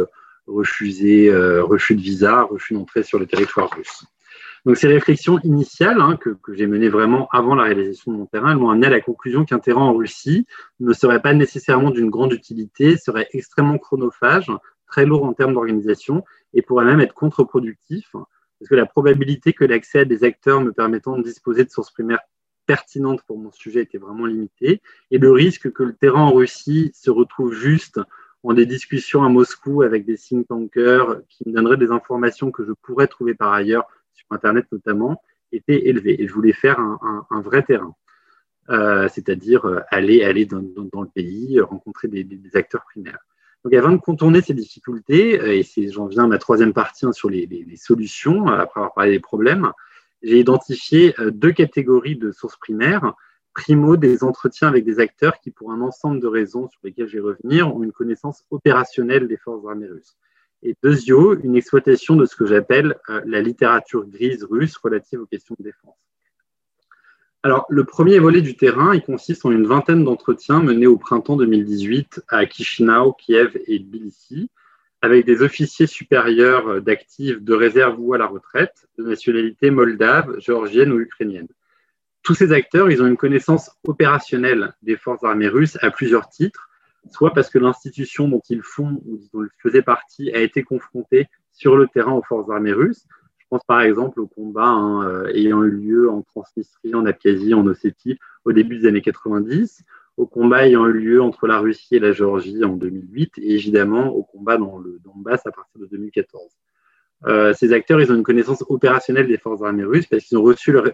refuser 0.47 1.31
refus 1.61 1.95
de 1.95 2.01
visa, 2.01 2.41
refus 2.41 2.73
d'entrée 2.73 3.03
sur 3.03 3.19
le 3.19 3.27
territoire 3.27 3.69
russe. 3.69 4.03
Donc 4.65 4.77
ces 4.77 4.87
réflexions 4.87 5.39
initiales 5.39 5.99
hein, 5.99 6.15
que, 6.15 6.37
j'ai 6.53 6.67
menées 6.67 6.87
vraiment 6.87 7.27
avant 7.31 7.53
la 7.53 7.63
réalisation 7.63 8.13
de 8.13 8.17
mon 8.17 8.25
terrain, 8.25 8.51
elles 8.51 8.57
m'ont 8.57 8.69
amené 8.69 8.87
à 8.87 8.91
la 8.91 9.01
conclusion 9.01 9.43
qu'un 9.43 9.59
terrain 9.59 9.81
en 9.81 9.93
Russie 9.93 10.45
ne 10.79 10.93
serait 10.93 11.21
pas 11.21 11.33
nécessairement 11.33 11.91
d'une 11.91 12.09
grande 12.09 12.31
utilité, 12.31 12.95
serait 12.97 13.27
extrêmement 13.33 13.77
chronophage, 13.77 14.49
très 14.87 15.05
lourd 15.05 15.25
en 15.25 15.33
termes 15.33 15.53
d'organisation 15.53 16.23
et 16.53 16.61
pourrait 16.61 16.85
même 16.85 17.01
être 17.01 17.13
contre-productif, 17.13 18.11
parce 18.13 18.69
que 18.69 18.75
la 18.75 18.85
probabilité 18.85 19.51
que 19.51 19.65
l'accès 19.65 19.99
à 19.99 20.05
des 20.05 20.23
acteurs 20.23 20.61
me 20.61 20.71
permettant 20.71 21.17
de 21.17 21.23
disposer 21.23 21.65
de 21.65 21.69
sources 21.69 21.91
primaires 21.91 22.21
pertinentes 22.65 23.21
pour 23.27 23.37
mon 23.37 23.51
sujet 23.51 23.81
était 23.81 23.97
vraiment 23.97 24.25
limitée, 24.25 24.81
et 25.11 25.17
le 25.17 25.31
risque 25.31 25.71
que 25.73 25.83
le 25.83 25.93
terrain 25.93 26.21
en 26.21 26.31
Russie 26.31 26.91
se 26.93 27.09
retrouve 27.09 27.53
juste 27.53 27.99
en 28.43 28.53
des 28.53 28.65
discussions 28.65 29.23
à 29.23 29.29
Moscou 29.29 29.81
avec 29.81 30.05
des 30.05 30.17
think 30.17 30.47
tankers 30.47 31.21
qui 31.29 31.47
me 31.47 31.53
donneraient 31.53 31.77
des 31.77 31.91
informations 31.91 32.51
que 32.51 32.65
je 32.65 32.71
pourrais 32.81 33.07
trouver 33.07 33.33
par 33.33 33.51
ailleurs 33.51 33.85
sur 34.13 34.25
Internet 34.31 34.65
notamment, 34.71 35.21
était 35.51 35.87
élevé. 35.87 36.21
Et 36.21 36.27
je 36.27 36.33
voulais 36.33 36.53
faire 36.53 36.79
un, 36.79 37.41
vrai 37.41 37.63
terrain, 37.63 37.95
euh, 38.69 39.07
c'est-à-dire 39.09 39.65
euh, 39.65 39.79
aller, 39.89 40.45
dans, 40.45 40.59
le 40.59 41.07
pays, 41.13 41.59
rencontrer 41.59 42.07
des, 42.07 42.55
acteurs 42.55 42.83
primaires. 42.83 43.19
Donc 43.63 43.73
avant 43.73 43.91
de 43.91 43.97
contourner 43.97 44.41
ces 44.41 44.53
difficultés, 44.53 45.39
euh, 45.39 45.61
et 45.77 45.91
j'en 45.91 46.07
viens 46.07 46.25
à 46.25 46.27
ma 46.27 46.37
troisième 46.37 46.73
partie 46.73 47.05
hein, 47.05 47.13
sur 47.13 47.29
les, 47.29 47.47
solutions, 47.77 48.47
après 48.47 48.79
avoir 48.79 48.93
parlé 48.93 49.11
des 49.11 49.19
problèmes, 49.19 49.71
j'ai 50.21 50.39
identifié 50.39 51.13
deux 51.31 51.51
catégories 51.51 52.15
de 52.15 52.31
sources 52.31 52.57
primaires. 52.57 53.13
Primo, 53.53 53.97
des 53.97 54.23
entretiens 54.23 54.69
avec 54.69 54.85
des 54.85 54.99
acteurs 54.99 55.39
qui, 55.39 55.51
pour 55.51 55.71
un 55.71 55.81
ensemble 55.81 56.21
de 56.21 56.27
raisons 56.27 56.69
sur 56.69 56.79
lesquelles 56.83 57.07
je 57.07 57.17
vais 57.17 57.19
revenir, 57.19 57.75
ont 57.75 57.83
une 57.83 57.91
connaissance 57.91 58.45
opérationnelle 58.49 59.27
des 59.27 59.37
forces 59.37 59.65
armées 59.67 59.87
russes 59.87 60.15
et 60.63 60.75
deuxio, 60.81 61.37
une 61.43 61.55
exploitation 61.55 62.15
de 62.15 62.25
ce 62.25 62.35
que 62.35 62.45
j'appelle 62.45 62.95
euh, 63.09 63.21
la 63.25 63.41
littérature 63.41 64.05
grise 64.05 64.43
russe 64.49 64.77
relative 64.77 65.21
aux 65.21 65.25
questions 65.25 65.55
de 65.59 65.63
défense. 65.63 65.97
Alors, 67.43 67.65
le 67.69 67.83
premier 67.83 68.19
volet 68.19 68.41
du 68.41 68.55
terrain, 68.55 68.95
il 68.95 69.01
consiste 69.01 69.45
en 69.45 69.51
une 69.51 69.67
vingtaine 69.67 70.05
d'entretiens 70.05 70.63
menés 70.63 70.87
au 70.87 70.97
printemps 70.97 71.35
2018 71.35 72.21
à 72.29 72.45
Chisinau, 72.47 73.11
Kiev 73.11 73.57
et 73.67 73.79
Tbilissi, 73.79 74.49
avec 75.01 75.25
des 75.25 75.41
officiers 75.41 75.87
supérieurs 75.87 76.81
d'actifs 76.81 77.41
de 77.41 77.53
réserve 77.53 77.99
ou 77.99 78.13
à 78.13 78.17
la 78.17 78.27
retraite, 78.27 78.87
de 78.97 79.03
nationalité 79.03 79.69
moldave, 79.69 80.39
géorgienne 80.39 80.93
ou 80.93 80.99
ukrainienne. 81.01 81.49
tous 82.21 82.35
ces 82.35 82.53
acteurs, 82.53 82.89
ils 82.89 83.03
ont 83.03 83.07
une 83.07 83.17
connaissance 83.17 83.69
opérationnelle 83.83 84.73
des 84.81 84.95
forces 84.95 85.25
armées 85.25 85.49
russes 85.49 85.77
à 85.81 85.91
plusieurs 85.91 86.29
titres, 86.29 86.69
soit 87.11 87.33
parce 87.33 87.49
que 87.49 87.59
l'institution 87.59 88.27
dont 88.27 88.41
ils 88.49 88.61
font 88.61 89.01
ou 89.05 89.19
dont 89.33 89.43
ils 89.43 89.61
faisaient 89.61 89.81
partie 89.81 90.31
a 90.31 90.39
été 90.39 90.63
confrontée 90.63 91.27
sur 91.51 91.75
le 91.75 91.87
terrain 91.87 92.13
aux 92.13 92.23
forces 92.23 92.49
armées 92.49 92.73
russes. 92.73 93.05
Je 93.37 93.45
pense 93.49 93.63
par 93.65 93.81
exemple 93.81 94.19
au 94.19 94.27
combat 94.27 94.67
hein, 94.67 95.07
euh, 95.07 95.27
ayant 95.33 95.63
eu 95.63 95.71
lieu 95.71 96.09
en 96.09 96.21
Transnistrie, 96.21 96.95
en 96.95 97.05
Abkhazie, 97.05 97.53
en 97.53 97.65
Ossétie 97.67 98.17
au 98.45 98.51
début 98.51 98.79
des 98.79 98.87
années 98.87 99.01
90, 99.01 99.83
au 100.17 100.25
combat 100.25 100.67
ayant 100.67 100.85
eu 100.87 100.93
lieu 100.93 101.21
entre 101.21 101.47
la 101.47 101.59
Russie 101.59 101.95
et 101.95 101.99
la 101.99 102.11
Géorgie 102.11 102.63
en 102.63 102.75
2008 102.75 103.33
et 103.37 103.53
évidemment 103.53 104.07
au 104.07 104.23
combat 104.23 104.57
dans 104.57 104.79
le 104.79 104.99
Donbass 105.03 105.45
à 105.45 105.51
partir 105.51 105.79
de 105.81 105.85
2014. 105.87 106.51
Euh, 107.25 107.53
ces 107.53 107.71
acteurs, 107.71 108.01
ils 108.01 108.11
ont 108.11 108.15
une 108.15 108.23
connaissance 108.23 108.63
opérationnelle 108.67 109.27
des 109.27 109.37
forces 109.37 109.61
armées 109.61 109.85
russes 109.85 110.07
parce 110.07 110.25
qu'ils 110.25 110.37
ont 110.37 110.43
reçu 110.43 110.71
leur 110.71 110.85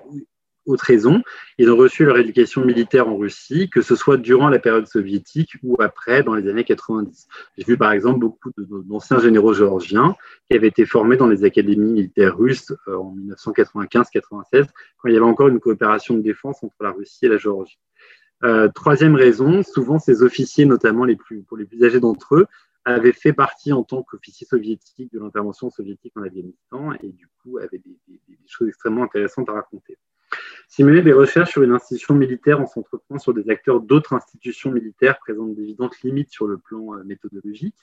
autre 0.70 0.86
raison, 0.86 1.22
ils 1.58 1.70
ont 1.70 1.76
reçu 1.76 2.06
leur 2.06 2.18
éducation 2.18 2.64
militaire 2.64 3.08
en 3.08 3.18
Russie, 3.18 3.70
que 3.70 3.82
ce 3.82 3.96
soit 3.96 4.18
durant 4.18 4.50
la 4.50 4.60
période 4.60 4.88
soviétique 4.88 5.52
ou 5.64 5.82
après, 5.82 6.24
dans 6.24 6.36
les 6.36 6.48
années 6.50 6.64
90. 6.64 7.28
J'ai 7.58 7.66
vu 7.66 7.78
par 7.78 7.91
exemple 7.91 8.20
beaucoup 8.20 8.52
d'anciens 8.58 9.20
généraux 9.20 9.54
géorgiens 9.54 10.16
qui 10.50 10.58
avaient 10.58 10.68
été 10.68 10.86
formés 10.86 11.18
dans 11.18 11.28
les 11.28 11.44
académies 11.44 11.91
militaires 11.91 12.38
russes 12.38 12.74
euh, 12.88 12.96
en 12.96 13.16
1995-96, 13.16 14.66
quand 14.98 15.10
il 15.10 15.14
y 15.14 15.18
avait 15.18 15.26
encore 15.26 15.48
une 15.48 15.60
coopération 15.60 16.16
de 16.16 16.22
défense 16.22 16.64
entre 16.64 16.76
la 16.82 16.91
Russie 16.91 17.26
et 17.26 17.30
la 17.30 17.38
Géorgie. 17.38 17.80
Euh, 18.44 18.70
troisième 18.74 19.16
raison, 19.16 19.64
souvent 19.64 20.00
ces 20.00 20.24
officiers, 20.24 20.66
notamment 20.66 21.04
les 21.04 21.18
plus, 21.18 21.41
pour 21.44 21.58
les 21.58 21.66
plus 21.66 21.84
âgés 21.84 22.00
d'entre 22.00 22.36
eux, 22.36 22.46
avaient 22.86 23.14
fait 23.14 23.34
partie 23.34 23.74
en 23.74 23.84
tant 23.84 24.04
qu'officiers 24.04 24.48
soviétiques 24.48 25.12
de 25.12 25.20
l'intervention 25.20 25.70
soviétique 25.70 26.14
en 26.16 26.24
Afghanistan 26.24 26.94
et 27.02 27.10
du 27.10 27.28
coup 27.41 27.58
avaient 27.58 27.80
des 27.80 28.20
choses 28.48 28.70
extrêmement 28.70 29.04
intéressantes 29.04 29.50
à 29.50 29.54
raconter. 29.54 29.98
Si 30.68 30.84
mener 30.84 31.01
des 31.01 31.14
recherches 31.14 31.51
sur 31.51 31.64
une 31.64 31.72
institution 31.72 32.14
militaire 32.14 32.61
en 32.61 32.68
s'entretenant 32.68 33.19
sur 33.19 33.34
des 33.34 33.49
acteurs 33.49 33.81
d'autres 33.81 34.14
institutions 34.14 34.72
militaires 34.72 35.18
présentent 35.19 35.56
d'évidentes 35.56 35.99
limites 36.03 36.31
sur 36.31 36.47
le 36.47 36.57
plan 36.57 36.93
euh, 36.93 37.03
méthodologique. 37.03 37.77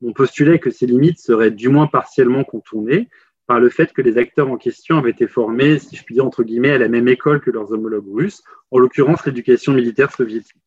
Mon 0.00 0.12
postulat 0.12 0.54
est 0.54 0.58
que 0.58 0.70
ces 0.70 0.86
limites 0.86 1.18
seraient 1.18 1.50
du 1.50 1.68
moins 1.68 1.86
partiellement 1.86 2.44
contournées 2.44 3.08
par 3.46 3.60
le 3.60 3.68
fait 3.68 3.92
que 3.92 4.02
les 4.02 4.18
acteurs 4.18 4.50
en 4.50 4.56
question 4.56 4.98
avaient 4.98 5.10
été 5.10 5.26
formés, 5.26 5.78
si 5.78 5.96
je 5.96 6.04
puis 6.04 6.14
dire, 6.14 6.24
entre 6.24 6.42
guillemets, 6.42 6.70
à 6.70 6.78
la 6.78 6.88
même 6.88 7.08
école 7.08 7.40
que 7.40 7.50
leurs 7.50 7.72
homologues 7.72 8.12
russes, 8.12 8.42
en 8.70 8.78
l'occurrence 8.78 9.24
l'éducation 9.26 9.72
militaire 9.72 10.10
soviétique. 10.12 10.62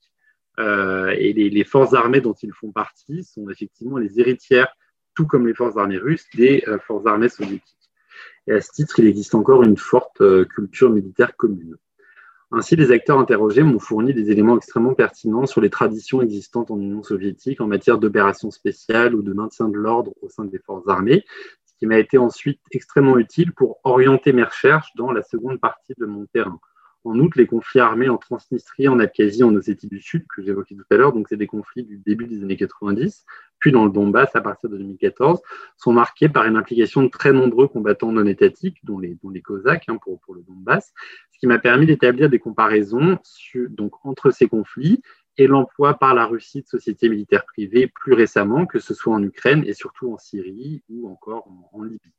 Euh, 0.59 1.13
et 1.17 1.33
les, 1.33 1.63
forces 1.63 1.93
armées 1.93 2.21
dont 2.21 2.33
ils 2.33 2.53
font 2.53 2.71
partie 2.71 3.23
sont 3.23 3.49
effectivement 3.49 3.97
les 3.97 4.19
héritières, 4.19 4.73
tout 5.15 5.27
comme 5.27 5.47
les 5.47 5.53
forces 5.53 5.77
armées 5.77 5.97
russes, 5.97 6.25
des 6.35 6.63
euh, 6.67 6.79
forces 6.79 7.05
armées 7.05 7.29
soviétiques. 7.29 7.76
Et 8.47 8.53
à 8.53 8.61
ce 8.61 8.71
titre, 8.71 8.99
il 8.99 9.07
existe 9.07 9.35
encore 9.35 9.63
une 9.63 9.77
forte 9.77 10.21
euh, 10.21 10.45
culture 10.45 10.89
militaire 10.89 11.35
commune. 11.35 11.75
Ainsi, 12.51 12.77
les 12.77 12.91
acteurs 12.91 13.19
interrogés 13.19 13.61
m'ont 13.61 13.79
fourni 13.79 14.13
des 14.13 14.31
éléments 14.31 14.55
extrêmement 14.55 14.93
pertinents 14.93 15.45
sur 15.45 15.59
les 15.59 15.69
traditions 15.69 16.21
existantes 16.21 16.71
en 16.71 16.79
Union 16.79 17.03
soviétique 17.03 17.59
en 17.59 17.67
matière 17.67 17.97
d'opérations 17.97 18.51
spéciales 18.51 19.15
ou 19.15 19.21
de 19.21 19.33
maintien 19.33 19.67
de 19.67 19.75
l'ordre 19.75 20.13
au 20.21 20.29
sein 20.29 20.45
des 20.45 20.59
forces 20.59 20.87
armées, 20.87 21.25
ce 21.65 21.73
qui 21.77 21.85
m'a 21.87 21.99
été 21.99 22.17
ensuite 22.17 22.61
extrêmement 22.71 23.17
utile 23.17 23.51
pour 23.51 23.79
orienter 23.83 24.31
mes 24.31 24.43
recherches 24.43 24.91
dans 24.95 25.11
la 25.11 25.23
seconde 25.23 25.59
partie 25.59 25.93
de 25.97 26.05
mon 26.05 26.25
terrain. 26.27 26.57
En 27.07 27.17
outre, 27.19 27.38
les 27.38 27.47
conflits 27.47 27.79
armés 27.79 28.09
en 28.09 28.17
Transnistrie, 28.17 28.89
en 28.89 28.99
Abkhazie, 28.99 29.41
en 29.41 29.55
Ossétie 29.55 29.88
du 29.88 30.01
Sud, 30.01 30.25
que 30.27 30.41
j'évoquais 30.41 30.75
tout 30.75 30.84
à 30.91 30.97
l'heure, 30.97 31.13
donc 31.13 31.27
c'est 31.29 31.38
des 31.38 31.47
conflits 31.47 31.85
du 31.85 31.99
début 31.99 32.27
des 32.27 32.43
années 32.43 32.57
90, 32.57 33.25
puis 33.59 33.71
dans 33.71 33.85
le 33.85 33.91
Donbass 33.91 34.35
à 34.35 34.41
partir 34.41 34.69
de 34.69 34.77
2014, 34.77 35.41
sont 35.77 35.93
marqués 35.93 36.27
par 36.27 36.43
une 36.43 36.57
implication 36.57 37.03
de 37.03 37.07
très 37.07 37.31
nombreux 37.31 37.69
combattants 37.69 38.11
non 38.11 38.25
étatiques, 38.25 38.79
dont 38.84 38.99
les, 38.99 39.17
Cosaques 39.41 39.85
hein, 39.88 39.97
pour, 40.03 40.35
le 40.35 40.41
Donbass, 40.41 40.93
ce 41.31 41.39
qui 41.39 41.47
m'a 41.47 41.59
permis 41.59 41.85
d'établir 41.85 42.29
des 42.29 42.39
comparaisons 42.39 43.17
entre 44.03 44.31
ces 44.31 44.49
conflits 44.49 45.01
et 45.38 45.47
l'emploi 45.47 45.93
par 45.93 46.13
la 46.13 46.25
Russie 46.25 46.63
de 46.63 46.67
sociétés 46.67 47.07
militaires 47.07 47.45
privées 47.45 47.88
plus 47.88 48.15
récemment, 48.15 48.65
que 48.65 48.79
ce 48.79 48.93
soit 48.93 49.13
en 49.13 49.23
Ukraine 49.23 49.63
et 49.65 49.73
surtout 49.73 50.11
en 50.11 50.17
Syrie 50.17 50.84
ou 50.89 51.07
encore 51.07 51.47
en 51.71 51.84
Libye 51.84 52.16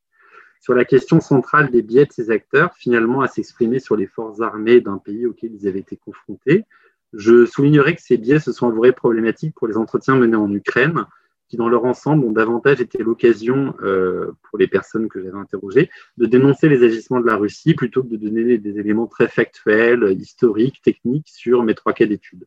sur 0.60 0.74
la 0.74 0.84
question 0.84 1.20
centrale 1.20 1.70
des 1.70 1.82
biais 1.82 2.06
de 2.06 2.12
ces 2.12 2.30
acteurs, 2.30 2.74
finalement 2.76 3.20
à 3.20 3.28
s'exprimer 3.28 3.78
sur 3.78 3.96
les 3.96 4.06
forces 4.06 4.40
armées 4.40 4.80
d'un 4.80 4.98
pays 4.98 5.26
auquel 5.26 5.52
ils 5.54 5.68
avaient 5.68 5.78
été 5.80 5.96
confrontés. 5.96 6.64
Je 7.12 7.46
soulignerai 7.46 7.94
que 7.94 8.02
ces 8.02 8.18
biais 8.18 8.40
se 8.40 8.52
sont 8.52 8.68
avoués 8.68 8.92
problématiques 8.92 9.54
pour 9.54 9.66
les 9.66 9.76
entretiens 9.76 10.16
menés 10.16 10.36
en 10.36 10.52
Ukraine, 10.52 11.06
qui 11.48 11.56
dans 11.56 11.68
leur 11.68 11.84
ensemble 11.84 12.24
ont 12.26 12.32
davantage 12.32 12.80
été 12.80 12.98
l'occasion, 12.98 13.74
euh, 13.82 14.32
pour 14.42 14.58
les 14.58 14.66
personnes 14.66 15.08
que 15.08 15.22
j'avais 15.22 15.38
interrogées, 15.38 15.88
de 16.18 16.26
dénoncer 16.26 16.68
les 16.68 16.84
agissements 16.84 17.20
de 17.20 17.26
la 17.26 17.36
Russie 17.36 17.74
plutôt 17.74 18.02
que 18.02 18.08
de 18.08 18.16
donner 18.16 18.58
des 18.58 18.78
éléments 18.78 19.06
très 19.06 19.28
factuels, 19.28 20.14
historiques, 20.18 20.82
techniques 20.82 21.28
sur 21.28 21.62
mes 21.62 21.74
trois 21.74 21.94
cas 21.94 22.04
d'études. 22.04 22.44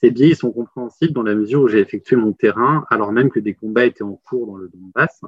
Ces 0.00 0.10
biais 0.10 0.34
sont 0.34 0.50
compréhensibles 0.50 1.12
dans 1.12 1.22
la 1.22 1.34
mesure 1.34 1.62
où 1.62 1.68
j'ai 1.68 1.78
effectué 1.78 2.16
mon 2.16 2.32
terrain 2.32 2.84
alors 2.90 3.12
même 3.12 3.30
que 3.30 3.38
des 3.38 3.54
combats 3.54 3.84
étaient 3.84 4.02
en 4.02 4.14
cours 4.14 4.46
dans 4.46 4.56
le 4.56 4.68
Donbass 4.68 5.20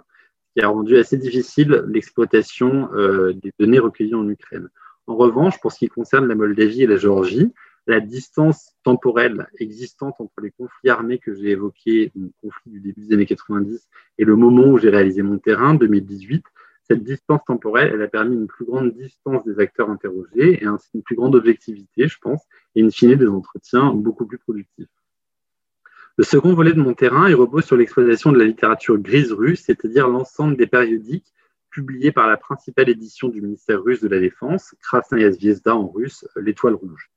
qui 0.54 0.62
a 0.62 0.68
rendu 0.68 0.96
assez 0.96 1.16
difficile 1.16 1.84
l'exploitation 1.88 2.90
euh, 2.94 3.32
des 3.32 3.52
données 3.58 3.78
recueillies 3.78 4.14
en 4.14 4.28
Ukraine. 4.28 4.68
En 5.06 5.16
revanche, 5.16 5.60
pour 5.60 5.72
ce 5.72 5.78
qui 5.78 5.88
concerne 5.88 6.26
la 6.26 6.34
Moldavie 6.34 6.82
et 6.82 6.86
la 6.86 6.96
Géorgie, 6.96 7.52
la 7.86 8.00
distance 8.00 8.74
temporelle 8.84 9.48
existante 9.58 10.14
entre 10.20 10.40
les 10.40 10.52
conflits 10.52 10.90
armés 10.90 11.18
que 11.18 11.34
j'ai 11.34 11.50
évoqués, 11.50 12.12
le 12.14 12.30
conflit 12.40 12.70
du 12.70 12.80
début 12.80 13.00
des 13.00 13.14
années 13.14 13.26
90, 13.26 13.88
et 14.18 14.24
le 14.24 14.36
moment 14.36 14.68
où 14.68 14.78
j'ai 14.78 14.90
réalisé 14.90 15.22
mon 15.22 15.38
terrain, 15.38 15.74
2018, 15.74 16.44
cette 16.84 17.02
distance 17.02 17.40
temporelle, 17.44 17.90
elle 17.94 18.02
a 18.02 18.08
permis 18.08 18.36
une 18.36 18.46
plus 18.46 18.64
grande 18.64 18.92
distance 18.92 19.44
des 19.44 19.58
acteurs 19.58 19.90
interrogés 19.90 20.62
et 20.62 20.66
ainsi 20.66 20.90
une 20.94 21.02
plus 21.02 21.16
grande 21.16 21.34
objectivité, 21.34 22.06
je 22.06 22.18
pense, 22.20 22.42
et 22.74 22.82
in 22.82 22.90
fine 22.90 23.14
des 23.14 23.26
entretiens 23.26 23.92
beaucoup 23.92 24.26
plus 24.26 24.38
productifs. 24.38 24.88
Le 26.18 26.24
second 26.24 26.52
volet 26.52 26.74
de 26.74 26.80
mon 26.80 26.92
terrain 26.92 27.28
il 27.28 27.34
repose 27.34 27.64
sur 27.64 27.76
l'exploitation 27.76 28.32
de 28.32 28.38
la 28.38 28.44
littérature 28.44 28.98
grise 28.98 29.32
russe, 29.32 29.62
c'est-à-dire 29.64 30.08
l'ensemble 30.08 30.56
des 30.56 30.66
périodiques 30.66 31.32
publiés 31.70 32.12
par 32.12 32.28
la 32.28 32.36
principale 32.36 32.90
édition 32.90 33.28
du 33.28 33.40
ministère 33.40 33.82
russe 33.82 34.02
de 34.02 34.08
la 34.08 34.20
Défense, 34.20 34.74
Krasnaya 34.82 35.32
Zvezda 35.32 35.74
en 35.74 35.88
russe, 35.88 36.26
l'étoile 36.36 36.74
rouge. 36.74 37.10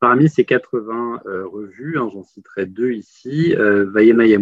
Parmi 0.00 0.28
ces 0.28 0.44
80 0.44 1.20
euh, 1.26 1.46
revues, 1.46 1.96
hein, 1.96 2.10
j'en 2.12 2.24
citerai 2.24 2.66
deux 2.66 2.90
ici, 2.90 3.54
euh, 3.56 3.86
Vayemaya 3.88 4.36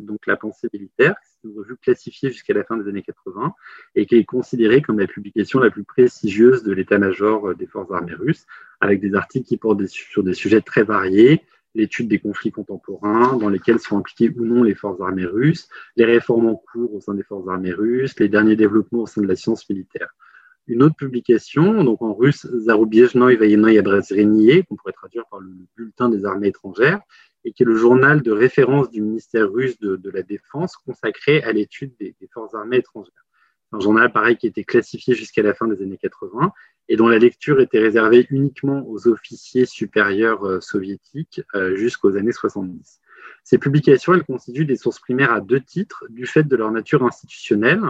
donc 0.00 0.26
La 0.26 0.36
pensée 0.36 0.68
militaire, 0.72 1.14
c'est 1.22 1.48
une 1.48 1.56
revue 1.56 1.76
classifiée 1.76 2.30
jusqu'à 2.30 2.54
la 2.54 2.64
fin 2.64 2.78
des 2.78 2.88
années 2.88 3.02
80 3.02 3.54
et 3.94 4.06
qui 4.06 4.16
est 4.16 4.24
considérée 4.24 4.80
comme 4.80 4.98
la 4.98 5.06
publication 5.06 5.60
la 5.60 5.70
plus 5.70 5.84
prestigieuse 5.84 6.64
de 6.64 6.72
l'état-major 6.72 7.50
euh, 7.50 7.54
des 7.54 7.66
forces 7.66 7.92
armées 7.92 8.14
russes, 8.14 8.46
avec 8.80 9.00
des 9.00 9.14
articles 9.14 9.46
qui 9.46 9.58
portent 9.58 9.86
sur 9.86 10.24
des 10.24 10.34
sujets 10.34 10.62
très 10.62 10.82
variés, 10.82 11.42
l'étude 11.74 12.08
des 12.08 12.18
conflits 12.18 12.50
contemporains 12.50 13.36
dans 13.36 13.48
lesquels 13.48 13.78
sont 13.78 13.98
impliquées 13.98 14.30
ou 14.36 14.44
non 14.44 14.62
les 14.62 14.74
forces 14.74 15.00
armées 15.00 15.24
russes, 15.24 15.68
les 15.96 16.04
réformes 16.04 16.46
en 16.46 16.56
cours 16.56 16.94
au 16.94 17.00
sein 17.00 17.14
des 17.14 17.22
forces 17.22 17.48
armées 17.48 17.72
russes, 17.72 18.18
les 18.18 18.28
derniers 18.28 18.56
développements 18.56 19.02
au 19.02 19.06
sein 19.06 19.22
de 19.22 19.26
la 19.26 19.36
science 19.36 19.68
militaire. 19.68 20.08
Une 20.68 20.82
autre 20.82 20.96
publication, 20.96 21.82
donc 21.82 22.02
en 22.02 22.14
russe, 22.14 22.46
Zarubiezhnoy 22.46 23.36
Vayenoy 23.36 23.78
Abrazreniye, 23.78 24.64
qu'on 24.64 24.76
pourrait 24.76 24.92
traduire 24.92 25.24
par 25.28 25.40
le 25.40 25.50
bulletin 25.76 26.08
des 26.08 26.24
armées 26.24 26.48
étrangères, 26.48 27.00
et 27.44 27.52
qui 27.52 27.64
est 27.64 27.66
le 27.66 27.74
journal 27.74 28.22
de 28.22 28.30
référence 28.30 28.88
du 28.90 29.02
ministère 29.02 29.50
russe 29.50 29.78
de, 29.80 30.10
la 30.10 30.22
Défense 30.22 30.76
consacré 30.76 31.42
à 31.42 31.52
l'étude 31.52 31.92
des 31.98 32.14
forces 32.32 32.54
armées 32.54 32.76
étrangères 32.76 33.24
un 33.72 33.80
journal 33.80 34.12
pareil 34.12 34.36
qui 34.36 34.46
était 34.46 34.64
classifié 34.64 35.14
jusqu'à 35.14 35.42
la 35.42 35.54
fin 35.54 35.66
des 35.66 35.82
années 35.82 35.98
80 35.98 36.52
et 36.88 36.96
dont 36.96 37.08
la 37.08 37.18
lecture 37.18 37.60
était 37.60 37.78
réservée 37.78 38.26
uniquement 38.30 38.84
aux 38.88 39.08
officiers 39.08 39.66
supérieurs 39.66 40.46
euh, 40.46 40.60
soviétiques 40.60 41.42
euh, 41.54 41.74
jusqu'aux 41.76 42.16
années 42.16 42.32
70. 42.32 43.00
Ces 43.44 43.58
publications, 43.58 44.14
elles 44.14 44.24
constituent 44.24 44.66
des 44.66 44.76
sources 44.76 45.00
primaires 45.00 45.32
à 45.32 45.40
deux 45.40 45.60
titres, 45.60 46.04
du 46.10 46.26
fait 46.26 46.44
de 46.44 46.56
leur 46.56 46.70
nature 46.70 47.02
institutionnelle 47.04 47.82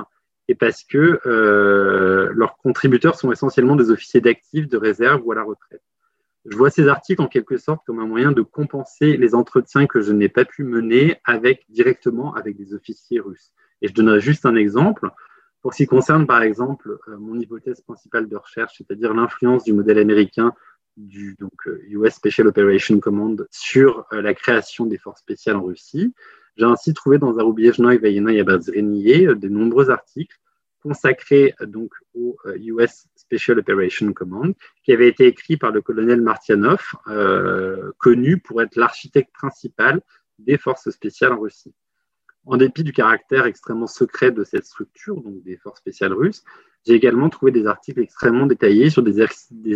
et 0.49 0.55
parce 0.55 0.85
que 0.85 1.21
euh, 1.27 2.31
leurs 2.35 2.57
contributeurs 2.57 3.17
sont 3.17 3.33
essentiellement 3.33 3.77
des 3.77 3.91
officiers 3.91 4.21
d'actifs, 4.21 4.69
de 4.69 4.77
réserve 4.77 5.23
ou 5.25 5.33
à 5.33 5.35
la 5.35 5.43
retraite. 5.43 5.83
Je 6.45 6.57
vois 6.57 6.71
ces 6.71 6.89
articles 6.89 7.23
en 7.23 7.29
quelque 7.29 7.57
sorte 7.57 7.83
comme 7.87 8.01
un 8.01 8.07
moyen 8.07 8.33
de 8.33 8.43
compenser 8.43 9.17
les 9.17 9.35
entretiens 9.35 9.87
que 9.87 10.01
je 10.01 10.13
n'ai 10.13 10.29
pas 10.29 10.45
pu 10.45 10.65
mener 10.65 11.17
avec, 11.25 11.65
directement 11.69 12.35
avec 12.35 12.57
des 12.57 12.75
officiers 12.75 13.21
russes. 13.21 13.53
Et 13.81 13.89
je 13.89 13.95
donnerai 13.95 14.21
juste 14.21 14.45
un 14.45 14.57
exemple. 14.57 15.11
Pour 15.63 15.73
ce 15.75 15.79
qui 15.79 15.87
concerne, 15.87 16.27
par 16.27 16.43
exemple, 16.43 16.99
euh, 17.09 17.17
mon 17.19 17.39
hypothèse 17.39 17.81
principale 17.83 18.29
de 18.29 18.37
recherche, 18.37 18.75
c'est-à-dire 18.79 19.15
l'influence 19.15 19.63
du 19.63 19.73
modèle 19.73 19.99
américain 19.99 20.53
du 20.97 21.37
US 21.89 22.07
euh, 22.07 22.11
Special 22.11 22.49
Operation 22.49 22.99
Command 22.99 23.47
sur 23.51 24.05
euh, 24.13 24.21
la 24.21 24.35
création 24.35 24.87
des 24.87 24.99
forces 24.99 25.21
spéciales 25.21 25.57
en 25.57 25.63
Russie, 25.63 26.13
j'ai 26.57 26.65
ainsi 26.65 26.93
trouvé 26.93 27.19
dans 27.19 27.33
Zarubiezhnoy, 27.33 27.97
Vayena 27.99 28.33
et 28.33 28.43
de 28.43 29.49
nombreux 29.49 29.89
articles 29.89 30.37
consacrés 30.83 31.55
donc 31.61 31.93
au 32.13 32.37
US 32.57 33.07
Special 33.15 33.61
Operation 33.61 34.13
Command, 34.13 34.53
qui 34.85 34.93
avaient 34.93 35.09
été 35.09 35.29
écrits 35.29 35.57
par 35.57 35.71
le 35.71 35.81
colonel 35.81 36.21
Martianov, 36.21 36.83
connu 37.97 38.39
pour 38.39 38.61
être 38.61 38.77
l'architecte 38.77 39.33
principal 39.33 40.03
des 40.41 40.59
forces 40.59 40.91
spéciales 40.91 41.33
en 41.33 41.41
Russie. 41.41 41.73
En 42.45 42.57
dépit 42.57 42.83
du 42.83 42.93
caractère 42.93 43.47
extrêmement 43.47 43.87
secret 43.87 44.33
de 44.33 44.43
cette 44.43 44.65
structure, 44.65 45.21
donc 45.21 45.43
des 45.45 45.57
forces 45.57 45.79
spéciales 45.79 46.13
russes, 46.13 46.43
J'ai 46.85 46.95
également 46.95 47.29
trouvé 47.29 47.53
des 47.53 47.67
articles 47.67 48.01
extrêmement 48.01 48.47
détaillés 48.47 48.91
sur 48.91 49.03
des, 49.03 49.21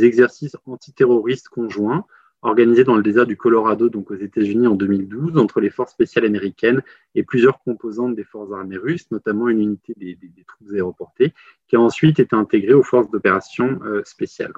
exercices 0.05 0.57
antiterroristes 0.67 1.49
conjoints 1.49 2.05
organisés 2.43 2.85
dans 2.85 2.97
le 2.97 3.03
désert 3.03 3.27
du 3.27 3.37
Colorado, 3.37 3.89
donc 3.89 4.11
aux 4.11 4.17
États-Unis 4.17 4.67
en 4.67 4.75
2012, 4.75 5.39
entre 5.39 5.61
les 5.61 5.71
forces 5.71 5.93
spéciales 5.93 6.25
américaines 6.25 6.83
et 7.15 7.23
plusieurs 7.23 7.61
composantes 7.61 8.15
des 8.15 8.25
forces 8.25 8.53
armées 8.53 8.77
russes, 8.77 9.11
notamment 9.11 9.49
une 9.49 9.61
unité 9.61 9.95
des, 9.97 10.19
troupes 10.47 10.73
aéroportées, 10.73 11.33
qui 11.69 11.77
a 11.77 11.81
ensuite 11.81 12.19
été 12.19 12.35
intégrée 12.35 12.75
aux 12.75 12.83
forces 12.83 13.11
d'opération 13.11 13.81
euh, 13.85 14.03
spéciales. 14.05 14.53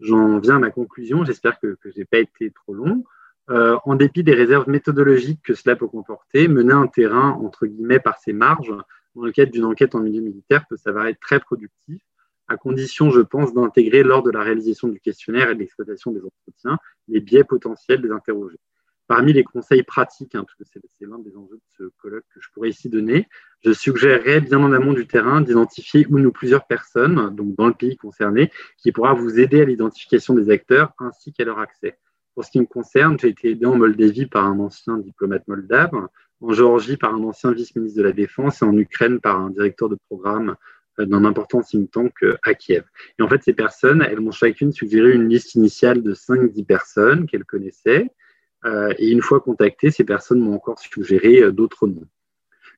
J'en 0.00 0.38
viens 0.38 0.56
à 0.56 0.58
ma 0.58 0.70
conclusion, 0.70 1.24
j'espère 1.24 1.60
que, 1.60 1.76
je 1.84 1.98
n'ai 1.98 2.04
pas 2.04 2.18
été 2.18 2.50
trop 2.50 2.74
long. 2.74 3.04
Euh, 3.50 3.76
en 3.84 3.96
dépit 3.96 4.22
des 4.22 4.34
réserves 4.34 4.68
méthodologiques 4.68 5.42
que 5.42 5.54
cela 5.54 5.74
peut 5.74 5.88
comporter, 5.88 6.46
mener 6.46 6.72
un 6.72 6.86
terrain, 6.86 7.30
entre 7.42 7.66
guillemets, 7.66 7.98
par 7.98 8.18
ses 8.18 8.32
marges, 8.32 8.72
dans 9.14 9.24
le 9.24 9.32
cadre 9.32 9.50
d'une 9.50 9.64
enquête 9.64 9.94
en 9.94 10.00
milieu 10.00 10.20
militaire, 10.20 10.64
peut 10.68 10.76
s'avérer 10.76 11.16
très 11.16 11.40
productif 11.40 12.00
à 12.48 12.56
condition, 12.56 13.10
je 13.10 13.20
pense, 13.20 13.52
d'intégrer 13.54 14.02
lors 14.02 14.22
de 14.22 14.30
la 14.30 14.42
réalisation 14.42 14.88
du 14.88 15.00
questionnaire 15.00 15.50
et 15.50 15.54
de 15.54 15.60
l'exploitation 15.60 16.12
des 16.12 16.20
entretiens 16.20 16.78
les 17.08 17.20
biais 17.20 17.44
potentiels 17.44 18.00
des 18.00 18.10
interrogés. 18.10 18.58
Parmi 19.08 19.32
les 19.32 19.44
conseils 19.44 19.82
pratiques, 19.82 20.34
hein, 20.34 20.44
parce 20.44 20.54
que 20.54 20.64
c'est 20.98 21.06
l'un 21.06 21.18
des 21.18 21.36
enjeux 21.36 21.56
de 21.56 21.62
ce 21.76 21.84
colloque 22.00 22.24
que 22.32 22.40
je 22.40 22.48
pourrais 22.54 22.70
ici 22.70 22.88
donner, 22.88 23.28
je 23.64 23.72
suggérerais 23.72 24.40
bien 24.40 24.60
en 24.60 24.72
amont 24.72 24.92
du 24.92 25.06
terrain 25.06 25.40
d'identifier 25.40 26.06
une 26.08 26.26
ou 26.26 26.32
plusieurs 26.32 26.66
personnes, 26.66 27.34
donc 27.34 27.54
dans 27.56 27.66
le 27.66 27.74
pays 27.74 27.96
concerné, 27.96 28.50
qui 28.78 28.92
pourra 28.92 29.12
vous 29.12 29.40
aider 29.40 29.60
à 29.60 29.64
l'identification 29.64 30.34
des 30.34 30.50
acteurs 30.50 30.92
ainsi 30.98 31.32
qu'à 31.32 31.44
leur 31.44 31.58
accès. 31.58 31.98
Pour 32.34 32.44
ce 32.44 32.50
qui 32.50 32.60
me 32.60 32.66
concerne, 32.66 33.18
j'ai 33.18 33.28
été 33.28 33.50
aidé 33.50 33.66
en 33.66 33.76
Moldavie 33.76 34.26
par 34.26 34.46
un 34.46 34.58
ancien 34.58 34.96
diplomate 34.98 35.46
moldave, 35.48 35.90
en 36.40 36.52
Géorgie 36.52 36.96
par 36.96 37.14
un 37.14 37.22
ancien 37.24 37.52
vice-ministre 37.52 37.98
de 37.98 38.02
la 38.02 38.12
Défense 38.12 38.62
et 38.62 38.64
en 38.64 38.76
Ukraine 38.76 39.20
par 39.20 39.40
un 39.40 39.50
directeur 39.50 39.88
de 39.88 39.96
programme 40.08 40.56
euh, 40.98 41.06
d'un 41.06 41.24
important 41.24 41.62
think 41.62 41.90
tank 41.90 42.12
euh, 42.22 42.36
à 42.42 42.54
Kiev. 42.54 42.84
Et 43.18 43.22
en 43.22 43.28
fait, 43.28 43.42
ces 43.42 43.52
personnes, 43.52 44.02
elles 44.02 44.20
m'ont 44.20 44.32
chacune 44.32 44.72
suggéré 44.72 45.12
une 45.12 45.28
liste 45.28 45.54
initiale 45.54 46.02
de 46.02 46.14
5-10 46.14 46.64
personnes 46.64 47.26
qu'elles 47.26 47.44
connaissaient. 47.44 48.10
Euh, 48.64 48.92
et 48.98 49.10
une 49.10 49.22
fois 49.22 49.40
contactées, 49.40 49.90
ces 49.90 50.04
personnes 50.04 50.40
m'ont 50.40 50.54
encore 50.54 50.78
suggéré 50.78 51.50
d'autres 51.52 51.86
noms. 51.86 52.06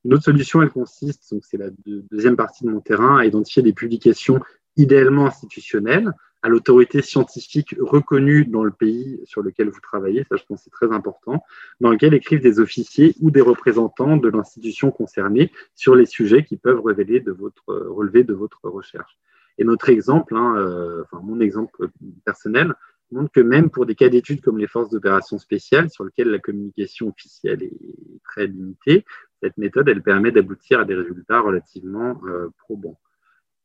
Une 0.05 0.15
autre 0.15 0.25
solution, 0.25 0.63
elle 0.63 0.71
consiste, 0.71 1.33
donc 1.33 1.45
c'est 1.45 1.57
la 1.57 1.71
deuxième 1.87 2.37
partie 2.37 2.65
de 2.65 2.71
mon 2.71 2.81
terrain, 2.81 3.19
à 3.19 3.25
identifier 3.25 3.63
des 3.63 3.73
publications 3.73 4.41
idéalement 4.77 5.27
institutionnelles, 5.27 6.13
à 6.45 6.51
l'autorité 6.51 7.01
scientifique 7.01 7.75
reconnue 7.81 8.45
dans 8.45 8.65
le 8.65 8.71
pays 8.71 9.19
sur 9.25 9.41
lequel 9.41 9.71
vous 9.71 9.81
travaillez, 9.81 10.27
ça 10.29 10.37
je 10.37 10.45
pense 10.47 10.61
c'est 10.63 10.71
très 10.71 10.93
important, 10.93 11.43
dans 11.81 11.89
lequel 11.89 12.13
écrivent 12.13 12.43
des 12.43 12.61
officiers 12.61 13.15
ou 13.23 13.31
des 13.31 13.41
représentants 13.41 14.19
de 14.19 14.29
l'institution 14.29 14.91
concernée 14.91 15.51
sur 15.75 15.95
les 15.95 16.05
sujets 16.05 16.45
qui 16.45 16.59
peuvent 16.59 16.83
révéler 16.85 17.21
de 17.21 17.33
votre, 17.33 17.65
relever 17.69 18.25
de 18.25 18.35
votre 18.35 18.61
recherche. 18.69 19.19
Et 19.57 19.65
notre 19.65 19.89
exemple, 19.89 20.37
hein, 20.37 20.55
euh, 20.59 21.05
enfin 21.05 21.25
mon 21.25 21.41
exemple 21.41 21.89
personnel, 22.27 22.75
montre 23.11 23.33
que 23.33 23.41
même 23.41 23.71
pour 23.71 23.87
des 23.87 23.95
cas 23.95 24.11
d'études 24.11 24.43
comme 24.43 24.59
les 24.59 24.67
forces 24.67 24.91
d'opération 24.91 25.39
spéciales, 25.39 25.89
sur 25.89 26.05
lesquelles 26.05 26.29
la 26.29 26.41
communication 26.41 27.09
officielle 27.09 27.63
est 27.63 28.23
très 28.23 28.49
limitée, 28.49 29.07
cette 29.43 29.57
méthode, 29.57 29.89
elle 29.89 30.03
permet 30.03 30.31
d'aboutir 30.31 30.81
à 30.81 30.85
des 30.85 30.95
résultats 30.95 31.41
relativement 31.41 32.21
euh, 32.27 32.49
probants. 32.59 33.01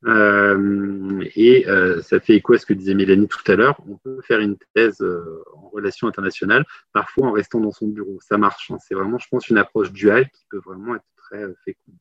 Euh, 0.06 1.26
et 1.36 1.68
euh, 1.68 2.02
ça 2.02 2.22
fait 2.22 2.36
écho 2.36 2.54
à 2.54 2.58
ce 2.58 2.66
que 2.66 2.74
disait 2.74 2.94
Mélanie 2.94 3.28
tout 3.28 3.52
à 3.52 3.56
l'heure. 3.56 3.80
On 3.88 3.98
peut 3.98 4.22
faire 4.22 4.40
une 4.40 4.58
thèse 4.74 5.02
euh, 5.02 5.44
en 5.56 5.70
relations 5.70 6.08
internationales, 6.08 6.66
parfois 6.94 7.28
en 7.28 7.32
restant 7.32 7.60
dans 7.60 7.72
son 7.72 7.88
bureau. 7.88 8.18
Ça 8.22 8.38
marche. 8.38 8.72
Hein. 8.72 8.78
C'est 8.80 8.96
vraiment, 8.96 9.18
je 9.18 9.28
pense, 9.30 9.50
une 9.50 9.58
approche 9.58 9.92
duale 9.92 10.30
qui 10.30 10.46
peut 10.50 10.62
vraiment 10.64 10.96
être 10.96 11.04
très 11.18 11.44
féconde. 11.66 11.96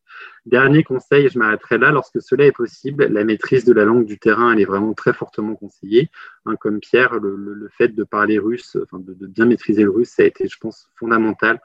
Dernier 0.47 0.85
conseil, 0.85 1.29
je 1.29 1.39
m'arrêterai 1.39 1.79
là. 1.79 1.91
Lorsque 1.91 2.23
cela 2.23 2.47
est 2.47 2.53
possible, 2.53 3.05
la 3.07 3.25
maîtrise 3.25 3.65
de 3.65 3.73
la 3.73 3.85
langue 3.85 4.07
du 4.07 4.19
terrain, 4.19 4.53
elle 4.53 4.61
est 4.61 4.65
vraiment 4.65 4.95
très 4.95 5.13
fortement 5.13 5.57
conseillée. 5.57 6.11
Hein, 6.47 6.55
comme 6.57 6.81
Pierre, 6.81 7.19
le, 7.19 7.69
fait 7.77 7.89
de 7.89 8.05
parler 8.05 8.39
russe, 8.39 8.77
enfin, 8.85 8.99
de, 9.01 9.27
bien 9.27 9.45
maîtriser 9.45 9.83
le 9.83 9.91
russe, 9.91 10.11
ça 10.11 10.23
a 10.23 10.27
été, 10.27 10.49
je 10.49 10.57
pense, 10.59 10.89
fondamental 10.97 11.61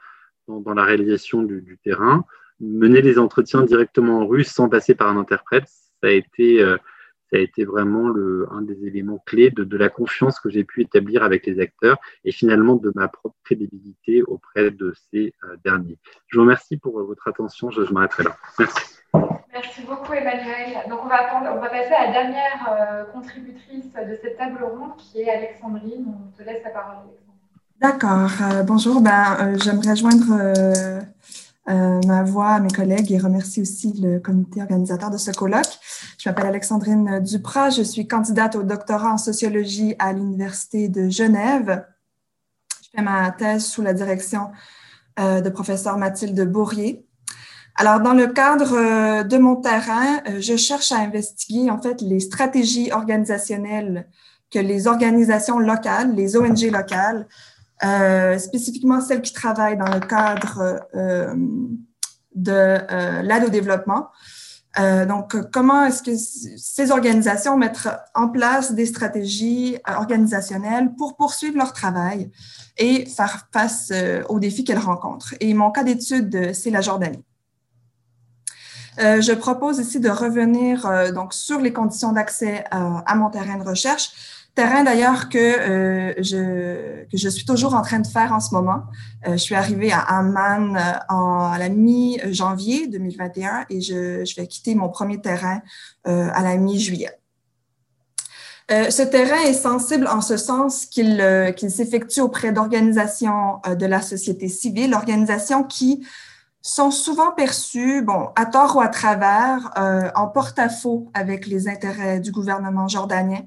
dans, 0.48 0.74
la 0.74 0.84
réalisation 0.84 1.44
du, 1.44 1.62
du 1.62 1.78
terrain. 1.78 2.26
Mener 2.60 3.02
les 3.02 3.18
entretiens 3.18 3.62
directement 3.62 4.22
en 4.22 4.28
russe 4.28 4.52
sans 4.52 4.68
passer 4.68 4.94
par 4.94 5.08
un 5.08 5.18
interprète, 5.18 5.70
ça 6.04 6.10
a 6.10 6.12
été, 6.12 6.62
euh, 6.62 6.78
ça 7.32 7.38
a 7.38 7.40
été 7.40 7.64
vraiment 7.64 8.10
le, 8.10 8.48
un 8.52 8.62
des 8.62 8.86
éléments 8.86 9.24
clés 9.26 9.52
de, 9.52 9.78
la 9.78 9.90
confiance 9.90 10.40
que 10.40 10.50
j'ai 10.50 10.66
pu 10.66 10.82
établir 10.82 11.24
avec 11.24 11.46
les 11.46 11.60
acteurs 11.62 11.98
et 12.26 12.32
finalement 12.32 12.76
de 12.76 12.92
ma 12.94 13.08
propre 13.08 13.38
crédibilité 13.46 14.22
auprès 14.24 14.70
de 14.70 14.94
ces 15.10 15.34
euh, 15.44 15.56
derniers. 15.64 15.98
Je 16.28 16.38
vous 16.38 16.44
remercie 16.44 16.78
pour 16.78 17.02
votre 17.02 17.28
attention. 17.28 17.72
Je, 17.72 17.82
m'arrêterai 17.94 18.24
là. 18.24 18.38
Merci. 18.60 19.00
Merci 19.54 19.82
beaucoup 19.84 20.14
Emmanuel. 20.14 20.90
Donc 20.90 21.00
on 21.06 21.08
va, 21.08 21.54
on 21.56 21.60
va 21.62 21.70
passer 21.70 21.94
à 21.94 22.08
la 22.08 22.12
dernière 22.12 22.70
euh, 22.70 23.04
contributrice 23.06 23.94
de 23.94 24.16
cette 24.22 24.38
table 24.38 24.64
ronde 24.64 24.98
qui 24.98 25.22
est 25.22 25.30
Alexandrine. 25.30 26.06
On 26.08 26.38
te 26.38 26.44
laisse 26.44 26.64
la 26.64 26.72
parole. 26.72 26.98
D'accord. 27.80 28.30
bonjour. 28.66 29.02
Ben, 29.02 29.58
j'aimerais 29.60 29.96
joindre 29.96 31.04
euh, 31.70 32.02
ma 32.06 32.24
voix 32.24 32.50
à 32.50 32.60
mes 32.60 32.70
collègues 32.70 33.12
et 33.12 33.18
remercie 33.18 33.62
aussi 33.62 33.94
le 33.94 34.20
comité 34.20 34.62
organisateur 34.62 35.10
de 35.10 35.18
ce 35.18 35.32
colloque. 35.32 35.80
Je 36.18 36.28
m'appelle 36.28 36.48
Alexandrine 36.48 37.22
Duprat, 37.22 37.70
je 37.70 37.84
suis 37.84 38.06
candidate 38.06 38.56
au 38.56 38.64
doctorat 38.64 39.14
en 39.14 39.18
sociologie 39.18 39.96
à 39.98 40.12
l'Université 40.12 40.90
de 40.90 41.10
Genève. 41.10 41.86
Je 42.84 42.90
fais 42.96 43.02
ma 43.02 43.32
thèse 43.32 43.66
sous 43.66 43.82
la 43.82 43.94
direction 43.94 44.52
euh, 45.20 45.40
de 45.40 45.50
professeur 45.50 45.98
Mathilde 45.98 46.42
Bourrier. 46.52 47.06
Alors, 47.76 48.02
dans 48.02 48.14
le 48.14 48.28
cadre 48.28 48.74
euh, 48.76 49.24
de 49.24 49.38
mon 49.38 49.56
terrain, 49.56 50.22
je 50.40 50.58
cherche 50.58 50.92
à 50.92 50.98
investiguer 50.98 51.72
en 51.72 51.82
fait 51.82 52.02
les 52.02 52.20
stratégies 52.20 52.92
organisationnelles 52.92 54.10
que 54.52 54.60
les 54.60 54.88
organisations 54.88 55.60
locales, 55.60 56.14
les 56.14 56.36
ONG 56.38 56.70
locales, 56.72 57.26
euh, 57.84 58.38
spécifiquement 58.38 59.02
celles 59.02 59.22
qui 59.22 59.34
travaillent 59.34 59.78
dans 59.78 59.92
le 59.92 60.00
cadre 60.00 60.88
euh, 60.96 61.36
de 62.34 62.52
euh, 62.52 63.22
l'aide 63.22 63.44
au 63.46 63.50
développement. 63.50 64.10
donc, 65.08 65.36
comment 65.52 65.86
est-ce 65.86 66.02
que 66.02 66.16
ces 66.16 66.92
organisations 66.92 67.58
mettent 67.58 67.88
en 68.16 68.30
place 68.30 68.72
des 68.72 68.88
stratégies 68.88 69.78
organisationnelles 69.86 70.96
pour 70.98 71.16
poursuivre 71.16 71.58
leur 71.58 71.74
travail 71.74 72.32
et 72.78 73.06
faire 73.06 73.48
face 73.52 73.92
aux 74.30 74.40
défis 74.40 74.64
qu'elles 74.64 74.80
rencontrent? 74.80 75.36
Et 75.42 75.54
mon 75.54 75.70
cas 75.70 75.84
d'étude, 75.84 76.54
c'est 76.54 76.72
la 76.72 76.82
Jordanie. 76.82 77.24
je 78.98 79.34
propose 79.34 79.78
ici 79.78 80.00
de 80.00 80.10
revenir 80.10 81.14
donc 81.14 81.36
sur 81.36 81.60
les 81.60 81.72
conditions 81.72 82.12
d'accès 82.12 82.64
à 82.72 83.14
mon 83.16 83.30
terrain 83.30 83.58
de 83.60 83.68
recherche 83.70 84.10
Terrain 84.56 84.84
d'ailleurs 84.84 85.30
que, 85.30 85.38
euh, 85.40 86.14
je, 86.20 87.06
que 87.06 87.18
je 87.18 87.28
suis 87.28 87.44
toujours 87.44 87.74
en 87.74 87.82
train 87.82 88.00
de 88.00 88.06
faire 88.06 88.34
en 88.34 88.40
ce 88.40 88.54
moment. 88.54 88.84
Euh, 89.28 89.32
je 89.32 89.38
suis 89.38 89.56
arrivée 89.56 89.92
à 89.92 90.00
Amman 90.00 90.76
euh, 90.76 90.80
en, 91.10 91.52
à 91.52 91.58
la 91.58 91.70
mi-janvier 91.70 92.86
2021 92.88 93.66
et 93.72 93.82
je, 93.82 94.24
je, 94.24 94.36
vais 94.36 94.46
quitter 94.46 94.76
mon 94.76 94.90
premier 94.90 95.20
terrain 95.20 95.62
à 96.06 96.44
la 96.44 96.58
mi-juillet. 96.58 97.18
ce 98.70 99.02
terrain 99.02 99.42
est 99.48 99.54
sensible 99.54 100.08
en 100.08 100.22
ce 100.22 100.38
sens 100.38 100.86
qu'il 100.86 101.54
qu'il 101.56 101.72
s'effectue 101.72 102.22
auprès 102.22 102.52
d'organisations 102.52 103.62
de 103.68 103.86
la 103.86 104.02
société 104.02 104.50
civile, 104.50 104.94
organisations 104.94 105.64
qui 105.64 106.06
sont 106.62 106.92
souvent 106.92 107.32
perçues, 107.32 108.02
bon, 108.02 108.30
à 108.36 108.46
tort 108.46 108.76
ou 108.76 108.82
à 108.82 108.90
travers, 108.90 109.72
en 110.16 110.28
porte-à-faux 110.28 111.10
avec 111.14 111.48
les 111.48 111.68
intérêts 111.68 112.20
du 112.20 112.32
gouvernement 112.32 112.88
jordanien, 112.88 113.42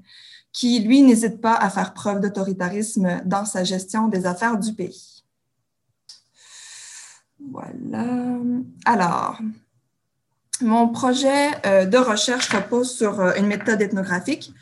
qui, 0.57 0.81
lui, 0.81 1.02
n'hésite 1.02 1.43
pas 1.43 1.55
à 1.55 1.68
faire 1.68 1.93
preuve 1.93 2.20
d'autoritarisme 2.20 3.20
dans 3.26 3.44
sa 3.44 3.62
gestion 3.62 4.09
des 4.09 4.25
affaires 4.25 4.57
du 4.57 4.73
pays. 4.73 5.23
Voilà. 7.39 8.39
Alors, 8.86 9.39
mon 10.62 10.89
projet 10.89 11.51
euh, 11.67 11.85
de 11.85 11.99
recherche 11.99 12.49
repose 12.49 12.91
sur 12.91 13.20
euh, 13.20 13.35
une 13.36 13.47
méthode 13.47 13.83
ethnographique 13.83 14.55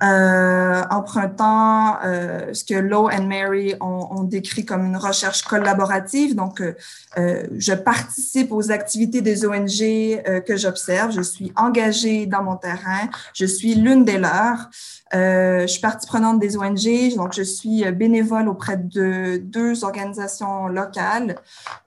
euh, 0.00 0.82
empruntant 0.90 1.98
ce 2.02 2.62
que 2.64 2.74
Lowe 2.74 3.10
et 3.10 3.20
Mary 3.20 3.74
ont, 3.80 4.24
décrit 4.24 4.66
comme 4.66 4.84
une 4.84 4.98
recherche 4.98 5.42
collaborative. 5.42 6.36
Donc, 6.36 6.62
je 7.16 7.72
participe 7.72 8.52
aux 8.52 8.70
activités 8.70 9.22
des 9.22 9.46
ONG 9.46 10.42
que 10.44 10.54
j'observe. 10.54 11.12
Je 11.12 11.22
suis 11.22 11.50
engagée 11.56 12.26
dans 12.26 12.42
mon 12.42 12.56
terrain. 12.56 13.08
Je 13.32 13.46
suis 13.46 13.74
l'une 13.74 14.04
des 14.04 14.18
leurs. 14.18 14.68
Euh, 15.14 15.62
je 15.62 15.66
suis 15.66 15.80
partie 15.80 16.06
prenante 16.06 16.40
des 16.40 16.56
ONG, 16.56 17.14
donc 17.16 17.32
je 17.32 17.42
suis 17.42 17.90
bénévole 17.92 18.48
auprès 18.48 18.76
de 18.76 19.36
deux 19.36 19.84
organisations 19.84 20.66
locales, 20.66 21.36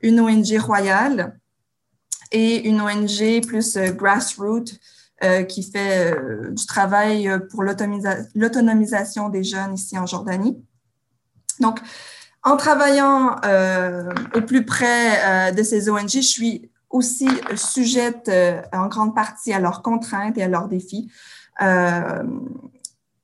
une 0.01 0.19
ONG 0.19 0.57
royale 0.59 1.37
et 2.31 2.67
une 2.67 2.81
ONG 2.81 3.45
plus 3.45 3.77
grassroots 3.77 4.79
euh, 5.21 5.43
qui 5.43 5.63
fait 5.63 6.15
euh, 6.15 6.51
du 6.51 6.65
travail 6.65 7.27
euh, 7.27 7.39
pour 7.39 7.61
l'autonomisation 7.61 9.27
des 9.27 9.43
jeunes 9.43 9.73
ici 9.73 9.97
en 9.97 10.05
Jordanie. 10.05 10.63
Donc, 11.59 11.81
en 12.41 12.55
travaillant 12.55 13.35
au 14.33 14.41
plus 14.43 14.63
près 14.63 15.51
de 15.51 15.61
ces 15.61 15.89
ONG, 15.89 16.07
je 16.07 16.19
suis 16.21 16.71
aussi 16.89 17.27
sujettes 17.57 18.31
en 18.71 18.87
grande 18.87 19.13
partie 19.13 19.51
à 19.51 19.59
leurs 19.59 19.81
contraintes 19.81 20.37
et 20.37 20.43
à 20.43 20.47
leurs 20.47 20.69
défis. 20.69 21.11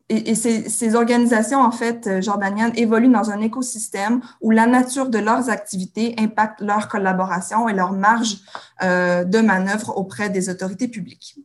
Et, 0.09 0.35
ces, 0.35 0.69
ces, 0.69 0.95
organisations, 0.95 1.61
en 1.61 1.71
fait, 1.71 2.21
jordaniennes, 2.21 2.73
évoluent 2.75 3.11
dans 3.11 3.31
un 3.31 3.41
écosystème 3.41 4.21
où 4.41 4.51
la 4.51 4.67
nature 4.67 5.09
de 5.09 5.17
leurs 5.17 5.49
activités 5.49 6.15
impacte 6.19 6.61
leur 6.61 6.87
collaboration 6.87 7.67
et 7.67 7.73
leur 7.73 7.91
marge 7.91 8.37
de 8.81 9.41
manœuvre 9.41 9.97
auprès 9.97 10.29
des 10.29 10.49
autorités 10.49 10.87
publiques. 10.87 11.39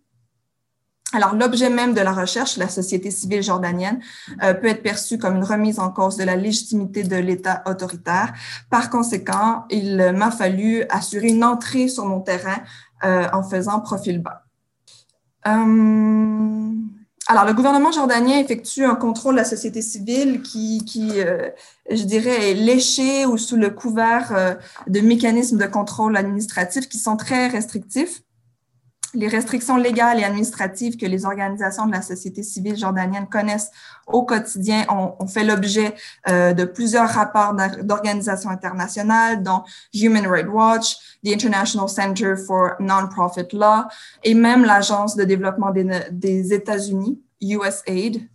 Alors, 1.13 1.35
l'objet 1.35 1.71
même 1.71 1.93
de 1.93 2.01
la 2.01 2.13
recherche, 2.13 2.57
la 2.57 2.69
société 2.69 3.11
civile 3.11 3.43
jordanienne, 3.43 4.01
euh, 4.43 4.55
peut 4.55 4.69
être 4.69 4.83
perçu 4.83 5.19
comme 5.19 5.37
une 5.37 5.45
remise 5.45 5.81
en 5.81 5.91
cause 5.91 6.17
de 6.17 6.25
la 6.25 6.37
légitimité 6.37 7.03
de 7.03 7.17
l'État 7.17 7.63
autoritaire. 7.67 8.33
Par 8.71 8.91
conséquent, 8.91 9.65
il 9.71 10.13
m'a 10.15 10.31
fallu 10.31 10.85
assurer 10.89 11.29
une 11.29 11.43
entrée 11.43 11.89
sur 11.89 12.07
mon 12.07 12.21
terrain 12.21 12.59
euh, 13.05 13.27
en 13.33 13.43
faisant 13.43 13.81
profil 13.81 14.21
bas. 14.21 14.45
Euh, 15.49 16.71
alors, 17.31 17.45
le 17.45 17.53
gouvernement 17.53 17.93
jordanien 17.93 18.39
effectue 18.39 18.85
un 18.85 18.97
contrôle 18.97 19.35
de 19.35 19.39
la 19.41 19.45
société 19.45 19.83
civile 19.83 20.43
qui, 20.43 20.85
qui 20.85 21.13
je 21.89 22.03
dirais, 22.03 22.51
est 22.51 22.55
léché 22.55 23.25
ou 23.25 23.39
sous 23.39 23.57
le 23.57 23.71
couvert 23.71 24.59
de 24.89 25.01
mécanismes 25.01 25.57
de 25.59 25.67
contrôle 25.67 26.17
administratif 26.17 26.89
qui 26.89 26.99
sont 26.99 27.17
très 27.17 27.47
restrictifs 27.47 28.23
les 29.15 29.29
restrictions 29.29 29.77
légales 29.77 30.21
et 30.21 30.25
administratives 30.25 30.97
que 30.97 31.07
les 31.07 31.25
organisations 31.25 31.87
de 31.87 31.93
la 31.93 32.03
société 32.03 32.43
civile 32.43 32.77
jordanienne 32.77 33.27
connaissent 33.29 33.71
au 34.07 34.23
quotidien 34.25 34.85
ont, 34.89 35.27
fait 35.27 35.45
l'objet 35.45 35.95
euh, 36.29 36.53
de 36.53 36.65
plusieurs 36.65 37.09
rapports 37.09 37.55
d'organisations 37.83 38.51
internationales, 38.51 39.43
dont 39.43 39.63
Human 39.95 40.27
Rights 40.27 40.49
Watch, 40.49 40.97
the 41.25 41.29
International 41.29 41.89
Center 41.89 42.35
for 42.37 42.73
Non-Profit 42.81 43.49
Law 43.53 43.85
et 44.25 44.35
même 44.35 44.65
l'Agence 44.65 45.17
de 45.17 45.25
développement 45.25 45.71
des, 45.71 45.87
des 46.11 46.53
États-Unis, 46.53 47.21
USAID, 47.41 48.29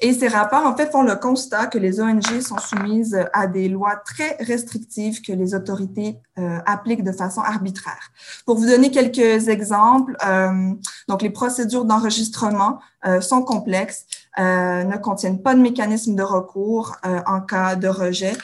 et 0.00 0.12
ces 0.12 0.28
rapports, 0.28 0.64
en 0.64 0.76
fait, 0.76 0.90
font 0.92 1.02
le 1.02 1.16
constat 1.16 1.66
que 1.66 1.78
les 1.78 2.00
ONG 2.00 2.40
sont 2.40 2.58
soumises 2.58 3.18
à 3.32 3.46
des 3.46 3.68
lois 3.68 3.96
très 4.04 4.36
restrictives 4.40 5.22
que 5.22 5.32
les 5.32 5.54
autorités 5.54 6.16
euh, 6.38 6.58
appliquent 6.66 7.02
de 7.02 7.12
façon 7.12 7.40
arbitraire. 7.40 8.10
Pour 8.46 8.56
vous 8.56 8.66
donner 8.66 8.90
quelques 8.90 9.48
exemples, 9.48 10.16
euh, 10.24 10.72
donc 11.08 11.22
les 11.22 11.30
procédures 11.30 11.84
d'enregistrement 11.84 12.78
euh, 13.06 13.20
sont 13.20 13.42
complexes, 13.42 14.06
euh, 14.38 14.84
ne 14.84 14.96
contiennent 14.98 15.42
pas 15.42 15.54
de 15.54 15.60
mécanisme 15.60 16.14
de 16.14 16.22
recours 16.22 16.96
euh, 17.04 17.20
en 17.26 17.40
cas 17.40 17.74
de 17.74 17.88
rejet. 17.88 18.36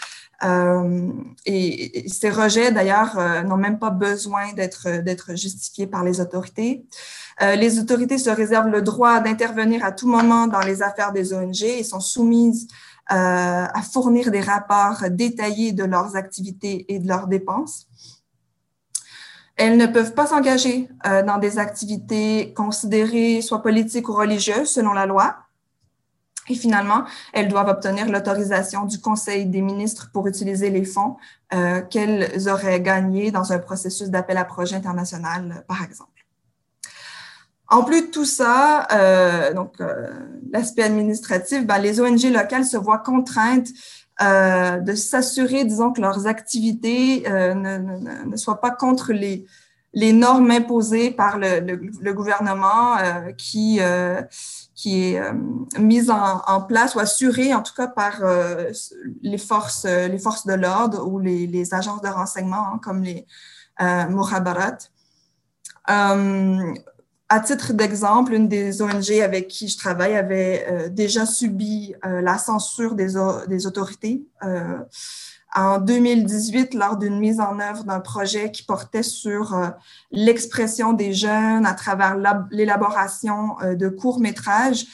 Euh, 0.42 1.12
et, 1.46 2.04
et, 2.04 2.08
ces 2.08 2.30
rejets, 2.30 2.72
d'ailleurs, 2.72 3.16
n'ont 3.44 3.56
même 3.56 3.78
pas 3.78 3.90
besoin 3.90 4.52
d'être 4.54 5.36
justifiés 5.36 5.86
par 5.86 6.02
les 6.02 6.20
autorités. 6.20 6.84
Euh, 7.42 7.56
les 7.56 7.78
autorités 7.78 8.18
se 8.18 8.30
réservent 8.30 8.68
le 8.68 8.82
droit 8.82 9.20
d'intervenir 9.20 9.84
à 9.84 9.92
tout 9.92 10.08
moment 10.08 10.46
dans 10.46 10.60
les 10.60 10.82
affaires 10.82 11.12
des 11.12 11.32
ONG 11.32 11.62
et 11.62 11.82
sont 11.82 12.00
soumises 12.00 12.68
euh, 13.12 13.14
à 13.14 13.82
fournir 13.82 14.30
des 14.30 14.40
rapports 14.40 15.02
détaillés 15.10 15.72
de 15.72 15.84
leurs 15.84 16.16
activités 16.16 16.86
et 16.92 16.98
de 16.98 17.08
leurs 17.08 17.26
dépenses. 17.26 17.86
Elles 19.56 19.76
ne 19.76 19.86
peuvent 19.86 20.14
pas 20.14 20.26
s'engager 20.26 20.88
euh, 21.06 21.22
dans 21.22 21.38
des 21.38 21.58
activités 21.58 22.52
considérées 22.54 23.40
soit 23.40 23.62
politiques 23.62 24.08
ou 24.08 24.14
religieuses 24.14 24.70
selon 24.70 24.92
la 24.92 25.06
loi. 25.06 25.36
Et 26.48 26.54
finalement, 26.54 27.04
elles 27.32 27.48
doivent 27.48 27.68
obtenir 27.68 28.10
l'autorisation 28.10 28.84
du 28.84 29.00
Conseil 29.00 29.46
des 29.46 29.62
ministres 29.62 30.10
pour 30.12 30.26
utiliser 30.28 30.68
les 30.68 30.84
fonds 30.84 31.16
qu'elles 31.88 32.48
auraient 32.50 32.82
gagnés 32.82 33.30
dans 33.30 33.52
un 33.52 33.58
processus 33.58 34.10
d'appel 34.10 34.36
à 34.36 34.44
projet 34.44 34.76
international, 34.76 35.64
par 35.66 35.82
exemple. 35.82 36.13
En 37.68 37.82
plus 37.82 38.02
de 38.02 38.06
tout 38.08 38.24
ça, 38.24 38.86
euh, 38.92 39.54
donc 39.54 39.80
euh, 39.80 40.10
l'aspect 40.52 40.82
administratif, 40.82 41.66
ben, 41.66 41.78
les 41.78 42.00
ONG 42.00 42.22
locales 42.24 42.64
se 42.64 42.76
voient 42.76 42.98
contraintes 42.98 43.68
euh, 44.22 44.78
de 44.78 44.94
s'assurer, 44.94 45.64
disons, 45.64 45.92
que 45.92 46.00
leurs 46.00 46.26
activités 46.26 47.28
euh, 47.28 47.54
ne, 47.54 47.78
ne, 47.78 48.24
ne, 48.26 48.36
soient 48.36 48.60
pas 48.60 48.70
contre 48.70 49.12
les, 49.12 49.44
les 49.92 50.12
normes 50.12 50.50
imposées 50.50 51.10
par 51.10 51.38
le, 51.38 51.60
le, 51.60 51.80
le 52.00 52.12
gouvernement 52.12 52.96
euh, 52.98 53.32
qui, 53.32 53.80
qui 54.74 55.04
est 55.04 55.20
mise 55.78 56.10
en, 56.10 56.42
en, 56.46 56.60
place 56.60 56.94
ou 56.94 57.00
assurée, 57.00 57.54
en 57.54 57.62
tout 57.62 57.74
cas, 57.74 57.88
par 57.88 58.22
les, 59.22 59.38
forces, 59.38 59.86
les 59.86 60.18
forces 60.18 60.46
de 60.46 60.54
l'ordre 60.54 61.06
ou 61.08 61.18
les, 61.18 61.46
les, 61.46 61.74
agences 61.74 62.02
de 62.02 62.08
renseignement, 62.08 62.74
hein, 62.74 62.80
comme 62.82 63.02
les 63.02 63.26
euh, 63.80 64.08
Mohabarat. 64.08 64.78
À 67.30 67.40
titre 67.40 67.72
d'exemple, 67.72 68.34
une 68.34 68.48
des 68.48 68.82
ONG 68.82 69.10
avec 69.22 69.48
qui 69.48 69.68
je 69.68 69.78
travaille 69.78 70.14
avait 70.14 70.66
euh, 70.68 70.88
déjà 70.90 71.24
subi 71.24 71.94
euh, 72.04 72.20
la 72.20 72.36
censure 72.36 72.94
des, 72.94 73.16
autorités 73.66 74.26
euh, 74.42 74.78
en 75.54 75.78
2018 75.78 76.74
lors 76.74 76.98
d'une 76.98 77.18
mise 77.18 77.40
en 77.40 77.58
œuvre 77.60 77.84
d'un 77.84 78.00
projet 78.00 78.50
qui 78.50 78.62
portait 78.62 79.02
sur 79.02 79.56
l'expression 80.10 80.92
des 80.92 81.14
jeunes 81.14 81.64
à 81.64 81.72
travers 81.72 82.16
l'élaboration 82.50 83.56
de 83.62 83.88
courts-métrages. 83.88 84.84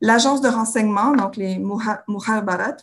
L'agence 0.00 0.40
de 0.40 0.48
renseignement, 0.48 1.12
donc 1.12 1.36
les 1.36 1.58
Muhabarat, 1.58 2.76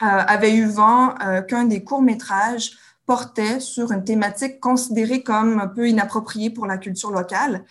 avait 0.00 0.54
eu 0.54 0.66
vent 0.66 1.14
qu'un 1.48 1.64
des 1.64 1.82
courts-métrages 1.82 2.70
portait 3.06 3.60
sur 3.60 3.92
une 3.92 4.04
thématique 4.04 4.60
considérée 4.60 5.22
comme 5.22 5.58
un 5.58 5.68
peu 5.68 5.88
inappropriée 5.88 6.50
pour 6.50 6.66
la 6.66 6.78
culture 6.78 7.10
locale 7.10 7.64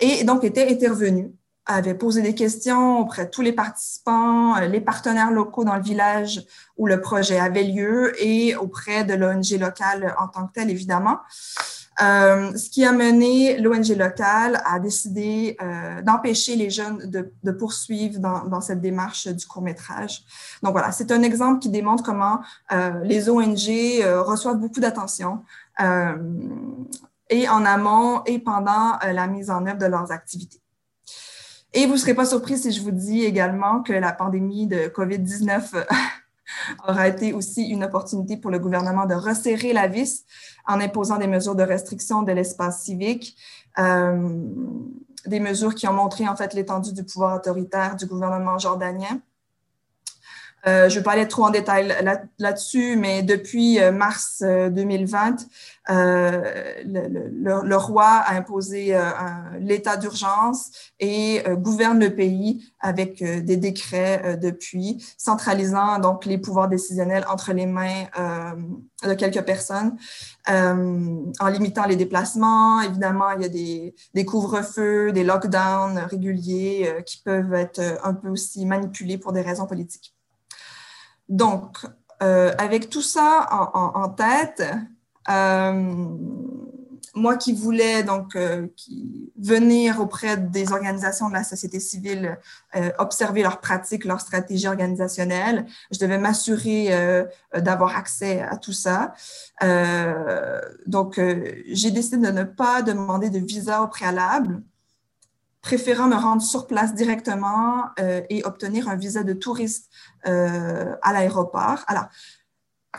et 0.00 0.24
donc 0.24 0.44
était 0.44 0.70
intervenu 0.70 1.32
avait 1.68 1.94
posé 1.94 2.22
des 2.22 2.34
questions 2.34 2.98
auprès 2.98 3.26
de 3.26 3.30
tous 3.30 3.42
les 3.42 3.52
participants, 3.52 4.56
euh, 4.56 4.66
les 4.66 4.80
partenaires 4.80 5.30
locaux 5.30 5.64
dans 5.64 5.76
le 5.76 5.82
village 5.82 6.42
où 6.78 6.86
le 6.86 7.00
projet 7.00 7.38
avait 7.38 7.64
lieu 7.64 8.12
et 8.24 8.56
auprès 8.56 9.04
de 9.04 9.14
l'ONG 9.14 9.50
locale 9.60 10.14
en 10.18 10.28
tant 10.28 10.46
que 10.46 10.54
telle, 10.54 10.70
évidemment. 10.70 11.18
Euh, 12.00 12.56
ce 12.56 12.70
qui 12.70 12.84
a 12.84 12.92
mené 12.92 13.58
l'ONG 13.58 13.88
locale 13.88 14.62
à 14.64 14.78
décider 14.78 15.56
euh, 15.60 16.00
d'empêcher 16.02 16.54
les 16.54 16.70
jeunes 16.70 16.98
de, 17.10 17.50
poursuivre 17.50 18.20
dans, 18.20 18.44
dans, 18.44 18.60
cette 18.60 18.80
démarche 18.80 19.26
du 19.26 19.46
court 19.46 19.62
métrage. 19.62 20.22
Donc 20.62 20.72
voilà, 20.72 20.92
c'est 20.92 21.10
un 21.10 21.22
exemple 21.22 21.58
qui 21.58 21.70
démontre 21.70 22.04
comment 22.04 22.40
euh, 22.70 23.02
les 23.02 23.28
ONG 23.28 24.04
reçoivent 24.24 24.58
beaucoup 24.58 24.80
d'attention 24.80 25.42
et 27.30 27.48
en 27.48 27.64
amont 27.64 28.22
et 28.26 28.38
pendant 28.38 28.98
la 29.02 29.26
mise 29.26 29.50
en 29.50 29.66
œuvre 29.66 29.78
de 29.78 29.86
leurs 29.86 30.12
activités. 30.12 30.60
Et 31.72 31.86
vous 31.86 31.92
ne 31.92 31.98
serez 31.98 32.14
pas 32.14 32.24
surpris 32.24 32.58
si 32.58 32.72
je 32.72 32.80
vous 32.80 32.90
dis 32.90 33.24
également 33.24 33.82
que 33.82 33.92
la 33.92 34.12
pandémie 34.12 34.66
de 34.66 34.88
COVID-19 34.88 35.84
aura 36.86 37.08
été 37.08 37.32
aussi 37.32 37.68
une 37.68 37.84
opportunité 37.84 38.36
pour 38.36 38.50
le 38.50 38.58
gouvernement 38.58 39.06
de 39.06 39.14
resserrer 39.14 39.72
la 39.72 39.88
vis 39.88 40.24
en 40.66 40.80
imposant 40.80 41.18
des 41.18 41.26
mesures 41.26 41.54
de 41.54 41.62
restriction 41.62 42.22
de 42.22 42.32
l'espace 42.32 42.82
civique, 42.82 43.36
euh, 43.78 44.42
des 45.26 45.40
mesures 45.40 45.74
qui 45.74 45.86
ont 45.88 45.92
montré 45.92 46.28
en 46.28 46.36
fait 46.36 46.54
l'étendue 46.54 46.92
du 46.92 47.04
pouvoir 47.04 47.36
autoritaire 47.36 47.96
du 47.96 48.06
gouvernement 48.06 48.58
jordanien. 48.58 49.20
Euh, 50.66 50.88
je 50.88 50.94
ne 50.94 51.00
vais 51.00 51.04
pas 51.04 51.12
aller 51.12 51.28
trop 51.28 51.44
en 51.44 51.50
détail 51.50 51.94
là-dessus, 52.38 52.96
mais 52.96 53.22
depuis 53.22 53.80
euh, 53.80 53.92
mars 53.92 54.42
2020, 54.42 55.46
euh, 55.90 55.94
euh, 55.94 56.82
le, 56.84 57.08
le, 57.08 57.62
le, 57.64 57.76
roi 57.76 58.04
a 58.04 58.34
imposé 58.34 58.94
euh, 58.94 59.00
l'état 59.60 59.96
d'urgence 59.96 60.70
et 61.00 61.42
gouverne 61.56 62.00
le 62.00 62.14
pays 62.14 62.72
avec 62.80 63.22
des 63.22 63.56
décrets 63.56 64.36
depuis, 64.36 65.04
centralisant 65.16 65.98
donc 65.98 66.26
les 66.26 66.38
pouvoirs 66.38 66.68
décisionnels 66.68 67.24
entre 67.30 67.52
les 67.52 67.66
mains 67.66 68.04
de 69.04 69.14
quelques 69.14 69.42
personnes, 69.42 69.96
en 70.46 71.48
limitant 71.50 71.86
les 71.86 71.96
déplacements. 71.96 72.80
Évidemment, 72.82 73.30
il 73.36 73.42
y 73.42 73.46
a 73.46 73.48
des, 73.48 73.94
des 74.14 74.24
couvre-feux, 74.24 75.12
des 75.12 75.24
lockdowns 75.24 75.98
réguliers 75.98 77.02
qui 77.06 77.22
peuvent 77.22 77.54
être 77.54 77.80
un 78.02 78.14
peu 78.14 78.28
aussi 78.28 78.66
manipulés 78.66 79.18
pour 79.18 79.32
des 79.32 79.42
raisons 79.42 79.66
politiques. 79.66 80.17
Donc, 81.28 81.78
euh, 82.22 82.52
avec 82.58 82.90
tout 82.90 83.02
ça 83.02 83.46
en, 83.74 84.08
tête, 84.08 84.64
euh, 85.28 86.06
moi 87.14 87.36
qui 87.36 87.52
voulais 87.52 88.02
donc 88.02 88.34
euh, 88.34 88.66
venir 89.38 90.00
auprès 90.00 90.36
des 90.36 90.72
organisations 90.72 91.28
de 91.28 91.34
la 91.34 91.44
société 91.44 91.78
civile, 91.80 92.38
observer 92.98 93.42
leurs 93.42 93.60
pratiques, 93.60 94.04
leurs 94.04 94.20
stratégies 94.20 94.68
organisationnelles, 94.68 95.66
je 95.92 95.98
devais 95.98 96.18
m'assurer 96.18 96.90
d'avoir 97.54 97.96
accès 97.96 98.40
à 98.40 98.56
tout 98.56 98.72
ça. 98.72 99.14
Donc, 100.86 101.20
j'ai 101.66 101.90
décidé 101.90 102.16
de 102.16 102.32
ne 102.32 102.44
pas 102.44 102.82
demander 102.82 103.30
de 103.30 103.38
visa 103.38 103.82
au 103.82 103.88
préalable 103.88 104.62
préférant 105.68 106.08
me 106.08 106.16
rendre 106.16 106.40
sur 106.40 106.66
place 106.66 106.94
directement 106.94 107.84
euh, 108.00 108.22
et 108.30 108.42
obtenir 108.44 108.88
un 108.88 108.96
visa 108.96 109.22
de 109.22 109.34
touriste 109.34 109.90
euh, 110.26 110.94
à 111.02 111.12
l'aéroport. 111.12 111.84
Alors, 111.88 112.06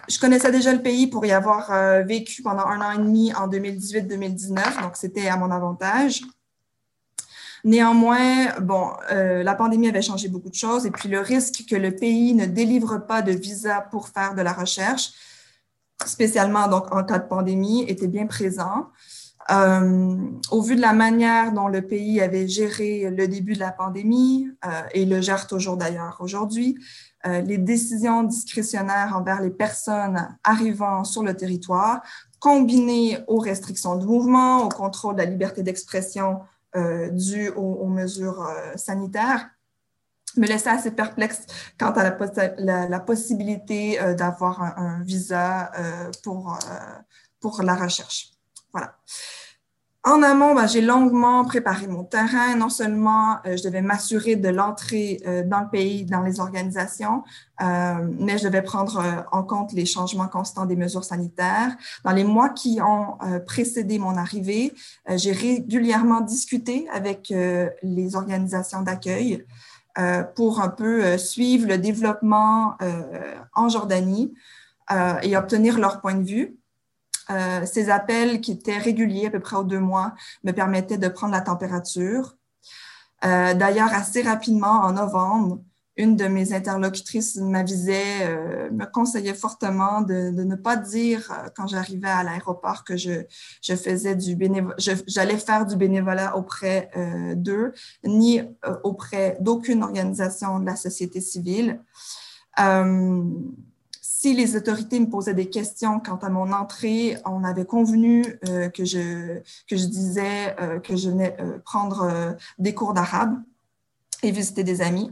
je 0.08 0.20
connaissais 0.20 0.52
déjà 0.52 0.72
le 0.72 0.84
pays 0.84 1.08
pour 1.08 1.26
y 1.26 1.32
avoir 1.32 1.72
vécu 2.06 2.44
pendant 2.44 2.68
un 2.68 2.80
an 2.80 2.92
et 2.92 3.00
demi 3.00 3.34
en 3.34 3.48
2018-2019, 3.48 4.84
donc 4.84 4.96
c'était 4.96 5.28
à 5.28 5.36
mon 5.36 5.50
avantage. 5.50 6.22
Néanmoins, 7.64 8.60
bon, 8.62 8.92
la 9.10 9.56
pandémie 9.56 9.90
avait 9.90 10.04
changé 10.04 10.28
beaucoup 10.30 10.52
de 10.52 10.56
choses 10.56 10.86
et 10.86 10.92
puis 10.92 11.10
le 11.10 11.20
risque 11.20 11.66
que 11.68 11.76
le 11.76 11.96
pays 11.96 12.36
ne 12.36 12.46
délivre 12.46 13.00
pas 13.00 13.24
de 13.24 13.32
visa 13.32 13.82
pour 13.90 14.10
faire 14.10 14.36
de 14.36 14.44
la 14.44 14.54
recherche, 14.54 15.10
spécialement 16.06 16.68
donc 16.68 16.94
en 16.94 17.04
cas 17.04 17.18
de 17.18 17.28
pandémie, 17.28 17.84
était 17.88 18.08
bien 18.08 18.28
présent. 18.28 18.90
Euh, 19.52 20.18
au 20.52 20.62
vu 20.62 20.76
de 20.76 20.82
la 20.82 20.94
manière 20.94 21.52
dont 21.54 21.68
le 21.68 21.82
pays 21.82 22.22
avait 22.22 22.48
géré 22.48 23.10
le 23.10 23.28
début 23.28 23.54
de 23.54 23.60
la 23.60 23.72
pandémie 23.72 24.48
euh, 24.64 24.82
et 24.94 25.06
le 25.06 25.22
gère 25.22 25.48
toujours 25.48 25.76
d'ailleurs 25.76 26.18
aujourd'hui, 26.20 26.78
euh, 27.26 27.42
les 27.42 27.58
décisions 27.58 28.24
discrétionnaires 28.24 29.16
envers 29.16 29.42
les 29.42 29.50
personnes 29.50 30.38
arrivant 30.44 31.04
sur 31.04 31.24
le 31.24 31.36
territoire, 31.36 32.02
combinées 32.40 33.18
aux 33.28 33.40
restrictions 33.40 33.96
de 33.96 34.06
mouvement, 34.06 34.66
au 34.66 34.70
contrôle 34.70 35.16
de 35.16 35.22
la 35.22 35.26
liberté 35.26 35.64
d'expression 35.64 36.40
due 37.12 37.50
aux, 37.50 37.88
mesures 37.88 38.48
sanitaires, 38.76 39.50
me 40.38 40.46
laissait 40.46 40.70
assez 40.70 40.92
perplexe 40.92 41.42
quant 41.80 41.90
à 41.94 42.04
la, 42.04 43.00
possibilité 43.00 44.00
d'avoir 44.16 44.62
un, 44.62 45.02
visa 45.02 45.72
pour, 46.22 46.60
pour 47.40 47.64
la 47.64 47.74
recherche. 47.74 48.34
Voilà. 48.72 48.96
En 50.06 50.24
amont, 50.24 50.56
ben, 50.56 50.66
j'ai 50.66 50.80
longuement 50.80 51.44
préparé 51.44 51.86
mon 51.86 52.06
terrain. 52.06 52.56
Non 52.56 52.70
seulement 52.70 53.36
euh, 53.46 53.58
je 53.58 53.64
devais 53.64 53.82
m'assurer 53.82 54.38
de 54.38 54.48
l'entrée 54.48 55.22
euh, 55.28 55.44
dans 55.44 55.60
le 55.60 55.68
pays, 55.70 56.06
dans 56.06 56.22
les 56.22 56.40
organisations, 56.40 57.24
euh, 57.62 58.08
mais 58.18 58.38
je 58.38 58.46
devais 58.46 58.62
prendre 58.62 59.26
en 59.34 59.44
compte 59.44 59.74
les 59.74 59.86
changements 59.86 60.30
constants 60.30 60.66
des 60.66 60.78
mesures 60.78 61.04
sanitaires. 61.04 61.76
Dans 62.06 62.14
les 62.14 62.24
mois 62.24 62.48
qui 62.50 62.80
ont 62.82 63.18
précédé 63.46 64.00
mon 64.00 64.16
arrivée, 64.16 64.74
j'ai 65.16 65.34
régulièrement 65.34 66.22
discuté 66.22 66.88
avec 66.94 67.34
les 67.84 68.16
organisations 68.16 68.82
d'accueil 68.82 69.46
pour 70.36 70.62
un 70.62 70.70
peu 70.70 71.18
suivre 71.18 71.68
le 71.68 71.78
développement 71.78 72.78
en 73.54 73.70
Jordanie 73.70 74.34
et 75.24 75.36
obtenir 75.36 75.78
leur 75.78 76.00
point 76.00 76.16
de 76.16 76.24
vue. 76.24 76.59
Euh, 77.32 77.66
ces 77.66 77.90
appels 77.90 78.42
qui 78.42 78.54
étaient 78.54 78.78
réguliers, 78.78 79.28
à 79.28 79.30
peu 79.30 79.40
près 79.40 79.56
aux 79.56 79.64
deux 79.64 79.80
mois, 79.80 80.14
me 80.44 80.52
permettaient 80.52 80.98
de 80.98 81.08
prendre 81.08 81.34
la 81.34 81.42
température. 81.42 82.38
Euh, 83.26 83.54
d'ailleurs, 83.54 83.94
assez 83.94 84.22
rapidement, 84.22 84.82
en 84.82 84.94
novembre, 84.94 85.60
une 85.96 86.16
de 86.16 86.26
mes 86.28 86.54
interlocutrices 86.54 87.36
m'avisait, 87.36 88.22
euh, 88.22 88.72
me 88.72 88.86
conseillait 88.86 89.34
fortement 89.34 90.02
de, 90.02 90.32
ne 90.32 90.56
pas 90.56 90.78
dire 90.78 91.30
quand 91.58 91.68
j'arrivais 91.68 92.10
à 92.10 92.24
l'aéroport 92.24 92.86
que 92.86 92.96
je, 92.96 93.26
faisais 93.62 94.16
du 94.16 94.38
j'allais 95.08 95.38
faire 95.38 95.66
du 95.66 95.76
bénévolat 95.76 96.38
auprès 96.38 96.90
d'eux, 97.36 97.74
ni 98.06 98.42
auprès 98.84 99.38
d'aucune 99.42 99.84
organisation 99.84 100.60
de 100.60 100.66
la 100.66 100.78
société 100.78 101.20
civile 101.20 101.82
si 104.22 104.34
les 104.34 104.58
autorités 104.58 105.00
me 105.00 105.10
posaient 105.10 105.34
des 105.34 105.50
questions 105.50 106.02
quant 106.02 106.18
à 106.18 106.28
mon 106.28 106.52
entrée, 106.52 107.16
on 107.24 107.46
avait 107.46 107.64
convenu 107.64 108.38
euh, 108.50 108.68
que, 108.68 108.84
je, 108.84 109.40
disais 109.70 110.58
euh, 110.60 110.82
que 110.82 110.98
je 110.98 111.10
venais 111.10 111.38
euh, 111.40 111.58
prendre 111.60 112.36
des 112.58 112.74
cours 112.74 112.94
d'arabe 112.94 113.42
et 114.22 114.32
visiter 114.32 114.66
des 114.66 114.82
amis. 114.82 115.10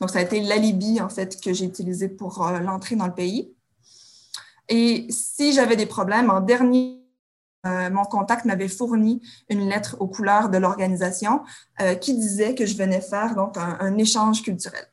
Donc, 0.00 0.10
ça 0.10 0.18
a 0.18 0.22
été 0.22 0.40
l'alibi, 0.40 1.00
en 1.00 1.08
fait, 1.08 1.40
que 1.40 1.52
j'ai 1.52 1.64
utilisé 1.64 2.08
pour 2.08 2.44
l'entrée 2.60 2.96
dans 2.96 3.06
le 3.06 3.14
pays. 3.14 3.54
Et 4.68 5.06
si 5.10 5.52
j'avais 5.52 5.76
des 5.76 5.86
problèmes, 5.86 6.28
en 6.28 6.40
dernier, 6.40 6.98
mon 7.64 8.04
contact 8.04 8.46
m'avait 8.46 8.68
fourni 8.68 9.22
une 9.48 9.68
lettre 9.68 9.96
aux 10.00 10.08
couleurs 10.08 10.48
de 10.48 10.58
l'organisation 10.58 11.42
qui 12.00 12.14
disait 12.14 12.54
que 12.54 12.66
je 12.66 12.76
venais 12.76 13.02
faire 13.02 13.36
un 13.56 13.98
échange 13.98 14.42
culturel. 14.42 14.86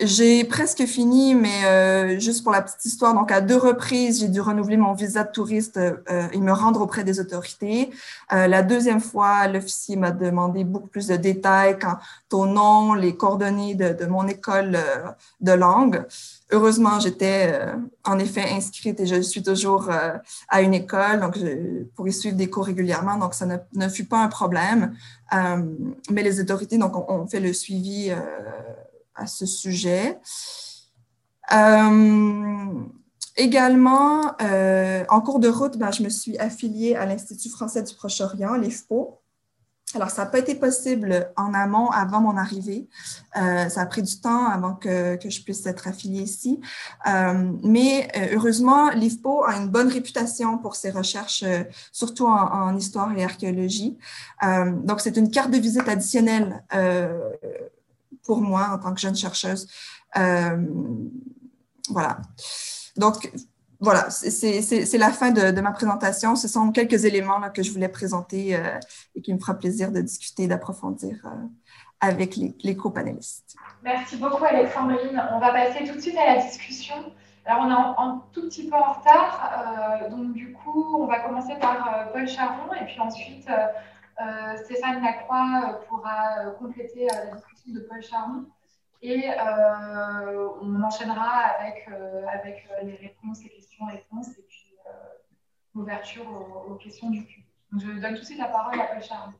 J'ai 0.00 0.44
presque 0.44 0.86
fini, 0.86 1.34
mais 1.34 1.64
euh, 1.64 2.20
juste 2.20 2.44
pour 2.44 2.52
la 2.52 2.62
petite 2.62 2.84
histoire, 2.84 3.14
donc 3.14 3.32
à 3.32 3.40
deux 3.40 3.56
reprises, 3.56 4.20
j'ai 4.20 4.28
dû 4.28 4.40
renouveler 4.40 4.76
mon 4.76 4.92
visa 4.92 5.24
de 5.24 5.32
touriste 5.32 5.76
euh, 5.76 6.28
et 6.32 6.38
me 6.38 6.52
rendre 6.52 6.82
auprès 6.82 7.02
des 7.02 7.18
autorités. 7.18 7.90
Euh, 8.32 8.46
la 8.46 8.62
deuxième 8.62 9.00
fois, 9.00 9.48
l'officier 9.48 9.96
m'a 9.96 10.12
demandé 10.12 10.62
beaucoup 10.62 10.86
plus 10.86 11.08
de 11.08 11.16
détails 11.16 11.80
quant 11.80 11.98
au 12.32 12.46
nom, 12.46 12.94
les 12.94 13.16
coordonnées 13.16 13.74
de, 13.74 13.92
de 13.92 14.06
mon 14.06 14.28
école 14.28 14.78
de 15.40 15.52
langue. 15.52 16.04
Heureusement, 16.52 17.00
j'étais 17.00 17.60
en 18.04 18.20
effet 18.20 18.44
inscrite 18.52 19.00
et 19.00 19.06
je 19.06 19.20
suis 19.20 19.42
toujours 19.42 19.90
à 20.48 20.62
une 20.62 20.74
école, 20.74 21.20
donc 21.20 21.36
je, 21.36 21.82
pour 21.96 22.08
suivre 22.12 22.36
des 22.36 22.48
cours 22.48 22.66
régulièrement, 22.66 23.16
donc 23.16 23.34
ça 23.34 23.46
ne, 23.46 23.56
ne 23.74 23.88
fut 23.88 24.04
pas 24.04 24.22
un 24.22 24.28
problème. 24.28 24.94
mais 25.32 26.22
les 26.22 26.40
autorités 26.40 26.78
donc, 26.78 26.96
ont, 26.96 27.22
ont 27.22 27.26
fait 27.26 27.40
le 27.40 27.52
suivi 27.52 28.12
à 29.18 29.26
ce 29.26 29.46
sujet. 29.46 30.18
Euh, 31.52 32.72
également, 33.36 34.32
euh, 34.42 35.04
en 35.08 35.20
cours 35.20 35.40
de 35.40 35.48
route, 35.48 35.76
ben, 35.76 35.90
je 35.90 36.02
me 36.02 36.08
suis 36.08 36.38
affiliée 36.38 36.94
à 36.94 37.06
l'Institut 37.06 37.48
français 37.48 37.82
du 37.82 37.94
Proche-Orient, 37.94 38.54
l'IFPO. 38.54 39.20
Alors, 39.94 40.10
ça 40.10 40.24
n'a 40.24 40.30
pas 40.30 40.38
été 40.38 40.54
possible 40.54 41.32
en 41.34 41.54
amont 41.54 41.88
avant 41.88 42.20
mon 42.20 42.36
arrivée. 42.36 42.90
Euh, 43.38 43.70
ça 43.70 43.80
a 43.80 43.86
pris 43.86 44.02
du 44.02 44.20
temps 44.20 44.46
avant 44.46 44.74
que, 44.74 45.16
que 45.16 45.30
je 45.30 45.42
puisse 45.42 45.64
être 45.64 45.88
affiliée 45.88 46.20
ici. 46.20 46.60
mais 47.64 48.06
heureusement, 48.34 48.90
l'IFPO 48.90 49.44
a 49.44 49.56
une 49.56 49.68
bonne 49.68 49.88
réputation 49.88 50.58
pour 50.58 50.76
ses 50.76 50.90
recherches, 50.90 51.42
surtout 51.90 52.26
en, 52.26 52.36
en, 52.36 52.76
histoire 52.76 53.16
et 53.16 53.24
archéologie. 53.24 53.96
donc, 54.42 55.00
c'est 55.00 55.16
une 55.16 55.30
carte 55.30 55.50
de 55.50 55.56
visite 55.56 55.88
additionnelle 55.88 56.62
pour 58.28 58.42
moi 58.42 58.68
en 58.74 58.78
tant 58.78 58.92
que 58.92 59.00
jeune 59.00 59.16
chercheuse. 59.16 59.66
Euh, 60.18 60.58
voilà. 61.88 62.18
Donc, 62.96 63.32
voilà, 63.80 64.10
c'est 64.10 64.98
la 64.98 65.10
fin 65.10 65.30
de, 65.30 65.60
ma 65.62 65.72
présentation. 65.72 66.36
Ce 66.36 66.46
sont 66.46 66.70
quelques 66.70 67.06
éléments 67.06 67.38
là, 67.38 67.48
que 67.48 67.62
je 67.62 67.72
voulais 67.72 67.88
présenter 67.88 68.54
euh, 68.54 68.78
et 69.14 69.22
qui 69.22 69.32
me 69.32 69.38
fera 69.38 69.54
plaisir 69.54 69.90
de 69.92 70.02
discuter, 70.02 70.46
d'approfondir 70.46 71.16
euh, 71.24 71.30
avec 72.00 72.36
les, 72.36 72.54
les 72.62 72.76
co-panélistes. 72.76 73.56
Merci 73.82 74.16
beaucoup, 74.18 74.44
Alexandrine. 74.44 75.22
On 75.32 75.38
va 75.38 75.50
passer 75.52 75.84
tout 75.88 75.94
de 75.94 76.00
suite 76.00 76.18
à 76.18 76.34
la 76.34 76.42
discussion. 76.42 76.96
Alors, 77.46 77.62
on 77.64 77.70
est 77.70 78.08
un 78.08 78.22
tout 78.32 78.42
petit 78.42 78.68
peu 78.68 78.76
en 78.76 78.92
retard. 78.92 80.10
donc, 80.10 80.34
du 80.34 80.52
coup, 80.52 80.98
on 81.00 81.06
va 81.06 81.20
commencer 81.20 81.54
par 81.58 82.10
Paul 82.12 82.28
Charon 82.28 82.74
et 82.78 82.84
puis 82.84 83.00
ensuite 83.00 83.48
Stéphane 84.64 85.00
Lacroix 85.02 85.80
pourra 85.88 86.50
compléter 86.58 87.06
la 87.06 87.36
discussion 87.36 87.47
de 87.66 87.80
Paul 87.80 88.02
Charon 88.02 88.46
et 89.02 89.26
on 90.60 90.82
enchaînera 90.82 91.30
avec, 91.58 91.88
avec 92.32 92.68
les 92.82 92.96
réponses, 92.96 93.42
les 93.44 93.50
questions-réponses 93.50 94.30
et 94.38 94.44
puis 94.48 94.74
l'ouverture 95.74 96.24
aux, 96.68 96.74
questions 96.74 97.10
du 97.10 97.22
public. 97.22 97.46
Donc, 97.70 97.82
je 97.82 98.00
donne 98.00 98.14
tout 98.14 98.20
de 98.20 98.26
suite 98.26 98.38
la 98.38 98.46
parole 98.46 98.80
à 98.80 98.84
Paul 98.84 99.02
Charon. 99.02 99.32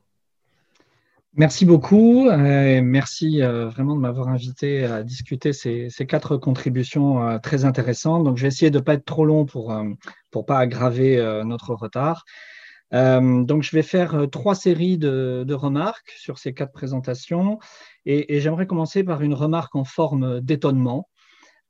Merci 1.33 1.65
beaucoup. 1.65 2.29
merci 2.31 3.41
vraiment 3.41 3.95
de 3.95 3.99
m'avoir 3.99 4.29
invité 4.29 4.85
à 4.85 5.03
discuter 5.03 5.51
ces, 5.51 5.89
ces 5.89 6.05
quatre 6.05 6.37
contributions 6.37 7.37
très 7.39 7.65
intéressantes. 7.65 8.23
Donc, 8.23 8.37
je 8.37 8.43
vais 8.43 8.47
essayer 8.47 8.71
de 8.71 8.79
ne 8.79 8.83
pas 8.83 8.93
être 8.93 9.05
trop 9.05 9.25
long 9.25 9.45
pour 9.45 9.73
ne 9.73 10.41
pas 10.41 10.59
aggraver 10.59 11.17
notre 11.43 11.73
retard. 11.73 12.23
Euh, 12.93 13.43
donc, 13.43 13.63
je 13.63 13.75
vais 13.75 13.83
faire 13.83 14.15
euh, 14.15 14.27
trois 14.27 14.55
séries 14.55 14.97
de, 14.97 15.53
remarques 15.53 16.13
sur 16.17 16.37
ces 16.39 16.53
quatre 16.53 16.71
présentations 16.71 17.59
et, 18.05 18.39
j'aimerais 18.39 18.67
commencer 18.67 19.03
par 19.03 19.21
une 19.21 19.33
remarque 19.33 19.75
en 19.75 19.83
forme 19.83 20.41
d'étonnement, 20.41 21.09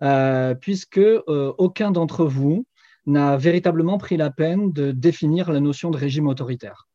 euh, 0.01 0.53
puisque 0.55 1.01
aucun 1.27 1.91
d'entre 1.91 2.25
vous 2.25 2.65
n'a 3.05 3.37
véritablement 3.37 3.97
pris 3.97 4.17
la 4.17 4.29
peine 4.29 4.71
de 4.71 4.91
définir 4.91 5.51
la 5.51 5.59
notion 5.59 5.89
de 5.89 5.97
régime 5.97 6.27
autoritaire. 6.27 6.87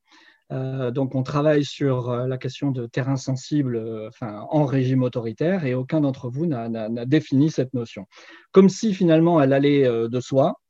donc, 0.50 1.14
on 1.14 1.22
travaille 1.22 1.64
sur 1.64 2.14
la 2.14 2.38
question 2.38 2.70
de 2.70 2.86
terrain 2.86 3.16
sensible 3.16 4.10
en 4.20 4.64
régime 4.64 5.02
autoritaire 5.02 5.64
et 5.64 5.74
aucun 5.74 6.00
d'entre 6.02 6.28
vous 6.28 6.46
n'a 6.46 7.06
défini 7.06 7.50
cette 7.50 7.74
notion. 7.74 8.06
Comme 8.52 8.68
si 8.68 8.94
finalement 8.94 9.40
elle 9.40 9.52
allait 9.52 9.84
de 9.84 10.20
soi, 10.20 10.60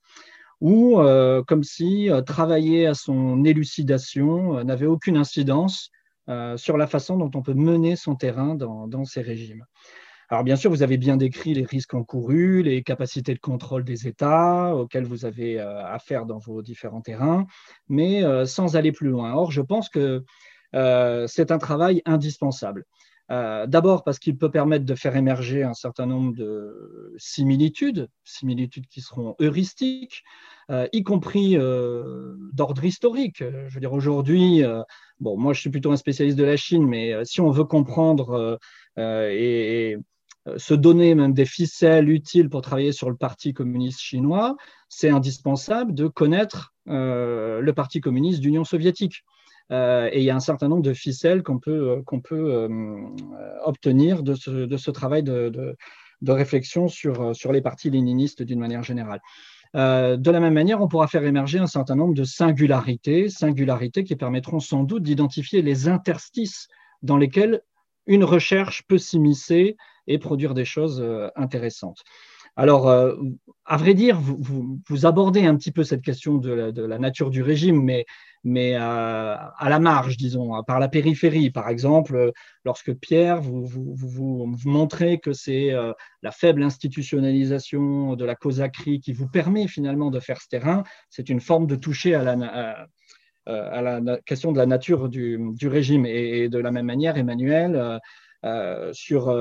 ou 0.65 0.99
euh, 0.99 1.43
comme 1.43 1.63
si 1.63 2.09
euh, 2.09 2.23
travailler 2.23 2.87
à 2.87 2.95
son 2.95 3.45
élucidation 3.45 4.57
euh, 4.57 4.65
n'avait 4.65 4.87
aucune 4.87 5.19
incidence 5.19 5.91
sur 6.57 6.79
la 6.79 6.87
façon 6.87 7.19
dont 7.19 7.31
on 7.35 7.43
peut 7.43 7.53
mener 7.53 7.97
son 7.97 8.15
terrain 8.15 8.55
dans, 8.55 9.05
ces 9.05 9.21
régimes. 9.21 9.67
Alors 10.31 10.43
bien 10.43 10.57
sûr, 10.57 10.71
vous 10.71 10.83
avez 10.83 10.97
bien 10.97 11.19
décrit 11.19 11.53
les 11.53 11.67
risques 11.67 11.93
encourus, 11.93 12.63
les 12.63 12.83
capacités 12.83 13.35
de 13.35 13.41
contrôle 13.41 13.85
des 13.85 14.09
États 14.09 14.75
auxquels 14.75 15.05
vous 15.05 15.27
avez 15.27 15.61
affaire 15.61 16.25
dans 16.25 16.39
vos 16.39 16.63
différents 16.63 17.03
terrains, 17.03 17.47
mais 17.91 18.23
sans 18.47 18.75
aller 18.75 18.91
plus 18.91 19.11
loin. 19.11 19.35
Or, 19.35 19.53
je 19.53 19.61
pense 19.61 19.91
que 19.91 20.25
c'est 20.73 21.51
un 21.51 21.59
travail 21.59 22.01
indispensable. 22.07 22.87
D'abord 23.29 24.05
parce 24.05 24.19
qu'il 24.19 24.37
peut 24.37 24.51
permettre 24.51 24.85
de 24.85 24.95
faire 24.95 25.17
émerger 25.17 25.63
un 25.63 25.75
certain 25.75 26.07
nombre 26.07 26.35
de 26.35 27.15
similitudes, 27.17 28.09
similitudes 28.23 28.87
qui 28.87 29.01
seront 29.01 29.35
heuristiques, 29.41 30.25
y 30.71 31.03
compris 31.03 31.57
d'ordre 31.57 32.85
historique. 32.85 33.39
Je 33.41 33.75
veux 33.75 33.81
dire, 33.81 33.93
aujourd'hui, 33.93 34.63
bon, 35.21 35.39
moi 35.39 35.55
je 35.55 35.61
suis 35.61 35.71
plutôt 35.71 35.91
un 35.91 35.97
spécialiste 35.97 36.37
de 36.37 36.45
la 36.45 36.57
Chine, 36.57 36.87
mais 36.87 37.25
si 37.25 37.41
on 37.41 37.51
veut 37.51 37.65
comprendre 37.65 38.59
et, 38.99 39.97
se 40.59 40.75
donner 40.75 41.15
même 41.15 41.33
des 41.33 41.47
ficelles 41.47 42.11
utiles 42.11 42.51
pour 42.51 42.61
travailler 42.61 42.93
sur 42.93 43.09
le 43.09 43.17
Parti 43.17 43.55
communiste 43.55 44.01
chinois, 44.01 44.57
c'est 44.91 45.09
indispensable 45.09 45.95
de 45.95 46.09
connaître 46.09 46.75
le 46.87 47.73
Parti 47.73 48.03
communiste 48.03 48.41
d'Union 48.41 48.65
soviétique. 48.65 49.25
Euh, 49.73 50.09
et 50.13 50.19
il 50.19 50.25
y 50.25 50.31
a 50.31 50.37
un 50.37 50.41
certain 50.41 50.69
nombre 50.69 50.83
de 50.83 50.93
ficelles 50.93 51.43
qu'on 51.43 51.59
peut, 51.59 51.91
euh, 51.91 52.03
qu'on 52.03 52.21
peut 52.21 52.53
euh, 52.55 52.69
obtenir 53.65 54.23
de 54.23 54.35
ce, 54.35 54.51
de 54.51 54.77
ce 54.77 54.91
travail 54.91 55.23
de, 55.23 55.77
de, 56.21 56.33
réflexion 56.33 56.89
sur, 56.89 57.35
sur 57.35 57.53
les 57.53 57.61
partis 57.61 57.91
léninistes 57.91 58.43
d'une 58.43 58.59
manière 58.59 58.83
générale. 58.83 59.21
de 59.75 60.31
la 60.31 60.41
même 60.41 60.55
manière, 60.55 60.81
on 60.81 60.89
pourra 60.89 61.07
faire 61.07 61.25
émerger 61.25 61.59
un 61.59 61.67
certain 61.67 61.97
nombre 61.97 62.15
de 62.15 62.25
singularités, 62.25 63.29
singularités 63.29 64.05
qui 64.05 64.17
permettront 64.17 64.59
sans 64.61 64.85
doute 64.85 65.03
d'identifier 65.03 65.61
les 65.61 65.87
interstices 65.87 66.69
dans 67.03 67.19
lesquels 67.19 67.61
une 68.07 68.25
recherche 68.25 68.85
peut 68.87 68.97
s'immiscer 68.97 69.77
et 70.07 70.19
produire 70.19 70.55
des 70.55 70.65
choses 70.65 71.05
intéressantes. 71.37 72.03
Alors, 72.57 72.89
à 72.89 73.77
vrai 73.77 73.93
dire, 73.93 74.19
vous, 74.19 74.81
vous, 74.89 75.07
abordez 75.07 75.45
un 75.45 75.57
petit 75.57 75.73
peu 75.73 75.85
cette 75.85 76.03
question 76.03 76.39
de 76.39 76.53
la, 76.53 76.73
de 76.73 76.83
la 76.83 76.99
nature 76.99 77.29
du 77.29 77.43
régime, 77.43 77.83
mais 77.83 78.07
mais 78.45 78.77
euh, 78.77 78.79
à 78.79 79.69
la 79.71 79.79
marge, 79.79 80.19
disons, 80.19 80.63
par 80.65 80.79
la 80.79 80.89
périphérie. 80.89 81.51
Par 81.51 81.71
exemple, 81.71 82.33
lorsque 82.65 82.93
Pierre, 82.95 83.41
vous, 83.41 83.65
vous, 83.67 84.55
montrez 84.67 85.19
que 85.19 85.33
c'est 85.33 85.73
euh, 85.73 85.93
la 86.23 86.31
faible 86.31 86.63
institutionnalisation 86.63 88.17
de 88.17 88.25
la 88.25 88.35
causaquerie 88.35 89.01
qui 89.01 89.15
vous 89.15 89.29
permet 89.29 89.67
finalement 89.67 90.11
de 90.11 90.21
faire 90.21 90.41
ce 90.43 90.49
terrain, 90.49 90.85
c'est 91.09 91.31
une 91.31 91.41
forme 91.41 91.67
de 91.67 91.75
toucher 91.75 92.15
à 92.15 92.23
la, 92.23 92.87
la 93.47 94.19
question 94.27 94.53
de 94.53 94.59
la 94.59 94.67
nature 94.67 95.09
du, 95.09 95.39
régime. 95.63 96.05
Et, 96.05 96.51
de 96.51 96.59
la 96.59 96.71
même 96.71 96.87
manière, 96.87 97.17
Emmanuel, 97.17 97.99
euh, 98.45 98.93
sur 98.93 99.35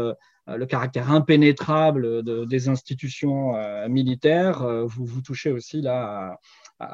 le 0.47 0.65
caractère 0.65 1.11
impénétrable 1.11 2.23
de, 2.23 2.45
des 2.45 2.69
institutions 2.69 3.53
militaires, 3.89 4.65
vous 4.85 5.05
vous 5.05 5.21
touchez 5.21 5.51
aussi 5.51 5.81
là 5.81 6.37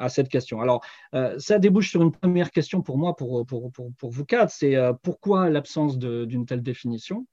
cette 0.08 0.28
question. 0.28 0.60
Alors, 0.60 0.84
euh, 1.14 1.38
ça 1.38 1.58
débouche 1.58 1.90
sur 1.90 2.02
une 2.02 2.12
première 2.12 2.50
question 2.50 2.82
pour 2.82 2.98
moi, 2.98 3.16
pour, 3.16 3.46
vous 3.46 4.24
quatre, 4.24 4.50
c'est 4.50 4.76
euh, 4.76 4.92
pourquoi 4.92 5.50
l'absence 5.50 5.98
d'une 5.98 6.46
telle 6.46 6.62
définition? 6.62 7.26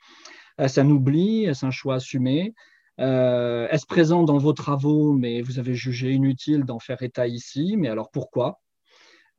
Est-ce 0.58 0.80
un 0.80 0.90
oubli 0.90 1.46
Est-ce 1.46 1.66
un 1.66 1.72
choix 1.72 1.96
assumé? 1.96 2.54
Euh, 3.00 3.68
Est-ce 3.70 3.86
présent 3.86 4.24
dans 4.24 4.38
vos 4.38 4.54
travaux, 4.54 5.14
mais 5.14 5.42
vous 5.42 5.60
avez 5.60 5.76
jugé 5.76 6.12
inutile 6.12 6.64
d'en 6.64 6.80
faire 6.80 7.02
état 7.04 7.28
ici? 7.28 7.76
Mais 7.78 7.90
alors 7.90 8.10
pourquoi? 8.12 8.60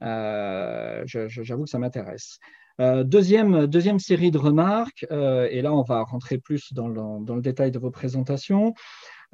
J'avoue 0.01 1.65
que 1.65 1.71
ça 1.71 1.79
m'intéresse. 1.79 2.39
deuxième, 2.79 3.99
série 3.99 4.31
de 4.31 4.39
remarques, 4.39 5.05
et 5.11 5.61
là 5.61 5.73
on 5.73 5.83
va 5.83 6.03
rentrer 6.05 6.39
plus 6.39 6.73
dans 6.73 6.87
le 6.87 7.43
détail 7.43 7.73
de 7.73 7.81
vos 7.81 7.91
présentations. 7.91 8.75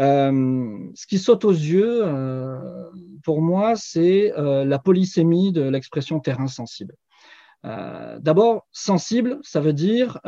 Euh, 0.00 0.90
ce 0.94 1.06
qui 1.06 1.18
saute 1.18 1.44
aux 1.44 1.52
yeux, 1.52 2.02
euh, 2.04 2.58
pour 3.22 3.40
moi, 3.40 3.76
c'est 3.76 4.32
euh, 4.36 4.64
la 4.64 4.78
polysémie 4.78 5.52
de 5.52 5.62
l'expression 5.62 6.20
terrain 6.20 6.48
sensible. 6.48 6.94
D'abord, 8.20 8.66
sensible, 8.72 9.38
ça 9.42 9.58
veut 9.58 9.72
dire 9.72 10.20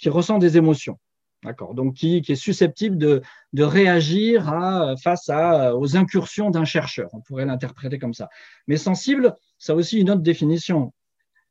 qui 0.00 0.08
ressent 0.08 0.38
des 0.38 0.56
émotions. 0.56 0.98
D'accord. 1.44 1.74
Donc, 1.74 1.94
qui, 1.94 2.16
est 2.16 2.34
susceptible 2.34 2.98
de, 2.98 3.22
réagir 3.56 4.52
face 5.00 5.30
aux 5.30 5.96
incursions 5.96 6.50
d'un 6.50 6.64
chercheur. 6.64 7.08
On 7.12 7.20
pourrait 7.20 7.44
l'interpréter 7.44 8.00
comme 8.00 8.14
ça. 8.14 8.28
Mais 8.66 8.76
sensible, 8.78 9.36
ça 9.58 9.74
a 9.74 9.76
aussi 9.76 10.00
une 10.00 10.10
autre 10.10 10.22
définition. 10.22 10.92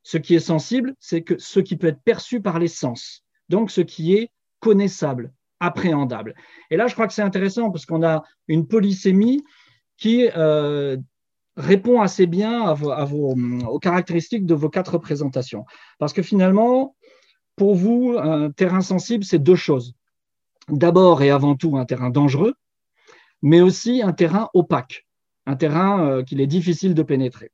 Ce 0.03 0.17
qui 0.17 0.35
est 0.35 0.39
sensible, 0.41 0.95
c'est 0.99 1.21
que 1.21 1.37
ce 1.37 1.61
qui 1.61 1.77
peut 1.77 1.87
être 1.87 2.03
perçu 2.03 2.41
par 2.41 2.59
les 2.59 2.67
sens. 2.67 3.23
Donc, 3.47 3.71
ce 3.71 3.79
qui 3.79 4.15
est 4.15 4.31
connaissable, 4.59 5.31
appréhendable. 5.59 6.35
Et 6.69 6.77
là, 6.77 6.87
je 6.87 6.93
crois 6.93 7.07
que 7.07 7.13
c'est 7.13 7.21
intéressant 7.21 7.71
parce 7.71 7.85
qu'on 7.85 8.03
a 8.03 8.23
une 8.47 8.67
polysémie 8.67 9.43
qui 9.97 10.29
euh, 10.35 10.97
répond 11.57 12.01
assez 12.01 12.25
bien 12.25 12.73
vos, 12.73 13.35
aux 13.67 13.79
caractéristiques 13.79 14.45
de 14.45 14.53
vos 14.53 14.69
quatre 14.69 14.97
présentations. 14.97 15.65
Parce 15.99 16.13
que 16.13 16.21
finalement, 16.21 16.95
pour 17.55 17.75
vous, 17.75 18.17
un 18.19 18.51
terrain 18.51 18.81
sensible, 18.81 19.23
c'est 19.23 19.39
deux 19.39 19.55
choses. 19.55 19.95
D'abord 20.67 21.21
et 21.21 21.29
avant 21.29 21.55
tout, 21.55 21.77
un 21.77 21.85
terrain 21.85 22.09
dangereux, 22.09 22.55
mais 23.41 23.61
aussi 23.61 24.01
un 24.01 24.13
terrain 24.13 24.49
opaque, 24.53 25.05
un 25.45 25.55
terrain 25.55 26.03
euh, 26.03 26.23
qu'il 26.23 26.41
est 26.41 26.47
difficile 26.47 26.95
de 26.95 27.03
pénétrer. 27.03 27.51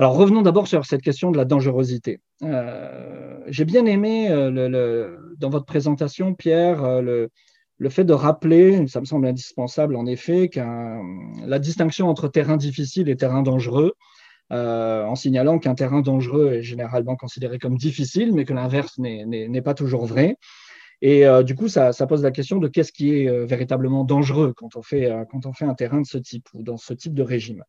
Alors 0.00 0.14
revenons 0.14 0.42
d'abord 0.42 0.68
sur 0.68 0.86
cette 0.86 1.02
question 1.02 1.32
de 1.32 1.36
la 1.36 1.44
dangerosité. 1.44 2.20
Euh, 2.44 3.40
j'ai 3.48 3.64
bien 3.64 3.84
aimé 3.84 4.30
euh, 4.30 4.48
le, 4.48 5.34
dans 5.38 5.50
votre 5.50 5.64
présentation, 5.64 6.34
Pierre, 6.34 6.84
euh, 6.84 7.02
le, 7.02 7.30
le, 7.78 7.88
fait 7.88 8.04
de 8.04 8.12
rappeler, 8.12 8.86
ça 8.86 9.00
me 9.00 9.04
semble 9.06 9.26
indispensable 9.26 9.96
en 9.96 10.06
effet, 10.06 10.50
la 11.44 11.58
distinction 11.58 12.08
entre 12.08 12.28
terrain 12.28 12.56
difficile 12.56 13.08
et 13.08 13.16
terrain 13.16 13.42
dangereux, 13.42 13.94
en 14.50 15.14
signalant 15.16 15.58
qu'un 15.58 15.74
terrain 15.74 16.00
dangereux 16.00 16.52
est 16.52 16.62
généralement 16.62 17.16
considéré 17.16 17.58
comme 17.58 17.76
difficile, 17.76 18.32
mais 18.32 18.44
que 18.44 18.54
l'inverse 18.54 18.98
n'est 18.98 19.62
pas 19.62 19.74
toujours 19.74 20.06
vrai. 20.06 20.36
Et 21.00 21.26
euh, 21.26 21.42
du 21.42 21.54
coup, 21.54 21.68
ça, 21.68 21.92
pose 22.08 22.22
la 22.22 22.30
question 22.30 22.58
de 22.58 22.66
qu'est-ce 22.66 22.92
qui 22.92 23.14
est 23.14 23.28
euh, 23.28 23.44
véritablement 23.44 24.04
dangereux 24.04 24.52
quand 24.56 24.74
on, 24.74 24.82
fait, 24.82 25.10
euh, 25.10 25.24
quand 25.30 25.46
on 25.46 25.52
fait 25.52 25.64
un 25.64 25.74
terrain 25.74 26.00
de 26.00 26.06
ce 26.06 26.18
type 26.18 26.48
ou 26.54 26.62
dans 26.62 26.76
ce 26.76 26.92
type 26.92 27.14
de 27.14 27.22
régime. 27.22 27.62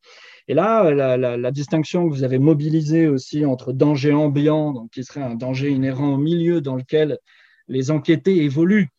Et 0.48 0.53
là, 0.53 0.91
la, 0.91 1.51
distinction 1.51 2.08
que 2.08 2.14
vous 2.14 2.24
avez 2.24 2.40
mobilisée 2.40 3.08
aussi 3.08 3.45
entre 3.45 3.72
danger 3.72 4.14
ambiant, 4.14 4.72
donc 4.72 4.91
qui 4.91 5.03
serait 5.03 5.22
un 5.22 5.35
danger 5.35 5.69
inhérent 5.69 6.14
au 6.14 6.17
milieu 6.17 6.61
dans 6.61 6.75
lequel 6.75 7.19
les 7.67 7.91
enquêtés 7.91 8.43
évoluent 8.43 8.90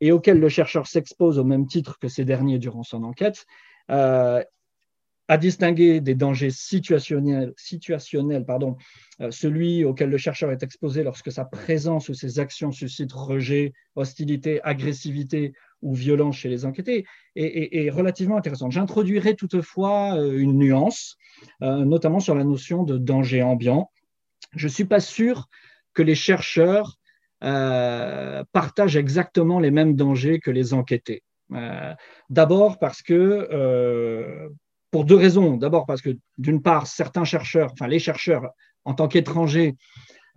et 0.00 0.12
auquel 0.12 0.38
le 0.38 0.48
chercheur 0.48 0.86
s'expose 0.86 1.38
au 1.38 1.44
même 1.44 1.66
titre 1.66 1.98
que 1.98 2.08
ces 2.08 2.24
derniers 2.24 2.58
durant 2.58 2.82
son 2.82 3.02
enquête, 3.02 3.46
à 5.28 5.38
distinguer 5.38 6.00
des 6.00 6.14
dangers 6.14 6.50
situationnels, 6.50 7.54
pardon, 8.46 8.76
euh, 9.20 9.30
celui 9.30 9.84
auquel 9.84 10.10
le 10.10 10.18
chercheur 10.18 10.52
est 10.52 10.62
exposé 10.62 11.02
lorsque 11.02 11.32
sa 11.32 11.44
présence 11.44 12.08
ou 12.08 12.14
ses 12.14 12.38
actions 12.38 12.70
suscitent 12.70 13.12
rejet, 13.12 13.72
hostilité, 13.96 14.60
agressivité 14.62 15.52
ou 15.82 15.94
violence 15.94 16.36
chez 16.36 16.48
les 16.48 16.64
enquêtés, 16.64 17.04
est, 17.34 17.90
relativement 17.90 18.36
intéressant. 18.36 18.70
J'introduirai 18.70 19.34
toutefois 19.34 20.16
euh, 20.16 20.38
une 20.38 20.58
nuance, 20.58 21.16
euh, 21.62 21.84
notamment 21.84 22.20
sur 22.20 22.34
la 22.34 22.44
notion 22.44 22.84
de 22.84 22.96
danger 22.96 23.42
ambiant. 23.42 23.90
Je 24.54 24.66
ne 24.66 24.72
suis 24.72 24.84
pas 24.84 25.00
sûr 25.00 25.48
que 25.94 26.02
les 26.02 26.14
chercheurs 26.14 26.98
partagent 27.40 28.96
exactement 28.96 29.60
les 29.60 29.70
mêmes 29.70 29.94
dangers 29.94 30.40
que 30.40 30.50
les 30.50 30.72
enquêtés. 30.72 31.22
D'abord 32.30 32.78
parce 32.78 33.02
que 33.02 34.48
pour 34.96 35.04
deux 35.04 35.16
raisons. 35.16 35.58
D'abord 35.58 35.84
parce 35.84 36.00
que, 36.00 36.16
d'une 36.38 36.62
part, 36.62 36.86
certains 36.86 37.24
chercheurs, 37.24 37.68
enfin 37.72 37.86
les 37.86 37.98
chercheurs 37.98 38.48
en 38.86 38.94
tant 38.94 39.08
qu'étrangers, 39.08 39.76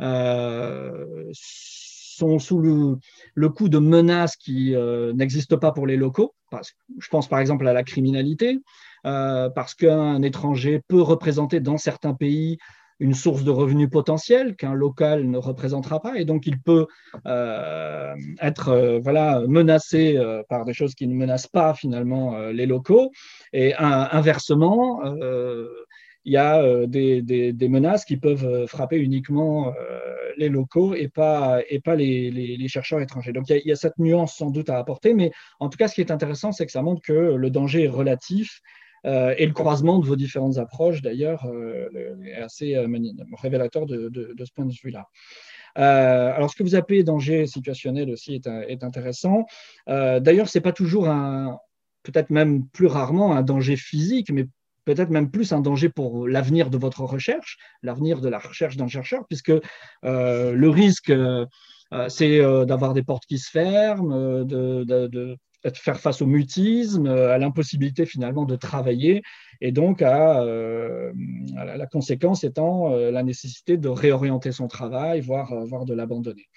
euh, 0.01 1.31
sont 1.31 2.39
sous 2.39 2.59
le, 2.59 3.49
coup 3.49 3.69
de 3.69 3.79
menaces 3.79 4.35
qui 4.35 4.75
euh, 4.75 5.13
n'existent 5.13 5.57
pas 5.57 5.71
pour 5.71 5.87
les 5.87 5.95
locaux. 5.95 6.35
je 6.51 7.07
pense 7.07 7.29
par 7.29 7.39
exemple 7.39 7.65
à 7.69 7.71
la 7.71 7.83
criminalité, 7.83 8.59
euh, 9.05 9.49
parce 9.49 9.75
qu'un 9.75 10.21
étranger 10.23 10.81
peut 10.89 11.01
représenter 11.01 11.61
dans 11.61 11.77
certains 11.77 12.13
pays 12.13 12.57
une 12.99 13.13
source 13.13 13.43
de 13.43 13.51
revenus 13.51 13.89
potentiels 13.89 14.55
qu'un 14.55 14.73
local 14.73 15.29
ne 15.29 15.37
représentera 15.37 16.01
pas 16.01 16.17
et 16.17 16.25
donc 16.25 16.45
il 16.47 16.59
peut 16.59 16.87
euh, 17.25 18.13
être 18.41 18.69
euh, 18.69 18.99
voilà 19.01 19.41
menacé 19.47 20.17
euh, 20.17 20.43
par 20.49 20.65
des 20.65 20.73
choses 20.73 20.95
qui 20.95 21.07
ne 21.07 21.15
menacent 21.15 21.47
pas 21.47 21.73
finalement 21.73 22.37
les 22.49 22.65
locaux 22.65 23.11
et 23.53 23.73
inversement 23.75 25.01
il 26.25 26.33
y 26.33 26.37
a 26.37 26.85
des, 26.85 27.69
menaces 27.69 28.05
qui 28.05 28.17
peuvent 28.17 28.67
frapper 28.67 28.97
uniquement 28.97 29.73
les 30.37 30.49
locaux 30.49 30.93
et 30.93 31.07
pas, 31.07 31.61
et 31.69 31.79
pas 31.79 31.95
les, 31.95 32.67
chercheurs 32.67 32.99
étrangers. 33.01 33.31
Donc 33.31 33.49
il 33.49 33.61
y, 33.65 33.71
a, 33.71 33.75
cette 33.75 33.97
nuance 33.97 34.35
sans 34.35 34.49
doute 34.49 34.69
à 34.69 34.77
apporter, 34.77 35.13
mais 35.13 35.31
en 35.59 35.69
tout 35.69 35.77
cas 35.77 35.87
ce 35.87 35.95
qui 35.95 36.01
est 36.01 36.11
intéressant, 36.11 36.51
c'est 36.51 36.65
que 36.65 36.71
ça 36.71 36.81
montre 36.81 37.01
que 37.01 37.13
le 37.13 37.49
danger 37.49 37.85
est 37.85 37.89
relatif 37.89 38.61
euh, 39.05 39.33
et 39.37 39.45
le 39.45 39.53
croisement 39.53 39.99
de 39.99 40.05
vos 40.05 40.15
différentes 40.15 40.57
approches, 40.57 41.01
d'ailleurs, 41.01 41.45
euh, 41.45 41.89
est 42.25 42.35
assez 42.35 42.75
euh, 42.75 42.87
révélateur 43.37 43.85
de, 43.85 44.09
ce 44.37 44.51
point 44.53 44.65
de 44.65 44.73
vue-là. 44.73 45.05
alors, 45.75 46.49
ce 46.49 46.55
que 46.55 46.63
vous 46.63 46.75
appelez 46.75 47.03
danger 47.03 47.47
situationnel 47.47 48.09
aussi 48.09 48.41
est, 48.45 48.83
intéressant. 48.83 49.45
D'ailleurs, 49.87 50.49
ce 50.49 50.57
n'est 50.57 50.61
pas 50.61 50.73
toujours 50.73 51.09
un, 51.09 51.57
peut-être 52.03 52.29
même 52.29 52.67
plus 52.67 52.87
rarement 52.87 53.35
un 53.35 53.41
danger 53.41 53.75
physique, 53.75 54.31
mais 54.31 54.45
peut-être 54.85 55.09
même 55.09 55.29
plus 55.29 55.51
un 55.51 55.61
danger 55.61 55.89
pour 55.89 56.27
l'avenir 56.27 56.69
de 56.69 56.77
votre 56.77 57.01
recherche, 57.01 57.57
l'avenir 57.83 58.21
de 58.21 58.29
la 58.29 58.39
recherche 58.39 58.77
d'un 58.77 58.87
chercheur, 58.87 59.25
puisque 59.27 59.53
le 60.03 60.67
risque 60.67 61.13
c'est 62.07 62.39
d'avoir 62.65 62.93
des 62.93 63.03
portes 63.03 63.25
qui 63.25 63.37
se 63.37 63.49
ferment, 63.49 64.43
de, 64.43 65.37
faire 65.75 65.99
face 65.99 66.21
au 66.21 66.25
mutisme, 66.25 67.07
à 67.07 67.37
l'impossibilité 67.37 68.05
finalement 68.05 68.45
de 68.45 68.55
travailler, 68.55 69.21
et 69.61 69.71
donc 69.71 70.01
à, 70.01 70.43
la 70.43 71.85
conséquence 71.87 72.43
étant 72.43 72.89
la 72.89 73.23
nécessité 73.23 73.77
de 73.77 73.89
réorienter 73.89 74.51
son 74.51 74.67
travail, 74.67 75.21
voire, 75.21 75.53
voire 75.65 75.85
de 75.85 75.93
l'abandonner. 75.93 76.47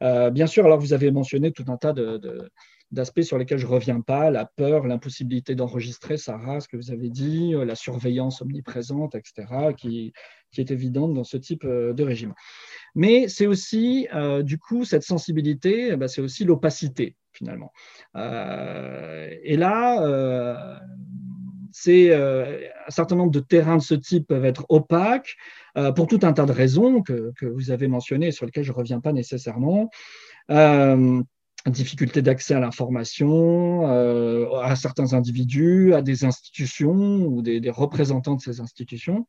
bien 0.00 0.46
sûr, 0.46 0.66
alors 0.66 0.78
vous 0.78 0.92
avez 0.92 1.10
mentionné 1.10 1.52
tout 1.52 1.64
un 1.68 1.76
tas 1.76 1.92
de, 1.92 2.50
d'aspects 2.92 3.22
sur 3.22 3.38
lesquels 3.38 3.58
je 3.58 3.66
ne 3.66 3.72
reviens 3.72 4.00
pas, 4.02 4.30
la 4.30 4.44
peur, 4.44 4.86
l'impossibilité 4.86 5.54
d'enregistrer, 5.54 6.18
Sarah, 6.18 6.60
ce 6.60 6.68
que 6.68 6.76
vous 6.76 6.90
avez 6.92 7.08
dit, 7.08 7.54
euh, 7.54 7.64
la 7.64 7.74
surveillance 7.74 8.42
omniprésente, 8.42 9.14
etc., 9.14 9.72
qui, 9.76 10.12
qui 10.52 10.60
est 10.60 10.70
évidente 10.70 11.14
dans 11.14 11.24
ce 11.24 11.38
type 11.38 11.64
euh, 11.64 11.94
de 11.94 12.04
régime. 12.04 12.34
Mais 12.94 13.28
c'est 13.28 13.46
aussi, 13.46 14.08
euh, 14.14 14.42
du 14.42 14.58
coup, 14.58 14.84
cette 14.84 15.04
sensibilité, 15.04 15.88
eh 15.92 15.96
ben, 15.96 16.06
c'est 16.06 16.20
aussi 16.20 16.44
l'opacité, 16.44 17.16
finalement. 17.32 17.72
et 18.14 19.56
là, 19.56 20.78
c'est 21.72 22.14
un 22.14 22.90
certain 22.90 23.16
nombre 23.16 23.30
de 23.30 23.40
terrains 23.40 23.78
de 23.78 23.82
ce 23.82 23.94
type 23.94 24.26
peuvent 24.26 24.44
être 24.44 24.66
opaques 24.68 25.36
pour 25.96 26.06
tout 26.08 26.20
un 26.24 26.34
tas 26.34 26.44
de 26.44 26.52
raisons 26.52 27.00
que, 27.00 27.32
que 27.38 27.46
vous 27.46 27.70
avez 27.70 27.88
mentionnées 27.88 28.32
sur 28.32 28.44
lesquelles 28.44 28.64
je 28.64 28.72
ne 28.72 28.76
reviens 28.76 29.00
pas 29.00 29.14
nécessairement 29.14 29.88
difficulté 31.70 32.22
d'accès 32.22 32.54
à 32.54 32.60
l'information, 32.60 33.88
euh, 33.88 34.50
à 34.62 34.74
certains 34.76 35.14
individus, 35.14 35.94
à 35.94 36.02
des 36.02 36.24
institutions 36.24 37.26
ou 37.26 37.42
des, 37.42 37.60
représentants 37.70 38.34
de 38.34 38.40
ces 38.40 38.60
institutions. 38.60 39.26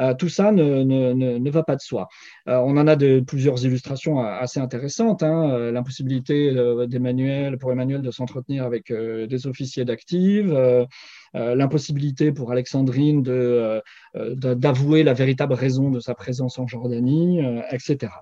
Euh, 0.00 0.14
tout 0.14 0.28
ça 0.30 0.50
ne, 0.50 0.82
ne, 0.82 1.12
ne, 1.12 1.50
va 1.50 1.62
pas 1.62 1.76
de 1.76 1.80
soi. 1.80 2.08
Euh, 2.48 2.56
on 2.56 2.76
en 2.78 2.86
a 2.86 2.96
de, 2.96 3.20
plusieurs 3.20 3.64
illustrations 3.64 4.20
assez 4.20 4.58
intéressantes. 4.58 5.22
Hein. 5.22 5.70
L'impossibilité 5.70 6.52
d'Emmanuel, 6.88 7.58
pour 7.58 7.70
Emmanuel 7.70 8.00
de 8.02 8.10
s'entretenir 8.10 8.64
avec 8.64 8.92
des 8.92 9.46
officiers 9.46 9.84
d'active, 9.84 10.56
l'impossibilité 11.34 12.32
pour 12.32 12.50
Alexandrine 12.50 13.22
d'avouer 14.14 15.02
la 15.02 15.12
véritable 15.12 15.54
raison 15.54 15.90
de 15.90 16.00
sa 16.00 16.14
présence 16.14 16.58
en 16.58 16.66
Jordanie, 16.66 17.40
etc. 17.70 18.12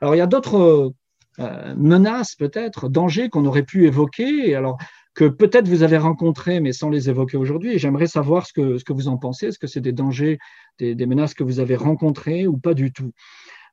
Alors 0.00 0.14
il 0.14 0.18
y 0.18 0.22
a 0.22 0.26
d'autres 0.26 0.92
euh, 1.40 1.74
menaces 1.76 2.34
peut-être, 2.34 2.88
dangers 2.88 3.28
qu'on 3.28 3.44
aurait 3.44 3.62
pu 3.62 3.86
évoquer, 3.86 4.54
alors 4.56 4.76
que 5.14 5.24
peut-être 5.24 5.68
vous 5.68 5.82
avez 5.82 5.98
rencontrés, 5.98 6.60
mais 6.60 6.72
sans 6.72 6.90
les 6.90 7.08
évoquer 7.08 7.36
aujourd'hui. 7.36 7.78
J'aimerais 7.78 8.06
savoir 8.06 8.46
ce 8.46 8.52
que, 8.52 8.78
ce 8.78 8.84
que 8.84 8.92
vous 8.92 9.08
en 9.08 9.18
pensez. 9.18 9.46
Est-ce 9.46 9.58
que 9.58 9.66
c'est 9.66 9.80
des 9.80 9.92
dangers, 9.92 10.38
des, 10.78 11.06
menaces 11.06 11.34
que 11.34 11.44
vous 11.44 11.60
avez 11.60 11.76
rencontrées 11.76 12.46
ou 12.46 12.56
pas 12.56 12.74
du 12.74 12.92
tout? 12.92 13.12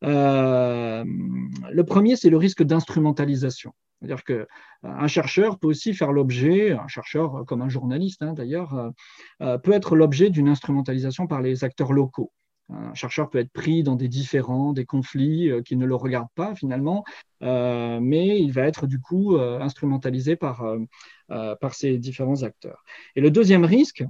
Euh, 0.03 1.03
Le 1.72 1.84
premier, 1.84 2.16
c'est 2.16 2.30
le 2.30 2.38
risque 2.38 2.64
d'instrumentalisation. 2.64 3.74
C'est-à-dire 4.00 4.24
qu'un 4.24 4.45
euh, 4.85 5.08
chercheur 5.08 5.58
peut 5.58 5.68
aussi 5.68 5.94
faire 5.94 6.11
l'objet, 6.11 6.72
un 6.72 6.88
chercheur 6.88 7.45
comme 7.48 7.61
un 7.61 7.69
journaliste 7.69 8.22
hein, 8.22 8.34
d'ailleurs, 8.34 8.92
peut 9.40 9.72
être 9.72 9.95
l'objet 9.95 10.30
d'une 10.30 10.50
instrumentalisation 10.50 11.26
par 11.27 11.42
les 11.42 11.64
acteurs 11.64 11.94
locaux. 11.94 12.32
Un 12.69 12.95
chercheur 12.95 13.30
peut 13.30 13.38
être 13.38 13.52
pris 13.52 13.84
dans 13.84 13.95
des 13.95 14.08
différends, 14.08 14.74
des 14.74 14.85
conflits 14.85 15.52
euh, 15.52 15.61
qui 15.61 15.76
ne 15.76 15.85
le 15.85 15.95
regardent 15.95 16.32
pas 16.34 16.56
finalement, 16.56 17.03
euh, 17.44 18.00
mais 18.02 18.42
il 18.42 18.52
va 18.52 18.64
être 18.64 18.88
du 18.88 19.00
coup 19.00 19.35
euh, 19.35 19.60
instrumentalisé 19.60 20.35
par, 20.35 20.66
par 21.27 21.74
ces 21.74 21.98
différents 21.98 22.44
acteurs. 22.44 22.84
Et 23.16 23.22
le 23.22 23.30
deuxième 23.30 23.66
risque, 23.66 24.03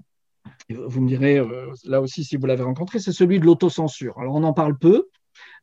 vous 0.69 1.01
me 1.01 1.07
direz 1.07 1.41
là 1.85 2.01
aussi 2.01 2.23
si 2.23 2.37
vous 2.37 2.45
l'avez 2.45 2.63
rencontré, 2.63 2.99
c'est 2.99 3.11
celui 3.11 3.39
de 3.39 3.45
l'autocensure. 3.45 4.19
Alors 4.19 4.35
on 4.35 4.43
en 4.43 4.53
parle 4.53 4.77
peu, 4.77 5.09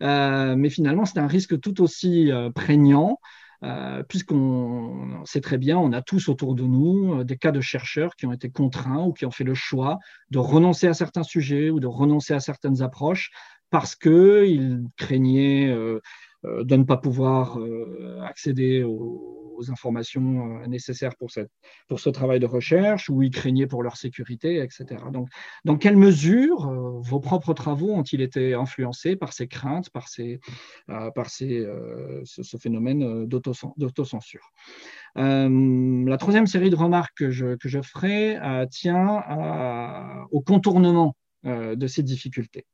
mais 0.00 0.70
finalement 0.70 1.04
c'est 1.04 1.18
un 1.18 1.26
risque 1.26 1.60
tout 1.60 1.82
aussi 1.82 2.30
prégnant 2.54 3.18
euh, 3.64 4.02
puisqu'on 4.02 5.24
sait 5.24 5.40
très 5.40 5.56
bien, 5.56 5.78
on 5.78 5.92
a 5.92 6.02
tous 6.02 6.28
autour 6.28 6.54
de 6.54 6.64
nous 6.64 7.20
euh, 7.20 7.24
des 7.24 7.36
cas 7.36 7.52
de 7.52 7.60
chercheurs 7.60 8.16
qui 8.16 8.26
ont 8.26 8.32
été 8.32 8.50
contraints 8.50 9.04
ou 9.04 9.12
qui 9.12 9.24
ont 9.24 9.30
fait 9.30 9.44
le 9.44 9.54
choix 9.54 9.98
de 10.30 10.38
renoncer 10.38 10.88
à 10.88 10.94
certains 10.94 11.22
sujets 11.22 11.70
ou 11.70 11.78
de 11.78 11.86
renoncer 11.86 12.34
à 12.34 12.40
certaines 12.40 12.82
approches 12.82 13.30
parce 13.70 13.94
qu'ils 13.94 14.84
craignaient 14.96 15.68
euh, 15.68 16.00
de 16.44 16.76
ne 16.76 16.84
pas 16.84 16.96
pouvoir 16.96 17.58
accéder 18.22 18.82
aux 18.82 19.70
informations 19.70 20.60
euh, 20.62 20.66
nécessaires 20.66 21.16
pour, 21.16 21.30
cette, 21.30 21.50
pour 21.88 22.00
ce 22.00 22.10
travail 22.10 22.40
de 22.40 22.46
recherche, 22.46 23.08
ou 23.08 23.22
ils 23.22 23.30
craignaient 23.30 23.66
pour 23.66 23.82
leur 23.82 23.96
sécurité, 23.96 24.62
etc. 24.62 25.02
Donc, 25.12 25.28
dans 25.64 25.76
quelle 25.76 25.96
mesure 25.96 26.68
euh, 26.68 27.00
vos 27.00 27.20
propres 27.20 27.54
travaux 27.54 27.92
ont-ils 27.92 28.20
été 28.20 28.54
influencés 28.54 29.16
par 29.16 29.32
ces 29.32 29.46
craintes, 29.46 29.90
par, 29.90 30.08
ces, 30.08 30.40
euh, 30.90 31.10
par 31.10 31.30
ces, 31.30 31.66
ce, 32.24 32.56
phénomène 32.56 33.26
d'autocensure? 33.26 34.52
La 35.14 36.16
troisième 36.18 36.46
série 36.46 36.70
de 36.70 36.76
remarques 36.76 37.16
que 37.16 37.30
je, 37.30 37.56
que 37.56 37.68
je 37.68 37.80
ferai 37.82 38.38
tient 38.70 39.22
au 40.30 40.40
contournement 40.40 41.16
de 41.44 41.86
ces 41.86 42.02
difficultés. 42.02 42.66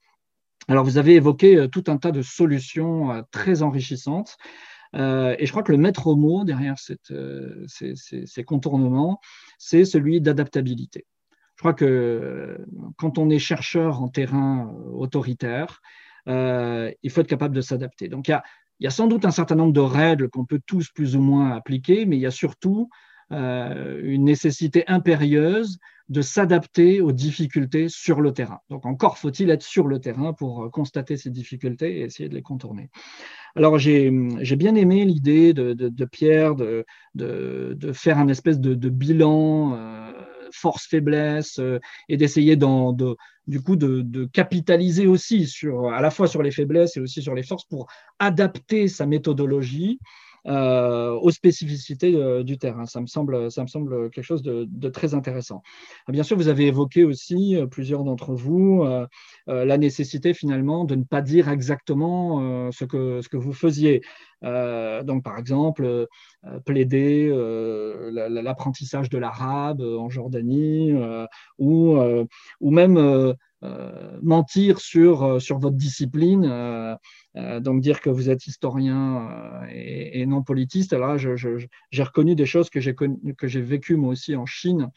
Alors, 0.68 0.84
vous 0.84 0.98
avez 0.98 1.14
évoqué 1.14 1.66
tout 1.72 1.84
un 1.88 1.96
tas 1.96 2.12
de 2.12 2.22
solutions 2.22 3.24
très 3.30 3.62
enrichissantes 3.62 4.36
euh, 4.94 5.36
et 5.38 5.46
je 5.46 5.50
crois 5.50 5.62
que 5.62 5.72
le 5.72 5.78
maître 5.78 6.14
mot 6.14 6.44
derrière 6.44 6.76
euh, 7.10 7.64
ces, 7.66 8.44
contournements, 8.44 9.20
c'est 9.58 9.84
celui 9.84 10.20
d'adaptabilité. 10.20 11.06
Je 11.56 11.62
crois 11.62 11.74
que 11.74 12.58
quand 12.96 13.18
on 13.18 13.30
est 13.30 13.38
chercheur 13.38 14.02
en 14.02 14.08
terrain 14.08 14.72
euh, 14.72 14.90
autoritaire, 14.92 15.80
il 16.26 17.10
faut 17.10 17.22
être 17.22 17.26
capable 17.26 17.54
de 17.54 17.60
s'adapter. 17.60 18.08
Donc 18.08 18.28
il 18.28 18.38
y, 18.80 18.86
a, 18.86 18.90
sans 18.90 19.06
doute 19.06 19.24
un 19.24 19.30
certain 19.30 19.54
nombre 19.54 19.72
de 19.72 19.80
règles 19.80 20.28
qu'on 20.28 20.44
peut 20.44 20.60
tous 20.66 20.90
plus 20.90 21.16
ou 21.16 21.20
moins 21.20 21.52
appliquer, 21.52 22.04
mais 22.04 22.16
il 22.16 22.20
y 22.20 22.26
a 22.26 22.30
surtout 22.30 22.90
une 23.30 24.24
nécessité 24.24 24.84
impérieuse 24.86 25.78
de 26.08 26.22
s'adapter 26.22 27.00
aux 27.00 27.12
difficultés 27.12 27.88
sur 27.88 28.20
le 28.20 28.32
terrain. 28.32 28.60
Donc 28.70 28.86
encore 28.86 29.18
faut-il 29.18 29.50
être 29.50 29.62
sur 29.62 29.86
le 29.86 30.00
terrain 30.00 30.32
pour 30.32 30.70
constater 30.70 31.16
ces 31.16 31.30
difficultés 31.30 31.98
et 31.98 32.02
essayer 32.02 32.28
de 32.28 32.34
les 32.34 32.42
contourner. 32.42 32.90
Alors 33.56 33.78
j'ai 33.78 34.10
bien 34.56 34.74
aimé 34.74 35.04
l'idée 35.04 35.52
de, 35.52 36.04
Pierre 36.06 36.54
de, 36.54 36.86
de, 37.14 37.92
faire 37.92 38.18
un 38.18 38.28
espèce 38.28 38.58
de, 38.60 38.88
bilan 38.88 39.74
euh, 39.74 40.12
force-faiblesse 40.52 41.58
euh, 41.58 41.78
et 42.08 42.16
d'essayer 42.16 42.56
du 42.56 43.60
coup 43.62 43.76
de, 43.76 44.24
capitaliser 44.32 45.06
aussi 45.06 45.46
sur, 45.46 45.90
à 45.92 46.00
la 46.00 46.10
fois 46.10 46.26
sur 46.26 46.42
les 46.42 46.50
faiblesses 46.50 46.96
et 46.96 47.00
aussi 47.00 47.20
sur 47.22 47.34
les 47.34 47.42
forces 47.42 47.64
pour 47.64 47.86
adapter 48.18 48.88
sa 48.88 49.06
méthodologie 49.06 49.98
euh, 50.02 50.27
aux 50.48 51.30
spécificités 51.30 52.14
euh, 52.14 52.42
du 52.42 52.58
terrain. 52.58 52.86
Ça 52.86 53.00
me, 53.00 53.06
semble, 53.06 53.50
ça 53.50 53.62
me 53.62 53.66
semble 53.66 54.10
quelque 54.10 54.24
chose 54.24 54.42
de, 54.42 54.88
très 54.88 55.14
intéressant. 55.14 55.62
Bien 56.08 56.22
sûr, 56.22 56.36
vous 56.36 56.48
avez 56.48 56.66
évoqué 56.66 57.04
aussi, 57.04 57.56
euh, 57.56 57.66
plusieurs 57.66 58.04
d'entre 58.04 58.34
vous, 58.34 58.84
la 59.46 59.78
nécessité 59.78 60.34
finalement 60.34 60.84
de 60.84 60.94
ne 60.94 61.04
pas 61.04 61.22
dire 61.22 61.48
exactement 61.48 62.70
ce, 62.72 62.84
que, 62.84 63.20
ce 63.22 63.28
que 63.28 63.36
vous 63.36 63.52
faisiez. 63.52 64.02
donc, 64.42 65.22
par 65.22 65.38
exemple, 65.38 66.06
plaider 66.64 67.28
l'apprentissage 68.12 69.08
de 69.08 69.18
l'arabe 69.18 69.80
en 69.80 70.08
Jordanie 70.08 70.92
ou, 71.58 71.98
ou 72.60 72.70
même 72.70 73.34
mentir 74.22 74.80
sur, 74.80 75.40
sur 75.40 75.58
votre 75.58 75.76
discipline 75.76 76.46
euh, 76.46 76.96
donc 77.60 77.80
dire 77.80 78.00
que 78.00 78.10
vous 78.10 78.30
êtes 78.30 78.46
historien 78.46 79.28
euh, 79.30 79.66
et, 79.70 80.26
non 80.26 80.42
politiste, 80.42 80.92
alors 80.92 81.18
j'ai 81.18 82.02
reconnu 82.02 82.34
des 82.34 82.46
choses 82.46 82.70
que 82.70 82.80
j'ai 82.80 83.60
vécues 83.60 83.96
moi 83.96 84.12
aussi 84.12 84.36
en 84.36 84.46
Chine, 84.46 84.90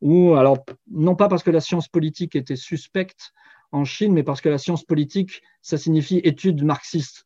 où 0.00 0.34
alors 0.34 0.64
non 0.90 1.16
pas 1.16 1.28
parce 1.28 1.42
que 1.42 1.50
la 1.50 1.60
science 1.60 1.88
politique 1.88 2.36
était 2.36 2.56
suspecte 2.56 3.32
en 3.72 3.84
Chine, 3.84 4.12
mais 4.12 4.22
parce 4.22 4.40
que 4.40 4.48
la 4.48 4.58
science 4.58 4.84
politique, 4.84 5.42
ça 5.62 5.76
signifie 5.76 6.20
étude 6.24 6.62
marxiste. 6.64 7.24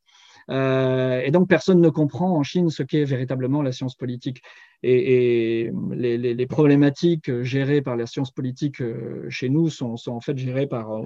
Euh, 0.50 1.20
et 1.24 1.30
donc, 1.30 1.48
personne 1.48 1.80
ne 1.80 1.88
comprend 1.88 2.36
en 2.36 2.42
Chine 2.42 2.68
ce 2.68 2.82
qu'est 2.82 3.04
véritablement 3.04 3.62
la 3.62 3.70
science 3.70 3.94
politique. 3.94 4.42
Et, 4.82 5.70
les, 5.92 6.46
problématiques 6.46 7.42
gérées 7.42 7.80
par 7.80 7.96
la 7.96 8.06
science 8.06 8.32
politique 8.32 8.82
chez 9.28 9.48
nous 9.48 9.70
sont, 9.70 9.94
en 10.08 10.20
fait 10.20 10.36
gérées 10.36 10.66
par, 10.66 11.00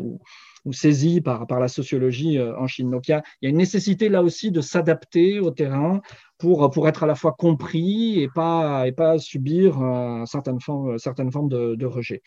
saisies 0.73 1.21
par, 1.21 1.47
par, 1.47 1.61
la 1.61 1.69
sociologie 1.69 2.41
en 2.41 2.67
Chine. 2.67 2.91
Donc, 2.91 3.09
il 3.09 3.13
y 3.13 3.15
a, 3.15 3.23
y 3.43 3.47
a, 3.47 3.51
une 3.51 3.57
nécessité 3.57 4.09
là 4.09 4.23
aussi 4.23 4.51
de 4.51 4.61
s'adapter 4.61 5.41
au 5.41 5.51
terrain 5.51 6.01
pour, 6.39 6.71
pour 6.71 6.89
être 6.89 7.05
à 7.05 7.07
la 7.07 7.15
fois 7.15 7.33
compris 7.33 8.21
et 8.21 8.29
pas, 8.29 8.87
et 8.87 8.93
pas 8.93 9.19
subir 9.19 9.79
certaines 10.27 10.61
formes, 10.61 10.99
certaines 10.99 11.33
formes 11.33 11.49
de, 11.49 11.87
rejet. 11.87 12.23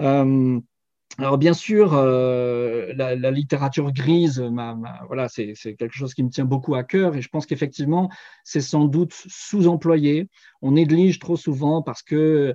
Euh, 0.00 0.60
alors 1.18 1.36
bien 1.36 1.52
sûr, 1.52 1.94
euh, 1.94 2.92
la, 2.94 3.30
littérature 3.32 3.90
grise, 3.92 4.40
voilà, 5.08 5.28
c'est 5.28 5.54
quelque 5.76 5.94
chose 5.94 6.14
qui 6.14 6.22
me 6.22 6.30
tient 6.30 6.44
beaucoup 6.44 6.76
à 6.76 6.84
cœur 6.84 7.16
et 7.16 7.22
je 7.22 7.28
pense 7.28 7.44
qu'effectivement, 7.44 8.08
c'est 8.44 8.60
sans 8.60 8.84
doute 8.84 9.12
sous-employé. 9.26 10.28
On 10.62 10.72
néglige 10.72 11.18
trop 11.18 11.36
souvent 11.36 11.82
parce 11.82 12.02
que 12.02 12.54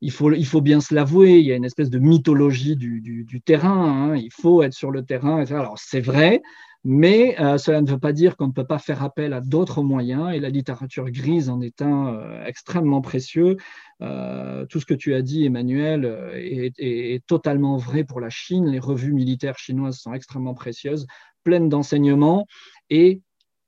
il 0.00 0.10
faut, 0.10 0.32
il 0.32 0.46
faut 0.46 0.60
bien 0.60 0.80
se 0.80 0.94
l'avouer, 0.94 1.38
il 1.38 1.46
y 1.46 1.52
a 1.52 1.56
une 1.56 1.64
espèce 1.64 1.90
de 1.90 1.98
mythologie 1.98 2.76
du, 2.76 3.00
du, 3.00 3.40
terrain, 3.42 4.12
hein. 4.12 4.16
il 4.16 4.32
faut 4.32 4.62
être 4.62 4.72
sur 4.72 4.90
le 4.90 5.04
terrain. 5.04 5.44
Alors 5.50 5.78
c'est 5.78 6.00
vrai, 6.00 6.40
Mais 6.84 7.38
euh, 7.38 7.58
cela 7.58 7.82
ne 7.82 7.90
veut 7.90 7.98
pas 7.98 8.12
dire 8.14 8.36
qu'on 8.36 8.46
ne 8.46 8.52
peut 8.52 8.66
pas 8.66 8.78
faire 8.78 9.02
appel 9.02 9.34
à 9.34 9.42
d'autres 9.42 9.82
moyens, 9.82 10.32
et 10.34 10.40
la 10.40 10.48
littérature 10.48 11.10
grise 11.10 11.50
en 11.50 11.60
est 11.60 11.82
un 11.82 12.14
euh, 12.14 12.44
extrêmement 12.46 13.02
précieux. 13.02 13.58
Euh, 14.00 14.64
tout 14.66 14.80
ce 14.80 14.86
que 14.86 14.94
tu 14.94 15.14
as 15.14 15.20
dit, 15.20 15.44
Emmanuel, 15.44 16.06
est, 16.34 17.26
totalement 17.26 17.76
vrai 17.76 18.04
pour 18.04 18.20
la 18.20 18.30
Chine. 18.30 18.66
Les 18.70 18.78
revues 18.78 19.12
militaires 19.12 19.58
chinoises 19.58 19.98
sont 19.98 20.14
extrêmement 20.14 20.54
précieuses, 20.54 21.06
pleines 21.44 21.68
d'enseignements 21.68 22.46
et 22.88 23.20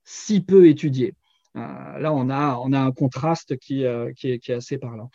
si 0.05 0.41
peu 0.41 0.67
étudiées. 0.69 1.15
là, 1.55 2.13
on 2.15 2.31
a, 2.31 2.59
on 2.65 2.73
a 2.73 2.81
un 2.81 2.93
contraste 2.93 3.59
qui, 3.59 3.85
qui 4.17 4.31
est, 4.31 4.51
assez 4.51 4.79
parlant. 4.79 5.11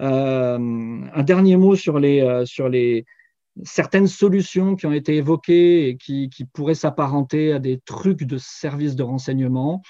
Un 0.00 1.22
dernier 1.22 1.56
mot 1.56 1.76
sur 1.76 1.98
les, 1.98 2.42
sur 2.46 2.68
les, 2.68 3.04
certaines 3.64 4.06
solutions 4.06 4.76
qui 4.76 4.86
ont 4.86 4.92
été 4.92 5.16
évoquées 5.16 5.88
et 5.88 5.96
qui, 5.96 6.30
pourraient 6.52 6.74
s'apparenter 6.74 7.52
à 7.52 7.58
des 7.58 7.80
trucs 7.80 8.22
de 8.22 8.38
services 8.38 8.96
de 8.96 9.02
renseignement 9.02 9.82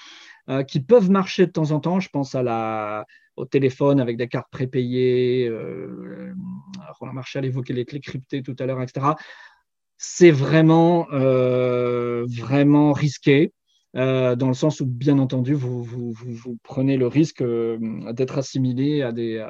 euh, 0.49 0.63
qui 0.63 0.79
peuvent 0.79 1.09
marcher 1.09 1.45
de 1.45 1.51
temps 1.51 1.71
en 1.71 1.79
temps. 1.79 1.99
Je 1.99 2.09
pense 2.09 2.35
à 2.35 2.43
la, 2.43 3.05
au 3.35 3.45
téléphone 3.45 3.99
avec 3.99 4.17
des 4.17 4.27
cartes 4.27 4.49
prépayées. 4.51 5.47
Euh, 5.47 6.33
Roland 6.99 7.13
Marshall 7.13 7.45
évoquait 7.45 7.73
les 7.73 7.85
clés 7.85 7.99
cryptées 7.99 8.43
tout 8.43 8.55
à 8.59 8.65
l'heure, 8.65 8.81
etc. 8.81 9.07
C'est 9.97 10.31
vraiment, 10.31 11.07
euh, 11.11 12.25
vraiment 12.27 12.91
risqué. 12.91 13.53
Euh, 13.97 14.37
dans 14.37 14.47
le 14.47 14.53
sens 14.53 14.79
où, 14.79 14.85
bien 14.85 15.19
entendu, 15.19 15.53
vous, 15.53 15.83
vous, 15.83 16.13
vous, 16.13 16.57
prenez 16.63 16.95
le 16.95 17.07
risque 17.07 17.43
d'être 17.43 18.37
assimilé 18.37 19.01
à 19.01 19.11
des, 19.11 19.45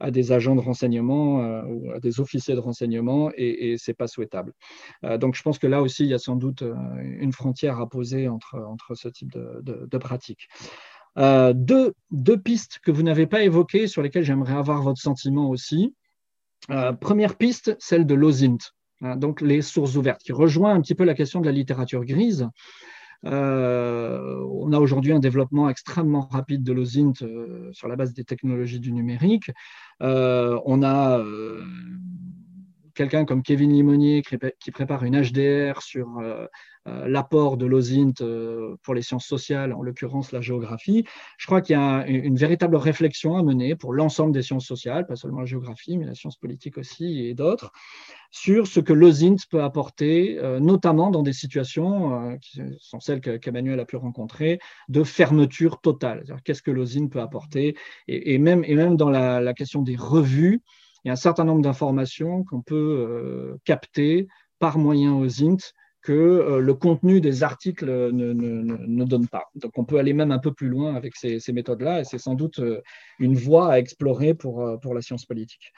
à 0.00 0.10
des 0.10 0.32
agents 0.32 0.54
de 0.54 0.60
renseignement 0.60 1.42
euh, 1.42 1.62
ou 1.66 1.90
à 1.92 2.00
des 2.00 2.20
officiers 2.20 2.54
de 2.54 2.60
renseignement 2.60 3.30
et, 3.36 3.72
et 3.72 3.78
ce 3.78 3.90
n'est 3.90 3.94
pas 3.94 4.06
souhaitable. 4.06 4.52
Euh, 5.04 5.18
donc 5.18 5.34
je 5.34 5.42
pense 5.42 5.58
que 5.58 5.66
là 5.66 5.82
aussi, 5.82 6.04
il 6.04 6.10
y 6.10 6.14
a 6.14 6.18
sans 6.18 6.36
doute 6.36 6.62
euh, 6.62 6.74
une 7.00 7.32
frontière 7.32 7.80
à 7.80 7.88
poser 7.88 8.28
entre, 8.28 8.56
entre 8.56 8.94
ce 8.94 9.08
type 9.08 9.32
de, 9.32 9.62
de, 9.62 9.98
pratiques. 9.98 10.48
deux, 11.16 11.94
deux, 12.10 12.38
pistes 12.38 12.80
que 12.82 12.90
vous 12.90 13.02
n'avez 13.02 13.26
pas 13.26 13.42
évoquées, 13.42 13.86
sur 13.86 14.02
lesquelles 14.02 14.24
j'aimerais 14.24 14.54
avoir 14.54 14.82
votre 14.82 15.00
sentiment 15.00 15.48
aussi. 15.48 15.94
première 17.00 17.36
piste, 17.36 17.76
celle 17.78 18.06
de 18.06 18.14
l'OSINT, 18.14 18.58
hein, 19.00 19.16
donc 19.16 19.40
les 19.40 19.62
sources 19.62 19.96
ouvertes, 19.96 20.22
qui 20.22 20.32
rejoint 20.32 20.74
un 20.74 20.80
petit 20.80 20.94
peu 20.94 21.04
la 21.04 21.14
question 21.14 21.40
de 21.40 21.46
la 21.46 21.52
littérature 21.52 22.04
grise. 22.04 22.48
Euh, 23.26 24.44
on 24.50 24.72
a 24.72 24.78
aujourd'hui 24.78 25.12
un 25.12 25.18
développement 25.18 25.68
extrêmement 25.68 26.28
rapide 26.30 26.62
de 26.62 26.72
l'OSINT 26.72 27.22
euh, 27.22 27.72
sur 27.72 27.88
la 27.88 27.96
base 27.96 28.12
des 28.14 28.24
technologies 28.24 28.80
du 28.80 28.92
numérique. 28.92 29.50
Euh, 30.02 30.58
on 30.66 30.82
a 30.82 31.22
quelqu'un 32.94 33.24
comme 33.24 33.42
Kevin 33.42 33.72
Limonier 33.72 34.22
qui, 34.22 34.70
prépare 34.70 35.04
une 35.04 35.20
HDR 35.20 35.82
sur 35.82 36.22
l'apport 36.86 37.56
de 37.56 37.66
l'OSINT 37.66 38.14
pour 38.82 38.94
les 38.94 39.02
sciences 39.02 39.26
sociales, 39.26 39.72
en 39.72 39.82
l'occurrence 39.82 40.32
la 40.32 40.40
géographie. 40.40 41.04
Je 41.38 41.46
crois 41.46 41.60
qu'il 41.60 41.74
y 41.74 41.78
a 41.78 42.06
une 42.06 42.36
véritable 42.36 42.76
réflexion 42.76 43.36
à 43.36 43.42
mener 43.42 43.74
pour 43.74 43.92
l'ensemble 43.92 44.32
des 44.32 44.42
sciences 44.42 44.66
sociales, 44.66 45.06
pas 45.06 45.16
seulement 45.16 45.40
la 45.40 45.46
géographie, 45.46 45.96
mais 45.96 46.06
la 46.06 46.14
science 46.14 46.36
politique 46.36 46.78
aussi 46.78 47.26
et 47.26 47.34
d'autres, 47.34 47.72
sur 48.34 48.66
ce 48.66 48.80
que 48.80 48.92
l'OSINT 48.92 49.36
peut 49.48 49.62
apporter, 49.62 50.38
euh, 50.38 50.58
notamment 50.58 51.12
dans 51.12 51.22
des 51.22 51.32
situations 51.32 52.30
euh, 52.30 52.36
qui 52.38 52.60
sont 52.80 52.98
celles 52.98 53.20
qu'Emmanuel 53.20 53.78
a 53.78 53.84
pu 53.84 53.94
rencontrer, 53.94 54.58
de 54.88 55.04
fermeture 55.04 55.80
totale. 55.80 56.24
Qu'est-ce 56.44 56.62
que 56.62 56.72
l'OSINT 56.72 57.08
peut 57.08 57.20
apporter 57.20 57.76
et 58.08 58.38
même 58.38 58.96
dans 58.96 59.08
la, 59.08 59.54
question 59.54 59.82
des 59.82 59.94
revues, 59.94 60.62
il 61.04 61.08
y 61.08 61.10
a 61.10 61.12
un 61.12 61.16
certain 61.16 61.44
nombre 61.44 61.62
d'informations 61.62 62.44
qu'on 62.44 62.62
peut 62.62 62.74
euh, 62.74 63.56
capter 63.64 64.26
par 64.58 64.78
moyen 64.78 65.14
OSINT 65.14 65.58
que 66.02 66.12
euh, 66.12 66.58
le 66.60 66.74
contenu 66.74 67.20
des 67.20 67.42
articles 67.42 67.86
ne, 67.86 69.04
donne 69.04 69.26
pas. 69.26 69.44
Donc 69.54 69.72
on 69.76 69.84
peut 69.84 69.98
aller 69.98 70.12
même 70.12 70.32
un 70.32 70.38
peu 70.38 70.52
plus 70.52 70.68
loin 70.68 70.94
avec 70.94 71.14
ces, 71.16 71.40
méthodes-là, 71.52 72.00
et 72.00 72.04
c'est 72.04 72.18
sans 72.18 72.34
doute 72.34 72.58
euh, 72.58 72.80
une 73.18 73.34
voie 73.34 73.72
à 73.72 73.78
explorer 73.78 74.34
pour, 74.34 74.94
la 74.94 75.00
science 75.02 75.24
politique. 75.24 75.72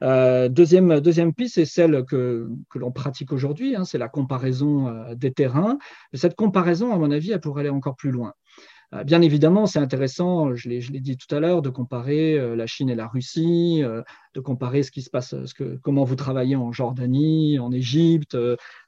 deuxième, 0.00 1.00
deuxième 1.00 1.32
piste, 1.32 1.56
c'est 1.56 1.64
celle 1.64 2.04
que, 2.04 2.48
que 2.70 2.78
l'on 2.78 2.92
pratique 2.92 3.32
aujourd'hui, 3.32 3.76
hein, 3.76 3.84
c'est 3.84 3.98
la 3.98 4.08
comparaison 4.08 5.14
des 5.14 5.32
terrains. 5.32 5.78
cette 6.12 6.34
comparaison, 6.34 6.92
à 6.92 6.98
mon 6.98 7.10
avis, 7.10 7.32
elle 7.32 7.40
pourrait 7.40 7.60
aller 7.60 7.70
encore 7.70 7.96
plus 7.96 8.10
loin. 8.10 8.34
Euh, 8.94 9.04
bien 9.04 9.20
évidemment, 9.20 9.66
c'est 9.66 9.78
intéressant, 9.78 10.54
je 10.54 10.68
l'ai 10.68 11.00
dit 11.00 11.16
tout 11.18 11.34
à 11.34 11.40
l'heure, 11.40 11.60
de 11.60 11.68
comparer 11.68 12.38
euh, 12.38 12.56
la 12.56 12.66
Chine 12.66 12.88
et 12.88 12.94
la 12.94 13.06
Russie, 13.06 13.80
euh, 13.82 14.02
de 14.34 14.40
comparer 14.40 14.82
ce 14.82 14.90
qui 14.90 15.02
se 15.02 15.10
passe, 15.10 15.34
comment 15.82 16.04
vous 16.04 16.16
travaillez 16.16 16.56
en 16.56 16.72
Jordanie, 16.72 17.58
en 17.58 17.70
Égypte, 17.70 18.36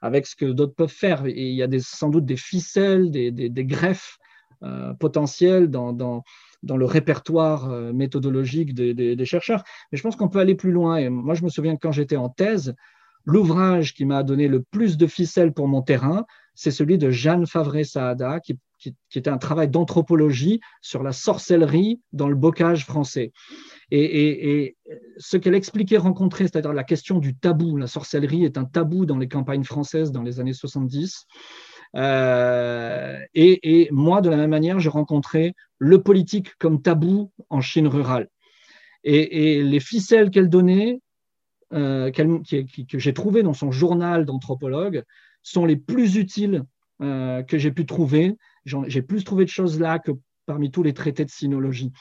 avec 0.00 0.26
ce 0.26 0.36
que 0.36 0.46
d'autres 0.46 0.74
peuvent 0.74 0.88
faire. 0.88 1.26
Et 1.26 1.50
il 1.50 1.54
y 1.54 1.62
a 1.62 1.68
sans 1.80 2.08
doute 2.08 2.24
des 2.24 2.36
ficelles, 2.36 3.10
des, 3.10 3.64
greffes 3.64 4.18
potentielles 4.98 5.68
dans, 5.70 6.22
le 6.62 6.84
répertoire 6.84 7.68
méthodologique 7.92 8.74
des, 8.74 8.94
des, 8.94 9.24
chercheurs. 9.24 9.64
Mais 9.90 9.98
je 9.98 10.02
pense 10.02 10.16
qu'on 10.16 10.28
peut 10.28 10.38
aller 10.38 10.54
plus 10.54 10.72
loin. 10.72 10.96
Et 10.96 11.08
moi, 11.08 11.34
je 11.34 11.42
me 11.42 11.48
souviens 11.48 11.74
que 11.74 11.80
quand 11.80 11.92
j'étais 11.92 12.16
en 12.16 12.28
thèse, 12.28 12.74
l'ouvrage 13.24 13.94
qui 13.94 14.04
m'a 14.04 14.22
donné 14.22 14.48
le 14.48 14.62
plus 14.62 14.96
de 14.96 15.06
ficelles 15.06 15.52
pour 15.52 15.68
mon 15.68 15.82
terrain, 15.82 16.24
c'est 16.54 16.70
celui 16.70 16.98
de 16.98 17.10
Jeanne 17.10 17.46
Favre-Saada, 17.46 18.40
qui 18.40 18.58
qui, 18.80 18.94
était 19.14 19.30
un 19.30 19.38
travail 19.38 19.68
d'anthropologie 19.68 20.60
sur 20.80 21.02
la 21.02 21.12
sorcellerie 21.12 22.00
dans 22.12 22.28
le 22.28 22.34
bocage 22.34 22.84
français. 22.84 23.32
Et, 23.90 24.76
ce 25.18 25.36
qu'elle 25.36 25.54
expliquait 25.54 25.96
rencontrer, 25.96 26.44
c'est-à-dire 26.44 26.72
la 26.72 26.84
question 26.84 27.18
du 27.18 27.36
tabou, 27.36 27.76
la 27.76 27.86
sorcellerie 27.86 28.44
est 28.44 28.56
un 28.56 28.64
tabou 28.64 29.04
dans 29.04 29.18
les 29.18 29.28
campagnes 29.28 29.64
françaises 29.64 30.12
dans 30.12 30.22
les 30.22 30.40
années 30.40 30.52
70. 30.52 31.26
Euh, 31.96 33.18
et, 33.34 33.88
moi, 33.90 34.20
de 34.20 34.30
la 34.30 34.36
même 34.36 34.50
manière, 34.50 34.80
j'ai 34.80 34.88
rencontré 34.88 35.54
le 35.78 36.02
politique 36.02 36.54
comme 36.58 36.82
tabou 36.82 37.32
en 37.50 37.60
Chine 37.60 37.88
rurale. 37.88 38.28
Et, 39.04 39.62
les 39.62 39.80
ficelles 39.80 40.30
qu'elle 40.30 40.48
donnait, 40.48 41.00
euh, 41.72 42.10
que 42.10 42.98
j'ai 42.98 43.14
trouvées 43.14 43.42
dans 43.42 43.54
son 43.54 43.70
journal 43.70 44.24
d'anthropologue, 44.24 45.02
sont 45.42 45.64
les 45.64 45.76
plus 45.76 46.16
utiles 46.16 46.64
euh, 47.02 47.42
que 47.42 47.56
j'ai 47.56 47.72
pu 47.72 47.86
trouver 47.86 48.36
j'ai 48.86 49.02
plus 49.02 49.24
trouvé 49.24 49.44
de 49.44 49.50
choses 49.50 49.80
là 49.80 49.98
que 49.98 50.12
parmi 50.46 50.70
tous 50.70 50.82
les 50.82 50.94
traités 50.94 51.24
de 51.24 51.30
sinologie. 51.30 51.92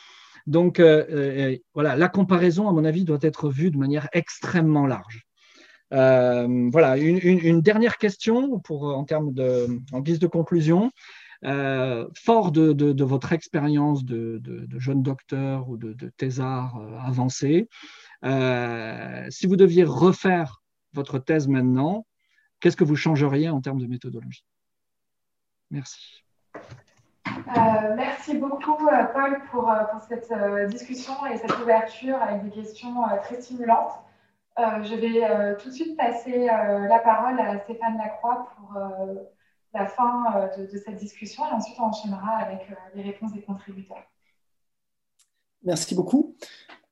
Donc, 0.48 0.80
euh, 0.80 1.06
euh, 1.11 1.57
voilà, 1.75 1.95
la 1.95 2.09
comparaison, 2.09 2.67
à 2.67 2.72
mon 2.72 2.83
avis, 2.83 3.06
doit 3.06 3.19
être 3.22 3.49
vue 3.49 3.69
de 3.72 3.77
manière 3.77 4.07
extrêmement 4.14 4.88
large. 4.88 5.27
Euh, 5.93 6.69
voilà, 6.72 6.98
une, 6.98 7.61
dernière 7.61 7.98
question 7.98 8.59
pour, 8.59 8.85
en, 8.85 9.03
termes 9.06 9.33
de, 9.33 9.67
en 9.91 10.01
guise 10.01 10.19
de 10.19 10.27
conclusion. 10.27 10.91
fort 11.43 12.51
de, 12.51 13.03
votre 13.03 13.33
expérience 13.33 14.03
de, 14.03 14.41
jeune 14.77 15.03
docteur 15.03 15.69
ou 15.69 15.77
de, 15.77 16.09
thésard 16.17 16.81
avancé, 17.06 17.69
si 18.23 19.48
vous 19.48 19.56
deviez 19.56 19.83
refaire 19.83 20.64
votre 20.93 21.19
thèse 21.19 21.48
maintenant, 21.48 22.07
qu'est-ce 22.59 22.77
que 22.77 22.83
vous 22.83 22.95
changeriez 22.95 23.49
en 23.49 23.61
termes 23.61 23.80
de 23.80 23.88
méthodologie? 23.88 24.45
Merci. 25.72 26.23
Euh, 27.50 27.95
merci 27.95 28.36
beaucoup, 28.36 28.88
euh, 28.88 29.06
Paul, 29.14 29.42
pour, 29.52 29.69
euh, 29.69 29.84
cette 30.08 30.32
discussion 30.69 31.14
et 31.26 31.38
cette 31.38 31.58
ouverture 31.60 32.22
avec 32.22 32.44
des 32.44 32.52
questions 32.52 32.95
très 33.24 33.42
stimulantes. 33.42 33.94
je 34.58 34.95
vais 34.95 35.56
tout 35.58 35.69
de 35.69 35.74
suite 35.74 35.98
passer 35.98 36.48
la 36.48 37.00
parole 37.00 37.40
à 37.40 37.60
Stéphane 37.60 37.98
Lacroix 37.98 38.48
pour 38.56 38.78
la 39.74 39.86
fin 39.88 40.50
de, 40.58 40.78
cette 40.78 40.98
discussion 40.98 41.45
et 41.48 41.53
ensuite 41.53 41.78
on 41.80 41.84
enchaînera 41.84 42.38
avec 42.38 42.68
les 42.94 43.03
réponses 43.03 43.32
des 43.32 43.42
contributeurs. 43.42 44.03
Merci 45.64 45.95
beaucoup. 45.95 46.36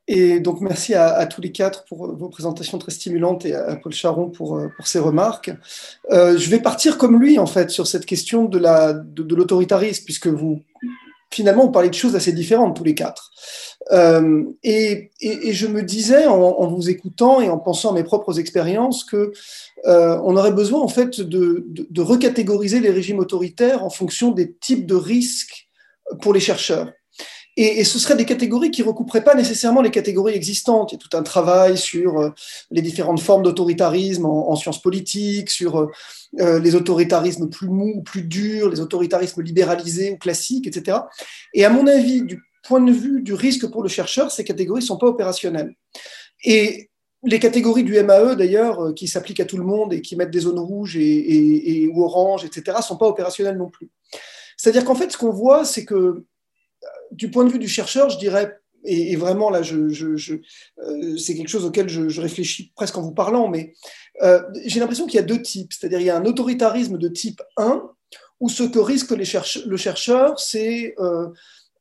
Et 0.07 0.39
donc, 0.39 0.61
merci 0.61 0.93
à, 0.93 1.25
tous 1.25 1.41
les 1.41 1.51
quatre 1.51 1.83
pour 1.83 2.15
vos 2.15 2.29
présentations 2.29 2.77
très 2.77 2.91
stimulantes 2.91 3.45
et 3.45 3.53
à 3.53 3.75
Paul 3.75 3.91
Charon 3.91 4.29
pour, 4.29 4.57
euh, 4.57 4.69
ses 4.85 4.99
remarques. 4.99 5.51
Euh, 6.11 6.37
je 6.37 6.49
vais 6.49 6.59
partir 6.59 6.97
comme 6.97 7.19
lui, 7.19 7.39
en 7.39 7.45
fait, 7.45 7.69
sur 7.69 7.87
cette 7.87 8.05
question 8.05 8.45
de 8.45 8.57
l'autoritarisme, 9.35 10.05
puisque 10.05 10.27
vous, 10.27 10.61
finalement, 11.29 11.65
vous 11.65 11.71
parlez 11.71 11.89
de 11.89 11.93
choses 11.93 12.15
assez 12.15 12.31
différentes 12.31 12.77
tous 12.77 12.85
les 12.85 12.95
quatre. 12.95 13.31
Euh, 13.91 14.45
et, 14.63 15.11
je 15.21 15.67
me 15.67 15.83
disais, 15.83 16.25
en, 16.25 16.67
vous 16.67 16.89
écoutant 16.89 17.41
et 17.41 17.49
en 17.49 17.57
pensant 17.57 17.91
à 17.91 17.93
mes 17.93 18.05
propres 18.05 18.39
expériences, 18.39 19.03
que 19.03 19.33
on 19.83 20.37
aurait 20.37 20.53
besoin, 20.53 20.79
en 20.79 20.87
fait, 20.87 21.19
de 21.19 22.01
recatégoriser 22.01 22.79
les 22.79 22.91
régimes 22.91 23.19
autoritaires 23.19 23.83
en 23.83 23.89
fonction 23.89 24.31
des 24.31 24.53
types 24.53 24.85
de 24.85 24.95
risques 24.95 25.67
pour 26.21 26.33
les 26.33 26.39
chercheurs. 26.39 26.87
Et, 27.59 27.83
ce 27.83 27.97
seraient 27.97 28.15
des 28.15 28.25
catégories 28.25 28.69
qui 28.69 28.83
ne 28.83 28.87
recouperaient 28.87 29.23
pas 29.23 29.33
nécessairement 29.33 29.81
les 29.81 29.89
catégories 29.89 30.35
existantes. 30.35 30.91
Il 30.91 30.95
y 30.95 30.97
a 30.97 30.99
tout 30.99 31.17
un 31.17 31.23
travail 31.23 31.75
sur 31.75 32.19
euh, 32.19 32.29
les 32.69 32.83
différentes 32.83 33.19
formes 33.19 33.41
d'autoritarisme 33.41 34.27
en, 34.27 34.55
sciences 34.55 34.79
politiques, 34.79 35.49
sur 35.49 35.79
euh, 35.79 35.87
euh, 36.39 36.59
les 36.59 36.75
autoritarismes 36.75 37.49
plus 37.49 37.67
mous, 37.67 38.03
plus 38.03 38.21
durs, 38.21 38.69
les 38.69 38.79
autoritarismes 38.79 39.41
libéralisés 39.41 40.11
ou 40.11 40.17
classiques, 40.17 40.67
etc. 40.67 40.99
Et 41.55 41.65
à 41.65 41.71
mon 41.71 41.87
avis, 41.87 42.21
du 42.21 42.39
point 42.63 42.79
de 42.79 42.91
vue 42.91 43.23
du 43.23 43.33
risque 43.33 43.65
pour 43.71 43.81
le 43.81 43.89
chercheur, 43.89 44.29
ces 44.29 44.43
catégories 44.43 44.81
ne 44.81 44.85
sont 44.85 44.97
pas 44.97 45.07
opérationnelles. 45.07 45.73
Et 46.43 46.91
les 47.23 47.39
catégories 47.39 47.83
du 47.83 47.99
MAE, 48.03 48.35
d'ailleurs, 48.35 48.93
qui 48.93 49.07
s'appliquent 49.07 49.39
à 49.39 49.45
tout 49.45 49.57
le 49.57 49.63
monde 49.63 49.93
et 49.93 50.01
qui 50.01 50.15
mettent 50.15 50.29
des 50.29 50.41
zones 50.41 50.59
rouges 50.59 50.95
et, 50.95 51.89
ou 51.91 52.03
oranges, 52.03 52.45
etc., 52.45 52.77
ne 52.77 52.83
sont 52.83 52.97
pas 52.97 53.07
opérationnelles 53.07 53.57
non 53.57 53.71
plus. 53.71 53.89
C'est-à-dire 54.57 54.85
qu'en 54.85 54.93
fait, 54.93 55.11
ce 55.11 55.17
qu'on 55.17 55.31
voit, 55.31 55.65
c'est 55.65 55.85
que 55.85 56.23
du 57.11 57.31
point 57.31 57.45
de 57.45 57.51
vue 57.51 57.59
du 57.59 57.67
chercheur, 57.67 58.09
je 58.09 58.17
dirais, 58.17 58.59
et, 58.87 59.15
vraiment 59.15 59.49
là, 59.49 59.61
euh, 59.61 61.17
c'est 61.17 61.35
quelque 61.35 61.49
chose 61.49 61.65
auquel 61.65 61.89
je, 61.89 62.21
réfléchis 62.21 62.71
presque 62.75 62.97
en 62.97 63.01
vous 63.01 63.13
parlant, 63.13 63.49
mais 63.49 63.73
euh, 64.23 64.41
j'ai 64.65 64.79
l'impression 64.79 65.05
qu'il 65.05 65.15
y 65.15 65.23
a 65.23 65.25
deux 65.25 65.41
types. 65.41 65.73
C'est-à-dire 65.73 65.99
il 65.99 66.05
y 66.05 66.09
a 66.09 66.17
un 66.17 66.25
autoritarisme 66.25 66.97
de 66.97 67.07
type 67.07 67.41
1, 67.57 67.83
où 68.39 68.49
ce 68.49 68.63
que 68.63 68.79
risque 68.79 69.11
le 69.11 69.77
chercheur, 69.77 70.39
c'est 70.39 70.95
euh, 70.99 71.27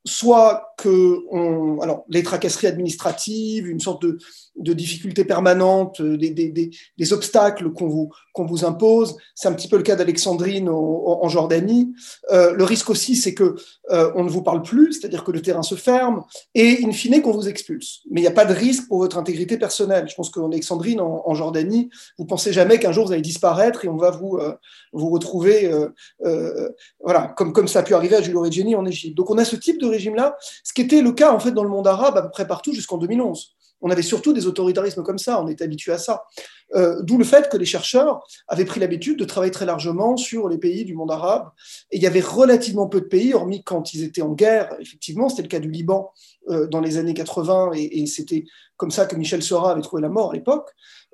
soit 0.06 0.74
que 0.78 1.18
on, 1.30 1.80
alors, 1.80 2.04
les 2.08 2.22
tracasseries 2.22 2.68
administratives, 2.68 3.68
une 3.68 3.80
sorte 3.80 4.02
de, 4.02 4.18
de 4.58 4.72
difficultés 4.72 5.24
permanentes, 5.24 6.00
des, 6.02 7.12
obstacles 7.12 7.70
qu'on 7.72 7.88
vous, 7.88 8.10
qu'on 8.32 8.46
vous 8.46 8.64
impose. 8.64 9.16
C'est 9.34 9.48
un 9.48 9.52
petit 9.52 9.68
peu 9.68 9.76
le 9.76 9.82
cas 9.82 9.96
d'Alexandrine 9.96 10.68
en, 10.68 11.28
Jordanie. 11.28 11.92
Euh, 12.32 12.52
le 12.52 12.64
risque 12.64 12.90
aussi, 12.90 13.16
c'est 13.16 13.34
que 13.34 13.56
euh, 13.90 14.12
on 14.14 14.24
ne 14.24 14.30
vous 14.30 14.42
parle 14.42 14.62
plus, 14.62 14.92
c'est-à-dire 14.92 15.24
que 15.24 15.32
le 15.32 15.42
terrain 15.42 15.62
se 15.62 15.74
ferme, 15.74 16.22
et 16.54 16.84
in 16.84 16.92
fine 16.92 17.20
qu'on 17.20 17.32
vous 17.32 17.48
expulse. 17.48 18.00
Mais 18.10 18.20
il 18.20 18.24
n'y 18.24 18.28
a 18.28 18.32
pas 18.32 18.44
de 18.44 18.54
risque 18.54 18.88
pour 18.88 18.98
votre 18.98 19.18
intégrité 19.18 19.58
personnelle. 19.58 20.08
Je 20.08 20.14
pense 20.14 20.30
qu'en 20.30 20.50
Alexandrine, 20.50 21.00
en, 21.00 21.34
Jordanie, 21.34 21.90
vous 22.18 22.24
pensez 22.24 22.52
jamais 22.52 22.78
qu'un 22.78 22.92
jour 22.92 23.06
vous 23.06 23.12
allez 23.12 23.22
disparaître 23.22 23.84
et 23.84 23.88
on 23.88 23.96
va 23.96 24.10
vous, 24.10 24.38
euh, 24.38 24.54
vous 24.92 25.10
retrouver, 25.10 25.70
voilà, 27.00 27.34
comme, 27.36 27.52
comme 27.52 27.68
ça 27.68 27.80
a 27.80 27.82
pu 27.82 27.94
arriver 27.94 28.16
à 28.16 28.22
Giulio 28.22 28.42
Regeni 28.42 28.74
en 28.74 28.86
Égypte. 28.86 29.16
Donc 29.16 29.30
on 29.30 29.38
a 29.38 29.44
ce 29.44 29.56
type 29.56 29.80
de 29.80 29.86
régime-là, 29.96 30.36
ce 30.64 30.72
qui 30.72 30.82
était 30.82 31.02
le 31.02 31.12
cas 31.12 31.32
en 31.32 31.40
fait 31.40 31.52
dans 31.52 31.64
le 31.64 31.70
monde 31.70 31.88
arabe 31.88 32.16
à 32.16 32.22
peu 32.22 32.30
près 32.30 32.46
partout 32.46 32.72
jusqu'en 32.72 32.98
2011. 32.98 33.56
On 33.82 33.90
avait 33.90 34.02
surtout 34.02 34.32
des 34.32 34.46
autoritarismes 34.46 35.02
comme 35.02 35.18
ça, 35.18 35.42
on 35.42 35.48
était 35.48 35.64
habitué 35.64 35.92
à 35.92 35.98
ça. 35.98 36.24
Euh, 36.74 37.02
d'où 37.02 37.18
le 37.18 37.24
fait 37.24 37.48
que 37.48 37.56
les 37.56 37.64
chercheurs 37.64 38.26
avaient 38.48 38.64
pris 38.64 38.80
l'habitude 38.80 39.18
de 39.18 39.24
travailler 39.24 39.52
très 39.52 39.66
largement 39.66 40.16
sur 40.16 40.48
les 40.48 40.58
pays 40.58 40.84
du 40.84 40.94
monde 40.94 41.10
arabe. 41.10 41.50
Et 41.90 41.96
il 41.98 42.02
y 42.02 42.06
avait 42.06 42.20
relativement 42.20 42.88
peu 42.88 43.00
de 43.00 43.06
pays, 43.06 43.34
hormis 43.34 43.62
quand 43.62 43.94
ils 43.94 44.02
étaient 44.02 44.22
en 44.22 44.32
guerre, 44.32 44.74
effectivement, 44.80 45.28
c'était 45.28 45.42
le 45.42 45.48
cas 45.48 45.60
du 45.60 45.70
Liban 45.70 46.10
euh, 46.48 46.66
dans 46.66 46.80
les 46.80 46.96
années 46.96 47.14
80, 47.14 47.72
et, 47.74 48.06
c'était 48.06 48.44
comme 48.76 48.90
ça 48.90 49.06
que 49.06 49.16
Michel 49.16 49.42
Sora 49.42 49.72
avait 49.72 49.82
trouvé 49.82 50.02
la 50.02 50.08
mort 50.08 50.30
à 50.30 50.34
l'époque, 50.34 50.70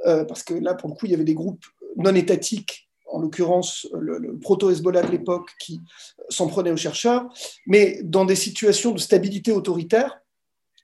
euh, 0.07 0.25
parce 0.25 0.43
que 0.43 0.55
là, 0.55 0.75
pour 0.75 0.89
le 0.89 0.95
coup, 0.95 1.07
il 1.07 1.13
y 1.13 1.15
avait 1.15 1.25
des 1.25 1.35
groupes 1.35 1.65
non 1.97 2.15
étatiques 2.15 2.89
en 3.13 3.21
l'occurrence 3.21 3.87
le, 3.93 4.39
proto-Hezbollah 4.39 5.03
de 5.03 5.11
l'époque, 5.11 5.51
qui 5.61 5.81
s'en 6.29 6.49
prenait 6.49 6.73
aux 6.73 6.77
chercheurs, 6.77 7.29
mais 7.67 8.01
dans 8.03 8.25
des 8.25 8.37
situations 8.37 8.93
de 8.93 8.99
stabilité 8.99 9.53
autoritaire, 9.53 10.21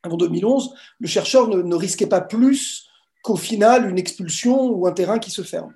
avant 0.02 0.16
2011, 0.16 0.72
le 1.00 1.08
chercheur 1.08 1.48
ne, 1.48 1.74
risquait 1.74 2.06
pas 2.06 2.20
plus 2.20 2.86
qu'au 3.22 3.36
final 3.36 3.88
une 3.90 3.98
expulsion 3.98 4.70
ou 4.70 4.86
un 4.86 4.92
terrain 4.92 5.18
qui 5.18 5.30
se 5.30 5.42
ferme. 5.42 5.74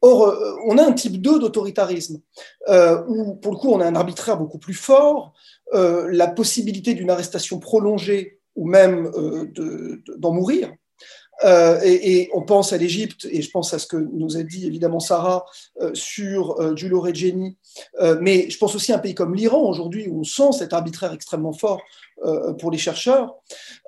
Or, 0.00 0.26
euh, 0.26 0.56
on 0.66 0.78
a 0.78 0.84
un 0.84 0.92
type 0.92 1.22
2 1.22 1.38
d'autoritarisme, 1.38 2.20
euh, 2.68 3.04
où 3.06 3.36
pour 3.36 3.52
le 3.52 3.58
coup 3.58 3.70
on 3.70 3.80
a 3.80 3.86
un 3.86 3.94
arbitraire 3.94 4.36
beaucoup 4.36 4.58
plus 4.58 4.74
fort, 4.74 5.32
euh, 5.74 6.08
la 6.10 6.26
possibilité 6.26 6.94
d'une 6.94 7.10
arrestation 7.10 7.60
prolongée 7.60 8.40
ou 8.56 8.66
même 8.66 9.10
d'en 10.18 10.32
mourir, 10.32 10.74
euh, 11.44 11.80
et, 11.82 12.30
on 12.34 12.42
pense 12.42 12.72
à 12.72 12.76
l'Égypte, 12.76 13.26
et 13.30 13.42
je 13.42 13.50
pense 13.50 13.74
à 13.74 13.78
ce 13.78 13.86
que 13.86 13.96
nous 13.96 14.36
a 14.36 14.42
dit 14.42 14.66
évidemment 14.66 15.00
Sarah 15.00 15.44
euh, 15.80 15.90
sur 15.94 16.60
euh, 16.60 16.76
Giulio 16.76 17.00
Regeni, 17.00 17.56
mais 18.20 18.48
je 18.48 18.58
pense 18.58 18.74
aussi 18.74 18.92
à 18.92 18.96
un 18.96 18.98
pays 18.98 19.14
comme 19.14 19.34
l'Iran 19.34 19.62
aujourd'hui, 19.62 20.08
où 20.08 20.20
on 20.20 20.24
sent 20.24 20.58
cet 20.58 20.72
arbitraire 20.72 21.12
extrêmement 21.12 21.52
fort 21.52 21.80
pour 22.60 22.70
les 22.70 22.78
chercheurs. 22.78 23.34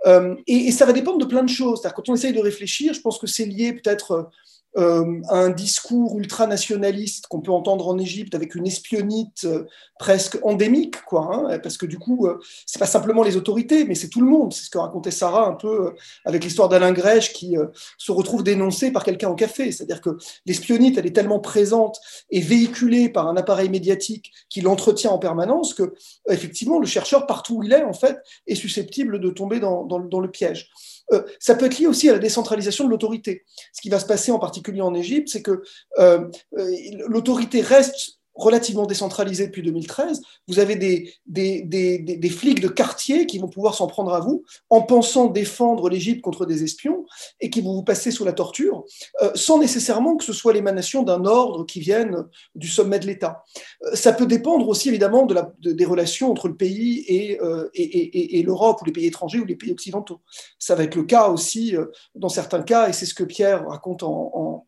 Et, 0.07 0.57
et, 0.67 0.73
ça 0.73 0.87
va 0.87 0.93
dépendre 0.93 1.19
de 1.19 1.25
plein 1.25 1.45
de 1.45 1.49
choses. 1.49 1.83
Quand 1.83 2.09
on 2.09 2.15
essaye 2.15 2.33
de 2.33 2.41
réfléchir, 2.41 2.93
je 2.93 3.01
pense 3.01 3.19
que 3.19 3.29
c'est 3.29 3.45
lié 3.45 3.73
peut-être 3.73 4.29
euh, 4.77 5.21
un 5.29 5.51
discours 5.51 6.19
ultranationaliste 6.19 7.29
qu'on 7.29 7.41
peut 7.41 7.53
entendre 7.53 7.87
en 7.87 7.97
Égypte 7.97 8.35
avec 8.35 8.57
une 8.57 8.67
espionnite 8.67 9.45
euh, 9.45 9.67
presque 10.01 10.37
endémique, 10.43 10.97
quoi, 11.05 11.31
hein, 11.33 11.59
parce 11.61 11.77
que 11.77 11.87
du 11.87 11.99
coup, 11.99 12.27
euh, 12.27 12.41
c'est 12.67 12.81
pas 12.81 12.87
simplement 12.87 13.23
les 13.23 13.37
autorités, 13.37 13.85
mais 13.85 13.95
c'est 13.95 14.09
tout 14.09 14.21
le 14.21 14.27
monde. 14.27 14.53
C'est 14.53 14.65
ce 14.65 14.71
que 14.71 14.79
racontait 14.79 15.13
Sarah 15.13 15.47
un 15.47 15.55
peu 15.55 15.95
avec 16.25 16.43
l'histoire 16.43 16.69
d'Alain 16.69 16.93
Grèche 16.93 17.33
qui 17.33 17.57
se 17.99 18.11
retrouve 18.11 18.43
dénoncé 18.43 18.91
par 18.91 19.05
quelqu'un 19.05 19.29
au 19.29 19.37
café. 19.37 19.71
C'est-à-dire 19.71 20.01
que 20.01 20.19
l'espionnite, 20.45 20.99
elle 20.99 21.07
est 21.07 21.15
tellement 21.15 21.41
présente 21.41 22.01
et 22.31 22.41
véhiculée 22.41 23.09
par 23.09 23.29
un 23.29 23.37
appareil 23.37 23.69
médiatique 23.69 24.33
qui 24.49 24.61
l'entretient 24.61 25.11
en 25.11 25.19
permanence 25.19 25.75
que, 25.75 25.95
effectivement, 26.29 26.81
le 26.81 26.87
chercheur, 26.87 27.27
partout 27.27 27.59
où 27.59 27.63
il 27.63 27.73
est, 27.73 27.85
en 27.85 27.93
fait, 27.93 28.19
est 28.47 28.55
susceptible 28.57 29.21
de 29.21 29.31
tomber 29.31 29.61
dans, 29.61 29.85
dans 29.85 30.21
le 30.21 30.31
piège. 30.31 30.71
Euh, 31.13 31.23
ça 31.39 31.55
peut 31.55 31.67
être 31.67 31.79
lié 31.79 31.87
aussi 31.87 32.09
à 32.09 32.13
la 32.13 32.19
décentralisation 32.19 32.85
de 32.85 32.91
l'autorité. 32.91 33.45
Ce 33.73 33.81
qui 33.81 33.89
va 33.89 33.99
se 33.99 34.07
passer 34.07 34.33
en 34.33 34.39
particulier 34.39 34.81
en 34.81 34.95
Égypte, 34.95 35.29
c'est 35.29 35.43
que 35.43 35.63
euh, 35.99 36.29
euh, 36.59 36.77
l'autorité 37.07 37.61
reste 37.61 38.21
relativement 38.35 38.87
décentralisé 38.87 39.47
depuis 39.47 39.63
2013. 39.63 40.21
Vous 40.49 40.59
avez 40.59 40.77
des, 40.77 42.31
flics 42.31 42.61
de 42.61 42.69
quartier 42.69 43.27
qui 43.27 43.39
vont 43.39 43.49
pouvoir 43.49 43.75
s'en 43.75 43.87
prendre 43.87 44.13
à 44.13 44.21
vous 44.21 44.45
en 44.71 44.83
pensant 44.83 45.27
défendre 45.27 45.89
l'Égypte 45.89 46.21
contre 46.21 46.47
des 46.47 46.65
espions 46.65 47.05
et 47.41 47.51
qui 47.51 47.61
vont 47.61 47.75
vous 47.75 47.85
passer 47.85 48.11
sous 48.11 48.25
la 48.25 48.33
torture, 48.33 48.85
euh, 49.23 49.31
sans 49.35 49.59
nécessairement 49.59 50.17
que 50.17 50.25
ce 50.25 50.33
soit 50.33 50.53
l'émanation 50.53 51.03
d'un 51.03 51.25
ordre 51.25 51.65
qui 51.65 51.81
vienne 51.81 52.25
du 52.55 52.69
sommet 52.69 52.99
de 52.99 53.07
l'État. 53.07 53.45
Euh, 53.85 53.95
ça 53.95 54.13
peut 54.13 54.27
dépendre 54.27 54.69
aussi 54.69 54.89
évidemment 54.89 55.27
des 55.61 55.85
relations 55.85 56.31
entre 56.31 56.49
le 56.49 56.57
pays 56.57 57.05
et, 57.07 57.41
euh, 57.41 57.69
et, 57.75 58.43
l'Europe 58.43 58.83
ou 58.83 58.85
les 58.85 58.93
pays 58.93 59.07
étrangers 59.07 59.39
ou 59.39 59.45
les 59.45 59.57
pays 59.57 59.73
occidentaux. 59.73 60.21
Ça 60.59 60.75
va 60.75 60.83
être 60.83 60.97
le 60.97 61.05
cas 61.05 61.29
aussi 61.29 61.75
dans 62.15 62.29
certains 62.29 62.63
cas, 62.63 62.89
et 62.89 62.93
c'est 62.93 63.07
ce 63.07 63.15
que 63.15 63.25
Pierre 63.25 63.67
raconte 63.69 64.03
en 64.03 64.65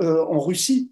Russie 0.00 0.90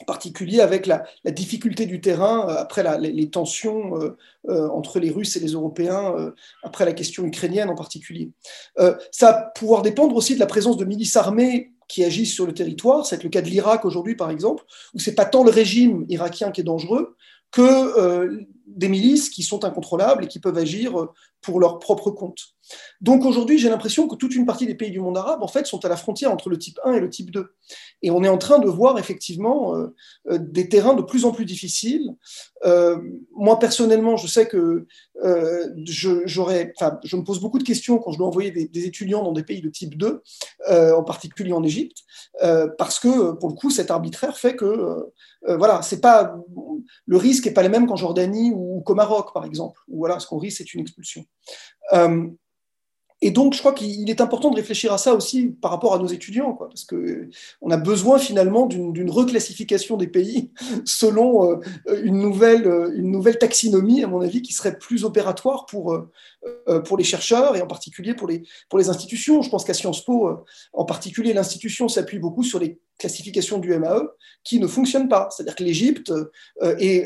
en 0.00 0.04
particulier 0.04 0.60
avec 0.60 0.86
la, 0.86 1.04
difficulté 1.24 1.86
du 1.86 2.00
terrain 2.00 2.48
euh, 2.48 2.56
après 2.56 2.84
les, 3.00 3.30
tensions 3.30 4.00
euh, 4.00 4.16
euh, 4.48 4.68
entre 4.68 4.98
les 5.00 5.10
Russes 5.10 5.36
et 5.36 5.40
les 5.40 5.52
Européens, 5.52 6.32
après 6.62 6.84
la 6.84 6.92
question 6.92 7.24
ukrainienne 7.24 7.68
en 7.68 7.74
particulier. 7.74 8.30
ça 8.76 9.32
va 9.32 9.32
pouvoir 9.54 9.82
dépendre 9.82 10.14
aussi 10.16 10.34
de 10.34 10.40
la 10.40 10.46
présence 10.46 10.76
de 10.76 10.84
milices 10.84 11.16
armées 11.16 11.72
qui 11.88 12.04
agissent 12.04 12.34
sur 12.34 12.46
le 12.46 12.54
territoire. 12.54 13.06
C'est 13.06 13.22
le 13.22 13.28
cas 13.28 13.42
de 13.42 13.48
l'Irak 13.48 13.84
aujourd'hui, 13.84 14.16
par 14.16 14.30
exemple, 14.30 14.64
où 14.94 14.98
c'est 14.98 15.14
pas 15.14 15.24
tant 15.24 15.44
le 15.44 15.50
régime 15.50 16.04
irakien 16.08 16.50
qui 16.50 16.60
est 16.60 16.64
dangereux 16.64 17.16
que 17.52 18.46
des 18.66 18.88
milices 18.88 19.30
qui 19.30 19.42
sont 19.42 19.64
incontrôlables 19.64 20.24
et 20.24 20.28
qui 20.28 20.40
peuvent 20.40 20.58
agir 20.58 21.08
pour 21.40 21.60
leur 21.60 21.78
propre 21.78 22.10
compte. 22.10 22.40
Donc 23.00 23.24
aujourd'hui, 23.24 23.58
j'ai 23.58 23.68
l'impression 23.68 24.08
que 24.08 24.16
toute 24.16 24.34
une 24.34 24.46
partie 24.46 24.66
des 24.66 24.74
pays 24.74 24.90
du 24.90 25.00
monde 25.00 25.16
arabe, 25.16 25.42
en 25.42 25.48
fait, 25.48 25.66
sont 25.66 25.84
à 25.84 25.88
la 25.88 25.96
frontière 25.96 26.32
entre 26.32 26.50
le 26.50 26.58
type 26.58 26.78
1 26.84 26.94
et 26.94 27.00
le 27.00 27.08
type 27.08 27.30
2. 27.30 27.46
Et 28.02 28.10
on 28.10 28.24
est 28.24 28.28
en 28.28 28.38
train 28.38 28.58
de 28.58 28.66
voir 28.66 28.98
effectivement 28.98 29.76
euh, 29.76 29.94
euh, 30.30 30.38
des 30.40 30.68
terrains 30.68 30.94
de 30.94 31.02
plus 31.02 31.24
en 31.24 31.32
plus 31.32 31.44
difficiles. 31.44 32.14
Euh, 32.64 32.98
moi, 33.34 33.58
personnellement, 33.58 34.16
je 34.16 34.26
sais 34.26 34.46
que 34.48 34.86
je, 35.84 36.22
j'aurais, 36.26 36.72
enfin, 36.76 36.98
je 37.04 37.16
me 37.16 37.22
pose 37.22 37.40
beaucoup 37.40 37.58
de 37.58 37.64
questions 37.64 37.98
quand 37.98 38.12
je 38.12 38.18
dois 38.18 38.26
envoyer 38.26 38.50
des, 38.50 38.86
étudiants 38.86 39.22
dans 39.22 39.32
des 39.32 39.42
pays 39.42 39.62
de 39.62 39.70
type 39.70 39.96
2, 39.96 40.22
en 40.68 41.02
particulier 41.04 41.52
en 41.52 41.62
Égypte, 41.62 41.98
parce 42.76 42.98
que, 42.98 43.32
pour 43.32 43.48
le 43.48 43.54
coup, 43.54 43.70
cet 43.70 43.90
arbitraire 43.90 44.36
fait 44.36 44.56
que, 44.56 45.06
voilà, 45.46 45.80
c'est 45.82 46.00
pas, 46.00 46.36
le 47.06 47.16
risque 47.16 47.46
n'est 47.46 47.52
pas 47.52 47.62
le 47.62 47.70
même 47.70 47.86
qu'en 47.86 47.96
Jordanie 47.96 48.52
ou 48.56 48.80
qu'au 48.80 48.94
Maroc, 48.94 49.32
par 49.32 49.44
exemple, 49.44 49.80
où 49.88 49.98
voilà, 49.98 50.18
ce 50.20 50.26
qu'on 50.26 50.38
risque, 50.38 50.58
c'est 50.58 50.74
une 50.74 50.80
expulsion? 50.80 51.24
Euh, 51.92 52.28
et 53.22 53.30
donc, 53.30 53.54
je 53.54 53.60
crois 53.60 53.72
qu'il 53.72 54.10
est 54.10 54.20
important 54.20 54.50
de 54.50 54.56
réfléchir 54.56 54.92
à 54.92 54.98
ça 54.98 55.14
aussi 55.14 55.46
par 55.46 55.70
rapport 55.70 55.94
à 55.94 55.98
nos 55.98 56.06
étudiants, 56.06 56.52
quoi, 56.52 56.68
parce 56.68 56.84
qu'on 56.84 57.70
a 57.70 57.76
besoin 57.78 58.18
finalement 58.18 58.66
d'une 58.66 59.10
reclassification 59.10 59.96
des 59.96 60.06
pays 60.06 60.52
selon 60.84 61.50
euh, 61.50 61.60
une, 62.02 62.18
nouvelle, 62.18 62.66
une 62.94 63.10
nouvelle 63.10 63.38
taxinomie, 63.38 64.04
à 64.04 64.06
mon 64.06 64.20
avis, 64.20 64.42
qui 64.42 64.52
serait 64.52 64.78
plus 64.78 65.04
opératoire 65.04 65.64
pour, 65.64 65.94
euh, 65.94 66.10
les 66.98 67.04
chercheurs 67.04 67.56
et 67.56 67.62
en 67.62 67.66
particulier 67.66 68.14
pour 68.14 68.28
les 68.28 68.88
institutions. 68.88 69.40
Je 69.40 69.50
pense 69.50 69.64
qu'à 69.64 69.74
Sciences 69.74 70.04
Po, 70.04 70.44
en 70.72 70.84
particulier, 70.84 71.32
l'institution 71.32 71.88
s'appuie 71.88 72.18
beaucoup 72.18 72.42
sur 72.42 72.58
les 72.58 72.78
classifications 72.98 73.58
du 73.58 73.76
MAE 73.78 74.02
qui 74.44 74.58
ne 74.58 74.66
fonctionnent 74.66 75.08
pas. 75.08 75.28
C'est-à-dire 75.30 75.54
que 75.54 75.64
l'Égypte 75.64 76.12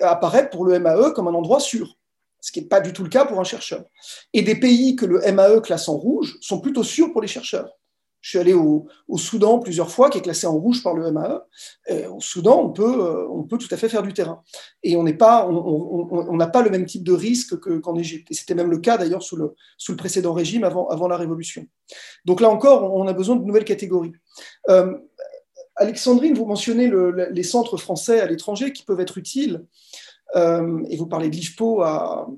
apparaît 0.02 0.50
pour 0.50 0.64
le 0.64 0.78
MAE 0.78 1.10
comme 1.12 1.28
un 1.28 1.34
endroit 1.34 1.60
sûr 1.60 1.96
ce 2.40 2.52
qui 2.52 2.60
n'est 2.60 2.68
pas 2.68 2.80
du 2.80 2.92
tout 2.92 3.02
le 3.02 3.08
cas 3.08 3.26
pour 3.26 3.38
un 3.38 3.44
chercheur. 3.44 3.84
Et 4.32 4.42
des 4.42 4.54
pays 4.54 4.96
que 4.96 5.06
le 5.06 5.20
MAE 5.32 5.60
classe 5.60 5.88
en 5.88 5.96
rouge 5.96 6.38
sont 6.40 6.60
plutôt 6.60 6.82
sûrs 6.82 7.12
pour 7.12 7.20
les 7.20 7.28
chercheurs. 7.28 7.70
Je 8.20 8.30
suis 8.30 8.38
allé 8.38 8.52
au, 8.52 8.86
Soudan 9.16 9.58
plusieurs 9.60 9.90
fois, 9.90 10.10
qui 10.10 10.18
est 10.18 10.20
classé 10.20 10.46
en 10.46 10.58
rouge 10.58 10.82
par 10.82 10.92
le 10.92 11.10
MAE. 11.10 11.42
au 12.10 12.20
Soudan, 12.20 12.60
on 12.60 12.70
peut, 12.70 12.82
euh, 12.82 13.26
on 13.30 13.44
peut 13.44 13.56
tout 13.56 13.68
à 13.70 13.78
fait 13.78 13.88
faire 13.88 14.02
du 14.02 14.12
terrain. 14.12 14.42
Et 14.82 14.94
on 14.96 15.02
n'a 15.02 15.14
pas, 15.14 15.48
on, 15.48 16.38
pas 16.38 16.62
le 16.62 16.68
même 16.68 16.84
type 16.84 17.02
de 17.02 17.14
risque 17.14 17.58
qu'en 17.80 17.96
Égypte. 17.96 18.30
Et 18.30 18.34
c'était 18.34 18.54
même 18.54 18.70
le 18.70 18.78
cas 18.78 18.98
d'ailleurs 18.98 19.22
sous 19.22 19.36
le, 19.36 19.54
précédent 19.96 20.34
régime, 20.34 20.64
avant, 20.64 21.08
la 21.08 21.16
Révolution. 21.16 21.66
Donc 22.26 22.42
là 22.42 22.50
encore, 22.50 22.94
on 22.94 23.06
a 23.06 23.12
besoin 23.14 23.36
de 23.36 23.44
nouvelles 23.44 23.64
catégories. 23.64 24.12
Euh, 24.68 24.98
Alexandrine, 25.80 26.34
vous 26.34 26.44
mentionnez 26.44 26.92
les 27.30 27.42
centres 27.42 27.78
français 27.78 28.20
à 28.20 28.26
l'étranger 28.26 28.72
qui 28.72 28.82
peuvent 28.84 29.00
être 29.00 29.16
utiles. 29.16 29.64
Euh, 30.36 30.84
et 30.90 30.96
vous 30.96 31.06
parlez 31.06 31.30
de 31.30 31.34
l'IFPO 31.34 31.80
à, 31.82 32.28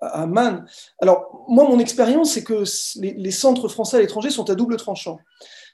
à 0.00 0.22
Amman. 0.22 0.64
Alors, 1.00 1.46
moi, 1.48 1.64
mon 1.64 1.78
expérience, 1.78 2.32
c'est 2.32 2.44
que 2.44 2.62
les, 3.00 3.30
centres 3.30 3.68
français 3.68 3.96
à 3.96 4.00
l'étranger 4.00 4.28
sont 4.28 4.50
à 4.50 4.54
double 4.54 4.76
tranchant. 4.76 5.18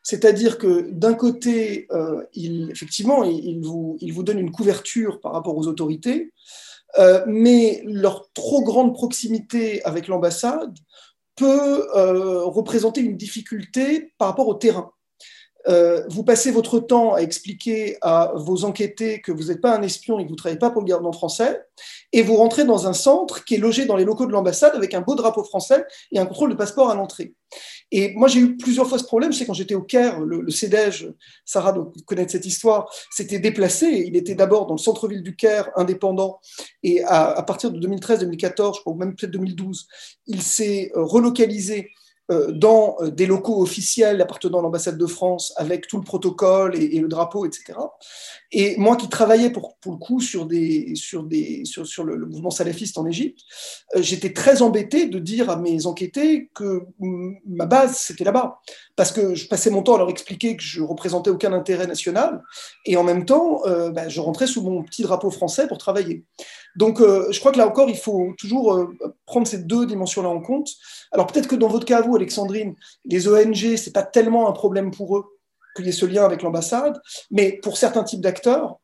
C'est-à-dire 0.04 0.56
que 0.56 0.88
d'un 0.92 1.14
côté, 1.14 1.88
euh, 1.90 2.22
effectivement, 2.34 3.24
ils 3.24 3.60
vous, 3.60 4.22
donnent 4.22 4.38
une 4.38 4.52
couverture 4.52 5.20
par 5.20 5.32
rapport 5.32 5.56
aux 5.56 5.66
autorités, 5.66 6.32
euh, 6.98 7.24
mais 7.26 7.82
leur 7.84 8.30
trop 8.32 8.62
grande 8.62 8.94
proximité 8.94 9.82
avec 9.84 10.06
l'ambassade 10.06 10.78
peut 11.34 11.86
représenter 12.46 13.00
une 13.00 13.16
difficulté 13.16 14.12
par 14.16 14.28
rapport 14.28 14.48
au 14.48 14.54
terrain. 14.54 14.92
Euh, 15.66 16.02
vous 16.08 16.22
passez 16.22 16.50
votre 16.50 16.78
temps 16.78 17.14
à 17.14 17.20
expliquer 17.20 17.98
à 18.00 18.32
vos 18.36 18.64
enquêtés 18.64 19.20
que 19.20 19.32
vous 19.32 19.44
n'êtes 19.44 19.60
pas 19.60 19.76
un 19.76 19.82
espion 19.82 20.18
et 20.18 20.22
que 20.22 20.28
vous 20.28 20.34
ne 20.34 20.38
travaillez 20.38 20.58
pas 20.58 20.70
pour 20.70 20.80
le 20.80 20.86
gouvernement 20.86 21.12
français, 21.12 21.60
et 22.12 22.22
vous 22.22 22.36
rentrez 22.36 22.64
dans 22.64 22.86
un 22.86 22.92
centre 22.92 23.44
qui 23.44 23.56
est 23.56 23.58
logé 23.58 23.84
dans 23.84 23.96
les 23.96 24.04
locaux 24.04 24.26
de 24.26 24.32
l'ambassade 24.32 24.74
avec 24.74 24.94
un 24.94 25.00
beau 25.00 25.14
drapeau 25.14 25.44
français 25.44 25.84
et 26.12 26.18
un 26.18 26.26
contrôle 26.26 26.50
de 26.50 26.54
passeport 26.54 26.90
à 26.90 26.94
l'entrée. 26.94 27.34
Et 27.90 28.12
moi, 28.14 28.28
j'ai 28.28 28.40
eu 28.40 28.56
plusieurs 28.56 28.86
fois 28.88 28.98
ce 28.98 29.04
problème. 29.04 29.32
Je 29.32 29.38
sais 29.38 29.46
quand 29.46 29.54
j'étais 29.54 29.74
au 29.74 29.82
Caire, 29.82 30.20
le, 30.20 30.42
le 30.42 30.50
Sarah 31.44 31.72
doit 31.72 31.90
connaître 32.06 32.32
cette 32.32 32.44
histoire, 32.46 32.92
s'était 33.10 33.38
déplacé. 33.38 33.86
Il 34.06 34.16
était 34.16 34.34
d'abord 34.34 34.66
dans 34.66 34.74
le 34.74 34.80
centre-ville 34.80 35.22
du 35.22 35.36
Caire, 35.36 35.70
indépendant, 35.76 36.40
et 36.82 37.02
à, 37.04 37.42
partir 37.42 37.70
de 37.70 37.78
2013-2014, 37.86 38.76
je 38.76 38.80
crois, 38.80 38.92
ou 38.92 38.96
même 38.96 39.14
peut-être 39.14 39.32
2012, 39.32 39.86
il 40.26 40.42
s'est 40.42 40.90
relocalisé 40.94 41.90
dans 42.28 42.96
euh, 43.00 43.10
des 43.10 43.26
locaux 43.26 43.62
officiels 43.62 44.20
appartenant 44.20 44.58
à 44.58 44.62
l'ambassade 44.62 44.98
de 44.98 45.06
France 45.06 45.54
avec 45.56 45.86
tout 45.86 45.96
le 45.96 46.04
protocole 46.04 46.76
et, 46.76 46.98
le 46.98 47.08
drapeau, 47.08 47.46
etc. 47.46 47.78
Et 48.52 48.76
moi 48.76 48.96
qui 48.96 49.08
travaillais 49.08 49.50
pour, 49.50 49.78
le 49.86 49.96
coup 49.96 50.20
sur, 50.20 50.44
le, 50.44 52.26
mouvement 52.26 52.50
salafiste 52.50 52.98
en 52.98 53.06
Égypte, 53.06 53.40
euh, 53.96 54.02
j'étais 54.02 54.32
très 54.32 54.60
embêté 54.60 55.06
de 55.06 55.18
dire 55.18 55.48
à 55.48 55.56
mes 55.56 55.86
enquêtés 55.86 56.50
que 56.54 56.82
ma 57.46 57.64
base, 57.64 57.96
c'était 57.96 58.24
là-bas. 58.24 58.58
Parce 58.94 59.12
que 59.12 59.34
je 59.34 59.48
passais 59.48 59.70
mon 59.70 59.82
temps 59.82 59.94
à 59.94 59.98
leur 59.98 60.10
expliquer 60.10 60.56
que 60.56 60.62
je 60.62 60.82
représentais 60.82 61.30
aucun 61.30 61.52
intérêt 61.52 61.86
national. 61.86 62.42
Et 62.84 62.96
en 62.96 63.04
même 63.04 63.24
temps, 63.24 63.62
ben, 63.64 64.08
je 64.08 64.20
rentrais 64.20 64.48
sous 64.48 64.60
mon 64.60 64.82
petit 64.82 65.02
drapeau 65.02 65.30
français 65.30 65.68
pour 65.68 65.78
travailler. 65.78 66.24
Donc, 66.78 67.00
je 67.00 67.38
crois 67.40 67.50
que 67.50 67.58
là 67.58 67.66
encore, 67.66 67.90
il 67.90 67.96
faut 67.96 68.34
toujours 68.38 68.88
prendre 69.26 69.48
ces 69.48 69.58
deux 69.58 69.84
dimensions-là 69.84 70.28
en 70.28 70.40
compte. 70.40 70.68
Alors 71.10 71.26
peut-être 71.26 71.48
que 71.48 71.56
dans 71.56 71.68
votre 71.68 71.84
cas, 71.84 72.00
vous, 72.02 72.14
Alexandrine, 72.14 72.74
les 73.04 73.26
ONG, 73.26 73.76
ce 73.76 73.86
n'est 73.86 73.92
pas 73.92 74.04
tellement 74.04 74.48
un 74.48 74.52
problème 74.52 74.92
pour 74.92 75.18
eux 75.18 75.24
qu'il 75.74 75.86
y 75.86 75.88
ait 75.88 75.92
ce 75.92 76.06
lien 76.06 76.24
avec 76.24 76.42
l'ambassade, 76.42 77.00
mais 77.30 77.58
pour 77.62 77.76
certains 77.76 78.04
types 78.04 78.20
d'acteurs, 78.20 78.78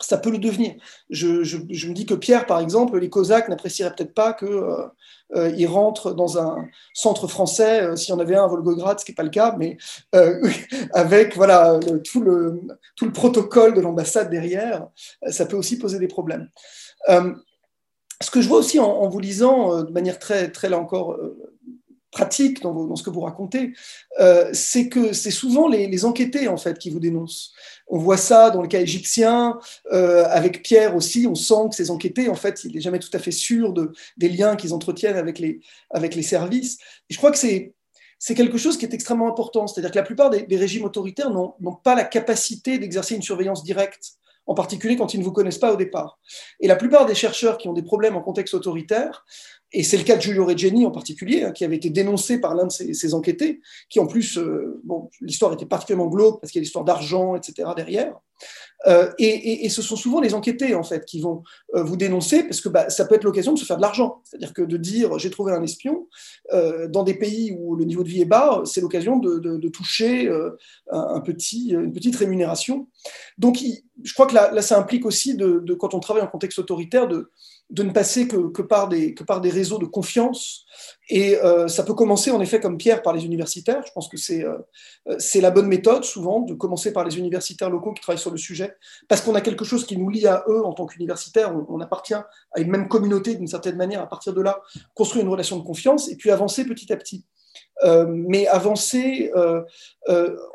ça 0.00 0.16
peut 0.16 0.30
le 0.30 0.38
devenir. 0.38 0.74
Je, 1.10 1.56
me 1.56 1.92
dis 1.92 2.06
que 2.06 2.14
Pierre, 2.14 2.46
par 2.46 2.60
exemple, 2.60 2.98
les 2.98 3.10
Cosaques 3.10 3.48
n'apprécieraient 3.48 3.92
peut-être 3.94 4.14
pas 4.14 4.32
qu'il 4.32 4.48
euh, 4.48 4.86
euh 5.34 5.68
rentre 5.68 6.14
dans 6.14 6.38
un 6.38 6.68
centre 6.94 7.26
français, 7.26 7.82
euh, 7.82 7.96
s'il 7.96 8.14
y 8.14 8.16
en 8.16 8.20
avait 8.20 8.36
un 8.36 8.44
à 8.44 8.46
Volgograd, 8.46 8.98
ce 9.00 9.04
qui 9.04 9.10
n'est 9.10 9.16
pas 9.16 9.24
le 9.24 9.30
cas, 9.30 9.56
mais 9.58 9.76
euh, 10.14 10.40
avec 10.92 11.34
voilà, 11.34 11.80
tout, 12.04 12.20
le, 12.20 12.60
tout 12.94 13.06
le 13.06 13.12
protocole 13.12 13.74
de 13.74 13.80
l'ambassade 13.80 14.30
derrière, 14.30 14.86
ça 15.28 15.46
peut 15.46 15.56
aussi 15.56 15.78
poser 15.78 15.98
des 15.98 16.08
problèmes 16.08 16.48
ce 18.20 18.30
que 18.30 18.40
je 18.40 18.48
vois 18.48 18.58
aussi 18.58 18.78
en, 18.78 19.08
vous 19.08 19.20
lisant 19.20 19.72
euh, 19.72 19.82
de 19.84 19.92
manière 19.92 20.18
très, 20.18 20.50
très 20.50 20.68
là 20.68 20.78
encore, 20.78 21.12
euh, 21.12 21.36
pratique 22.10 22.62
dans, 22.62 22.96
ce 22.96 23.02
que 23.02 23.10
vous 23.10 23.20
racontez, 23.20 23.74
euh, 24.18 24.48
c'est 24.54 24.88
que 24.88 25.12
c'est 25.12 25.30
souvent 25.30 25.68
les, 25.68 26.04
enquêtés 26.06 26.48
en 26.48 26.56
fait 26.56 26.78
qui 26.78 26.88
vous 26.88 27.00
dénoncent. 27.00 27.52
On 27.86 27.98
voit 27.98 28.16
ça 28.16 28.50
dans 28.50 28.62
le 28.62 28.68
cas 28.68 28.80
égyptien, 28.80 29.58
avec 29.90 30.62
Pierre 30.62 30.96
aussi, 30.96 31.26
on 31.26 31.34
sent 31.34 31.68
que 31.70 31.76
ces 31.76 31.90
enquêtés, 31.90 32.28
en 32.28 32.34
fait, 32.34 32.64
il 32.64 32.74
n'est 32.74 32.80
jamais 32.80 32.98
tout 32.98 33.10
à 33.12 33.18
fait 33.18 33.30
sûr 33.30 33.72
de, 33.72 33.92
des 34.16 34.30
liens 34.30 34.56
qu'ils 34.56 34.72
entretiennent 34.72 35.16
avec 35.16 35.38
les, 35.38 35.60
avec 35.90 36.14
les 36.14 36.22
services. 36.22 36.78
Je 37.10 37.16
crois 37.18 37.30
que 37.30 37.38
c'est 37.38 37.74
c'est 38.18 38.34
quelque 38.34 38.58
chose 38.58 38.76
qui 38.76 38.84
est 38.84 38.94
extrêmement 38.94 39.28
important. 39.28 39.68
C'est-à-dire 39.68 39.92
que 39.92 39.96
la 39.98 40.02
plupart 40.02 40.28
des 40.28 40.56
régimes 40.56 40.84
autoritaires 40.84 41.30
n'ont 41.30 41.74
pas 41.84 41.94
la 41.94 42.02
capacité 42.02 42.78
d'exercer 42.78 43.14
une 43.14 43.22
surveillance 43.22 43.62
directe 43.62 44.18
en 44.48 44.54
particulier 44.54 44.96
quand 44.96 45.14
ils 45.14 45.20
ne 45.20 45.24
vous 45.24 45.32
connaissent 45.32 45.58
pas 45.58 45.72
au 45.72 45.76
départ. 45.76 46.18
Et 46.58 46.66
la 46.66 46.74
plupart 46.74 47.06
des 47.06 47.14
chercheurs 47.14 47.58
qui 47.58 47.68
ont 47.68 47.74
des 47.74 47.82
problèmes 47.82 48.16
en 48.16 48.22
contexte 48.22 48.54
autoritaire, 48.54 49.24
et 49.72 49.82
c'est 49.82 49.98
le 49.98 50.04
cas 50.04 50.16
de 50.16 50.22
Giulio 50.22 50.46
Regeni 50.46 50.86
en 50.86 50.90
particulier, 50.90 51.44
hein, 51.44 51.52
qui 51.52 51.64
avait 51.64 51.76
été 51.76 51.90
dénoncé 51.90 52.40
par 52.40 52.54
l'un 52.54 52.66
de 52.66 52.72
ses, 52.72 53.14
enquêtés, 53.14 53.60
qui 53.90 54.00
en 54.00 54.06
plus, 54.06 54.38
euh, 54.38 54.80
bon, 54.84 55.10
l'histoire 55.20 55.52
était 55.52 55.66
particulièrement 55.66 56.10
glauque 56.10 56.40
parce 56.40 56.50
qu'il 56.50 56.60
y 56.60 56.62
a 56.62 56.64
l'histoire 56.64 56.84
d'argent, 56.84 57.36
etc. 57.36 57.68
derrière. 57.76 58.14
Euh, 58.86 59.10
et, 59.18 59.68
ce 59.68 59.82
sont 59.82 59.96
souvent 59.96 60.20
les 60.20 60.34
enquêtés 60.34 60.74
en 60.74 60.84
fait 60.84 61.04
qui 61.04 61.20
vont 61.20 61.42
euh, 61.74 61.82
vous 61.82 61.96
dénoncer 61.96 62.44
parce 62.44 62.60
que 62.60 62.68
bah, 62.68 62.88
ça 62.90 63.04
peut 63.04 63.16
être 63.16 63.24
l'occasion 63.24 63.52
de 63.52 63.58
se 63.58 63.64
faire 63.64 63.76
de 63.76 63.82
l'argent. 63.82 64.22
C'est-à-dire 64.24 64.52
que 64.52 64.62
de 64.62 64.76
dire 64.76 65.18
j'ai 65.18 65.30
trouvé 65.30 65.52
un 65.52 65.62
espion 65.62 66.06
dans 66.88 67.02
des 67.02 67.14
pays 67.14 67.56
où 67.58 67.76
le 67.76 67.84
niveau 67.84 68.02
de 68.02 68.08
vie 68.08 68.22
est 68.22 68.26
bas, 68.26 68.62
c'est 68.64 68.80
l'occasion 68.80 69.18
de, 69.18 69.68
toucher 69.68 70.30
un, 70.90 71.20
petit, 71.20 71.70
une 71.70 71.92
petite 71.92 72.16
rémunération. 72.16 72.88
Donc 73.36 73.58
je 74.02 74.12
crois 74.14 74.26
que 74.26 74.34
là, 74.34 74.62
ça 74.62 74.78
implique 74.78 75.04
aussi 75.04 75.34
de, 75.34 75.74
quand 75.74 75.94
on 75.94 76.00
travaille 76.00 76.22
en 76.22 76.28
contexte 76.28 76.58
autoritaire 76.58 77.08
de 77.08 77.30
de 77.70 77.82
ne 77.82 77.90
passer 77.90 78.26
que, 78.28 78.62
par 78.62 78.88
des, 78.88 79.50
réseaux 79.50 79.78
de 79.78 79.84
confiance. 79.84 80.64
Et 81.10 81.36
euh, 81.36 81.68
ça 81.68 81.82
peut 81.82 81.94
commencer 81.94 82.30
en 82.30 82.40
effet 82.40 82.60
comme 82.60 82.78
Pierre 82.78 83.02
par 83.02 83.12
les 83.12 83.24
universitaires. 83.26 83.82
Je 83.86 83.92
pense 83.92 84.08
que 84.08 84.16
c'est 84.16 84.42
euh, 84.42 84.56
c'est 85.18 85.40
la 85.40 85.50
bonne 85.50 85.66
méthode 85.66 86.04
souvent 86.04 86.40
de 86.40 86.54
commencer 86.54 86.92
par 86.92 87.04
les 87.04 87.18
universitaires 87.18 87.68
locaux 87.68 87.92
qui 87.92 88.00
travaillent 88.00 88.20
sur 88.20 88.30
le 88.30 88.38
sujet, 88.38 88.74
parce 89.08 89.20
qu'on 89.20 89.34
a 89.34 89.40
quelque 89.40 89.64
chose 89.64 89.86
qui 89.86 89.96
nous 89.98 90.08
lie 90.08 90.26
à 90.26 90.44
eux 90.48 90.64
en 90.64 90.72
tant 90.72 90.86
qu'universitaires. 90.86 91.54
On, 91.68 91.80
appartient 91.80 92.14
à 92.14 92.26
une 92.56 92.70
même 92.70 92.88
communauté 92.88 93.34
d'une 93.34 93.46
certaine 93.46 93.76
manière. 93.76 94.00
À 94.00 94.08
partir 94.08 94.32
de 94.32 94.40
là, 94.40 94.60
construire 94.94 95.24
une 95.24 95.30
relation 95.30 95.58
de 95.58 95.62
confiance 95.62 96.08
et 96.08 96.16
puis 96.16 96.30
avancer 96.30 96.64
petit 96.64 96.92
à 96.92 96.96
petit. 96.96 97.24
Euh, 97.84 98.06
mais 98.08 98.46
avancer 98.48 99.30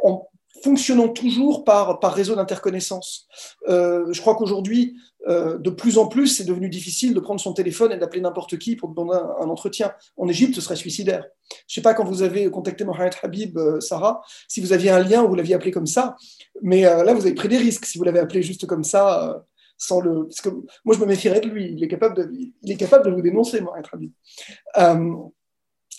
en 0.03 0.27
fonctionnant 0.63 1.09
toujours 1.09 1.63
par, 1.63 1.99
par 1.99 2.13
réseau 2.13 2.35
d'interconnaissance. 2.35 3.27
je 3.67 4.19
crois 4.21 4.35
qu'aujourd'hui, 4.35 4.95
euh, 5.27 5.57
de 5.57 5.69
plus 5.69 5.97
en 5.97 6.07
plus, 6.07 6.27
c'est 6.27 6.43
devenu 6.43 6.69
difficile 6.69 7.13
de 7.13 7.19
prendre 7.19 7.39
son 7.39 7.53
téléphone 7.53 7.91
et 7.91 7.97
d'appeler 7.97 8.21
n'importe 8.21 8.57
qui 8.57 8.75
pour 8.75 8.89
demander 8.89 9.17
un, 9.39 9.49
entretien. 9.49 9.93
En 10.17 10.27
Égypte, 10.27 10.55
ce 10.55 10.61
serait 10.61 10.75
suicidaire. 10.75 11.25
Je 11.49 11.55
ne 11.55 11.73
sais 11.75 11.81
pas 11.81 11.93
quand 11.93 12.03
vous 12.03 12.23
avez 12.23 12.49
contacté 12.49 12.83
Mohamed 12.83 13.13
Habib, 13.21 13.57
euh, 13.57 13.79
Sarah, 13.79 14.21
si 14.47 14.59
vous 14.59 14.73
aviez 14.73 14.89
un 14.89 14.99
lien 14.99 15.23
ou 15.23 15.29
vous 15.29 15.35
l'aviez 15.35 15.55
appelé 15.55 15.71
comme 15.71 15.87
ça, 15.87 16.15
mais 16.61 16.85
euh, 16.85 17.03
là, 17.03 17.13
vous 17.13 17.25
avez 17.25 17.35
pris 17.35 17.47
des 17.47 17.57
risques 17.57 17.85
si 17.85 17.97
vous 17.97 18.03
l'avez 18.03 18.19
appelé 18.19 18.41
juste 18.41 18.65
comme 18.65 18.83
ça, 18.83 19.43
sans 19.77 20.01
le. 20.01 20.27
Moi, 20.83 20.95
je 20.95 20.99
me 20.99 21.05
méfierais 21.05 21.41
de 21.41 21.47
lui. 21.47 21.73
Il 21.73 21.83
est 21.83 21.87
capable 21.87 22.15
de, 22.15 22.31
il 22.61 22.71
est 22.71 22.77
capable 22.77 23.05
de 23.05 23.11
vous 23.11 23.21
dénoncer, 23.21 23.61
Mohamed 23.61 23.85
Habib. 23.91 24.11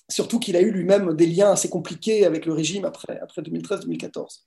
Surtout 0.08 0.38
qu'il 0.38 0.56
a 0.56 0.60
eu 0.60 0.70
lui-même 0.70 1.14
des 1.14 1.26
liens 1.26 1.52
assez 1.52 1.68
compliqués 1.68 2.26
avec 2.26 2.46
le 2.46 2.52
régime 2.52 2.84
après, 2.84 3.18
après 3.20 3.42
2013-2014 3.42 4.40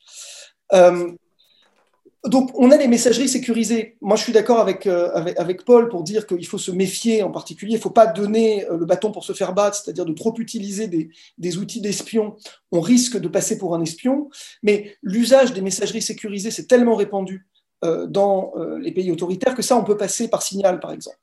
donc, 2.26 2.52
on 2.56 2.72
a 2.72 2.78
des 2.78 2.88
messageries 2.88 3.30
sécurisées. 3.30 3.96
Moi, 4.02 4.16
je 4.18 4.24
suis 4.24 4.34
d'accord 4.34 4.60
avec, 4.60 4.88
euh, 4.88 5.12
avec, 5.38 5.64
Paul 5.64 5.90
pour 5.90 6.04
dire 6.04 6.26
qu'il 6.28 6.46
faut 6.46 6.58
se 6.58 6.72
méfier 6.72 7.24
en 7.24 7.32
particulier. 7.32 7.74
Il 7.74 7.78
ne 7.78 7.82
faut 7.82 7.90
pas 7.90 8.08
donner 8.08 8.66
euh, 8.66 8.78
le 8.78 8.86
bâton 8.86 9.12
pour 9.12 9.24
se 9.24 9.34
faire 9.34 9.54
battre, 9.54 9.78
c'est-à-dire 9.78 10.06
de 10.06 10.14
trop 10.14 10.34
utiliser 10.38 10.88
des, 10.88 11.58
outils 11.58 11.82
d'espion. 11.82 12.36
On 12.72 12.82
risque 12.82 13.18
de 13.18 13.28
passer 13.28 13.58
pour 13.58 13.76
un 13.76 13.82
espion. 13.82 14.30
Mais 14.64 14.96
l'usage 15.02 15.54
des 15.54 15.62
messageries 15.62 16.02
sécurisées, 16.02 16.52
c'est 16.52 16.68
tellement 16.68 16.96
répandu 16.96 17.48
euh, 17.56 17.57
dans 17.84 18.54
les 18.80 18.92
pays 18.92 19.12
autoritaires 19.12 19.56
que 19.56 19.62
ça, 19.62 19.78
on 19.78 19.84
peut 19.84 19.98
passer 19.98 20.30
par 20.30 20.42
signal, 20.42 20.80
par 20.80 20.92
exemple. 20.92 21.18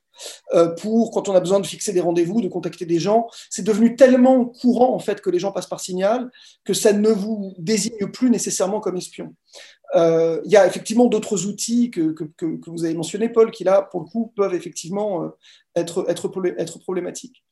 pour 0.81 1.11
quand 1.11 1.29
on 1.29 1.35
a 1.35 1.41
besoin 1.41 1.61
de 1.61 1.67
fixer 1.67 1.93
des 1.93 2.01
rendez-vous, 2.01 2.41
de 2.41 2.49
contacter 2.49 2.87
des 2.87 2.99
gens. 2.99 3.27
C'est 3.51 3.65
devenu 3.65 3.97
tellement 3.97 4.45
courant 4.45 4.95
en 4.95 5.01
fait 5.01 5.21
que 5.21 5.31
les 5.31 5.39
gens 5.39 5.53
passent 5.53 5.69
par 5.69 5.81
signal 5.81 6.31
que 6.65 6.75
ça 6.75 6.93
ne 6.93 7.11
vous 7.11 7.55
désigne 7.59 8.07
plus 8.13 8.31
nécessairement 8.31 8.81
comme 8.81 8.97
espion. 8.97 9.35
Euh, 9.95 10.41
il 10.45 10.51
y 10.51 10.57
a 10.57 10.67
effectivement 10.67 11.07
d'autres 11.07 11.47
outils 11.47 11.91
que, 11.91 12.13
que, 12.13 12.71
vous 12.71 12.85
avez 12.85 12.95
mentionnés, 12.95 13.29
Paul, 13.29 13.51
qui 13.51 13.63
là, 13.65 13.83
pour 13.83 14.01
le 14.01 14.07
coup, 14.07 14.33
peuvent 14.37 14.55
effectivement 14.55 15.23
euh, 15.23 15.29
être, 15.77 16.05
être, 16.09 16.31
être 16.59 16.79
problématiques. 16.81 17.45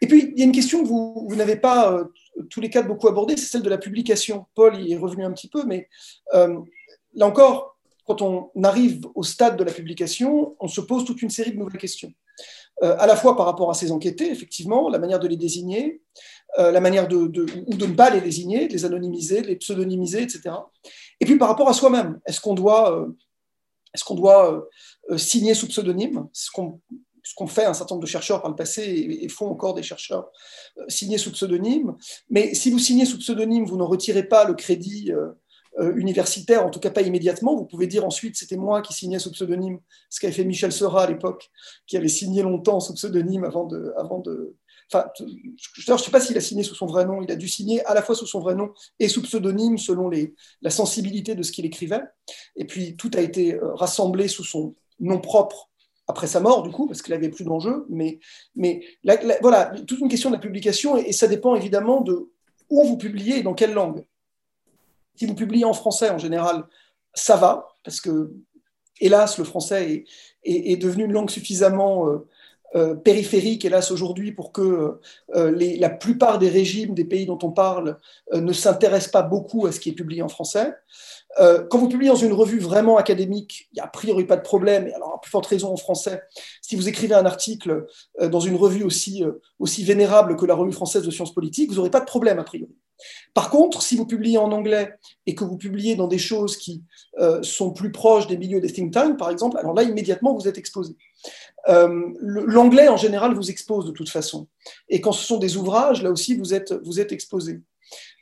Et 0.00 0.08
puis, 0.08 0.32
il 0.32 0.38
y 0.38 0.42
a 0.42 0.44
une 0.44 0.52
question 0.52 0.82
que 0.82 0.88
vous, 0.88 1.26
vous 1.28 1.36
n'avez 1.36 1.56
pas 1.56 1.92
euh, 1.92 2.04
tous 2.50 2.60
les 2.60 2.70
quatre 2.70 2.88
beaucoup 2.88 3.06
abordée, 3.06 3.36
c'est 3.36 3.46
celle 3.46 3.62
de 3.62 3.70
la 3.70 3.78
publication. 3.78 4.46
Paul 4.54 4.76
y 4.80 4.92
est 4.92 4.96
revenu 4.96 5.24
un 5.24 5.32
petit 5.32 5.48
peu, 5.48 5.64
mais 5.64 5.88
là 6.32 7.26
encore, 7.26 7.73
quand 8.04 8.22
on 8.22 8.50
arrive 8.62 9.06
au 9.14 9.22
stade 9.22 9.56
de 9.56 9.64
la 9.64 9.72
publication, 9.72 10.56
on 10.60 10.68
se 10.68 10.80
pose 10.80 11.04
toute 11.04 11.22
une 11.22 11.30
série 11.30 11.52
de 11.52 11.58
nouvelles 11.58 11.80
questions. 11.80 12.12
à 12.82 13.06
la 13.06 13.16
fois 13.16 13.36
par 13.36 13.46
rapport 13.46 13.70
à 13.70 13.74
ces 13.74 13.92
enquêtés, 13.92 14.30
effectivement, 14.30 14.88
la 14.88 14.98
manière 14.98 15.20
de 15.20 15.28
les 15.28 15.36
désigner, 15.36 16.02
la 16.58 16.80
manière 16.80 17.08
de, 17.08 17.16
ou 17.16 17.74
de 17.74 17.86
ne 17.86 17.94
pas 17.94 18.10
les 18.10 18.20
désigner, 18.20 18.68
de 18.68 18.72
les 18.72 18.84
anonymiser, 18.84 19.42
de 19.42 19.48
les 19.48 19.56
pseudonymiser, 19.56 20.22
etc. 20.22 20.50
Et 21.20 21.26
puis 21.26 21.36
par 21.36 21.48
rapport 21.48 21.68
à 21.68 21.72
soi-même, 21.72 22.20
est-ce 22.26 22.40
qu'on 22.40 22.54
doit, 22.54 22.98
euh, 22.98 23.16
est-ce 23.94 24.04
euh, 24.12 24.60
euh, 25.10 25.18
signer 25.18 25.54
sous 25.54 25.68
pseudonyme? 25.68 26.28
Ce 26.32 26.50
qu'on, 26.50 26.80
fait 27.46 27.64
un 27.64 27.74
certain 27.74 27.94
nombre 27.94 28.04
de 28.04 28.10
chercheurs 28.10 28.42
par 28.42 28.50
le 28.50 28.56
passé 28.56 28.82
et, 28.82 29.28
font 29.28 29.48
encore 29.48 29.74
des 29.74 29.82
chercheurs 29.82 30.30
signer 30.88 31.18
sous 31.18 31.32
pseudonyme. 31.32 31.96
Mais 32.28 32.54
si 32.54 32.70
vous 32.70 32.78
signez 32.78 33.06
sous 33.06 33.18
pseudonyme, 33.18 33.64
vous 33.64 33.76
ne 33.76 33.82
retirez 33.82 34.24
pas 34.24 34.44
le 34.44 34.54
crédit 34.54 35.10
universitaire, 35.96 36.64
en 36.64 36.70
tout 36.70 36.78
cas 36.78 36.90
pas 36.90 37.02
immédiatement. 37.02 37.56
Vous 37.56 37.64
pouvez 37.64 37.86
dire 37.86 38.04
ensuite 38.04 38.36
c'était 38.36 38.56
moi 38.56 38.80
qui 38.80 38.92
signais 38.92 39.18
sous 39.18 39.32
pseudonyme, 39.32 39.80
ce 40.08 40.20
qu'avait 40.20 40.32
fait 40.32 40.44
Michel 40.44 40.70
Seurat 40.70 41.04
à 41.04 41.06
l'époque, 41.08 41.50
qui 41.86 41.96
avait 41.96 42.08
signé 42.08 42.42
longtemps 42.42 42.78
sous 42.78 42.94
pseudonyme 42.94 43.44
avant 43.44 43.64
de, 43.64 43.92
avant 43.96 44.20
de, 44.20 44.54
Enfin, 44.92 45.08
je 45.18 45.92
ne 45.92 45.96
sais 45.96 46.10
pas 46.10 46.20
s'il 46.20 46.36
a 46.36 46.40
signé 46.40 46.62
sous 46.62 46.74
son 46.74 46.86
vrai 46.86 47.04
nom, 47.04 47.22
il 47.22 47.30
a 47.32 47.36
dû 47.36 47.48
signer 47.48 47.84
à 47.86 47.94
la 47.94 48.02
fois 48.02 48.14
sous 48.14 48.26
son 48.26 48.40
vrai 48.40 48.54
nom 48.54 48.72
et 48.98 49.08
sous 49.08 49.22
pseudonyme 49.22 49.78
selon 49.78 50.08
les, 50.08 50.34
la 50.62 50.70
sensibilité 50.70 51.34
de 51.34 51.42
ce 51.42 51.52
qu'il 51.52 51.64
écrivait. 51.64 52.02
Et 52.56 52.64
puis 52.66 52.96
tout 52.96 53.10
a 53.14 53.20
été 53.20 53.54
euh, 53.54 53.74
rassemblé 53.74 54.28
sous 54.28 54.44
son 54.44 54.74
nom 55.00 55.20
propre 55.20 55.70
après 56.06 56.26
sa 56.26 56.40
mort, 56.40 56.62
du 56.62 56.70
coup, 56.70 56.86
parce 56.86 57.00
qu'il 57.00 57.14
n'avait 57.14 57.30
plus 57.30 57.44
d'enjeu. 57.44 57.86
Mais, 57.88 58.20
mais 58.54 58.84
voilà, 59.40 59.72
toute 59.86 60.00
une 60.00 60.08
question 60.08 60.30
de 60.30 60.34
la 60.34 60.40
publication, 60.40 60.98
et, 60.98 61.12
ça 61.12 61.26
dépend 61.26 61.54
évidemment 61.54 62.02
de 62.02 62.30
où 62.68 62.84
vous 62.84 62.98
publiez 62.98 63.38
et 63.38 63.42
dans 63.42 63.54
quelle 63.54 63.72
langue. 63.72 64.04
Si 65.16 65.26
vous 65.26 65.34
publiez 65.34 65.64
en 65.64 65.72
français, 65.72 66.10
en 66.10 66.18
général, 66.18 66.64
ça 67.14 67.36
va, 67.36 67.68
parce 67.84 68.00
que, 68.00 68.32
hélas, 69.00 69.38
le 69.38 69.44
français 69.44 70.04
est, 70.42 70.76
devenu 70.76 71.04
une 71.04 71.12
langue 71.12 71.30
suffisamment 71.30 72.08
euh, 72.08 72.26
euh, 72.74 72.94
périphérique, 72.96 73.64
hélas, 73.64 73.92
aujourd'hui, 73.92 74.32
pour 74.32 74.50
que 74.50 74.98
euh, 75.34 75.76
la 75.78 75.90
plupart 75.90 76.40
des 76.40 76.48
régimes 76.48 76.94
des 76.94 77.04
pays 77.04 77.26
dont 77.26 77.38
on 77.42 77.52
parle 77.52 77.98
ne 78.32 78.52
s'intéressent 78.52 79.12
pas 79.12 79.22
beaucoup 79.22 79.66
à 79.66 79.72
ce 79.72 79.78
qui 79.78 79.90
est 79.90 79.94
publié 79.94 80.22
en 80.22 80.28
français. 80.28 80.74
quand 81.38 81.78
vous 81.78 81.88
publiez 81.88 82.10
dans 82.10 82.16
une 82.16 82.32
revue 82.32 82.58
vraiment 82.58 82.96
académique, 82.96 83.68
il 83.72 83.76
n'y 83.76 83.80
a 83.80 83.84
a 83.84 83.88
priori 83.88 84.24
pas 84.24 84.36
de 84.36 84.42
problème, 84.42 84.88
et 84.88 84.94
alors 84.94 85.14
à 85.14 85.20
plus 85.20 85.30
forte 85.30 85.46
raison 85.46 85.72
en 85.72 85.76
français, 85.76 86.22
si 86.62 86.74
vous 86.74 86.88
écrivez 86.88 87.14
un 87.14 87.26
article 87.26 87.86
dans 88.20 88.40
une 88.40 88.56
revue 88.56 88.82
aussi, 88.82 89.24
aussi 89.60 89.84
vénérable 89.84 90.36
que 90.36 90.46
la 90.46 90.54
revue 90.54 90.72
française 90.72 91.04
de 91.04 91.10
sciences 91.12 91.34
politiques, 91.34 91.70
vous 91.70 91.76
n'aurez 91.76 91.90
pas 91.90 92.00
de 92.00 92.06
problème 92.06 92.40
a 92.40 92.44
priori. 92.44 92.74
Par 93.34 93.50
contre, 93.50 93.82
si 93.82 93.96
vous 93.96 94.06
publiez 94.06 94.38
en 94.38 94.52
anglais 94.52 94.94
et 95.26 95.34
que 95.34 95.44
vous 95.44 95.56
publiez 95.56 95.96
dans 95.96 96.08
des 96.08 96.18
choses 96.18 96.56
qui 96.56 96.82
sont 97.42 97.72
plus 97.72 97.92
proches 97.92 98.26
des 98.26 98.36
milieux 98.36 98.60
des 98.60 98.72
think 98.72 98.92
tanks, 98.92 99.18
par 99.18 99.30
exemple, 99.30 99.58
alors 99.58 99.74
là, 99.74 99.82
immédiatement, 99.82 100.34
vous 100.34 100.48
êtes 100.48 100.58
exposé. 100.58 100.96
Euh, 101.68 102.10
l'anglais, 102.20 102.88
en 102.88 102.96
général, 102.96 103.34
vous 103.34 103.50
expose 103.50 103.86
de 103.86 103.92
toute 103.92 104.10
façon. 104.10 104.48
Et 104.88 105.00
quand 105.00 105.12
ce 105.12 105.24
sont 105.24 105.38
des 105.38 105.56
ouvrages, 105.56 106.02
là 106.02 106.10
aussi, 106.10 106.36
vous 106.36 106.52
êtes, 106.54 106.72
vous 106.84 107.00
êtes 107.00 107.12
exposé. 107.12 107.60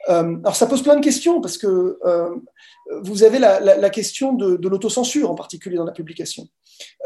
Euh, 0.09 0.37
alors, 0.43 0.57
ça 0.57 0.67
pose 0.67 0.83
plein 0.83 0.97
de 0.97 1.05
questions, 1.05 1.41
parce 1.41 1.59
que 1.59 1.99
euh, 2.05 2.31
vous 3.03 3.23
avez 3.23 3.39
la, 3.39 3.91
question 3.91 4.33
de 4.33 4.69
l'autocensure, 4.69 5.31
en 5.31 5.35
particulier 5.35 5.77
dans 5.77 5.85
la 5.85 5.93
publication. 5.93 6.47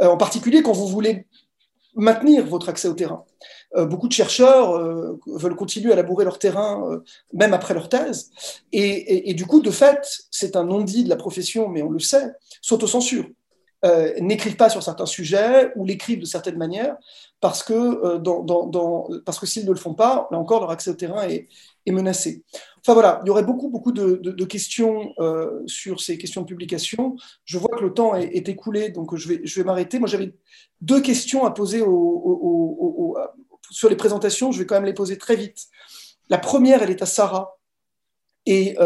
en 0.00 0.16
particulier 0.16 0.62
quand 0.62 0.72
vous 0.72 0.88
voulez 0.88 1.26
maintenir 1.97 2.47
votre 2.47 2.68
accès 2.68 2.89
au 2.89 2.94
terrain. 2.94 3.25
beaucoup 3.75 4.08
de 4.08 4.12
chercheurs 4.12 4.78
veulent 5.26 5.57
continuer 5.57 5.92
à 5.92 5.97
labourer 5.97 6.25
leur 6.25 6.39
terrain, 6.39 7.00
même 7.33 7.55
après 7.55 7.75
leur 7.75 7.89
thèse. 7.89 8.31
Et, 8.73 9.34
du 9.34 9.47
coup, 9.47 9.60
de 9.60 9.70
fait, 9.70 10.07
c'est 10.31 10.57
un 10.57 10.65
non-dit 10.65 11.05
de 11.05 11.08
la 11.08 11.16
profession, 11.16 11.68
mais 11.68 11.83
on 11.83 11.91
le 11.91 11.99
sait, 11.99 12.33
s'autocensurent. 12.60 13.26
Euh, 13.84 14.15
n'écrivent 14.20 14.57
pas 14.57 14.70
sur 14.70 14.83
certains 14.83 15.07
sujets 15.07 15.70
ou 15.76 15.84
l'écrivent 15.84 16.20
de 16.20 16.25
certaines 16.25 16.57
manières 16.57 16.97
parce 17.41 17.62
que, 17.62 17.75
euh, 17.75 19.20
parce 19.25 19.39
que 19.39 19.47
s'ils 19.47 19.66
ne 19.66 19.70
le 19.70 19.76
font 19.76 19.92
pas, 19.92 20.26
là 20.31 20.39
encore, 20.39 20.60
leur 20.60 20.70
accès 20.70 20.91
au 20.91 20.94
terrain 20.94 21.28
est, 21.28 21.49
est 21.86 21.92
menacé. 21.92 22.44
Enfin 22.81 22.94
voilà, 22.94 23.20
il 23.24 23.28
y 23.28 23.31
aurait 23.31 23.44
beaucoup, 23.44 23.68
beaucoup 23.68 23.92
de, 23.92 24.44
questions 24.44 25.12
euh, 25.18 25.62
sur 25.66 26.00
ces 26.00 26.18
questions 26.18 26.42
de 26.42 26.47
publication. 26.47 27.16
Je 27.44 27.58
vois 27.58 27.76
que 27.76 27.82
le 27.82 27.92
temps 27.92 28.15
est, 28.15 28.48
écoulé, 28.48 28.90
donc 28.90 29.16
je 29.16 29.28
vais, 29.28 29.40
je 29.44 29.60
vais 29.60 29.65
m'arrêter. 29.65 29.98
Moi, 29.98 30.08
j'avais 30.08 30.34
deux 30.81 31.00
questions 31.00 31.44
à 31.44 31.50
poser 31.50 31.82
sur 33.70 33.89
les 33.89 33.97
présentations. 33.97 34.52
Je 34.52 34.58
vais 34.58 34.66
quand 34.66 34.76
même 34.76 34.84
les 34.84 34.94
poser 34.94 35.18
très 35.18 35.36
vite. 35.36 35.66
La 36.28 36.39
première, 36.39 36.82
elle 36.82 36.90
est 36.90 37.02
à 37.02 37.06
Sarah. 37.06 37.58
Et, 38.48 38.76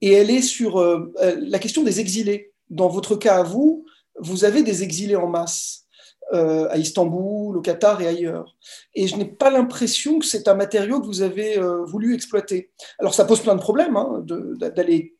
et 0.00 0.12
elle 0.12 0.30
est 0.30 0.42
sur 0.42 0.80
la 1.18 1.58
question 1.58 1.82
des 1.82 1.98
exilés. 1.98 2.52
Dans 2.70 2.88
votre 2.88 3.16
cas 3.16 3.38
à 3.38 3.42
vous, 3.42 3.84
vous 4.20 4.44
avez 4.44 4.62
des 4.62 4.82
exilés 4.82 5.16
en 5.16 5.28
masse 5.28 5.85
euh, 6.32 6.68
à 6.70 6.76
Istanbul, 6.76 7.56
au 7.56 7.60
Qatar 7.60 8.00
et 8.00 8.08
ailleurs. 8.08 8.56
Et 8.94 9.06
je 9.06 9.16
n'ai 9.16 9.24
pas 9.24 9.50
l'impression 9.50 10.18
que 10.18 10.26
c'est 10.26 10.48
un 10.48 10.54
matériau 10.54 11.00
que 11.00 11.06
vous 11.06 11.22
avez 11.22 11.56
euh, 11.56 11.84
voulu 11.84 12.14
exploiter. 12.14 12.70
Alors 12.98 13.14
ça 13.14 13.24
pose 13.24 13.40
plein 13.40 13.54
de 13.54 13.60
problèmes 13.60 13.96
hein, 13.96 14.24
d'aller 14.24 15.16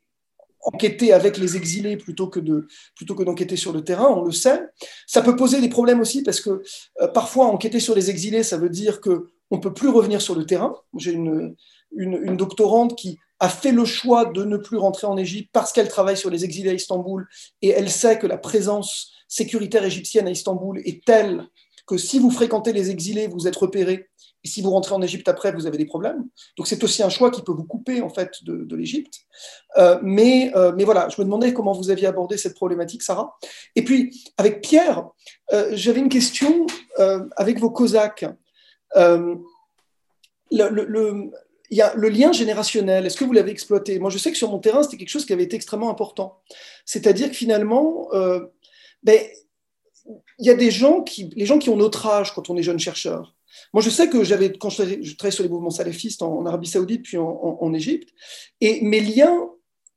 enquêter 0.62 1.12
avec 1.12 1.38
les 1.38 1.56
exilés 1.56 1.96
plutôt 1.96 2.26
que 2.26 2.40
de 2.40 2.66
d'enquêter 3.24 3.54
sur 3.54 3.72
le 3.72 3.84
terrain, 3.84 4.08
on 4.08 4.24
le 4.24 4.32
sait. 4.32 4.66
Ça 5.06 5.22
peut 5.22 5.36
poser 5.36 5.60
des 5.60 5.68
problèmes 5.68 6.00
aussi 6.00 6.24
parce 6.24 6.40
que 6.40 6.62
euh, 7.00 7.06
parfois 7.06 7.46
enquêter 7.46 7.78
sur 7.78 7.94
les 7.94 8.10
exilés, 8.10 8.42
ça 8.42 8.56
veut 8.56 8.70
dire 8.70 9.00
que 9.00 9.28
on 9.52 9.60
peut 9.60 9.72
plus 9.72 9.88
revenir 9.88 10.20
sur 10.20 10.34
le 10.34 10.44
terrain. 10.44 10.74
J'ai 10.98 11.12
une, 11.12 11.54
une 11.92 12.36
doctorante 12.36 12.96
qui 12.96 13.20
a 13.40 13.48
fait 13.48 13.72
le 13.72 13.84
choix 13.84 14.24
de 14.24 14.44
ne 14.44 14.56
plus 14.56 14.78
rentrer 14.78 15.06
en 15.06 15.16
Égypte 15.16 15.50
parce 15.52 15.72
qu'elle 15.72 15.88
travaille 15.88 16.16
sur 16.16 16.30
les 16.30 16.44
exilés 16.44 16.70
à 16.70 16.74
Istanbul 16.74 17.26
et 17.62 17.70
elle 17.70 17.90
sait 17.90 18.18
que 18.18 18.26
la 18.26 18.38
présence 18.38 19.12
sécuritaire 19.28 19.84
égyptienne 19.84 20.26
à 20.26 20.30
Istanbul 20.30 20.80
est 20.84 21.04
telle 21.04 21.46
que 21.86 21.96
si 21.96 22.18
vous 22.18 22.30
fréquentez 22.30 22.72
les 22.72 22.90
exilés, 22.90 23.28
vous 23.28 23.46
êtes 23.46 23.56
repéré 23.56 24.08
et 24.46 24.48
si 24.48 24.62
vous 24.62 24.70
rentrez 24.70 24.94
en 24.94 25.02
Égypte 25.02 25.28
après, 25.28 25.52
vous 25.52 25.66
avez 25.66 25.76
des 25.78 25.86
problèmes. 25.86 26.24
Donc 26.56 26.68
c'est 26.68 26.82
aussi 26.84 27.02
un 27.02 27.08
choix 27.08 27.30
qui 27.30 27.42
peut 27.42 27.52
vous 27.52 27.64
couper 27.64 28.00
en 28.00 28.08
fait 28.08 28.44
de, 28.44 28.76
l'Égypte. 28.76 29.14
Euh, 29.76 29.98
mais, 30.02 30.52
euh, 30.54 30.72
mais 30.76 30.84
voilà, 30.84 31.08
je 31.08 31.20
me 31.20 31.24
demandais 31.24 31.52
comment 31.52 31.72
vous 31.72 31.90
aviez 31.90 32.06
abordé 32.06 32.36
cette 32.36 32.54
problématique, 32.54 33.02
Sarah. 33.02 33.36
Et 33.74 33.82
puis 33.82 34.30
avec 34.36 34.60
Pierre, 34.62 35.08
euh, 35.52 35.70
j'avais 35.72 36.00
une 36.00 36.08
question 36.08 36.66
avec 37.36 37.58
vos 37.58 37.70
Cosaques. 37.70 38.24
le, 38.94 39.40
il 41.70 41.78
y 41.78 41.82
a 41.82 41.94
le 41.94 42.08
lien 42.08 42.32
générationnel. 42.32 43.06
Est-ce 43.06 43.16
que 43.16 43.24
vous 43.24 43.32
l'avez 43.32 43.50
exploité? 43.50 43.98
Moi, 43.98 44.10
je 44.10 44.18
sais 44.18 44.30
que 44.30 44.38
sur 44.38 44.50
mon 44.50 44.58
terrain, 44.58 44.82
c'était 44.82 44.96
quelque 44.96 45.08
chose 45.08 45.26
qui 45.26 45.32
avait 45.32 45.44
été 45.44 45.56
extrêmement 45.56 45.90
important. 45.90 46.40
C'est-à-dire 46.84 47.28
que 47.28 47.36
finalement, 47.36 48.08
euh, 48.12 48.40
ben, 49.02 49.18
il 50.38 50.46
y 50.46 50.50
a 50.50 50.54
des 50.54 50.70
gens 50.70 51.02
qui, 51.02 51.30
les 51.34 51.46
gens 51.46 51.58
qui 51.58 51.70
ont 51.70 51.76
notre 51.76 52.06
âge 52.06 52.34
quand 52.34 52.50
on 52.50 52.56
est 52.56 52.62
jeune 52.62 52.78
chercheur. 52.78 53.34
Moi, 53.72 53.82
je 53.82 53.90
sais 53.90 54.08
que 54.08 54.22
j'avais, 54.22 54.52
quand 54.52 54.70
je, 54.70 54.82
travaillais 55.16 55.34
sur 55.34 55.42
les 55.42 55.48
mouvements 55.48 55.70
salafistes 55.70 56.22
en, 56.22 56.44
Arabie 56.46 56.68
Saoudite 56.68 57.02
puis 57.02 57.16
en, 57.16 57.74
Égypte, 57.74 58.10
et 58.60 58.80
mes 58.82 59.00
liens 59.00 59.48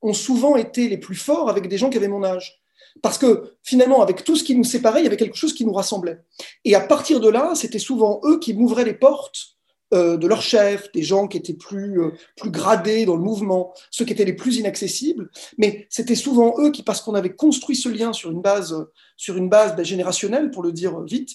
ont 0.01 0.13
souvent 0.13 0.55
été 0.55 0.87
les 0.87 0.97
plus 0.97 1.15
forts 1.15 1.49
avec 1.49 1.67
des 1.67 1.77
gens 1.77 1.89
qui 1.89 1.97
avaient 1.97 2.07
mon 2.07 2.23
âge. 2.23 2.61
Parce 3.01 3.17
que 3.17 3.57
finalement, 3.63 4.01
avec 4.01 4.23
tout 4.23 4.35
ce 4.35 4.43
qui 4.43 4.55
nous 4.55 4.63
séparait, 4.63 5.01
il 5.01 5.03
y 5.03 5.07
avait 5.07 5.17
quelque 5.17 5.37
chose 5.37 5.53
qui 5.53 5.65
nous 5.65 5.73
rassemblait. 5.73 6.19
Et 6.65 6.73
à 6.73 6.79
partir 6.79 7.19
de 7.19 7.29
là, 7.29 7.53
c'était 7.53 7.79
souvent 7.79 8.21
eux 8.23 8.39
qui 8.39 8.53
m'ouvraient 8.53 8.85
les 8.85 8.93
portes 8.93 9.58
euh, 9.91 10.17
de 10.17 10.27
leurs 10.27 10.43
chefs, 10.43 10.91
des 10.91 11.01
gens 11.01 11.27
qui 11.27 11.37
étaient 11.37 11.55
plus, 11.55 11.99
euh, 11.99 12.11
plus 12.37 12.51
gradés 12.51 13.05
dans 13.05 13.15
le 13.15 13.23
mouvement, 13.23 13.73
ceux 13.89 14.05
qui 14.05 14.13
étaient 14.13 14.23
les 14.23 14.35
plus 14.35 14.57
inaccessibles. 14.57 15.31
Mais 15.57 15.87
c'était 15.89 16.13
souvent 16.13 16.53
eux 16.59 16.69
qui, 16.69 16.83
parce 16.83 17.01
qu'on 17.01 17.15
avait 17.15 17.33
construit 17.33 17.75
ce 17.75 17.89
lien 17.89 18.13
sur 18.13 18.29
une 18.29 18.41
base, 18.41 18.87
sur 19.17 19.35
une 19.35 19.49
base 19.49 19.75
ben, 19.75 19.83
générationnelle, 19.83 20.51
pour 20.51 20.61
le 20.61 20.71
dire 20.71 21.01
vite, 21.01 21.31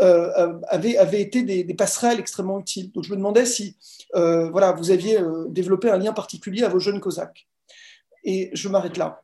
euh, 0.00 0.58
avaient, 0.68 0.96
avaient, 0.96 1.20
été 1.20 1.42
des, 1.42 1.74
passerelles 1.74 2.18
extrêmement 2.18 2.58
utiles. 2.58 2.90
Donc 2.92 3.04
je 3.04 3.10
me 3.10 3.16
demandais 3.16 3.44
si 3.44 3.76
voilà, 4.14 4.72
vous 4.72 4.90
aviez 4.90 5.18
développé 5.50 5.90
un 5.90 5.98
lien 5.98 6.14
particulier 6.14 6.64
à 6.64 6.70
vos 6.70 6.78
jeunes 6.78 7.00
Cosaques. 7.00 7.46
Et 8.24 8.48
je 8.54 8.70
m'arrête 8.70 8.96
là. 8.96 9.22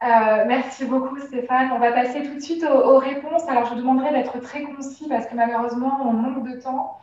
merci 0.00 0.86
beaucoup 0.86 1.20
Stéphane. 1.20 1.70
On 1.72 1.78
va 1.78 1.92
passer 1.92 2.24
tout 2.24 2.34
de 2.34 2.40
suite 2.40 2.64
aux, 2.64 2.94
aux 2.94 2.98
réponses. 2.98 3.42
Alors 3.48 3.66
je 3.66 3.74
vous 3.74 3.80
demanderai 3.80 4.10
d'être 4.10 4.40
très 4.40 4.64
concis 4.64 5.08
parce 5.08 5.26
que 5.26 5.36
malheureusement 5.36 6.00
on 6.04 6.12
manque 6.12 6.50
de 6.50 6.60
temps. 6.60 6.98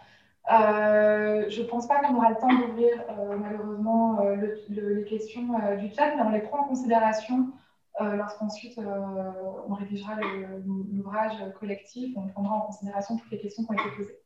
Euh, 0.51 1.45
je 1.49 1.61
ne 1.61 1.67
pense 1.67 1.87
pas 1.87 1.99
qu'on 1.99 2.15
aura 2.15 2.31
le 2.31 2.37
temps 2.37 2.47
d'ouvrir 2.47 3.03
euh, 3.09 3.37
malheureusement 3.37 4.19
euh, 4.21 4.55
les 4.69 5.03
questions 5.05 5.47
du 5.77 5.93
chat, 5.93 6.15
mais 6.15 6.23
on 6.23 6.31
les 6.31 6.41
prend 6.41 6.61
en 6.61 6.67
considération 6.67 7.49
lorsqu'ensuite 8.01 8.79
on 8.79 9.73
rédigera 9.73 10.13
l'ouvrage 10.93 11.33
collectif, 11.59 12.15
on 12.15 12.29
prendra 12.29 12.55
en 12.55 12.61
considération 12.61 13.17
toutes 13.17 13.29
les 13.29 13.39
questions 13.39 13.65
qui 13.65 13.71
ont 13.71 13.73
été 13.73 13.97
posées. 13.97 14.17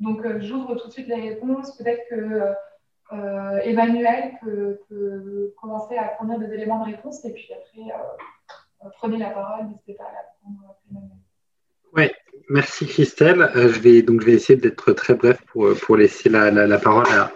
Donc 0.00 0.26
j'ouvre 0.40 0.74
tout 0.74 0.88
de 0.88 0.92
suite 0.92 1.06
les 1.06 1.30
réponses. 1.30 1.76
Peut-être 1.76 2.02
que 2.10 2.52
Emmanuel 3.62 4.32
peut, 4.42 4.80
commencer 5.60 5.96
à 5.96 6.08
fournir 6.16 6.40
des 6.40 6.52
éléments 6.52 6.84
de 6.84 6.90
réponse 6.90 7.24
et 7.24 7.32
puis 7.32 7.48
après 7.52 8.90
prenez 8.96 9.18
la 9.18 9.30
parole, 9.30 9.66
n'hésitez 9.66 9.94
pas 9.94 10.06
à 10.06 10.12
la 10.12 10.22
prendre. 10.40 10.74
Emmanuel. 10.90 11.19
Oui, 11.96 12.04
Merci 12.48 12.86
Christelle. 12.86 13.42
Euh, 13.54 13.72
je, 13.72 13.78
vais, 13.78 14.02
donc, 14.02 14.22
je 14.22 14.26
vais 14.26 14.32
essayer 14.32 14.58
d'être 14.58 14.92
très 14.92 15.14
bref 15.14 15.38
pour, 15.52 15.72
pour 15.76 15.96
laisser 15.96 16.28
la, 16.28 16.50
la, 16.50 16.78
parole 16.78 17.06
à, 17.10 17.32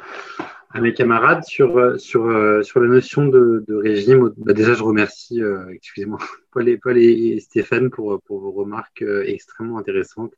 à, 0.71 0.81
mes 0.81 0.93
camarades 0.93 1.45
sur, 1.45 1.79
euh, 1.79 1.97
sur, 1.99 2.27
euh, 2.27 2.63
sur 2.63 2.81
la 2.81 2.89
notion 2.89 3.27
de, 3.27 3.65
de 3.69 3.75
régime. 3.77 4.33
Bah, 4.37 4.53
déjà, 4.53 4.75
je 4.75 4.83
remercie, 4.83 5.41
excusez-moi, 5.71 6.19
Paul, 6.53 6.69
et, 6.69 6.79
Paul 6.79 6.99
et 6.99 7.39
Stéphane 7.39 7.91
pour, 7.91 8.21
pour 8.23 8.41
vos 8.41 8.51
remarques 8.51 9.05
extrêmement 9.25 9.79
intéressantes 9.79 10.35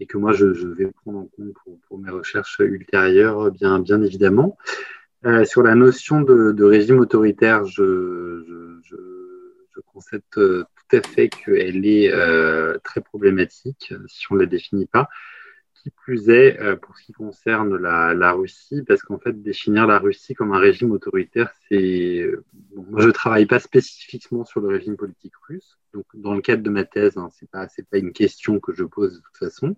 et 0.00 0.06
que 0.06 0.18
moi, 0.18 0.32
je, 0.32 0.52
je 0.52 0.66
vais 0.66 0.86
prendre 1.04 1.18
en 1.18 1.26
compte 1.26 1.54
pour, 1.64 1.78
pour, 1.86 1.98
mes 1.98 2.10
recherches 2.10 2.58
ultérieures, 2.58 3.52
bien, 3.52 3.78
bien 3.78 4.02
évidemment. 4.02 4.58
Euh, 5.26 5.44
sur 5.44 5.62
la 5.62 5.74
notion 5.74 6.20
de, 6.20 6.52
de 6.52 6.64
régime 6.64 7.00
autoritaire, 7.00 7.64
je, 7.64 8.44
je, 8.46 8.78
je, 8.82 8.96
je 9.78 9.82
constate 9.92 10.24
tout 10.30 10.96
à 10.96 11.02
fait 11.02 11.28
qu'elle 11.28 11.86
est 11.86 12.12
euh, 12.12 12.78
très 12.82 13.00
problématique, 13.00 13.94
si 14.06 14.26
on 14.30 14.34
ne 14.34 14.40
la 14.40 14.46
définit 14.46 14.86
pas, 14.86 15.08
qui 15.74 15.90
plus 15.90 16.28
est, 16.28 16.58
euh, 16.60 16.76
pour 16.76 16.96
ce 16.98 17.04
qui 17.04 17.12
concerne 17.12 17.76
la, 17.76 18.32
Russie, 18.32 18.82
parce 18.86 19.02
qu'en 19.02 19.18
fait, 19.18 19.40
définir 19.40 19.86
la 19.86 19.98
Russie 19.98 20.34
comme 20.34 20.52
un 20.52 20.58
régime 20.58 20.90
autoritaire, 20.90 21.52
c'est. 21.68 22.28
je 22.96 23.06
ne 23.06 23.10
travaille 23.12 23.46
pas 23.46 23.60
spécifiquement 23.60 24.44
sur 24.44 24.60
le 24.60 24.68
régime 24.68 24.96
politique 24.96 25.34
russe. 25.48 25.78
Donc, 25.94 26.06
dans 26.14 26.34
le 26.34 26.40
cadre 26.40 26.62
de 26.62 26.70
ma 26.70 26.84
thèse, 26.84 27.16
hein, 27.16 27.30
ce 27.38 27.44
n'est 27.44 27.86
pas 27.90 27.98
une 27.98 28.12
question 28.12 28.58
que 28.58 28.72
je 28.74 28.84
pose 28.84 29.14
de 29.14 29.20
toute 29.20 29.36
façon. 29.36 29.76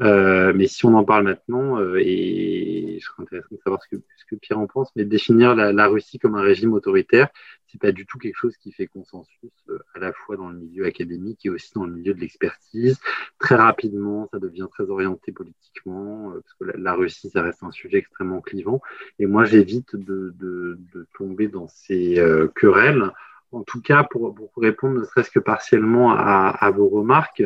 Euh, 0.00 0.52
mais 0.54 0.66
si 0.66 0.84
on 0.86 0.94
en 0.94 1.04
parle 1.04 1.24
maintenant, 1.24 1.78
euh, 1.78 2.00
et 2.00 2.98
je 3.00 3.04
serais 3.04 3.22
intéressé 3.22 3.48
de 3.52 3.60
savoir 3.62 3.82
ce 3.82 3.96
que, 3.96 4.02
ce 4.16 4.24
que 4.26 4.34
Pierre 4.36 4.58
en 4.58 4.66
pense, 4.66 4.90
mais 4.96 5.04
définir 5.04 5.54
la, 5.54 5.72
la 5.72 5.86
Russie 5.86 6.18
comme 6.18 6.34
un 6.34 6.42
régime 6.42 6.72
autoritaire, 6.72 7.28
c'est 7.74 7.80
pas 7.80 7.92
du 7.92 8.06
tout 8.06 8.18
quelque 8.18 8.36
chose 8.36 8.56
qui 8.56 8.70
fait 8.70 8.86
consensus 8.86 9.50
euh, 9.68 9.78
à 9.94 9.98
la 9.98 10.12
fois 10.12 10.36
dans 10.36 10.48
le 10.48 10.58
milieu 10.58 10.86
académique 10.86 11.44
et 11.44 11.50
aussi 11.50 11.72
dans 11.74 11.84
le 11.84 11.92
milieu 11.92 12.14
de 12.14 12.20
l'expertise. 12.20 13.00
Très 13.40 13.56
rapidement, 13.56 14.28
ça 14.32 14.38
devient 14.38 14.68
très 14.70 14.88
orienté 14.90 15.32
politiquement, 15.32 16.30
euh, 16.30 16.40
parce 16.40 16.54
que 16.54 16.64
la, 16.64 16.74
la, 16.76 16.94
Russie, 16.94 17.30
ça 17.30 17.42
reste 17.42 17.64
un 17.64 17.72
sujet 17.72 17.98
extrêmement 17.98 18.40
clivant. 18.40 18.80
Et 19.18 19.26
moi, 19.26 19.44
j'évite 19.44 19.96
de, 19.96 20.32
de, 20.38 20.78
de, 20.94 21.06
tomber 21.18 21.48
dans 21.48 21.66
ces 21.66 22.20
euh, 22.20 22.46
querelles. 22.54 23.10
En 23.50 23.62
tout 23.62 23.80
cas, 23.80 24.04
pour, 24.04 24.32
pour 24.34 24.50
répondre 24.56 25.00
ne 25.00 25.04
serait-ce 25.04 25.30
que 25.30 25.40
partiellement 25.40 26.12
à, 26.12 26.48
à 26.50 26.70
vos 26.70 26.88
remarques, 26.88 27.42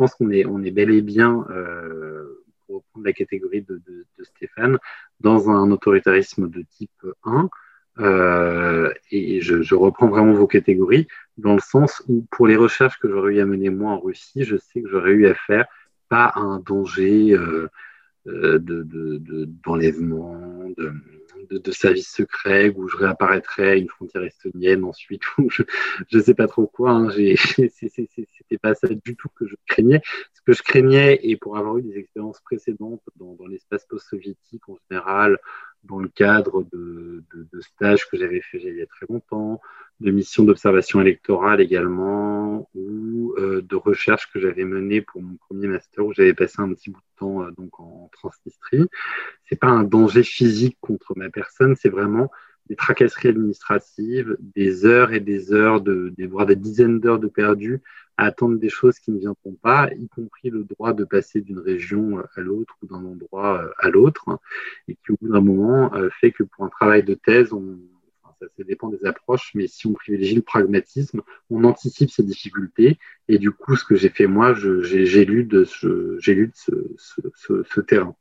pense 0.00 0.14
qu'on 0.14 0.30
est, 0.30 0.46
on 0.46 0.62
est 0.62 0.70
bel 0.70 0.90
et 0.90 1.02
bien, 1.02 1.44
euh, 1.50 2.42
pour 2.66 2.76
reprendre 2.76 3.04
la 3.04 3.12
catégorie 3.12 3.60
de, 3.60 3.82
Stéphane, 4.22 4.78
dans 5.20 5.50
un 5.50 5.70
autoritarisme 5.70 6.48
de 6.48 6.62
type 6.62 7.04
1. 7.24 7.50
Euh, 7.98 8.90
et 9.10 9.42
je, 9.42 9.74
reprends 9.74 10.08
vraiment 10.08 10.32
vos 10.32 10.46
catégories, 10.46 11.06
dans 11.36 11.52
le 11.52 11.60
sens 11.60 12.02
où 12.08 12.24
pour 12.30 12.46
les 12.46 12.56
recherches 12.56 12.98
que 12.98 13.10
j'aurais 13.10 13.34
eu 13.34 13.40
à 13.40 13.44
mener 13.44 13.68
moi 13.68 13.92
en 13.92 14.00
Russie, 14.00 14.44
je 14.44 14.56
sais 14.56 14.80
que 14.80 14.88
j'aurais 14.88 15.10
eu 15.10 15.26
à 15.26 15.34
faire 15.34 15.66
pas 16.08 16.32
un 16.34 16.60
danger 16.60 17.34
euh, 17.34 17.68
d'enlèvement, 19.64 20.34
de, 20.78 20.84
de, 20.84 20.92
de, 21.50 21.72
services 21.72 22.10
secrets, 22.10 22.70
où 22.70 22.88
je 22.88 22.96
réapparaîtrais 22.96 23.70
à 23.70 23.74
une 23.76 23.88
frontière 23.88 24.22
estonienne 24.22 24.84
ensuite, 24.84 25.22
je 25.48 25.64
ne 26.16 26.22
sais 26.22 26.34
pas 26.34 26.46
trop 26.46 26.66
quoi. 26.66 26.90
Hein, 26.90 27.10
C'était 27.10 28.58
pas 28.60 28.74
ça 28.74 28.88
du 28.88 29.16
tout 29.16 29.28
que 29.34 29.46
je 29.46 29.54
craignais. 29.66 30.00
Ce 30.32 30.40
que 30.42 30.52
je 30.52 30.62
craignais, 30.62 31.18
et 31.22 31.36
pour 31.36 31.56
avoir 31.56 31.78
eu 31.78 31.82
des 31.82 31.98
expériences 31.98 32.40
précédentes 32.40 33.02
dans, 33.16 33.34
dans 33.34 33.46
l'espace 33.46 33.84
post-soviétique 33.86 34.68
en 34.68 34.76
général, 34.88 35.38
dans 35.84 35.98
le 35.98 36.08
cadre 36.08 36.66
de, 36.72 37.24
de, 37.34 37.46
de 37.52 37.60
stages 37.60 38.08
que 38.08 38.16
j'avais 38.16 38.40
fait 38.40 38.58
il 38.62 38.76
y 38.76 38.82
a 38.82 38.86
très 38.86 39.06
longtemps, 39.08 39.60
de 40.00 40.10
missions 40.10 40.44
d'observation 40.44 41.00
électorale 41.00 41.60
également, 41.60 42.68
ou 42.74 43.34
euh, 43.38 43.62
de 43.62 43.76
recherche 43.76 44.30
que 44.32 44.40
j'avais 44.40 44.64
menée 44.64 45.00
pour 45.00 45.22
mon 45.22 45.36
premier 45.36 45.68
master 45.68 46.06
où 46.06 46.12
j'avais 46.12 46.34
passé 46.34 46.56
un 46.58 46.72
petit 46.72 46.90
bout 46.90 47.00
de 47.00 47.18
temps 47.18 47.42
euh, 47.42 47.50
donc 47.56 47.78
en 47.80 48.08
Transnistrie. 48.12 48.86
C'est 49.48 49.58
pas 49.58 49.68
un 49.68 49.84
danger 49.84 50.22
physique 50.22 50.78
contre 50.80 51.14
ma 51.16 51.30
personne, 51.30 51.76
c'est 51.76 51.88
vraiment 51.88 52.30
des 52.68 52.76
tracasseries 52.76 53.28
administratives, 53.28 54.36
des 54.40 54.86
heures 54.86 55.12
et 55.12 55.20
des 55.20 55.52
heures, 55.52 55.80
de, 55.80 56.14
voire 56.28 56.46
des 56.46 56.56
dizaines 56.56 57.00
d'heures 57.00 57.18
de 57.18 57.26
perdues 57.26 57.80
attendre 58.24 58.58
des 58.58 58.68
choses 58.68 58.98
qui 58.98 59.10
ne 59.10 59.18
viendront 59.18 59.54
pas, 59.62 59.90
y 59.92 60.08
compris 60.08 60.50
le 60.50 60.64
droit 60.64 60.92
de 60.92 61.04
passer 61.04 61.40
d'une 61.40 61.58
région 61.58 62.22
à 62.34 62.40
l'autre 62.40 62.76
ou 62.82 62.86
d'un 62.86 63.04
endroit 63.04 63.70
à 63.78 63.88
l'autre, 63.90 64.38
et 64.88 64.94
qui 64.94 65.12
au 65.12 65.16
bout 65.20 65.28
d'un 65.28 65.40
moment 65.40 65.94
euh, 65.94 66.08
fait 66.20 66.32
que 66.32 66.42
pour 66.42 66.64
un 66.64 66.68
travail 66.68 67.02
de 67.02 67.14
thèse, 67.14 67.52
ça, 68.40 68.64
dépend 68.64 68.88
des 68.88 69.04
approches, 69.04 69.50
mais 69.54 69.66
si 69.66 69.86
on 69.86 69.92
privilégie 69.92 70.34
le 70.34 70.42
pragmatisme, 70.42 71.22
on 71.50 71.64
anticipe 71.64 72.10
ces 72.10 72.22
difficultés. 72.22 72.98
Et 73.28 73.38
du 73.38 73.50
coup, 73.50 73.76
ce 73.76 73.84
que 73.84 73.96
j'ai 73.96 74.08
fait 74.08 74.26
moi, 74.26 74.54
j'ai 74.54 75.24
lu 75.24 75.44
de, 75.44 75.64
ce, 75.64 76.18
ce, 76.20 77.12
ce, 77.34 77.62
ce, 77.62 77.80
terrain. 77.80 78.16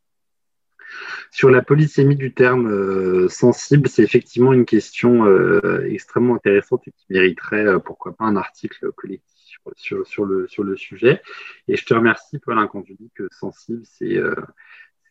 Sur 1.31 1.49
la 1.49 1.61
polysémie 1.61 2.15
du 2.15 2.33
terme 2.33 2.67
euh, 2.67 3.29
sensible, 3.29 3.87
c'est 3.87 4.03
effectivement 4.03 4.53
une 4.53 4.65
question 4.65 5.25
euh, 5.25 5.85
extrêmement 5.87 6.35
intéressante 6.35 6.87
et 6.87 6.91
qui 6.91 7.05
mériterait, 7.09 7.65
euh, 7.65 7.79
pourquoi 7.79 8.13
pas, 8.13 8.25
un 8.25 8.35
article 8.35 8.91
collectif 8.93 9.38
sur, 9.75 10.05
sur, 10.07 10.25
le, 10.25 10.47
sur 10.47 10.63
le 10.63 10.75
sujet. 10.75 11.21
Et 11.67 11.75
je 11.75 11.85
te 11.85 11.93
remercie, 11.93 12.39
Paul, 12.39 12.67
quand 12.71 12.83
tu 12.83 12.93
dis 12.93 13.11
que 13.15 13.27
sensible, 13.31 13.81
c'est 13.83 14.19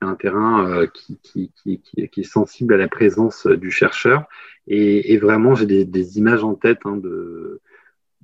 c'est 0.00 0.06
un 0.06 0.14
terrain 0.14 0.68
euh, 0.68 0.86
qui, 0.86 1.18
qui, 1.18 1.50
qui, 1.50 1.80
qui, 1.80 2.20
est 2.20 2.24
sensible 2.24 2.74
à 2.74 2.76
la 2.76 2.88
présence 2.88 3.46
euh, 3.46 3.56
du 3.56 3.70
chercheur. 3.70 4.24
Et, 4.66 5.16
vraiment, 5.18 5.54
j'ai 5.54 5.66
des, 5.66 6.18
images 6.18 6.44
en 6.44 6.54
tête 6.54 6.80
hein, 6.84 6.96
de, 6.96 7.60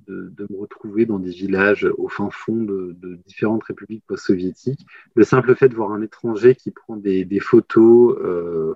de, 0.07 0.47
me 0.49 0.57
retrouver 0.57 1.05
dans 1.05 1.19
des 1.19 1.31
villages 1.31 1.87
au 1.97 2.07
fin 2.07 2.29
fond 2.29 2.63
de, 2.63 2.95
différentes 3.25 3.63
républiques 3.63 4.03
post-soviétiques. 4.07 4.85
Le 5.15 5.23
simple 5.23 5.55
fait 5.55 5.69
de 5.69 5.75
voir 5.75 5.91
un 5.91 6.01
étranger 6.01 6.55
qui 6.55 6.71
prend 6.71 6.97
des, 6.97 7.25
des 7.25 7.39
photos 7.39 8.15
euh, 8.23 8.75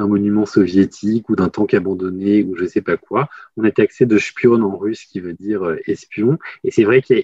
d'un 0.00 0.08
monument 0.08 0.46
soviétique 0.46 1.28
ou 1.28 1.36
d'un 1.36 1.50
tank 1.50 1.74
abandonné 1.74 2.42
ou 2.42 2.56
je 2.56 2.64
sais 2.64 2.80
pas 2.80 2.96
quoi, 2.96 3.28
on 3.56 3.64
est 3.64 3.76
taxé 3.76 4.06
de 4.06 4.16
spion 4.16 4.62
en 4.62 4.76
russe 4.76 5.04
qui 5.04 5.20
veut 5.20 5.34
dire 5.34 5.62
euh, 5.62 5.76
espion. 5.86 6.38
Et 6.64 6.70
c'est 6.70 6.84
vrai 6.84 7.02
que 7.02 7.14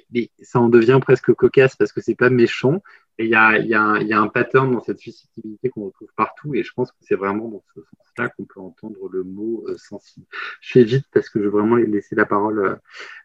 ça 0.42 0.60
en 0.60 0.68
devient 0.68 0.98
presque 1.00 1.32
cocasse 1.32 1.74
parce 1.74 1.92
que 1.92 2.02
c'est 2.02 2.14
pas 2.14 2.28
méchant, 2.28 2.82
et 3.18 3.24
il 3.24 3.30
y 3.30 3.34
a, 3.34 3.58
y, 3.58 3.74
a 3.74 4.02
y 4.02 4.12
a, 4.12 4.20
un 4.20 4.28
pattern 4.28 4.70
dans 4.72 4.82
cette 4.82 4.98
susceptibilité 4.98 5.70
qu'on 5.70 5.86
retrouve 5.86 6.08
partout, 6.16 6.54
et 6.54 6.62
je 6.62 6.72
pense 6.74 6.92
que 6.92 6.98
c'est 7.00 7.14
vraiment 7.14 7.48
dans 7.48 7.62
ce 7.74 7.80
sens-là 7.80 8.28
qu'on 8.30 8.44
peut 8.44 8.60
entendre 8.60 9.08
le 9.10 9.24
mot 9.24 9.64
euh, 9.68 9.76
sensible. 9.78 10.26
Je 10.60 10.72
fais 10.72 10.84
vite 10.84 11.06
parce 11.12 11.30
que 11.30 11.38
je 11.38 11.44
veux 11.44 11.50
vraiment 11.50 11.76
laisser 11.76 12.14
la 12.14 12.26
parole 12.26 12.58
euh, 12.58 12.76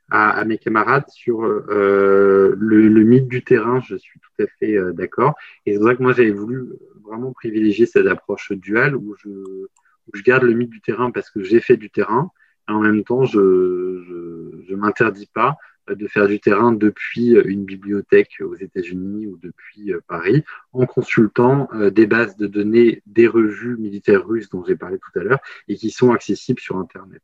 à, 0.10 0.46
mes 0.46 0.58
camarades 0.58 1.10
sur 1.10 1.44
euh, 1.44 2.56
le, 2.58 2.88
le, 2.88 3.04
mythe 3.04 3.28
du 3.28 3.44
terrain. 3.44 3.82
Je 3.82 3.96
suis 3.98 4.20
tout 4.20 4.44
à 4.44 4.48
fait 4.60 4.78
euh, 4.78 4.94
d'accord, 4.94 5.36
et 5.66 5.74
c'est 5.74 5.80
pour 5.80 5.98
que 5.98 6.04
moi 6.04 6.14
j'avais 6.14 6.32
voulu 6.32 6.70
vraiment 7.04 7.34
privilégier 7.34 7.86
cette 7.86 8.08
approche 8.08 8.54
duale 8.54 8.96
où 8.96 9.16
je, 9.18 9.30
où 9.30 10.12
je 10.14 10.24
garde 10.24 10.44
le 10.44 10.54
mythe 10.54 10.70
du 10.70 10.82
terrain 10.82 11.12
parce 11.12 11.30
que 11.30 11.44
j'ai 11.44 11.60
fait 11.60 11.76
du 11.76 11.90
terrain, 11.90 12.32
et 12.70 12.72
en 12.72 12.80
même 12.80 13.04
temps 13.04 13.26
je 13.26 14.62
je 14.70 14.76
m'interdis 14.76 15.28
pas 15.28 15.58
de 15.96 16.08
faire 16.08 16.28
du 16.28 16.40
terrain 16.40 16.72
depuis 16.72 17.32
une 17.46 17.66
bibliothèque 17.66 18.38
aux 18.42 18.56
États-Unis 18.56 19.28
ou 19.28 19.38
depuis 19.38 19.94
euh, 19.94 20.00
Paris, 20.08 20.44
en 20.74 20.86
consultant 20.86 21.68
euh, 21.74 21.90
des 21.90 22.08
bases 22.08 22.38
de 22.38 22.48
données 22.48 23.02
des 23.06 23.28
revues 23.28 23.78
militaires 23.78 24.26
russes 24.26 24.50
dont 24.50 24.64
j'ai 24.66 24.76
parlé 24.76 24.98
tout 24.98 25.20
à 25.20 25.24
l'heure 25.24 25.40
et 25.68 25.76
qui 25.76 25.92
sont 25.92 26.12
accessibles 26.12 26.60
sur 26.60 26.78
Internet. 26.78 27.22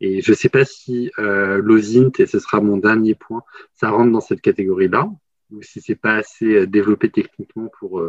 Et 0.00 0.20
je 0.22 0.30
ne 0.30 0.36
sais 0.36 0.48
pas 0.48 0.64
si 0.64 1.10
euh, 1.18 1.60
l'OSINT, 1.62 2.12
et 2.18 2.26
ce 2.26 2.38
sera 2.38 2.60
mon 2.60 2.76
dernier 2.76 3.14
point, 3.14 3.42
ça 3.74 3.90
rentre 3.90 4.12
dans 4.12 4.20
cette 4.20 4.40
catégorie-là, 4.40 5.10
ou 5.50 5.62
si 5.62 5.80
c'est 5.80 5.94
pas 5.94 6.14
assez 6.14 6.54
euh, 6.54 6.66
développé 6.66 7.10
techniquement 7.10 7.70
pour. 7.78 8.02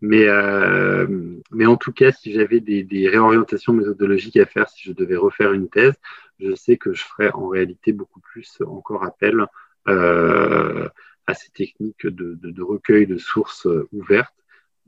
mais, 0.00 0.26
euh, 0.28 1.06
mais 1.50 1.66
en 1.66 1.76
tout 1.76 1.92
cas, 1.92 2.12
si 2.12 2.32
j'avais 2.32 2.60
des, 2.60 2.82
des, 2.82 3.08
réorientations 3.08 3.72
méthodologiques 3.72 4.36
à 4.36 4.46
faire, 4.46 4.68
si 4.68 4.82
je 4.84 4.92
devais 4.92 5.16
refaire 5.16 5.52
une 5.52 5.68
thèse, 5.68 5.94
je 6.40 6.54
sais 6.54 6.76
que 6.76 6.92
je 6.92 7.04
ferais 7.04 7.30
en 7.32 7.48
réalité 7.48 7.92
beaucoup 7.92 8.20
plus 8.20 8.58
encore 8.66 9.04
appel 9.04 9.46
euh, 9.88 10.88
à 11.26 11.34
ces 11.34 11.50
techniques 11.50 12.06
de, 12.06 12.34
de, 12.34 12.50
de, 12.50 12.62
recueil 12.62 13.06
de 13.06 13.18
sources 13.18 13.68
ouvertes 13.92 14.34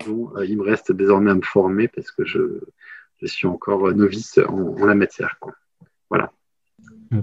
dont 0.04 0.30
il 0.42 0.58
me 0.58 0.62
reste 0.62 0.92
désormais 0.92 1.30
à 1.30 1.34
me 1.34 1.42
former 1.42 1.88
parce 1.88 2.10
que 2.10 2.24
je, 2.24 2.60
je 3.22 3.26
suis 3.26 3.46
encore 3.46 3.90
novice 3.94 4.38
en, 4.38 4.76
en 4.76 4.84
la 4.84 4.94
matière. 4.94 5.38
Quoi. 5.40 5.54
Voilà. 6.10 6.30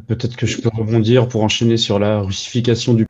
Peut-être 0.07 0.35
que 0.35 0.45
je 0.45 0.61
peux 0.61 0.69
rebondir 0.69 1.27
pour 1.27 1.43
enchaîner 1.43 1.77
sur 1.77 1.99
la 1.99 2.21
russification 2.21 2.93
du 2.93 3.05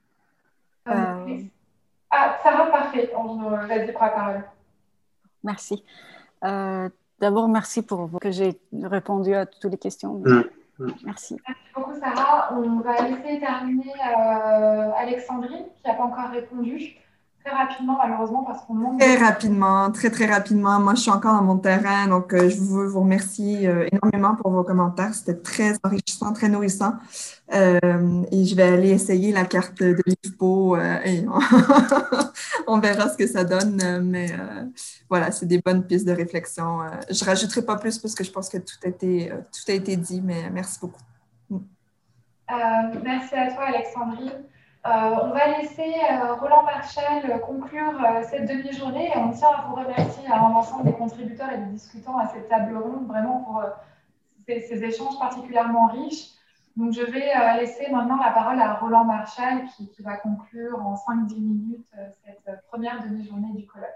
Merci. 5.43 5.83
Euh, 6.43 6.89
D'abord, 7.23 7.47
merci 7.47 7.81
pour 7.81 8.09
que 8.19 8.31
j'ai 8.31 8.59
répondu 8.81 9.33
à 9.33 9.45
toutes 9.45 9.71
les 9.71 9.77
questions. 9.77 10.15
Mm. 10.15 10.43
Merci. 11.05 11.37
Merci 11.47 11.61
beaucoup, 11.73 11.93
Sarah. 11.97 12.53
On 12.53 12.79
va 12.81 13.07
laisser 13.07 13.39
terminer 13.39 13.93
euh, 13.93 14.91
Alexandrine, 14.97 15.65
qui 15.75 15.87
n'a 15.87 15.93
pas 15.93 16.03
encore 16.03 16.31
répondu. 16.31 16.97
Très 17.43 17.53
rapidement, 17.53 17.97
malheureusement, 17.97 18.43
parce 18.45 18.63
qu'on 18.63 18.73
manque. 18.73 18.99
Très 19.01 19.17
rapidement, 19.17 19.91
très, 19.91 20.09
très 20.09 20.27
rapidement. 20.27 20.79
Moi, 20.79 20.95
je 20.95 21.01
suis 21.01 21.11
encore 21.11 21.33
dans 21.33 21.43
mon 21.43 21.57
terrain, 21.57 22.07
donc 22.07 22.33
euh, 22.33 22.49
je 22.49 22.57
veux 22.57 22.87
vous 22.87 23.01
remercier 23.01 23.67
euh, 23.67 23.85
énormément 23.91 24.35
pour 24.35 24.51
vos 24.51 24.63
commentaires. 24.63 25.13
C'était 25.13 25.41
très 25.41 25.73
enrichissant, 25.83 26.31
très 26.31 26.47
nourrissant. 26.47 26.93
Euh, 27.53 28.23
et 28.31 28.45
je 28.45 28.55
vais 28.55 28.63
aller 28.63 28.91
essayer 28.91 29.33
la 29.33 29.43
carte 29.43 29.83
de 29.83 30.01
l'IFPO 30.05 30.77
et 30.77 31.25
on, 32.67 32.79
verra 32.79 33.09
ce 33.09 33.17
que 33.17 33.27
ça 33.27 33.43
donne. 33.43 33.99
Mais 34.03 34.27
voilà, 35.09 35.31
c'est 35.31 35.45
des 35.45 35.59
bonnes 35.59 35.85
pistes 35.85 36.07
de 36.07 36.13
réflexion. 36.13 36.79
je 37.09 37.21
ne 37.21 37.29
rajouterai 37.29 37.63
pas 37.63 37.75
plus 37.75 37.99
parce 37.99 38.15
que 38.15 38.23
je 38.23 38.31
pense 38.31 38.47
que 38.47 38.57
tout 38.57 38.77
a 38.85 38.87
été, 38.87 39.29
tout 39.29 39.71
a 39.71 39.73
été 39.73 39.97
dit, 39.97 40.21
mais 40.21 40.49
merci 40.49 40.79
beaucoup. 40.79 41.01
merci 43.03 43.35
à 43.35 43.51
toi, 43.51 43.65
Alexandrine. 43.65 44.31
Euh, 44.85 44.89
on 44.89 45.29
va 45.29 45.59
laisser 45.59 45.93
euh, 46.11 46.33
Roland 46.33 46.63
Marchal 46.63 47.39
conclure 47.39 48.03
euh, 48.03 48.21
cette 48.29 48.49
demi-journée 48.49 49.11
et 49.15 49.17
on 49.17 49.31
tient 49.31 49.47
à 49.47 49.65
vous 49.69 49.75
remercier 49.75 50.27
à 50.29 50.35
l'ensemble 50.35 50.83
des 50.83 50.91
contributeurs 50.91 51.49
et 51.53 51.57
des 51.57 51.71
discutants 51.71 52.17
à 52.17 52.27
cette 52.27 52.49
table 52.49 52.75
ronde, 52.75 53.07
vraiment 53.07 53.39
pour 53.45 53.63
ces, 54.45 54.83
échanges 54.83 55.17
particulièrement 55.17 55.87
riches. 55.87 56.31
Donc, 56.75 56.91
je 56.91 57.01
vais 57.01 57.31
laisser 57.61 57.89
maintenant 57.91 58.17
la 58.17 58.31
parole 58.31 58.59
à 58.59 58.73
Roland 58.73 59.05
Marchal 59.05 59.67
qui, 59.77 59.89
va 60.01 60.17
conclure 60.17 60.79
en 60.79 60.95
5-10 60.95 61.39
minutes 61.39 61.87
cette 62.25 62.61
première 62.67 63.01
demi-journée 63.03 63.53
du 63.55 63.65
colloque. 63.65 63.89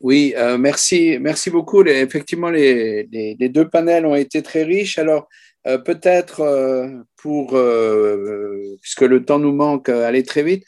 Oui, 0.00 0.32
merci, 0.58 1.18
merci 1.20 1.50
beaucoup. 1.50 1.82
effectivement, 1.82 2.50
les, 2.50 3.02
les, 3.10 3.48
deux 3.48 3.68
panels 3.68 4.06
ont 4.06 4.14
été 4.14 4.42
très 4.42 4.62
riches. 4.62 4.98
Alors, 4.98 5.28
peut-être 5.64 7.04
pour, 7.16 7.58
puisque 8.80 9.02
le 9.02 9.24
temps 9.24 9.38
nous 9.38 9.52
manque, 9.52 9.88
aller 9.88 10.22
très 10.22 10.42
vite, 10.42 10.64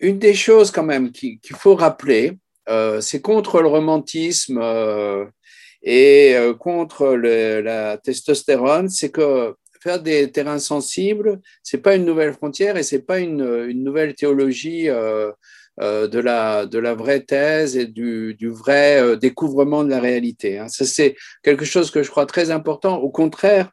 une 0.00 0.18
des 0.18 0.34
choses 0.34 0.70
quand 0.70 0.82
même 0.84 1.10
qu'il 1.10 1.38
faut 1.56 1.74
rappeler, 1.74 2.38
c'est 3.00 3.20
contre 3.20 3.60
le 3.60 3.68
romantisme 3.68 4.62
et 5.82 6.36
contre 6.58 7.08
la 7.14 7.98
testostérone, 7.98 8.88
c'est 8.88 9.10
que 9.10 9.54
faire 9.80 10.02
des 10.02 10.30
terrains 10.30 10.58
sensibles, 10.58 11.40
c'est 11.62 11.78
pas 11.78 11.94
une 11.94 12.04
nouvelle 12.04 12.34
frontière 12.34 12.76
et 12.76 12.82
c'est 12.82 13.02
pas 13.02 13.18
une, 13.18 13.64
une, 13.68 13.82
nouvelle 13.82 14.14
théologie 14.14 14.88
euh, 14.88 15.32
euh, 15.80 16.06
de, 16.06 16.18
la, 16.18 16.66
de 16.66 16.78
la 16.78 16.94
vraie 16.94 17.20
thèse 17.20 17.76
et 17.76 17.86
du, 17.86 18.34
du 18.34 18.48
vrai 18.48 19.00
euh, 19.00 19.16
découvrement 19.16 19.82
de 19.82 19.90
la 19.90 20.00
réalité. 20.00 20.58
Hein. 20.58 20.68
Ça, 20.68 20.84
c'est 20.84 21.16
quelque 21.42 21.64
chose 21.64 21.90
que 21.90 22.02
je 22.02 22.10
crois 22.10 22.26
très 22.26 22.50
important. 22.50 22.96
Au 22.98 23.10
contraire, 23.10 23.70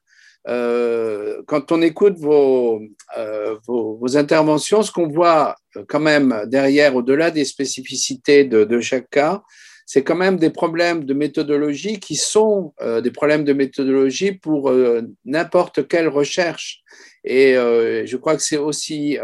euh, 0.47 1.41
quand 1.45 1.71
on 1.71 1.81
écoute 1.81 2.17
vos, 2.17 2.81
euh, 3.17 3.55
vos, 3.67 3.97
vos, 3.97 4.17
interventions, 4.17 4.81
ce 4.81 4.91
qu'on 4.91 5.07
voit 5.07 5.55
quand 5.89 5.99
même 5.99 6.43
derrière, 6.45 6.95
au-delà 6.95 7.31
des 7.31 7.45
spécificités 7.45 8.45
de, 8.45 8.79
chaque 8.79 9.09
cas, 9.09 9.41
c'est 9.85 10.03
quand 10.03 10.15
même 10.15 10.37
des 10.37 10.49
problèmes 10.49 11.05
de 11.05 11.13
méthodologie 11.13 11.99
qui 11.99 12.15
sont 12.15 12.73
euh, 12.81 12.99
des 13.01 13.11
problèmes 13.11 13.45
de 13.45 13.53
méthodologie 13.53 14.33
pour 14.33 14.69
euh, 14.69 15.01
n'importe 15.25 15.87
quelle 15.87 16.09
recherche. 16.09 16.81
Et 17.23 17.55
euh, 17.57 18.05
je 18.05 18.17
crois 18.17 18.35
que 18.35 18.41
c'est 18.41 18.57
aussi 18.57 19.17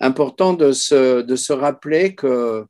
important 0.00 0.52
de 0.52 0.72
se, 0.72 1.22
de 1.22 1.36
se 1.36 1.52
rappeler 1.52 2.14
que 2.14 2.64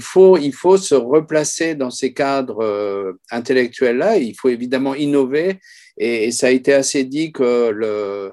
faut, 0.00 0.36
il 0.38 0.52
faut 0.52 0.76
se 0.76 0.94
replacer 0.94 1.74
dans 1.76 1.90
ces 1.90 2.12
cadres 2.12 3.16
intellectuels-là. 3.30 4.18
Il 4.18 4.34
faut 4.34 4.48
évidemment 4.48 4.94
innover. 4.94 5.60
Et, 5.98 6.30
ça 6.30 6.48
a 6.48 6.50
été 6.50 6.72
assez 6.72 7.04
dit 7.04 7.32
que 7.32 7.70
le, 7.70 8.32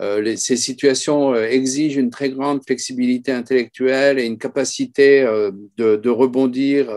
euh, 0.00 0.36
ces 0.36 0.56
situations 0.56 1.34
euh, 1.34 1.46
exigent 1.46 2.00
une 2.00 2.10
très 2.10 2.30
grande 2.30 2.64
flexibilité 2.64 3.30
intellectuelle 3.32 4.18
et 4.18 4.24
une 4.24 4.38
capacité 4.38 5.22
euh, 5.22 5.52
de, 5.76 6.08
rebondir 6.08 6.88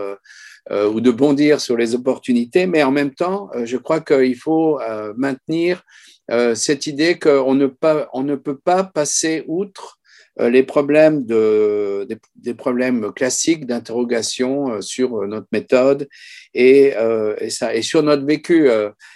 ou 0.70 1.00
de 1.00 1.10
bondir 1.10 1.62
sur 1.62 1.78
les 1.78 1.94
opportunités, 1.94 2.66
mais 2.66 2.82
en 2.82 2.90
même 2.90 3.14
temps, 3.14 3.48
je 3.64 3.78
crois 3.78 4.00
qu'il 4.00 4.36
faut 4.36 4.78
maintenir 5.16 5.82
cette 6.54 6.86
idée 6.86 7.18
qu'on 7.18 7.54
ne, 7.54 7.66
peut 8.36 8.58
pas 8.58 8.84
passer 8.84 9.44
outre 9.46 9.97
euh, 9.97 9.97
les 10.38 10.62
problèmes 10.62 11.24
de, 11.24 12.06
des, 12.36 12.54
problèmes 12.54 13.12
classiques 13.12 13.66
d'interrogation 13.66 14.72
euh, 14.72 14.80
sur 14.80 15.26
notre 15.26 15.48
méthode 15.52 16.08
et, 16.54 16.94
euh, 16.96 17.34
et, 17.40 17.50
ça, 17.50 17.74
et 17.74 17.82
sur 17.82 18.02
notre 18.02 18.24
vécu. 18.24 18.68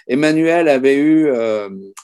Emmanuel 0.07 0.67
avait 0.67 0.97
eu, 0.97 1.29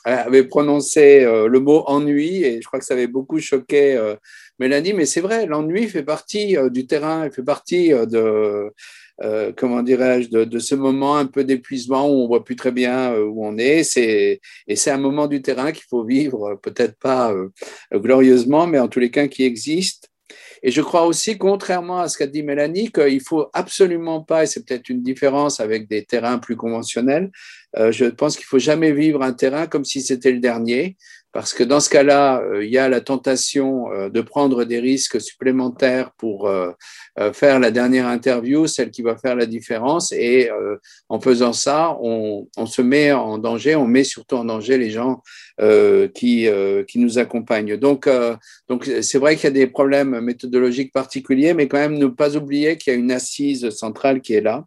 avait 0.04 0.44
prononcé 0.44 1.24
le 1.24 1.60
mot 1.60 1.84
ennui 1.88 2.44
et 2.44 2.62
je 2.62 2.68
crois 2.68 2.80
que 2.80 2.86
ça 2.86 2.94
avait 2.94 3.08
beaucoup 3.08 3.40
choqué 3.40 4.00
Mélanie, 4.60 4.94
mais 4.94 5.06
c'est 5.06 5.22
vrai, 5.22 5.46
l'ennui 5.46 5.88
fait 5.88 6.04
partie 6.04 6.58
du 6.70 6.86
terrain, 6.86 7.26
il 7.26 7.32
fait 7.32 7.44
partie 7.44 7.90
de, 7.90 8.74
euh, 9.22 9.52
comment 9.56 9.84
dirais-je, 9.84 10.30
de, 10.30 10.60
ce 10.60 10.76
moment 10.76 11.18
un 11.18 11.26
peu 11.26 11.44
d'épuisement 11.44 12.10
où 12.10 12.24
on 12.24 12.28
voit 12.28 12.46
plus 12.46 12.56
très 12.56 12.72
bien 12.72 13.14
euh, 13.14 13.26
où 13.26 13.46
on 13.46 13.58
est. 13.58 13.84
C'est, 13.84 14.40
et 14.68 14.76
c'est 14.76 14.92
un 14.92 14.98
moment 14.98 15.28
du 15.28 15.42
terrain 15.42 15.72
qu'il 15.72 15.84
faut 15.90 16.06
vivre, 16.06 16.56
peut-être 16.62 16.98
pas 16.98 17.34
euh, 17.34 17.50
glorieusement, 17.94 18.68
mais 18.68 18.80
en 18.80 18.88
tous 18.88 19.00
les 19.00 19.12
cas 19.12 19.28
qui 19.28 19.44
existe. 19.44 20.10
Et 20.62 20.72
je 20.72 20.82
crois 20.82 21.06
aussi, 21.06 21.38
contrairement 21.38 22.00
à 22.00 22.10
ce 22.10 22.18
qu'a 22.18 22.28
dit 22.28 22.44
Mélanie, 22.44 22.92
qu'il 22.92 23.22
faut 23.22 23.48
absolument 23.54 24.22
pas, 24.22 24.44
et 24.44 24.46
c'est 24.46 24.66
peut-être 24.66 24.90
une 24.90 25.02
différence 25.02 25.60
avec 25.60 25.88
des 25.88 26.04
terrains 26.04 26.38
plus 26.38 26.58
conventionnels, 26.58 27.32
je 27.78 28.06
pense 28.06 28.36
qu'il 28.36 28.46
faut 28.46 28.60
jamais 28.60 28.92
vivre 28.92 29.24
un 29.24 29.32
terrain 29.32 29.68
comme 29.68 29.86
si 29.86 30.02
c'était 30.02 30.34
le 30.34 30.40
dernier 30.40 30.98
parce 31.32 31.54
que 31.54 31.64
dans 31.64 31.80
ce 31.80 31.90
cas-là, 31.92 32.42
euh, 32.42 32.66
il 32.66 32.72
y 32.72 32.80
a 32.80 32.90
la 32.90 33.02
tentation 33.02 33.92
euh, 33.92 34.10
de 34.10 34.22
prendre 34.22 34.64
des 34.64 34.80
risques 34.80 35.22
supplémentaires 35.22 36.12
pour 36.18 36.48
euh, 36.48 36.72
faire 37.34 37.60
la 37.60 37.70
dernière 37.70 38.08
interview, 38.08 38.66
celle 38.66 38.90
qui 38.90 39.04
va 39.04 39.16
faire 39.16 39.36
la 39.36 39.46
différence, 39.46 40.12
et 40.12 40.50
en 41.10 41.20
faisant 41.20 41.52
ça, 41.52 41.98
on, 42.02 42.48
se 42.66 42.82
met 42.82 43.12
en 43.12 43.38
danger, 43.38 43.76
on 43.76 43.86
met 43.86 44.06
surtout 44.06 44.36
en 44.38 44.46
danger 44.46 44.78
les 44.78 44.90
gens 44.90 45.22
qui, 46.16 46.48
qui 46.88 47.00
nous 47.00 47.20
accompagnent. 47.20 47.76
Donc, 47.76 48.08
donc 48.70 48.90
c'est 49.02 49.18
vrai 49.18 49.36
qu'il 49.36 49.46
y 49.46 49.48
a 49.48 49.52
des 49.52 49.68
problèmes 49.68 50.22
méthodologiques 50.22 50.94
particuliers, 50.94 51.54
mais 51.54 51.68
quand 51.68 51.80
même 51.80 51.98
ne 51.98 52.08
pas 52.08 52.38
oublier 52.38 52.78
qu'il 52.78 52.94
y 52.94 52.96
a 52.96 53.00
une 53.00 53.12
assise 53.12 53.70
centrale 53.72 54.22
qui 54.22 54.34
est 54.34 54.42
là. 54.42 54.64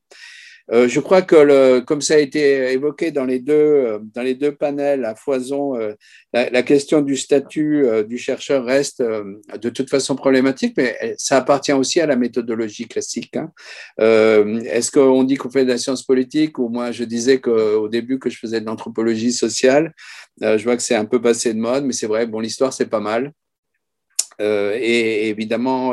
Euh, 0.72 0.88
je 0.88 1.00
crois 1.00 1.20
que, 1.20 1.80
comme 1.80 2.00
ça 2.00 2.14
a 2.14 2.18
été 2.18 2.72
évoqué 2.72 3.10
dans 3.10 3.26
les 3.26 3.40
deux, 3.40 3.52
euh, 3.52 3.98
dans 4.14 4.22
les 4.22 4.34
deux 4.34 4.52
panels 4.52 5.04
à 5.04 5.14
foison, 5.14 5.76
euh, 5.76 5.92
la, 6.32 6.62
question 6.62 7.02
du 7.02 7.16
statut 7.16 7.84
du 8.08 8.16
chercheur 8.16 8.64
reste 8.64 9.02
de 9.02 9.68
toute 9.68 9.90
façon 9.90 10.16
problématique, 10.16 10.74
mais 10.76 11.14
ça 11.18 11.36
appartient 11.36 11.72
aussi 11.72 12.00
à 12.00 12.06
la 12.06 12.16
méthodologie 12.16 12.86
classique. 12.86 13.36
Hein. 13.36 13.50
Est-ce 13.98 14.90
qu'on 14.90 15.24
dit 15.24 15.36
qu'on 15.36 15.50
fait 15.50 15.64
de 15.64 15.70
la 15.70 15.78
science 15.78 16.04
politique 16.04 16.58
ou 16.58 16.68
moi 16.68 16.92
je 16.92 17.04
disais 17.04 17.40
qu'au 17.40 17.88
début 17.88 18.18
que 18.18 18.30
je 18.30 18.38
faisais 18.38 18.60
de 18.60 18.66
l'anthropologie 18.66 19.32
sociale, 19.32 19.92
je 20.40 20.62
vois 20.62 20.76
que 20.76 20.82
c'est 20.82 20.94
un 20.94 21.04
peu 21.04 21.20
passé 21.20 21.52
de 21.52 21.58
mode, 21.58 21.84
mais 21.84 21.92
c'est 21.92 22.06
vrai, 22.06 22.26
bon, 22.26 22.40
l'histoire 22.40 22.72
c'est 22.72 22.86
pas 22.86 23.00
mal. 23.00 23.32
Et 24.40 25.28
évidemment 25.28 25.92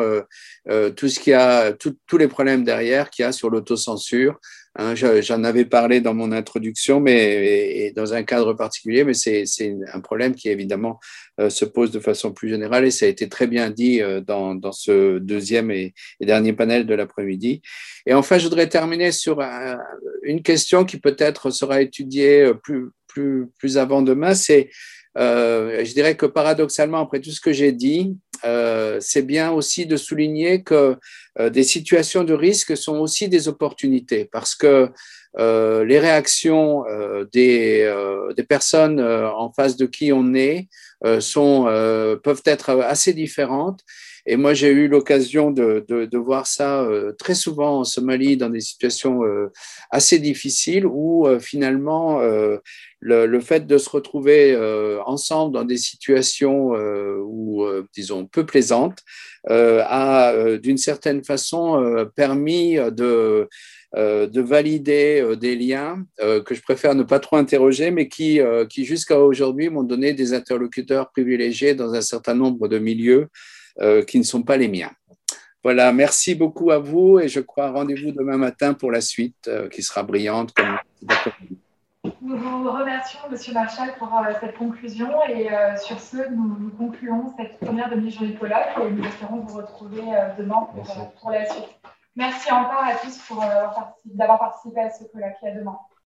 tout 0.95 1.09
ce 1.09 1.19
qui 1.19 1.33
a, 1.33 1.73
tous 1.73 2.17
les 2.17 2.27
problèmes 2.27 2.63
derrière 2.63 3.09
qu'il 3.09 3.23
y 3.23 3.25
a 3.25 3.31
sur 3.31 3.49
l'autocensure. 3.49 4.39
Hein, 4.75 4.93
J'en 4.95 5.43
avais 5.43 5.65
parlé 5.65 5.99
dans 5.99 6.13
mon 6.13 6.31
introduction, 6.31 6.99
mais 6.99 7.91
dans 7.95 8.13
un 8.13 8.23
cadre 8.23 8.53
particulier, 8.53 9.03
mais 9.03 9.13
c'est 9.13 9.45
un 9.93 9.99
problème 9.99 10.35
qui 10.35 10.49
évidemment 10.49 10.99
se 11.49 11.65
pose 11.65 11.91
de 11.91 11.99
façon 11.99 12.31
plus 12.31 12.49
générale 12.49 12.85
et 12.85 12.91
ça 12.91 13.05
a 13.05 13.09
été 13.09 13.27
très 13.27 13.47
bien 13.47 13.69
dit 13.71 14.01
dans, 14.25 14.55
dans 14.55 14.71
ce 14.71 15.17
deuxième 15.17 15.71
et, 15.71 15.93
dernier 16.21 16.53
panel 16.53 16.85
de 16.85 16.93
l'après-midi. 16.93 17.61
Et 18.05 18.13
enfin, 18.13 18.37
je 18.37 18.43
voudrais 18.43 18.69
terminer 18.69 19.11
sur 19.11 19.41
une 20.23 20.43
question 20.43 20.85
qui 20.85 20.99
peut-être 20.99 21.49
sera 21.49 21.81
étudiée 21.81 22.51
plus, 22.63 22.91
plus, 23.57 23.77
avant 23.77 24.01
demain, 24.01 24.33
c'est 24.33 24.69
euh, 25.17 25.83
je 25.83 25.93
dirais 25.93 26.15
que 26.15 26.25
paradoxalement, 26.25 26.99
après 26.99 27.19
tout 27.19 27.31
ce 27.31 27.41
que 27.41 27.51
j'ai 27.51 27.71
dit, 27.71 28.17
euh, 28.45 28.97
c'est 29.01 29.21
bien 29.21 29.51
aussi 29.51 29.85
de 29.85 29.97
souligner 29.97 30.63
que 30.63 30.95
euh, 31.39 31.49
des 31.49 31.63
situations 31.63 32.23
de 32.23 32.33
risque 32.33 32.75
sont 32.77 32.97
aussi 32.99 33.29
des 33.29 33.47
opportunités 33.47 34.25
parce 34.31 34.55
que 34.55 34.89
euh, 35.37 35.85
les 35.85 35.99
réactions 35.99 36.83
des, 37.31 37.93
des, 38.35 38.43
personnes 38.43 38.99
en 38.99 39.51
face 39.51 39.77
de 39.77 39.85
qui 39.85 40.11
on 40.11 40.33
est 40.33 40.67
sont, 41.19 41.65
peuvent 42.23 42.41
être 42.45 42.71
assez 42.81 43.13
différentes. 43.13 43.81
Et 44.31 44.37
moi, 44.37 44.53
j'ai 44.53 44.69
eu 44.69 44.87
l'occasion 44.87 45.49
de, 45.49 46.17
voir 46.17 46.45
ça 46.45 46.87
très 47.17 47.33
souvent 47.33 47.79
en 47.79 47.83
Somalie 47.83 48.37
dans 48.37 48.51
des 48.51 48.61
situations 48.61 49.21
assez 49.89 50.19
difficiles 50.19 50.85
où 50.85 51.27
finalement 51.39 52.21
le, 53.01 53.39
fait 53.39 53.65
de 53.65 53.77
se 53.77 53.89
retrouver 53.89 54.53
euh, 54.53 55.01
ensemble 55.05 55.53
dans 55.53 55.63
des 55.63 55.77
situations 55.77 56.75
euh, 56.75 57.17
où, 57.23 57.63
euh, 57.63 57.87
disons, 57.93 58.25
peu 58.25 58.45
plaisantes, 58.45 58.99
a 59.47 60.57
d'une 60.61 60.77
certaine 60.77 61.23
façon 61.23 62.05
permis 62.13 62.75
de, 62.75 63.47
de 63.95 64.41
valider 64.41 65.37
des 65.39 65.55
liens 65.55 66.03
que 66.19 66.53
je 66.53 66.61
préfère 66.61 66.93
ne 66.93 67.03
pas 67.03 67.19
trop 67.19 67.37
interroger, 67.37 67.89
mais 67.89 68.09
qui, 68.09 68.41
qui 68.69 68.83
jusqu'à 68.83 69.17
aujourd'hui 69.17 69.69
m'ont 69.69 69.83
donné 69.83 70.11
des 70.11 70.33
interlocuteurs 70.33 71.09
privilégiés 71.11 71.73
dans 71.73 71.93
un 71.93 72.01
certain 72.01 72.35
nombre 72.35 72.67
de 72.67 72.79
milieux 72.79 73.29
qui 74.07 74.19
ne 74.19 74.23
sont 74.23 74.43
pas 74.43 74.57
les 74.57 74.67
miens. 74.67 74.91
Voilà, 75.63 75.91
merci 75.91 76.35
beaucoup 76.35 76.71
à 76.71 76.79
vous 76.79 77.19
et 77.19 77.27
je 77.27 77.39
crois 77.39 77.71
rendez-vous 77.71 78.11
demain 78.11 78.37
matin 78.37 78.73
pour 78.73 78.91
la 78.91 79.01
suite 79.01 79.49
qui 79.71 79.83
sera 79.83 80.03
brillante 80.03 80.53
comme 80.53 80.77
nous 82.21 82.37
vous 82.37 82.71
remercions, 82.71 83.19
Monsieur 83.29 83.53
Marchal, 83.53 83.93
pour 83.97 84.13
euh, 84.15 84.31
cette 84.39 84.57
conclusion. 84.57 85.09
Et 85.27 85.51
euh, 85.51 85.75
sur 85.77 85.99
ce, 85.99 86.29
nous, 86.29 86.71
concluons 86.77 87.33
cette 87.37 87.59
première 87.59 87.89
demi-journée 87.89 88.35
colloque 88.35 88.77
et 88.81 88.91
nous 88.91 89.05
espérons 89.05 89.41
vous 89.41 89.57
retrouver 89.57 90.01
euh, 90.01 90.29
demain 90.37 90.67
pour, 90.73 91.11
pour, 91.19 91.31
la 91.31 91.45
suite. 91.45 91.67
Merci 92.15 92.51
encore 92.51 92.83
à 92.83 92.95
tous 92.95 93.17
pour 93.27 93.43
d'avoir 94.05 94.39
participé 94.39 94.81
à 94.81 94.89
ce 94.89 95.03
colloque. 95.05 95.35
À 95.43 95.51
demain. 95.51 95.77